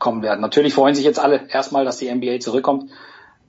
reinkommen 0.05 0.23
werden. 0.23 0.41
Natürlich 0.41 0.75
freuen 0.75 0.95
sich 0.95 1.05
jetzt 1.05 1.19
alle 1.19 1.49
erstmal, 1.49 1.85
dass 1.85 1.99
die 1.99 2.13
NBA 2.13 2.41
zurückkommt. 2.41 2.91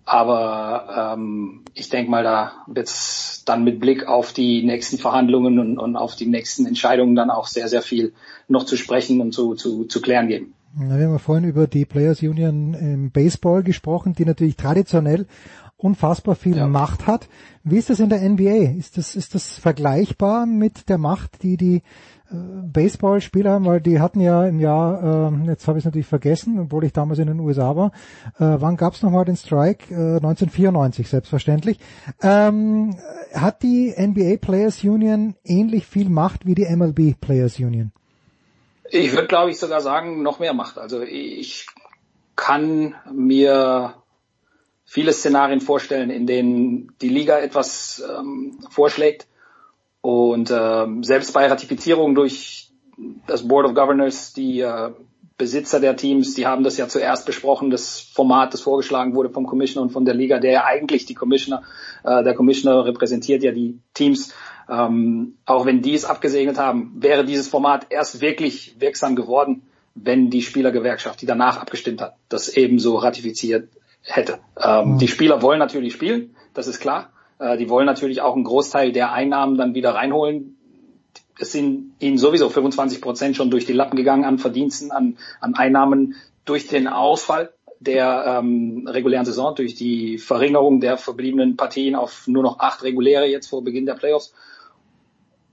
Aber 0.07 1.15
ähm, 1.15 1.63
ich 1.73 1.89
denke 1.89 2.11
mal, 2.11 2.23
da 2.23 2.51
wird 2.67 2.88
es 2.88 3.41
dann 3.45 3.63
mit 3.63 3.80
Blick 3.80 4.07
auf 4.07 4.34
die 4.34 4.63
nächsten 4.63 4.99
Verhandlungen 4.99 5.57
und, 5.57 5.80
und 5.80 5.95
auf 5.95 6.15
die 6.15 6.27
nächsten 6.27 6.67
Entscheidungen 6.67 7.15
dann 7.15 7.31
auch 7.31 7.47
sehr, 7.47 7.67
sehr 7.67 7.81
viel 7.81 8.13
noch 8.47 8.65
zu 8.65 8.77
sprechen 8.77 9.19
und 9.19 9.34
zu, 9.34 9.55
zu, 9.55 9.85
zu 9.85 10.01
klären 10.01 10.27
geben. 10.27 10.53
Ja, 10.80 10.97
wir 10.97 11.05
haben 11.05 11.13
ja 11.13 11.17
vorhin 11.17 11.45
über 11.45 11.65
die 11.65 11.85
Players 11.85 12.22
Union 12.22 12.76
im 12.76 13.09
Baseball 13.09 13.63
gesprochen, 13.63 14.13
die 14.13 14.26
natürlich 14.26 14.57
traditionell 14.57 15.26
unfassbar 15.77 16.35
viel 16.35 16.57
ja. 16.57 16.67
Macht 16.67 17.07
hat. 17.07 17.27
Wie 17.63 17.77
ist 17.77 17.89
das 17.89 17.99
in 17.99 18.09
der 18.09 18.22
NBA? 18.22 18.77
Ist 18.77 18.97
das, 18.97 19.15
ist 19.15 19.34
das 19.34 19.57
vergleichbar 19.57 20.45
mit 20.45 20.88
der 20.88 20.99
Macht, 20.99 21.41
die 21.41 21.57
die 21.57 21.81
Baseballspieler 22.31 23.64
weil 23.65 23.81
die 23.81 23.99
hatten 23.99 24.19
ja 24.19 24.45
im 24.45 24.60
Jahr, 24.60 25.31
äh, 25.31 25.47
jetzt 25.47 25.68
habe 25.68 25.77
ich 25.77 25.84
es 25.84 25.85
natürlich 25.85 26.07
vergessen, 26.07 26.60
obwohl 26.60 26.84
ich 26.84 26.93
damals 26.93 27.19
in 27.19 27.27
den 27.27 27.39
USA 27.39 27.76
war, 27.76 27.91
äh, 28.39 28.57
wann 28.60 28.77
gab 28.77 28.93
es 28.93 29.03
nochmal 29.03 29.26
den 29.26 29.35
Strike? 29.35 29.93
Äh, 29.93 30.18
1994, 30.18 31.07
selbstverständlich. 31.07 31.80
Ähm, 32.22 32.95
hat 33.34 33.64
die 33.64 33.93
NBA 33.95 34.38
Players 34.38 34.84
Union 34.84 35.35
ähnlich 35.43 35.85
viel 35.85 36.10
Macht 36.10 36.45
wie 36.45 36.56
die 36.56 36.65
MLB 36.65 37.19
Players 37.19 37.60
Union? 37.60 37.91
Ich 38.89 39.14
würde, 39.14 39.27
glaube 39.27 39.52
ich, 39.52 39.57
sogar 39.57 39.81
sagen, 39.81 40.22
noch 40.22 40.39
mehr 40.39 40.53
Macht. 40.53 40.77
Also 40.77 41.02
ich 41.02 41.68
kann 42.35 42.95
mir 43.14 43.95
viele 44.85 45.14
Szenarien 45.14 45.61
vorstellen, 45.61 46.10
in 46.10 46.27
denen 46.27 46.91
die 47.02 47.10
Liga 47.10 47.39
etwas 47.39 48.03
ähm, 48.07 48.60
vorschlägt. 48.69 49.27
Und 50.06 50.53
ähm, 50.56 51.03
selbst 51.03 51.34
bei 51.34 51.48
Ratifizierung 51.48 52.14
durch 52.14 52.69
das 53.26 53.48
Board 53.48 53.65
of 53.65 53.73
Governors, 53.73 54.34
die 54.34 54.60
äh, 54.60 54.91
Besitzer 55.36 55.80
der 55.80 55.95
Teams, 55.95 56.36
die 56.36 56.45
haben 56.45 56.64
das 56.64 56.77
ja 56.77 56.88
zuerst 56.88 57.26
besprochen, 57.26 57.72
das 57.72 58.02
Format, 58.02 58.53
das 58.53 58.61
vorgeschlagen 58.61 59.15
wurde 59.15 59.32
vom 59.32 59.48
Commissioner 59.48 59.82
und 59.88 59.90
von 59.90 60.06
der 60.06 60.14
Liga, 60.14 60.38
der 60.38 60.52
ja 60.52 60.65
eigentlich 60.65 61.07
die 61.07 61.15
Commissioner, 61.15 61.64
äh, 62.03 62.23
der 62.23 62.36
Commissioner 62.36 62.86
repräsentiert 62.86 63.41
ja 63.41 63.52
die 63.52 63.80
Teams. 63.95 64.32
Ähm, 64.69 65.40
auch 65.48 65.65
wenn 65.65 65.82
die 65.82 65.95
es 65.95 66.06
abgesegnet 66.06 66.60
haben, 66.60 66.94
wäre 66.98 67.26
dieses 67.26 67.48
Format 67.48 67.88
erst 67.90 68.22
wirklich 68.22 68.76
wirksam 68.77 69.15
geworden, 69.15 69.64
wenn 69.95 70.30
die 70.30 70.44
Spielergewerkschaft, 70.44 71.19
die 71.19 71.26
danach 71.26 71.60
abgestimmt 71.60 71.99
hat, 71.99 72.15
das 72.30 72.49
ebenso 72.49 72.98
ratifiziert 72.98 73.69
hätte. 74.03 74.38
Ähm, 74.61 74.94
mhm. 74.94 74.98
Die 74.99 75.07
Spieler 75.07 75.41
wollen 75.41 75.57
natürlich 75.57 75.94
spielen, 75.94 76.36
das 76.53 76.68
ist 76.68 76.80
klar. 76.80 77.10
Äh, 77.40 77.57
die 77.57 77.70
wollen 77.70 77.86
natürlich 77.86 78.22
auch 78.22 78.36
einen 78.36 78.44
Großteil 78.44 78.91
der 78.91 79.12
Einnahmen 79.12 79.57
dann 79.57 79.76
wieder 79.76 79.95
reinholen, 79.95 80.56
es 81.40 81.52
sind 81.52 81.94
ihnen 81.99 82.18
sowieso 82.18 82.49
25 82.49 83.02
Prozent 83.02 83.36
schon 83.36 83.52
durch 83.52 83.66
die 83.66 83.74
Lappen 83.74 83.98
gegangen 83.98 84.24
an 84.24 84.38
Verdiensten, 84.38 84.91
an, 84.91 85.18
an 85.41 85.56
Einnahmen 85.56 86.16
durch 86.45 86.68
den 86.68 86.88
Ausfall 86.88 87.52
der 87.80 88.40
ähm, 88.40 88.88
regulären 88.88 89.26
Saison, 89.26 89.53
durch 89.53 89.76
die 89.76 90.18
Verringerung 90.18 90.80
der 90.80 90.98
verbliebenen 90.98 91.57
Partien 91.57 91.95
auf 91.95 92.28
nur 92.28 92.41
noch 92.41 92.60
acht 92.60 92.84
reguläre 92.84 93.26
jetzt 93.26 93.48
vor 93.48 93.64
Beginn 93.64 93.86
der 93.86 93.95
Playoffs. 93.95 94.34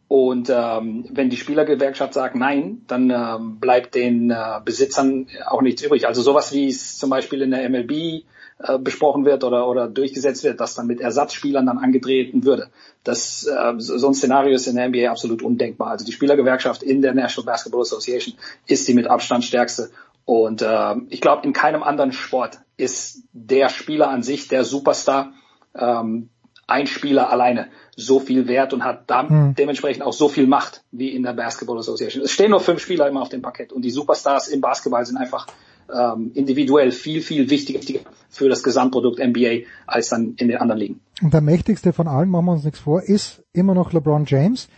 Und 0.06 0.50
ähm, 0.50 1.06
wenn 1.10 1.30
die 1.30 1.36
Spielergewerkschaft 1.36 2.14
sagt 2.14 2.36
nein, 2.36 2.82
dann 2.86 3.10
ähm, 3.10 3.58
bleibt 3.58 3.94
den 3.94 4.30
äh, 4.30 4.60
Besitzern 4.64 5.26
auch 5.46 5.62
nichts 5.62 5.82
übrig. 5.82 6.06
Also 6.06 6.22
sowas 6.22 6.52
wie 6.52 6.68
es 6.68 6.98
zum 6.98 7.10
Beispiel 7.10 7.42
in 7.42 7.50
der 7.50 7.68
MLB 7.68 8.24
äh, 8.62 8.78
besprochen 8.78 9.24
wird 9.24 9.44
oder, 9.44 9.68
oder 9.68 9.88
durchgesetzt 9.88 10.44
wird, 10.44 10.60
dass 10.60 10.74
dann 10.74 10.86
mit 10.86 11.00
Ersatzspielern 11.00 11.66
dann 11.66 11.78
angetreten 11.78 12.44
würde. 12.44 12.68
Das, 13.04 13.46
äh, 13.46 13.74
so 13.78 14.06
ein 14.06 14.14
Szenario 14.14 14.54
ist 14.54 14.66
in 14.66 14.76
der 14.76 14.88
NBA 14.88 15.10
absolut 15.10 15.42
undenkbar. 15.42 15.88
Also 15.88 16.04
die 16.04 16.12
Spielergewerkschaft 16.12 16.82
in 16.82 17.02
der 17.02 17.14
National 17.14 17.52
Basketball 17.52 17.82
Association 17.82 18.34
ist 18.66 18.86
die 18.86 18.94
mit 18.94 19.06
Abstand 19.06 19.44
stärkste. 19.44 19.90
Und 20.24 20.62
äh, 20.62 20.94
ich 21.08 21.20
glaube, 21.20 21.46
in 21.46 21.52
keinem 21.52 21.82
anderen 21.82 22.12
Sport 22.12 22.60
ist 22.76 23.24
der 23.32 23.68
Spieler 23.68 24.08
an 24.08 24.22
sich, 24.22 24.48
der 24.48 24.64
Superstar, 24.64 25.32
ähm, 25.74 26.28
ein 26.66 26.86
Spieler 26.86 27.30
alleine 27.30 27.68
so 27.96 28.20
viel 28.20 28.48
wert 28.48 28.72
und 28.72 28.84
hat 28.84 29.10
da 29.10 29.28
hm. 29.28 29.54
dementsprechend 29.54 30.02
auch 30.02 30.12
so 30.12 30.28
viel 30.28 30.46
Macht 30.46 30.84
wie 30.90 31.10
in 31.10 31.22
der 31.22 31.32
Basketball 31.32 31.78
Association. 31.78 32.24
Es 32.24 32.32
stehen 32.32 32.50
nur 32.50 32.60
fünf 32.60 32.80
Spieler 32.80 33.08
immer 33.08 33.20
auf 33.20 33.28
dem 33.28 33.42
Parkett 33.42 33.72
und 33.72 33.82
die 33.82 33.90
Superstars 33.90 34.48
im 34.48 34.60
Basketball 34.60 35.04
sind 35.04 35.16
einfach 35.16 35.46
ähm, 35.94 36.30
individuell 36.34 36.92
viel, 36.92 37.20
viel 37.22 37.50
wichtiger 37.50 38.00
für 38.28 38.48
das 38.48 38.62
Gesamtprodukt 38.62 39.18
NBA 39.18 39.66
als 39.86 40.08
dann 40.08 40.34
in 40.36 40.48
den 40.48 40.56
anderen 40.56 40.80
Ligen. 40.80 41.00
Und 41.20 41.34
der 41.34 41.40
mächtigste 41.40 41.92
von 41.92 42.08
allen, 42.08 42.28
machen 42.28 42.46
wir 42.46 42.52
uns 42.52 42.64
nichts 42.64 42.80
vor, 42.80 43.02
ist 43.02 43.42
immer 43.52 43.74
noch 43.74 43.92
LeBron 43.92 44.24
James. 44.26 44.68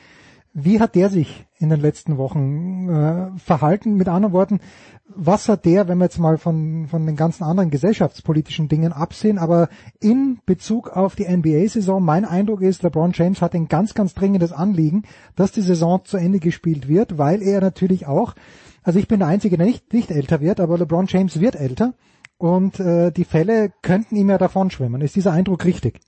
Wie 0.52 0.78
hat 0.78 0.94
der 0.94 1.10
sich 1.10 1.46
in 1.58 1.68
den 1.68 1.80
letzten 1.80 2.16
Wochen 2.16 2.88
äh, 2.88 3.38
verhalten? 3.38 3.94
Mit 3.96 4.08
anderen 4.08 4.32
Worten, 4.32 4.60
was 5.08 5.48
hat 5.48 5.64
der, 5.64 5.88
wenn 5.88 5.98
wir 5.98 6.04
jetzt 6.04 6.18
mal 6.18 6.38
von, 6.38 6.86
von 6.86 7.06
den 7.06 7.16
ganzen 7.16 7.42
anderen 7.42 7.70
gesellschaftspolitischen 7.70 8.68
Dingen 8.68 8.92
absehen, 8.92 9.38
aber 9.38 9.68
in 10.00 10.38
Bezug 10.46 10.90
auf 10.90 11.16
die 11.16 11.26
NBA-Saison, 11.26 12.02
mein 12.02 12.24
Eindruck 12.24 12.62
ist, 12.62 12.84
LeBron 12.84 13.12
James 13.14 13.42
hat 13.42 13.54
ein 13.54 13.66
ganz, 13.66 13.94
ganz 13.94 14.14
dringendes 14.14 14.52
Anliegen, 14.52 15.02
dass 15.34 15.50
die 15.50 15.60
Saison 15.60 16.04
zu 16.04 16.16
Ende 16.16 16.38
gespielt 16.38 16.86
wird, 16.88 17.18
weil 17.18 17.42
er 17.42 17.60
natürlich 17.60 18.06
auch 18.06 18.34
also 18.84 18.98
ich 18.98 19.08
bin 19.08 19.18
der 19.18 19.28
Einzige, 19.28 19.56
der 19.56 19.66
nicht, 19.66 19.92
nicht 19.92 20.10
älter 20.10 20.40
wird, 20.40 20.60
aber 20.60 20.78
LeBron 20.78 21.06
James 21.08 21.40
wird 21.40 21.56
älter 21.56 21.94
und 22.38 22.78
äh, 22.78 23.10
die 23.10 23.24
Fälle 23.24 23.72
könnten 23.82 24.16
ihm 24.16 24.28
ja 24.28 24.38
davon 24.38 24.70
schwimmen. 24.70 25.00
Ist 25.00 25.16
dieser 25.16 25.32
Eindruck 25.32 25.64
richtig? 25.64 26.00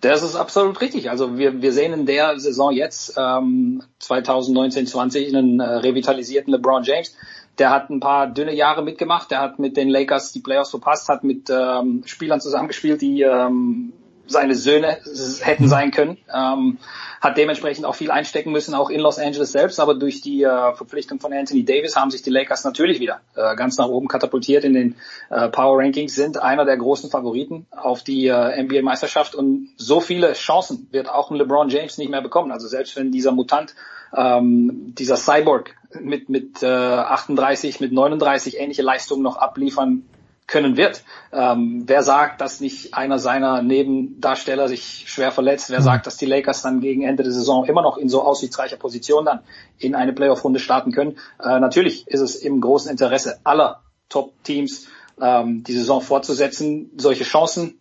Das 0.00 0.22
ist 0.22 0.36
absolut 0.36 0.80
richtig. 0.82 1.08
Also 1.08 1.38
wir, 1.38 1.62
wir 1.62 1.72
sehen 1.72 1.94
in 1.94 2.04
der 2.04 2.38
Saison 2.38 2.72
jetzt 2.72 3.14
ähm, 3.16 3.82
2019-20 4.02 5.28
einen 5.28 5.60
äh, 5.60 5.64
revitalisierten 5.64 6.52
LeBron 6.52 6.82
James. 6.82 7.16
Der 7.58 7.70
hat 7.70 7.88
ein 7.88 8.00
paar 8.00 8.26
dünne 8.26 8.54
Jahre 8.54 8.82
mitgemacht. 8.82 9.30
Der 9.30 9.40
hat 9.40 9.58
mit 9.58 9.78
den 9.78 9.88
Lakers 9.88 10.32
die 10.32 10.40
Playoffs 10.40 10.70
verpasst, 10.70 11.08
hat 11.08 11.24
mit 11.24 11.48
ähm, 11.48 12.02
Spielern 12.04 12.40
zusammengespielt, 12.40 13.00
die 13.00 13.22
ähm, 13.22 13.94
seine 14.26 14.54
Söhne 14.54 14.98
hätten 15.40 15.68
sein 15.68 15.90
können. 15.90 16.18
Ähm, 16.32 16.78
hat 17.20 17.38
dementsprechend 17.38 17.86
auch 17.86 17.94
viel 17.94 18.10
einstecken 18.10 18.52
müssen, 18.52 18.74
auch 18.74 18.90
in 18.90 19.00
Los 19.00 19.18
Angeles 19.18 19.52
selbst. 19.52 19.80
Aber 19.80 19.94
durch 19.94 20.20
die 20.20 20.42
äh, 20.42 20.74
Verpflichtung 20.74 21.20
von 21.20 21.32
Anthony 21.32 21.64
Davis 21.64 21.96
haben 21.96 22.10
sich 22.10 22.22
die 22.22 22.30
Lakers 22.30 22.64
natürlich 22.64 23.00
wieder 23.00 23.20
äh, 23.34 23.56
ganz 23.56 23.78
nach 23.78 23.88
oben 23.88 24.08
katapultiert 24.08 24.64
in 24.64 24.74
den 24.74 24.96
äh, 25.30 25.48
Power 25.48 25.78
Rankings, 25.78 26.14
sind 26.14 26.36
einer 26.40 26.66
der 26.66 26.76
großen 26.76 27.10
Favoriten 27.10 27.66
auf 27.70 28.02
die 28.02 28.26
äh, 28.26 28.62
NBA-Meisterschaft. 28.62 29.34
Und 29.34 29.70
so 29.78 30.00
viele 30.00 30.34
Chancen 30.34 30.88
wird 30.90 31.08
auch 31.08 31.30
ein 31.30 31.36
LeBron 31.36 31.70
James 31.70 31.96
nicht 31.96 32.10
mehr 32.10 32.22
bekommen. 32.22 32.52
Also 32.52 32.68
selbst 32.68 32.94
wenn 32.96 33.10
dieser 33.10 33.32
Mutant, 33.32 33.74
ähm, 34.14 34.94
dieser 34.98 35.16
Cyborg 35.16 35.74
mit, 35.98 36.28
mit 36.28 36.62
äh, 36.62 36.66
38, 36.66 37.80
mit 37.80 37.92
39 37.92 38.58
ähnliche 38.58 38.82
Leistungen 38.82 39.22
noch 39.22 39.36
abliefern 39.36 40.04
können 40.46 40.76
wird. 40.76 41.04
Ähm, 41.32 41.84
wer 41.86 42.02
sagt, 42.02 42.40
dass 42.40 42.60
nicht 42.60 42.94
einer 42.94 43.18
seiner 43.18 43.62
Nebendarsteller 43.62 44.68
sich 44.68 45.04
schwer 45.06 45.32
verletzt? 45.32 45.70
Wer 45.70 45.80
mhm. 45.80 45.84
sagt, 45.84 46.06
dass 46.06 46.16
die 46.16 46.26
Lakers 46.26 46.62
dann 46.62 46.80
gegen 46.80 47.02
Ende 47.02 47.22
der 47.22 47.32
Saison 47.32 47.64
immer 47.64 47.82
noch 47.82 47.96
in 47.96 48.08
so 48.08 48.22
aussichtsreicher 48.22 48.76
Position 48.76 49.24
dann 49.24 49.40
in 49.78 49.94
eine 49.94 50.12
Playoff-Runde 50.12 50.60
starten 50.60 50.92
können? 50.92 51.16
Äh, 51.42 51.60
natürlich 51.60 52.06
ist 52.08 52.20
es 52.20 52.36
im 52.36 52.60
großen 52.60 52.90
Interesse 52.90 53.38
aller 53.44 53.82
Top-Teams, 54.08 54.86
ähm, 55.20 55.64
die 55.64 55.72
Saison 55.72 56.00
fortzusetzen, 56.00 56.90
solche 56.96 57.24
Chancen, 57.24 57.80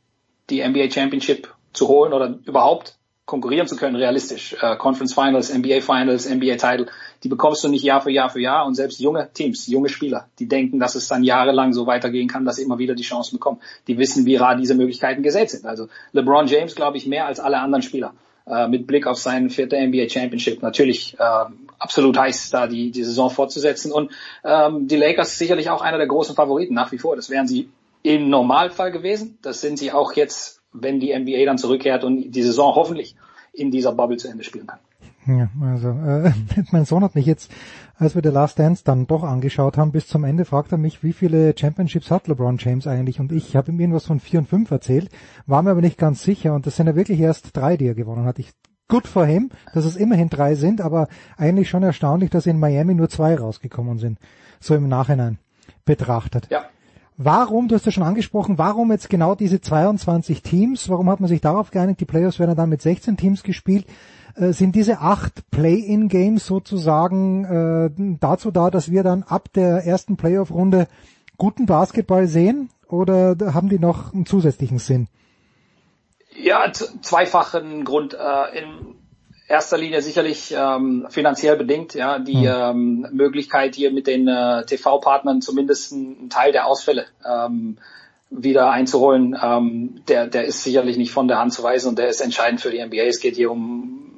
die 0.49 0.65
NBA 0.65 0.89
Championship 0.89 1.53
zu 1.73 1.87
holen 1.87 2.13
oder 2.13 2.39
überhaupt 2.45 2.97
konkurrieren 3.25 3.67
zu 3.67 3.75
können, 3.75 3.95
realistisch. 3.95 4.55
Äh, 4.61 4.75
Conference 4.77 5.13
Finals, 5.13 5.53
NBA 5.53 5.81
Finals, 5.81 6.29
NBA 6.29 6.55
Title, 6.55 6.87
die 7.23 7.29
bekommst 7.29 7.63
du 7.63 7.69
nicht 7.69 7.83
Jahr 7.83 8.01
für 8.01 8.11
Jahr 8.11 8.29
für 8.29 8.41
Jahr 8.41 8.65
und 8.65 8.75
selbst 8.75 8.99
junge 8.99 9.29
Teams, 9.33 9.67
junge 9.67 9.89
Spieler, 9.89 10.27
die 10.39 10.47
denken, 10.47 10.79
dass 10.79 10.95
es 10.95 11.07
dann 11.07 11.23
jahrelang 11.23 11.73
so 11.73 11.87
weitergehen 11.87 12.27
kann, 12.27 12.43
dass 12.45 12.57
sie 12.57 12.63
immer 12.63 12.79
wieder 12.79 12.95
die 12.95 13.03
Chancen 13.03 13.37
bekommen. 13.37 13.61
Die 13.87 13.97
wissen, 13.97 14.25
wie 14.25 14.35
rar 14.35 14.55
diese 14.55 14.75
Möglichkeiten 14.75 15.23
gesät 15.23 15.49
sind. 15.49 15.65
Also 15.65 15.87
LeBron 16.11 16.47
James, 16.47 16.75
glaube 16.75 16.97
ich, 16.97 17.07
mehr 17.07 17.25
als 17.25 17.39
alle 17.39 17.59
anderen 17.59 17.81
Spieler. 17.81 18.13
Äh, 18.45 18.67
mit 18.67 18.87
Blick 18.87 19.07
auf 19.07 19.17
seinen 19.17 19.49
vierten 19.49 19.89
NBA 19.89 20.09
Championship 20.09 20.61
natürlich 20.61 21.17
äh, 21.17 21.45
absolut 21.79 22.17
heiß, 22.17 22.49
da 22.49 22.67
die, 22.67 22.91
die 22.91 23.05
Saison 23.05 23.29
fortzusetzen. 23.29 23.93
Und 23.93 24.11
ähm, 24.43 24.87
die 24.89 24.97
Lakers 24.97 25.37
sicherlich 25.37 25.69
auch 25.69 25.81
einer 25.81 25.97
der 25.97 26.07
großen 26.07 26.35
Favoriten 26.35 26.73
nach 26.73 26.91
wie 26.91 26.97
vor. 26.97 27.15
Das 27.15 27.29
wären 27.29 27.47
sie 27.47 27.69
im 28.01 28.29
Normalfall 28.29 28.91
gewesen. 28.91 29.37
Das 29.41 29.61
sind 29.61 29.79
sie 29.79 29.93
auch 29.93 30.11
jetzt 30.13 30.62
wenn 30.73 30.99
die 30.99 31.17
NBA 31.17 31.45
dann 31.45 31.57
zurückkehrt 31.57 32.03
und 32.03 32.31
die 32.31 32.43
Saison 32.43 32.75
hoffentlich 32.75 33.15
in 33.53 33.71
dieser 33.71 33.93
Bubble 33.93 34.17
zu 34.17 34.27
Ende 34.27 34.43
spielen 34.43 34.67
kann. 34.67 34.79
Ja, 35.25 35.49
also 35.61 35.89
äh, 35.89 36.31
mein 36.71 36.85
Sohn 36.85 37.03
hat 37.03 37.15
mich 37.15 37.25
jetzt, 37.25 37.51
als 37.95 38.15
wir 38.15 38.21
The 38.23 38.29
Last 38.29 38.59
Dance 38.59 38.83
dann 38.83 39.07
doch 39.07 39.23
angeschaut 39.23 39.77
haben, 39.77 39.91
bis 39.91 40.07
zum 40.07 40.23
Ende 40.23 40.43
fragt 40.43 40.71
er 40.71 40.77
mich, 40.77 41.03
wie 41.03 41.13
viele 41.13 41.55
Championships 41.57 42.11
hat 42.11 42.27
LeBron 42.27 42.57
James 42.57 42.87
eigentlich? 42.87 43.19
Und 43.19 43.31
ich 43.31 43.55
habe 43.55 43.71
ihm 43.71 43.79
irgendwas 43.79 44.05
von 44.05 44.19
vier 44.19 44.39
und 44.39 44.49
fünf 44.49 44.69
erzählt, 44.71 45.09
war 45.45 45.61
mir 45.61 45.71
aber 45.71 45.81
nicht 45.81 45.97
ganz 45.97 46.23
sicher. 46.23 46.53
Und 46.53 46.65
das 46.65 46.75
sind 46.75 46.87
ja 46.87 46.95
wirklich 46.95 47.19
erst 47.19 47.55
drei, 47.55 47.77
die 47.77 47.87
er 47.87 47.95
gewonnen 47.95 48.25
hat. 48.25 48.39
Ich 48.39 48.51
gut 48.89 49.07
for 49.07 49.25
him, 49.25 49.49
dass 49.73 49.85
es 49.85 49.95
immerhin 49.95 50.29
drei 50.29 50.55
sind, 50.55 50.81
aber 50.81 51.07
eigentlich 51.37 51.69
schon 51.69 51.83
erstaunlich, 51.83 52.29
dass 52.29 52.45
in 52.45 52.59
Miami 52.59 52.93
nur 52.93 53.09
zwei 53.09 53.35
rausgekommen 53.35 53.97
sind. 53.97 54.19
So 54.59 54.75
im 54.75 54.87
Nachhinein 54.87 55.39
betrachtet. 55.85 56.47
Ja. 56.51 56.65
Warum, 57.17 57.67
du 57.67 57.75
hast 57.75 57.85
ja 57.85 57.91
schon 57.91 58.03
angesprochen, 58.03 58.57
warum 58.57 58.91
jetzt 58.91 59.09
genau 59.09 59.35
diese 59.35 59.61
22 59.61 60.41
Teams? 60.41 60.89
Warum 60.89 61.09
hat 61.09 61.19
man 61.19 61.27
sich 61.27 61.41
darauf 61.41 61.69
geeinigt? 61.69 61.99
Die 61.99 62.05
Playoffs 62.05 62.39
werden 62.39 62.55
dann 62.55 62.69
mit 62.69 62.81
16 62.81 63.17
Teams 63.17 63.43
gespielt. 63.43 63.85
Äh, 64.35 64.51
sind 64.51 64.75
diese 64.75 64.99
acht 64.99 65.49
Play-in-Games 65.51 66.45
sozusagen 66.45 67.45
äh, 67.45 68.17
dazu 68.19 68.49
da, 68.49 68.71
dass 68.71 68.89
wir 68.89 69.03
dann 69.03 69.23
ab 69.23 69.49
der 69.53 69.85
ersten 69.85 70.17
Playoff-Runde 70.17 70.87
guten 71.37 71.65
Basketball 71.67 72.27
sehen? 72.27 72.69
Oder 72.87 73.35
haben 73.53 73.69
die 73.69 73.79
noch 73.79 74.13
einen 74.13 74.25
zusätzlichen 74.25 74.79
Sinn? 74.79 75.07
Ja, 76.35 76.71
zweifachen 76.71 77.85
Grund. 77.85 78.15
Äh, 78.15 78.59
in 78.59 78.95
erster 79.47 79.77
Linie 79.77 80.01
sicherlich 80.01 80.53
ähm, 80.57 81.07
finanziell 81.09 81.57
bedingt, 81.57 81.93
ja, 81.93 82.19
die 82.19 82.37
mhm. 82.37 82.47
ähm, 82.47 83.07
Möglichkeit 83.11 83.75
hier 83.75 83.91
mit 83.91 84.07
den 84.07 84.27
äh, 84.27 84.65
TV-Partnern 84.65 85.41
zumindest 85.41 85.93
einen 85.93 86.29
Teil 86.29 86.51
der 86.51 86.67
Ausfälle 86.67 87.05
ähm, 87.25 87.77
wieder 88.29 88.71
einzuholen, 88.71 89.37
ähm, 89.41 90.01
der, 90.07 90.27
der 90.27 90.45
ist 90.45 90.63
sicherlich 90.63 90.97
nicht 90.97 91.11
von 91.11 91.27
der 91.27 91.39
Hand 91.39 91.53
zu 91.53 91.61
weisen 91.63 91.89
und 91.89 91.99
der 91.99 92.07
ist 92.07 92.21
entscheidend 92.21 92.61
für 92.61 92.71
die 92.71 92.83
NBA. 92.83 93.03
Es 93.03 93.19
geht 93.19 93.35
hier 93.35 93.51
um 93.51 94.11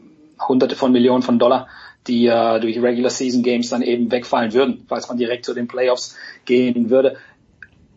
Hunderte 0.48 0.76
von 0.76 0.92
Millionen 0.92 1.22
von 1.22 1.40
Dollar, 1.40 1.68
die 2.08 2.28
äh, 2.28 2.60
durch 2.60 2.82
Regular 2.82 3.10
Season 3.10 3.44
Games 3.44 3.70
dann 3.70 3.82
eben 3.82 4.12
wegfallen 4.12 4.54
würden, 4.54 4.86
falls 4.88 5.08
man 5.08 5.18
direkt 5.18 5.46
zu 5.46 5.54
den 5.54 5.68
Playoffs 5.68 6.16
gehen 6.46 6.90
würde. 6.90 7.18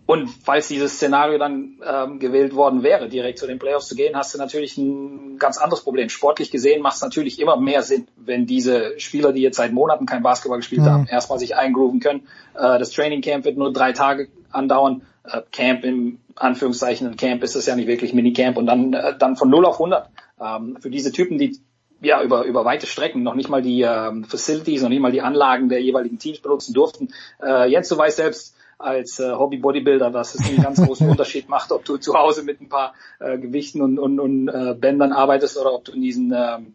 Und 0.08 0.30
falls 0.42 0.68
dieses 0.68 0.94
Szenario 0.94 1.36
dann 1.36 1.82
ähm, 1.86 2.18
gewählt 2.18 2.54
worden 2.54 2.82
wäre, 2.82 3.10
direkt 3.10 3.38
zu 3.38 3.46
den 3.46 3.58
Playoffs 3.58 3.88
zu 3.88 3.94
gehen, 3.94 4.16
hast 4.16 4.32
du 4.32 4.38
natürlich 4.38 4.78
ein 4.78 5.36
ganz 5.36 5.58
anderes 5.58 5.84
Problem. 5.84 6.08
Sportlich 6.08 6.50
gesehen 6.50 6.80
macht 6.80 6.96
es 6.96 7.02
natürlich 7.02 7.38
immer 7.38 7.58
mehr 7.58 7.82
Sinn, 7.82 8.08
wenn 8.16 8.46
diese 8.46 8.98
Spieler, 8.98 9.34
die 9.34 9.42
jetzt 9.42 9.58
seit 9.58 9.70
Monaten 9.70 10.06
kein 10.06 10.22
Basketball 10.22 10.60
gespielt 10.60 10.80
mhm. 10.80 10.86
haben, 10.86 11.06
erstmal 11.08 11.38
sich 11.38 11.56
eingrooven 11.56 12.00
können. 12.00 12.20
Äh, 12.54 12.78
das 12.78 12.92
Training 12.92 13.20
Camp 13.20 13.44
wird 13.44 13.58
nur 13.58 13.70
drei 13.70 13.92
Tage 13.92 14.28
andauern. 14.50 15.02
äh, 15.24 15.42
Camp 15.52 15.84
im 15.84 16.20
Anführungszeichen, 16.36 17.06
ein 17.06 17.18
Camp 17.18 17.42
ist 17.42 17.54
es 17.54 17.66
ja 17.66 17.76
nicht 17.76 17.86
wirklich 17.86 18.14
Minicamp 18.14 18.56
und 18.56 18.64
dann, 18.64 18.94
äh, 18.94 19.14
dann 19.18 19.36
von 19.36 19.50
0 19.50 19.66
auf 19.66 19.74
100. 19.74 20.08
Ähm, 20.40 20.78
für 20.80 20.88
diese 20.88 21.12
Typen, 21.12 21.36
die 21.36 21.58
ja 22.00 22.22
über, 22.22 22.44
über 22.44 22.64
weite 22.64 22.86
Strecken 22.86 23.22
noch 23.22 23.34
nicht 23.34 23.50
mal 23.50 23.60
die 23.60 23.82
ähm, 23.82 24.24
Facilities, 24.24 24.80
noch 24.80 24.88
nicht 24.88 25.00
mal 25.00 25.12
die 25.12 25.20
Anlagen 25.20 25.68
der 25.68 25.82
jeweiligen 25.82 26.18
Teams 26.18 26.40
benutzen 26.40 26.72
durften. 26.72 27.08
Äh, 27.42 27.70
Jens, 27.70 27.90
du 27.90 27.98
weißt 27.98 28.16
selbst, 28.16 28.54
als 28.78 29.18
äh, 29.18 29.32
Hobby-Bodybuilder, 29.32 30.10
dass 30.10 30.34
es 30.34 30.46
einen 30.46 30.62
ganz 30.62 30.80
großen 30.80 31.08
Unterschied 31.10 31.48
macht, 31.48 31.72
ob 31.72 31.84
du 31.84 31.96
zu 31.96 32.14
Hause 32.14 32.44
mit 32.44 32.60
ein 32.60 32.68
paar 32.68 32.94
äh, 33.18 33.38
Gewichten 33.38 33.82
und, 33.82 33.98
und, 33.98 34.20
und 34.20 34.48
äh, 34.48 34.74
Bändern 34.74 35.12
arbeitest 35.12 35.58
oder 35.58 35.74
ob 35.74 35.84
du 35.84 35.92
in 35.92 36.00
diesen 36.00 36.32
ähm, 36.32 36.74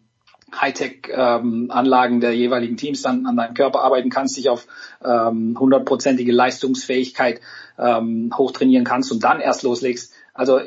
Hightech-Anlagen 0.54 2.16
ähm, 2.16 2.22
der 2.22 2.36
jeweiligen 2.36 2.78
Teams 2.78 3.02
dann 3.02 3.26
an 3.26 3.38
deinem 3.38 3.54
Körper 3.54 3.82
arbeiten 3.82 4.10
kannst, 4.10 4.38
dich 4.38 4.50
auf 4.50 4.68
ähm, 5.04 5.58
hundertprozentige 5.60 6.32
ähm, 6.32 6.38
Leistungsfähigkeit 6.38 7.42
ähm, 7.80 8.32
hochtrainieren 8.38 8.86
kannst 8.86 9.12
und 9.12 9.24
dann 9.24 9.40
erst 9.40 9.64
loslegst. 9.64 10.14
Also 10.34 10.60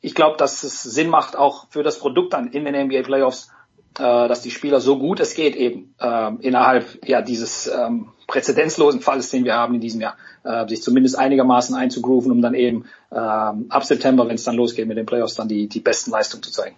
ich 0.00 0.14
glaube, 0.14 0.36
dass 0.36 0.62
es 0.62 0.82
Sinn 0.82 1.08
macht, 1.08 1.36
auch 1.36 1.66
für 1.70 1.82
das 1.82 1.98
Produkt 1.98 2.32
dann 2.32 2.48
in 2.48 2.64
den 2.64 2.86
NBA 2.86 3.02
Playoffs, 3.02 3.50
äh, 3.98 4.28
dass 4.28 4.42
die 4.42 4.50
Spieler 4.50 4.80
so 4.80 4.98
gut 4.98 5.20
es 5.20 5.34
geht 5.34 5.56
eben 5.56 5.94
äh, 6.00 6.32
innerhalb 6.40 7.06
ja 7.06 7.22
dieses 7.22 7.66
ähm, 7.66 8.08
präzedenzlosen 8.26 9.00
Falles, 9.00 9.30
den 9.30 9.44
wir 9.44 9.54
haben 9.54 9.74
in 9.74 9.80
diesem 9.80 10.00
Jahr, 10.00 10.16
äh, 10.44 10.66
sich 10.68 10.82
zumindest 10.82 11.18
einigermaßen 11.18 11.74
einzugrooven, 11.74 12.32
um 12.32 12.42
dann 12.42 12.54
eben 12.54 12.86
äh, 13.10 13.16
ab 13.16 13.84
September, 13.84 14.26
wenn 14.28 14.34
es 14.34 14.44
dann 14.44 14.56
losgeht 14.56 14.88
mit 14.88 14.96
den 14.96 15.06
Playoffs, 15.06 15.34
dann 15.34 15.48
die, 15.48 15.68
die 15.68 15.80
besten 15.80 16.10
Leistungen 16.10 16.42
zu 16.42 16.50
zeigen. 16.50 16.76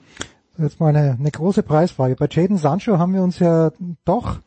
Jetzt 0.59 0.81
mal 0.81 0.89
eine, 0.89 1.17
eine 1.19 1.31
große 1.31 1.63
Preisfrage. 1.63 2.17
Bei 2.17 2.29
Jaden 2.31 2.57
Sancho 2.57 2.99
haben 2.99 3.15
wir 3.15 3.23
uns 3.23 3.39
ja 3.39 3.71
doch 4.05 4.39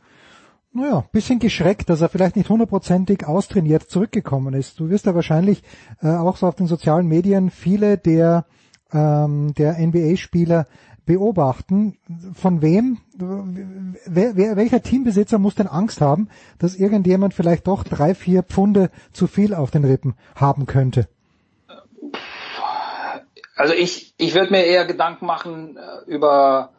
naja, 0.72 1.04
bisschen 1.12 1.40
geschreckt, 1.40 1.90
dass 1.90 2.02
er 2.02 2.10
vielleicht 2.10 2.36
nicht 2.36 2.50
hundertprozentig 2.50 3.26
austrainiert 3.26 3.90
zurückgekommen 3.90 4.54
ist. 4.54 4.80
Du 4.80 4.90
wirst 4.90 5.08
ja 5.08 5.16
wahrscheinlich 5.16 5.64
äh, 6.02 6.10
auch 6.10 6.38
so 6.38 6.48
auf 6.48 6.56
den 6.56 6.68
sozialen 6.68 7.08
Medien 7.08 7.50
viele 7.50 7.98
der, 7.98 8.46
ähm, 8.94 9.54
der 9.56 9.80
NBA-Spieler 9.80 10.68
beobachten. 11.10 11.98
Von 12.36 12.62
wem, 12.62 13.00
wer, 13.18 14.36
wer, 14.36 14.56
welcher 14.56 14.84
Teambesitzer 14.84 15.40
muss 15.40 15.56
denn 15.56 15.66
Angst 15.66 16.02
haben, 16.02 16.30
dass 16.60 16.76
irgendjemand 16.76 17.34
vielleicht 17.34 17.66
doch 17.66 17.84
drei, 17.84 18.14
vier 18.14 18.44
Pfunde 18.44 18.92
zu 19.12 19.26
viel 19.26 19.56
auf 19.56 19.72
den 19.72 19.86
Rippen 19.86 20.14
haben 20.36 20.68
könnte? 20.68 21.08
Also 23.56 23.74
ich, 23.74 24.14
ich 24.20 24.36
würde 24.36 24.52
mir 24.52 24.66
eher 24.66 24.86
Gedanken 24.86 25.26
machen 25.26 25.78
äh, 25.78 26.12
über 26.12 26.74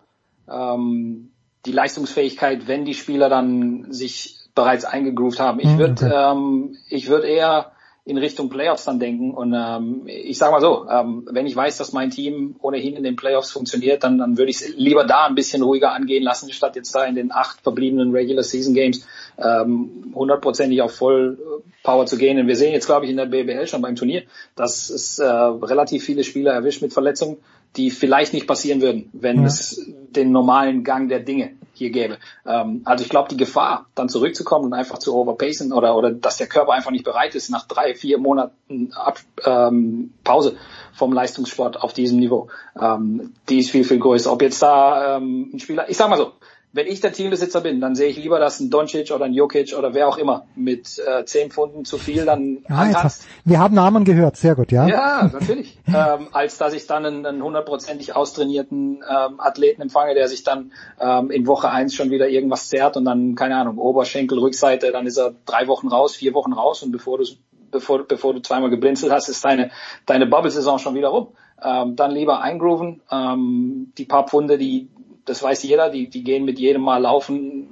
ähm, 0.49 1.33
die 1.67 1.73
Leistungsfähigkeit, 1.73 2.69
wenn 2.69 2.85
die 2.85 2.95
Spieler 2.95 3.29
dann 3.29 3.93
sich 3.93 4.39
bereits 4.55 4.85
eingegroovt 4.85 5.41
haben. 5.41 5.59
Ich 5.59 5.67
mhm, 5.67 5.79
würde 5.79 6.07
okay. 6.07 6.31
ähm, 6.31 6.77
ich 6.89 7.09
würde 7.09 7.27
eher 7.27 7.73
in 8.05 8.17
Richtung 8.17 8.49
Playoffs 8.49 8.85
dann 8.85 8.99
denken. 8.99 9.33
Und 9.33 9.55
ähm, 9.55 10.03
ich 10.07 10.39
sage 10.39 10.53
mal 10.53 10.61
so, 10.61 10.87
ähm, 10.89 11.29
wenn 11.31 11.47
ich 11.47 11.55
weiß, 11.55 11.77
dass 11.77 11.93
mein 11.93 12.11
Team 12.11 12.57
ohnehin 12.61 12.97
in 12.97 13.03
den 13.03 13.17
Playoffs 13.17 13.51
funktioniert, 13.51 14.03
dann, 14.05 14.19
dann 14.19 14.39
würde 14.39 14.51
ich 14.51 14.61
es 14.61 14.75
lieber 14.77 15.05
da 15.05 15.27
ein 15.27 15.35
bisschen 15.35 15.63
ruhiger 15.63 15.93
angehen 15.93 16.23
lassen, 16.23 16.51
statt 16.53 16.77
jetzt 16.77 16.95
da 16.95 17.05
in 17.05 17.15
den 17.15 17.31
acht 17.31 17.61
verbliebenen 17.61 18.13
Regular 18.13 18.43
Season 18.43 18.75
Games 18.75 19.07
ähm, 19.39 20.13
hundertprozentig 20.15 20.81
auf 20.83 20.95
Vollpower 20.95 22.07
zu 22.07 22.17
gehen. 22.17 22.39
Und 22.39 22.47
wir 22.47 22.57
sehen 22.57 22.73
jetzt, 22.73 22.87
glaube 22.87 23.05
ich, 23.05 23.11
in 23.11 23.19
der 23.19 23.27
BBL 23.27 23.67
schon 23.67 23.83
beim 23.83 23.97
Turnier, 23.97 24.23
dass 24.57 24.89
es 24.89 25.19
äh, 25.19 25.27
relativ 25.27 26.05
viele 26.05 26.25
Spieler 26.25 26.53
erwischt 26.53 26.83
mit 26.83 26.93
Verletzungen, 26.93 27.37
die 27.77 27.91
vielleicht 27.91 28.33
nicht 28.33 28.47
passieren 28.47 28.81
würden, 28.81 29.11
wenn 29.13 29.43
ja. 29.43 29.47
es 29.47 29.81
den 30.11 30.33
normalen 30.33 30.85
Gang 30.85 31.09
der 31.09 31.21
Dinge 31.21 31.53
hier 31.81 31.91
gäbe. 31.91 32.19
Ähm, 32.47 32.83
also 32.85 33.03
ich 33.03 33.11
glaube, 33.11 33.29
die 33.29 33.37
Gefahr, 33.37 33.87
dann 33.95 34.09
zurückzukommen 34.09 34.67
und 34.67 34.75
einfach 34.75 34.99
zu 34.99 35.15
overpacen 35.17 35.73
oder, 35.73 35.97
oder 35.97 36.11
dass 36.11 36.37
der 36.37 36.47
Körper 36.47 36.73
einfach 36.73 36.91
nicht 36.91 37.05
bereit 37.05 37.35
ist, 37.35 37.51
nach 37.51 37.67
drei, 37.67 37.95
vier 37.95 38.19
Monaten 38.19 38.93
Ab, 38.95 39.19
ähm, 39.45 40.13
Pause 40.23 40.57
vom 40.93 41.13
Leistungssport 41.13 41.83
auf 41.83 41.93
diesem 41.93 42.19
Niveau, 42.19 42.49
ähm, 42.81 43.33
die 43.49 43.59
ist 43.59 43.71
viel, 43.71 43.85
viel 43.85 43.99
größer. 43.99 44.31
Ob 44.31 44.43
jetzt 44.43 44.63
da 44.63 45.17
ähm, 45.17 45.51
ein 45.55 45.59
Spieler, 45.59 45.89
ich 45.89 45.97
sag 45.97 46.11
mal 46.11 46.19
so, 46.19 46.33
wenn 46.73 46.87
ich 46.87 47.01
der 47.01 47.13
Teambesitzer 47.13 47.61
bin, 47.61 47.81
dann 47.81 47.97
sehe 47.97 48.09
ich 48.09 48.17
lieber, 48.17 48.39
dass 48.39 48.61
ein 48.61 48.71
Doncic 48.71 49.11
oder 49.11 49.25
ein 49.25 49.33
Jokic 49.33 49.77
oder 49.77 49.93
wer 49.93 50.07
auch 50.07 50.19
immer 50.19 50.47
mit 50.55 51.01
äh, 51.05 51.25
10 51.25 51.51
Pfunden 51.51 51.85
zu 51.85 51.99
viel 51.99 52.25
dann 52.25 52.65
ja, 52.69 53.03
jetzt, 53.03 53.27
Wir 53.45 53.59
haben 53.59 53.75
Namen 53.75 54.05
gehört, 54.05 54.37
sehr 54.37 54.55
gut, 54.55 54.71
ja. 54.71 54.87
Ja, 54.87 55.31
natürlich. 55.33 55.79
ähm, 55.89 56.29
als 56.33 56.59
dass 56.59 56.73
ich 56.73 56.87
dann 56.87 57.05
einen 57.05 57.43
hundertprozentig 57.43 58.15
austrainierten 58.15 59.03
ähm, 59.03 59.41
Athleten 59.41 59.83
empfange, 59.83 60.15
der 60.15 60.29
sich 60.29 60.45
dann 60.45 60.73
ähm, 61.01 61.31
in 61.31 61.47
Woche 61.49 61.71
eins 61.71 61.95
schon 61.95 62.11
wieder 62.11 62.29
irgendwas 62.29 62.69
zerrt 62.69 62.97
und 62.97 63.05
dann, 63.05 63.35
keine 63.35 63.57
Ahnung, 63.57 63.79
Oberschenkel, 63.79 64.39
Rückseite, 64.39 64.93
dann 64.93 65.07
ist 65.07 65.17
er 65.17 65.35
drei 65.47 65.67
Wochen 65.67 65.89
raus, 65.89 66.15
vier 66.15 66.35
Wochen 66.35 66.53
raus 66.53 66.85
und 66.85 66.93
bevor 66.93 67.19
du 67.19 67.25
bevor, 67.71 68.07
bevor 68.07 68.35
du 68.35 68.43
zweimal 68.43 68.71
geblinzelt 68.71 69.13
hast, 69.13 69.29
ist 69.29 69.45
deine, 69.45 69.71
deine 70.07 70.27
Bubble-Saison 70.27 70.79
schon 70.79 70.95
wieder 70.95 71.09
rum. 71.09 71.29
Ähm, 71.63 71.95
dann 71.95 72.11
lieber 72.13 72.41
eingrooven, 72.41 73.03
ähm, 73.11 73.93
die 73.99 74.07
paar 74.07 74.27
Pfunde, 74.27 74.59
die 74.59 74.89
das 75.25 75.43
weiß 75.43 75.63
jeder, 75.63 75.91
die, 75.91 76.09
die 76.09 76.25
gehen 76.25 76.45
mit 76.45 76.59
jedem 76.59 76.83
Mal 76.83 76.99
laufen 76.99 77.69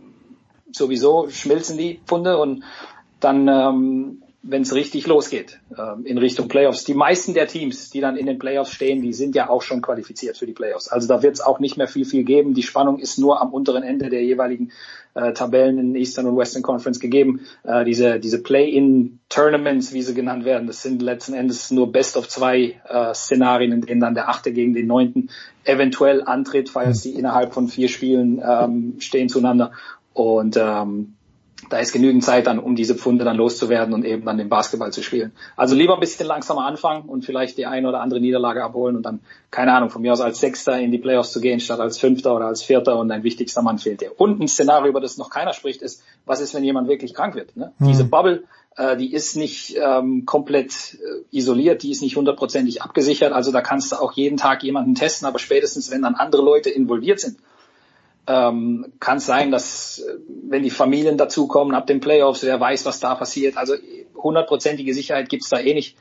sowieso, 0.72 1.28
schmilzen 1.30 1.78
die 1.78 2.00
Pfunde 2.06 2.38
und 2.38 2.62
dann, 3.20 3.48
ähm, 3.48 4.22
wenn 4.42 4.62
es 4.62 4.74
richtig 4.74 5.06
losgeht 5.06 5.60
ähm, 5.76 6.06
in 6.06 6.16
Richtung 6.18 6.48
Playoffs. 6.48 6.84
Die 6.84 6.94
meisten 6.94 7.34
der 7.34 7.48
Teams, 7.48 7.90
die 7.90 8.00
dann 8.00 8.16
in 8.16 8.26
den 8.26 8.38
Playoffs 8.38 8.72
stehen, 8.72 9.02
die 9.02 9.12
sind 9.12 9.34
ja 9.34 9.50
auch 9.50 9.62
schon 9.62 9.82
qualifiziert 9.82 10.36
für 10.36 10.46
die 10.46 10.52
Playoffs. 10.52 10.88
Also 10.88 11.08
da 11.08 11.22
wird 11.22 11.34
es 11.34 11.40
auch 11.40 11.58
nicht 11.58 11.76
mehr 11.76 11.88
viel, 11.88 12.04
viel 12.04 12.24
geben. 12.24 12.54
Die 12.54 12.62
Spannung 12.62 12.98
ist 12.98 13.18
nur 13.18 13.40
am 13.40 13.52
unteren 13.52 13.82
Ende 13.82 14.08
der 14.08 14.22
jeweiligen 14.22 14.70
äh, 15.14 15.32
Tabellen 15.32 15.78
in 15.78 15.94
Eastern 15.96 16.26
und 16.26 16.36
Western 16.36 16.62
Conference 16.62 17.00
gegeben. 17.00 17.40
Äh, 17.64 17.84
diese 17.84 18.20
diese 18.20 18.42
Play-in-Tournaments, 18.42 19.92
wie 19.92 20.02
sie 20.02 20.14
genannt 20.14 20.44
werden, 20.44 20.68
das 20.68 20.82
sind 20.82 21.02
letzten 21.02 21.34
Endes 21.34 21.70
nur 21.70 21.90
Best 21.90 22.16
of 22.16 22.28
zwei 22.28 22.80
äh, 22.88 23.14
Szenarien, 23.14 23.72
in 23.72 23.80
denen 23.80 24.00
dann 24.00 24.14
der 24.14 24.28
Achte 24.28 24.52
gegen 24.52 24.72
den 24.72 24.86
Neunten 24.86 25.30
eventuell 25.68 26.22
antritt, 26.24 26.68
falls 26.68 27.02
die 27.02 27.10
innerhalb 27.10 27.52
von 27.52 27.68
vier 27.68 27.88
Spielen 27.88 28.42
ähm, 28.44 28.94
stehen 28.98 29.28
zueinander. 29.28 29.72
Und 30.14 30.56
ähm, 30.56 31.14
da 31.70 31.78
ist 31.78 31.92
genügend 31.92 32.24
Zeit 32.24 32.46
dann, 32.46 32.58
um 32.58 32.76
diese 32.76 32.94
Pfunde 32.94 33.24
dann 33.24 33.36
loszuwerden 33.36 33.92
und 33.92 34.04
eben 34.04 34.24
dann 34.24 34.38
den 34.38 34.48
Basketball 34.48 34.92
zu 34.92 35.02
spielen. 35.02 35.32
Also 35.56 35.74
lieber 35.74 35.94
ein 35.94 36.00
bisschen 36.00 36.26
langsamer 36.26 36.64
anfangen 36.64 37.08
und 37.08 37.24
vielleicht 37.24 37.58
die 37.58 37.66
eine 37.66 37.88
oder 37.88 38.00
andere 38.00 38.20
Niederlage 38.20 38.62
abholen 38.62 38.96
und 38.96 39.02
dann, 39.02 39.20
keine 39.50 39.72
Ahnung, 39.72 39.90
von 39.90 40.02
mir 40.02 40.12
aus 40.12 40.20
als 40.20 40.40
Sechster 40.40 40.78
in 40.78 40.92
die 40.92 40.98
Playoffs 40.98 41.32
zu 41.32 41.40
gehen, 41.40 41.60
statt 41.60 41.80
als 41.80 41.98
Fünfter 41.98 42.34
oder 42.34 42.46
als 42.46 42.62
Vierter 42.62 42.98
und 42.98 43.10
ein 43.10 43.24
wichtigster 43.24 43.62
Mann 43.62 43.78
fehlt 43.78 44.00
dir. 44.00 44.12
Und 44.18 44.40
ein 44.40 44.48
Szenario, 44.48 44.88
über 44.88 45.00
das 45.00 45.18
noch 45.18 45.30
keiner 45.30 45.52
spricht, 45.52 45.82
ist, 45.82 46.02
was 46.24 46.40
ist, 46.40 46.54
wenn 46.54 46.64
jemand 46.64 46.88
wirklich 46.88 47.12
krank 47.12 47.34
wird? 47.34 47.56
Ne? 47.56 47.72
Mhm. 47.78 47.88
Diese 47.88 48.04
Bubble, 48.04 48.44
die 48.96 49.12
ist 49.12 49.36
nicht 49.36 49.76
ähm, 49.76 50.24
komplett 50.24 50.94
äh, 50.94 51.36
isoliert, 51.36 51.82
die 51.82 51.90
ist 51.90 52.02
nicht 52.02 52.16
hundertprozentig 52.16 52.82
abgesichert, 52.82 53.32
also 53.32 53.50
da 53.52 53.60
kannst 53.60 53.92
du 53.92 53.96
auch 53.96 54.12
jeden 54.12 54.36
Tag 54.36 54.62
jemanden 54.62 54.94
testen, 54.94 55.26
aber 55.26 55.38
spätestens, 55.38 55.90
wenn 55.90 56.02
dann 56.02 56.14
andere 56.14 56.42
Leute 56.42 56.70
involviert 56.70 57.20
sind, 57.20 57.38
ähm, 58.28 58.92
kann 59.00 59.16
es 59.16 59.26
sein, 59.26 59.50
dass 59.50 60.00
äh, 60.00 60.14
wenn 60.48 60.62
die 60.62 60.70
Familien 60.70 61.16
dazukommen 61.16 61.74
ab 61.74 61.86
den 61.86 62.00
Playoffs, 62.00 62.42
wer 62.42 62.60
weiß, 62.60 62.84
was 62.84 63.00
da 63.00 63.14
passiert. 63.14 63.56
Also 63.56 63.74
hundertprozentige 64.14 64.92
Sicherheit 64.92 65.28
gibt's 65.28 65.48
da 65.48 65.58
eh 65.58 65.74
nicht. 65.74 65.96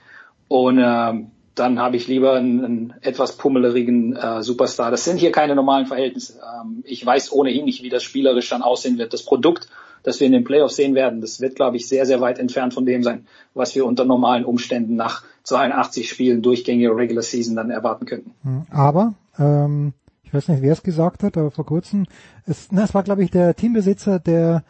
Und 0.49 0.79
ähm, 0.83 1.31
dann 1.55 1.79
habe 1.79 1.95
ich 1.95 2.07
lieber 2.07 2.33
einen, 2.33 2.63
einen 2.63 2.93
etwas 3.01 3.37
pummelerigen 3.37 4.15
äh, 4.15 4.43
Superstar. 4.43 4.91
Das 4.91 5.05
sind 5.05 5.17
hier 5.17 5.31
keine 5.31 5.55
normalen 5.55 5.85
Verhältnisse. 5.85 6.39
Ähm, 6.61 6.83
ich 6.85 7.03
weiß 7.05 7.31
ohnehin 7.31 7.65
nicht, 7.65 7.81
wie 7.81 7.89
das 7.89 8.03
spielerisch 8.03 8.49
dann 8.49 8.61
aussehen 8.61 8.97
wird. 8.97 9.13
Das 9.13 9.23
Produkt, 9.23 9.69
das 10.07 10.21
wir 10.21 10.27
in 10.27 10.31
den 10.31 10.45
Playoffs 10.45 10.77
sehen 10.77 10.95
werden, 10.95 11.19
das 11.19 11.41
wird, 11.41 11.57
glaube 11.57 11.75
ich, 11.75 11.85
sehr, 11.89 12.05
sehr 12.05 12.21
weit 12.21 12.39
entfernt 12.39 12.73
von 12.73 12.85
dem 12.85 13.03
sein, 13.03 13.27
was 13.53 13.75
wir 13.75 13.85
unter 13.85 14.05
normalen 14.05 14.45
Umständen 14.45 14.95
nach 14.95 15.25
82 15.43 16.07
Spielen 16.07 16.41
durchgängiger 16.41 16.95
Regular 16.95 17.21
Season 17.21 17.57
dann 17.57 17.69
erwarten 17.71 18.05
könnten. 18.05 18.31
Aber 18.69 19.15
ähm, 19.37 19.91
ich 20.23 20.33
weiß 20.33 20.47
nicht, 20.47 20.61
wer 20.61 20.71
es 20.71 20.81
gesagt 20.81 21.23
hat, 21.23 21.35
aber 21.35 21.51
vor 21.51 21.65
kurzem, 21.65 22.05
es, 22.45 22.69
na, 22.71 22.85
es 22.85 22.93
war 22.93 23.03
glaube 23.03 23.21
ich 23.21 23.31
der 23.31 23.53
Teambesitzer 23.53 24.19
der 24.19 24.63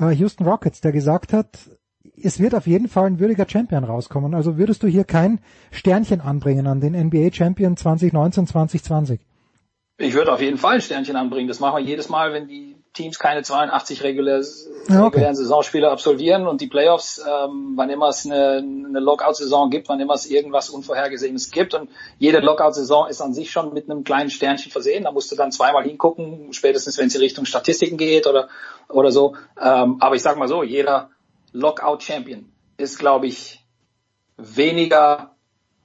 äh, 0.00 0.12
Houston 0.12 0.46
Rockets, 0.46 0.80
der 0.80 0.92
gesagt 0.92 1.34
hat, 1.34 1.58
es 2.16 2.40
wird 2.40 2.54
auf 2.54 2.66
jeden 2.66 2.88
Fall 2.88 3.04
ein 3.04 3.20
würdiger 3.20 3.46
Champion 3.46 3.84
rauskommen. 3.84 4.34
Also 4.34 4.56
würdest 4.56 4.82
du 4.82 4.86
hier 4.86 5.04
kein 5.04 5.40
Sternchen 5.72 6.22
anbringen 6.22 6.66
an 6.66 6.80
den 6.80 6.94
NBA 6.98 7.34
Champion 7.34 7.76
2019, 7.76 8.46
2020? 8.46 9.20
Ich 9.98 10.14
würde 10.14 10.32
auf 10.32 10.40
jeden 10.40 10.56
Fall 10.56 10.76
ein 10.76 10.80
Sternchen 10.80 11.16
anbringen. 11.16 11.48
Das 11.48 11.60
machen 11.60 11.84
wir 11.84 11.86
jedes 11.86 12.08
Mal, 12.08 12.32
wenn 12.32 12.48
die 12.48 12.79
Teams 12.92 13.18
keine 13.20 13.42
82 13.42 14.02
regulär, 14.02 14.42
ja, 14.88 15.04
okay. 15.04 15.04
regulären 15.04 15.36
Saisonspiele 15.36 15.90
absolvieren 15.90 16.48
und 16.48 16.60
die 16.60 16.66
Playoffs, 16.66 17.18
ähm, 17.18 17.74
wann 17.76 17.88
immer 17.88 18.08
es 18.08 18.26
eine, 18.26 18.56
eine 18.56 18.98
Lockout-Saison 18.98 19.70
gibt, 19.70 19.88
wann 19.88 20.00
immer 20.00 20.14
es 20.14 20.26
irgendwas 20.26 20.70
Unvorhergesehenes 20.70 21.52
gibt 21.52 21.74
und 21.74 21.88
jede 22.18 22.40
Lockout-Saison 22.40 23.06
ist 23.08 23.20
an 23.20 23.32
sich 23.32 23.52
schon 23.52 23.72
mit 23.72 23.88
einem 23.88 24.02
kleinen 24.02 24.30
Sternchen 24.30 24.72
versehen. 24.72 25.04
Da 25.04 25.12
musst 25.12 25.30
du 25.30 25.36
dann 25.36 25.52
zweimal 25.52 25.84
hingucken, 25.84 26.52
spätestens 26.52 26.98
wenn 26.98 27.06
es 27.06 27.14
in 27.14 27.20
Richtung 27.20 27.44
Statistiken 27.44 27.96
geht 27.96 28.26
oder 28.26 28.48
oder 28.88 29.12
so. 29.12 29.36
Ähm, 29.60 29.98
aber 30.00 30.16
ich 30.16 30.22
sag 30.22 30.36
mal 30.36 30.48
so, 30.48 30.64
jeder 30.64 31.10
Lockout-Champion 31.52 32.52
ist, 32.76 32.98
glaube 32.98 33.26
ich, 33.26 33.64
weniger 34.36 35.36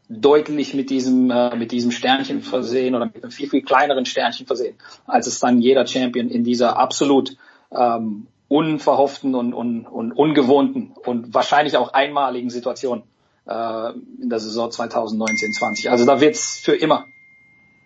deutlich 0.10 0.74
mit 0.74 0.90
diesem, 0.90 1.32
äh, 1.32 1.56
mit 1.56 1.72
diesem 1.72 1.92
Sternchen 1.92 2.42
versehen 2.42 2.96
oder 2.96 3.06
mit 3.06 3.24
einem 3.24 3.32
viel, 3.32 3.50
viel 3.50 3.62
kleineren 3.62 4.06
Sternchen 4.06 4.46
versehen, 4.46 4.76
als 5.08 5.28
es 5.28 5.40
dann 5.40 5.62
jeder 5.62 5.86
Champion 5.88 6.30
in 6.30 6.44
dieser 6.44 6.78
absolut 6.78 7.38
ähm, 7.72 8.28
unverhofften 8.48 9.36
und, 9.36 9.54
und, 9.54 9.86
und 9.86 10.12
ungewohnten 10.12 10.94
und 11.06 11.34
wahrscheinlich 11.34 11.78
auch 11.78 11.94
einmaligen 11.94 12.50
Situation 12.50 13.04
äh, 13.48 13.92
in 14.22 14.30
der 14.30 14.40
Saison 14.40 14.70
2019-20. 14.70 15.90
Also 15.90 16.06
da 16.06 16.22
wird's 16.22 16.60
für 16.60 16.76
immer, 16.76 17.08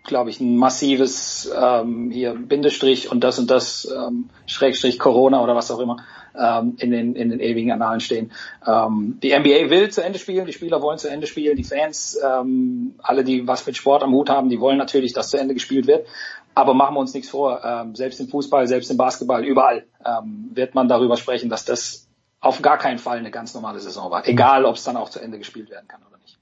glaube 0.04 0.30
ich, 0.30 0.40
ein 0.40 0.56
massives 0.56 1.50
ähm, 1.58 2.10
hier 2.10 2.34
Bindestrich 2.34 3.10
und 3.10 3.24
das 3.24 3.38
und 3.38 3.50
das 3.50 3.90
ähm, 3.90 4.28
Schrägstrich 4.46 4.98
Corona 4.98 5.42
oder 5.42 5.54
was 5.54 5.70
auch 5.70 5.78
immer 5.78 6.04
ähm, 6.38 6.76
in, 6.78 6.90
den, 6.90 7.14
in 7.14 7.30
den 7.30 7.40
ewigen 7.40 7.72
Annalen 7.72 8.00
stehen. 8.00 8.32
Ähm, 8.66 9.18
die 9.22 9.36
NBA 9.36 9.70
will 9.70 9.90
zu 9.90 10.02
Ende 10.02 10.18
spielen, 10.18 10.46
die 10.46 10.52
Spieler 10.52 10.82
wollen 10.82 10.98
zu 10.98 11.08
Ende 11.08 11.26
spielen, 11.26 11.56
die 11.56 11.64
Fans, 11.64 12.18
ähm, 12.24 12.94
alle, 12.98 13.24
die 13.24 13.46
was 13.46 13.66
mit 13.66 13.76
Sport 13.76 14.02
am 14.02 14.12
Hut 14.12 14.30
haben, 14.30 14.48
die 14.48 14.60
wollen 14.60 14.78
natürlich, 14.78 15.12
dass 15.12 15.30
zu 15.30 15.38
Ende 15.38 15.54
gespielt 15.54 15.86
wird. 15.86 16.06
Aber 16.54 16.74
machen 16.74 16.94
wir 16.94 17.00
uns 17.00 17.14
nichts 17.14 17.30
vor, 17.30 17.64
ähm, 17.64 17.94
selbst 17.94 18.20
im 18.20 18.28
Fußball, 18.28 18.66
selbst 18.66 18.90
im 18.90 18.96
Basketball, 18.96 19.44
überall 19.44 19.86
ähm, 20.04 20.50
wird 20.52 20.74
man 20.74 20.88
darüber 20.88 21.16
sprechen, 21.16 21.48
dass 21.48 21.64
das 21.64 22.08
auf 22.40 22.62
gar 22.62 22.78
keinen 22.78 22.98
Fall 22.98 23.18
eine 23.18 23.30
ganz 23.30 23.54
normale 23.54 23.80
Saison 23.80 24.10
war. 24.10 24.26
Egal, 24.26 24.64
ob 24.64 24.76
es 24.76 24.84
dann 24.84 24.96
auch 24.96 25.10
zu 25.10 25.20
Ende 25.20 25.38
gespielt 25.38 25.70
werden 25.70 25.86
kann 25.88 26.00
oder 26.08 26.18
nicht. 26.18 26.38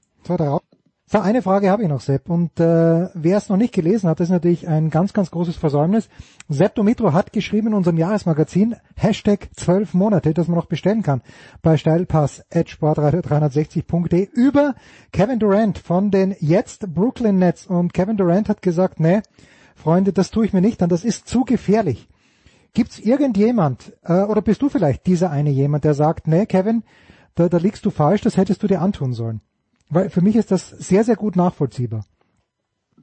So, 1.11 1.17
eine 1.17 1.41
Frage 1.41 1.71
habe 1.71 1.81
ich 1.81 1.89
noch, 1.89 2.01
Sepp. 2.01 2.29
Und 2.29 2.59
äh, 2.59 3.09
wer 3.15 3.37
es 3.37 3.49
noch 3.49 3.57
nicht 3.57 3.73
gelesen 3.73 4.07
hat, 4.07 4.19
das 4.19 4.27
ist 4.27 4.31
natürlich 4.31 4.67
ein 4.67 4.91
ganz, 4.91 5.11
ganz 5.11 5.31
großes 5.31 5.55
Versäumnis. 5.55 6.07
Sepp 6.49 6.75
Domitro 6.75 7.13
hat 7.13 7.33
geschrieben 7.33 7.69
in 7.69 7.73
unserem 7.73 7.97
Jahresmagazin 7.97 8.75
Hashtag 8.95 9.49
12 9.55 9.95
Monate, 9.95 10.35
das 10.35 10.47
man 10.47 10.57
noch 10.57 10.67
bestellen 10.67 11.01
kann 11.01 11.23
bei 11.63 11.77
steilpass.sportradio360.de 11.77 14.29
über 14.33 14.75
Kevin 15.11 15.39
Durant 15.39 15.79
von 15.79 16.11
den 16.11 16.35
jetzt 16.41 16.93
Brooklyn 16.93 17.39
Nets. 17.39 17.65
Und 17.65 17.95
Kevin 17.95 18.17
Durant 18.17 18.47
hat 18.47 18.61
gesagt, 18.61 18.99
nee, 18.99 19.21
Freunde, 19.73 20.13
das 20.13 20.29
tue 20.29 20.45
ich 20.45 20.53
mir 20.53 20.61
nicht 20.61 20.83
an, 20.83 20.89
das 20.89 21.03
ist 21.03 21.27
zu 21.27 21.43
gefährlich. 21.43 22.07
Gibt's 22.75 22.99
irgendjemand, 22.99 23.97
äh, 24.03 24.21
oder 24.21 24.43
bist 24.43 24.61
du 24.61 24.69
vielleicht 24.69 25.07
dieser 25.07 25.31
eine 25.31 25.49
jemand, 25.49 25.85
der 25.85 25.95
sagt, 25.95 26.27
nee, 26.27 26.45
Kevin, 26.45 26.83
da, 27.33 27.49
da 27.49 27.57
liegst 27.57 27.83
du 27.83 27.89
falsch, 27.89 28.21
das 28.21 28.37
hättest 28.37 28.61
du 28.61 28.67
dir 28.67 28.81
antun 28.81 29.13
sollen? 29.13 29.41
Weil 29.89 30.09
für 30.09 30.21
mich 30.21 30.35
ist 30.35 30.51
das 30.51 30.69
sehr, 30.69 31.03
sehr 31.03 31.15
gut 31.15 31.35
nachvollziehbar. 31.35 32.05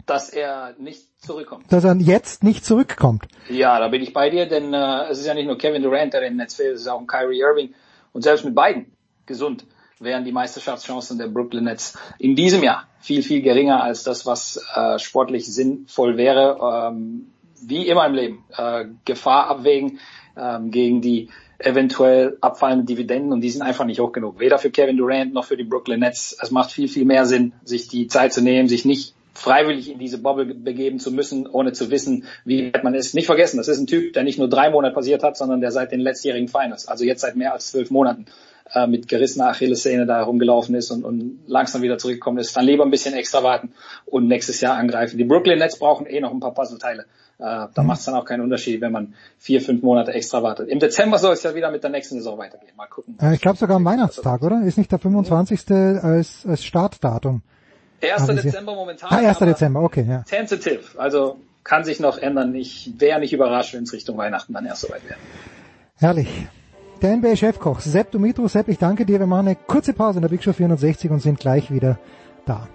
Dass 0.06 0.30
er 0.30 0.74
nicht 0.78 1.20
zurückkommt. 1.20 1.72
Dass 1.72 1.84
er 1.84 1.96
jetzt 1.96 2.44
nicht 2.44 2.64
zurückkommt. 2.64 3.26
Ja, 3.48 3.80
da 3.80 3.88
bin 3.88 4.02
ich 4.02 4.12
bei 4.12 4.30
dir, 4.30 4.46
denn 4.46 4.72
äh, 4.72 5.08
es 5.08 5.18
ist 5.18 5.26
ja 5.26 5.34
nicht 5.34 5.46
nur 5.46 5.58
Kevin 5.58 5.82
Durant, 5.82 6.12
der 6.12 6.20
den 6.20 6.36
Netz 6.36 6.54
fehlt, 6.54 6.74
es 6.74 6.82
ist 6.82 6.88
auch 6.88 7.00
ein 7.00 7.06
Kyrie 7.06 7.40
Irving. 7.40 7.74
Und 8.12 8.22
selbst 8.22 8.44
mit 8.44 8.54
beiden 8.54 8.92
gesund 9.26 9.66
wären 9.98 10.24
die 10.24 10.32
Meisterschaftschancen 10.32 11.18
der 11.18 11.26
Brooklyn 11.26 11.64
Nets 11.64 11.98
in 12.18 12.36
diesem 12.36 12.62
Jahr 12.62 12.86
viel, 13.00 13.22
viel 13.22 13.42
geringer 13.42 13.82
als 13.82 14.04
das, 14.04 14.26
was 14.26 14.62
äh, 14.74 14.98
sportlich 14.98 15.46
sinnvoll 15.46 16.16
wäre. 16.16 16.58
Ähm, 16.92 17.32
wie 17.62 17.88
immer 17.88 18.06
im 18.06 18.14
Leben. 18.14 18.44
Äh, 18.56 18.86
Gefahr 19.04 19.48
abwägen 19.48 19.98
ähm, 20.36 20.70
gegen 20.70 21.00
die 21.00 21.30
eventuell 21.58 22.36
abfallenden 22.40 22.86
Dividenden 22.86 23.32
und 23.32 23.40
die 23.40 23.50
sind 23.50 23.62
einfach 23.62 23.84
nicht 23.84 24.00
hoch 24.00 24.12
genug. 24.12 24.40
Weder 24.40 24.58
für 24.58 24.70
Kevin 24.70 24.96
Durant 24.96 25.32
noch 25.32 25.44
für 25.44 25.56
die 25.56 25.64
Brooklyn 25.64 26.00
Nets. 26.00 26.36
Es 26.40 26.50
macht 26.50 26.70
viel, 26.70 26.88
viel 26.88 27.04
mehr 27.04 27.26
Sinn, 27.26 27.52
sich 27.64 27.88
die 27.88 28.08
Zeit 28.08 28.32
zu 28.32 28.42
nehmen, 28.42 28.68
sich 28.68 28.84
nicht 28.84 29.14
freiwillig 29.36 29.90
in 29.90 29.98
diese 29.98 30.18
Bubble 30.18 30.46
begeben 30.46 30.98
zu 30.98 31.12
müssen, 31.12 31.46
ohne 31.46 31.72
zu 31.72 31.90
wissen, 31.90 32.24
wie 32.44 32.72
weit 32.72 32.84
man 32.84 32.94
ist. 32.94 33.14
Nicht 33.14 33.26
vergessen, 33.26 33.58
das 33.58 33.68
ist 33.68 33.78
ein 33.78 33.86
Typ, 33.86 34.12
der 34.14 34.22
nicht 34.22 34.38
nur 34.38 34.48
drei 34.48 34.70
Monate 34.70 34.94
passiert 34.94 35.22
hat, 35.22 35.36
sondern 35.36 35.60
der 35.60 35.72
seit 35.72 35.92
den 35.92 36.00
letztjährigen 36.00 36.48
Finals, 36.48 36.88
also 36.88 37.04
jetzt 37.04 37.20
seit 37.20 37.36
mehr 37.36 37.52
als 37.52 37.70
zwölf 37.70 37.90
Monaten, 37.90 38.26
äh, 38.74 38.86
mit 38.86 39.08
gerissener 39.08 39.48
Achillessehne 39.48 40.06
da 40.06 40.16
herumgelaufen 40.16 40.74
ist 40.74 40.90
und, 40.90 41.04
und 41.04 41.40
langsam 41.46 41.82
wieder 41.82 41.98
zurückgekommen 41.98 42.38
ist. 42.38 42.56
Dann 42.56 42.64
lieber 42.64 42.84
ein 42.84 42.90
bisschen 42.90 43.14
extra 43.14 43.42
warten 43.42 43.72
und 44.06 44.26
nächstes 44.26 44.60
Jahr 44.60 44.76
angreifen. 44.76 45.18
Die 45.18 45.24
Brooklyn 45.24 45.58
Nets 45.58 45.78
brauchen 45.78 46.06
eh 46.06 46.20
noch 46.20 46.32
ein 46.32 46.40
paar 46.40 46.54
Puzzleteile. 46.54 47.04
Äh, 47.38 47.42
da 47.42 47.70
mhm. 47.76 47.86
macht 47.86 48.00
es 48.00 48.06
dann 48.06 48.14
auch 48.14 48.24
keinen 48.24 48.40
Unterschied, 48.40 48.80
wenn 48.80 48.92
man 48.92 49.14
vier, 49.38 49.60
fünf 49.60 49.82
Monate 49.82 50.12
extra 50.12 50.42
wartet. 50.42 50.68
Im 50.68 50.78
Dezember 50.78 51.18
soll 51.18 51.34
es 51.34 51.42
ja 51.42 51.54
wieder 51.54 51.70
mit 51.70 51.82
der 51.82 51.90
nächsten 51.90 52.16
Saison 52.16 52.38
weitergehen. 52.38 52.72
Mal 52.76 52.86
gucken. 52.86 53.18
Äh, 53.20 53.34
ich 53.34 53.40
glaube 53.40 53.58
sogar 53.58 53.76
am 53.76 53.84
Weihnachtstag, 53.84 54.42
oder? 54.42 54.62
Ist 54.62 54.78
nicht 54.78 54.90
der 54.90 54.98
25. 54.98 55.70
als, 55.70 56.46
als 56.46 56.64
Startdatum? 56.64 57.42
1. 58.02 58.26
Dezember 58.26 58.74
momentan. 58.74 59.10
Ah, 59.10 59.28
1. 59.28 59.38
Dezember, 59.38 59.80
okay, 59.80 60.06
ja. 60.08 60.22
Tentative, 60.22 60.98
also 60.98 61.38
kann 61.64 61.84
sich 61.84 61.98
noch 62.00 62.18
ändern. 62.18 62.54
Ich 62.54 62.92
wäre 62.98 63.20
nicht 63.20 63.32
überrascht, 63.32 63.74
wenn 63.74 63.82
es 63.82 63.92
Richtung 63.92 64.16
Weihnachten 64.16 64.52
dann 64.52 64.66
erst 64.66 64.82
soweit 64.82 65.04
wäre. 65.04 65.18
Herrlich. 65.96 66.28
Der 67.02 67.16
NBA-Chefkoch 67.16 67.80
Sepp 67.80 68.12
Dumitro. 68.12 68.48
Sepp, 68.48 68.68
ich 68.68 68.78
danke 68.78 69.04
dir. 69.04 69.18
Wir 69.18 69.26
machen 69.26 69.48
eine 69.48 69.56
kurze 69.56 69.92
Pause 69.92 70.18
in 70.18 70.22
der 70.22 70.28
Big 70.28 70.42
Show 70.42 70.52
460 70.52 71.10
und 71.10 71.20
sind 71.20 71.38
gleich 71.40 71.70
wieder 71.70 71.98
da. 72.46 72.68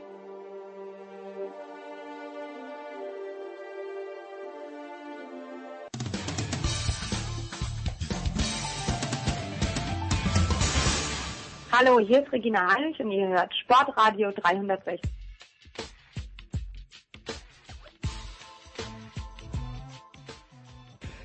Hallo, 11.83 11.99
hier 11.99 12.21
ist 12.21 12.31
Regina 12.31 12.75
Heinrich 12.75 12.99
und 12.99 13.09
ihr 13.09 13.27
hört 13.27 13.51
Sportradio 13.55 14.29
360. 14.31 15.01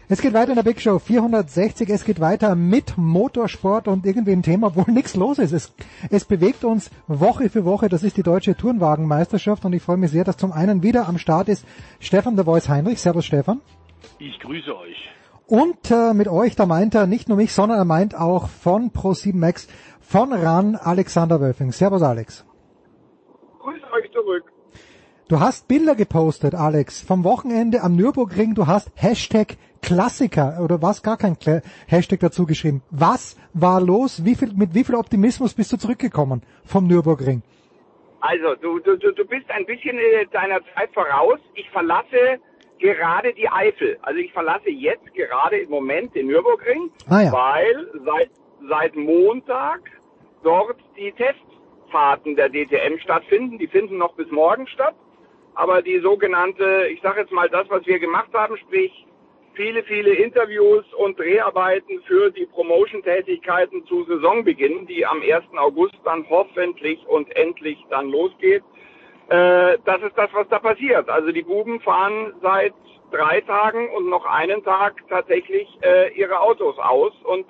Es 0.09 0.23
geht 0.23 0.33
weiter 0.33 0.51
in 0.51 0.55
der 0.55 0.62
Big 0.62 0.81
Show 0.81 0.99
460. 0.99 1.91
Es 1.91 2.07
geht 2.07 2.20
weiter 2.20 2.55
mit 2.55 2.97
Motorsport 2.97 3.86
und 3.86 4.07
irgendwie 4.07 4.33
ein 4.33 4.43
Thema, 4.43 4.75
wo 4.75 4.83
nichts 4.91 5.15
los 5.15 5.39
ist. 5.39 5.52
Es, 5.52 5.75
es 6.09 6.25
bewegt 6.25 6.65
uns 6.65 6.91
Woche 7.07 7.51
für 7.51 7.67
Woche. 7.67 7.91
Das 7.91 8.02
ist 8.02 8.17
die 8.17 8.23
deutsche 8.23 8.57
Turnwagenmeisterschaft 8.57 9.67
und 9.67 9.75
ich 9.75 9.83
freue 9.83 9.99
mich 9.99 10.10
sehr, 10.10 10.25
dass 10.25 10.39
zum 10.39 10.52
einen 10.52 10.83
wieder 10.83 11.07
am 11.07 11.18
Start 11.18 11.51
ist 11.51 11.67
Stefan 12.01 12.35
de 12.35 12.47
Voice 12.47 12.70
Heinrich. 12.70 13.02
Servus 13.02 13.26
Stefan. 13.26 13.60
Ich 14.18 14.39
grüße 14.41 14.75
euch. 14.75 15.07
Und 15.49 15.93
äh, 15.93 16.12
mit 16.12 16.26
euch, 16.26 16.57
da 16.57 16.67
meint 16.67 16.97
er 16.97 17.07
nicht 17.07 17.28
nur 17.28 17.36
mich, 17.36 17.52
sondern 17.52 17.78
er 17.78 17.85
meint 17.85 18.17
auch 18.17 18.49
von 18.49 18.91
Pro7 18.91 19.36
Max 19.36 19.68
von 20.07 20.33
RAN 20.33 20.76
Alexander 20.76 21.41
Wölfing. 21.41 21.73
Servus 21.73 22.02
Alex. 22.02 22.47
Grüß 23.59 23.83
euch 23.93 24.10
zurück. 24.12 24.44
Du 25.28 25.41
hast 25.41 25.67
Bilder 25.67 25.97
gepostet, 25.97 26.55
Alex, 26.55 27.02
vom 27.02 27.25
Wochenende 27.25 27.83
am 27.83 27.97
Nürburgring. 27.97 28.55
Du 28.55 28.68
hast 28.68 28.93
Hashtag 28.94 29.57
Klassiker 29.83 30.60
oder 30.62 30.81
was 30.81 31.02
gar 31.02 31.17
kein 31.17 31.36
Hashtag 31.89 32.20
dazu 32.20 32.47
geschrieben. 32.47 32.83
Was 32.91 33.36
war 33.52 33.81
los? 33.81 34.25
Wie 34.25 34.36
viel, 34.36 34.52
mit 34.55 34.75
wie 34.75 34.85
viel 34.85 34.94
Optimismus 34.94 35.55
bist 35.55 35.73
du 35.73 35.76
zurückgekommen 35.76 36.43
vom 36.65 36.86
Nürburgring? 36.86 37.43
Also, 38.20 38.55
du, 38.55 38.78
du, 38.78 38.97
du 38.97 39.25
bist 39.25 39.51
ein 39.51 39.67
bisschen 39.67 39.99
deiner 40.33 40.60
Zeit 40.75 40.94
voraus. 40.94 41.41
Ich 41.55 41.68
verlasse 41.70 42.39
gerade 42.78 43.33
die 43.35 43.49
Eifel. 43.49 43.99
Also 44.02 44.18
ich 44.20 44.33
verlasse 44.33 44.70
jetzt 44.70 45.12
gerade 45.15 45.59
im 45.59 45.70
Moment 45.70 46.15
den 46.15 46.28
Nürburgring, 46.28 46.91
ah, 47.09 47.23
ja. 47.23 47.33
weil 47.33 47.91
seit, 48.05 48.31
seit 48.68 48.97
Montag 48.97 49.81
dort 50.43 50.76
die 50.97 51.12
Testfahrten 51.12 52.36
der 52.36 52.49
DTM 52.49 52.99
stattfinden. 52.99 53.59
Die 53.59 53.67
finden 53.67 53.99
noch 53.99 54.15
bis 54.15 54.31
morgen 54.31 54.67
statt. 54.67 54.94
Aber 55.55 55.81
die 55.81 55.99
sogenannte, 56.01 56.89
ich 56.93 57.01
sage 57.01 57.20
jetzt 57.20 57.33
mal 57.33 57.49
das, 57.49 57.68
was 57.70 57.86
wir 57.86 57.99
gemacht 57.99 58.28
haben, 58.35 58.57
sprich 58.59 59.07
viele, 59.55 59.83
viele 59.85 60.12
Interviews 60.12 60.85
und 60.94 61.18
Dreharbeiten 61.18 62.02
für 62.02 62.31
die 62.31 62.44
Promotion-Tätigkeiten 62.44 63.86
zu 63.86 64.05
Saisonbeginn, 64.05 64.86
die 64.86 65.07
am 65.07 65.23
1. 65.23 65.44
August 65.57 65.97
dann 66.05 66.26
hoffentlich 66.28 67.05
und 67.07 67.35
endlich 67.35 67.83
dann 67.89 68.10
losgeht. 68.10 68.62
Äh, 69.28 69.78
das 69.85 70.02
ist 70.02 70.17
das, 70.17 70.28
was 70.35 70.47
da 70.49 70.59
passiert. 70.59 71.09
Also 71.09 71.33
die 71.33 71.43
Buben 71.43 71.81
fahren 71.81 72.35
seit 72.43 72.75
drei 73.10 73.41
Tagen 73.41 73.89
und 73.91 74.09
noch 74.09 74.26
einen 74.26 74.62
Tag 74.62 75.02
tatsächlich 75.09 75.67
äh, 75.83 76.12
ihre 76.15 76.41
Autos 76.41 76.78
aus 76.78 77.12
und 77.25 77.47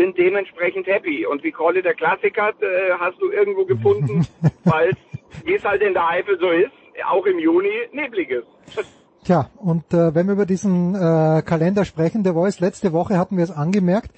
sind 0.00 0.16
dementsprechend 0.16 0.86
happy. 0.86 1.26
Und 1.26 1.44
wie 1.44 1.52
Krolle 1.52 1.82
der 1.82 1.94
Klassiker 1.94 2.50
äh, 2.60 2.92
hast 2.98 3.20
du 3.20 3.30
irgendwo 3.30 3.64
gefunden, 3.64 4.26
weil 4.64 4.92
wie 5.44 5.54
es 5.54 5.64
halt 5.64 5.82
in 5.82 5.92
der 5.92 6.08
Eifel 6.08 6.38
so 6.40 6.50
ist, 6.50 6.72
auch 7.06 7.26
im 7.26 7.38
Juni 7.38 7.72
neblig 7.92 8.30
ist. 8.30 8.46
Tja, 9.24 9.50
und 9.58 9.92
äh, 9.92 10.14
wenn 10.14 10.26
wir 10.26 10.32
über 10.32 10.46
diesen 10.46 10.94
äh, 10.94 11.42
Kalender 11.42 11.84
sprechen, 11.84 12.22
der 12.22 12.32
Voice, 12.32 12.60
letzte 12.60 12.94
Woche 12.94 13.18
hatten 13.18 13.36
wir 13.36 13.44
es 13.44 13.50
angemerkt, 13.50 14.10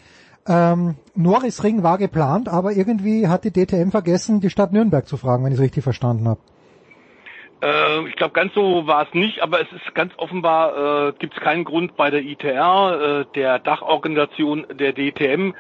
ähm, 0.47 0.95
Norrisring 1.15 1.83
war 1.83 1.99
geplant, 1.99 2.49
aber 2.49 2.73
irgendwie 2.73 3.27
hat 3.27 3.45
die 3.45 3.51
DTM 3.53 3.91
vergessen, 3.91 4.41
die 4.41 4.51
Stadt 4.51 4.73
Nürnberg 4.73 5.07
zu 5.07 5.17
fragen, 5.17 5.45
wenn 5.45 5.53
ich 5.53 5.59
es 5.59 5.65
richtig 5.65 5.83
verstanden 5.83 6.29
habe. 6.29 6.41
Äh, 7.63 8.09
ich 8.09 8.17
glaube, 8.17 8.35
ganz 8.35 8.53
so 8.55 8.87
war 8.87 9.07
es 9.07 9.15
nicht, 9.15 9.41
aber 9.41 9.61
es 9.61 9.71
ist 9.73 9.95
ganz 9.95 10.13
offenbar, 10.17 11.09
äh, 11.09 11.13
gibt 11.19 11.35
es 11.35 11.41
keinen 11.41 11.65
Grund 11.65 11.97
bei 11.97 12.11
der 12.11 12.23
ITR, 12.23 13.25
äh, 13.31 13.35
der 13.35 13.59
Dachorganisation 13.61 14.67
der 14.73 14.93
DTM, 14.93 15.55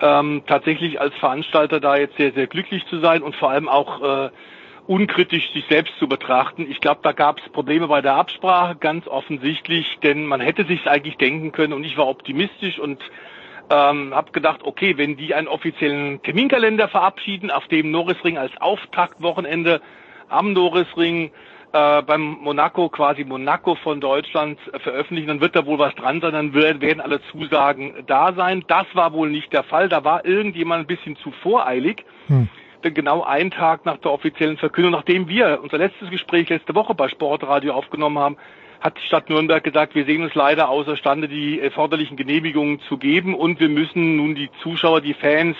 ähm, 0.00 0.42
tatsächlich 0.46 1.00
als 1.00 1.14
Veranstalter 1.16 1.80
da 1.80 1.96
jetzt 1.96 2.16
sehr, 2.16 2.32
sehr 2.32 2.46
glücklich 2.46 2.86
zu 2.86 3.00
sein 3.00 3.22
und 3.22 3.34
vor 3.36 3.50
allem 3.50 3.68
auch 3.68 4.02
äh, 4.02 4.30
unkritisch 4.86 5.52
sich 5.52 5.64
selbst 5.68 5.92
zu 5.98 6.08
betrachten. 6.08 6.66
Ich 6.70 6.80
glaube, 6.80 7.00
da 7.02 7.12
gab 7.12 7.38
es 7.38 7.48
Probleme 7.52 7.88
bei 7.88 8.00
der 8.00 8.14
Absprache, 8.14 8.76
ganz 8.76 9.06
offensichtlich, 9.06 9.98
denn 10.02 10.26
man 10.26 10.40
hätte 10.40 10.64
sich 10.64 10.88
eigentlich 10.88 11.16
denken 11.16 11.52
können 11.52 11.72
und 11.72 11.84
ich 11.84 11.96
war 11.96 12.08
optimistisch 12.08 12.78
und 12.78 13.00
ähm, 13.70 14.14
habe 14.14 14.32
gedacht, 14.32 14.60
okay, 14.64 14.96
wenn 14.96 15.16
die 15.16 15.34
einen 15.34 15.48
offiziellen 15.48 16.22
Terminkalender 16.22 16.88
verabschieden, 16.88 17.50
auf 17.50 17.68
dem 17.68 17.90
Norrisring 17.90 18.38
als 18.38 18.52
Auftaktwochenende 18.60 19.80
am 20.30 20.52
Norrisring 20.52 21.30
äh, 21.72 22.02
beim 22.02 22.38
Monaco, 22.40 22.88
quasi 22.88 23.24
Monaco 23.24 23.76
von 23.76 24.00
Deutschland 24.00 24.58
äh, 24.72 24.78
veröffentlichen, 24.78 25.28
dann 25.28 25.40
wird 25.40 25.54
da 25.54 25.66
wohl 25.66 25.78
was 25.78 25.94
dran 25.94 26.20
sein, 26.20 26.32
dann 26.32 26.54
werden 26.54 27.00
alle 27.00 27.20
Zusagen 27.30 27.94
da 28.06 28.32
sein. 28.32 28.64
Das 28.66 28.86
war 28.94 29.12
wohl 29.12 29.30
nicht 29.30 29.52
der 29.52 29.62
Fall. 29.62 29.88
Da 29.88 30.02
war 30.02 30.24
irgendjemand 30.24 30.84
ein 30.84 30.86
bisschen 30.86 31.16
zu 31.16 31.30
voreilig. 31.42 32.04
Hm. 32.26 32.48
denn 32.82 32.94
genau 32.94 33.22
einen 33.22 33.50
Tag 33.50 33.84
nach 33.84 33.98
der 33.98 34.10
offiziellen 34.10 34.56
Verkündung, 34.56 34.92
nachdem 34.92 35.28
wir 35.28 35.60
unser 35.62 35.78
letztes 35.78 36.10
Gespräch 36.10 36.48
letzte 36.48 36.74
Woche 36.74 36.94
bei 36.94 37.08
Sportradio 37.08 37.74
aufgenommen 37.74 38.18
haben, 38.18 38.36
hat 38.80 38.96
die 38.96 39.06
Stadt 39.06 39.28
Nürnberg 39.28 39.62
gesagt, 39.62 39.94
wir 39.94 40.06
sehen 40.06 40.22
uns 40.22 40.34
leider 40.34 40.68
außerstande, 40.68 41.28
die 41.28 41.60
erforderlichen 41.60 42.16
Genehmigungen 42.16 42.80
zu 42.88 42.96
geben 42.96 43.34
und 43.34 43.60
wir 43.60 43.68
müssen 43.68 44.16
nun 44.16 44.34
die 44.34 44.48
Zuschauer, 44.62 45.02
die 45.02 45.14
Fans, 45.14 45.56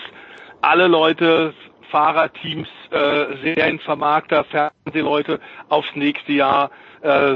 alle 0.61 0.87
Leute, 0.87 1.53
Fahrerteams, 1.91 2.67
äh, 2.89 3.37
Serienvermarkter, 3.43 4.45
Fernsehleute 4.45 5.39
aufs 5.69 5.93
nächste 5.95 6.31
Jahr 6.31 6.71
äh, 7.01 7.35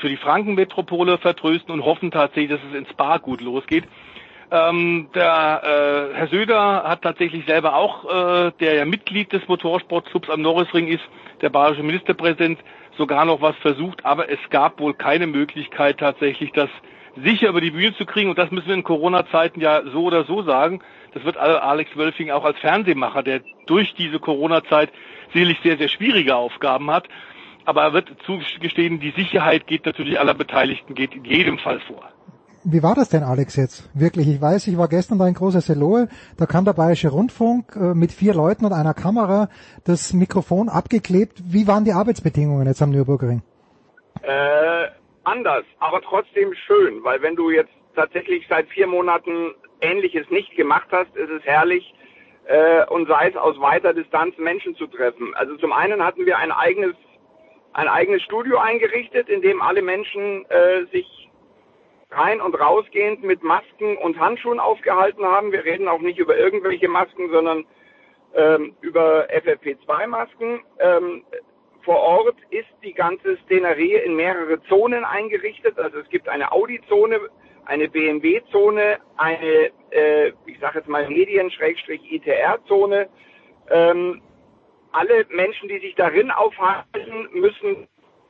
für 0.00 0.08
die 0.08 0.16
Frankenmetropole 0.16 1.18
vertrösten 1.18 1.72
und 1.72 1.84
hoffen 1.84 2.10
tatsächlich, 2.10 2.50
dass 2.50 2.60
es 2.70 2.76
ins 2.78 2.88
Spa 2.90 3.18
gut 3.18 3.40
losgeht. 3.40 3.84
Ähm, 4.50 5.08
der 5.14 6.12
äh, 6.12 6.16
Herr 6.16 6.28
Söder 6.28 6.84
hat 6.84 7.02
tatsächlich 7.02 7.44
selber 7.46 7.74
auch, 7.74 8.04
äh, 8.04 8.52
der 8.60 8.74
ja 8.74 8.84
Mitglied 8.84 9.32
des 9.32 9.46
Motorsportclubs 9.48 10.30
am 10.30 10.40
Norrisring 10.40 10.86
ist, 10.86 11.02
der 11.40 11.50
bayerische 11.50 11.82
Ministerpräsident, 11.82 12.60
sogar 12.96 13.24
noch 13.24 13.42
was 13.42 13.56
versucht, 13.56 14.04
aber 14.04 14.30
es 14.30 14.38
gab 14.50 14.80
wohl 14.80 14.94
keine 14.94 15.26
Möglichkeit 15.26 15.98
tatsächlich, 15.98 16.52
das 16.52 16.70
sicher 17.22 17.48
über 17.48 17.60
die 17.60 17.70
Bühne 17.70 17.94
zu 17.96 18.06
kriegen. 18.06 18.30
Und 18.30 18.38
das 18.38 18.50
müssen 18.50 18.68
wir 18.68 18.74
in 18.74 18.84
Corona-Zeiten 18.84 19.60
ja 19.60 19.82
so 19.92 20.04
oder 20.04 20.24
so 20.24 20.42
sagen. 20.42 20.80
Das 21.14 21.24
wird 21.24 21.36
Alex 21.36 21.96
Wölfing 21.96 22.30
auch 22.30 22.44
als 22.44 22.58
Fernsehmacher, 22.58 23.22
der 23.22 23.40
durch 23.66 23.94
diese 23.94 24.18
Corona-Zeit 24.18 24.90
sicherlich 25.32 25.58
sehr, 25.62 25.78
sehr 25.78 25.88
schwierige 25.88 26.36
Aufgaben 26.36 26.90
hat. 26.90 27.08
Aber 27.64 27.82
er 27.82 27.92
wird 27.92 28.10
zugestehen, 28.24 29.00
die 29.00 29.12
Sicherheit 29.16 29.66
geht 29.66 29.86
natürlich 29.86 30.20
aller 30.20 30.34
Beteiligten, 30.34 30.94
geht 30.94 31.14
in 31.14 31.24
jedem 31.24 31.58
Fall 31.58 31.80
vor. 31.80 32.04
Wie 32.68 32.82
war 32.82 32.96
das 32.96 33.10
denn, 33.10 33.22
Alex, 33.22 33.54
jetzt? 33.54 33.88
Wirklich, 33.94 34.26
ich 34.26 34.40
weiß, 34.40 34.66
ich 34.66 34.76
war 34.76 34.88
gestern 34.88 35.18
da 35.18 35.28
in 35.28 35.34
Großer 35.34 35.60
Seloe, 35.60 36.08
da 36.36 36.46
kam 36.46 36.64
der 36.64 36.72
Bayerische 36.72 37.10
Rundfunk 37.10 37.76
äh, 37.76 37.94
mit 37.94 38.10
vier 38.10 38.34
Leuten 38.34 38.64
und 38.64 38.72
einer 38.72 38.92
Kamera, 38.92 39.48
das 39.84 40.12
Mikrofon 40.12 40.68
abgeklebt. 40.68 41.40
Wie 41.44 41.68
waren 41.68 41.84
die 41.84 41.92
Arbeitsbedingungen 41.92 42.66
jetzt 42.66 42.82
am 42.82 42.90
Nürburgring? 42.90 43.42
Äh, 44.22 44.88
anders, 45.26 45.64
aber 45.78 46.00
trotzdem 46.00 46.54
schön, 46.54 47.02
weil 47.04 47.22
wenn 47.22 47.36
du 47.36 47.50
jetzt 47.50 47.72
tatsächlich 47.94 48.46
seit 48.48 48.68
vier 48.68 48.86
Monaten 48.86 49.54
Ähnliches 49.80 50.28
nicht 50.30 50.54
gemacht 50.56 50.88
hast, 50.90 51.14
ist 51.16 51.30
es 51.30 51.42
herrlich, 51.44 51.94
äh, 52.46 52.84
und 52.86 53.08
sei 53.08 53.28
es 53.28 53.36
aus 53.36 53.60
weiter 53.60 53.92
Distanz 53.92 54.36
Menschen 54.38 54.76
zu 54.76 54.86
treffen. 54.86 55.34
Also 55.34 55.56
zum 55.56 55.72
einen 55.72 56.04
hatten 56.04 56.26
wir 56.26 56.38
ein 56.38 56.52
eigenes 56.52 56.94
ein 57.72 57.88
eigenes 57.88 58.22
Studio 58.22 58.56
eingerichtet, 58.56 59.28
in 59.28 59.42
dem 59.42 59.60
alle 59.60 59.82
Menschen 59.82 60.46
äh, 60.48 60.86
sich 60.92 61.28
rein 62.10 62.40
und 62.40 62.58
rausgehend 62.58 63.22
mit 63.22 63.42
Masken 63.42 63.98
und 63.98 64.18
Handschuhen 64.18 64.60
aufgehalten 64.60 65.26
haben. 65.26 65.52
Wir 65.52 65.62
reden 65.62 65.86
auch 65.86 66.00
nicht 66.00 66.18
über 66.18 66.38
irgendwelche 66.38 66.88
Masken, 66.88 67.30
sondern 67.30 67.66
ähm, 68.34 68.74
über 68.80 69.28
FFP2-Masken. 69.28 70.60
Ähm, 70.78 71.24
vor 71.86 72.00
Ort 72.00 72.36
ist 72.50 72.68
die 72.82 72.92
ganze 72.92 73.38
Szenerie 73.44 73.94
in 73.94 74.14
mehrere 74.16 74.60
Zonen 74.64 75.04
eingerichtet. 75.04 75.78
Also 75.78 76.00
es 76.00 76.08
gibt 76.08 76.28
eine 76.28 76.50
Audi-Zone, 76.50 77.20
eine 77.64 77.88
BMW-Zone, 77.88 78.98
eine, 79.16 79.70
äh, 79.90 80.32
ich 80.46 80.58
sage 80.58 80.80
jetzt 80.80 80.88
mal 80.88 81.08
Medien-ITR-Zone. 81.08 83.08
Ähm, 83.70 84.20
alle 84.90 85.26
Menschen, 85.30 85.68
die 85.68 85.78
sich 85.78 85.94
darin 85.94 86.32
aufhalten, 86.32 87.28
müssen 87.32 87.86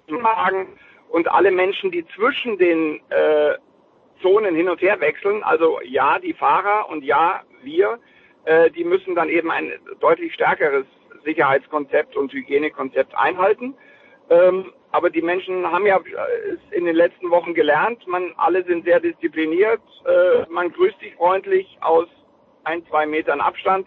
sagen, 0.06 0.78
und 1.08 1.26
alle 1.28 1.50
Menschen, 1.50 1.90
die 1.90 2.04
zwischen 2.14 2.58
den 2.58 3.00
äh, 3.08 3.54
Zonen 4.20 4.54
hin 4.54 4.68
und 4.68 4.82
her 4.82 5.00
wechseln, 5.00 5.42
also 5.42 5.80
ja, 5.82 6.18
die 6.18 6.34
Fahrer 6.34 6.90
und 6.90 7.04
ja, 7.04 7.42
wir, 7.62 7.98
äh, 8.44 8.70
die 8.70 8.84
müssen 8.84 9.14
dann 9.14 9.30
eben 9.30 9.50
ein 9.50 9.72
deutlich 10.00 10.34
stärkeres 10.34 10.84
Sicherheitskonzept 11.26 12.16
und 12.16 12.32
Hygienekonzept 12.32 13.14
einhalten. 13.14 13.74
Ähm, 14.30 14.72
aber 14.92 15.10
die 15.10 15.20
Menschen 15.20 15.70
haben 15.70 15.84
ja 15.84 15.98
äh, 15.98 16.74
in 16.76 16.86
den 16.86 16.96
letzten 16.96 17.30
Wochen 17.30 17.52
gelernt, 17.52 18.06
man 18.06 18.32
alle 18.38 18.64
sind 18.64 18.86
sehr 18.86 19.00
diszipliniert, 19.00 19.82
äh, 20.06 20.50
man 20.50 20.72
grüßt 20.72 20.98
sich 21.00 21.14
freundlich 21.16 21.76
aus 21.82 22.08
ein, 22.64 22.86
zwei 22.86 23.04
Metern 23.04 23.42
Abstand 23.42 23.86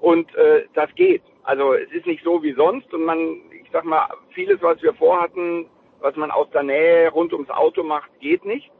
und 0.00 0.32
äh, 0.36 0.66
das 0.74 0.94
geht. 0.94 1.22
Also 1.42 1.74
es 1.74 1.90
ist 1.90 2.06
nicht 2.06 2.22
so 2.22 2.42
wie 2.42 2.52
sonst 2.52 2.94
und 2.94 3.04
man, 3.04 3.40
ich 3.50 3.68
sag 3.72 3.84
mal, 3.84 4.06
vieles, 4.30 4.62
was 4.62 4.80
wir 4.80 4.94
vorhatten, 4.94 5.66
was 6.00 6.14
man 6.14 6.30
aus 6.30 6.48
der 6.50 6.62
Nähe 6.62 7.10
rund 7.10 7.32
ums 7.32 7.50
Auto 7.50 7.82
macht, 7.82 8.08
geht 8.20 8.44
nicht 8.44 8.70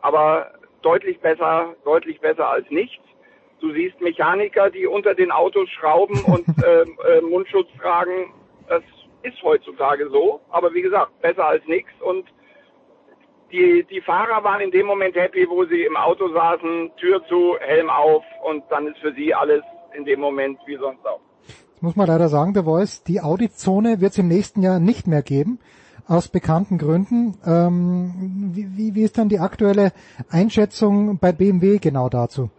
aber 0.00 0.52
deutlich 0.82 1.20
besser, 1.20 1.74
deutlich 1.84 2.20
besser 2.20 2.48
als 2.48 2.68
nichts. 2.70 3.04
Du 3.60 3.72
siehst 3.72 4.00
Mechaniker, 4.00 4.70
die 4.70 4.86
unter 4.86 5.14
den 5.14 5.30
Autos 5.30 5.68
schrauben 5.70 6.22
und 6.24 6.46
äh, 6.64 6.82
äh, 6.82 7.20
Mundschutz 7.20 7.68
tragen. 7.80 8.32
Das 8.68 8.82
ist 9.22 9.42
heutzutage 9.42 10.08
so, 10.10 10.40
aber 10.50 10.72
wie 10.74 10.82
gesagt, 10.82 11.20
besser 11.20 11.46
als 11.46 11.66
nichts. 11.66 11.90
Und 12.00 12.26
die, 13.50 13.84
die 13.90 14.00
Fahrer 14.00 14.44
waren 14.44 14.60
in 14.60 14.70
dem 14.70 14.86
Moment 14.86 15.16
happy, 15.16 15.46
wo 15.48 15.64
sie 15.64 15.82
im 15.82 15.96
Auto 15.96 16.28
saßen, 16.28 16.92
Tür 16.96 17.24
zu, 17.26 17.56
Helm 17.60 17.90
auf 17.90 18.24
und 18.44 18.64
dann 18.70 18.86
ist 18.86 18.98
für 18.98 19.12
sie 19.14 19.34
alles 19.34 19.62
in 19.96 20.04
dem 20.04 20.20
Moment 20.20 20.58
wie 20.66 20.76
sonst 20.76 21.04
auch. 21.06 21.20
Das 21.46 21.82
muss 21.82 21.96
man 21.96 22.08
leider 22.08 22.28
sagen, 22.28 22.54
der 22.54 22.64
Voice, 22.64 23.04
die 23.04 23.20
Audit-Zone 23.20 24.00
wird 24.00 24.12
es 24.12 24.18
im 24.18 24.28
nächsten 24.28 24.62
Jahr 24.62 24.80
nicht 24.80 25.06
mehr 25.06 25.22
geben 25.22 25.58
aus 26.08 26.28
bekannten 26.28 26.78
Gründen. 26.78 27.36
Ähm, 27.44 28.50
wie, 28.52 28.76
wie, 28.76 28.94
wie 28.94 29.02
ist 29.02 29.18
dann 29.18 29.28
die 29.28 29.38
aktuelle 29.38 29.92
Einschätzung 30.28 31.18
bei 31.18 31.32
BMW 31.32 31.78
genau 31.78 32.08
dazu? 32.08 32.50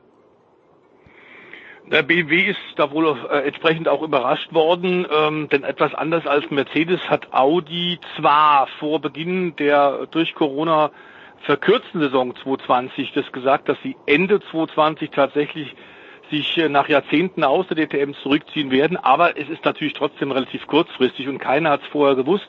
Der 1.91 2.03
BMW 2.03 2.43
ist 2.43 2.59
da 2.75 2.91
wohl 2.91 3.17
äh, 3.31 3.47
entsprechend 3.47 3.87
auch 3.87 4.03
überrascht 4.03 4.53
worden, 4.53 5.07
ähm, 5.11 5.49
denn 5.49 5.63
etwas 5.63 5.95
anders 5.95 6.27
als 6.27 6.51
Mercedes 6.51 6.99
hat 7.09 7.33
Audi 7.33 7.99
zwar 8.15 8.67
vor 8.79 9.01
Beginn 9.01 9.55
der 9.55 10.05
durch 10.11 10.35
Corona 10.35 10.91
verkürzten 11.45 11.99
Saison 11.99 12.35
2020 12.35 13.13
das 13.13 13.31
gesagt, 13.31 13.69
dass 13.69 13.77
sie 13.81 13.95
Ende 14.05 14.39
2020 14.39 15.09
tatsächlich 15.09 15.75
sich 16.29 16.57
äh, 16.59 16.69
nach 16.69 16.87
Jahrzehnten 16.89 17.43
aus 17.43 17.65
der 17.69 17.87
DTM 17.87 18.13
zurückziehen 18.21 18.69
werden, 18.69 18.95
aber 18.95 19.39
es 19.39 19.49
ist 19.49 19.65
natürlich 19.65 19.93
trotzdem 19.93 20.31
relativ 20.31 20.67
kurzfristig 20.67 21.27
und 21.27 21.39
keiner 21.39 21.71
hat 21.71 21.81
es 21.81 21.87
vorher 21.87 22.15
gewusst. 22.15 22.47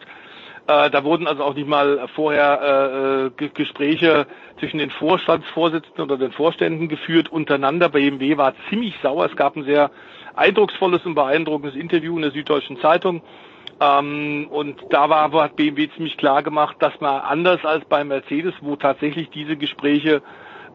Äh, 0.71 0.89
da 0.91 1.03
wurden 1.03 1.27
also 1.27 1.43
auch 1.43 1.55
nicht 1.55 1.67
mal 1.67 2.07
vorher 2.15 3.31
äh, 3.41 3.49
Gespräche 3.49 4.29
zwischen 4.61 4.79
den 4.79 4.91
Vorstandsvorsitzenden 4.91 6.05
oder 6.05 6.17
den 6.17 6.31
Vorständen 6.31 6.89
geführt 6.89 7.29
untereinander. 7.33 7.89
BMW 7.89 8.37
war 8.37 8.55
ziemlich 8.69 8.95
sauer. 9.03 9.25
Es 9.25 9.35
gab 9.35 9.57
ein 9.57 9.65
sehr 9.65 9.91
eindrucksvolles 10.37 11.05
und 11.07 11.17
beeindruckendes 11.17 11.75
Interview 11.75 12.15
in 12.15 12.23
der 12.23 12.31
Süddeutschen 12.31 12.79
Zeitung. 12.79 13.23
Ähm, 13.81 14.47
und 14.49 14.81
da 14.91 15.09
war, 15.09 15.33
hat 15.33 15.57
BMW 15.57 15.89
ziemlich 15.97 16.17
klar 16.17 16.45
gemacht, 16.45 16.77
dass 16.79 16.93
man 17.01 17.21
anders 17.21 17.65
als 17.65 17.85
bei 17.87 18.05
Mercedes, 18.05 18.55
wo 18.61 18.77
tatsächlich 18.77 19.29
diese 19.31 19.57
Gespräche 19.57 20.23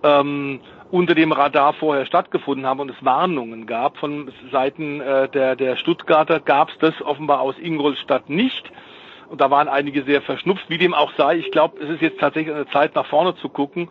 ähm, 0.04 0.60
unter 0.92 1.16
dem 1.16 1.32
Radar 1.32 1.72
vorher 1.72 2.06
stattgefunden 2.06 2.66
haben 2.66 2.82
und 2.82 2.92
es 2.92 3.06
Warnungen 3.06 3.66
gab 3.66 3.98
von 3.98 4.30
Seiten 4.52 5.00
äh, 5.00 5.30
der, 5.30 5.56
der 5.56 5.78
Stuttgarter, 5.78 6.42
gab 6.42 6.68
es 6.70 6.78
das 6.80 7.02
offenbar 7.02 7.40
aus 7.40 7.56
Ingolstadt 7.58 8.30
nicht. 8.30 8.70
Und 9.30 9.42
da 9.42 9.50
waren 9.50 9.68
einige 9.68 10.04
sehr 10.04 10.22
verschnupft, 10.22 10.66
wie 10.70 10.78
dem 10.78 10.94
auch 10.94 11.12
sei. 11.18 11.38
Ich 11.38 11.52
glaube, 11.52 11.82
es 11.82 11.90
ist 11.90 12.02
jetzt 12.02 12.20
tatsächlich 12.20 12.54
eine 12.54 12.68
Zeit, 12.68 12.96
nach 12.96 13.06
vorne 13.06 13.36
zu 13.36 13.50
gucken. 13.50 13.90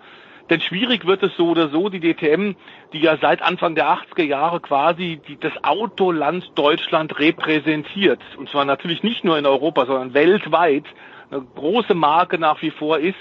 Denn 0.51 0.61
schwierig 0.61 1.07
wird 1.07 1.23
es 1.23 1.35
so 1.37 1.49
oder 1.49 1.69
so, 1.69 1.89
die 1.89 2.01
DTM, 2.01 2.55
die 2.93 3.01
ja 3.01 3.17
seit 3.17 3.41
Anfang 3.41 3.75
der 3.75 3.89
80er 3.89 4.25
Jahre 4.25 4.61
quasi 4.61 5.21
die, 5.27 5.39
das 5.39 5.53
Autoland 5.63 6.53
Deutschland 6.55 7.19
repräsentiert. 7.19 8.21
Und 8.37 8.51
zwar 8.51 8.65
natürlich 8.65 9.03
nicht 9.03 9.25
nur 9.25 9.39
in 9.39 9.47
Europa, 9.47 9.87
sondern 9.87 10.13
weltweit 10.13 10.85
eine 11.31 11.43
große 11.55 11.95
Marke 11.95 12.39
nach 12.39 12.61
wie 12.61 12.71
vor 12.71 12.99
ist, 12.99 13.17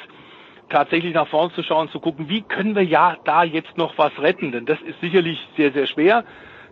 tatsächlich 0.69 1.13
nach 1.13 1.27
vorne 1.27 1.53
zu 1.53 1.63
schauen, 1.63 1.89
zu 1.89 1.99
gucken, 1.99 2.27
wie 2.27 2.41
können 2.41 2.75
wir 2.75 2.83
ja 2.83 3.15
da 3.23 3.43
jetzt 3.43 3.77
noch 3.77 3.97
was 3.97 4.11
retten? 4.19 4.51
Denn 4.51 4.65
das 4.65 4.81
ist 4.81 4.99
sicherlich 4.99 5.39
sehr, 5.55 5.71
sehr 5.71 5.87
schwer. 5.87 6.25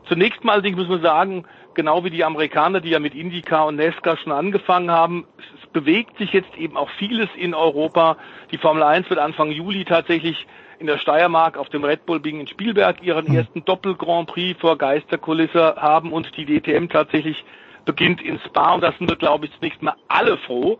Zunächst 0.07 0.43
mal 0.43 0.53
allerdings 0.53 0.77
muss 0.77 0.89
man 0.89 1.01
sagen, 1.01 1.45
genau 1.74 2.03
wie 2.03 2.09
die 2.09 2.24
Amerikaner, 2.24 2.82
die 2.82 2.90
ja 2.90 3.00
mit 3.00 3.16
IndyCar 3.16 3.67
und 3.67 3.75
NASCAR 3.75 4.17
schon 4.17 4.32
angefangen 4.32 4.91
haben. 4.91 5.25
Es 5.61 5.69
bewegt 5.69 6.17
sich 6.17 6.33
jetzt 6.33 6.56
eben 6.58 6.77
auch 6.77 6.90
vieles 6.98 7.30
in 7.35 7.53
Europa. 7.53 8.17
Die 8.51 8.58
Formel 8.58 8.83
1 8.83 9.09
wird 9.09 9.19
Anfang 9.19 9.51
Juli 9.51 9.85
tatsächlich 9.85 10.48
in 10.80 10.88
der 10.88 10.98
Steiermark 10.98 11.58
auf 11.58 11.69
dem 11.69 11.83
Red 11.83 12.06
Bull 12.06 12.19
Bing 12.19 12.40
in 12.40 12.48
Spielberg 12.48 13.03
ihren 13.03 13.27
hm. 13.27 13.35
ersten 13.35 13.66
Doppel-Grand 13.66 14.27
Prix 14.27 14.59
vor 14.59 14.77
Geisterkulisse 14.77 15.75
haben 15.77 16.11
und 16.11 16.35
die 16.35 16.45
DTM 16.45 16.88
tatsächlich 16.88 17.43
beginnt 17.85 18.22
in 18.22 18.40
Spa 18.40 18.74
und 18.74 18.82
das 18.82 18.98
sind 18.98 19.09
wir, 19.09 19.16
glaube 19.16 19.45
ich, 19.45 19.51
zunächst 19.58 19.82
mal 19.82 19.95
alle 20.08 20.38
froh. 20.38 20.80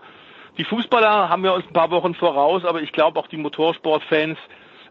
Die 0.58 0.64
Fußballer 0.64 1.30
haben 1.30 1.44
wir 1.44 1.54
uns 1.54 1.66
ein 1.66 1.74
paar 1.74 1.92
Wochen 1.92 2.14
voraus, 2.14 2.66
aber 2.66 2.82
ich 2.82 2.92
glaube 2.92 3.20
auch 3.20 3.28
die 3.28 3.38
Motorsportfans 3.38 4.38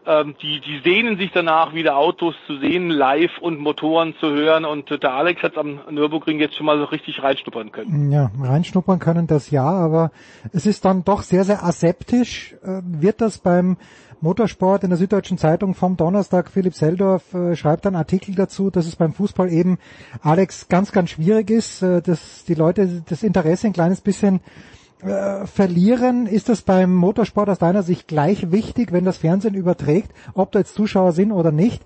ähm, 0.05 0.35
die, 0.41 0.61
die 0.61 0.81
sehnen 0.83 1.17
sich 1.17 1.31
danach, 1.33 1.73
wieder 1.73 1.97
Autos 1.97 2.35
zu 2.47 2.57
sehen, 2.57 2.89
live 2.89 3.37
und 3.39 3.59
Motoren 3.59 4.15
zu 4.19 4.31
hören. 4.31 4.65
Und 4.65 4.89
äh, 4.91 4.97
der 4.97 5.13
Alex 5.13 5.43
hat 5.43 5.57
am 5.57 5.79
Nürburgring 5.89 6.39
jetzt 6.39 6.55
schon 6.55 6.65
mal 6.65 6.77
so 6.77 6.85
richtig 6.85 7.21
reinschnuppern 7.21 7.71
können. 7.71 8.11
Ja, 8.11 8.31
reinschnuppern 8.41 8.99
können 8.99 9.27
das 9.27 9.51
ja, 9.51 9.63
aber 9.63 10.11
es 10.53 10.65
ist 10.65 10.85
dann 10.85 11.03
doch 11.03 11.21
sehr, 11.21 11.43
sehr 11.43 11.63
aseptisch. 11.63 12.55
Äh, 12.63 12.81
wird 12.83 13.21
das 13.21 13.37
beim 13.37 13.77
Motorsport 14.21 14.83
in 14.83 14.91
der 14.91 14.97
Süddeutschen 14.97 15.39
Zeitung 15.39 15.73
vom 15.73 15.97
Donnerstag, 15.97 16.51
Philipp 16.51 16.75
Seldorf 16.75 17.33
äh, 17.33 17.55
schreibt 17.55 17.87
einen 17.87 17.95
Artikel 17.95 18.35
dazu, 18.35 18.69
dass 18.69 18.85
es 18.85 18.95
beim 18.95 19.13
Fußball 19.13 19.51
eben, 19.51 19.79
Alex, 20.21 20.67
ganz, 20.67 20.91
ganz 20.91 21.09
schwierig 21.09 21.49
ist, 21.49 21.81
äh, 21.81 22.01
dass 22.01 22.45
die 22.45 22.53
Leute 22.53 23.03
das 23.09 23.23
Interesse 23.23 23.67
ein 23.67 23.73
kleines 23.73 24.01
bisschen 24.01 24.41
äh, 25.03 25.47
verlieren. 25.47 26.27
Ist 26.27 26.49
das 26.49 26.61
beim 26.61 26.93
Motorsport 26.93 27.49
aus 27.49 27.59
deiner 27.59 27.83
Sicht 27.83 28.07
gleich 28.07 28.51
wichtig, 28.51 28.91
wenn 28.91 29.05
das 29.05 29.17
Fernsehen 29.17 29.55
überträgt, 29.55 30.11
ob 30.35 30.51
da 30.51 30.59
jetzt 30.59 30.75
Zuschauer 30.75 31.11
sind 31.11 31.31
oder 31.31 31.51
nicht? 31.51 31.83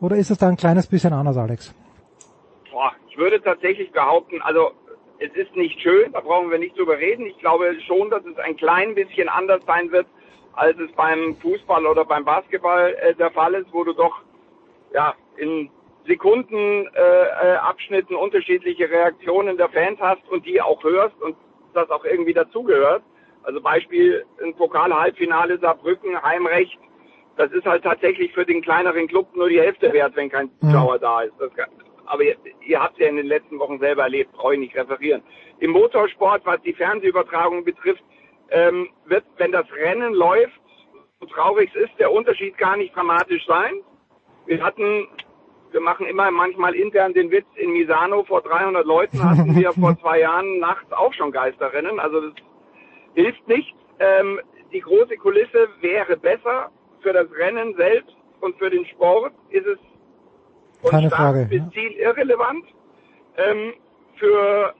Oder 0.00 0.16
ist 0.16 0.30
es 0.30 0.38
da 0.38 0.48
ein 0.48 0.56
kleines 0.56 0.86
bisschen 0.86 1.12
anders, 1.12 1.36
Alex? 1.36 1.74
Boah, 2.70 2.92
ich 3.08 3.16
würde 3.16 3.40
tatsächlich 3.40 3.90
behaupten, 3.92 4.42
also 4.42 4.72
es 5.18 5.32
ist 5.34 5.56
nicht 5.56 5.80
schön, 5.80 6.12
da 6.12 6.20
brauchen 6.20 6.50
wir 6.50 6.58
nicht 6.58 6.76
drüber 6.76 6.98
reden. 6.98 7.26
Ich 7.26 7.38
glaube 7.38 7.74
schon, 7.86 8.10
dass 8.10 8.24
es 8.26 8.36
ein 8.38 8.56
klein 8.56 8.94
bisschen 8.94 9.28
anders 9.28 9.62
sein 9.66 9.90
wird, 9.90 10.06
als 10.52 10.78
es 10.78 10.92
beim 10.92 11.36
Fußball 11.36 11.86
oder 11.86 12.04
beim 12.04 12.24
Basketball 12.24 12.94
äh, 13.00 13.14
der 13.14 13.30
Fall 13.30 13.54
ist, 13.54 13.72
wo 13.72 13.84
du 13.84 13.92
doch 13.92 14.20
ja 14.92 15.14
in 15.36 15.70
Sekundenabschnitten 16.06 18.16
äh, 18.16 18.18
äh, 18.18 18.22
unterschiedliche 18.22 18.90
Reaktionen 18.90 19.56
der 19.56 19.68
Fans 19.68 20.00
hast 20.00 20.28
und 20.28 20.44
die 20.46 20.60
auch 20.60 20.82
hörst 20.82 21.20
und 21.20 21.36
das 21.76 21.90
auch 21.90 22.04
irgendwie 22.04 22.34
dazugehört. 22.34 23.02
Also 23.42 23.60
Beispiel 23.60 24.24
ein 24.42 24.54
Pokal-Halbfinale 24.54 25.58
Saarbrücken, 25.58 26.20
Heimrecht. 26.22 26.78
Das 27.36 27.52
ist 27.52 27.66
halt 27.66 27.84
tatsächlich 27.84 28.32
für 28.32 28.44
den 28.44 28.62
kleineren 28.62 29.06
Club 29.08 29.28
nur 29.36 29.48
die 29.48 29.60
Hälfte 29.60 29.92
wert, 29.92 30.16
wenn 30.16 30.30
kein 30.30 30.50
Zuschauer 30.60 30.98
da 30.98 31.20
ist. 31.20 31.34
Kann, 31.54 31.68
aber 32.06 32.22
ihr, 32.22 32.36
ihr 32.66 32.82
habt 32.82 32.94
es 32.94 33.00
ja 33.00 33.08
in 33.08 33.16
den 33.16 33.26
letzten 33.26 33.58
Wochen 33.58 33.78
selber 33.78 34.02
erlebt, 34.04 34.32
brauche 34.32 34.54
ich 34.54 34.60
nicht 34.60 34.76
referieren. 34.76 35.22
Im 35.60 35.70
Motorsport, 35.70 36.44
was 36.44 36.60
die 36.62 36.72
Fernsehübertragung 36.72 37.64
betrifft, 37.64 38.02
ähm, 38.50 38.88
wird, 39.04 39.24
wenn 39.36 39.52
das 39.52 39.66
Rennen 39.72 40.14
läuft, 40.14 40.60
so 41.20 41.26
traurig 41.26 41.70
es 41.74 41.88
ist, 41.88 41.98
der 41.98 42.12
Unterschied 42.12 42.56
gar 42.58 42.76
nicht 42.76 42.94
dramatisch 42.94 43.44
sein. 43.46 43.74
Wir 44.46 44.62
hatten 44.62 45.08
wir 45.72 45.80
machen 45.80 46.06
immer 46.06 46.30
manchmal 46.30 46.74
intern 46.74 47.12
den 47.12 47.30
Witz, 47.30 47.46
in 47.56 47.72
Misano 47.72 48.24
vor 48.24 48.42
300 48.42 48.84
Leuten 48.84 49.22
hatten 49.22 49.56
wir 49.56 49.72
vor 49.80 49.98
zwei 50.00 50.20
Jahren 50.20 50.58
nachts 50.58 50.92
auch 50.92 51.12
schon 51.12 51.32
Geisterrennen. 51.32 52.00
Also 52.00 52.20
das 52.20 52.34
hilft 53.14 53.46
nicht. 53.48 53.74
Ähm, 53.98 54.40
die 54.72 54.80
große 54.80 55.16
Kulisse 55.16 55.68
wäre 55.80 56.16
besser. 56.16 56.70
Für 57.00 57.12
das 57.12 57.26
Rennen 57.32 57.74
selbst 57.76 58.16
und 58.40 58.56
für 58.58 58.70
den 58.70 58.84
Sport 58.86 59.32
ist 59.50 59.66
es 59.66 59.78
Keine 60.90 61.10
Frage, 61.10 61.46
bis 61.48 61.62
Ziel 61.72 61.92
irrelevant. 61.92 62.64
Ähm, 63.36 63.74
für 64.16 64.74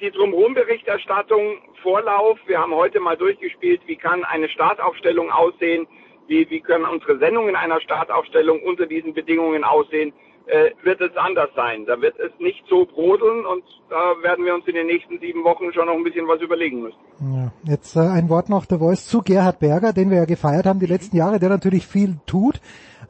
die 0.00 0.10
Drumherum-Berichterstattung, 0.10 1.58
Vorlauf, 1.82 2.38
wir 2.46 2.58
haben 2.58 2.74
heute 2.74 3.00
mal 3.00 3.16
durchgespielt, 3.16 3.80
wie 3.86 3.96
kann 3.96 4.24
eine 4.24 4.48
Startaufstellung 4.48 5.30
aussehen, 5.30 5.86
wie, 6.26 6.48
wie 6.50 6.60
können 6.60 6.84
unsere 6.84 7.18
Sendungen 7.18 7.50
in 7.50 7.56
einer 7.56 7.80
Startaufstellung 7.80 8.62
unter 8.62 8.86
diesen 8.86 9.14
Bedingungen 9.14 9.64
aussehen 9.64 10.12
äh, 10.46 10.70
wird 10.82 11.00
es 11.00 11.16
anders 11.16 11.50
sein. 11.54 11.86
Da 11.86 12.00
wird 12.00 12.18
es 12.18 12.32
nicht 12.38 12.62
so 12.68 12.84
brodeln 12.84 13.46
und 13.46 13.64
da 13.88 14.14
werden 14.22 14.44
wir 14.44 14.54
uns 14.54 14.66
in 14.66 14.74
den 14.74 14.86
nächsten 14.86 15.18
sieben 15.20 15.44
Wochen 15.44 15.72
schon 15.72 15.86
noch 15.86 15.94
ein 15.94 16.04
bisschen 16.04 16.26
was 16.26 16.40
überlegen 16.40 16.82
müssen. 16.82 16.98
Ja, 17.20 17.52
jetzt 17.64 17.96
äh, 17.96 18.00
ein 18.00 18.28
Wort 18.28 18.48
noch 18.48 18.66
der 18.66 18.78
Voice 18.78 19.06
zu 19.06 19.22
Gerhard 19.22 19.60
Berger, 19.60 19.92
den 19.92 20.10
wir 20.10 20.18
ja 20.18 20.24
gefeiert 20.24 20.66
haben 20.66 20.80
die 20.80 20.86
letzten 20.86 21.16
Jahre, 21.16 21.38
der 21.38 21.48
natürlich 21.48 21.86
viel 21.86 22.16
tut, 22.26 22.60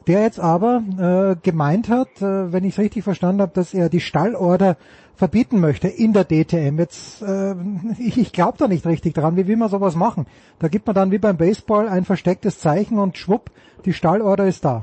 der 0.07 0.23
jetzt 0.23 0.41
aber 0.41 0.83
äh, 0.99 1.37
gemeint 1.43 1.89
hat, 1.89 2.21
äh, 2.21 2.53
wenn 2.53 2.65
ich 2.65 2.75
es 2.75 2.79
richtig 2.79 3.05
verstanden 3.05 3.43
habe, 3.43 3.53
dass 3.55 3.75
er 3.75 3.89
die 3.89 4.01
Stallorder 4.01 4.77
verbieten 5.23 5.61
möchte 5.61 5.87
in 5.87 6.13
der 6.13 6.25
DTM. 6.25 6.81
Jetzt, 6.81 7.23
äh, 7.23 7.55
ich, 8.01 8.19
ich 8.19 8.33
glaube 8.33 8.59
da 8.59 8.67
nicht 8.67 8.85
richtig 8.85 9.15
dran. 9.15 9.37
Wie 9.37 9.47
will 9.47 9.57
man 9.57 9.69
sowas 9.69 9.95
machen? 9.95 10.27
Da 10.59 10.67
gibt 10.67 10.89
man 10.89 10.97
dann 10.97 11.13
wie 11.13 11.19
beim 11.19 11.37
Baseball 11.37 11.89
ein 11.89 12.05
verstecktes 12.05 12.59
Zeichen 12.59 12.99
und 12.99 13.17
schwupp, 13.17 13.53
die 13.85 13.93
Stallorder 13.93 14.47
ist 14.47 14.65
da. 14.65 14.83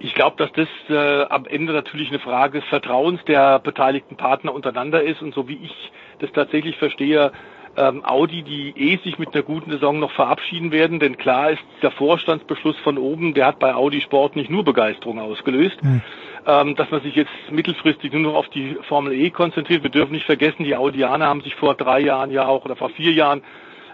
Ich 0.00 0.14
glaube, 0.14 0.36
dass 0.36 0.52
das 0.52 0.68
äh, 0.90 1.24
am 1.30 1.46
Ende 1.46 1.72
natürlich 1.72 2.10
eine 2.10 2.18
Frage 2.18 2.60
des 2.60 2.68
Vertrauens 2.68 3.24
der 3.26 3.58
beteiligten 3.58 4.18
Partner 4.18 4.52
untereinander 4.52 5.02
ist 5.02 5.22
und 5.22 5.32
so 5.32 5.48
wie 5.48 5.56
ich 5.56 5.92
das 6.18 6.30
tatsächlich 6.32 6.76
verstehe, 6.76 7.32
ähm, 7.78 8.04
Audi, 8.04 8.42
die 8.42 8.74
eh 8.76 8.98
sich 9.02 9.18
mit 9.18 9.34
einer 9.34 9.44
guten 9.44 9.70
Saison 9.70 9.98
noch 9.98 10.12
verabschieden 10.12 10.72
werden, 10.72 11.00
denn 11.00 11.16
klar 11.16 11.52
ist, 11.52 11.62
der 11.80 11.90
Vorstandsbeschluss 11.92 12.76
von 12.84 12.98
oben, 12.98 13.32
der 13.32 13.46
hat 13.46 13.60
bei 13.60 13.74
Audi 13.74 14.02
Sport 14.02 14.36
nicht 14.36 14.50
nur 14.50 14.62
Begeisterung 14.62 15.18
ausgelöst, 15.18 15.82
mhm. 15.82 16.02
Ähm, 16.48 16.74
dass 16.76 16.90
man 16.90 17.02
sich 17.02 17.14
jetzt 17.14 17.30
mittelfristig 17.50 18.12
nur 18.12 18.22
noch 18.22 18.34
auf 18.34 18.48
die 18.48 18.76
Formel 18.88 19.12
E 19.12 19.30
konzentriert. 19.30 19.82
Wir 19.82 19.90
dürfen 19.90 20.12
nicht 20.12 20.24
vergessen, 20.24 20.64
die 20.64 20.74
Audianer 20.74 21.26
haben 21.26 21.42
sich 21.42 21.54
vor 21.54 21.74
drei 21.74 22.00
Jahren 22.00 22.30
ja 22.30 22.48
auch 22.48 22.64
oder 22.64 22.74
vor 22.74 22.88
vier 22.88 23.12
Jahren 23.12 23.42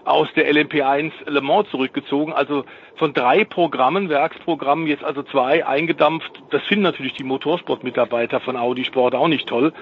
aus 0.05 0.27
der 0.35 0.49
LMP1 0.49 1.11
Le 1.27 1.41
Mans 1.41 1.69
zurückgezogen. 1.69 2.31
Also 2.31 2.63
von 2.95 3.13
drei 3.13 3.43
Programmen, 3.43 4.07
Werksprogrammen, 4.07 4.87
jetzt 4.87 5.03
also 5.03 5.21
zwei 5.23 5.65
eingedampft. 5.65 6.31
Das 6.51 6.63
finden 6.63 6.83
natürlich 6.83 7.13
die 7.13 7.23
Motorsportmitarbeiter 7.25 8.39
von 8.39 8.55
Audi 8.55 8.85
Sport 8.85 9.15
auch 9.15 9.27
nicht 9.27 9.49
toll. 9.49 9.73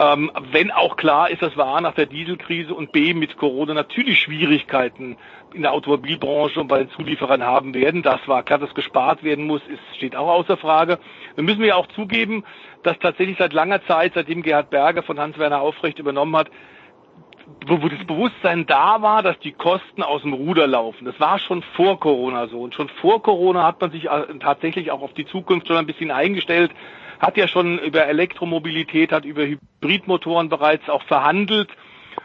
Ähm, 0.00 0.30
wenn 0.52 0.70
auch 0.70 0.96
klar 0.96 1.28
ist, 1.28 1.42
dass 1.42 1.58
wir 1.58 1.66
A 1.66 1.78
nach 1.82 1.92
der 1.92 2.06
Dieselkrise 2.06 2.72
und 2.72 2.90
B 2.90 3.12
mit 3.12 3.36
Corona 3.36 3.74
natürlich 3.74 4.18
Schwierigkeiten 4.20 5.18
in 5.52 5.60
der 5.60 5.74
Automobilbranche 5.74 6.58
und 6.58 6.68
bei 6.68 6.78
den 6.78 6.88
Zulieferern 6.92 7.42
haben 7.42 7.74
werden. 7.74 8.02
Das 8.02 8.26
war 8.26 8.42
klar, 8.42 8.58
dass 8.58 8.72
gespart 8.72 9.22
werden 9.22 9.46
muss, 9.46 9.60
ist, 9.68 9.96
steht 9.96 10.16
auch 10.16 10.28
außer 10.28 10.56
Frage. 10.56 10.98
Wir 11.34 11.44
müssen 11.44 11.62
ja 11.64 11.74
auch 11.74 11.86
zugeben, 11.88 12.44
dass 12.82 12.98
tatsächlich 12.98 13.36
seit 13.36 13.52
langer 13.52 13.84
Zeit, 13.84 14.12
seitdem 14.14 14.42
Gerhard 14.42 14.70
Berger 14.70 15.02
von 15.02 15.20
Hans-Werner 15.20 15.60
Aufrecht 15.60 15.98
übernommen 15.98 16.34
hat, 16.34 16.50
wo 17.66 17.76
das 17.76 18.06
Bewusstsein 18.06 18.64
da 18.64 19.02
war, 19.02 19.22
dass 19.22 19.38
die 19.40 19.52
Kosten 19.52 20.02
aus 20.02 20.22
dem 20.22 20.32
Ruder 20.32 20.66
laufen. 20.66 21.04
Das 21.04 21.20
war 21.20 21.38
schon 21.38 21.62
vor 21.76 22.00
Corona 22.00 22.46
so. 22.46 22.62
Und 22.62 22.74
schon 22.74 22.88
vor 22.88 23.22
Corona 23.22 23.64
hat 23.64 23.82
man 23.82 23.90
sich 23.90 24.06
äh, 24.06 24.38
tatsächlich 24.40 24.92
auch 24.92 25.02
auf 25.02 25.12
die 25.12 25.26
Zukunft 25.26 25.66
schon 25.66 25.76
ein 25.76 25.86
bisschen 25.86 26.10
eingestellt, 26.10 26.70
hat 27.20 27.36
ja 27.36 27.46
schon 27.46 27.78
über 27.78 28.06
Elektromobilität, 28.06 29.12
hat 29.12 29.24
über 29.24 29.46
Hybridmotoren 29.46 30.48
bereits 30.48 30.88
auch 30.88 31.02
verhandelt 31.04 31.68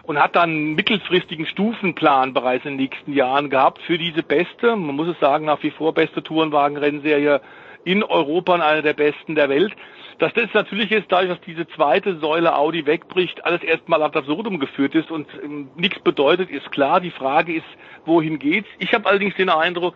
und 0.03 0.17
hat 0.17 0.35
dann 0.35 0.49
einen 0.49 0.75
mittelfristigen 0.75 1.45
Stufenplan 1.45 2.33
bereits 2.33 2.65
in 2.65 2.71
den 2.71 2.87
nächsten 2.87 3.13
Jahren 3.13 3.49
gehabt 3.49 3.81
für 3.81 3.97
diese 3.97 4.23
beste, 4.23 4.75
man 4.75 4.95
muss 4.95 5.09
es 5.09 5.19
sagen, 5.19 5.45
nach 5.45 5.61
wie 5.63 5.71
vor 5.71 5.93
beste 5.93 6.23
Tourenwagenrennserie 6.23 7.41
in 7.83 8.03
Europa 8.03 8.53
und 8.53 8.61
eine 8.61 8.81
der 8.81 8.93
besten 8.93 9.35
der 9.35 9.49
Welt. 9.49 9.73
Dass 10.17 10.33
das 10.33 10.47
natürlich 10.53 10.91
ist, 10.91 11.11
dadurch, 11.11 11.29
dass 11.29 11.41
diese 11.41 11.67
zweite 11.67 12.17
Säule 12.19 12.55
Audi 12.55 12.85
wegbricht, 12.85 13.43
alles 13.43 13.61
erstmal 13.63 14.01
ad 14.01 14.17
absurdum 14.17 14.59
geführt 14.59 14.95
ist 14.95 15.11
und 15.11 15.27
ähm, 15.43 15.69
nichts 15.75 15.99
bedeutet, 15.99 16.49
ist 16.49 16.71
klar. 16.71 17.01
Die 17.01 17.11
Frage 17.11 17.53
ist, 17.53 17.65
wohin 18.05 18.39
geht's? 18.39 18.69
Ich 18.79 18.93
habe 18.93 19.09
allerdings 19.09 19.35
den 19.35 19.49
Eindruck, 19.49 19.95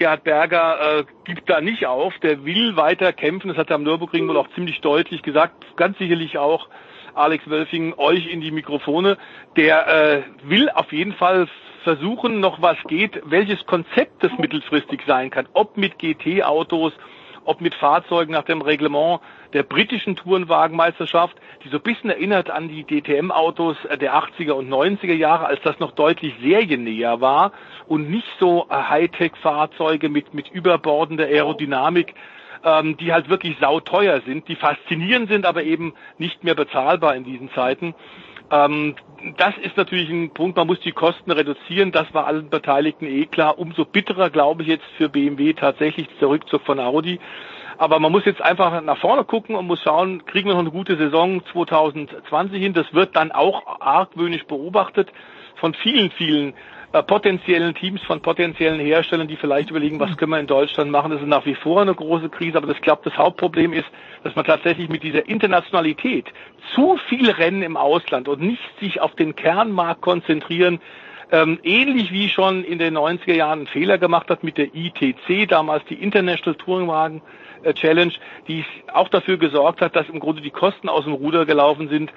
Gerhard 0.00 0.24
Berger 0.24 1.00
äh, 1.00 1.04
gibt 1.24 1.50
da 1.50 1.60
nicht 1.60 1.84
auf, 1.84 2.14
der 2.22 2.42
will 2.46 2.74
weiter 2.74 3.12
kämpfen, 3.12 3.48
das 3.48 3.58
hat 3.58 3.68
er 3.68 3.76
am 3.76 3.82
Nürburgring 3.82 4.26
wohl 4.26 4.38
auch 4.38 4.48
ziemlich 4.54 4.80
deutlich 4.80 5.22
gesagt, 5.22 5.76
ganz 5.76 5.98
sicherlich 5.98 6.38
auch 6.38 6.70
Alex 7.14 7.48
Wölfing 7.50 7.92
euch 7.98 8.26
in 8.26 8.40
die 8.40 8.50
Mikrofone, 8.50 9.18
der 9.58 9.88
äh, 9.88 10.22
will 10.42 10.70
auf 10.70 10.90
jeden 10.90 11.12
Fall 11.12 11.48
versuchen, 11.84 12.40
noch 12.40 12.62
was 12.62 12.78
geht, 12.88 13.20
welches 13.26 13.66
Konzept 13.66 14.24
das 14.24 14.32
mittelfristig 14.38 15.02
sein 15.06 15.28
kann, 15.28 15.46
ob 15.52 15.76
mit 15.76 15.98
GT-Autos, 15.98 16.94
ob 17.44 17.60
mit 17.60 17.74
Fahrzeugen 17.74 18.32
nach 18.32 18.44
dem 18.44 18.62
Reglement 18.62 19.20
der 19.52 19.62
britischen 19.62 20.16
Tourenwagenmeisterschaft, 20.16 21.36
die 21.64 21.68
so 21.68 21.76
ein 21.76 21.82
bisschen 21.82 22.10
erinnert 22.10 22.50
an 22.50 22.68
die 22.68 22.84
DTM-Autos 22.84 23.76
der 24.00 24.14
80er 24.14 24.52
und 24.52 24.68
90er 24.68 25.14
Jahre, 25.14 25.46
als 25.46 25.60
das 25.62 25.78
noch 25.80 25.92
deutlich 25.92 26.34
seriennäher 26.40 27.20
war 27.20 27.52
und 27.86 28.10
nicht 28.10 28.28
so 28.38 28.66
Hightech-Fahrzeuge 28.70 30.08
mit, 30.08 30.34
mit 30.34 30.50
überbordender 30.50 31.24
Aerodynamik, 31.24 32.14
ähm, 32.64 32.96
die 32.96 33.12
halt 33.12 33.28
wirklich 33.28 33.56
sauteuer 33.60 34.20
sind, 34.20 34.48
die 34.48 34.56
faszinierend 34.56 35.30
sind, 35.30 35.46
aber 35.46 35.62
eben 35.62 35.94
nicht 36.18 36.44
mehr 36.44 36.54
bezahlbar 36.54 37.16
in 37.16 37.24
diesen 37.24 37.50
Zeiten. 37.52 37.94
Ähm, 38.50 38.96
das 39.36 39.56
ist 39.58 39.76
natürlich 39.76 40.08
ein 40.10 40.30
Punkt, 40.30 40.56
man 40.56 40.66
muss 40.66 40.80
die 40.80 40.92
Kosten 40.92 41.30
reduzieren, 41.30 41.92
das 41.92 42.12
war 42.14 42.26
allen 42.26 42.48
Beteiligten 42.50 43.06
eh 43.06 43.26
klar. 43.26 43.58
Umso 43.58 43.84
bitterer, 43.84 44.30
glaube 44.30 44.62
ich, 44.62 44.68
jetzt 44.68 44.84
für 44.96 45.08
BMW 45.08 45.52
tatsächlich 45.52 46.08
der 46.20 46.28
Rückzug 46.28 46.62
von 46.62 46.80
Audi. 46.80 47.20
Aber 47.78 47.98
man 47.98 48.12
muss 48.12 48.26
jetzt 48.26 48.42
einfach 48.42 48.82
nach 48.82 48.98
vorne 48.98 49.24
gucken 49.24 49.56
und 49.56 49.66
muss 49.66 49.82
schauen, 49.82 50.24
kriegen 50.26 50.48
wir 50.48 50.54
noch 50.54 50.60
eine 50.60 50.70
gute 50.70 50.96
Saison 50.96 51.42
2020 51.52 52.60
hin. 52.60 52.74
Das 52.74 52.92
wird 52.92 53.16
dann 53.16 53.32
auch 53.32 53.80
argwöhnisch 53.80 54.44
beobachtet 54.44 55.10
von 55.56 55.74
vielen, 55.74 56.10
vielen 56.10 56.54
äh, 56.92 57.02
potenziellen 57.02 57.74
Teams, 57.74 58.02
von 58.02 58.20
potenziellen 58.20 58.80
Herstellern, 58.80 59.28
die 59.28 59.36
vielleicht 59.36 59.70
überlegen, 59.70 60.00
was 60.00 60.16
können 60.16 60.32
wir 60.32 60.40
in 60.40 60.46
Deutschland 60.48 60.90
machen. 60.90 61.12
Das 61.12 61.20
ist 61.20 61.28
nach 61.28 61.46
wie 61.46 61.54
vor 61.54 61.82
eine 61.82 61.94
große 61.94 62.28
Krise, 62.28 62.58
aber 62.58 62.66
das 62.66 62.80
glaube 62.80 63.02
das 63.04 63.16
Hauptproblem 63.16 63.72
ist, 63.72 63.86
dass 64.24 64.34
man 64.34 64.44
tatsächlich 64.44 64.88
mit 64.88 65.02
dieser 65.02 65.28
Internationalität 65.28 66.26
zu 66.74 66.98
viel 67.08 67.30
Rennen 67.30 67.62
im 67.62 67.76
Ausland 67.76 68.26
und 68.26 68.40
nicht 68.40 68.62
sich 68.80 69.00
auf 69.00 69.14
den 69.14 69.36
Kernmarkt 69.36 70.00
konzentrieren, 70.00 70.80
ähm, 71.32 71.60
ähnlich 71.62 72.10
wie 72.10 72.28
schon 72.28 72.64
in 72.64 72.78
den 72.78 72.96
90er 72.96 73.34
Jahren 73.34 73.60
einen 73.60 73.66
Fehler 73.68 73.98
gemacht 73.98 74.28
hat 74.28 74.42
mit 74.42 74.58
der 74.58 74.74
ITC, 74.74 75.48
damals 75.48 75.84
die 75.84 75.94
International 75.94 76.56
Touringwagen 76.56 77.22
äh, 77.62 77.72
Challenge, 77.72 78.12
die 78.48 78.64
auch 78.92 79.08
dafür 79.08 79.36
gesorgt 79.36 79.80
hat, 79.80 79.94
dass 79.94 80.08
im 80.08 80.18
Grunde 80.18 80.42
die 80.42 80.50
Kosten 80.50 80.88
aus 80.88 81.04
dem 81.04 81.12
Ruder 81.12 81.46
gelaufen 81.46 81.88
sind. 81.88 82.12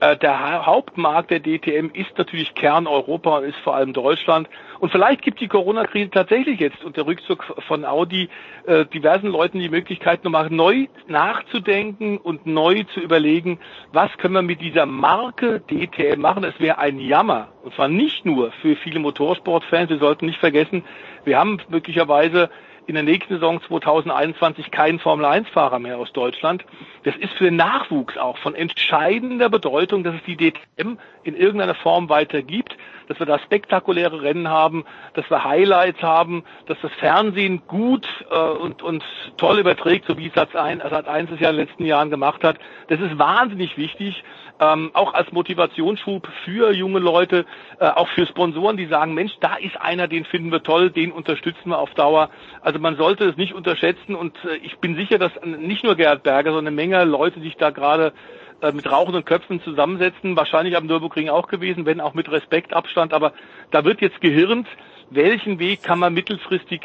Äh, 0.00 0.16
der 0.18 0.66
Hauptmarkt 0.66 1.30
der 1.30 1.40
DTM 1.40 1.90
ist 1.94 2.18
natürlich 2.18 2.54
Kerneuropa 2.54 3.38
und 3.38 3.44
ist 3.44 3.58
vor 3.58 3.74
allem 3.74 3.94
Deutschland. 3.94 4.48
Und 4.78 4.92
vielleicht 4.92 5.22
gibt 5.22 5.40
die 5.40 5.48
Corona-Krise 5.48 6.10
tatsächlich 6.10 6.60
jetzt 6.60 6.84
und 6.84 6.96
der 6.96 7.06
Rückzug 7.06 7.44
von 7.66 7.86
Audi 7.86 8.28
äh, 8.66 8.84
diversen 8.84 9.28
Leuten 9.28 9.58
die 9.58 9.70
Möglichkeit, 9.70 10.22
nochmal 10.22 10.50
neu 10.50 10.86
nachzudenken 11.06 12.18
und 12.18 12.46
neu 12.46 12.82
zu 12.92 13.00
überlegen, 13.00 13.58
was 13.92 14.10
können 14.18 14.34
wir 14.34 14.42
mit 14.42 14.60
dieser 14.60 14.84
Marke 14.84 15.60
DTM 15.60 16.20
machen. 16.20 16.44
Es 16.44 16.60
wäre 16.60 16.78
ein 16.78 16.98
Jammer. 16.98 17.48
Und 17.62 17.74
zwar 17.74 17.88
nicht 17.88 18.26
nur 18.26 18.52
für 18.60 18.76
viele 18.76 19.00
Motorsportfans. 19.00 19.88
Wir 19.88 19.98
sollten 19.98 20.26
nicht 20.26 20.38
vergessen, 20.38 20.84
wir 21.24 21.38
haben 21.38 21.58
möglicherweise 21.68 22.50
in 22.86 22.94
der 22.94 23.02
nächsten 23.02 23.34
Saison 23.34 23.60
2021 23.62 24.70
kein 24.70 24.98
Formel-1-Fahrer 24.98 25.78
mehr 25.78 25.98
aus 25.98 26.12
Deutschland. 26.12 26.64
Das 27.02 27.16
ist 27.16 27.32
für 27.34 27.44
den 27.44 27.56
Nachwuchs 27.56 28.16
auch 28.16 28.38
von 28.38 28.54
entscheidender 28.54 29.48
Bedeutung, 29.48 30.04
dass 30.04 30.14
es 30.14 30.22
die 30.24 30.36
DTM 30.36 30.98
in 31.24 31.36
irgendeiner 31.36 31.74
Form 31.74 32.08
weiter 32.08 32.42
gibt, 32.42 32.76
dass 33.08 33.18
wir 33.18 33.26
da 33.26 33.38
spektakuläre 33.38 34.22
Rennen 34.22 34.48
haben, 34.48 34.84
dass 35.14 35.28
wir 35.30 35.44
Highlights 35.44 36.02
haben, 36.02 36.44
dass 36.66 36.78
das 36.82 36.92
Fernsehen 36.94 37.62
gut 37.66 38.06
äh, 38.30 38.36
und, 38.36 38.82
und 38.82 39.04
toll 39.36 39.58
überträgt, 39.58 40.06
so 40.06 40.16
wie 40.18 40.30
Satz 40.34 40.54
1, 40.54 40.82
Satz 40.82 41.08
1 41.08 41.30
es 41.30 41.40
ja 41.40 41.50
in 41.50 41.56
den 41.56 41.66
letzten 41.66 41.84
Jahren 41.84 42.10
gemacht 42.10 42.44
hat. 42.44 42.58
Das 42.88 43.00
ist 43.00 43.18
wahnsinnig 43.18 43.76
wichtig 43.76 44.22
ähm, 44.60 44.90
auch 44.94 45.14
als 45.14 45.30
Motivationsschub 45.32 46.28
für 46.44 46.72
junge 46.72 46.98
Leute, 46.98 47.44
äh, 47.78 47.86
auch 47.86 48.08
für 48.08 48.26
Sponsoren, 48.26 48.76
die 48.76 48.86
sagen, 48.86 49.14
Mensch, 49.14 49.32
da 49.40 49.56
ist 49.56 49.78
einer, 49.80 50.08
den 50.08 50.24
finden 50.24 50.50
wir 50.50 50.62
toll, 50.62 50.90
den 50.90 51.12
unterstützen 51.12 51.70
wir 51.70 51.78
auf 51.78 51.92
Dauer. 51.94 52.30
Also 52.60 52.78
man 52.78 52.96
sollte 52.96 53.24
es 53.24 53.36
nicht 53.36 53.54
unterschätzen 53.54 54.14
und 54.14 54.36
äh, 54.44 54.56
ich 54.62 54.78
bin 54.78 54.96
sicher, 54.96 55.18
dass 55.18 55.32
nicht 55.44 55.84
nur 55.84 55.96
Gerhard 55.96 56.22
Berger, 56.22 56.52
sondern 56.52 56.68
eine 56.68 56.76
Menge 56.76 57.04
Leute 57.04 57.40
sich 57.40 57.56
da 57.56 57.70
gerade 57.70 58.12
äh, 58.60 58.72
mit 58.72 58.90
rauchenden 58.90 59.24
Köpfen 59.24 59.60
zusammensetzen, 59.62 60.36
wahrscheinlich 60.36 60.76
am 60.76 60.86
Nürburgring 60.86 61.28
auch 61.28 61.48
gewesen, 61.48 61.86
wenn 61.86 62.00
auch 62.00 62.14
mit 62.14 62.30
Respektabstand, 62.30 63.12
aber 63.12 63.32
da 63.70 63.84
wird 63.84 64.00
jetzt 64.00 64.20
gehirnt, 64.20 64.66
welchen 65.10 65.58
Weg 65.58 65.82
kann 65.82 65.98
man 65.98 66.14
mittelfristig 66.14 66.80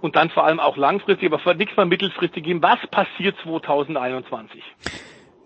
und 0.00 0.16
dann 0.16 0.30
vor 0.30 0.44
allem 0.44 0.60
auch 0.60 0.76
langfristig, 0.76 1.32
aber 1.32 1.54
nichts 1.54 1.76
mal 1.76 1.86
mittelfristig 1.86 2.44
geben, 2.44 2.62
was 2.62 2.78
passiert 2.90 3.36
2021? 3.44 4.62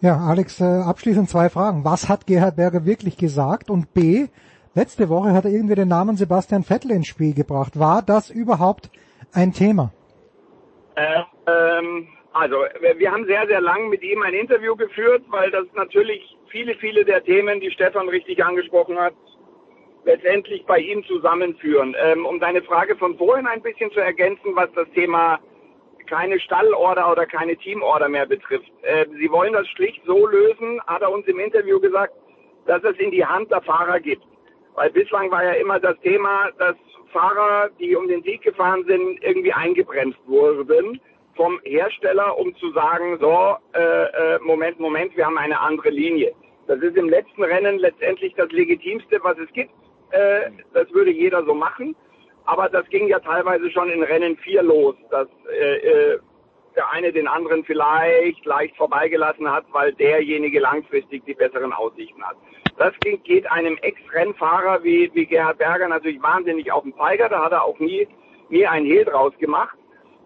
Ja, 0.01 0.19
Alex, 0.19 0.61
äh, 0.61 0.65
abschließend 0.65 1.29
zwei 1.29 1.49
Fragen. 1.49 1.85
Was 1.85 2.09
hat 2.09 2.27
Gerhard 2.27 2.57
Berger 2.57 2.85
wirklich 2.85 3.17
gesagt? 3.17 3.71
Und 3.71 3.95
B, 3.95 4.29
letzte 4.75 5.09
Woche 5.09 5.33
hat 5.33 5.45
er 5.45 5.51
irgendwie 5.51 5.75
den 5.75 5.89
Namen 5.89 6.17
Sebastian 6.17 6.65
Vettel 6.65 6.91
ins 6.91 7.07
Spiel 7.07 7.35
gebracht. 7.35 7.79
War 7.79 8.03
das 8.03 8.31
überhaupt 8.31 8.91
ein 9.33 9.53
Thema? 9.53 9.93
Äh, 10.95 11.23
ähm, 11.47 12.09
also, 12.37 12.65
wir 12.99 13.11
haben 13.11 13.25
sehr, 13.25 13.47
sehr 13.47 13.63
lang 13.63 13.89
mit 13.89 14.03
ihm 14.03 14.23
ein 14.23 14.35
Interview 14.35 14.77
geführt, 14.77 15.23
weil 15.29 15.51
das 15.51 15.65
natürlich 15.75 16.37
viele, 16.49 16.75
viele 16.75 17.05
der 17.05 17.25
Themen, 17.25 17.61
die 17.61 17.71
Stefan 17.71 18.09
richtig 18.11 18.45
angesprochen 18.45 18.99
hat, 18.99 19.15
letztendlich 20.05 20.65
bei 20.67 20.79
ihm 20.79 21.03
zusammenführen. 21.05 21.97
Ähm, 21.99 22.27
um 22.27 22.39
deine 22.39 22.63
Frage 22.63 22.95
von 22.97 23.17
vorhin 23.17 23.47
ein 23.47 23.63
bisschen 23.63 23.91
zu 23.91 24.01
ergänzen, 24.01 24.55
was 24.55 24.71
das 24.75 24.89
Thema 24.91 25.39
keine 26.07 26.39
Stallorder 26.39 27.11
oder 27.11 27.25
keine 27.25 27.57
Teamorder 27.57 28.09
mehr 28.11 28.27
betrifft. 28.27 28.71
Äh, 28.83 29.07
Sie 29.19 29.31
wollen 29.31 29.55
das 29.55 29.67
schlicht 29.69 30.03
so 30.05 30.27
lösen, 30.27 30.81
hat 30.87 31.01
er 31.01 31.11
uns 31.11 31.27
im 31.27 31.41
Interview 31.41 31.81
gesagt, 31.81 32.13
dass 32.67 32.85
es 32.85 32.99
in 32.99 33.13
die 33.13 33.25
Hand 33.25 33.51
der 33.51 33.63
Fahrer 33.63 33.99
gibt. 33.99 34.23
Weil 34.75 34.91
bislang 34.91 35.31
war 35.31 35.43
ja 35.43 35.53
immer 35.53 35.81
das 35.81 35.99
Thema, 36.01 36.51
dass 36.59 36.77
Fahrer, 37.13 37.71
die 37.81 37.97
um 37.97 38.07
den 38.09 38.23
Sieg 38.23 38.43
gefahren 38.43 38.85
sind, 38.87 39.23
irgendwie 39.25 39.55
eingebremst 39.55 40.19
wurden 40.27 41.01
vom 41.37 41.61
Hersteller, 41.65 42.39
um 42.39 42.55
zu 42.57 42.73
sagen, 42.73 43.19
so, 43.21 43.57
äh, 43.75 43.81
äh, 43.81 44.39
Moment, 44.41 44.81
Moment, 44.81 45.17
wir 45.17 45.27
haben 45.27 45.39
eine 45.39 45.61
andere 45.61 45.91
Linie. 45.91 46.33
Das 46.67 46.81
ist 46.81 46.97
im 46.97 47.09
letzten 47.09 47.45
Rennen 47.45 47.79
letztendlich 47.79 48.35
das 48.35 48.51
Legitimste, 48.51 49.21
was 49.23 49.39
es 49.39 49.53
gibt. 49.53 49.71
Äh, 50.11 50.51
das 50.73 50.93
würde 50.93 51.11
jeder 51.11 51.45
so 51.45 51.55
machen. 51.55 51.95
Aber 52.45 52.69
das 52.69 52.89
ging 52.89 53.09
ja 53.09 53.19
teilweise 53.21 53.71
schon 53.71 53.91
in 53.91 54.03
Rennen 54.03 54.37
4 54.37 54.63
los, 54.63 54.95
dass 55.11 55.29
äh, 55.53 55.77
äh, 55.77 56.19
der 56.77 56.91
eine 56.91 57.13
den 57.13 57.27
anderen 57.27 57.65
vielleicht 57.65 58.45
leicht 58.45 58.77
vorbeigelassen 58.77 59.51
hat, 59.51 59.65
weil 59.73 59.93
derjenige 59.95 60.61
langfristig 60.61 61.25
die 61.25 61.35
besseren 61.35 61.73
Aussichten 61.73 62.23
hat. 62.23 62.37
Das 62.77 62.93
geht 63.01 63.51
einem 63.51 63.79
Ex-Rennfahrer 63.79 64.85
wie, 64.85 65.11
wie 65.15 65.27
Gerhard 65.27 65.59
Berger 65.59 65.89
natürlich 65.89 66.23
wahnsinnig 66.23 66.71
auf 66.71 66.83
den 66.83 66.95
Zeiger. 66.97 67.29
Da 67.29 67.43
hat 67.43 67.53
er 67.53 67.65
auch 67.65 67.79
nie, 67.79 68.07
nie 68.51 68.67
ein 68.67 68.85
Hehl 68.85 69.07
draus 69.07 69.33
gemacht. 69.39 69.77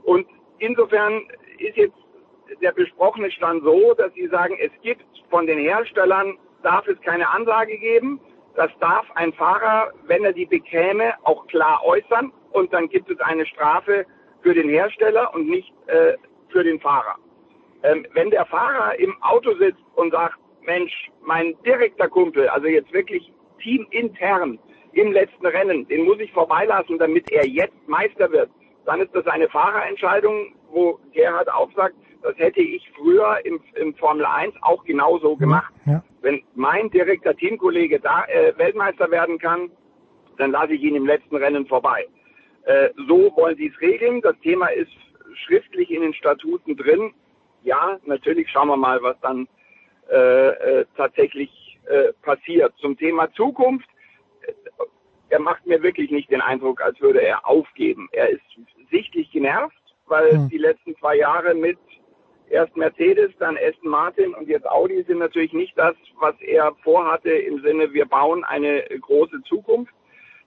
Und 0.03 0.27
insofern 0.61 1.27
ist 1.59 1.77
jetzt 1.77 1.97
der 2.63 2.73
besprochene 2.73 3.31
Stand 3.31 3.65
so, 3.65 3.95
dass 3.95 4.13
sie 4.15 4.29
sagen, 4.29 4.57
es 4.61 4.71
gibt 4.83 5.05
von 5.29 5.47
den 5.47 5.59
Herstellern, 5.59 6.39
darf 6.63 6.87
es 6.89 7.01
keine 7.01 7.29
Ansage 7.29 7.77
geben. 7.79 8.21
Das 8.57 8.71
darf 8.81 9.07
ein 9.15 9.33
Fahrer, 9.33 9.93
wenn 10.07 10.25
er 10.25 10.33
die 10.33 10.47
bekäme, 10.47 11.15
auch 11.25 11.47
klar 11.47 11.81
äußern 11.85 12.33
und 12.53 12.73
dann 12.73 12.89
gibt 12.89 13.11
es 13.11 13.19
eine 13.21 13.47
Strafe 13.47 14.07
für 14.43 14.55
den 14.55 14.69
Hersteller 14.69 15.33
und 15.35 15.49
nicht 15.49 15.73
äh, 15.87 16.15
für 16.49 16.65
den 16.65 16.81
Fahrer. 16.81 17.17
Ähm, 17.83 18.07
wenn 18.13 18.31
der 18.31 18.45
Fahrer 18.47 18.99
im 18.99 19.15
Auto 19.23 19.55
sitzt 19.55 19.83
und 19.95 20.11
sagt, 20.11 20.39
Mensch, 20.63 21.11
mein 21.23 21.55
direkter 21.65 22.09
Kumpel, 22.09 22.49
also 22.49 22.67
jetzt 22.67 22.93
wirklich 22.93 23.33
teamintern 23.63 24.59
im 24.93 25.13
letzten 25.13 25.47
Rennen, 25.47 25.87
den 25.89 26.05
muss 26.05 26.19
ich 26.19 26.33
vorbeilassen, 26.33 26.99
damit 26.99 27.31
er 27.31 27.47
jetzt 27.47 27.77
Meister 27.87 28.31
wird, 28.33 28.51
dann 28.85 29.01
ist 29.01 29.15
das 29.15 29.27
eine 29.27 29.49
Fahrerentscheidung, 29.49 30.55
wo 30.71 30.99
Gerhard 31.13 31.53
auch 31.53 31.71
sagt, 31.73 31.95
das 32.23 32.37
hätte 32.39 32.61
ich 32.61 32.91
früher 32.97 33.39
im, 33.45 33.61
im 33.75 33.95
Formel 33.95 34.27
1 34.27 34.55
auch 34.63 34.85
genauso 34.85 35.37
gemacht. 35.37 35.73
Ja. 35.87 36.03
Wenn 36.21 36.43
mein 36.55 36.91
direkter 36.91 37.35
Teamkollege 37.35 37.99
da 37.99 38.25
äh, 38.25 38.53
Weltmeister 38.59 39.11
werden 39.11 39.39
kann, 39.39 39.71
dann 40.37 40.51
lasse 40.51 40.75
ich 40.75 40.83
ihn 40.83 40.97
im 40.97 41.07
letzten 41.07 41.37
Rennen 41.37 41.67
vorbei. 41.67 42.07
Äh, 42.65 42.91
so 43.09 43.33
wollen 43.37 43.57
sie 43.57 43.69
es 43.69 43.81
regeln. 43.81 44.21
Das 44.21 44.39
Thema 44.41 44.67
ist 44.69 44.93
schriftlich 45.47 45.91
in 45.91 46.03
den 46.03 46.15
Statuten 46.15 46.77
drin. 46.77 47.13
Ja, 47.63 47.99
natürlich 48.05 48.51
schauen 48.51 48.69
wir 48.69 48.77
mal, 48.77 49.03
was 49.03 49.19
dann 49.21 49.49
äh, 50.11 50.49
äh, 50.49 50.87
tatsächlich 50.97 51.79
äh, 51.87 52.13
passiert. 52.23 52.75
Zum 52.79 52.97
Thema 52.97 53.33
Zukunft, 53.33 53.89
er 55.31 55.41
macht 55.41 55.67
mir 55.67 55.83
wirklich 55.83 56.11
nicht 56.11 56.31
den 56.31 56.41
Eindruck, 56.41 56.83
als 56.83 57.01
würde 57.01 57.23
er 57.23 57.49
aufgeben. 57.49 58.09
Er 58.13 58.29
ist 58.29 58.43
sichtlich 58.91 59.31
genervt, 59.31 59.75
weil 60.07 60.33
hm. 60.33 60.49
die 60.49 60.59
letzten 60.59 60.97
zwei 60.97 61.17
Jahre 61.17 61.55
mit 61.55 61.79
erst 62.49 62.77
Mercedes, 62.77 63.31
dann 63.39 63.57
Aston 63.57 63.91
Martin 63.91 64.35
und 64.35 64.49
jetzt 64.49 64.69
Audi 64.69 65.03
sind 65.05 65.19
natürlich 65.19 65.53
nicht 65.53 65.79
das, 65.79 65.95
was 66.19 66.35
er 66.41 66.75
vorhatte 66.83 67.31
im 67.31 67.63
Sinne, 67.63 67.93
wir 67.93 68.07
bauen 68.07 68.45
eine 68.45 68.83
große 69.01 69.43
Zukunft. 69.45 69.95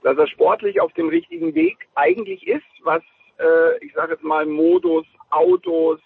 Dass 0.04 0.18
er 0.18 0.28
sportlich 0.28 0.82
auf 0.82 0.92
dem 0.94 1.08
richtigen 1.08 1.56
Weg 1.56 1.88
eigentlich 1.96 2.46
ist, 2.46 2.66
was, 2.82 3.02
äh, 3.40 3.78
ich 3.80 3.94
sage 3.94 4.14
jetzt 4.14 4.24
mal, 4.24 4.46
Modus, 4.46 5.06
Autos, 5.30 5.98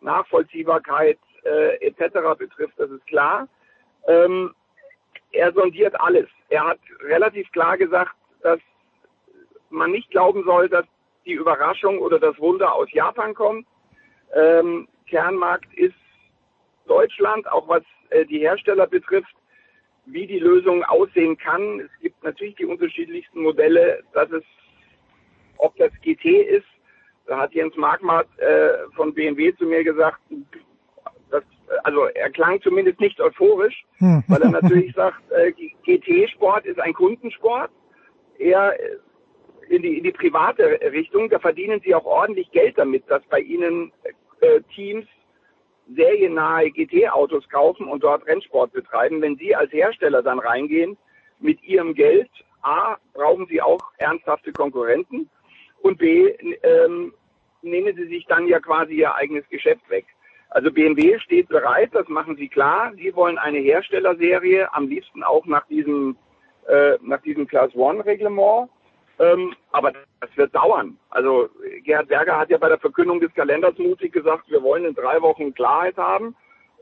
Nachvollziehbarkeit 0.00 1.18
äh, 1.42 1.84
etc. 1.84 2.38
betrifft, 2.38 2.74
das 2.78 2.90
ist 2.92 3.04
klar. 3.08 3.48
Ähm, 4.06 4.54
er 5.32 5.52
sondiert 5.52 6.00
alles. 6.00 6.28
Er 6.48 6.64
hat 6.64 6.78
relativ 7.00 7.50
klar 7.50 7.76
gesagt, 7.76 8.12
dass 8.42 8.60
man 9.70 9.92
nicht 9.92 10.10
glauben 10.10 10.44
soll, 10.44 10.68
dass 10.68 10.86
die 11.26 11.32
Überraschung 11.32 11.98
oder 11.98 12.18
das 12.18 12.38
Wunder 12.38 12.72
aus 12.74 12.90
Japan 12.92 13.34
kommt. 13.34 13.66
Ähm, 14.34 14.88
Kernmarkt 15.08 15.72
ist 15.74 15.94
Deutschland, 16.86 17.50
auch 17.50 17.68
was 17.68 17.82
äh, 18.10 18.24
die 18.24 18.38
Hersteller 18.38 18.86
betrifft, 18.86 19.34
wie 20.06 20.26
die 20.26 20.38
Lösung 20.38 20.82
aussehen 20.84 21.36
kann. 21.36 21.80
Es 21.80 22.00
gibt 22.00 22.22
natürlich 22.24 22.56
die 22.56 22.64
unterschiedlichsten 22.64 23.42
Modelle, 23.42 24.02
dass 24.12 24.30
es, 24.30 24.42
ob 25.58 25.76
das 25.76 25.92
GT 26.02 26.24
ist, 26.24 26.66
da 27.26 27.38
hat 27.38 27.54
Jens 27.54 27.76
Markmart 27.76 28.26
äh, 28.38 28.70
von 28.96 29.14
BMW 29.14 29.54
zu 29.54 29.64
mir 29.64 29.84
gesagt, 29.84 30.18
dass, 31.30 31.44
also 31.84 32.06
er 32.06 32.30
klang 32.30 32.60
zumindest 32.60 32.98
nicht 32.98 33.20
euphorisch, 33.20 33.84
hm. 33.98 34.24
weil 34.26 34.42
er 34.42 34.50
natürlich 34.50 34.92
sagt, 34.94 35.22
äh, 35.30 35.52
GT-Sport 35.84 36.66
ist 36.66 36.80
ein 36.80 36.92
Kundensport. 36.92 37.70
Er 38.40 38.80
äh, 38.80 38.96
in 39.68 39.82
die, 39.82 39.98
in 39.98 40.04
die 40.04 40.12
private 40.12 40.80
Richtung, 40.92 41.30
da 41.30 41.38
verdienen 41.38 41.80
sie 41.84 41.94
auch 41.94 42.04
ordentlich 42.04 42.50
Geld 42.50 42.76
damit, 42.76 43.08
dass 43.08 43.22
bei 43.26 43.38
ihnen 43.38 43.92
äh, 44.40 44.60
Teams 44.74 45.06
seriennahe 45.94 46.70
GT-Autos 46.70 47.48
kaufen 47.48 47.86
und 47.86 48.02
dort 48.02 48.26
Rennsport 48.26 48.72
betreiben. 48.72 49.22
Wenn 49.22 49.36
Sie 49.36 49.54
als 49.54 49.72
Hersteller 49.72 50.22
dann 50.22 50.38
reingehen 50.38 50.96
mit 51.38 51.62
Ihrem 51.62 51.94
Geld, 51.94 52.30
A, 52.62 52.96
brauchen 53.12 53.46
Sie 53.46 53.60
auch 53.60 53.80
ernsthafte 53.98 54.52
Konkurrenten 54.52 55.30
und 55.82 55.98
B, 55.98 56.28
ähm, 56.62 57.12
nehmen 57.62 57.94
Sie 57.96 58.06
sich 58.06 58.26
dann 58.26 58.46
ja 58.46 58.60
quasi 58.60 58.94
Ihr 58.94 59.14
eigenes 59.14 59.48
Geschäft 59.48 59.88
weg. 59.90 60.06
Also 60.50 60.72
BMW 60.72 61.18
steht 61.20 61.48
bereit, 61.48 61.90
das 61.92 62.08
machen 62.08 62.36
Sie 62.36 62.48
klar. 62.48 62.92
Sie 62.96 63.14
wollen 63.14 63.38
eine 63.38 63.58
Herstellerserie, 63.58 64.72
am 64.74 64.88
liebsten 64.88 65.22
auch 65.22 65.46
nach 65.46 65.66
diesem 65.68 66.16
äh, 66.68 66.98
nach 67.02 67.20
diesem 67.22 67.46
Class 67.46 67.74
One 67.74 68.04
Reglement. 68.04 68.68
Ähm, 69.18 69.54
aber 69.70 69.92
das 69.92 70.30
wird 70.36 70.54
dauern. 70.54 70.96
Also 71.10 71.48
Gerhard 71.84 72.08
Berger 72.08 72.38
hat 72.38 72.48
ja 72.48 72.56
bei 72.56 72.68
der 72.68 72.78
Verkündung 72.78 73.20
des 73.20 73.34
Kalenders 73.34 73.76
mutig 73.76 74.12
gesagt, 74.12 74.50
wir 74.50 74.62
wollen 74.62 74.86
in 74.86 74.94
drei 74.94 75.20
Wochen 75.20 75.52
Klarheit 75.52 75.96
haben. 75.98 76.34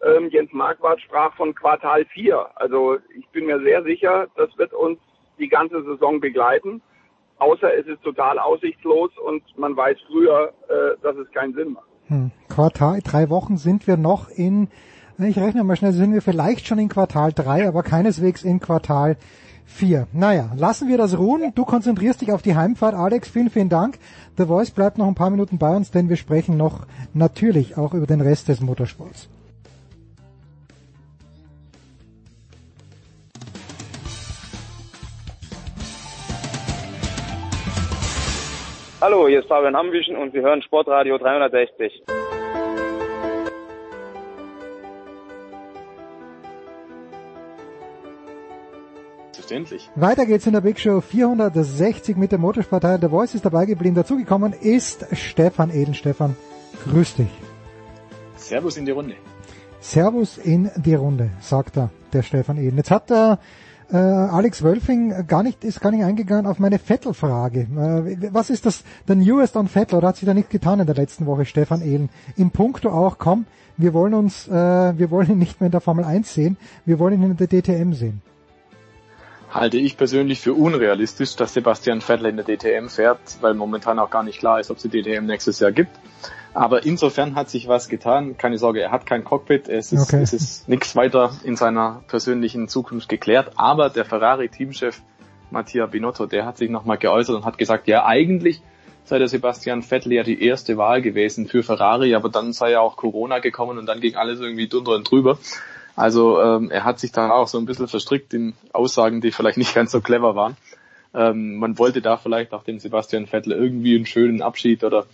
Ähm, 0.05 0.29
Jens 0.31 0.53
Marquardt 0.53 1.01
sprach 1.01 1.35
von 1.35 1.53
Quartal 1.55 2.05
4. 2.05 2.47
Also 2.55 2.99
ich 3.17 3.29
bin 3.31 3.47
mir 3.47 3.61
sehr 3.61 3.83
sicher, 3.83 4.29
das 4.37 4.57
wird 4.57 4.73
uns 4.73 5.01
die 5.41 5.49
ganze 5.49 5.83
Saison 5.83 6.21
begleiten. 6.21 6.81
Außer 7.39 7.75
es 7.77 7.87
ist 7.87 8.03
total 8.03 8.39
aussichtslos 8.39 9.11
und 9.19 9.43
man 9.57 9.77
weiß 9.77 9.97
früher, 10.07 10.53
äh, 10.69 10.97
dass 11.03 11.17
es 11.17 11.31
keinen 11.33 11.55
Sinn 11.55 11.73
macht. 11.73 11.89
Hm. 12.07 12.31
Quartal, 12.49 13.01
drei 13.03 13.31
Wochen 13.31 13.57
sind 13.57 13.87
wir 13.87 13.97
noch 13.97 14.31
in, 14.31 14.69
ich 15.19 15.39
rechne 15.39 15.65
mal 15.65 15.77
schnell, 15.77 15.93
sind 15.93 16.15
wir 16.15 16.23
vielleicht 16.23 16.67
schon 16.67 16.79
in 16.79 16.89
Quartal 16.89 17.33
3, 17.33 17.69
aber 17.69 17.83
keineswegs 17.83 18.45
in 18.45 18.61
Quartal 18.61 19.17
4. 19.69 20.09
Naja, 20.13 20.51
lassen 20.57 20.89
wir 20.89 20.99
das 20.99 21.17
ruhen. 21.17 21.53
Du 21.55 21.65
konzentrierst 21.65 22.21
dich 22.21 22.33
auf 22.33 22.43
die 22.43 22.57
Heimfahrt. 22.57 22.95
Alex, 22.95 23.29
vielen, 23.29 23.51
vielen 23.51 23.69
Dank. 23.69 23.99
The 24.37 24.47
Voice 24.47 24.71
bleibt 24.71 24.99
noch 24.99 25.07
ein 25.07 25.15
paar 25.15 25.31
Minuten 25.31 25.59
bei 25.59 25.75
uns, 25.77 25.91
denn 25.91 26.09
wir 26.09 26.17
sprechen 26.17 26.57
noch 26.57 26.87
natürlich 27.15 27.77
auch 27.77 27.95
über 27.95 28.07
den 28.07 28.21
Rest 28.21 28.49
des 28.49 28.61
Motorsports. 28.61 29.29
Hallo, 39.01 39.29
hier 39.29 39.39
ist 39.41 39.49
Fabian 39.49 39.77
Ambüchen 39.77 40.17
und 40.17 40.33
Sie 40.33 40.41
hören 40.41 40.61
Sportradio 40.63 41.19
360. 41.19 42.18
Selbstverständlich. 49.49 49.91
Weiter 49.95 50.27
geht's 50.27 50.47
in 50.47 50.53
der 50.53 50.61
Big 50.61 50.79
Show 50.79 51.01
460 51.01 52.17
mit 52.17 52.33
der 52.33 52.39
Motorsportteil. 52.39 52.99
Der 52.99 53.11
Voice 53.11 53.35
ist 53.35 53.45
dabei 53.45 53.65
geblieben. 53.65 53.95
Dazugekommen 53.95 54.53
ist 54.53 55.07
Stefan 55.13 55.71
Eden. 55.71 55.95
Stefan, 55.95 56.37
grüß 56.85 57.17
dich. 57.17 57.31
Servus 58.37 58.77
in 58.77 58.85
die 58.85 58.93
Runde. 58.93 59.15
Servus 59.81 60.39
in 60.39 60.71
die 60.77 60.95
Runde, 60.95 61.31
sagt 61.41 61.77
er, 61.77 61.91
der 62.13 62.23
Stefan 62.23 62.59
Eden. 62.59 62.77
Jetzt 62.77 62.91
hat 62.91 63.11
er 63.11 63.39
äh, 63.91 63.97
Alex 63.97 64.63
Wölfing 64.63 65.27
gar 65.27 65.43
nicht, 65.43 65.65
ist 65.65 65.81
gar 65.81 65.93
nicht 65.93 66.05
eingegangen 66.05 66.47
auf 66.47 66.59
meine 66.59 66.79
Vettel-Frage. 66.79 67.61
Äh, 67.61 68.33
was 68.33 68.51
ist 68.51 68.67
das, 68.67 68.83
der 69.07 69.17
Newest 69.17 69.57
on 69.57 69.69
Vettel? 69.69 69.99
Oder 69.99 70.09
hat 70.09 70.17
sich 70.17 70.27
da 70.27 70.35
nichts 70.35 70.51
getan 70.51 70.81
in 70.81 70.87
der 70.87 70.97
letzten 70.97 71.27
Woche, 71.27 71.45
Stefan 71.47 71.81
Ehlen? 71.81 72.11
Im 72.37 72.51
Punkto 72.51 72.91
auch, 72.91 73.19
komm, 73.19 73.47
wir 73.77 73.95
wollen 73.95 74.15
uns, 74.15 74.47
äh, 74.49 74.53
wir 74.53 75.11
wollen 75.11 75.31
ihn 75.31 75.39
nicht 75.39 75.61
mehr 75.61 75.67
in 75.67 75.73
der 75.73 75.81
Formel 75.81 76.05
1 76.05 76.35
sehen, 76.35 76.57
wir 76.85 76.99
wollen 76.99 77.23
ihn 77.23 77.31
in 77.31 77.37
der 77.37 77.47
DTM 77.47 77.93
sehen. 77.93 78.21
Halte 79.51 79.79
ich 79.79 79.97
persönlich 79.97 80.41
für 80.41 80.53
unrealistisch, 80.53 81.35
dass 81.37 81.55
Sebastian 81.55 82.01
Vettel 82.01 82.27
in 82.27 82.37
der 82.37 82.45
DTM 82.45 82.89
fährt, 82.89 83.19
weil 83.41 83.55
momentan 83.55 83.99
auch 83.99 84.11
gar 84.11 84.23
nicht 84.23 84.39
klar 84.39 84.61
ist, 84.61 84.71
ob 84.71 84.77
es 84.77 84.83
die 84.83 84.91
DTM 84.91 85.25
nächstes 85.25 85.59
Jahr 85.61 85.73
gibt. 85.73 85.93
Aber 86.53 86.85
insofern 86.85 87.35
hat 87.35 87.49
sich 87.49 87.69
was 87.69 87.89
getan. 87.89 88.37
Keine 88.37 88.59
Sorge, 88.59 88.81
er 88.81 88.91
hat 88.91 89.07
kein 89.07 89.25
Cockpit. 89.25 89.69
Es 89.69 89.93
ist, 89.93 90.03
okay. 90.03 90.23
es 90.23 90.33
ist 90.33 90.69
nichts 90.69 90.97
weiter 90.97 91.33
in 91.45 91.57
seiner 91.57 92.03
persönlichen 92.09 92.69
Zukunft 92.69 93.09
geklärt. 93.09 93.53
Aber 93.57 93.91
der 93.91 94.05
Ferrari-Teamchef 94.05 95.01
Mattia 95.51 95.87
Binotto, 95.87 96.27
der 96.27 96.45
hat 96.45 96.59
sich 96.59 96.69
nochmal 96.69 96.99
geäußert 96.99 97.37
und 97.37 97.45
hat 97.45 97.59
gesagt, 97.59 97.89
ja, 97.89 98.05
eigentlich 98.05 98.61
sei 99.05 99.19
der 99.19 99.29
Sebastian 99.29 99.83
Vettel 99.83 100.13
ja 100.13 100.23
die 100.23 100.43
erste 100.43 100.77
Wahl 100.77 101.01
gewesen 101.01 101.47
für 101.47 101.63
Ferrari, 101.63 102.15
aber 102.15 102.29
dann 102.29 102.53
sei 102.53 102.73
ja 102.73 102.81
auch 102.81 102.97
Corona 102.97 103.39
gekommen 103.39 103.79
und 103.79 103.87
dann 103.87 104.01
ging 104.01 104.17
alles 104.17 104.41
irgendwie 104.41 104.69
drunter 104.69 104.93
und 104.93 105.11
drüber. 105.11 105.39
Also 105.99 106.41
ähm, 106.41 106.71
er 106.71 106.85
hat 106.85 107.01
sich 107.01 107.11
da 107.11 107.33
auch 107.33 107.49
so 107.49 107.59
ein 107.59 107.67
bisschen 107.67 107.89
verstrickt 107.89 108.33
in 108.33 108.55
Aussagen, 108.73 109.21
die 109.21 109.33
vielleicht 109.33 109.59
nicht 109.59 109.75
ganz 109.75 109.91
so 109.91 110.01
clever 110.01 110.37
waren. 110.37 110.57
Ähm, 111.13 111.57
man 111.57 111.77
wollte 111.77 112.01
da 112.01 112.17
vielleicht 112.17 112.53
auch 112.53 112.63
dem 112.63 112.79
Sebastian 112.79 113.27
Vettel 113.27 113.53
irgendwie 113.53 113.97
einen 113.97 114.07
schönen 114.07 114.41
Abschied 114.41 114.85
oder 114.85 115.07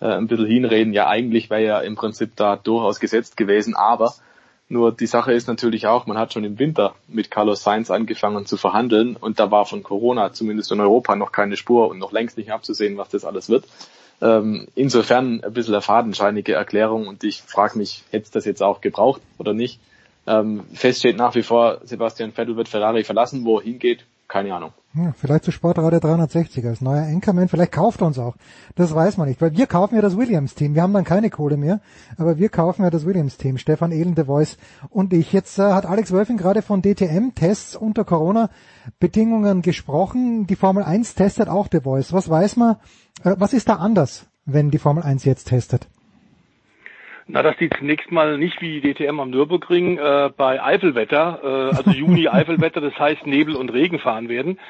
äh, 0.00 0.06
ein 0.06 0.26
bisschen 0.26 0.46
hinreden. 0.46 0.92
Ja, 0.92 1.06
eigentlich 1.06 1.48
wäre 1.48 1.62
er 1.62 1.82
im 1.84 1.94
Prinzip 1.94 2.34
da 2.34 2.56
durchaus 2.56 2.98
gesetzt 2.98 3.36
gewesen, 3.36 3.76
aber 3.76 4.14
nur 4.68 4.90
die 4.90 5.06
Sache 5.06 5.32
ist 5.32 5.46
natürlich 5.46 5.86
auch, 5.86 6.06
man 6.06 6.18
hat 6.18 6.32
schon 6.32 6.42
im 6.42 6.58
Winter 6.58 6.96
mit 7.06 7.30
Carlos 7.30 7.62
Sainz 7.62 7.92
angefangen 7.92 8.44
zu 8.44 8.56
verhandeln 8.56 9.14
und 9.14 9.38
da 9.38 9.52
war 9.52 9.64
von 9.64 9.84
Corona 9.84 10.32
zumindest 10.32 10.72
in 10.72 10.80
Europa 10.80 11.14
noch 11.14 11.30
keine 11.30 11.56
Spur 11.56 11.88
und 11.88 11.98
noch 11.98 12.10
längst 12.10 12.36
nicht 12.36 12.50
abzusehen, 12.50 12.96
was 12.98 13.10
das 13.10 13.24
alles 13.24 13.48
wird. 13.48 13.64
Ähm, 14.20 14.66
insofern 14.74 15.44
ein 15.44 15.52
bisschen 15.52 15.74
eine 15.74 15.82
fadenscheinige 15.82 16.54
Erklärung 16.54 17.06
und 17.06 17.22
ich 17.22 17.42
frage 17.42 17.78
mich, 17.78 18.02
hätte 18.10 18.24
es 18.24 18.30
das 18.32 18.44
jetzt 18.44 18.62
auch 18.62 18.80
gebraucht 18.80 19.22
oder 19.38 19.52
nicht? 19.52 19.78
Ähm, 20.26 20.64
fest 20.72 21.00
steht 21.00 21.16
nach 21.16 21.34
wie 21.34 21.42
vor, 21.42 21.80
Sebastian 21.84 22.32
Vettel 22.32 22.56
wird 22.56 22.68
Ferrari 22.68 23.04
verlassen, 23.04 23.44
wo 23.44 23.58
er 23.58 23.64
hingeht, 23.64 24.06
keine 24.28 24.54
Ahnung. 24.54 24.72
Ja, 24.94 25.14
vielleicht 25.18 25.44
zu 25.44 25.52
Sportradio 25.52 26.00
360 26.00 26.66
als 26.66 26.80
neuer 26.80 27.02
Anchorman, 27.02 27.48
vielleicht 27.48 27.72
kauft 27.72 28.02
er 28.02 28.06
uns 28.06 28.18
auch. 28.18 28.36
Das 28.76 28.94
weiß 28.94 29.16
man 29.16 29.28
nicht, 29.28 29.40
weil 29.40 29.56
wir 29.56 29.66
kaufen 29.66 29.94
ja 29.94 30.02
das 30.02 30.16
Williams-Team. 30.16 30.74
Wir 30.74 30.82
haben 30.82 30.92
dann 30.92 31.04
keine 31.04 31.30
Kohle 31.30 31.56
mehr, 31.56 31.80
aber 32.18 32.38
wir 32.38 32.50
kaufen 32.50 32.82
ja 32.82 32.90
das 32.90 33.06
Williams-Team. 33.06 33.58
Stefan 33.58 33.90
Ehlen, 33.90 34.14
The 34.14 34.24
Voice 34.24 34.58
und 34.90 35.12
ich. 35.12 35.32
Jetzt 35.32 35.58
äh, 35.58 35.62
hat 35.62 35.86
Alex 35.86 36.12
Wölfing 36.12 36.36
gerade 36.36 36.62
von 36.62 36.82
DTM-Tests 36.82 37.74
unter 37.74 38.04
Corona-Bedingungen 38.04 39.62
gesprochen. 39.62 40.46
Die 40.46 40.56
Formel 40.56 40.82
1 40.82 41.14
testet 41.14 41.48
auch 41.48 41.68
The 41.72 41.80
Voice. 41.80 42.12
Was 42.12 42.28
weiß 42.28 42.56
man, 42.56 42.76
äh, 43.24 43.34
was 43.38 43.54
ist 43.54 43.68
da 43.70 43.76
anders, 43.76 44.26
wenn 44.44 44.70
die 44.70 44.78
Formel 44.78 45.02
1 45.02 45.24
jetzt 45.24 45.48
testet? 45.48 45.88
Na, 47.34 47.42
dass 47.42 47.56
die 47.56 47.70
zunächst 47.70 48.12
mal 48.12 48.36
nicht 48.36 48.60
wie 48.60 48.82
DTM 48.82 49.18
am 49.18 49.30
Nürburgring 49.30 49.96
äh, 49.96 50.30
bei 50.36 50.62
Eifelwetter, 50.62 51.40
äh, 51.42 51.76
also 51.76 51.90
Juni 51.90 52.28
Eifelwetter, 52.30 52.82
das 52.82 52.98
heißt 52.98 53.26
Nebel 53.26 53.56
und 53.56 53.72
Regen 53.72 53.98
fahren 53.98 54.28
werden. 54.28 54.60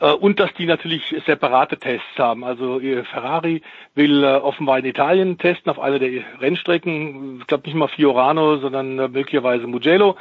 Äh, 0.00 0.10
und 0.10 0.40
dass 0.40 0.52
die 0.54 0.66
natürlich 0.66 1.14
separate 1.26 1.78
Tests 1.78 2.18
haben. 2.18 2.42
Also 2.42 2.80
Ferrari 2.80 3.62
will 3.94 4.24
äh, 4.24 4.34
offenbar 4.34 4.80
in 4.80 4.86
Italien 4.86 5.38
testen 5.38 5.70
auf 5.70 5.78
einer 5.78 6.00
der 6.00 6.24
Rennstrecken, 6.40 7.38
ich 7.38 7.46
glaube 7.46 7.68
nicht 7.68 7.76
mal 7.76 7.86
Fiorano, 7.86 8.56
sondern 8.56 8.98
äh, 8.98 9.06
möglicherweise 9.06 9.68
Mugello. 9.68 10.16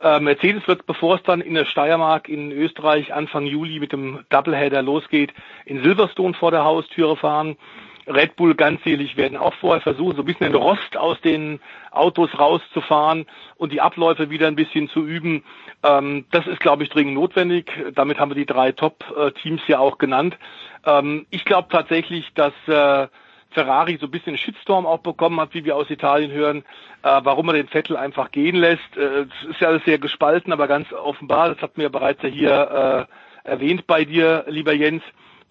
Äh, 0.00 0.20
Mercedes 0.20 0.66
wird, 0.66 0.86
bevor 0.86 1.16
es 1.16 1.22
dann 1.22 1.42
in 1.42 1.52
der 1.52 1.66
Steiermark 1.66 2.30
in 2.30 2.50
Österreich 2.50 3.12
Anfang 3.12 3.44
Juli 3.44 3.78
mit 3.78 3.92
dem 3.92 4.20
Doubleheader 4.30 4.80
losgeht, 4.80 5.34
in 5.66 5.82
Silverstone 5.82 6.32
vor 6.32 6.50
der 6.50 6.64
Haustüre 6.64 7.14
fahren. 7.14 7.58
Red 8.06 8.36
Bull 8.36 8.54
ganzjährig 8.54 9.16
werden 9.16 9.38
auch 9.38 9.54
vorher 9.54 9.80
versuchen, 9.80 10.16
so 10.16 10.22
ein 10.22 10.26
bisschen 10.26 10.52
den 10.52 10.60
Rost 10.60 10.96
aus 10.96 11.20
den 11.20 11.60
Autos 11.90 12.30
rauszufahren 12.38 13.26
und 13.56 13.72
die 13.72 13.80
Abläufe 13.80 14.30
wieder 14.30 14.48
ein 14.48 14.56
bisschen 14.56 14.88
zu 14.88 15.04
üben. 15.06 15.44
Ähm, 15.82 16.24
das 16.30 16.46
ist, 16.46 16.60
glaube 16.60 16.82
ich, 16.82 16.90
dringend 16.90 17.14
notwendig. 17.14 17.70
Damit 17.94 18.18
haben 18.18 18.30
wir 18.30 18.36
die 18.36 18.46
drei 18.46 18.72
Top-Teams 18.72 19.62
ja 19.68 19.78
auch 19.78 19.98
genannt. 19.98 20.36
Ähm, 20.84 21.26
ich 21.30 21.44
glaube 21.44 21.68
tatsächlich, 21.70 22.32
dass 22.34 22.52
äh, 22.66 23.08
Ferrari 23.52 23.98
so 24.00 24.06
ein 24.06 24.10
bisschen 24.10 24.36
Shitstorm 24.36 24.86
auch 24.86 25.00
bekommen 25.00 25.40
hat, 25.40 25.54
wie 25.54 25.64
wir 25.64 25.76
aus 25.76 25.90
Italien 25.90 26.32
hören, 26.32 26.64
äh, 27.02 27.20
warum 27.22 27.48
er 27.48 27.54
den 27.54 27.68
Vettel 27.68 27.96
einfach 27.96 28.30
gehen 28.30 28.56
lässt. 28.56 28.96
Äh, 28.96 29.26
es 29.42 29.50
ist 29.50 29.60
ja 29.60 29.68
alles 29.68 29.84
sehr 29.84 29.98
gespalten, 29.98 30.52
aber 30.52 30.66
ganz 30.66 30.92
offenbar, 30.92 31.50
das 31.50 31.62
hat 31.62 31.78
mir 31.78 31.90
bereits 31.90 32.22
ja 32.22 32.28
hier 32.28 33.08
äh, 33.44 33.48
erwähnt 33.48 33.86
bei 33.86 34.04
dir, 34.04 34.44
lieber 34.48 34.72
Jens, 34.72 35.02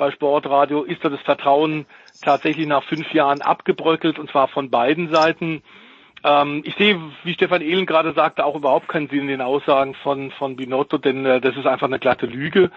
bei 0.02 0.10
Sportradio, 0.10 0.82
ist 0.82 1.06
da 1.06 1.10
das 1.10 1.22
Vertrauen 1.22 1.86
tatsächlich 2.24 2.66
nach 2.66 2.84
fünf 2.86 3.14
Jahren 3.14 3.42
abgebröckelt 3.42 4.18
und 4.18 4.32
zwar 4.32 4.48
von 4.48 4.72
beiden 4.72 5.14
Seiten. 5.14 5.62
Ähm, 6.24 6.64
ich 6.66 6.74
sehe, 6.74 7.00
wie 7.24 7.36
Stefan 7.36 7.62
Ehlen 7.62 7.86
gerade 7.86 8.14
sagte, 8.14 8.44
auch 8.44 8.56
überhaupt 8.56 8.88
keinen 8.88 9.10
Sinn 9.10 9.22
in 9.22 9.28
den 9.28 9.42
Aussagen 9.42 9.94
von, 9.94 10.32
von 10.32 10.56
Binotto, 10.56 10.98
denn 10.98 11.24
äh, 11.28 11.40
das 11.40 11.56
ist 11.56 11.68
einfach 11.68 11.86
eine 11.86 12.00
glatte 12.00 12.26
Lüge. 12.26 12.72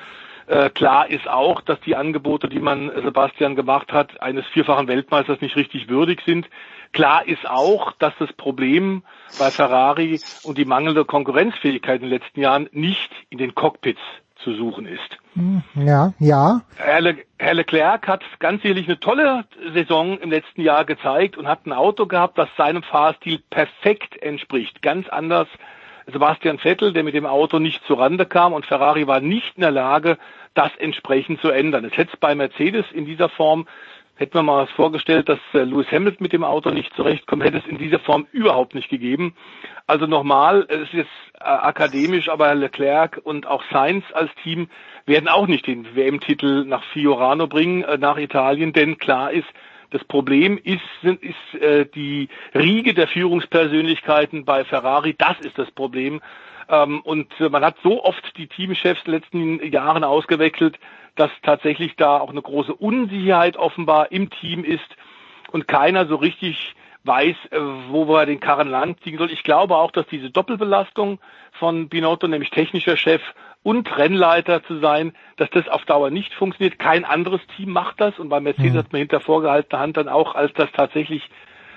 Äh, 0.49 0.69
klar 0.69 1.09
ist 1.09 1.27
auch, 1.27 1.63
dass 1.63 1.81
die 1.81 1.97
Angebote, 1.97 2.51
die 2.51 2.59
man 2.59 2.93
Sebastian 3.03 3.57
gemacht 3.57 3.91
hat, 3.91 4.21
eines 4.21 4.45
vierfachen 4.49 4.87
Weltmeisters 4.87 5.41
nicht 5.41 5.57
richtig 5.57 5.89
würdig 5.89 6.21
sind. 6.27 6.51
Klar 6.93 7.27
ist 7.27 7.49
auch, 7.49 7.93
dass 7.93 8.13
das 8.19 8.35
Problem 8.35 9.03
bei 9.39 9.51
Ferrari 9.51 10.21
und 10.43 10.59
die 10.59 10.67
mangelnde 10.67 11.07
Konkurrenzfähigkeit 11.07 12.03
in 12.03 12.11
den 12.11 12.19
letzten 12.21 12.41
Jahren 12.43 12.69
nicht 12.73 13.11
in 13.31 13.39
den 13.39 13.55
Cockpits 13.55 14.03
zu 14.43 14.55
suchen 14.55 14.87
ist. 14.87 15.19
Hm, 15.35 15.63
ja, 15.75 16.13
ja. 16.19 16.63
Herr, 16.77 17.01
Le 17.01 17.17
Herr 17.39 17.55
Leclerc 17.55 18.07
hat 18.09 18.23
ganz 18.39 18.65
ehrlich 18.65 18.87
eine 18.87 19.01
tolle 19.01 19.45
Saison 19.73 20.19
im 20.19 20.31
letzten 20.31 20.63
Jahr 20.63 20.85
gezeigt 20.85 21.37
und 21.37 21.49
hat 21.49 21.67
ein 21.67 21.73
Auto 21.73 22.07
gehabt, 22.07 22.39
das 22.39 22.49
seinem 22.57 22.83
Fahrstil 22.83 23.41
perfekt 23.51 24.21
entspricht. 24.21 24.83
Ganz 24.83 25.09
anders 25.09 25.49
Sebastian 26.07 26.59
Vettel, 26.59 26.93
der 26.93 27.03
mit 27.03 27.15
dem 27.15 27.27
Auto 27.27 27.59
nicht 27.59 27.85
zurande 27.87 28.27
kam 28.27 28.53
und 28.53 28.67
Ferrari 28.67 29.07
war 29.07 29.21
nicht 29.21 29.57
in 29.57 29.63
der 29.63 29.71
Lage, 29.71 30.19
das 30.53 30.71
entsprechend 30.79 31.41
zu 31.41 31.49
ändern. 31.49 31.85
Es 31.85 31.97
hätte 31.97 32.13
es 32.13 32.21
bei 32.21 32.35
Mercedes 32.35 32.85
in 32.93 33.07
dieser 33.07 33.29
Form 33.29 33.67
hätten 34.17 34.35
wir 34.35 34.43
mal 34.43 34.67
vorgestellt, 34.69 35.29
dass 35.29 35.39
äh, 35.53 35.65
Lewis 35.65 35.91
Hamilton 35.91 36.23
mit 36.23 36.33
dem 36.33 36.45
Auto 36.45 36.71
nicht 36.71 36.95
zurechtkommt, 36.95 37.45
hätte 37.45 37.59
es 37.59 37.67
in 37.67 37.79
dieser 37.79 37.99
Form 37.99 38.27
überhaupt 38.33 38.75
nicht 38.75 38.89
gegeben. 38.89 39.35
Also 39.87 40.07
nochmal, 40.07 40.67
es 40.69 40.83
ist 40.83 40.93
jetzt 40.93 41.11
äh, 41.41 41.45
akademisch, 41.45 42.29
aber 42.29 42.55
Leclerc 42.55 43.21
und 43.23 43.47
auch 43.47 43.63
Sainz 43.73 44.05
als 44.13 44.31
Team 44.43 44.69
werden 45.07 45.29
auch 45.29 45.47
nicht 45.47 45.67
den 45.67 45.95
WM-Titel 45.95 46.65
nach 46.65 46.85
Fiorano 46.93 47.47
bringen, 47.47 47.83
äh, 47.83 47.99
nach 47.99 48.17
Italien, 48.17 48.73
denn 48.73 48.99
klar 48.99 49.33
ist, 49.33 49.49
das 49.91 50.03
Problem 50.05 50.59
ist, 50.63 50.83
sind, 51.03 51.23
ist 51.23 51.63
äh, 51.63 51.87
die 51.87 52.29
Riege 52.55 52.95
der 52.95 53.07
Führungspersönlichkeiten 53.07 54.45
bei 54.45 54.65
Ferrari. 54.65 55.15
Das 55.17 55.39
ist 55.41 55.57
das 55.57 55.71
Problem. 55.71 56.21
Ähm, 56.69 57.01
und 57.01 57.29
man 57.41 57.65
hat 57.65 57.77
so 57.83 58.03
oft 58.05 58.37
die 58.37 58.47
Teamchefs 58.47 59.03
in 59.05 59.13
den 59.13 59.21
letzten 59.21 59.73
Jahren 59.73 60.05
ausgewechselt, 60.05 60.79
dass 61.17 61.31
tatsächlich 61.43 61.97
da 61.97 62.19
auch 62.19 62.31
eine 62.31 62.43
große 62.43 62.75
Unsicherheit 62.75 63.57
offenbar 63.57 64.11
im 64.13 64.31
Team 64.31 64.65
ist 64.65 64.97
und 65.53 65.69
keiner 65.69 66.07
so 66.07 66.17
richtig 66.17 66.75
weiß, 67.05 67.37
äh, 67.51 67.59
wo 67.91 68.09
wir 68.09 68.27
den 68.27 68.41
Karren 68.41 68.69
langziehen 68.69 69.19
soll. 69.19 69.31
Ich 69.31 69.45
glaube 69.45 69.77
auch, 69.77 69.91
dass 69.91 70.07
diese 70.07 70.31
Doppelbelastung 70.31 71.21
von 71.53 71.89
Binotto, 71.89 72.27
nämlich 72.27 72.51
technischer 72.51 72.97
Chef 72.97 73.23
und 73.63 73.97
Rennleiter 73.97 74.63
zu 74.65 74.79
sein, 74.79 75.13
dass 75.37 75.51
das 75.51 75.69
auf 75.69 75.85
Dauer 75.85 76.11
nicht 76.11 76.35
funktioniert. 76.35 76.79
Kein 76.79 77.05
anderes 77.05 77.41
Team 77.57 77.71
macht 77.71 78.01
das 78.01 78.19
und 78.19 78.29
bei 78.29 78.41
Mercedes 78.41 78.73
mhm. 78.73 78.79
hat 78.79 78.93
man 78.93 78.99
hinter 79.01 79.21
vorgehaltener 79.21 79.81
Hand 79.81 79.97
dann 79.97 80.09
auch, 80.09 80.35
als 80.35 80.53
das 80.55 80.71
tatsächlich 80.73 81.29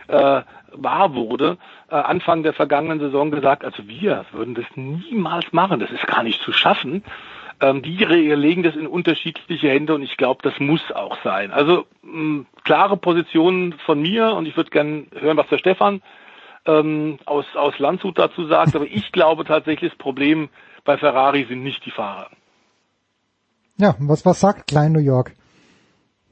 äh, 0.08 0.42
wahr 0.72 1.14
wurde, 1.16 1.58
äh, 1.90 1.96
Anfang 1.96 2.44
der 2.44 2.54
vergangenen 2.54 3.00
Saison 3.00 3.32
gesagt, 3.32 3.64
also 3.64 3.88
wir 3.88 4.26
würden 4.32 4.56
das 4.56 4.66
niemals 4.76 5.52
machen, 5.52 5.80
das 5.80 5.92
ist 5.92 6.08
gar 6.08 6.24
nicht 6.24 6.42
zu 6.42 6.52
schaffen. 6.52 7.04
Ähm, 7.60 7.82
die 7.82 7.98
legen 7.98 8.62
das 8.62 8.76
in 8.76 8.86
unterschiedliche 8.86 9.70
Hände 9.70 9.96
und 9.96 10.04
ich 10.04 10.16
glaube, 10.18 10.42
das 10.44 10.60
muss 10.60 10.92
auch 10.94 11.18
sein. 11.24 11.52
Also 11.52 11.86
mh, 12.04 12.46
klare 12.64 12.98
Positionen 12.98 13.74
von 13.86 14.00
mir 14.00 14.34
und 14.34 14.46
ich 14.46 14.56
würde 14.56 14.70
gerne 14.70 15.08
hören, 15.20 15.38
was 15.38 15.48
der 15.48 15.58
Stefan 15.58 16.02
ähm, 16.66 17.18
aus, 17.26 17.46
aus 17.56 17.80
Landshut 17.80 18.20
dazu 18.20 18.46
sagt, 18.48 18.76
aber 18.76 18.86
ich 18.86 19.12
glaube 19.12 19.44
tatsächlich, 19.44 19.92
das 19.92 19.98
Problem 19.98 20.50
bei 20.84 20.98
Ferrari 20.98 21.46
sind 21.50 21.64
nicht 21.64 21.84
die 21.86 21.92
Fahrer. 21.92 22.30
Ja, 23.78 23.96
was, 24.00 24.26
was 24.26 24.40
sagt 24.40 24.68
Klein 24.68 24.92
New 24.92 25.00
York? 25.00 25.34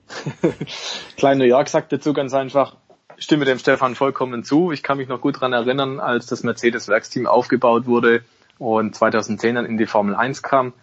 Klein 1.17 1.39
New 1.39 1.45
York 1.45 1.69
sagt 1.69 1.91
dazu 1.91 2.13
ganz 2.13 2.33
einfach, 2.33 2.77
stimme 3.17 3.45
dem 3.45 3.59
Stefan 3.59 3.95
vollkommen 3.95 4.43
zu. 4.43 4.71
Ich 4.71 4.83
kann 4.83 4.97
mich 4.97 5.07
noch 5.07 5.21
gut 5.21 5.41
dran 5.41 5.53
erinnern, 5.53 5.99
als 5.99 6.25
das 6.25 6.43
Mercedes-Werksteam 6.43 7.27
aufgebaut 7.27 7.85
wurde 7.85 8.23
und 8.57 8.95
2010 8.95 9.55
dann 9.55 9.65
in 9.65 9.77
die 9.77 9.85
Formel 9.85 10.15
1 10.15 10.41
kam, 10.41 10.73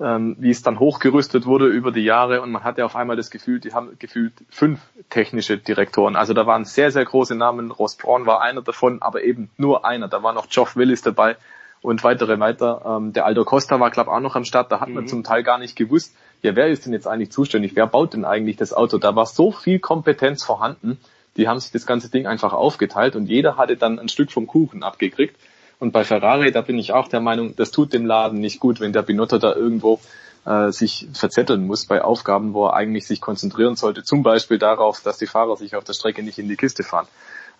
ähm, 0.00 0.36
wie 0.38 0.50
es 0.50 0.62
dann 0.62 0.78
hochgerüstet 0.78 1.46
wurde 1.46 1.66
über 1.66 1.92
die 1.92 2.02
Jahre 2.02 2.42
und 2.42 2.50
man 2.50 2.64
hatte 2.64 2.84
auf 2.84 2.96
einmal 2.96 3.16
das 3.16 3.30
Gefühl, 3.30 3.60
die 3.60 3.72
haben 3.72 3.96
gefühlt 3.98 4.32
fünf 4.50 4.80
technische 5.10 5.58
Direktoren. 5.58 6.16
Also 6.16 6.34
da 6.34 6.46
waren 6.46 6.64
sehr, 6.64 6.90
sehr 6.90 7.04
große 7.04 7.34
Namen. 7.34 7.70
Ross 7.70 7.96
Braun 7.96 8.26
war 8.26 8.40
einer 8.40 8.62
davon, 8.62 9.02
aber 9.02 9.22
eben 9.22 9.50
nur 9.56 9.84
einer. 9.84 10.08
Da 10.08 10.22
war 10.22 10.32
noch 10.32 10.48
Geoff 10.48 10.76
Willis 10.76 11.02
dabei 11.02 11.36
und 11.80 12.02
weitere 12.02 12.40
weiter. 12.40 12.82
Ähm, 12.84 13.12
der 13.12 13.26
Aldo 13.26 13.44
Costa 13.44 13.78
war, 13.78 13.90
glaube 13.90 14.10
auch 14.10 14.20
noch 14.20 14.36
am 14.36 14.44
Start. 14.44 14.72
Da 14.72 14.80
hat 14.80 14.88
mhm. 14.88 14.94
man 14.94 15.08
zum 15.08 15.22
Teil 15.22 15.42
gar 15.42 15.58
nicht 15.58 15.76
gewusst, 15.76 16.14
ja, 16.44 16.54
wer 16.54 16.68
ist 16.68 16.84
denn 16.84 16.92
jetzt 16.92 17.06
eigentlich 17.06 17.32
zuständig? 17.32 17.74
Wer 17.74 17.86
baut 17.86 18.12
denn 18.12 18.26
eigentlich 18.26 18.56
das 18.56 18.74
Auto? 18.74 18.98
Da 18.98 19.16
war 19.16 19.24
so 19.24 19.50
viel 19.50 19.78
Kompetenz 19.78 20.44
vorhanden. 20.44 20.98
Die 21.36 21.48
haben 21.48 21.58
sich 21.60 21.72
das 21.72 21.86
ganze 21.86 22.10
Ding 22.10 22.26
einfach 22.26 22.52
aufgeteilt 22.52 23.16
und 23.16 23.26
jeder 23.26 23.56
hatte 23.56 23.76
dann 23.76 23.98
ein 23.98 24.08
Stück 24.08 24.30
vom 24.30 24.46
Kuchen 24.46 24.82
abgekriegt. 24.82 25.36
Und 25.80 25.92
bei 25.92 26.04
Ferrari, 26.04 26.52
da 26.52 26.60
bin 26.60 26.78
ich 26.78 26.92
auch 26.92 27.08
der 27.08 27.20
Meinung, 27.20 27.56
das 27.56 27.70
tut 27.70 27.92
dem 27.92 28.06
Laden 28.06 28.40
nicht 28.40 28.60
gut, 28.60 28.80
wenn 28.80 28.92
der 28.92 29.02
Binotto 29.02 29.38
da 29.38 29.54
irgendwo 29.54 30.00
äh, 30.44 30.70
sich 30.70 31.08
verzetteln 31.12 31.66
muss 31.66 31.86
bei 31.86 32.02
Aufgaben, 32.02 32.54
wo 32.54 32.66
er 32.66 32.74
eigentlich 32.74 33.06
sich 33.06 33.20
konzentrieren 33.20 33.76
sollte. 33.76 34.04
Zum 34.04 34.22
Beispiel 34.22 34.58
darauf, 34.58 35.00
dass 35.02 35.18
die 35.18 35.26
Fahrer 35.26 35.56
sich 35.56 35.74
auf 35.74 35.84
der 35.84 35.94
Strecke 35.94 36.22
nicht 36.22 36.38
in 36.38 36.48
die 36.48 36.56
Kiste 36.56 36.82
fahren. 36.84 37.06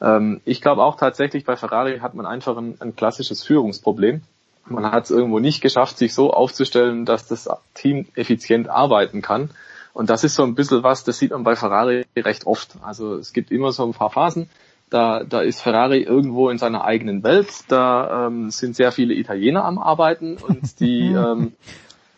Ähm, 0.00 0.40
ich 0.44 0.60
glaube 0.60 0.82
auch 0.82 0.96
tatsächlich, 0.96 1.44
bei 1.44 1.56
Ferrari 1.56 1.98
hat 1.98 2.14
man 2.14 2.26
einfach 2.26 2.56
ein, 2.56 2.76
ein 2.80 2.94
klassisches 2.94 3.42
Führungsproblem. 3.42 4.22
Man 4.66 4.90
hat 4.90 5.04
es 5.04 5.10
irgendwo 5.10 5.40
nicht 5.40 5.60
geschafft, 5.60 5.98
sich 5.98 6.14
so 6.14 6.32
aufzustellen, 6.32 7.04
dass 7.04 7.26
das 7.26 7.48
Team 7.74 8.06
effizient 8.14 8.68
arbeiten 8.68 9.20
kann. 9.20 9.50
Und 9.94 10.10
das 10.10 10.24
ist 10.24 10.34
so 10.34 10.42
ein 10.42 10.54
bisschen 10.54 10.82
was, 10.82 11.04
das 11.04 11.18
sieht 11.18 11.30
man 11.30 11.44
bei 11.44 11.56
Ferrari 11.56 12.04
recht 12.16 12.46
oft. 12.46 12.76
Also 12.82 13.14
es 13.14 13.32
gibt 13.32 13.50
immer 13.50 13.72
so 13.72 13.86
ein 13.86 13.92
paar 13.92 14.10
Phasen, 14.10 14.50
da, 14.90 15.24
da 15.24 15.40
ist 15.40 15.62
Ferrari 15.62 16.02
irgendwo 16.02 16.50
in 16.50 16.58
seiner 16.58 16.84
eigenen 16.84 17.22
Welt, 17.22 17.48
da 17.68 18.26
ähm, 18.26 18.50
sind 18.50 18.76
sehr 18.76 18.92
viele 18.92 19.14
Italiener 19.14 19.64
am 19.64 19.78
Arbeiten 19.78 20.36
und 20.36 20.78
die 20.80 21.12
ähm, 21.12 21.54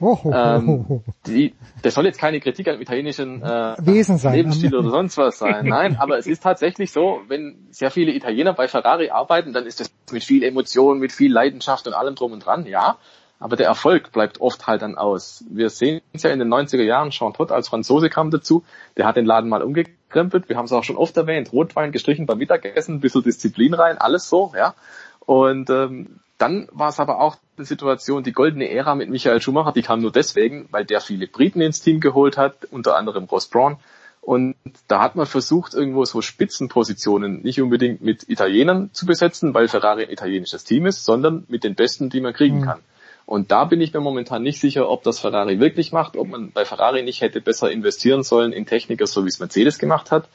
ähm, 0.00 1.02
die, 1.26 1.54
das 1.82 1.94
soll 1.94 2.04
jetzt 2.04 2.18
keine 2.18 2.40
Kritik 2.40 2.68
am 2.68 2.80
italienischen 2.80 3.42
äh, 3.42 3.76
Wesen 3.78 4.18
sein. 4.18 4.34
Lebensstil 4.34 4.74
oder 4.74 4.90
sonst 4.90 5.16
was 5.16 5.38
sein. 5.38 5.66
Nein, 5.66 5.96
aber 5.98 6.18
es 6.18 6.26
ist 6.26 6.42
tatsächlich 6.42 6.92
so, 6.92 7.22
wenn 7.28 7.66
sehr 7.70 7.90
viele 7.90 8.12
Italiener 8.12 8.52
bei 8.52 8.68
Ferrari 8.68 9.08
arbeiten, 9.08 9.54
dann 9.54 9.64
ist 9.64 9.80
das 9.80 9.90
mit 10.12 10.22
viel 10.22 10.42
Emotion, 10.42 10.98
mit 10.98 11.12
viel 11.12 11.32
Leidenschaft 11.32 11.86
und 11.86 11.94
allem 11.94 12.14
drum 12.14 12.32
und 12.32 12.44
dran, 12.44 12.66
ja. 12.66 12.98
Aber 13.38 13.56
der 13.56 13.66
Erfolg 13.66 14.12
bleibt 14.12 14.40
oft 14.40 14.66
halt 14.66 14.82
dann 14.82 14.96
aus. 14.96 15.44
Wir 15.50 15.68
sehen 15.68 16.00
es 16.12 16.22
ja 16.22 16.30
in 16.30 16.38
den 16.38 16.48
90er 16.48 16.82
Jahren, 16.82 17.10
Jean 17.10 17.34
Todt 17.34 17.52
als 17.52 17.68
Franzose 17.68 18.08
kam 18.08 18.30
dazu, 18.30 18.64
der 18.96 19.06
hat 19.06 19.16
den 19.16 19.26
Laden 19.26 19.50
mal 19.50 19.62
umgekrempelt. 19.62 20.48
Wir 20.48 20.56
haben 20.56 20.64
es 20.64 20.72
auch 20.72 20.84
schon 20.84 20.96
oft 20.96 21.16
erwähnt, 21.16 21.52
Rotwein 21.52 21.92
gestrichen 21.92 22.24
beim 22.24 22.38
Mittagessen, 22.38 22.96
ein 22.96 23.00
bisschen 23.00 23.22
Disziplin 23.22 23.74
rein, 23.74 23.98
alles 23.98 24.28
so, 24.28 24.52
ja. 24.56 24.74
Und 25.20 25.68
ähm, 25.68 26.20
dann 26.38 26.68
war 26.72 26.88
es 26.88 27.00
aber 27.00 27.20
auch 27.20 27.36
eine 27.56 27.66
Situation, 27.66 28.22
die 28.22 28.32
goldene 28.32 28.70
Ära 28.70 28.94
mit 28.94 29.10
Michael 29.10 29.40
Schumacher, 29.40 29.72
die 29.72 29.82
kam 29.82 30.00
nur 30.00 30.12
deswegen, 30.12 30.68
weil 30.70 30.84
der 30.84 31.00
viele 31.00 31.26
Briten 31.26 31.60
ins 31.60 31.80
Team 31.80 32.00
geholt 32.00 32.36
hat, 32.36 32.66
unter 32.70 32.96
anderem 32.96 33.24
Ross 33.24 33.46
Braun. 33.46 33.78
Und 34.20 34.56
da 34.88 35.00
hat 35.00 35.14
man 35.14 35.26
versucht, 35.26 35.72
irgendwo 35.74 36.04
so 36.04 36.20
Spitzenpositionen 36.20 37.42
nicht 37.42 37.60
unbedingt 37.60 38.02
mit 38.02 38.28
Italienern 38.28 38.90
zu 38.92 39.06
besetzen, 39.06 39.54
weil 39.54 39.68
Ferrari 39.68 40.04
ein 40.04 40.10
italienisches 40.10 40.64
Team 40.64 40.86
ist, 40.86 41.04
sondern 41.04 41.44
mit 41.48 41.64
den 41.64 41.76
Besten, 41.76 42.10
die 42.10 42.20
man 42.20 42.32
kriegen 42.32 42.58
mhm. 42.58 42.64
kann. 42.64 42.80
Und 43.26 43.50
da 43.50 43.64
bin 43.64 43.80
ich 43.80 43.92
mir 43.92 44.00
momentan 44.00 44.42
nicht 44.42 44.60
sicher, 44.60 44.88
ob 44.88 45.02
das 45.02 45.18
Ferrari 45.18 45.60
wirklich 45.60 45.92
macht, 45.92 46.16
ob 46.16 46.28
man 46.28 46.52
bei 46.52 46.64
Ferrari 46.64 47.02
nicht 47.02 47.20
hätte 47.20 47.40
besser 47.40 47.70
investieren 47.70 48.22
sollen 48.22 48.52
in 48.52 48.66
Techniker, 48.66 49.06
so 49.06 49.24
wie 49.24 49.28
es 49.28 49.40
Mercedes 49.40 49.78
gemacht 49.78 50.10
hat. 50.10 50.28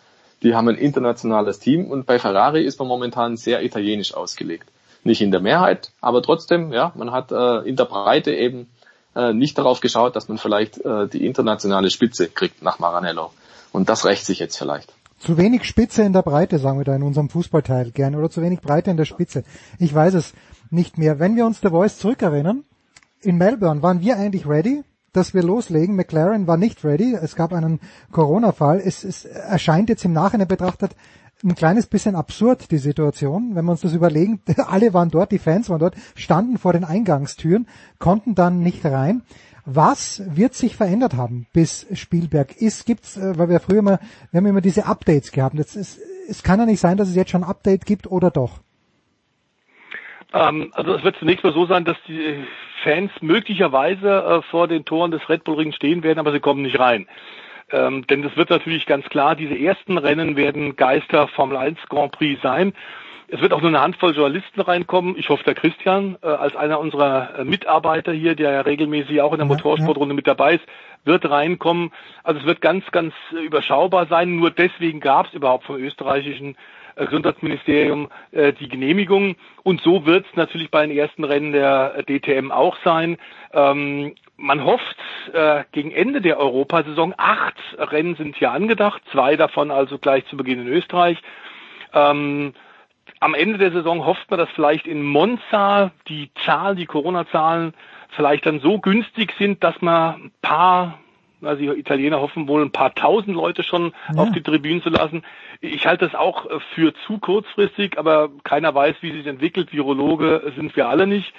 Die 0.43 0.55
haben 0.55 0.67
ein 0.67 0.75
internationales 0.75 1.59
Team 1.59 1.85
und 1.85 2.05
bei 2.05 2.19
Ferrari 2.19 2.63
ist 2.63 2.79
man 2.79 2.87
momentan 2.87 3.37
sehr 3.37 3.63
italienisch 3.63 4.13
ausgelegt 4.13 4.67
nicht 5.03 5.21
in 5.21 5.31
der 5.31 5.41
Mehrheit, 5.41 5.91
aber 6.01 6.21
trotzdem, 6.21 6.71
ja, 6.71 6.91
man 6.95 7.11
hat 7.11 7.31
äh, 7.31 7.67
in 7.67 7.75
der 7.75 7.85
Breite 7.85 8.33
eben 8.33 8.67
äh, 9.15 9.33
nicht 9.33 9.57
darauf 9.57 9.79
geschaut, 9.79 10.15
dass 10.15 10.27
man 10.27 10.37
vielleicht 10.37 10.83
äh, 10.85 11.07
die 11.07 11.25
internationale 11.25 11.89
Spitze 11.89 12.27
kriegt 12.27 12.61
nach 12.61 12.79
Maranello. 12.79 13.31
Und 13.71 13.89
das 13.89 14.05
rächt 14.05 14.25
sich 14.25 14.39
jetzt 14.39 14.57
vielleicht. 14.57 14.93
Zu 15.19 15.37
wenig 15.37 15.65
Spitze 15.65 16.03
in 16.03 16.13
der 16.13 16.23
Breite, 16.23 16.59
sagen 16.59 16.79
wir 16.79 16.85
da 16.85 16.95
in 16.95 17.03
unserem 17.03 17.29
Fußballteil 17.29 17.91
gerne, 17.91 18.17
oder 18.17 18.29
zu 18.29 18.41
wenig 18.41 18.61
Breite 18.61 18.91
in 18.91 18.97
der 18.97 19.05
Spitze. 19.05 19.43
Ich 19.79 19.93
weiß 19.93 20.15
es 20.15 20.33
nicht 20.69 20.97
mehr. 20.97 21.19
Wenn 21.19 21.35
wir 21.35 21.45
uns 21.45 21.61
The 21.61 21.69
Voice 21.69 21.97
zurückerinnern, 21.99 22.63
in 23.21 23.37
Melbourne 23.37 23.81
waren 23.81 24.01
wir 24.01 24.17
eigentlich 24.17 24.47
ready, 24.47 24.83
dass 25.13 25.33
wir 25.33 25.43
loslegen. 25.43 25.95
McLaren 25.95 26.47
war 26.47 26.57
nicht 26.57 26.83
ready. 26.83 27.13
Es 27.13 27.35
gab 27.35 27.53
einen 27.53 27.79
Corona-Fall. 28.11 28.81
Es, 28.83 29.03
es 29.03 29.25
erscheint 29.25 29.89
jetzt 29.89 30.05
im 30.05 30.13
Nachhinein 30.13 30.47
betrachtet 30.47 30.95
ein 31.43 31.55
kleines 31.55 31.87
bisschen 31.87 32.15
absurd, 32.15 32.69
die 32.71 32.77
Situation, 32.77 33.55
wenn 33.55 33.65
wir 33.65 33.71
uns 33.71 33.81
das 33.81 33.93
überlegen. 33.93 34.41
Alle 34.67 34.93
waren 34.93 35.09
dort, 35.09 35.31
die 35.31 35.39
Fans 35.39 35.69
waren 35.69 35.79
dort, 35.79 35.95
standen 36.15 36.57
vor 36.57 36.73
den 36.73 36.83
Eingangstüren, 36.83 37.67
konnten 37.99 38.35
dann 38.35 38.59
nicht 38.59 38.85
rein. 38.85 39.23
Was 39.65 40.21
wird 40.27 40.53
sich 40.53 40.75
verändert 40.75 41.15
haben 41.15 41.47
bis 41.53 41.85
Spielberg 41.93 42.55
ist? 42.57 42.85
Gibt's, 42.85 43.17
äh, 43.17 43.37
weil 43.37 43.49
wir 43.49 43.59
früher 43.59 43.81
mal, 43.81 43.99
wir 44.31 44.37
haben 44.37 44.45
immer 44.45 44.61
diese 44.61 44.85
Updates 44.85 45.31
gehabt. 45.31 45.55
Jetzt 45.55 45.75
es 45.75 46.43
kann 46.43 46.59
ja 46.59 46.65
nicht 46.65 46.79
sein, 46.79 46.97
dass 46.97 47.09
es 47.09 47.15
jetzt 47.15 47.31
schon 47.31 47.43
ein 47.43 47.49
Update 47.49 47.85
gibt 47.85 48.09
oder 48.09 48.31
doch? 48.31 48.61
Ähm, 50.33 50.71
also 50.73 50.93
es 50.95 51.03
wird 51.03 51.17
zunächst 51.17 51.43
mal 51.43 51.53
so 51.53 51.65
sein, 51.65 51.85
dass 51.85 51.97
die 52.07 52.43
Fans 52.83 53.11
möglicherweise 53.21 54.09
äh, 54.09 54.41
vor 54.43 54.67
den 54.67 54.85
Toren 54.85 55.11
des 55.11 55.27
Red 55.29 55.43
Bull 55.43 55.55
Rings 55.55 55.75
stehen 55.75 56.03
werden, 56.03 56.19
aber 56.19 56.31
sie 56.31 56.39
kommen 56.39 56.61
nicht 56.61 56.79
rein. 56.79 57.07
Ähm, 57.71 58.05
denn 58.07 58.23
es 58.23 58.35
wird 58.35 58.49
natürlich 58.49 58.85
ganz 58.85 59.05
klar, 59.05 59.35
diese 59.35 59.57
ersten 59.57 59.97
Rennen 59.97 60.35
werden 60.35 60.75
Geister 60.75 61.27
Formel 61.29 61.57
1 61.57 61.79
Grand 61.89 62.11
Prix 62.11 62.41
sein. 62.41 62.73
Es 63.33 63.39
wird 63.39 63.53
auch 63.53 63.61
nur 63.61 63.69
eine 63.69 63.79
Handvoll 63.79 64.13
Journalisten 64.13 64.59
reinkommen. 64.59 65.15
Ich 65.17 65.29
hoffe, 65.29 65.45
der 65.45 65.55
Christian, 65.55 66.17
äh, 66.21 66.27
als 66.27 66.53
einer 66.57 66.81
unserer 66.81 67.39
äh, 67.39 67.43
Mitarbeiter 67.45 68.11
hier, 68.11 68.35
der 68.35 68.51
ja 68.51 68.61
regelmäßig 68.61 69.21
auch 69.21 69.31
in 69.31 69.37
der 69.37 69.47
Motorsportrunde 69.47 70.13
mit 70.13 70.27
dabei 70.27 70.55
ist, 70.55 70.65
wird 71.05 71.29
reinkommen. 71.29 71.91
Also 72.23 72.41
es 72.41 72.45
wird 72.45 72.59
ganz, 72.59 72.83
ganz 72.91 73.13
überschaubar 73.31 74.07
sein. 74.07 74.35
Nur 74.35 74.51
deswegen 74.51 74.99
gab 74.99 75.27
es 75.27 75.33
überhaupt 75.33 75.63
vom 75.63 75.77
österreichischen 75.77 76.57
Gesundheitsministerium 76.95 78.09
äh, 78.31 78.53
die 78.53 78.69
Genehmigung. 78.69 79.35
Und 79.63 79.81
so 79.81 80.05
wird 80.05 80.25
es 80.25 80.35
natürlich 80.35 80.71
bei 80.71 80.85
den 80.85 80.95
ersten 80.95 81.23
Rennen 81.23 81.51
der 81.51 82.03
DTM 82.03 82.51
auch 82.51 82.77
sein. 82.83 83.17
Ähm, 83.53 84.15
man 84.37 84.63
hofft 84.63 84.97
äh, 85.33 85.63
gegen 85.71 85.91
Ende 85.91 86.21
der 86.21 86.39
Europasaison, 86.39 87.13
acht 87.17 87.55
Rennen 87.77 88.15
sind 88.15 88.35
hier 88.37 88.51
angedacht, 88.51 89.01
zwei 89.11 89.35
davon 89.35 89.69
also 89.71 89.99
gleich 89.99 90.25
zu 90.27 90.37
Beginn 90.37 90.61
in 90.61 90.67
Österreich. 90.67 91.21
Ähm, 91.93 92.53
am 93.19 93.35
Ende 93.35 93.59
der 93.59 93.71
Saison 93.71 94.05
hofft 94.05 94.29
man, 94.31 94.39
dass 94.39 94.49
vielleicht 94.49 94.87
in 94.87 95.03
Monza 95.03 95.91
die 96.07 96.31
Zahlen, 96.43 96.75
die 96.75 96.87
Corona-Zahlen 96.87 97.73
vielleicht 98.15 98.45
dann 98.45 98.59
so 98.59 98.79
günstig 98.79 99.33
sind, 99.37 99.63
dass 99.63 99.79
man 99.81 100.15
ein 100.15 100.31
paar, 100.41 100.99
also 101.41 101.61
die 101.61 101.67
Italiener 101.79 102.21
hoffen 102.21 102.47
wohl 102.47 102.61
ein 102.61 102.71
paar 102.71 102.93
tausend 102.95 103.35
Leute 103.35 103.63
schon 103.63 103.93
ja. 104.13 104.21
auf 104.21 104.31
die 104.31 104.41
Tribünen 104.41 104.81
zu 104.81 104.89
lassen. 104.89 105.23
Ich 105.59 105.85
halte 105.85 106.05
das 106.05 106.15
auch 106.15 106.47
für 106.73 106.93
zu 107.05 107.17
kurzfristig, 107.19 107.97
aber 107.97 108.29
keiner 108.43 108.73
weiß, 108.73 108.95
wie 109.01 109.11
sich 109.11 109.27
entwickelt. 109.27 109.73
Virologe 109.73 110.53
sind 110.55 110.75
wir 110.75 110.87
alle 110.87 111.07
nicht. 111.07 111.33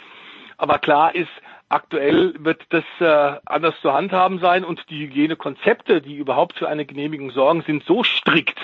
Aber 0.58 0.78
klar 0.78 1.14
ist, 1.14 1.30
Aktuell 1.72 2.34
wird 2.38 2.66
das 2.68 2.84
äh, 3.00 3.40
anders 3.46 3.74
zu 3.80 3.94
handhaben 3.94 4.40
sein 4.40 4.62
und 4.62 4.90
die 4.90 5.06
Hygienekonzepte, 5.06 6.02
die 6.02 6.16
überhaupt 6.16 6.58
für 6.58 6.68
eine 6.68 6.84
Genehmigung 6.84 7.30
sorgen, 7.30 7.62
sind 7.62 7.84
so 7.84 8.04
strikt 8.04 8.60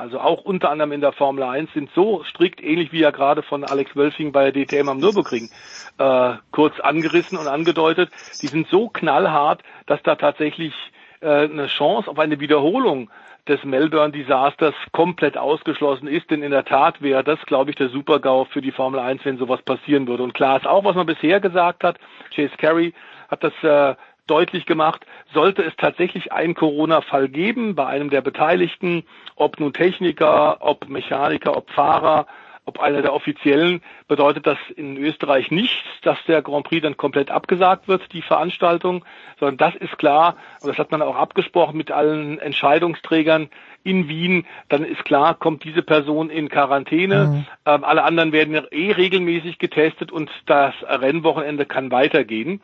also 0.00 0.18
auch 0.18 0.42
unter 0.42 0.70
anderem 0.70 0.92
in 0.92 1.00
der 1.00 1.12
Formel 1.12 1.44
1, 1.44 1.72
sind 1.72 1.90
so 1.94 2.24
strikt, 2.24 2.62
ähnlich 2.62 2.92
wie 2.92 3.00
ja 3.00 3.10
gerade 3.10 3.42
von 3.42 3.64
Alex 3.64 3.94
Wölfing 3.94 4.32
bei 4.32 4.50
der 4.50 4.64
DTM 4.64 4.88
am 4.88 4.98
Nürburgring 4.98 5.50
äh, 5.98 6.32
kurz 6.50 6.80
angerissen 6.80 7.38
und 7.38 7.46
angedeutet, 7.46 8.10
die 8.42 8.48
sind 8.48 8.68
so 8.68 8.88
knallhart, 8.88 9.62
dass 9.86 10.02
da 10.02 10.16
tatsächlich 10.16 10.74
äh, 11.20 11.44
eine 11.44 11.66
Chance 11.66 12.10
auf 12.10 12.18
eine 12.18 12.40
Wiederholung 12.40 13.10
des 13.46 13.62
Melbourne-Desasters 13.64 14.74
komplett 14.92 15.36
ausgeschlossen 15.36 16.08
ist, 16.08 16.30
denn 16.30 16.42
in 16.42 16.50
der 16.50 16.64
Tat 16.64 17.02
wäre 17.02 17.24
das, 17.24 17.38
glaube 17.46 17.70
ich, 17.70 17.76
der 17.76 17.88
Super-GAU 17.88 18.44
für 18.44 18.60
die 18.60 18.72
Formel 18.72 19.00
1, 19.00 19.24
wenn 19.24 19.38
sowas 19.38 19.62
passieren 19.62 20.06
würde. 20.06 20.22
Und 20.22 20.34
klar 20.34 20.56
ist 20.56 20.66
auch, 20.66 20.84
was 20.84 20.94
man 20.94 21.06
bisher 21.06 21.40
gesagt 21.40 21.84
hat, 21.84 21.98
Chase 22.34 22.56
Carey 22.56 22.94
hat 23.28 23.44
das 23.44 23.52
äh, 23.62 23.96
deutlich 24.30 24.64
gemacht, 24.64 25.04
sollte 25.34 25.62
es 25.62 25.74
tatsächlich 25.76 26.32
einen 26.32 26.54
Corona-Fall 26.54 27.28
geben 27.28 27.74
bei 27.74 27.86
einem 27.86 28.10
der 28.10 28.20
Beteiligten, 28.20 29.04
ob 29.36 29.58
nun 29.58 29.72
Techniker, 29.72 30.58
ob 30.60 30.88
Mechaniker, 30.88 31.56
ob 31.56 31.70
Fahrer, 31.70 32.26
ob 32.64 32.78
einer 32.78 33.02
der 33.02 33.12
Offiziellen, 33.12 33.82
bedeutet 34.06 34.46
das 34.46 34.58
in 34.76 34.96
Österreich 34.96 35.50
nicht, 35.50 35.82
dass 36.02 36.18
der 36.28 36.42
Grand 36.42 36.66
Prix 36.66 36.82
dann 36.82 36.96
komplett 36.96 37.30
abgesagt 37.30 37.88
wird, 37.88 38.12
die 38.12 38.22
Veranstaltung, 38.22 39.04
sondern 39.40 39.56
das 39.56 39.74
ist 39.74 39.98
klar, 39.98 40.36
und 40.60 40.68
das 40.68 40.78
hat 40.78 40.92
man 40.92 41.02
auch 41.02 41.16
abgesprochen 41.16 41.76
mit 41.76 41.90
allen 41.90 42.38
Entscheidungsträgern 42.38 43.48
in 43.82 44.08
Wien, 44.08 44.46
dann 44.68 44.84
ist 44.84 45.04
klar, 45.04 45.34
kommt 45.34 45.64
diese 45.64 45.82
Person 45.82 46.30
in 46.30 46.48
Quarantäne, 46.48 47.24
mhm. 47.24 47.46
ähm, 47.66 47.84
alle 47.84 48.04
anderen 48.04 48.32
werden 48.32 48.54
eh 48.70 48.92
regelmäßig 48.92 49.58
getestet 49.58 50.12
und 50.12 50.30
das 50.46 50.74
Rennwochenende 50.82 51.66
kann 51.66 51.90
weitergehen. 51.90 52.60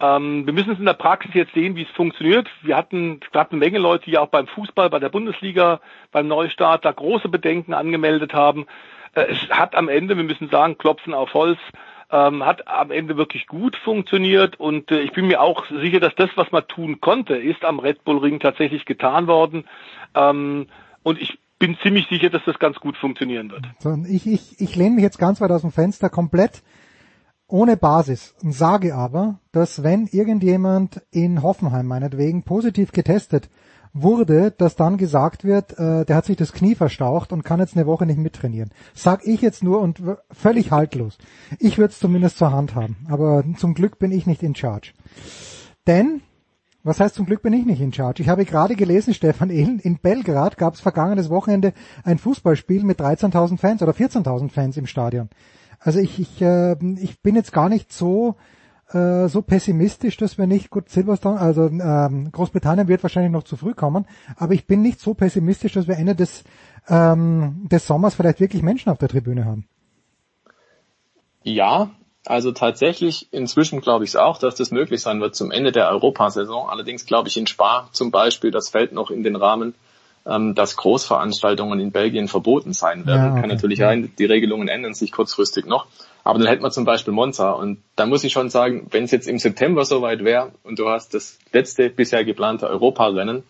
Ähm, 0.00 0.46
wir 0.46 0.52
müssen 0.52 0.72
es 0.72 0.78
in 0.78 0.84
der 0.84 0.94
Praxis 0.94 1.34
jetzt 1.34 1.54
sehen, 1.54 1.76
wie 1.76 1.82
es 1.82 1.90
funktioniert. 1.90 2.48
Wir 2.62 2.76
hatten, 2.76 3.20
gab 3.32 3.50
eine 3.50 3.58
Menge 3.58 3.78
Leute, 3.78 4.04
die 4.06 4.18
auch 4.18 4.28
beim 4.28 4.46
Fußball, 4.46 4.90
bei 4.90 4.98
der 4.98 5.08
Bundesliga, 5.08 5.80
beim 6.10 6.26
Neustart 6.28 6.84
da 6.84 6.92
große 6.92 7.28
Bedenken 7.28 7.74
angemeldet 7.74 8.34
haben. 8.34 8.66
Äh, 9.14 9.26
es 9.30 9.38
hat 9.50 9.74
am 9.74 9.88
Ende, 9.88 10.16
wir 10.16 10.24
müssen 10.24 10.48
sagen, 10.48 10.78
klopfen 10.78 11.14
auf 11.14 11.32
Holz, 11.34 11.58
ähm, 12.10 12.44
hat 12.44 12.68
am 12.68 12.90
Ende 12.90 13.16
wirklich 13.16 13.46
gut 13.46 13.76
funktioniert 13.76 14.60
und 14.60 14.90
äh, 14.90 15.00
ich 15.00 15.12
bin 15.12 15.26
mir 15.26 15.40
auch 15.40 15.64
sicher, 15.66 16.00
dass 16.00 16.14
das, 16.16 16.30
was 16.36 16.50
man 16.52 16.66
tun 16.68 17.00
konnte, 17.00 17.36
ist 17.36 17.64
am 17.64 17.78
Red 17.78 18.04
Bull 18.04 18.18
Ring 18.18 18.40
tatsächlich 18.40 18.84
getan 18.84 19.26
worden. 19.26 19.64
Ähm, 20.14 20.66
und 21.02 21.20
ich 21.20 21.38
bin 21.58 21.76
ziemlich 21.82 22.06
sicher, 22.08 22.30
dass 22.30 22.42
das 22.44 22.58
ganz 22.58 22.78
gut 22.78 22.96
funktionieren 22.96 23.50
wird. 23.50 23.64
So, 23.78 23.96
ich, 24.08 24.26
ich, 24.26 24.60
ich 24.60 24.76
lehne 24.76 24.96
mich 24.96 25.04
jetzt 25.04 25.18
ganz 25.18 25.40
weit 25.40 25.50
aus 25.50 25.62
dem 25.62 25.70
Fenster 25.70 26.10
komplett 26.10 26.62
ohne 27.54 27.76
Basis 27.76 28.34
und 28.42 28.50
sage 28.50 28.96
aber, 28.96 29.38
dass 29.52 29.84
wenn 29.84 30.08
irgendjemand 30.08 31.02
in 31.12 31.40
Hoffenheim 31.40 31.86
meinetwegen 31.86 32.42
positiv 32.42 32.90
getestet 32.90 33.48
wurde, 33.92 34.50
dass 34.50 34.74
dann 34.74 34.96
gesagt 34.96 35.44
wird, 35.44 35.78
äh, 35.78 36.04
der 36.04 36.16
hat 36.16 36.24
sich 36.24 36.36
das 36.36 36.52
Knie 36.52 36.74
verstaucht 36.74 37.32
und 37.32 37.44
kann 37.44 37.60
jetzt 37.60 37.76
eine 37.76 37.86
Woche 37.86 38.06
nicht 38.06 38.18
mittrainieren. 38.18 38.70
Sag 38.92 39.24
ich 39.24 39.40
jetzt 39.40 39.62
nur 39.62 39.80
und 39.80 40.02
völlig 40.32 40.72
haltlos. 40.72 41.16
Ich 41.60 41.78
würde 41.78 41.92
es 41.92 42.00
zumindest 42.00 42.38
zur 42.38 42.50
Hand 42.50 42.74
haben, 42.74 42.96
aber 43.08 43.44
zum 43.56 43.74
Glück 43.74 44.00
bin 44.00 44.10
ich 44.10 44.26
nicht 44.26 44.42
in 44.42 44.56
charge. 44.56 44.92
Denn, 45.86 46.22
was 46.82 46.98
heißt 46.98 47.14
zum 47.14 47.24
Glück 47.24 47.42
bin 47.42 47.52
ich 47.52 47.66
nicht 47.66 47.80
in 47.80 47.92
charge? 47.92 48.20
Ich 48.20 48.28
habe 48.28 48.44
gerade 48.46 48.74
gelesen, 48.74 49.14
Stefan 49.14 49.50
Ehlen, 49.50 49.78
in 49.78 49.98
Belgrad 49.98 50.56
gab 50.56 50.74
es 50.74 50.80
vergangenes 50.80 51.30
Wochenende 51.30 51.72
ein 52.02 52.18
Fußballspiel 52.18 52.82
mit 52.82 52.98
13.000 52.98 53.58
Fans 53.58 53.80
oder 53.80 53.92
14.000 53.92 54.50
Fans 54.50 54.76
im 54.76 54.88
Stadion. 54.88 55.28
Also 55.78 55.98
ich, 55.98 56.18
ich, 56.18 56.40
äh, 56.40 56.76
ich 57.00 57.20
bin 57.20 57.36
jetzt 57.36 57.52
gar 57.52 57.68
nicht 57.68 57.92
so 57.92 58.36
äh, 58.92 59.28
so 59.28 59.42
pessimistisch, 59.42 60.16
dass 60.16 60.38
wir 60.38 60.46
nicht 60.46 60.70
gut 60.70 60.88
Silverstone, 60.88 61.40
also 61.40 61.66
ähm, 61.66 62.30
Großbritannien 62.30 62.86
wird 62.86 63.02
wahrscheinlich 63.02 63.32
noch 63.32 63.42
zu 63.42 63.56
früh 63.56 63.74
kommen, 63.74 64.06
aber 64.36 64.52
ich 64.52 64.66
bin 64.66 64.82
nicht 64.82 65.00
so 65.00 65.14
pessimistisch, 65.14 65.72
dass 65.72 65.88
wir 65.88 65.96
Ende 65.96 66.14
des 66.14 66.44
ähm, 66.88 67.66
des 67.70 67.86
Sommers 67.86 68.14
vielleicht 68.14 68.40
wirklich 68.40 68.62
Menschen 68.62 68.90
auf 68.90 68.98
der 68.98 69.08
Tribüne 69.08 69.46
haben. 69.46 69.66
Ja, 71.42 71.90
also 72.26 72.52
tatsächlich 72.52 73.32
inzwischen 73.32 73.80
glaube 73.80 74.04
ich 74.04 74.10
es 74.10 74.16
auch, 74.16 74.38
dass 74.38 74.54
das 74.54 74.70
möglich 74.70 75.00
sein 75.02 75.20
wird 75.20 75.34
zum 75.34 75.50
Ende 75.50 75.72
der 75.72 75.88
Europasaison. 75.88 76.68
Allerdings 76.68 77.06
glaube 77.06 77.28
ich 77.28 77.36
in 77.36 77.46
Spa 77.46 77.88
zum 77.92 78.10
Beispiel, 78.10 78.50
das 78.50 78.68
fällt 78.68 78.92
noch 78.92 79.10
in 79.10 79.22
den 79.22 79.36
Rahmen, 79.36 79.74
ähm, 80.26 80.54
dass 80.54 80.76
Großveranstaltungen 80.76 81.80
in 81.80 81.92
Belgien 81.92 82.28
verboten 82.28 82.72
sein 82.72 83.06
werden. 83.06 83.20
Ja, 83.20 83.30
okay. 83.32 83.40
Kann 83.40 83.50
natürlich 83.50 83.78
sein, 83.78 84.12
die 84.18 84.24
Regelungen 84.24 84.68
ändern 84.68 84.94
sich 84.94 85.12
kurzfristig 85.12 85.66
noch. 85.66 85.86
Aber 86.22 86.38
dann 86.38 86.48
hätten 86.48 86.62
wir 86.62 86.70
zum 86.70 86.86
Beispiel 86.86 87.12
Monza. 87.12 87.50
Und 87.50 87.82
da 87.96 88.06
muss 88.06 88.24
ich 88.24 88.32
schon 88.32 88.48
sagen, 88.48 88.86
wenn 88.90 89.04
es 89.04 89.10
jetzt 89.10 89.28
im 89.28 89.38
September 89.38 89.84
soweit 89.84 90.24
wäre 90.24 90.52
und 90.62 90.78
du 90.78 90.88
hast 90.88 91.12
das 91.12 91.38
letzte 91.52 91.90
bisher 91.90 92.24
geplante 92.24 92.66
Europarennen 92.66 93.42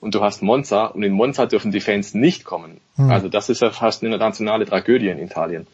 und 0.00 0.14
du 0.14 0.20
hast 0.20 0.42
Monza 0.42 0.86
und 0.86 1.02
in 1.02 1.12
Monza 1.12 1.46
dürfen 1.46 1.72
die 1.72 1.80
Fans 1.80 2.12
nicht 2.12 2.44
kommen. 2.44 2.80
Mhm. 2.96 3.10
Also 3.10 3.28
das 3.28 3.48
ist 3.48 3.62
ja 3.62 3.70
fast 3.70 4.04
eine 4.04 4.18
nationale 4.18 4.66
Tragödie 4.66 5.08
in 5.08 5.18
Italien. 5.18 5.66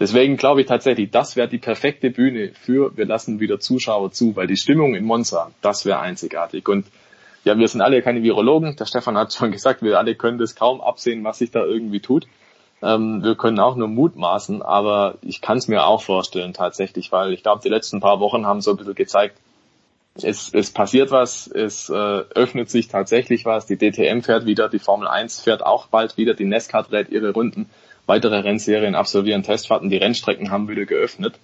Deswegen 0.00 0.36
glaube 0.36 0.62
ich 0.62 0.66
tatsächlich, 0.66 1.10
das 1.10 1.36
wäre 1.36 1.46
die 1.46 1.58
perfekte 1.58 2.10
Bühne 2.10 2.52
für 2.54 2.96
wir 2.96 3.04
lassen 3.04 3.38
wieder 3.38 3.60
Zuschauer 3.60 4.10
zu, 4.10 4.34
weil 4.34 4.46
die 4.46 4.56
Stimmung 4.56 4.94
in 4.94 5.04
Monza, 5.04 5.50
das 5.60 5.84
wäre 5.84 6.00
einzigartig. 6.00 6.68
Und 6.68 6.86
ja, 7.44 7.58
wir 7.58 7.68
sind 7.68 7.80
alle 7.80 8.02
keine 8.02 8.22
Virologen. 8.22 8.76
Der 8.76 8.86
Stefan 8.86 9.16
hat 9.16 9.32
schon 9.32 9.52
gesagt, 9.52 9.82
wir 9.82 9.98
alle 9.98 10.14
können 10.14 10.38
das 10.38 10.54
kaum 10.54 10.80
absehen, 10.80 11.24
was 11.24 11.38
sich 11.38 11.50
da 11.50 11.64
irgendwie 11.64 12.00
tut. 12.00 12.26
Ähm, 12.82 13.22
wir 13.22 13.34
können 13.34 13.60
auch 13.60 13.76
nur 13.76 13.88
mutmaßen, 13.88 14.62
aber 14.62 15.16
ich 15.22 15.40
kann 15.40 15.58
es 15.58 15.68
mir 15.68 15.84
auch 15.84 16.02
vorstellen 16.02 16.54
tatsächlich, 16.54 17.12
weil 17.12 17.32
ich 17.32 17.42
glaube, 17.42 17.60
die 17.62 17.68
letzten 17.68 18.00
paar 18.00 18.20
Wochen 18.20 18.46
haben 18.46 18.62
so 18.62 18.70
ein 18.70 18.78
bisschen 18.78 18.94
gezeigt, 18.94 19.36
es, 20.14 20.52
es 20.52 20.70
passiert 20.70 21.10
was, 21.10 21.46
es 21.46 21.88
äh, 21.88 21.92
öffnet 21.92 22.70
sich 22.70 22.88
tatsächlich 22.88 23.44
was, 23.44 23.66
die 23.66 23.76
DTM 23.76 24.22
fährt 24.22 24.46
wieder, 24.46 24.68
die 24.68 24.78
Formel 24.78 25.08
1 25.08 25.40
fährt 25.40 25.64
auch 25.64 25.86
bald 25.86 26.16
wieder, 26.16 26.34
die 26.34 26.46
NASCAR 26.46 26.84
dreht 26.84 27.10
ihre 27.10 27.32
Runden, 27.32 27.70
weitere 28.06 28.38
Rennserien 28.38 28.94
absolvieren 28.94 29.42
Testfahrten, 29.42 29.90
die 29.90 29.98
Rennstrecken 29.98 30.50
haben 30.50 30.68
wieder 30.68 30.86
geöffnet. 30.86 31.34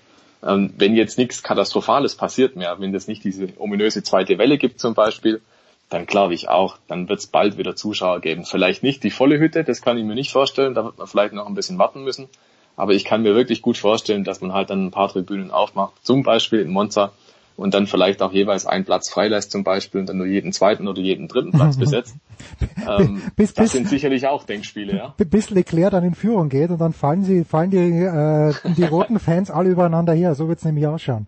Ähm, 0.43 0.73
wenn 0.77 0.97
jetzt 0.97 1.19
nichts 1.19 1.43
Katastrophales 1.43 2.17
passiert 2.17 2.57
mehr, 2.57 2.77
wenn 2.79 2.95
es 2.95 3.09
nicht 3.09 3.25
diese 3.25 3.49
ominöse 3.59 4.03
zweite 4.03 4.39
Welle 4.39 4.59
gibt 4.59 4.81
zum 4.81 4.95
Beispiel, 4.95 5.41
dann 5.89 6.07
glaube 6.07 6.35
ich 6.35 6.49
auch, 6.49 6.79
dann 6.89 7.09
wird 7.09 7.21
es 7.21 7.27
bald 7.27 7.59
wieder 7.59 7.77
Zuschauer 7.77 8.21
geben. 8.21 8.45
Vielleicht 8.45 8.83
nicht 8.83 9.05
die 9.05 9.11
volle 9.11 9.39
Hütte, 9.39 9.65
das 9.65 9.83
kann 9.83 9.99
ich 9.99 10.05
mir 10.05 10.15
nicht 10.15 10.33
vorstellen, 10.33 10.75
da 10.75 10.85
wird 10.85 10.99
man 10.99 11.07
vielleicht 11.07 11.33
noch 11.33 11.47
ein 11.47 11.55
bisschen 11.55 11.79
warten 11.79 12.03
müssen. 12.03 12.29
Aber 12.77 12.93
ich 12.93 13.05
kann 13.05 13.23
mir 13.23 13.35
wirklich 13.35 13.63
gut 13.63 13.79
vorstellen, 13.79 14.25
dass 14.25 14.41
man 14.41 14.53
halt 14.53 14.71
dann 14.71 14.87
ein 14.87 14.91
paar 14.91 15.09
Tribünen 15.09 15.51
aufmacht, 15.51 15.95
zum 16.05 16.23
Beispiel 16.23 16.61
in 16.61 16.71
Monza, 16.71 17.13
und 17.57 17.73
dann 17.73 17.87
vielleicht 17.87 18.21
auch 18.23 18.33
jeweils 18.33 18.67
einen 18.67 18.85
Platz 18.85 19.09
freilässt 19.09 19.51
zum 19.51 19.65
Beispiel 19.65 20.01
und 20.01 20.09
dann 20.09 20.19
nur 20.19 20.27
jeden 20.27 20.53
zweiten 20.53 20.89
oder 20.89 21.01
jeden 21.01 21.27
dritten 21.27 21.53
Platz 21.53 21.77
besetzt. 21.79 22.15
ähm, 22.87 23.23
bis, 23.35 23.55
das 23.55 23.65
bis, 23.65 23.73
sind 23.73 23.89
sicherlich 23.89 24.27
auch 24.27 24.45
Denkspiele, 24.45 24.95
ja. 24.95 25.15
Bis 25.17 25.51
Leclerc 25.51 25.93
dann 25.93 26.05
in 26.05 26.15
Führung 26.15 26.49
geht 26.49 26.71
und 26.71 26.79
dann 26.79 26.93
fallen 26.93 27.25
sie, 27.25 27.45
fallen 27.45 27.71
die, 27.71 27.79
äh, 27.79 28.55
die 28.77 28.85
roten 28.85 29.19
Fans 29.19 29.51
alle 29.51 29.71
übereinander 29.71 30.13
her. 30.13 30.35
So 30.35 30.49
wird's 30.49 30.65
nämlich 30.65 30.87
ausschauen. 30.87 31.27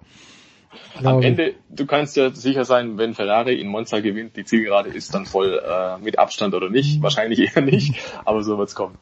Am 1.02 1.22
Ende, 1.22 1.54
du 1.70 1.86
kannst 1.86 2.16
ja 2.16 2.30
sicher 2.30 2.64
sein, 2.64 2.98
wenn 2.98 3.14
Ferrari 3.14 3.60
in 3.60 3.68
Monza 3.68 4.00
gewinnt, 4.00 4.36
die 4.36 4.44
Zielgerade 4.44 4.90
ist 4.90 5.14
dann 5.14 5.26
voll 5.26 5.60
äh, 5.64 5.98
mit 6.02 6.18
Abstand 6.18 6.54
oder 6.54 6.70
nicht. 6.70 6.98
Mhm. 6.98 7.02
Wahrscheinlich 7.02 7.54
eher 7.54 7.62
nicht, 7.62 7.94
aber 8.24 8.42
so 8.42 8.58
wird's 8.58 8.74
kommen. 8.74 8.98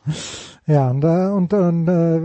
Ja, 0.67 0.91
und, 0.91 1.05
äh, 1.05 1.29
und, 1.29 1.53
und 1.55 1.89
äh, 1.89 2.21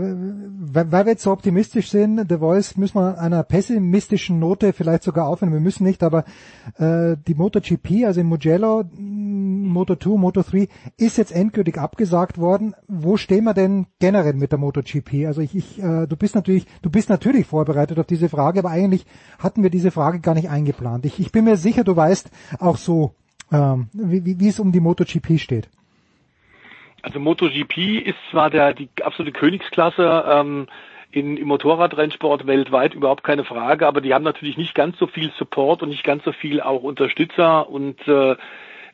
weil 0.74 1.06
wir 1.06 1.12
jetzt 1.12 1.22
so 1.22 1.30
optimistisch 1.30 1.90
sind, 1.90 2.28
The 2.28 2.38
Voice 2.38 2.76
müssen 2.76 2.98
wir 2.98 3.18
einer 3.18 3.44
pessimistischen 3.44 4.40
Note 4.40 4.72
vielleicht 4.72 5.04
sogar 5.04 5.28
aufhören. 5.28 5.52
Wir 5.52 5.60
müssen 5.60 5.84
nicht, 5.84 6.02
aber 6.02 6.24
äh, 6.76 7.16
die 7.28 7.34
MotoGP, 7.34 8.04
also 8.04 8.20
in 8.20 8.26
Mugello, 8.26 8.84
Moto 8.98 9.94
2, 9.94 10.18
Moto 10.18 10.42
3, 10.42 10.66
ist 10.96 11.18
jetzt 11.18 11.30
endgültig 11.30 11.78
abgesagt 11.78 12.38
worden. 12.38 12.74
Wo 12.88 13.16
stehen 13.16 13.44
wir 13.44 13.54
denn 13.54 13.86
generell 14.00 14.34
mit 14.34 14.50
der 14.50 14.58
MotoGP? 14.58 15.26
Also 15.26 15.40
ich, 15.40 15.54
ich 15.54 15.80
äh, 15.80 16.06
du 16.06 16.16
bist 16.16 16.34
natürlich, 16.34 16.66
du 16.82 16.90
bist 16.90 17.10
natürlich 17.10 17.46
vorbereitet 17.46 17.98
auf 18.00 18.06
diese 18.06 18.28
Frage, 18.28 18.58
aber 18.58 18.70
eigentlich 18.70 19.06
hatten 19.42 19.62
wir 19.62 19.70
diese 19.70 19.90
Frage 19.90 20.20
gar 20.20 20.34
nicht 20.34 20.48
eingeplant. 20.48 21.04
Ich, 21.04 21.18
ich 21.18 21.32
bin 21.32 21.44
mir 21.44 21.56
sicher, 21.56 21.84
du 21.84 21.96
weißt 21.96 22.30
auch 22.60 22.76
so, 22.76 23.14
ähm, 23.52 23.88
wie, 23.92 24.38
wie 24.38 24.48
es 24.48 24.60
um 24.60 24.72
die 24.72 24.80
MotoGP 24.80 25.38
steht. 25.38 25.68
Also 27.02 27.18
MotoGP 27.18 28.06
ist 28.06 28.18
zwar 28.30 28.48
der 28.50 28.74
die 28.74 28.88
absolute 29.02 29.32
Königsklasse 29.32 30.24
ähm, 30.28 30.68
in, 31.10 31.36
im 31.36 31.48
Motorradrennsport 31.48 32.46
weltweit 32.46 32.94
überhaupt 32.94 33.24
keine 33.24 33.44
Frage, 33.44 33.86
aber 33.86 34.00
die 34.00 34.14
haben 34.14 34.24
natürlich 34.24 34.56
nicht 34.56 34.74
ganz 34.74 34.98
so 34.98 35.06
viel 35.06 35.30
Support 35.38 35.82
und 35.82 35.90
nicht 35.90 36.04
ganz 36.04 36.24
so 36.24 36.32
viel 36.32 36.60
auch 36.60 36.82
Unterstützer 36.82 37.68
und 37.68 38.06
äh, 38.08 38.36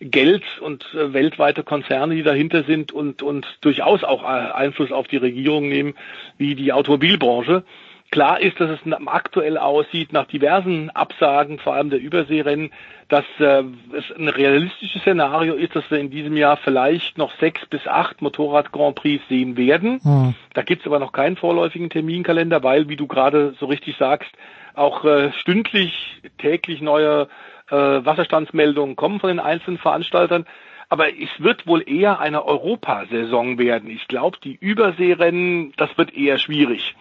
Geld 0.01 0.44
und 0.60 0.85
äh, 0.94 1.12
weltweite 1.12 1.65
Konzerne, 1.65 2.15
die 2.15 2.23
dahinter 2.23 2.65
sind 2.65 2.93
und, 2.93 3.23
und 3.23 3.47
durchaus 3.60 4.05
auch 4.05 4.23
äh, 4.23 4.27
Einfluss 4.27 4.91
auf 4.91 5.07
die 5.09 5.17
Regierung 5.17 5.68
nehmen, 5.68 5.94
wie 6.39 6.55
die 6.55 6.73
Automobilbranche. 6.73 7.65
Klar 8.11 8.41
ist, 8.41 8.59
dass 8.59 8.70
es 8.70 8.93
aktuell 9.07 9.59
aussieht, 9.59 10.15
nach 10.15 10.27
diversen 10.27 10.89
Absagen, 10.91 11.59
vor 11.59 11.75
allem 11.75 11.91
der 11.91 12.01
Überseerennen, 12.01 12.70
dass 13.09 13.25
äh, 13.39 13.62
es 13.93 14.17
ein 14.17 14.28
realistisches 14.28 15.03
Szenario 15.03 15.55
ist, 15.55 15.77
dass 15.77 15.91
wir 15.91 15.99
in 15.99 16.11
diesem 16.11 16.37
Jahr 16.37 16.57
vielleicht 16.57 17.19
noch 17.19 17.33
sechs 17.39 17.67
bis 17.67 17.87
acht 17.87 18.23
Motorrad-Grand 18.23 18.97
Prix 18.97 19.23
sehen 19.28 19.59
werden. 19.59 20.01
Mhm. 20.03 20.35
Da 20.55 20.62
gibt's 20.62 20.87
aber 20.87 20.99
noch 20.99 21.12
keinen 21.12 21.37
vorläufigen 21.37 21.91
Terminkalender, 21.91 22.62
weil, 22.62 22.89
wie 22.89 22.97
du 22.97 23.07
gerade 23.07 23.55
so 23.61 23.67
richtig 23.67 23.97
sagst, 23.99 24.31
auch 24.75 25.05
äh, 25.05 25.33
stündlich, 25.33 26.23
täglich 26.39 26.81
neue 26.81 27.28
äh, 27.70 27.75
Wasserstandsmeldungen 27.75 28.97
kommen 28.97 29.20
von 29.20 29.28
den 29.28 29.41
einzelnen 29.41 29.78
Veranstaltern. 29.78 30.47
aber 30.89 31.09
es 31.09 31.28
wird 31.39 31.67
wohl 31.67 31.83
eher 31.87 32.20
eine 32.20 32.45
Europasaison 32.45 33.59
werden. 33.59 33.91
Ich 33.91 34.09
glaube, 34.09 34.39
die 34.43 34.55
Überseerennen, 34.55 35.75
das 35.77 35.91
wird 35.99 36.15
eher 36.15 36.39
schwierig. 36.39 36.95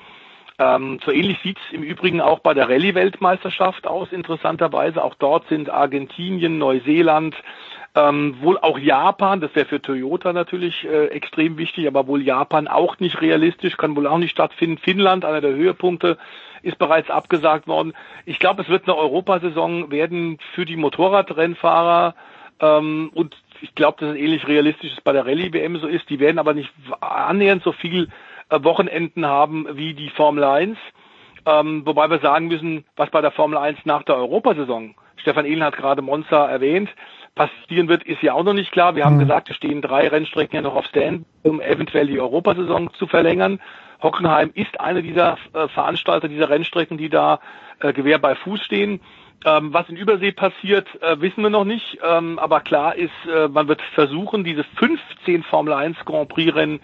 Ähm, 0.60 1.00
so 1.06 1.12
ähnlich 1.12 1.38
sieht 1.44 1.58
es 1.58 1.74
im 1.74 1.84
Übrigen 1.84 2.20
auch 2.20 2.40
bei 2.40 2.54
der 2.54 2.68
Rallye-Weltmeisterschaft 2.68 3.86
aus, 3.86 4.12
interessanterweise. 4.12 5.04
Auch 5.04 5.16
dort 5.16 5.48
sind 5.50 5.70
Argentinien, 5.70 6.58
Neuseeland, 6.58 7.36
ähm, 7.94 8.38
wohl 8.42 8.58
auch 8.58 8.80
Japan, 8.80 9.40
das 9.40 9.54
wäre 9.56 9.68
für 9.68 9.82
Toyota 9.82 10.34
natürlich 10.34 10.84
äh, 10.86 11.08
extrem 11.08 11.58
wichtig, 11.58 11.88
aber 11.88 12.08
wohl 12.08 12.22
Japan 12.22 12.68
auch 12.68 13.00
nicht 13.00 13.22
realistisch, 13.22 13.78
kann 13.78 13.96
wohl 13.96 14.08
auch 14.08 14.18
nicht 14.18 14.32
stattfinden. 14.32 14.78
Finnland, 14.78 15.26
einer 15.26 15.42
der 15.42 15.54
Höhepunkte, 15.54 16.18
ist 16.64 16.80
bereits 16.80 17.10
abgesagt 17.10 17.68
worden. 17.68 17.94
Ich 18.26 18.40
glaube, 18.40 18.64
es 18.64 18.70
wird 18.70 18.84
eine 18.88 18.98
Europasaison 18.98 19.92
werden 19.92 20.40
für 20.54 20.66
die 20.66 20.76
Motorradrennfahrer 20.76 22.16
ähm, 22.60 23.12
und 23.14 23.36
ich 23.62 23.74
glaube, 23.76 23.98
dass 24.00 24.12
es 24.12 24.18
ähnlich 24.18 24.48
realistisch 24.48 24.92
ist 24.92 25.04
bei 25.04 25.14
der 25.14 25.26
Rallye-WM 25.26 25.78
so 25.78 25.88
ist. 25.88 26.10
Die 26.10 26.20
werden 26.20 26.40
aber 26.40 26.54
nicht 26.54 26.72
annähernd 27.00 27.64
so 27.64 27.72
viel 27.72 28.10
Wochenenden 28.50 29.26
haben 29.26 29.68
wie 29.74 29.94
die 29.94 30.10
Formel 30.10 30.44
1. 30.44 30.78
Ähm, 31.46 31.86
wobei 31.86 32.10
wir 32.10 32.20
sagen 32.20 32.48
müssen, 32.48 32.86
was 32.96 33.10
bei 33.10 33.22
der 33.22 33.32
Formel 33.32 33.58
1 33.58 33.80
nach 33.86 34.04
der 34.04 34.18
Europasaison, 34.18 34.96
Stefan 35.16 35.46
Ehlen 35.46 35.64
hat 35.64 35.78
gerade 35.78 36.02
Monza 36.02 36.46
erwähnt, 36.48 36.90
passieren 37.36 37.88
wird, 37.88 38.04
ist 38.04 38.22
ja 38.22 38.34
auch 38.34 38.44
noch 38.44 38.54
nicht 38.54 38.72
klar. 38.72 38.96
Wir 38.96 39.06
haben 39.06 39.16
mhm. 39.16 39.22
gesagt, 39.22 39.50
es 39.50 39.56
stehen 39.56 39.82
drei 39.82 40.08
Rennstrecken 40.08 40.56
ja 40.56 40.62
noch 40.62 40.76
auf 40.76 40.86
Stand, 40.86 41.26
um 41.44 41.62
eventuell 41.62 42.08
die 42.08 42.20
Europasaison 42.20 42.92
zu 42.94 43.08
verlängern. 43.08 43.60
Hockenheim 44.02 44.52
ist 44.54 44.80
eine 44.80 45.02
dieser 45.02 45.38
äh, 45.54 45.68
Veranstalter 45.70 46.28
dieser 46.28 46.50
Rennstrecken, 46.50 46.98
die 46.98 47.10
da 47.10 47.40
äh, 47.80 47.94
Gewehr 47.94 48.20
bei 48.20 48.36
Fuß 48.36 48.62
stehen. 48.62 49.00
Ähm, 49.46 49.74
was 49.74 49.88
in 49.88 49.96
Übersee 49.96 50.32
passiert, 50.32 50.88
äh, 51.02 51.22
wissen 51.22 51.44
wir 51.44 51.50
noch 51.50 51.66
nicht. 51.66 52.00
Ähm, 52.04 52.40
aber 52.40 52.60
klar 52.60 52.96
ist, 52.96 53.12
äh, 53.34 53.48
man 53.48 53.68
wird 53.68 53.82
versuchen, 53.94 54.44
diese 54.44 54.64
15 54.64 55.44
Formel 55.44 55.74
1 55.74 55.98
Grand 56.06 56.30
Prix 56.30 56.54
Rennen 56.56 56.80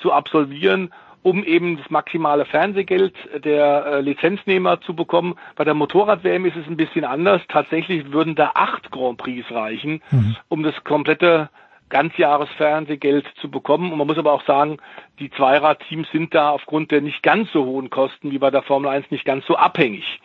zu 0.00 0.12
absolvieren 0.12 0.92
um 1.28 1.44
eben 1.44 1.76
das 1.76 1.90
maximale 1.90 2.46
Fernsehgeld 2.46 3.14
der 3.44 3.86
äh, 3.86 4.00
Lizenznehmer 4.00 4.80
zu 4.80 4.94
bekommen. 4.94 5.34
Bei 5.56 5.64
der 5.64 5.74
Motorrad-WM 5.74 6.46
ist 6.46 6.56
es 6.56 6.66
ein 6.66 6.76
bisschen 6.76 7.04
anders. 7.04 7.42
Tatsächlich 7.48 8.12
würden 8.12 8.34
da 8.34 8.52
acht 8.54 8.90
Grand 8.90 9.18
Prix 9.18 9.50
reichen, 9.50 10.00
mhm. 10.10 10.36
um 10.48 10.62
das 10.62 10.74
komplette 10.84 11.50
Ganzjahresfernsehgeld 11.90 13.26
zu 13.40 13.50
bekommen. 13.50 13.92
Und 13.92 13.98
man 13.98 14.06
muss 14.06 14.18
aber 14.18 14.32
auch 14.32 14.44
sagen, 14.46 14.78
die 15.18 15.30
Zweirad-Teams 15.30 16.08
sind 16.10 16.34
da 16.34 16.50
aufgrund 16.50 16.90
der 16.90 17.02
nicht 17.02 17.22
ganz 17.22 17.52
so 17.52 17.64
hohen 17.64 17.90
Kosten 17.90 18.30
wie 18.30 18.38
bei 18.38 18.50
der 18.50 18.62
Formel 18.62 18.88
1 18.88 19.10
nicht 19.10 19.24
ganz 19.24 19.44
so 19.46 19.56
abhängig 19.56 20.20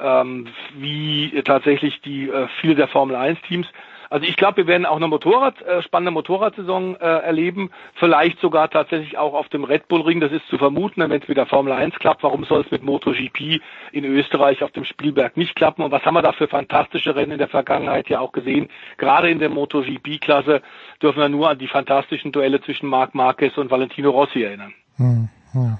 ähm, 0.00 0.48
wie 0.76 1.42
tatsächlich 1.44 2.00
die 2.00 2.28
äh, 2.28 2.48
viele 2.60 2.74
der 2.74 2.88
Formel 2.88 3.16
1 3.16 3.40
Teams. 3.42 3.66
Also 4.10 4.26
ich 4.26 4.36
glaube, 4.36 4.58
wir 4.58 4.66
werden 4.66 4.86
auch 4.86 4.96
eine 4.96 5.06
Motorrad, 5.06 5.62
äh, 5.62 5.82
spannende 5.82 6.10
Motorradsaison 6.10 6.96
äh, 6.96 6.98
erleben. 6.98 7.70
Vielleicht 7.94 8.40
sogar 8.40 8.68
tatsächlich 8.68 9.16
auch 9.16 9.34
auf 9.34 9.48
dem 9.48 9.62
Red 9.62 9.86
Bull 9.86 10.02
Ring. 10.02 10.18
Das 10.18 10.32
ist 10.32 10.46
zu 10.48 10.58
vermuten, 10.58 11.00
wenn 11.00 11.22
es 11.22 11.28
mit 11.28 11.36
der 11.36 11.46
Formel 11.46 11.72
1 11.72 11.94
klappt. 11.94 12.24
Warum 12.24 12.44
soll 12.44 12.62
es 12.62 12.70
mit 12.72 12.82
MotoGP 12.82 13.60
in 13.92 14.04
Österreich 14.04 14.64
auf 14.64 14.72
dem 14.72 14.84
Spielberg 14.84 15.36
nicht 15.36 15.54
klappen? 15.54 15.82
Und 15.82 15.92
was 15.92 16.04
haben 16.04 16.14
wir 16.14 16.22
da 16.22 16.32
für 16.32 16.48
fantastische 16.48 17.14
Rennen 17.14 17.32
in 17.32 17.38
der 17.38 17.48
Vergangenheit 17.48 18.08
ja 18.08 18.18
auch 18.18 18.32
gesehen? 18.32 18.68
Gerade 18.98 19.30
in 19.30 19.38
der 19.38 19.48
MotoGP-Klasse 19.48 20.60
dürfen 21.00 21.20
wir 21.20 21.28
nur 21.28 21.48
an 21.48 21.58
die 21.58 21.68
fantastischen 21.68 22.32
Duelle 22.32 22.60
zwischen 22.60 22.88
Marc 22.88 23.14
Marquez 23.14 23.56
und 23.58 23.70
Valentino 23.70 24.10
Rossi 24.10 24.42
erinnern. 24.42 24.74
Hm, 24.96 25.28
ja. 25.54 25.78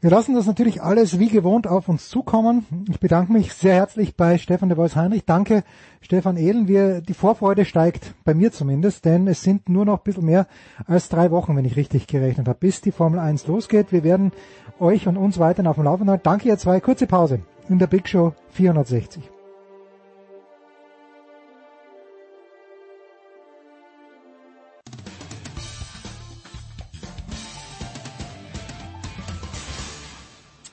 Wir 0.00 0.10
lassen 0.10 0.36
das 0.36 0.46
natürlich 0.46 0.80
alles 0.80 1.18
wie 1.18 1.28
gewohnt 1.28 1.66
auf 1.66 1.88
uns 1.88 2.08
zukommen. 2.08 2.64
Ich 2.88 3.00
bedanke 3.00 3.32
mich 3.32 3.52
sehr 3.52 3.74
herzlich 3.74 4.14
bei 4.14 4.38
Stefan 4.38 4.68
de 4.68 4.78
Vois 4.78 4.94
Heinrich. 4.94 5.24
Danke, 5.24 5.64
Stefan 6.00 6.36
Ehlen. 6.36 6.68
Wir, 6.68 7.00
die 7.00 7.14
Vorfreude 7.14 7.64
steigt, 7.64 8.14
bei 8.22 8.32
mir 8.32 8.52
zumindest, 8.52 9.04
denn 9.04 9.26
es 9.26 9.42
sind 9.42 9.68
nur 9.68 9.84
noch 9.84 9.98
ein 9.98 10.04
bisschen 10.04 10.24
mehr 10.24 10.46
als 10.86 11.08
drei 11.08 11.32
Wochen, 11.32 11.56
wenn 11.56 11.64
ich 11.64 11.74
richtig 11.74 12.06
gerechnet 12.06 12.46
habe, 12.46 12.60
bis 12.60 12.80
die 12.80 12.92
Formel 12.92 13.18
1 13.18 13.48
losgeht. 13.48 13.90
Wir 13.90 14.04
werden 14.04 14.30
euch 14.78 15.08
und 15.08 15.16
uns 15.16 15.40
weiterhin 15.40 15.66
auf 15.66 15.74
dem 15.74 15.84
Laufenden 15.84 16.10
halten. 16.10 16.22
Danke, 16.22 16.46
ihr 16.46 16.58
zwei. 16.58 16.78
Kurze 16.78 17.08
Pause 17.08 17.40
in 17.68 17.80
der 17.80 17.88
Big 17.88 18.08
Show 18.08 18.34
460. 18.50 19.37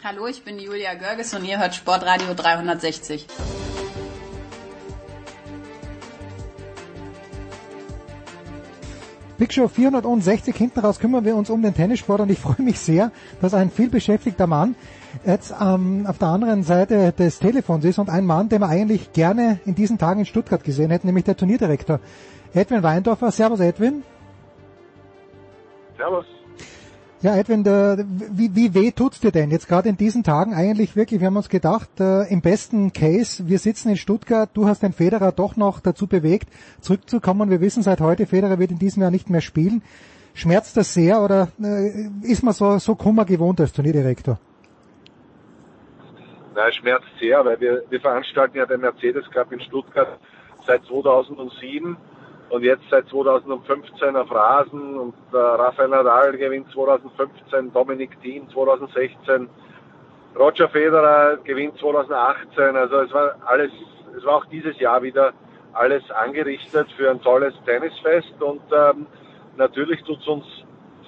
Hallo, 0.08 0.27
ich 0.27 0.43
bin 0.43 0.59
Julia 0.59 0.93
Görges 0.93 1.34
und 1.34 1.43
ihr 1.45 1.58
hört 1.58 1.74
Sportradio 1.74 2.35
360. 2.35 3.25
Big 9.40 9.51
Show 9.51 9.67
460, 9.67 10.56
hinten 10.56 10.80
raus 10.82 11.00
kümmern 11.00 11.25
wir 11.25 11.35
uns 11.35 11.50
um 11.50 11.64
den 11.64 11.74
Tennissport 11.74 12.22
und 12.22 12.30
ich 12.30 12.38
freue 12.38 12.61
mich 12.61 12.80
sehr, 12.80 13.11
dass 13.42 13.56
ein 13.56 13.72
vielbeschäftigter 13.72 14.45
Mann 14.45 14.75
jetzt 15.25 15.51
ähm, 15.59 16.06
auf 16.08 16.19
der 16.19 16.27
anderen 16.27 16.61
Seite 16.61 17.11
des 17.11 17.40
Telefons 17.40 17.84
ist 17.84 17.98
und 17.98 18.11
ein 18.11 18.27
Mann, 18.27 18.48
den 18.48 18.61
wir 18.61 18.69
eigentlich 18.69 19.11
gerne 19.11 19.59
in 19.66 19.74
diesen 19.74 19.98
Tagen 19.98 20.19
in 20.19 20.27
Stuttgart 20.27 20.64
gesehen 20.64 20.92
hätten, 20.92 21.08
nämlich 21.08 21.25
der 21.25 21.35
Turnierdirektor 21.35 22.00
Edwin 22.53 22.84
Weindorfer. 22.84 23.32
Servus 23.32 23.59
Edwin. 23.59 24.03
Servus. 25.98 26.35
Ja, 27.26 27.36
Edwin, 27.36 27.66
wie, 27.66 28.56
wie 28.56 28.76
weh 28.76 28.92
tut's 28.92 29.20
dir 29.20 29.32
denn 29.32 29.50
jetzt 29.50 29.68
gerade 29.68 29.90
in 29.90 29.98
diesen 29.98 30.24
Tagen 30.24 30.54
eigentlich 30.54 30.95
wirklich? 30.95 31.22
Wir 31.22 31.26
haben 31.26 31.38
uns 31.38 31.50
gedacht, 31.50 31.90
äh, 32.00 32.32
im 32.32 32.44
besten 32.44 32.94
Case, 32.94 33.48
wir 33.48 33.58
sitzen 33.58 33.90
in 33.90 33.98
Stuttgart, 33.98 34.52
du 34.54 34.68
hast 34.68 34.84
den 34.84 34.94
Federer 34.94 35.32
doch 35.32 35.56
noch 35.56 35.80
dazu 35.80 36.06
bewegt, 36.06 36.48
zurückzukommen. 36.82 37.50
Wir 37.50 37.62
wissen 37.62 37.82
seit 37.82 38.00
heute, 38.00 38.28
Federer 38.28 38.60
wird 38.60 38.70
in 38.70 38.78
diesem 38.78 39.02
Jahr 39.02 39.10
nicht 39.10 39.32
mehr 39.32 39.42
spielen. 39.42 39.82
Schmerzt 40.36 40.78
das 40.78 40.94
sehr 40.94 41.20
oder 41.20 41.48
äh, 41.60 42.10
ist 42.22 42.44
man 42.44 42.54
so, 42.54 42.78
so 42.78 42.94
Kummer 42.94 43.26
gewohnt 43.26 43.60
als 43.60 43.74
Turnierdirektor? 43.74 44.38
Nein, 46.54 46.74
schmerzt 46.74 47.08
sehr, 47.20 47.44
weil 47.44 47.60
wir, 47.60 47.82
wir 47.90 48.02
veranstalten 48.02 48.56
ja 48.56 48.68
den 48.68 48.82
Mercedes 48.82 49.28
Cup 49.32 49.52
in 49.52 49.62
Stuttgart 49.62 50.20
seit 50.68 50.86
2007 50.86 51.98
und 52.50 52.64
jetzt 52.64 52.84
seit 52.90 53.08
2015 53.10 54.16
auf 54.16 54.32
Rasen 54.32 54.98
und 54.98 55.16
äh, 55.34 55.38
Rafael 55.38 55.90
Nadal 55.90 56.38
gewinnt 56.38 56.72
2015, 56.72 57.74
Dominik 57.74 58.22
Thiem 58.22 58.50
2016, 58.50 59.50
Roger 60.38 60.70
Federer 60.70 61.38
gewinnt 61.38 61.78
2018. 61.80 62.76
Also 62.76 63.02
es 63.02 63.14
war 63.14 63.36
alles, 63.46 63.72
es 64.16 64.24
war 64.26 64.38
auch 64.38 64.46
dieses 64.46 64.78
Jahr 64.80 65.02
wieder 65.02 65.34
alles 65.74 66.10
angerichtet 66.12 66.88
für 66.96 67.10
ein 67.10 67.22
tolles 67.22 67.54
Tennisfest 67.66 68.42
und 68.42 68.62
ähm, 68.72 69.08
natürlich 69.58 70.02
tut 70.04 70.20
es 70.22 70.28
uns 70.28 70.46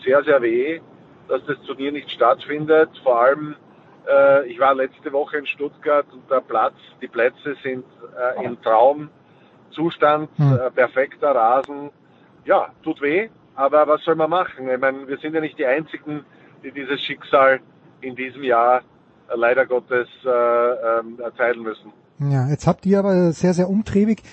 sehr, 0.04 0.24
sehr 0.24 0.42
weh, 0.42 0.82
dass 1.28 1.44
das 1.46 1.58
Turnier 1.66 1.92
nicht 1.92 2.10
stattfindet. 2.12 2.90
Vor 3.04 3.22
allem, 3.22 3.56
äh, 4.08 4.48
ich 4.48 4.60
war 4.60 4.74
letzte 4.74 5.12
Woche 5.14 5.38
in 5.38 5.46
Stuttgart 5.46 6.06
und 6.12 6.30
der 6.30 6.42
Platz, 6.42 6.76
die 7.02 7.08
Plätze 7.08 7.56
sind 7.64 7.86
äh, 8.18 8.44
im 8.44 8.62
Traum 8.62 9.10
Zustand, 9.72 10.30
hm. 10.38 10.54
äh, 10.54 10.72
perfekter 10.72 11.32
Rasen. 11.32 11.90
Ja, 12.46 12.70
tut 12.84 13.02
weh, 13.02 13.30
aber 13.56 13.88
was 13.88 14.04
soll 14.04 14.16
man 14.16 14.30
machen? 14.30 14.70
Ich 14.70 14.80
meine, 14.80 15.08
wir 15.08 15.18
sind 15.18 15.34
ja 15.34 15.42
nicht 15.42 15.58
die 15.58 15.66
Einzigen, 15.66 16.26
die 16.64 16.72
dieses 16.72 17.02
Schicksal 17.02 17.60
in 18.02 18.16
diesem 18.16 18.44
Jahr 18.44 18.82
äh, 19.30 19.36
leider 19.36 19.66
Gottes 19.66 20.08
äh, 20.26 20.30
ähm, 20.30 21.20
erteilen 21.20 21.62
müssen. 21.62 21.92
Ja, 22.20 22.50
jetzt 22.50 22.66
habt 22.66 22.86
ihr 22.88 22.98
aber 22.98 23.32
sehr, 23.32 23.54
sehr 23.54 23.70
umtriebig, 23.70 24.24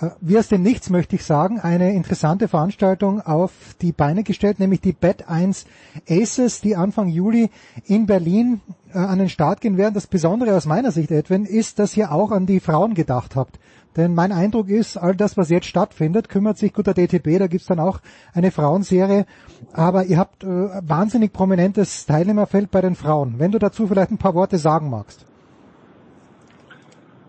äh, 0.00 0.10
wie 0.20 0.38
aus 0.38 0.46
dem 0.46 0.62
Nichts 0.62 0.90
möchte 0.90 1.16
ich 1.16 1.24
sagen, 1.24 1.58
eine 1.58 1.92
interessante 1.92 2.46
Veranstaltung 2.46 3.20
auf 3.20 3.50
die 3.80 3.90
Beine 3.90 4.22
gestellt, 4.22 4.60
nämlich 4.60 4.80
die 4.80 4.92
Bet 4.92 5.28
1 5.28 5.66
Aces, 6.08 6.60
die 6.60 6.76
Anfang 6.76 7.08
Juli 7.08 7.50
in 7.84 8.06
Berlin 8.06 8.60
äh, 8.94 8.98
an 8.98 9.18
den 9.18 9.28
Start 9.28 9.60
gehen 9.60 9.76
werden. 9.76 9.94
Das 9.94 10.06
Besondere 10.06 10.56
aus 10.56 10.66
meiner 10.66 10.92
Sicht, 10.92 11.10
Edwin, 11.10 11.44
ist, 11.44 11.80
dass 11.80 11.96
ihr 11.96 12.12
auch 12.12 12.30
an 12.30 12.46
die 12.46 12.60
Frauen 12.60 12.94
gedacht 12.94 13.34
habt. 13.34 13.58
Denn 13.96 14.14
mein 14.14 14.32
Eindruck 14.32 14.68
ist, 14.68 14.96
all 14.96 15.14
das, 15.14 15.36
was 15.36 15.50
jetzt 15.50 15.66
stattfindet, 15.66 16.28
kümmert 16.28 16.56
sich 16.58 16.72
gut 16.72 16.86
der 16.86 16.94
DTB, 16.94 17.38
da 17.38 17.46
gibt's 17.46 17.66
dann 17.66 17.80
auch 17.80 18.00
eine 18.34 18.50
Frauenserie. 18.50 19.26
Aber 19.72 20.04
ihr 20.04 20.18
habt 20.18 20.44
äh, 20.44 20.46
wahnsinnig 20.46 21.32
prominentes 21.32 22.06
Teilnehmerfeld 22.06 22.70
bei 22.70 22.80
den 22.80 22.94
Frauen. 22.94 23.34
Wenn 23.38 23.52
du 23.52 23.58
dazu 23.58 23.86
vielleicht 23.86 24.10
ein 24.10 24.18
paar 24.18 24.34
Worte 24.34 24.56
sagen 24.58 24.88
magst. 24.88 25.26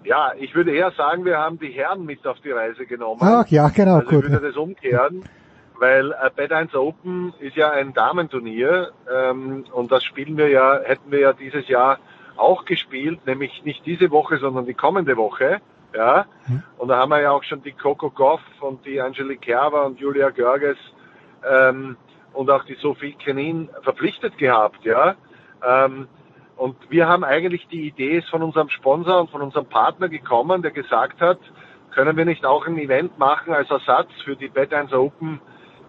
Ja, 0.06 0.34
ich 0.38 0.54
würde 0.54 0.76
eher 0.76 0.92
sagen, 0.92 1.24
wir 1.24 1.38
haben 1.38 1.60
die 1.60 1.72
Herren 1.72 2.06
mit 2.06 2.26
auf 2.28 2.40
die 2.42 2.52
Reise 2.52 2.86
genommen. 2.86 3.22
Ach 3.22 3.48
ja, 3.48 3.70
genau, 3.70 3.96
also 3.96 4.10
gut. 4.10 4.26
Ich 4.26 4.32
würde 4.32 4.48
das 4.48 4.58
umkehren, 4.58 5.24
weil 5.80 6.12
äh, 6.12 6.30
Bad 6.36 6.52
1 6.52 6.76
Open 6.76 7.34
ist 7.40 7.56
ja 7.56 7.72
ein 7.72 7.94
Damenturnier 7.94 8.92
ähm, 9.14 9.66
und 9.72 9.92
das 9.92 10.04
spielen 10.04 10.38
wir 10.38 10.50
ja, 10.50 10.80
hätten 10.84 11.12
wir 11.12 11.20
ja 11.20 11.34
dieses 11.34 11.68
Jahr 11.68 12.00
auch 12.36 12.66
gespielt, 12.66 13.26
nämlich 13.26 13.64
nicht 13.64 13.86
diese 13.86 14.12
Woche, 14.12 14.38
sondern 14.38 14.66
die 14.66 14.74
kommende 14.74 15.16
Woche. 15.16 15.62
Ja, 15.96 16.26
hm. 16.46 16.64
und 16.78 16.88
da 16.88 16.98
haben 16.98 17.10
wir 17.10 17.22
ja 17.22 17.32
auch 17.32 17.44
schon 17.44 17.62
die 17.62 17.72
Coco 17.72 18.10
Goff 18.10 18.42
und 18.62 18.86
die 18.86 19.00
Angelique 19.00 19.42
Kerber 19.42 19.86
und 19.86 20.00
Julia 20.00 20.32
Görges 20.32 20.78
ähm, 21.48 21.98
und 22.34 22.50
auch 22.50 22.64
die 22.64 22.76
Sophie 22.76 23.14
Kenin 23.14 23.70
verpflichtet 23.84 24.38
gehabt, 24.38 24.84
ja. 24.84 25.16
Ähm, 25.64 26.08
und 26.56 26.76
wir 26.90 27.08
haben 27.08 27.24
eigentlich 27.24 27.68
die 27.68 27.88
Idee 27.88 28.20
ist 28.20 28.30
von 28.30 28.44
unserem 28.44 28.70
Sponsor 28.70 29.22
und 29.22 29.32
von 29.32 29.42
unserem 29.42 29.66
Partner 29.66 30.08
gekommen, 30.10 30.62
der 30.62 30.72
gesagt 30.72 31.20
hat, 31.20 31.40
können 31.94 32.18
wir 32.18 32.26
nicht 32.26 32.46
auch 32.46 32.66
ein 32.66 32.78
Event 32.78 33.18
machen 33.20 33.54
als 33.54 33.70
Ersatz 33.70 34.10
für 34.24 34.36
die 34.36 34.48
Bad 34.48 34.74
1 34.74 34.94
Open, 34.94 35.40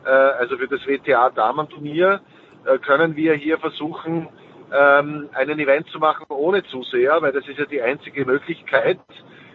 äh, 0.05 0.09
also 0.09 0.57
für 0.57 0.69
das 0.69 0.87
WTA 0.87 1.31
Damenturnier, 1.31 2.21
äh, 2.65 2.79
können 2.79 3.17
wir 3.17 3.35
hier 3.35 3.59
versuchen, 3.59 4.29
ähm, 4.73 5.29
einen 5.33 5.59
Event 5.59 5.89
zu 5.89 5.99
machen 5.99 6.27
ohne 6.29 6.65
Zuseher, 6.65 7.21
weil 7.21 7.33
das 7.33 7.47
ist 7.47 7.59
ja 7.59 7.67
die 7.67 7.83
einzige 7.83 8.25
Möglichkeit. 8.25 8.99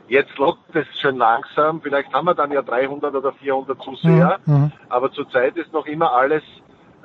Jetzt 0.09 0.38
lockt 0.38 0.75
es 0.75 0.88
schon 0.99 1.15
langsam, 1.17 1.81
vielleicht 1.81 2.11
haben 2.13 2.25
wir 2.25 2.33
dann 2.33 2.51
ja 2.51 2.63
300 2.63 3.15
oder 3.15 3.31
400 3.31 3.81
Zuseher, 3.81 4.39
Mhm. 4.45 4.71
aber 4.89 5.11
zurzeit 5.11 5.55
ist 5.55 5.71
noch 5.71 5.85
immer 5.85 6.11
alles 6.13 6.41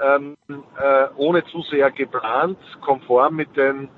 ähm, 0.03 0.37
äh, 0.49 1.07
ohne 1.17 1.45
Zuseher 1.45 1.91
geplant, 1.91 2.57
konform 2.81 3.37
mit 3.37 3.55
den 3.57 3.89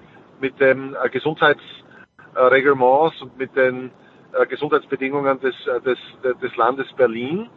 mit 0.41 0.59
den 0.61 0.95
äh, 1.03 1.09
Gesundheitsreglements 1.09 3.23
und 3.23 3.39
mit 3.39 3.57
den 3.57 3.91
äh, 4.39 4.45
Gesundheitsbedingungen 4.47 5.41
des, 5.41 5.55
äh, 5.67 5.81
des, 5.81 5.99
des 6.43 6.55
Landes 6.57 6.93
Berlin. 6.93 7.49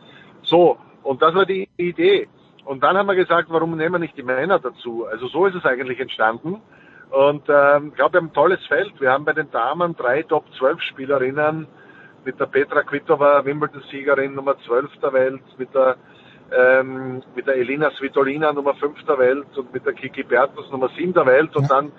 So, 0.43 0.77
und 1.03 1.21
das 1.21 1.35
war 1.35 1.45
die 1.45 1.67
Idee. 1.77 2.29
Und 2.63 2.81
dann 2.83 2.97
haben 2.97 3.07
wir 3.07 3.15
gesagt, 3.15 3.49
warum 3.49 3.75
nehmen 3.75 3.95
wir 3.95 3.99
nicht 3.99 4.15
die 4.15 4.23
Männer 4.23 4.59
dazu? 4.59 5.05
Also 5.05 5.27
so 5.27 5.45
ist 5.47 5.55
es 5.55 5.65
eigentlich 5.65 5.99
entstanden. 5.99 6.61
Und 7.11 7.43
ähm, 7.49 7.87
ich 7.89 7.95
glaube, 7.95 8.13
wir 8.13 8.21
haben 8.21 8.27
ein 8.27 8.33
tolles 8.33 8.65
Feld. 8.67 8.99
Wir 8.99 9.11
haben 9.11 9.25
bei 9.25 9.33
den 9.33 9.49
Damen 9.51 9.95
drei 9.95 10.23
Top-12-Spielerinnen 10.23 11.67
mit 12.23 12.39
der 12.39 12.45
Petra 12.45 12.83
Kvitova, 12.83 13.43
Wimbledon-Siegerin 13.45 14.35
Nummer 14.35 14.55
12 14.65 14.97
der 15.01 15.13
Welt, 15.13 15.41
mit 15.57 15.73
der 15.73 15.95
ähm, 16.51 17.21
mit 17.35 17.47
der 17.47 17.55
Elina 17.55 17.91
Svitolina 17.91 18.51
Nummer 18.51 18.73
5 18.73 19.05
der 19.05 19.19
Welt 19.19 19.55
und 19.55 19.71
mit 19.73 19.85
der 19.85 19.93
Kiki 19.93 20.23
Bertels 20.23 20.69
Nummer 20.71 20.89
7 20.97 21.13
der 21.13 21.25
Welt 21.25 21.55
und 21.55 21.69
dann 21.69 21.91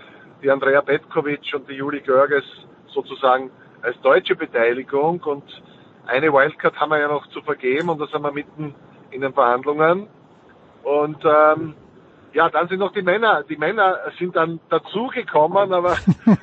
die 0.42 0.50
Andrea 0.50 0.80
Petkovic 0.82 1.52
und 1.54 1.68
die 1.68 1.74
Juli 1.74 2.00
Görges 2.00 2.44
sozusagen 2.88 3.50
als 3.82 4.00
deutsche 4.00 4.34
Beteiligung 4.34 5.20
und 5.20 5.44
eine 6.06 6.32
Wildcard 6.32 6.78
haben 6.80 6.90
wir 6.90 6.98
ja 6.98 7.08
noch 7.08 7.28
zu 7.28 7.40
vergeben 7.42 7.88
und 7.88 8.00
da 8.00 8.06
sind 8.06 8.22
wir 8.22 8.32
mitten 8.32 8.74
in 9.10 9.20
den 9.20 9.32
Verhandlungen. 9.32 10.08
Und 10.82 11.18
ähm, 11.24 11.74
ja, 12.32 12.48
dann 12.48 12.68
sind 12.68 12.78
noch 12.78 12.92
die 12.92 13.02
Männer. 13.02 13.42
Die 13.42 13.56
Männer 13.56 13.98
sind 14.18 14.36
dann 14.36 14.60
dazugekommen, 14.68 15.72
aber 15.72 15.96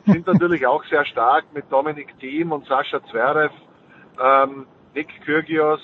sind 0.05 0.27
natürlich 0.27 0.65
auch 0.67 0.83
sehr 0.85 1.05
stark 1.05 1.45
mit 1.53 1.71
Dominik 1.71 2.19
Thiem 2.19 2.51
und 2.51 2.65
Sascha 2.67 3.03
Zverev, 3.05 3.53
ähm, 4.21 4.67
Nick 4.93 5.21
Kyrgios, 5.25 5.81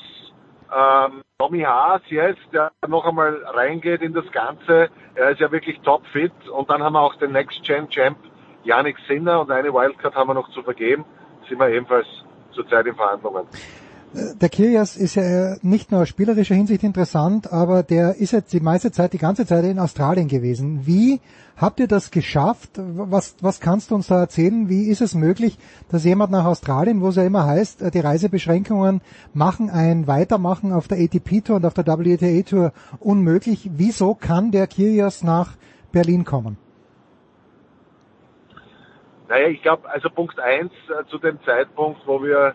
ähm, 0.76 1.22
Tommy 1.38 1.62
Haas 1.62 2.02
jetzt, 2.08 2.42
der 2.52 2.72
noch 2.88 3.06
einmal 3.06 3.44
reingeht 3.46 4.02
in 4.02 4.14
das 4.14 4.30
Ganze. 4.32 4.90
Er 5.16 5.32
ist 5.32 5.40
ja 5.40 5.52
wirklich 5.52 5.80
topfit. 5.82 6.32
Und 6.50 6.70
dann 6.70 6.82
haben 6.82 6.94
wir 6.94 7.02
auch 7.02 7.16
den 7.16 7.32
Next 7.32 7.64
Gen 7.64 7.90
Champ 7.90 8.18
Yannick 8.64 8.98
Sinner 9.08 9.42
und 9.42 9.52
eine 9.52 9.74
Wildcard 9.74 10.16
haben 10.16 10.30
wir 10.30 10.34
noch 10.34 10.50
zu 10.52 10.64
vergeben. 10.64 11.06
Sind 11.50 11.60
wir 11.60 11.70
ebenfalls 11.70 12.08
zurzeit 12.54 12.86
in 12.86 12.96
Verhandlungen. 12.96 13.46
Der 14.14 14.50
Kyrgios 14.50 14.96
ist 14.96 15.16
ja 15.16 15.56
nicht 15.64 15.92
nur 15.92 16.02
aus 16.02 16.10
spielerischer 16.10 16.54
Hinsicht 16.54 16.84
interessant, 16.84 17.52
aber 17.52 17.82
der 17.82 18.18
ist 18.18 18.32
jetzt 18.32 18.54
die 18.54 18.60
meiste 18.60 18.92
Zeit, 18.92 19.14
die 19.14 19.18
ganze 19.18 19.48
Zeit 19.48 19.66
in 19.66 19.80
Australien 19.80 20.28
gewesen. 20.28 20.86
Wie 20.86 21.20
habt 21.58 21.80
ihr 21.80 21.88
das 21.88 22.12
geschafft? 22.12 22.70
Was, 22.76 23.36
was 23.42 23.60
kannst 23.60 23.90
du 23.90 23.96
uns 23.96 24.08
da 24.08 24.20
erzählen? 24.20 24.70
Wie 24.70 24.84
ist 24.84 25.02
es 25.02 25.16
möglich, 25.16 25.58
dass 25.90 26.06
jemand 26.06 26.32
nach 26.32 26.46
Australien, 26.46 27.02
wo 27.02 27.08
es 27.08 27.16
ja 27.16 27.24
immer 27.24 27.48
heißt, 27.48 27.92
die 27.92 28.00
Reisebeschränkungen 28.00 29.02
machen 29.34 29.72
ein 29.72 30.06
Weitermachen 30.06 30.74
auf 30.74 30.88
der 30.88 31.00
ATP-Tour 31.00 31.56
und 31.56 31.66
auf 31.66 31.74
der 31.74 31.88
WTA-Tour 31.88 32.72
unmöglich? 33.00 33.72
Wieso 33.74 34.14
kann 34.14 34.52
der 34.52 34.68
Kyrgios 34.68 35.24
nach 35.24 35.54
Berlin 35.92 36.24
kommen? 36.24 36.58
Naja, 39.28 39.48
ich 39.48 39.64
glaube, 39.64 39.90
also 39.90 40.12
Punkt 40.12 40.40
eins 40.40 40.72
äh, 40.88 41.04
zu 41.10 41.18
dem 41.18 41.40
Zeitpunkt, 41.44 42.02
wo 42.06 42.22
wir 42.22 42.54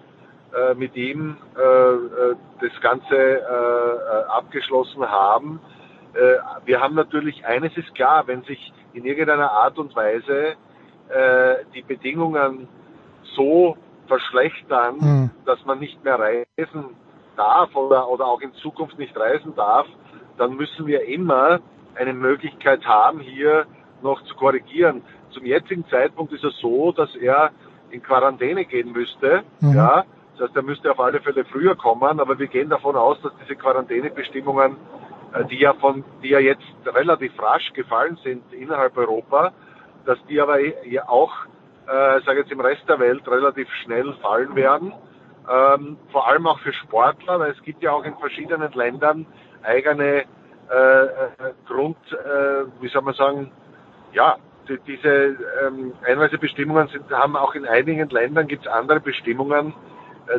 äh, 0.54 0.74
mit 0.74 0.96
ihm 0.96 1.36
äh, 1.56 1.60
äh, 1.60 2.36
das 2.60 2.80
Ganze 2.80 3.16
äh, 3.16 3.40
äh, 3.40 4.24
abgeschlossen 4.28 5.08
haben. 5.08 5.60
Wir 6.64 6.80
haben 6.80 6.94
natürlich, 6.96 7.44
eines 7.44 7.76
ist 7.76 7.94
klar, 7.94 8.26
wenn 8.26 8.42
sich 8.42 8.72
in 8.92 9.04
irgendeiner 9.04 9.52
Art 9.52 9.78
und 9.78 9.94
Weise 9.94 10.56
die 11.74 11.82
Bedingungen 11.82 12.66
so 13.36 13.76
verschlechtern, 14.08 14.96
Mhm. 14.98 15.30
dass 15.44 15.64
man 15.64 15.78
nicht 15.78 16.02
mehr 16.02 16.18
reisen 16.18 16.96
darf 17.36 17.76
oder, 17.76 18.08
oder 18.08 18.26
auch 18.26 18.40
in 18.40 18.52
Zukunft 18.54 18.98
nicht 18.98 19.16
reisen 19.16 19.54
darf, 19.54 19.86
dann 20.38 20.56
müssen 20.56 20.86
wir 20.86 21.06
immer 21.06 21.60
eine 21.94 22.14
Möglichkeit 22.14 22.84
haben, 22.86 23.20
hier 23.20 23.66
noch 24.02 24.20
zu 24.24 24.34
korrigieren. 24.34 25.02
Zum 25.30 25.44
jetzigen 25.44 25.86
Zeitpunkt 25.88 26.32
ist 26.32 26.42
es 26.44 26.56
so, 26.58 26.90
dass 26.90 27.14
er 27.16 27.50
in 27.90 28.02
Quarantäne 28.02 28.64
gehen 28.64 28.92
müsste. 28.92 29.42
Mhm. 29.60 29.74
Ja, 29.74 30.04
das 30.38 30.48
heißt, 30.48 30.56
er 30.56 30.62
müsste 30.62 30.90
auf 30.90 31.00
alle 31.00 31.20
Fälle 31.20 31.44
früher 31.44 31.76
kommen, 31.76 32.20
aber 32.20 32.38
wir 32.38 32.46
gehen 32.46 32.68
davon 32.68 32.96
aus, 32.96 33.20
dass 33.22 33.32
diese 33.42 33.56
Quarantänebestimmungen, 33.56 34.76
äh, 35.34 35.44
die 35.46 35.58
ja 35.58 35.74
von, 35.74 36.04
die 36.22 36.28
ja 36.28 36.38
jetzt 36.38 36.62
relativ 36.86 37.32
rasch 37.40 37.72
gefallen 37.72 38.18
sind 38.22 38.42
innerhalb 38.52 38.96
Europa, 38.96 39.52
dass 40.06 40.18
die 40.28 40.40
aber 40.40 40.60
eh- 40.60 40.74
ja 40.88 41.08
auch, 41.08 41.32
äh, 41.86 42.20
sage 42.22 42.40
jetzt 42.40 42.52
im 42.52 42.60
Rest 42.60 42.88
der 42.88 42.98
Welt 42.98 43.26
relativ 43.28 43.68
schnell 43.82 44.12
fallen 44.22 44.54
werden. 44.54 44.92
Ähm, 45.50 45.96
vor 46.12 46.28
allem 46.28 46.46
auch 46.46 46.60
für 46.60 46.72
Sportler, 46.72 47.40
weil 47.40 47.52
es 47.52 47.62
gibt 47.62 47.82
ja 47.82 47.92
auch 47.92 48.04
in 48.04 48.16
verschiedenen 48.18 48.70
Ländern 48.72 49.26
eigene 49.62 50.24
äh, 50.70 51.04
äh, 51.04 51.08
Grund, 51.66 51.96
äh, 52.12 52.64
wie 52.80 52.88
soll 52.88 53.02
man 53.02 53.14
sagen, 53.14 53.50
ja, 54.12 54.36
die, 54.68 54.78
diese 54.86 55.36
ähm, 55.66 55.94
Einreisebestimmungen 56.06 56.88
sind, 56.88 57.10
haben 57.10 57.36
auch 57.36 57.54
in 57.54 57.66
einigen 57.66 58.08
Ländern 58.10 58.46
gibt 58.46 58.66
es 58.66 58.72
andere 58.72 59.00
Bestimmungen, 59.00 59.72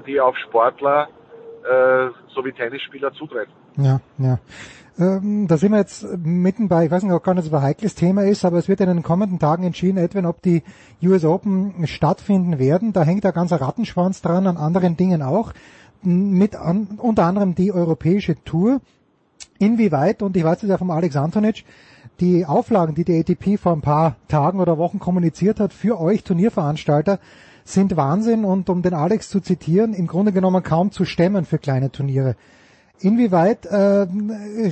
die 0.06 0.20
auf 0.20 0.36
Sportler 0.38 1.10
äh, 1.64 2.10
sowie 2.34 2.54
Tennisspieler 2.54 3.12
zutreffen. 3.14 3.54
Ja, 3.78 4.00
ja. 4.18 4.40
Ähm, 5.00 5.48
da 5.48 5.58
sind 5.58 5.72
wir 5.72 5.80
jetzt 5.80 6.06
mitten 6.18 6.68
bei, 6.68 6.86
ich 6.86 6.92
weiß 6.92 7.04
nicht, 7.04 7.14
ob 7.14 7.24
so 7.24 7.32
ein 7.32 7.62
heikles 7.62 7.96
Thema 7.96 8.24
ist, 8.26 8.44
aber 8.44 8.58
es 8.58 8.68
wird 8.68 8.82
in 8.82 8.88
den 8.88 9.04
kommenden 9.04 9.40
Tagen 9.40 9.64
entschieden, 9.64 9.98
etwa 9.98 10.28
ob 10.28 10.42
die 10.42 10.64
US 11.02 11.24
Open 11.24 11.88
stattfinden 11.88 12.60
werden. 12.60 12.92
Da 12.92 13.04
hängt 13.04 13.26
ein 13.26 13.32
ganzer 13.32 13.62
Rattenschwanz 13.62 14.22
dran, 14.22 14.46
an 14.46 14.58
anderen 14.58 14.98
Dingen 14.98 15.22
auch. 15.22 15.54
Mit 16.02 16.56
an, 16.56 16.98
unter 16.98 17.26
anderem 17.26 17.56
die 17.56 17.72
europäische 17.72 18.42
Tour. 18.44 18.82
Inwieweit, 19.58 20.22
und 20.22 20.36
ich 20.36 20.44
weiß 20.44 20.64
es 20.64 20.70
ja 20.70 20.78
vom 20.78 20.92
Alex 20.92 21.16
Antonic, 21.16 21.64
die 22.20 22.46
Auflagen, 22.46 22.96
die 22.96 23.06
die 23.06 23.20
ATP 23.20 23.58
vor 23.58 23.74
ein 23.74 23.82
paar 23.82 24.16
Tagen 24.28 24.60
oder 24.60 24.78
Wochen 24.78 25.00
kommuniziert 25.00 25.62
hat 25.62 25.72
für 25.72 26.00
euch 26.00 26.24
Turnierveranstalter, 26.24 27.20
sind 27.70 27.96
Wahnsinn 27.96 28.46
und 28.46 28.70
um 28.70 28.82
den 28.82 28.94
Alex 28.94 29.30
zu 29.30 29.40
zitieren, 29.40 29.94
im 29.94 30.08
Grunde 30.08 30.32
genommen 30.32 30.64
kaum 30.64 30.92
zu 30.92 31.06
stemmen 31.06 31.46
für 31.46 31.60
kleine 31.60 31.92
Turniere. 31.92 32.36
Inwieweit 33.02 33.66
äh, 33.66 34.08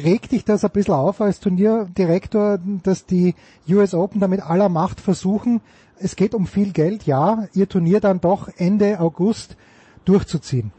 regt 0.04 0.32
dich 0.32 0.44
das 0.44 0.66
ein 0.66 0.72
bisschen 0.72 0.96
auf 0.96 1.22
als 1.22 1.40
Turnierdirektor, 1.40 2.60
dass 2.84 3.06
die 3.06 3.36
US 3.70 3.94
Open 3.94 4.20
da 4.20 4.28
mit 4.28 4.42
aller 4.42 4.68
Macht 4.68 5.00
versuchen, 5.00 5.62
es 6.00 6.16
geht 6.16 6.36
um 6.36 6.46
viel 6.46 6.74
Geld, 6.74 7.04
ja, 7.04 7.46
ihr 7.54 7.70
Turnier 7.70 8.00
dann 8.00 8.20
doch 8.20 8.50
Ende 8.58 9.00
August 9.00 9.58
durchzuziehen? 10.06 10.72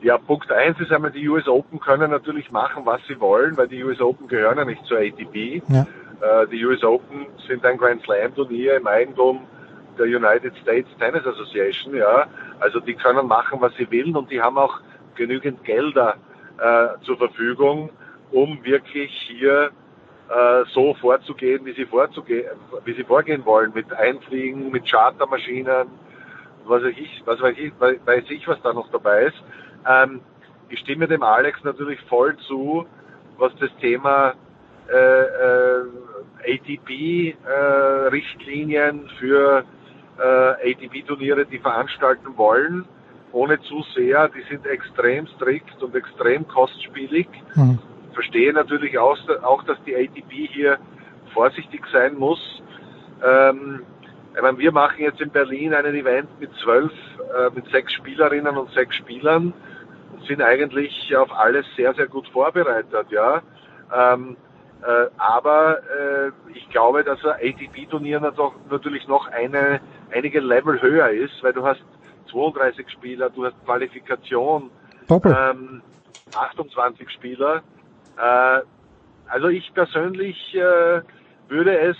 Ja, 0.00 0.16
Punkt 0.16 0.50
eins 0.52 0.78
ist 0.80 0.92
einmal, 0.92 1.10
die 1.10 1.28
US 1.28 1.48
Open 1.48 1.80
können 1.80 2.10
natürlich 2.10 2.50
machen, 2.52 2.86
was 2.86 3.00
sie 3.08 3.18
wollen, 3.20 3.56
weil 3.56 3.68
die 3.68 3.82
US 3.82 4.00
Open 4.00 4.28
gehören 4.28 4.56
ja 4.56 4.64
nicht 4.64 4.84
zur 4.86 4.98
ATP. 4.98 5.62
Ja. 5.68 5.86
Äh, 6.20 6.46
die 6.48 6.64
US 6.64 6.82
Open 6.82 7.26
sind 7.46 7.64
ein 7.64 7.76
Grand 7.76 8.02
Slam 8.02 8.34
Turnier 8.34 8.76
im 8.76 8.86
Eigentum 8.86 9.46
der 9.98 10.06
United 10.06 10.56
States 10.62 10.88
Tennis 10.98 11.26
Association, 11.26 11.94
ja. 11.94 12.26
Also 12.60 12.80
die 12.80 12.94
können 12.94 13.26
machen, 13.26 13.60
was 13.60 13.74
sie 13.76 13.90
wollen 13.90 14.16
und 14.16 14.30
die 14.30 14.40
haben 14.40 14.58
auch 14.58 14.80
genügend 15.14 15.64
Gelder 15.64 16.16
äh, 16.58 17.04
zur 17.04 17.16
Verfügung, 17.16 17.90
um 18.30 18.62
wirklich 18.64 19.10
hier 19.28 19.70
äh, 20.28 20.64
so 20.72 20.94
vorzugehen, 20.94 21.64
wie 21.64 21.72
sie 21.72 21.86
vorzugehen, 21.86 22.50
wie 22.84 22.94
sie 22.94 23.04
vorgehen 23.04 23.44
wollen, 23.44 23.72
mit 23.74 23.92
Einfliegen, 23.92 24.70
mit 24.70 24.88
Chartermaschinen, 24.90 25.88
was 26.64 26.82
weiß 26.82 26.94
ich, 26.96 27.22
was 27.24 27.40
weiß 27.40 27.56
ich, 27.58 27.72
weiß 27.80 28.24
ich, 28.28 28.46
was 28.46 28.60
da 28.62 28.72
noch 28.72 28.90
dabei 28.90 29.26
ist. 29.26 29.42
Ähm, 29.88 30.20
ich 30.68 30.80
stimme 30.80 31.08
dem 31.08 31.22
Alex 31.22 31.64
natürlich 31.64 32.00
voll 32.02 32.36
zu, 32.46 32.86
was 33.38 33.52
das 33.56 33.70
Thema 33.80 34.34
ATP-Richtlinien 36.46 39.08
für 39.18 39.64
äh, 40.18 40.72
ATP-Turniere, 40.72 41.46
die 41.46 41.58
veranstalten 41.58 42.36
wollen, 42.36 42.84
ohne 43.32 43.60
Zuseher, 43.62 44.28
die 44.28 44.42
sind 44.48 44.66
extrem 44.66 45.26
strikt 45.36 45.82
und 45.82 45.94
extrem 45.94 46.46
kostspielig. 46.48 47.28
Mhm. 47.54 47.78
Verstehe 48.14 48.52
natürlich 48.52 48.98
auch, 48.98 49.16
auch, 49.42 49.62
dass 49.64 49.78
die 49.84 49.94
ATP 49.94 50.48
hier 50.52 50.78
vorsichtig 51.34 51.82
sein 51.92 52.16
muss. 52.16 52.40
Ähm, 53.24 53.82
ich 54.34 54.42
meine, 54.42 54.58
wir 54.58 54.72
machen 54.72 55.00
jetzt 55.00 55.20
in 55.20 55.30
Berlin 55.30 55.74
einen 55.74 55.94
Event 55.94 56.28
mit 56.40 56.50
zwölf, 56.62 56.92
äh, 56.92 57.50
mit 57.54 57.68
sechs 57.70 57.92
Spielerinnen 57.92 58.56
und 58.56 58.70
sechs 58.72 58.96
Spielern 58.96 59.52
und 60.12 60.24
sind 60.26 60.42
eigentlich 60.42 61.14
auf 61.16 61.32
alles 61.32 61.66
sehr, 61.76 61.94
sehr 61.94 62.06
gut 62.06 62.28
vorbereitet, 62.28 63.06
ja. 63.10 63.42
Ähm, 63.94 64.36
äh, 64.36 64.47
aber 65.16 65.78
äh, 65.78 66.30
ich 66.54 66.68
glaube, 66.70 67.04
dass 67.04 67.24
ein 67.24 67.32
ATP-Turnier 67.32 68.20
natürlich 68.70 69.08
noch 69.08 69.26
eine, 69.28 69.80
einige 70.12 70.40
Level 70.40 70.80
höher 70.80 71.10
ist, 71.10 71.42
weil 71.42 71.52
du 71.52 71.64
hast 71.66 71.82
32 72.30 72.88
Spieler, 72.90 73.30
du 73.30 73.46
hast 73.46 73.56
Qualifikation, 73.64 74.70
ähm, 75.10 75.82
28 76.32 77.10
Spieler. 77.10 77.62
Äh, 78.16 78.60
also 79.28 79.48
ich 79.48 79.72
persönlich 79.74 80.54
äh, 80.54 81.02
würde 81.48 81.78
es, 81.78 81.96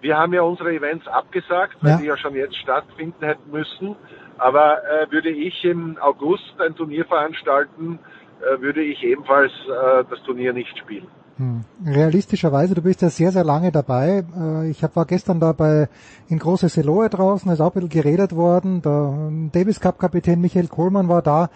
wir 0.00 0.16
haben 0.16 0.32
ja 0.32 0.42
unsere 0.42 0.72
Events 0.72 1.06
abgesagt, 1.08 1.76
weil 1.82 1.92
Ja. 1.92 1.96
die 1.98 2.04
ja 2.04 2.16
schon 2.16 2.34
jetzt 2.34 2.56
stattfinden 2.56 3.24
hätten 3.24 3.50
müssen, 3.50 3.96
aber 4.38 4.82
äh, 4.84 5.10
würde 5.10 5.30
ich 5.30 5.64
im 5.64 5.98
August 6.00 6.60
ein 6.60 6.74
Turnier 6.76 7.04
veranstalten, 7.04 7.98
äh, 8.40 8.60
würde 8.60 8.82
ich 8.82 9.02
ebenfalls 9.02 9.52
äh, 9.66 10.04
das 10.08 10.22
Turnier 10.22 10.52
nicht 10.52 10.76
spielen. 10.78 11.08
Hm. 11.38 11.64
Realistischerweise, 11.86 12.74
du 12.74 12.82
bist 12.82 13.00
ja 13.00 13.10
sehr, 13.10 13.30
sehr 13.30 13.44
lange 13.44 13.70
dabei. 13.70 14.24
Äh, 14.36 14.70
Ich 14.70 14.82
hab, 14.82 14.96
war 14.96 15.06
gestern 15.06 15.38
da 15.38 15.52
bei 15.52 15.88
in 16.28 16.38
große 16.38 16.68
Seloe 16.68 17.08
draußen, 17.08 17.50
ist 17.52 17.60
auch 17.60 17.68
ein 17.70 17.74
bisschen 17.74 17.88
geredet 17.90 18.34
worden. 18.34 18.82
Der 18.82 19.14
ähm, 19.16 19.50
Davis 19.52 19.78
Cup 19.80 19.98
Kapitän 20.00 20.40
Michael 20.40 20.66
Kohlmann 20.66 21.08
war 21.08 21.22
da. 21.22 21.48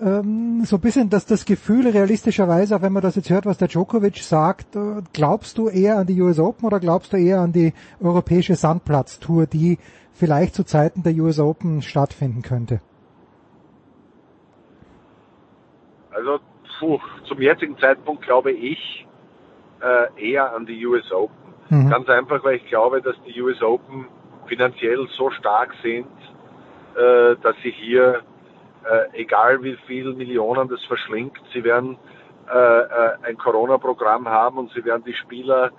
Ähm, 0.00 0.64
So 0.64 0.76
ein 0.76 0.80
bisschen 0.80 1.08
das, 1.08 1.24
das 1.26 1.44
Gefühl 1.44 1.86
realistischerweise, 1.86 2.74
auch 2.74 2.82
wenn 2.82 2.92
man 2.92 3.02
das 3.02 3.14
jetzt 3.14 3.30
hört, 3.30 3.46
was 3.46 3.58
der 3.58 3.68
Djokovic 3.68 4.18
sagt, 4.18 4.74
äh, 4.74 5.02
glaubst 5.12 5.56
du 5.56 5.68
eher 5.68 5.98
an 5.98 6.06
die 6.08 6.20
US 6.20 6.40
Open 6.40 6.66
oder 6.66 6.80
glaubst 6.80 7.12
du 7.12 7.16
eher 7.16 7.40
an 7.40 7.52
die 7.52 7.72
europäische 8.00 8.56
Sandplatztour, 8.56 9.46
die 9.46 9.78
vielleicht 10.12 10.56
zu 10.56 10.64
Zeiten 10.64 11.04
der 11.04 11.14
US 11.14 11.38
Open 11.38 11.80
stattfinden 11.80 12.42
könnte? 12.42 12.80
Also 16.10 16.40
puh, 16.80 16.98
zum 17.28 17.40
jetzigen 17.40 17.78
Zeitpunkt 17.78 18.22
glaube 18.24 18.50
ich 18.50 19.06
äh, 19.82 20.30
eher 20.30 20.54
an 20.54 20.66
die 20.66 20.86
US 20.86 21.10
Open. 21.12 21.36
Mhm. 21.70 21.90
Ganz 21.90 22.08
einfach, 22.08 22.42
weil 22.44 22.56
ich 22.56 22.66
glaube, 22.66 23.02
dass 23.02 23.16
die 23.26 23.40
US 23.42 23.62
Open 23.62 24.06
finanziell 24.46 25.06
so 25.16 25.30
stark 25.30 25.74
sind, 25.82 26.06
äh, 26.96 27.36
dass 27.42 27.56
sie 27.62 27.70
hier, 27.70 28.22
äh, 28.84 29.20
egal 29.20 29.62
wie 29.62 29.76
viel 29.86 30.12
Millionen 30.14 30.68
das 30.68 30.84
verschlingt, 30.84 31.40
sie 31.52 31.64
werden 31.64 31.96
äh, 32.52 32.80
äh, 32.80 33.12
ein 33.22 33.38
Corona-Programm 33.38 34.28
haben 34.28 34.58
und 34.58 34.72
sie 34.72 34.84
werden 34.84 35.04
die 35.04 35.14
Spieler 35.14 35.70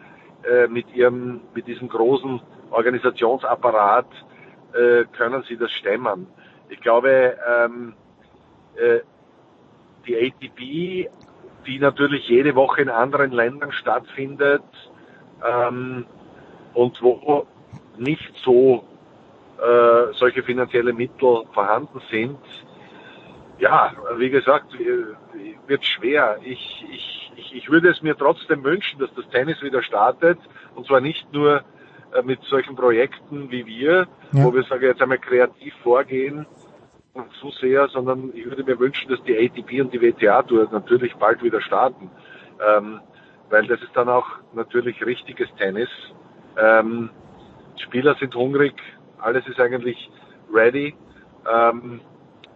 äh, 0.44 0.68
mit 0.68 0.94
ihrem, 0.96 1.42
mit 1.54 1.68
diesem 1.68 1.90
großen 1.90 2.42
Organisationsapparat 2.72 4.08
äh, 4.74 5.06
können 5.16 5.44
sie 5.48 5.58
das 5.58 5.72
stemmen. 5.72 6.28
Ich 6.70 6.80
glaube, 6.82 7.38
ähm, 7.48 7.94
äh, 8.76 9.00
die 10.08 10.16
ATP, 10.16 11.10
die 11.66 11.80
natürlich 11.80 12.28
jede 12.28 12.56
Woche 12.56 12.82
in 12.82 12.90
anderen 12.90 13.32
Ländern 13.32 13.72
stattfindet 13.72 14.64
ähm, 15.46 16.06
und 16.74 17.02
wo 17.02 17.46
nicht 17.98 18.32
so 18.44 18.84
äh, 19.60 20.14
solche 20.14 20.44
finanzielle 20.44 20.94
Mittel 20.94 21.44
vorhanden 21.54 22.02
sind, 22.10 22.40
ja, 23.60 23.94
wie 24.18 24.30
gesagt, 24.30 24.74
äh, 24.76 25.06
wird 25.68 25.86
schwer. 25.86 26.38
Ich, 26.44 26.86
ich, 26.92 27.32
ich, 27.38 27.56
ich 27.56 27.70
würde 27.70 27.90
es 27.90 28.02
mir 28.02 28.18
trotzdem 28.18 28.64
wünschen, 28.64 29.00
dass 29.00 29.14
das 29.16 29.28
Tennis 29.30 29.62
wieder 29.62 29.82
startet 29.84 30.40
und 30.76 30.86
zwar 30.88 31.00
nicht 31.02 31.32
nur 31.32 31.64
äh, 32.14 32.22
mit 32.24 32.42
solchen 32.44 32.76
Projekten 32.76 33.52
wie 33.52 33.66
wir, 33.66 34.08
Ja. 34.34 34.44
wo 34.44 34.54
wir 34.54 34.64
sagen 34.64 34.84
jetzt 34.84 35.02
einmal 35.02 35.20
kreativ 35.20 35.74
vorgehen 35.84 36.46
zu 37.40 37.52
sehr, 37.52 37.88
sondern 37.90 38.32
ich 38.34 38.46
würde 38.46 38.64
mir 38.64 38.80
wünschen, 38.80 39.10
dass 39.10 39.22
die 39.24 39.38
ATP 39.38 39.82
und 39.82 39.94
die 39.94 40.02
WTA-Tour 40.02 40.70
natürlich 40.72 41.16
bald 41.16 41.44
wieder 41.44 41.62
starten, 41.62 42.10
ähm, 42.66 43.02
weil 43.50 43.68
das 43.68 43.82
ist 43.82 43.92
dann 43.94 44.10
auch 44.10 44.26
natürlich 44.54 45.06
richtiges 45.06 45.48
Tennis. 45.58 45.90
Ähm, 46.58 47.10
Spieler 47.78 48.16
sind 48.16 48.34
hungrig, 48.36 48.74
alles 49.20 49.48
ist 49.48 49.60
eigentlich 49.60 50.10
ready. 50.52 50.96
Ähm, 51.52 52.02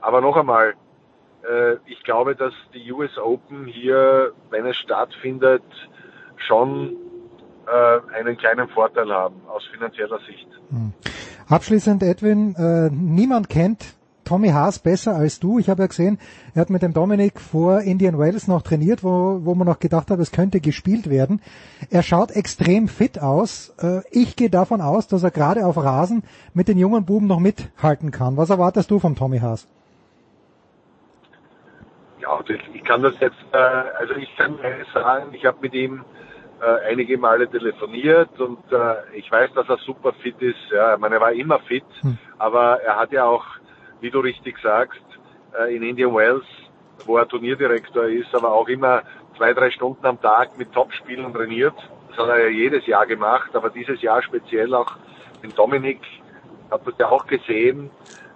aber 0.02 0.22
noch 0.22 0.36
einmal, 0.36 0.74
äh, 1.48 1.76
ich 1.86 2.04
glaube, 2.04 2.36
dass 2.36 2.54
die 2.74 2.92
US 2.92 3.18
Open 3.18 3.66
hier, 3.66 4.34
wenn 4.50 4.66
es 4.66 4.78
stattfindet, 4.78 5.64
schon 6.48 6.96
äh, 7.68 8.16
einen 8.16 8.38
kleinen 8.38 8.68
Vorteil 8.70 9.12
haben 9.12 9.36
aus 9.48 9.66
finanzieller 9.66 10.20
Sicht. 10.20 10.48
Abschließend, 11.50 12.04
Edwin, 12.04 12.56
äh, 12.56 12.90
niemand 12.92 13.50
kennt 13.50 13.97
Tommy 14.28 14.50
Haas 14.50 14.80
besser 14.80 15.16
als 15.16 15.40
du. 15.40 15.58
Ich 15.58 15.70
habe 15.70 15.84
ja 15.84 15.88
gesehen, 15.88 16.20
er 16.54 16.62
hat 16.62 16.70
mit 16.70 16.82
dem 16.82 16.94
Dominik 16.94 17.40
vor 17.40 17.80
Indian 17.80 18.20
Wells 18.20 18.50
noch 18.50 18.62
trainiert, 18.62 19.02
wo, 19.02 19.40
wo 19.46 19.56
man 19.56 19.66
noch 19.66 19.80
gedacht 19.80 20.12
hat, 20.12 20.20
es 20.20 20.34
könnte 20.34 20.60
gespielt 20.60 21.10
werden. 21.10 21.42
Er 21.92 22.04
schaut 22.04 22.32
extrem 22.32 22.90
fit 22.90 23.22
aus. 23.22 23.74
Äh, 23.82 24.02
ich 24.12 24.36
gehe 24.36 24.50
davon 24.50 24.82
aus, 24.82 25.08
dass 25.08 25.24
er 25.24 25.32
gerade 25.32 25.66
auf 25.66 25.78
Rasen 25.78 26.24
mit 26.54 26.68
den 26.68 26.78
jungen 26.78 27.06
Buben 27.06 27.28
noch 27.28 27.40
mithalten 27.40 28.12
kann. 28.12 28.36
Was 28.36 28.50
erwartest 28.50 28.92
du 28.92 29.00
vom 29.00 29.16
Tommy 29.16 29.40
Haas? 29.40 29.66
Ja, 32.20 32.38
das, 32.46 32.58
ich 32.74 32.84
kann 32.84 33.02
das 33.04 33.18
jetzt, 33.22 33.38
äh, 33.54 33.58
also 33.58 34.14
ich 34.16 34.36
kann 34.36 34.58
sagen, 34.94 35.34
ich 35.34 35.46
habe 35.46 35.60
mit 35.62 35.74
ihm 35.74 36.04
äh, 36.60 36.90
einige 36.92 37.18
Male 37.18 37.48
telefoniert 37.50 38.40
und 38.40 38.60
äh, 38.74 38.96
ich 39.18 39.32
weiß, 39.32 39.54
dass 39.54 39.70
er 39.70 39.78
super 39.78 40.12
fit 40.22 40.42
ist. 40.42 40.58
Ja, 40.72 40.96
ich 40.96 41.00
meine, 41.00 41.16
er 41.16 41.22
war 41.22 41.32
immer 41.32 41.60
fit, 41.60 41.86
aber 42.38 42.82
er 42.82 42.98
hat 42.98 43.12
ja 43.12 43.26
auch, 43.26 43.46
wie 44.02 44.12
du 44.12 44.20
richtig 44.20 44.58
sagst, 44.62 45.02
äh, 45.60 45.76
in 45.76 45.84
Indian 45.84 46.14
Wells, 46.16 46.46
wo 47.06 47.18
er 47.18 47.28
Turnierdirektor 47.28 48.06
ist, 48.06 48.34
aber 48.34 48.52
auch 48.52 48.68
immer 48.68 49.04
zwei, 49.38 49.54
drei 49.54 49.70
Stunden 49.72 50.06
am 50.06 50.20
Tag 50.22 50.58
mit 50.58 50.72
Topspielen 50.74 51.34
trainiert. 51.34 51.76
Das 52.10 52.18
hat 52.18 52.30
er 52.30 52.46
ja 52.46 52.50
jedes 52.50 52.86
Jahr 52.88 53.06
gemacht, 53.06 53.56
aber 53.56 53.70
dieses 53.70 54.02
Jahr 54.02 54.22
speziell 54.24 54.74
auch 54.74 54.98
mit 55.42 55.58
Dominik, 55.58 56.02
hat 56.72 56.86
das 56.86 56.96
ja 56.98 57.10
auch 57.10 57.26
gesehen, 57.28 57.90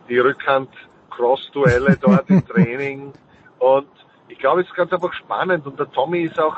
die 0.08 0.20
Rückhand-Cross-Duelle 0.20 1.98
dort 2.00 2.30
im 2.30 2.46
Training. 2.48 3.14
Und 3.60 3.90
ich 4.28 4.40
glaube, 4.40 4.62
es 4.62 4.68
ist 4.68 4.76
ganz 4.76 4.94
einfach 4.94 5.14
spannend. 5.14 5.66
Und 5.66 5.80
der 5.80 5.92
Tommy 5.92 6.22
ist 6.22 6.40
auch, 6.40 6.56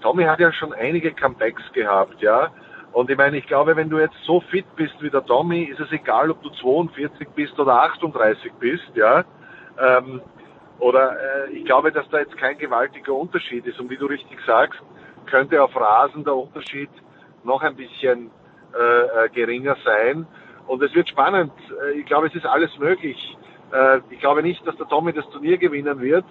Tommy 0.00 0.24
hat 0.24 0.40
ja 0.40 0.52
schon 0.52 0.72
einige 0.72 1.12
Comebacks 1.12 1.62
gehabt, 1.72 2.20
ja. 2.22 2.50
Und 2.92 3.08
ich 3.10 3.16
meine, 3.16 3.36
ich 3.38 3.46
glaube, 3.46 3.76
wenn 3.76 3.88
du 3.88 3.98
jetzt 3.98 4.16
so 4.24 4.40
fit 4.40 4.66
bist 4.76 4.94
wie 5.00 5.10
der 5.10 5.24
Tommy, 5.24 5.64
ist 5.64 5.80
es 5.80 5.92
egal, 5.92 6.30
ob 6.30 6.42
du 6.42 6.50
42 6.50 7.28
bist 7.30 7.58
oder 7.58 7.82
38 7.82 8.52
bist, 8.58 8.90
ja. 8.94 9.24
Ähm, 9.78 10.20
oder 10.80 11.12
äh, 11.12 11.50
ich 11.52 11.64
glaube, 11.64 11.92
dass 11.92 12.08
da 12.10 12.18
jetzt 12.18 12.36
kein 12.38 12.58
gewaltiger 12.58 13.14
Unterschied 13.14 13.66
ist. 13.66 13.78
Und 13.78 13.90
wie 13.90 13.96
du 13.96 14.06
richtig 14.06 14.38
sagst, 14.46 14.80
könnte 15.26 15.62
auf 15.62 15.76
Rasen 15.76 16.24
der 16.24 16.34
Unterschied 16.34 16.90
noch 17.44 17.62
ein 17.62 17.76
bisschen 17.76 18.30
äh, 18.74 19.24
äh, 19.26 19.28
geringer 19.28 19.76
sein. 19.84 20.26
Und 20.66 20.82
es 20.82 20.94
wird 20.94 21.08
spannend. 21.08 21.52
Äh, 21.84 22.00
Ich 22.00 22.06
glaube, 22.06 22.26
es 22.28 22.34
ist 22.34 22.46
alles 22.46 22.76
möglich. 22.78 23.36
Äh, 23.72 24.00
Ich 24.10 24.20
glaube 24.20 24.42
nicht, 24.42 24.66
dass 24.66 24.76
der 24.76 24.88
Tommy 24.88 25.12
das 25.12 25.28
Turnier 25.30 25.58
gewinnen 25.58 26.00
wird, 26.00 26.24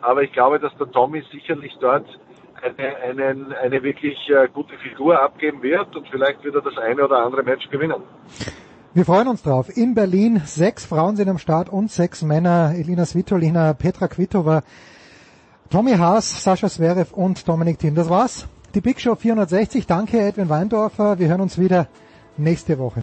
aber 0.00 0.22
ich 0.22 0.32
glaube, 0.32 0.58
dass 0.58 0.76
der 0.76 0.90
Tommy 0.90 1.22
sicherlich 1.30 1.74
dort 1.80 2.06
eine, 2.62 2.96
einen, 2.96 3.52
eine 3.52 3.82
wirklich 3.82 4.16
äh, 4.28 4.48
gute 4.52 4.76
Figur 4.78 5.20
abgeben 5.20 5.62
wird 5.62 5.94
und 5.96 6.06
vielleicht 6.08 6.42
wird 6.44 6.54
er 6.54 6.62
das 6.62 6.76
eine 6.78 7.04
oder 7.04 7.18
andere 7.18 7.42
Match 7.42 7.68
gewinnen. 7.70 8.02
Wir 8.94 9.04
freuen 9.04 9.28
uns 9.28 9.42
drauf. 9.42 9.74
In 9.74 9.94
Berlin 9.94 10.42
sechs 10.44 10.84
Frauen 10.84 11.16
sind 11.16 11.28
am 11.28 11.38
Start 11.38 11.70
und 11.70 11.90
sechs 11.90 12.22
Männer. 12.22 12.74
Elina 12.76 13.06
Svitolina, 13.06 13.72
Petra 13.72 14.06
Kvitova, 14.06 14.62
Tommy 15.70 15.92
Haas, 15.92 16.44
Sascha 16.44 16.68
Zverev 16.68 17.14
und 17.14 17.48
Dominik 17.48 17.78
Thiem. 17.78 17.94
Das 17.94 18.10
war's. 18.10 18.46
Die 18.74 18.80
Big 18.80 19.00
Show 19.00 19.14
460. 19.14 19.86
Danke, 19.86 20.20
Edwin 20.20 20.48
Weindorfer. 20.48 21.18
Wir 21.18 21.28
hören 21.28 21.40
uns 21.40 21.58
wieder 21.58 21.88
nächste 22.36 22.78
Woche. 22.78 23.02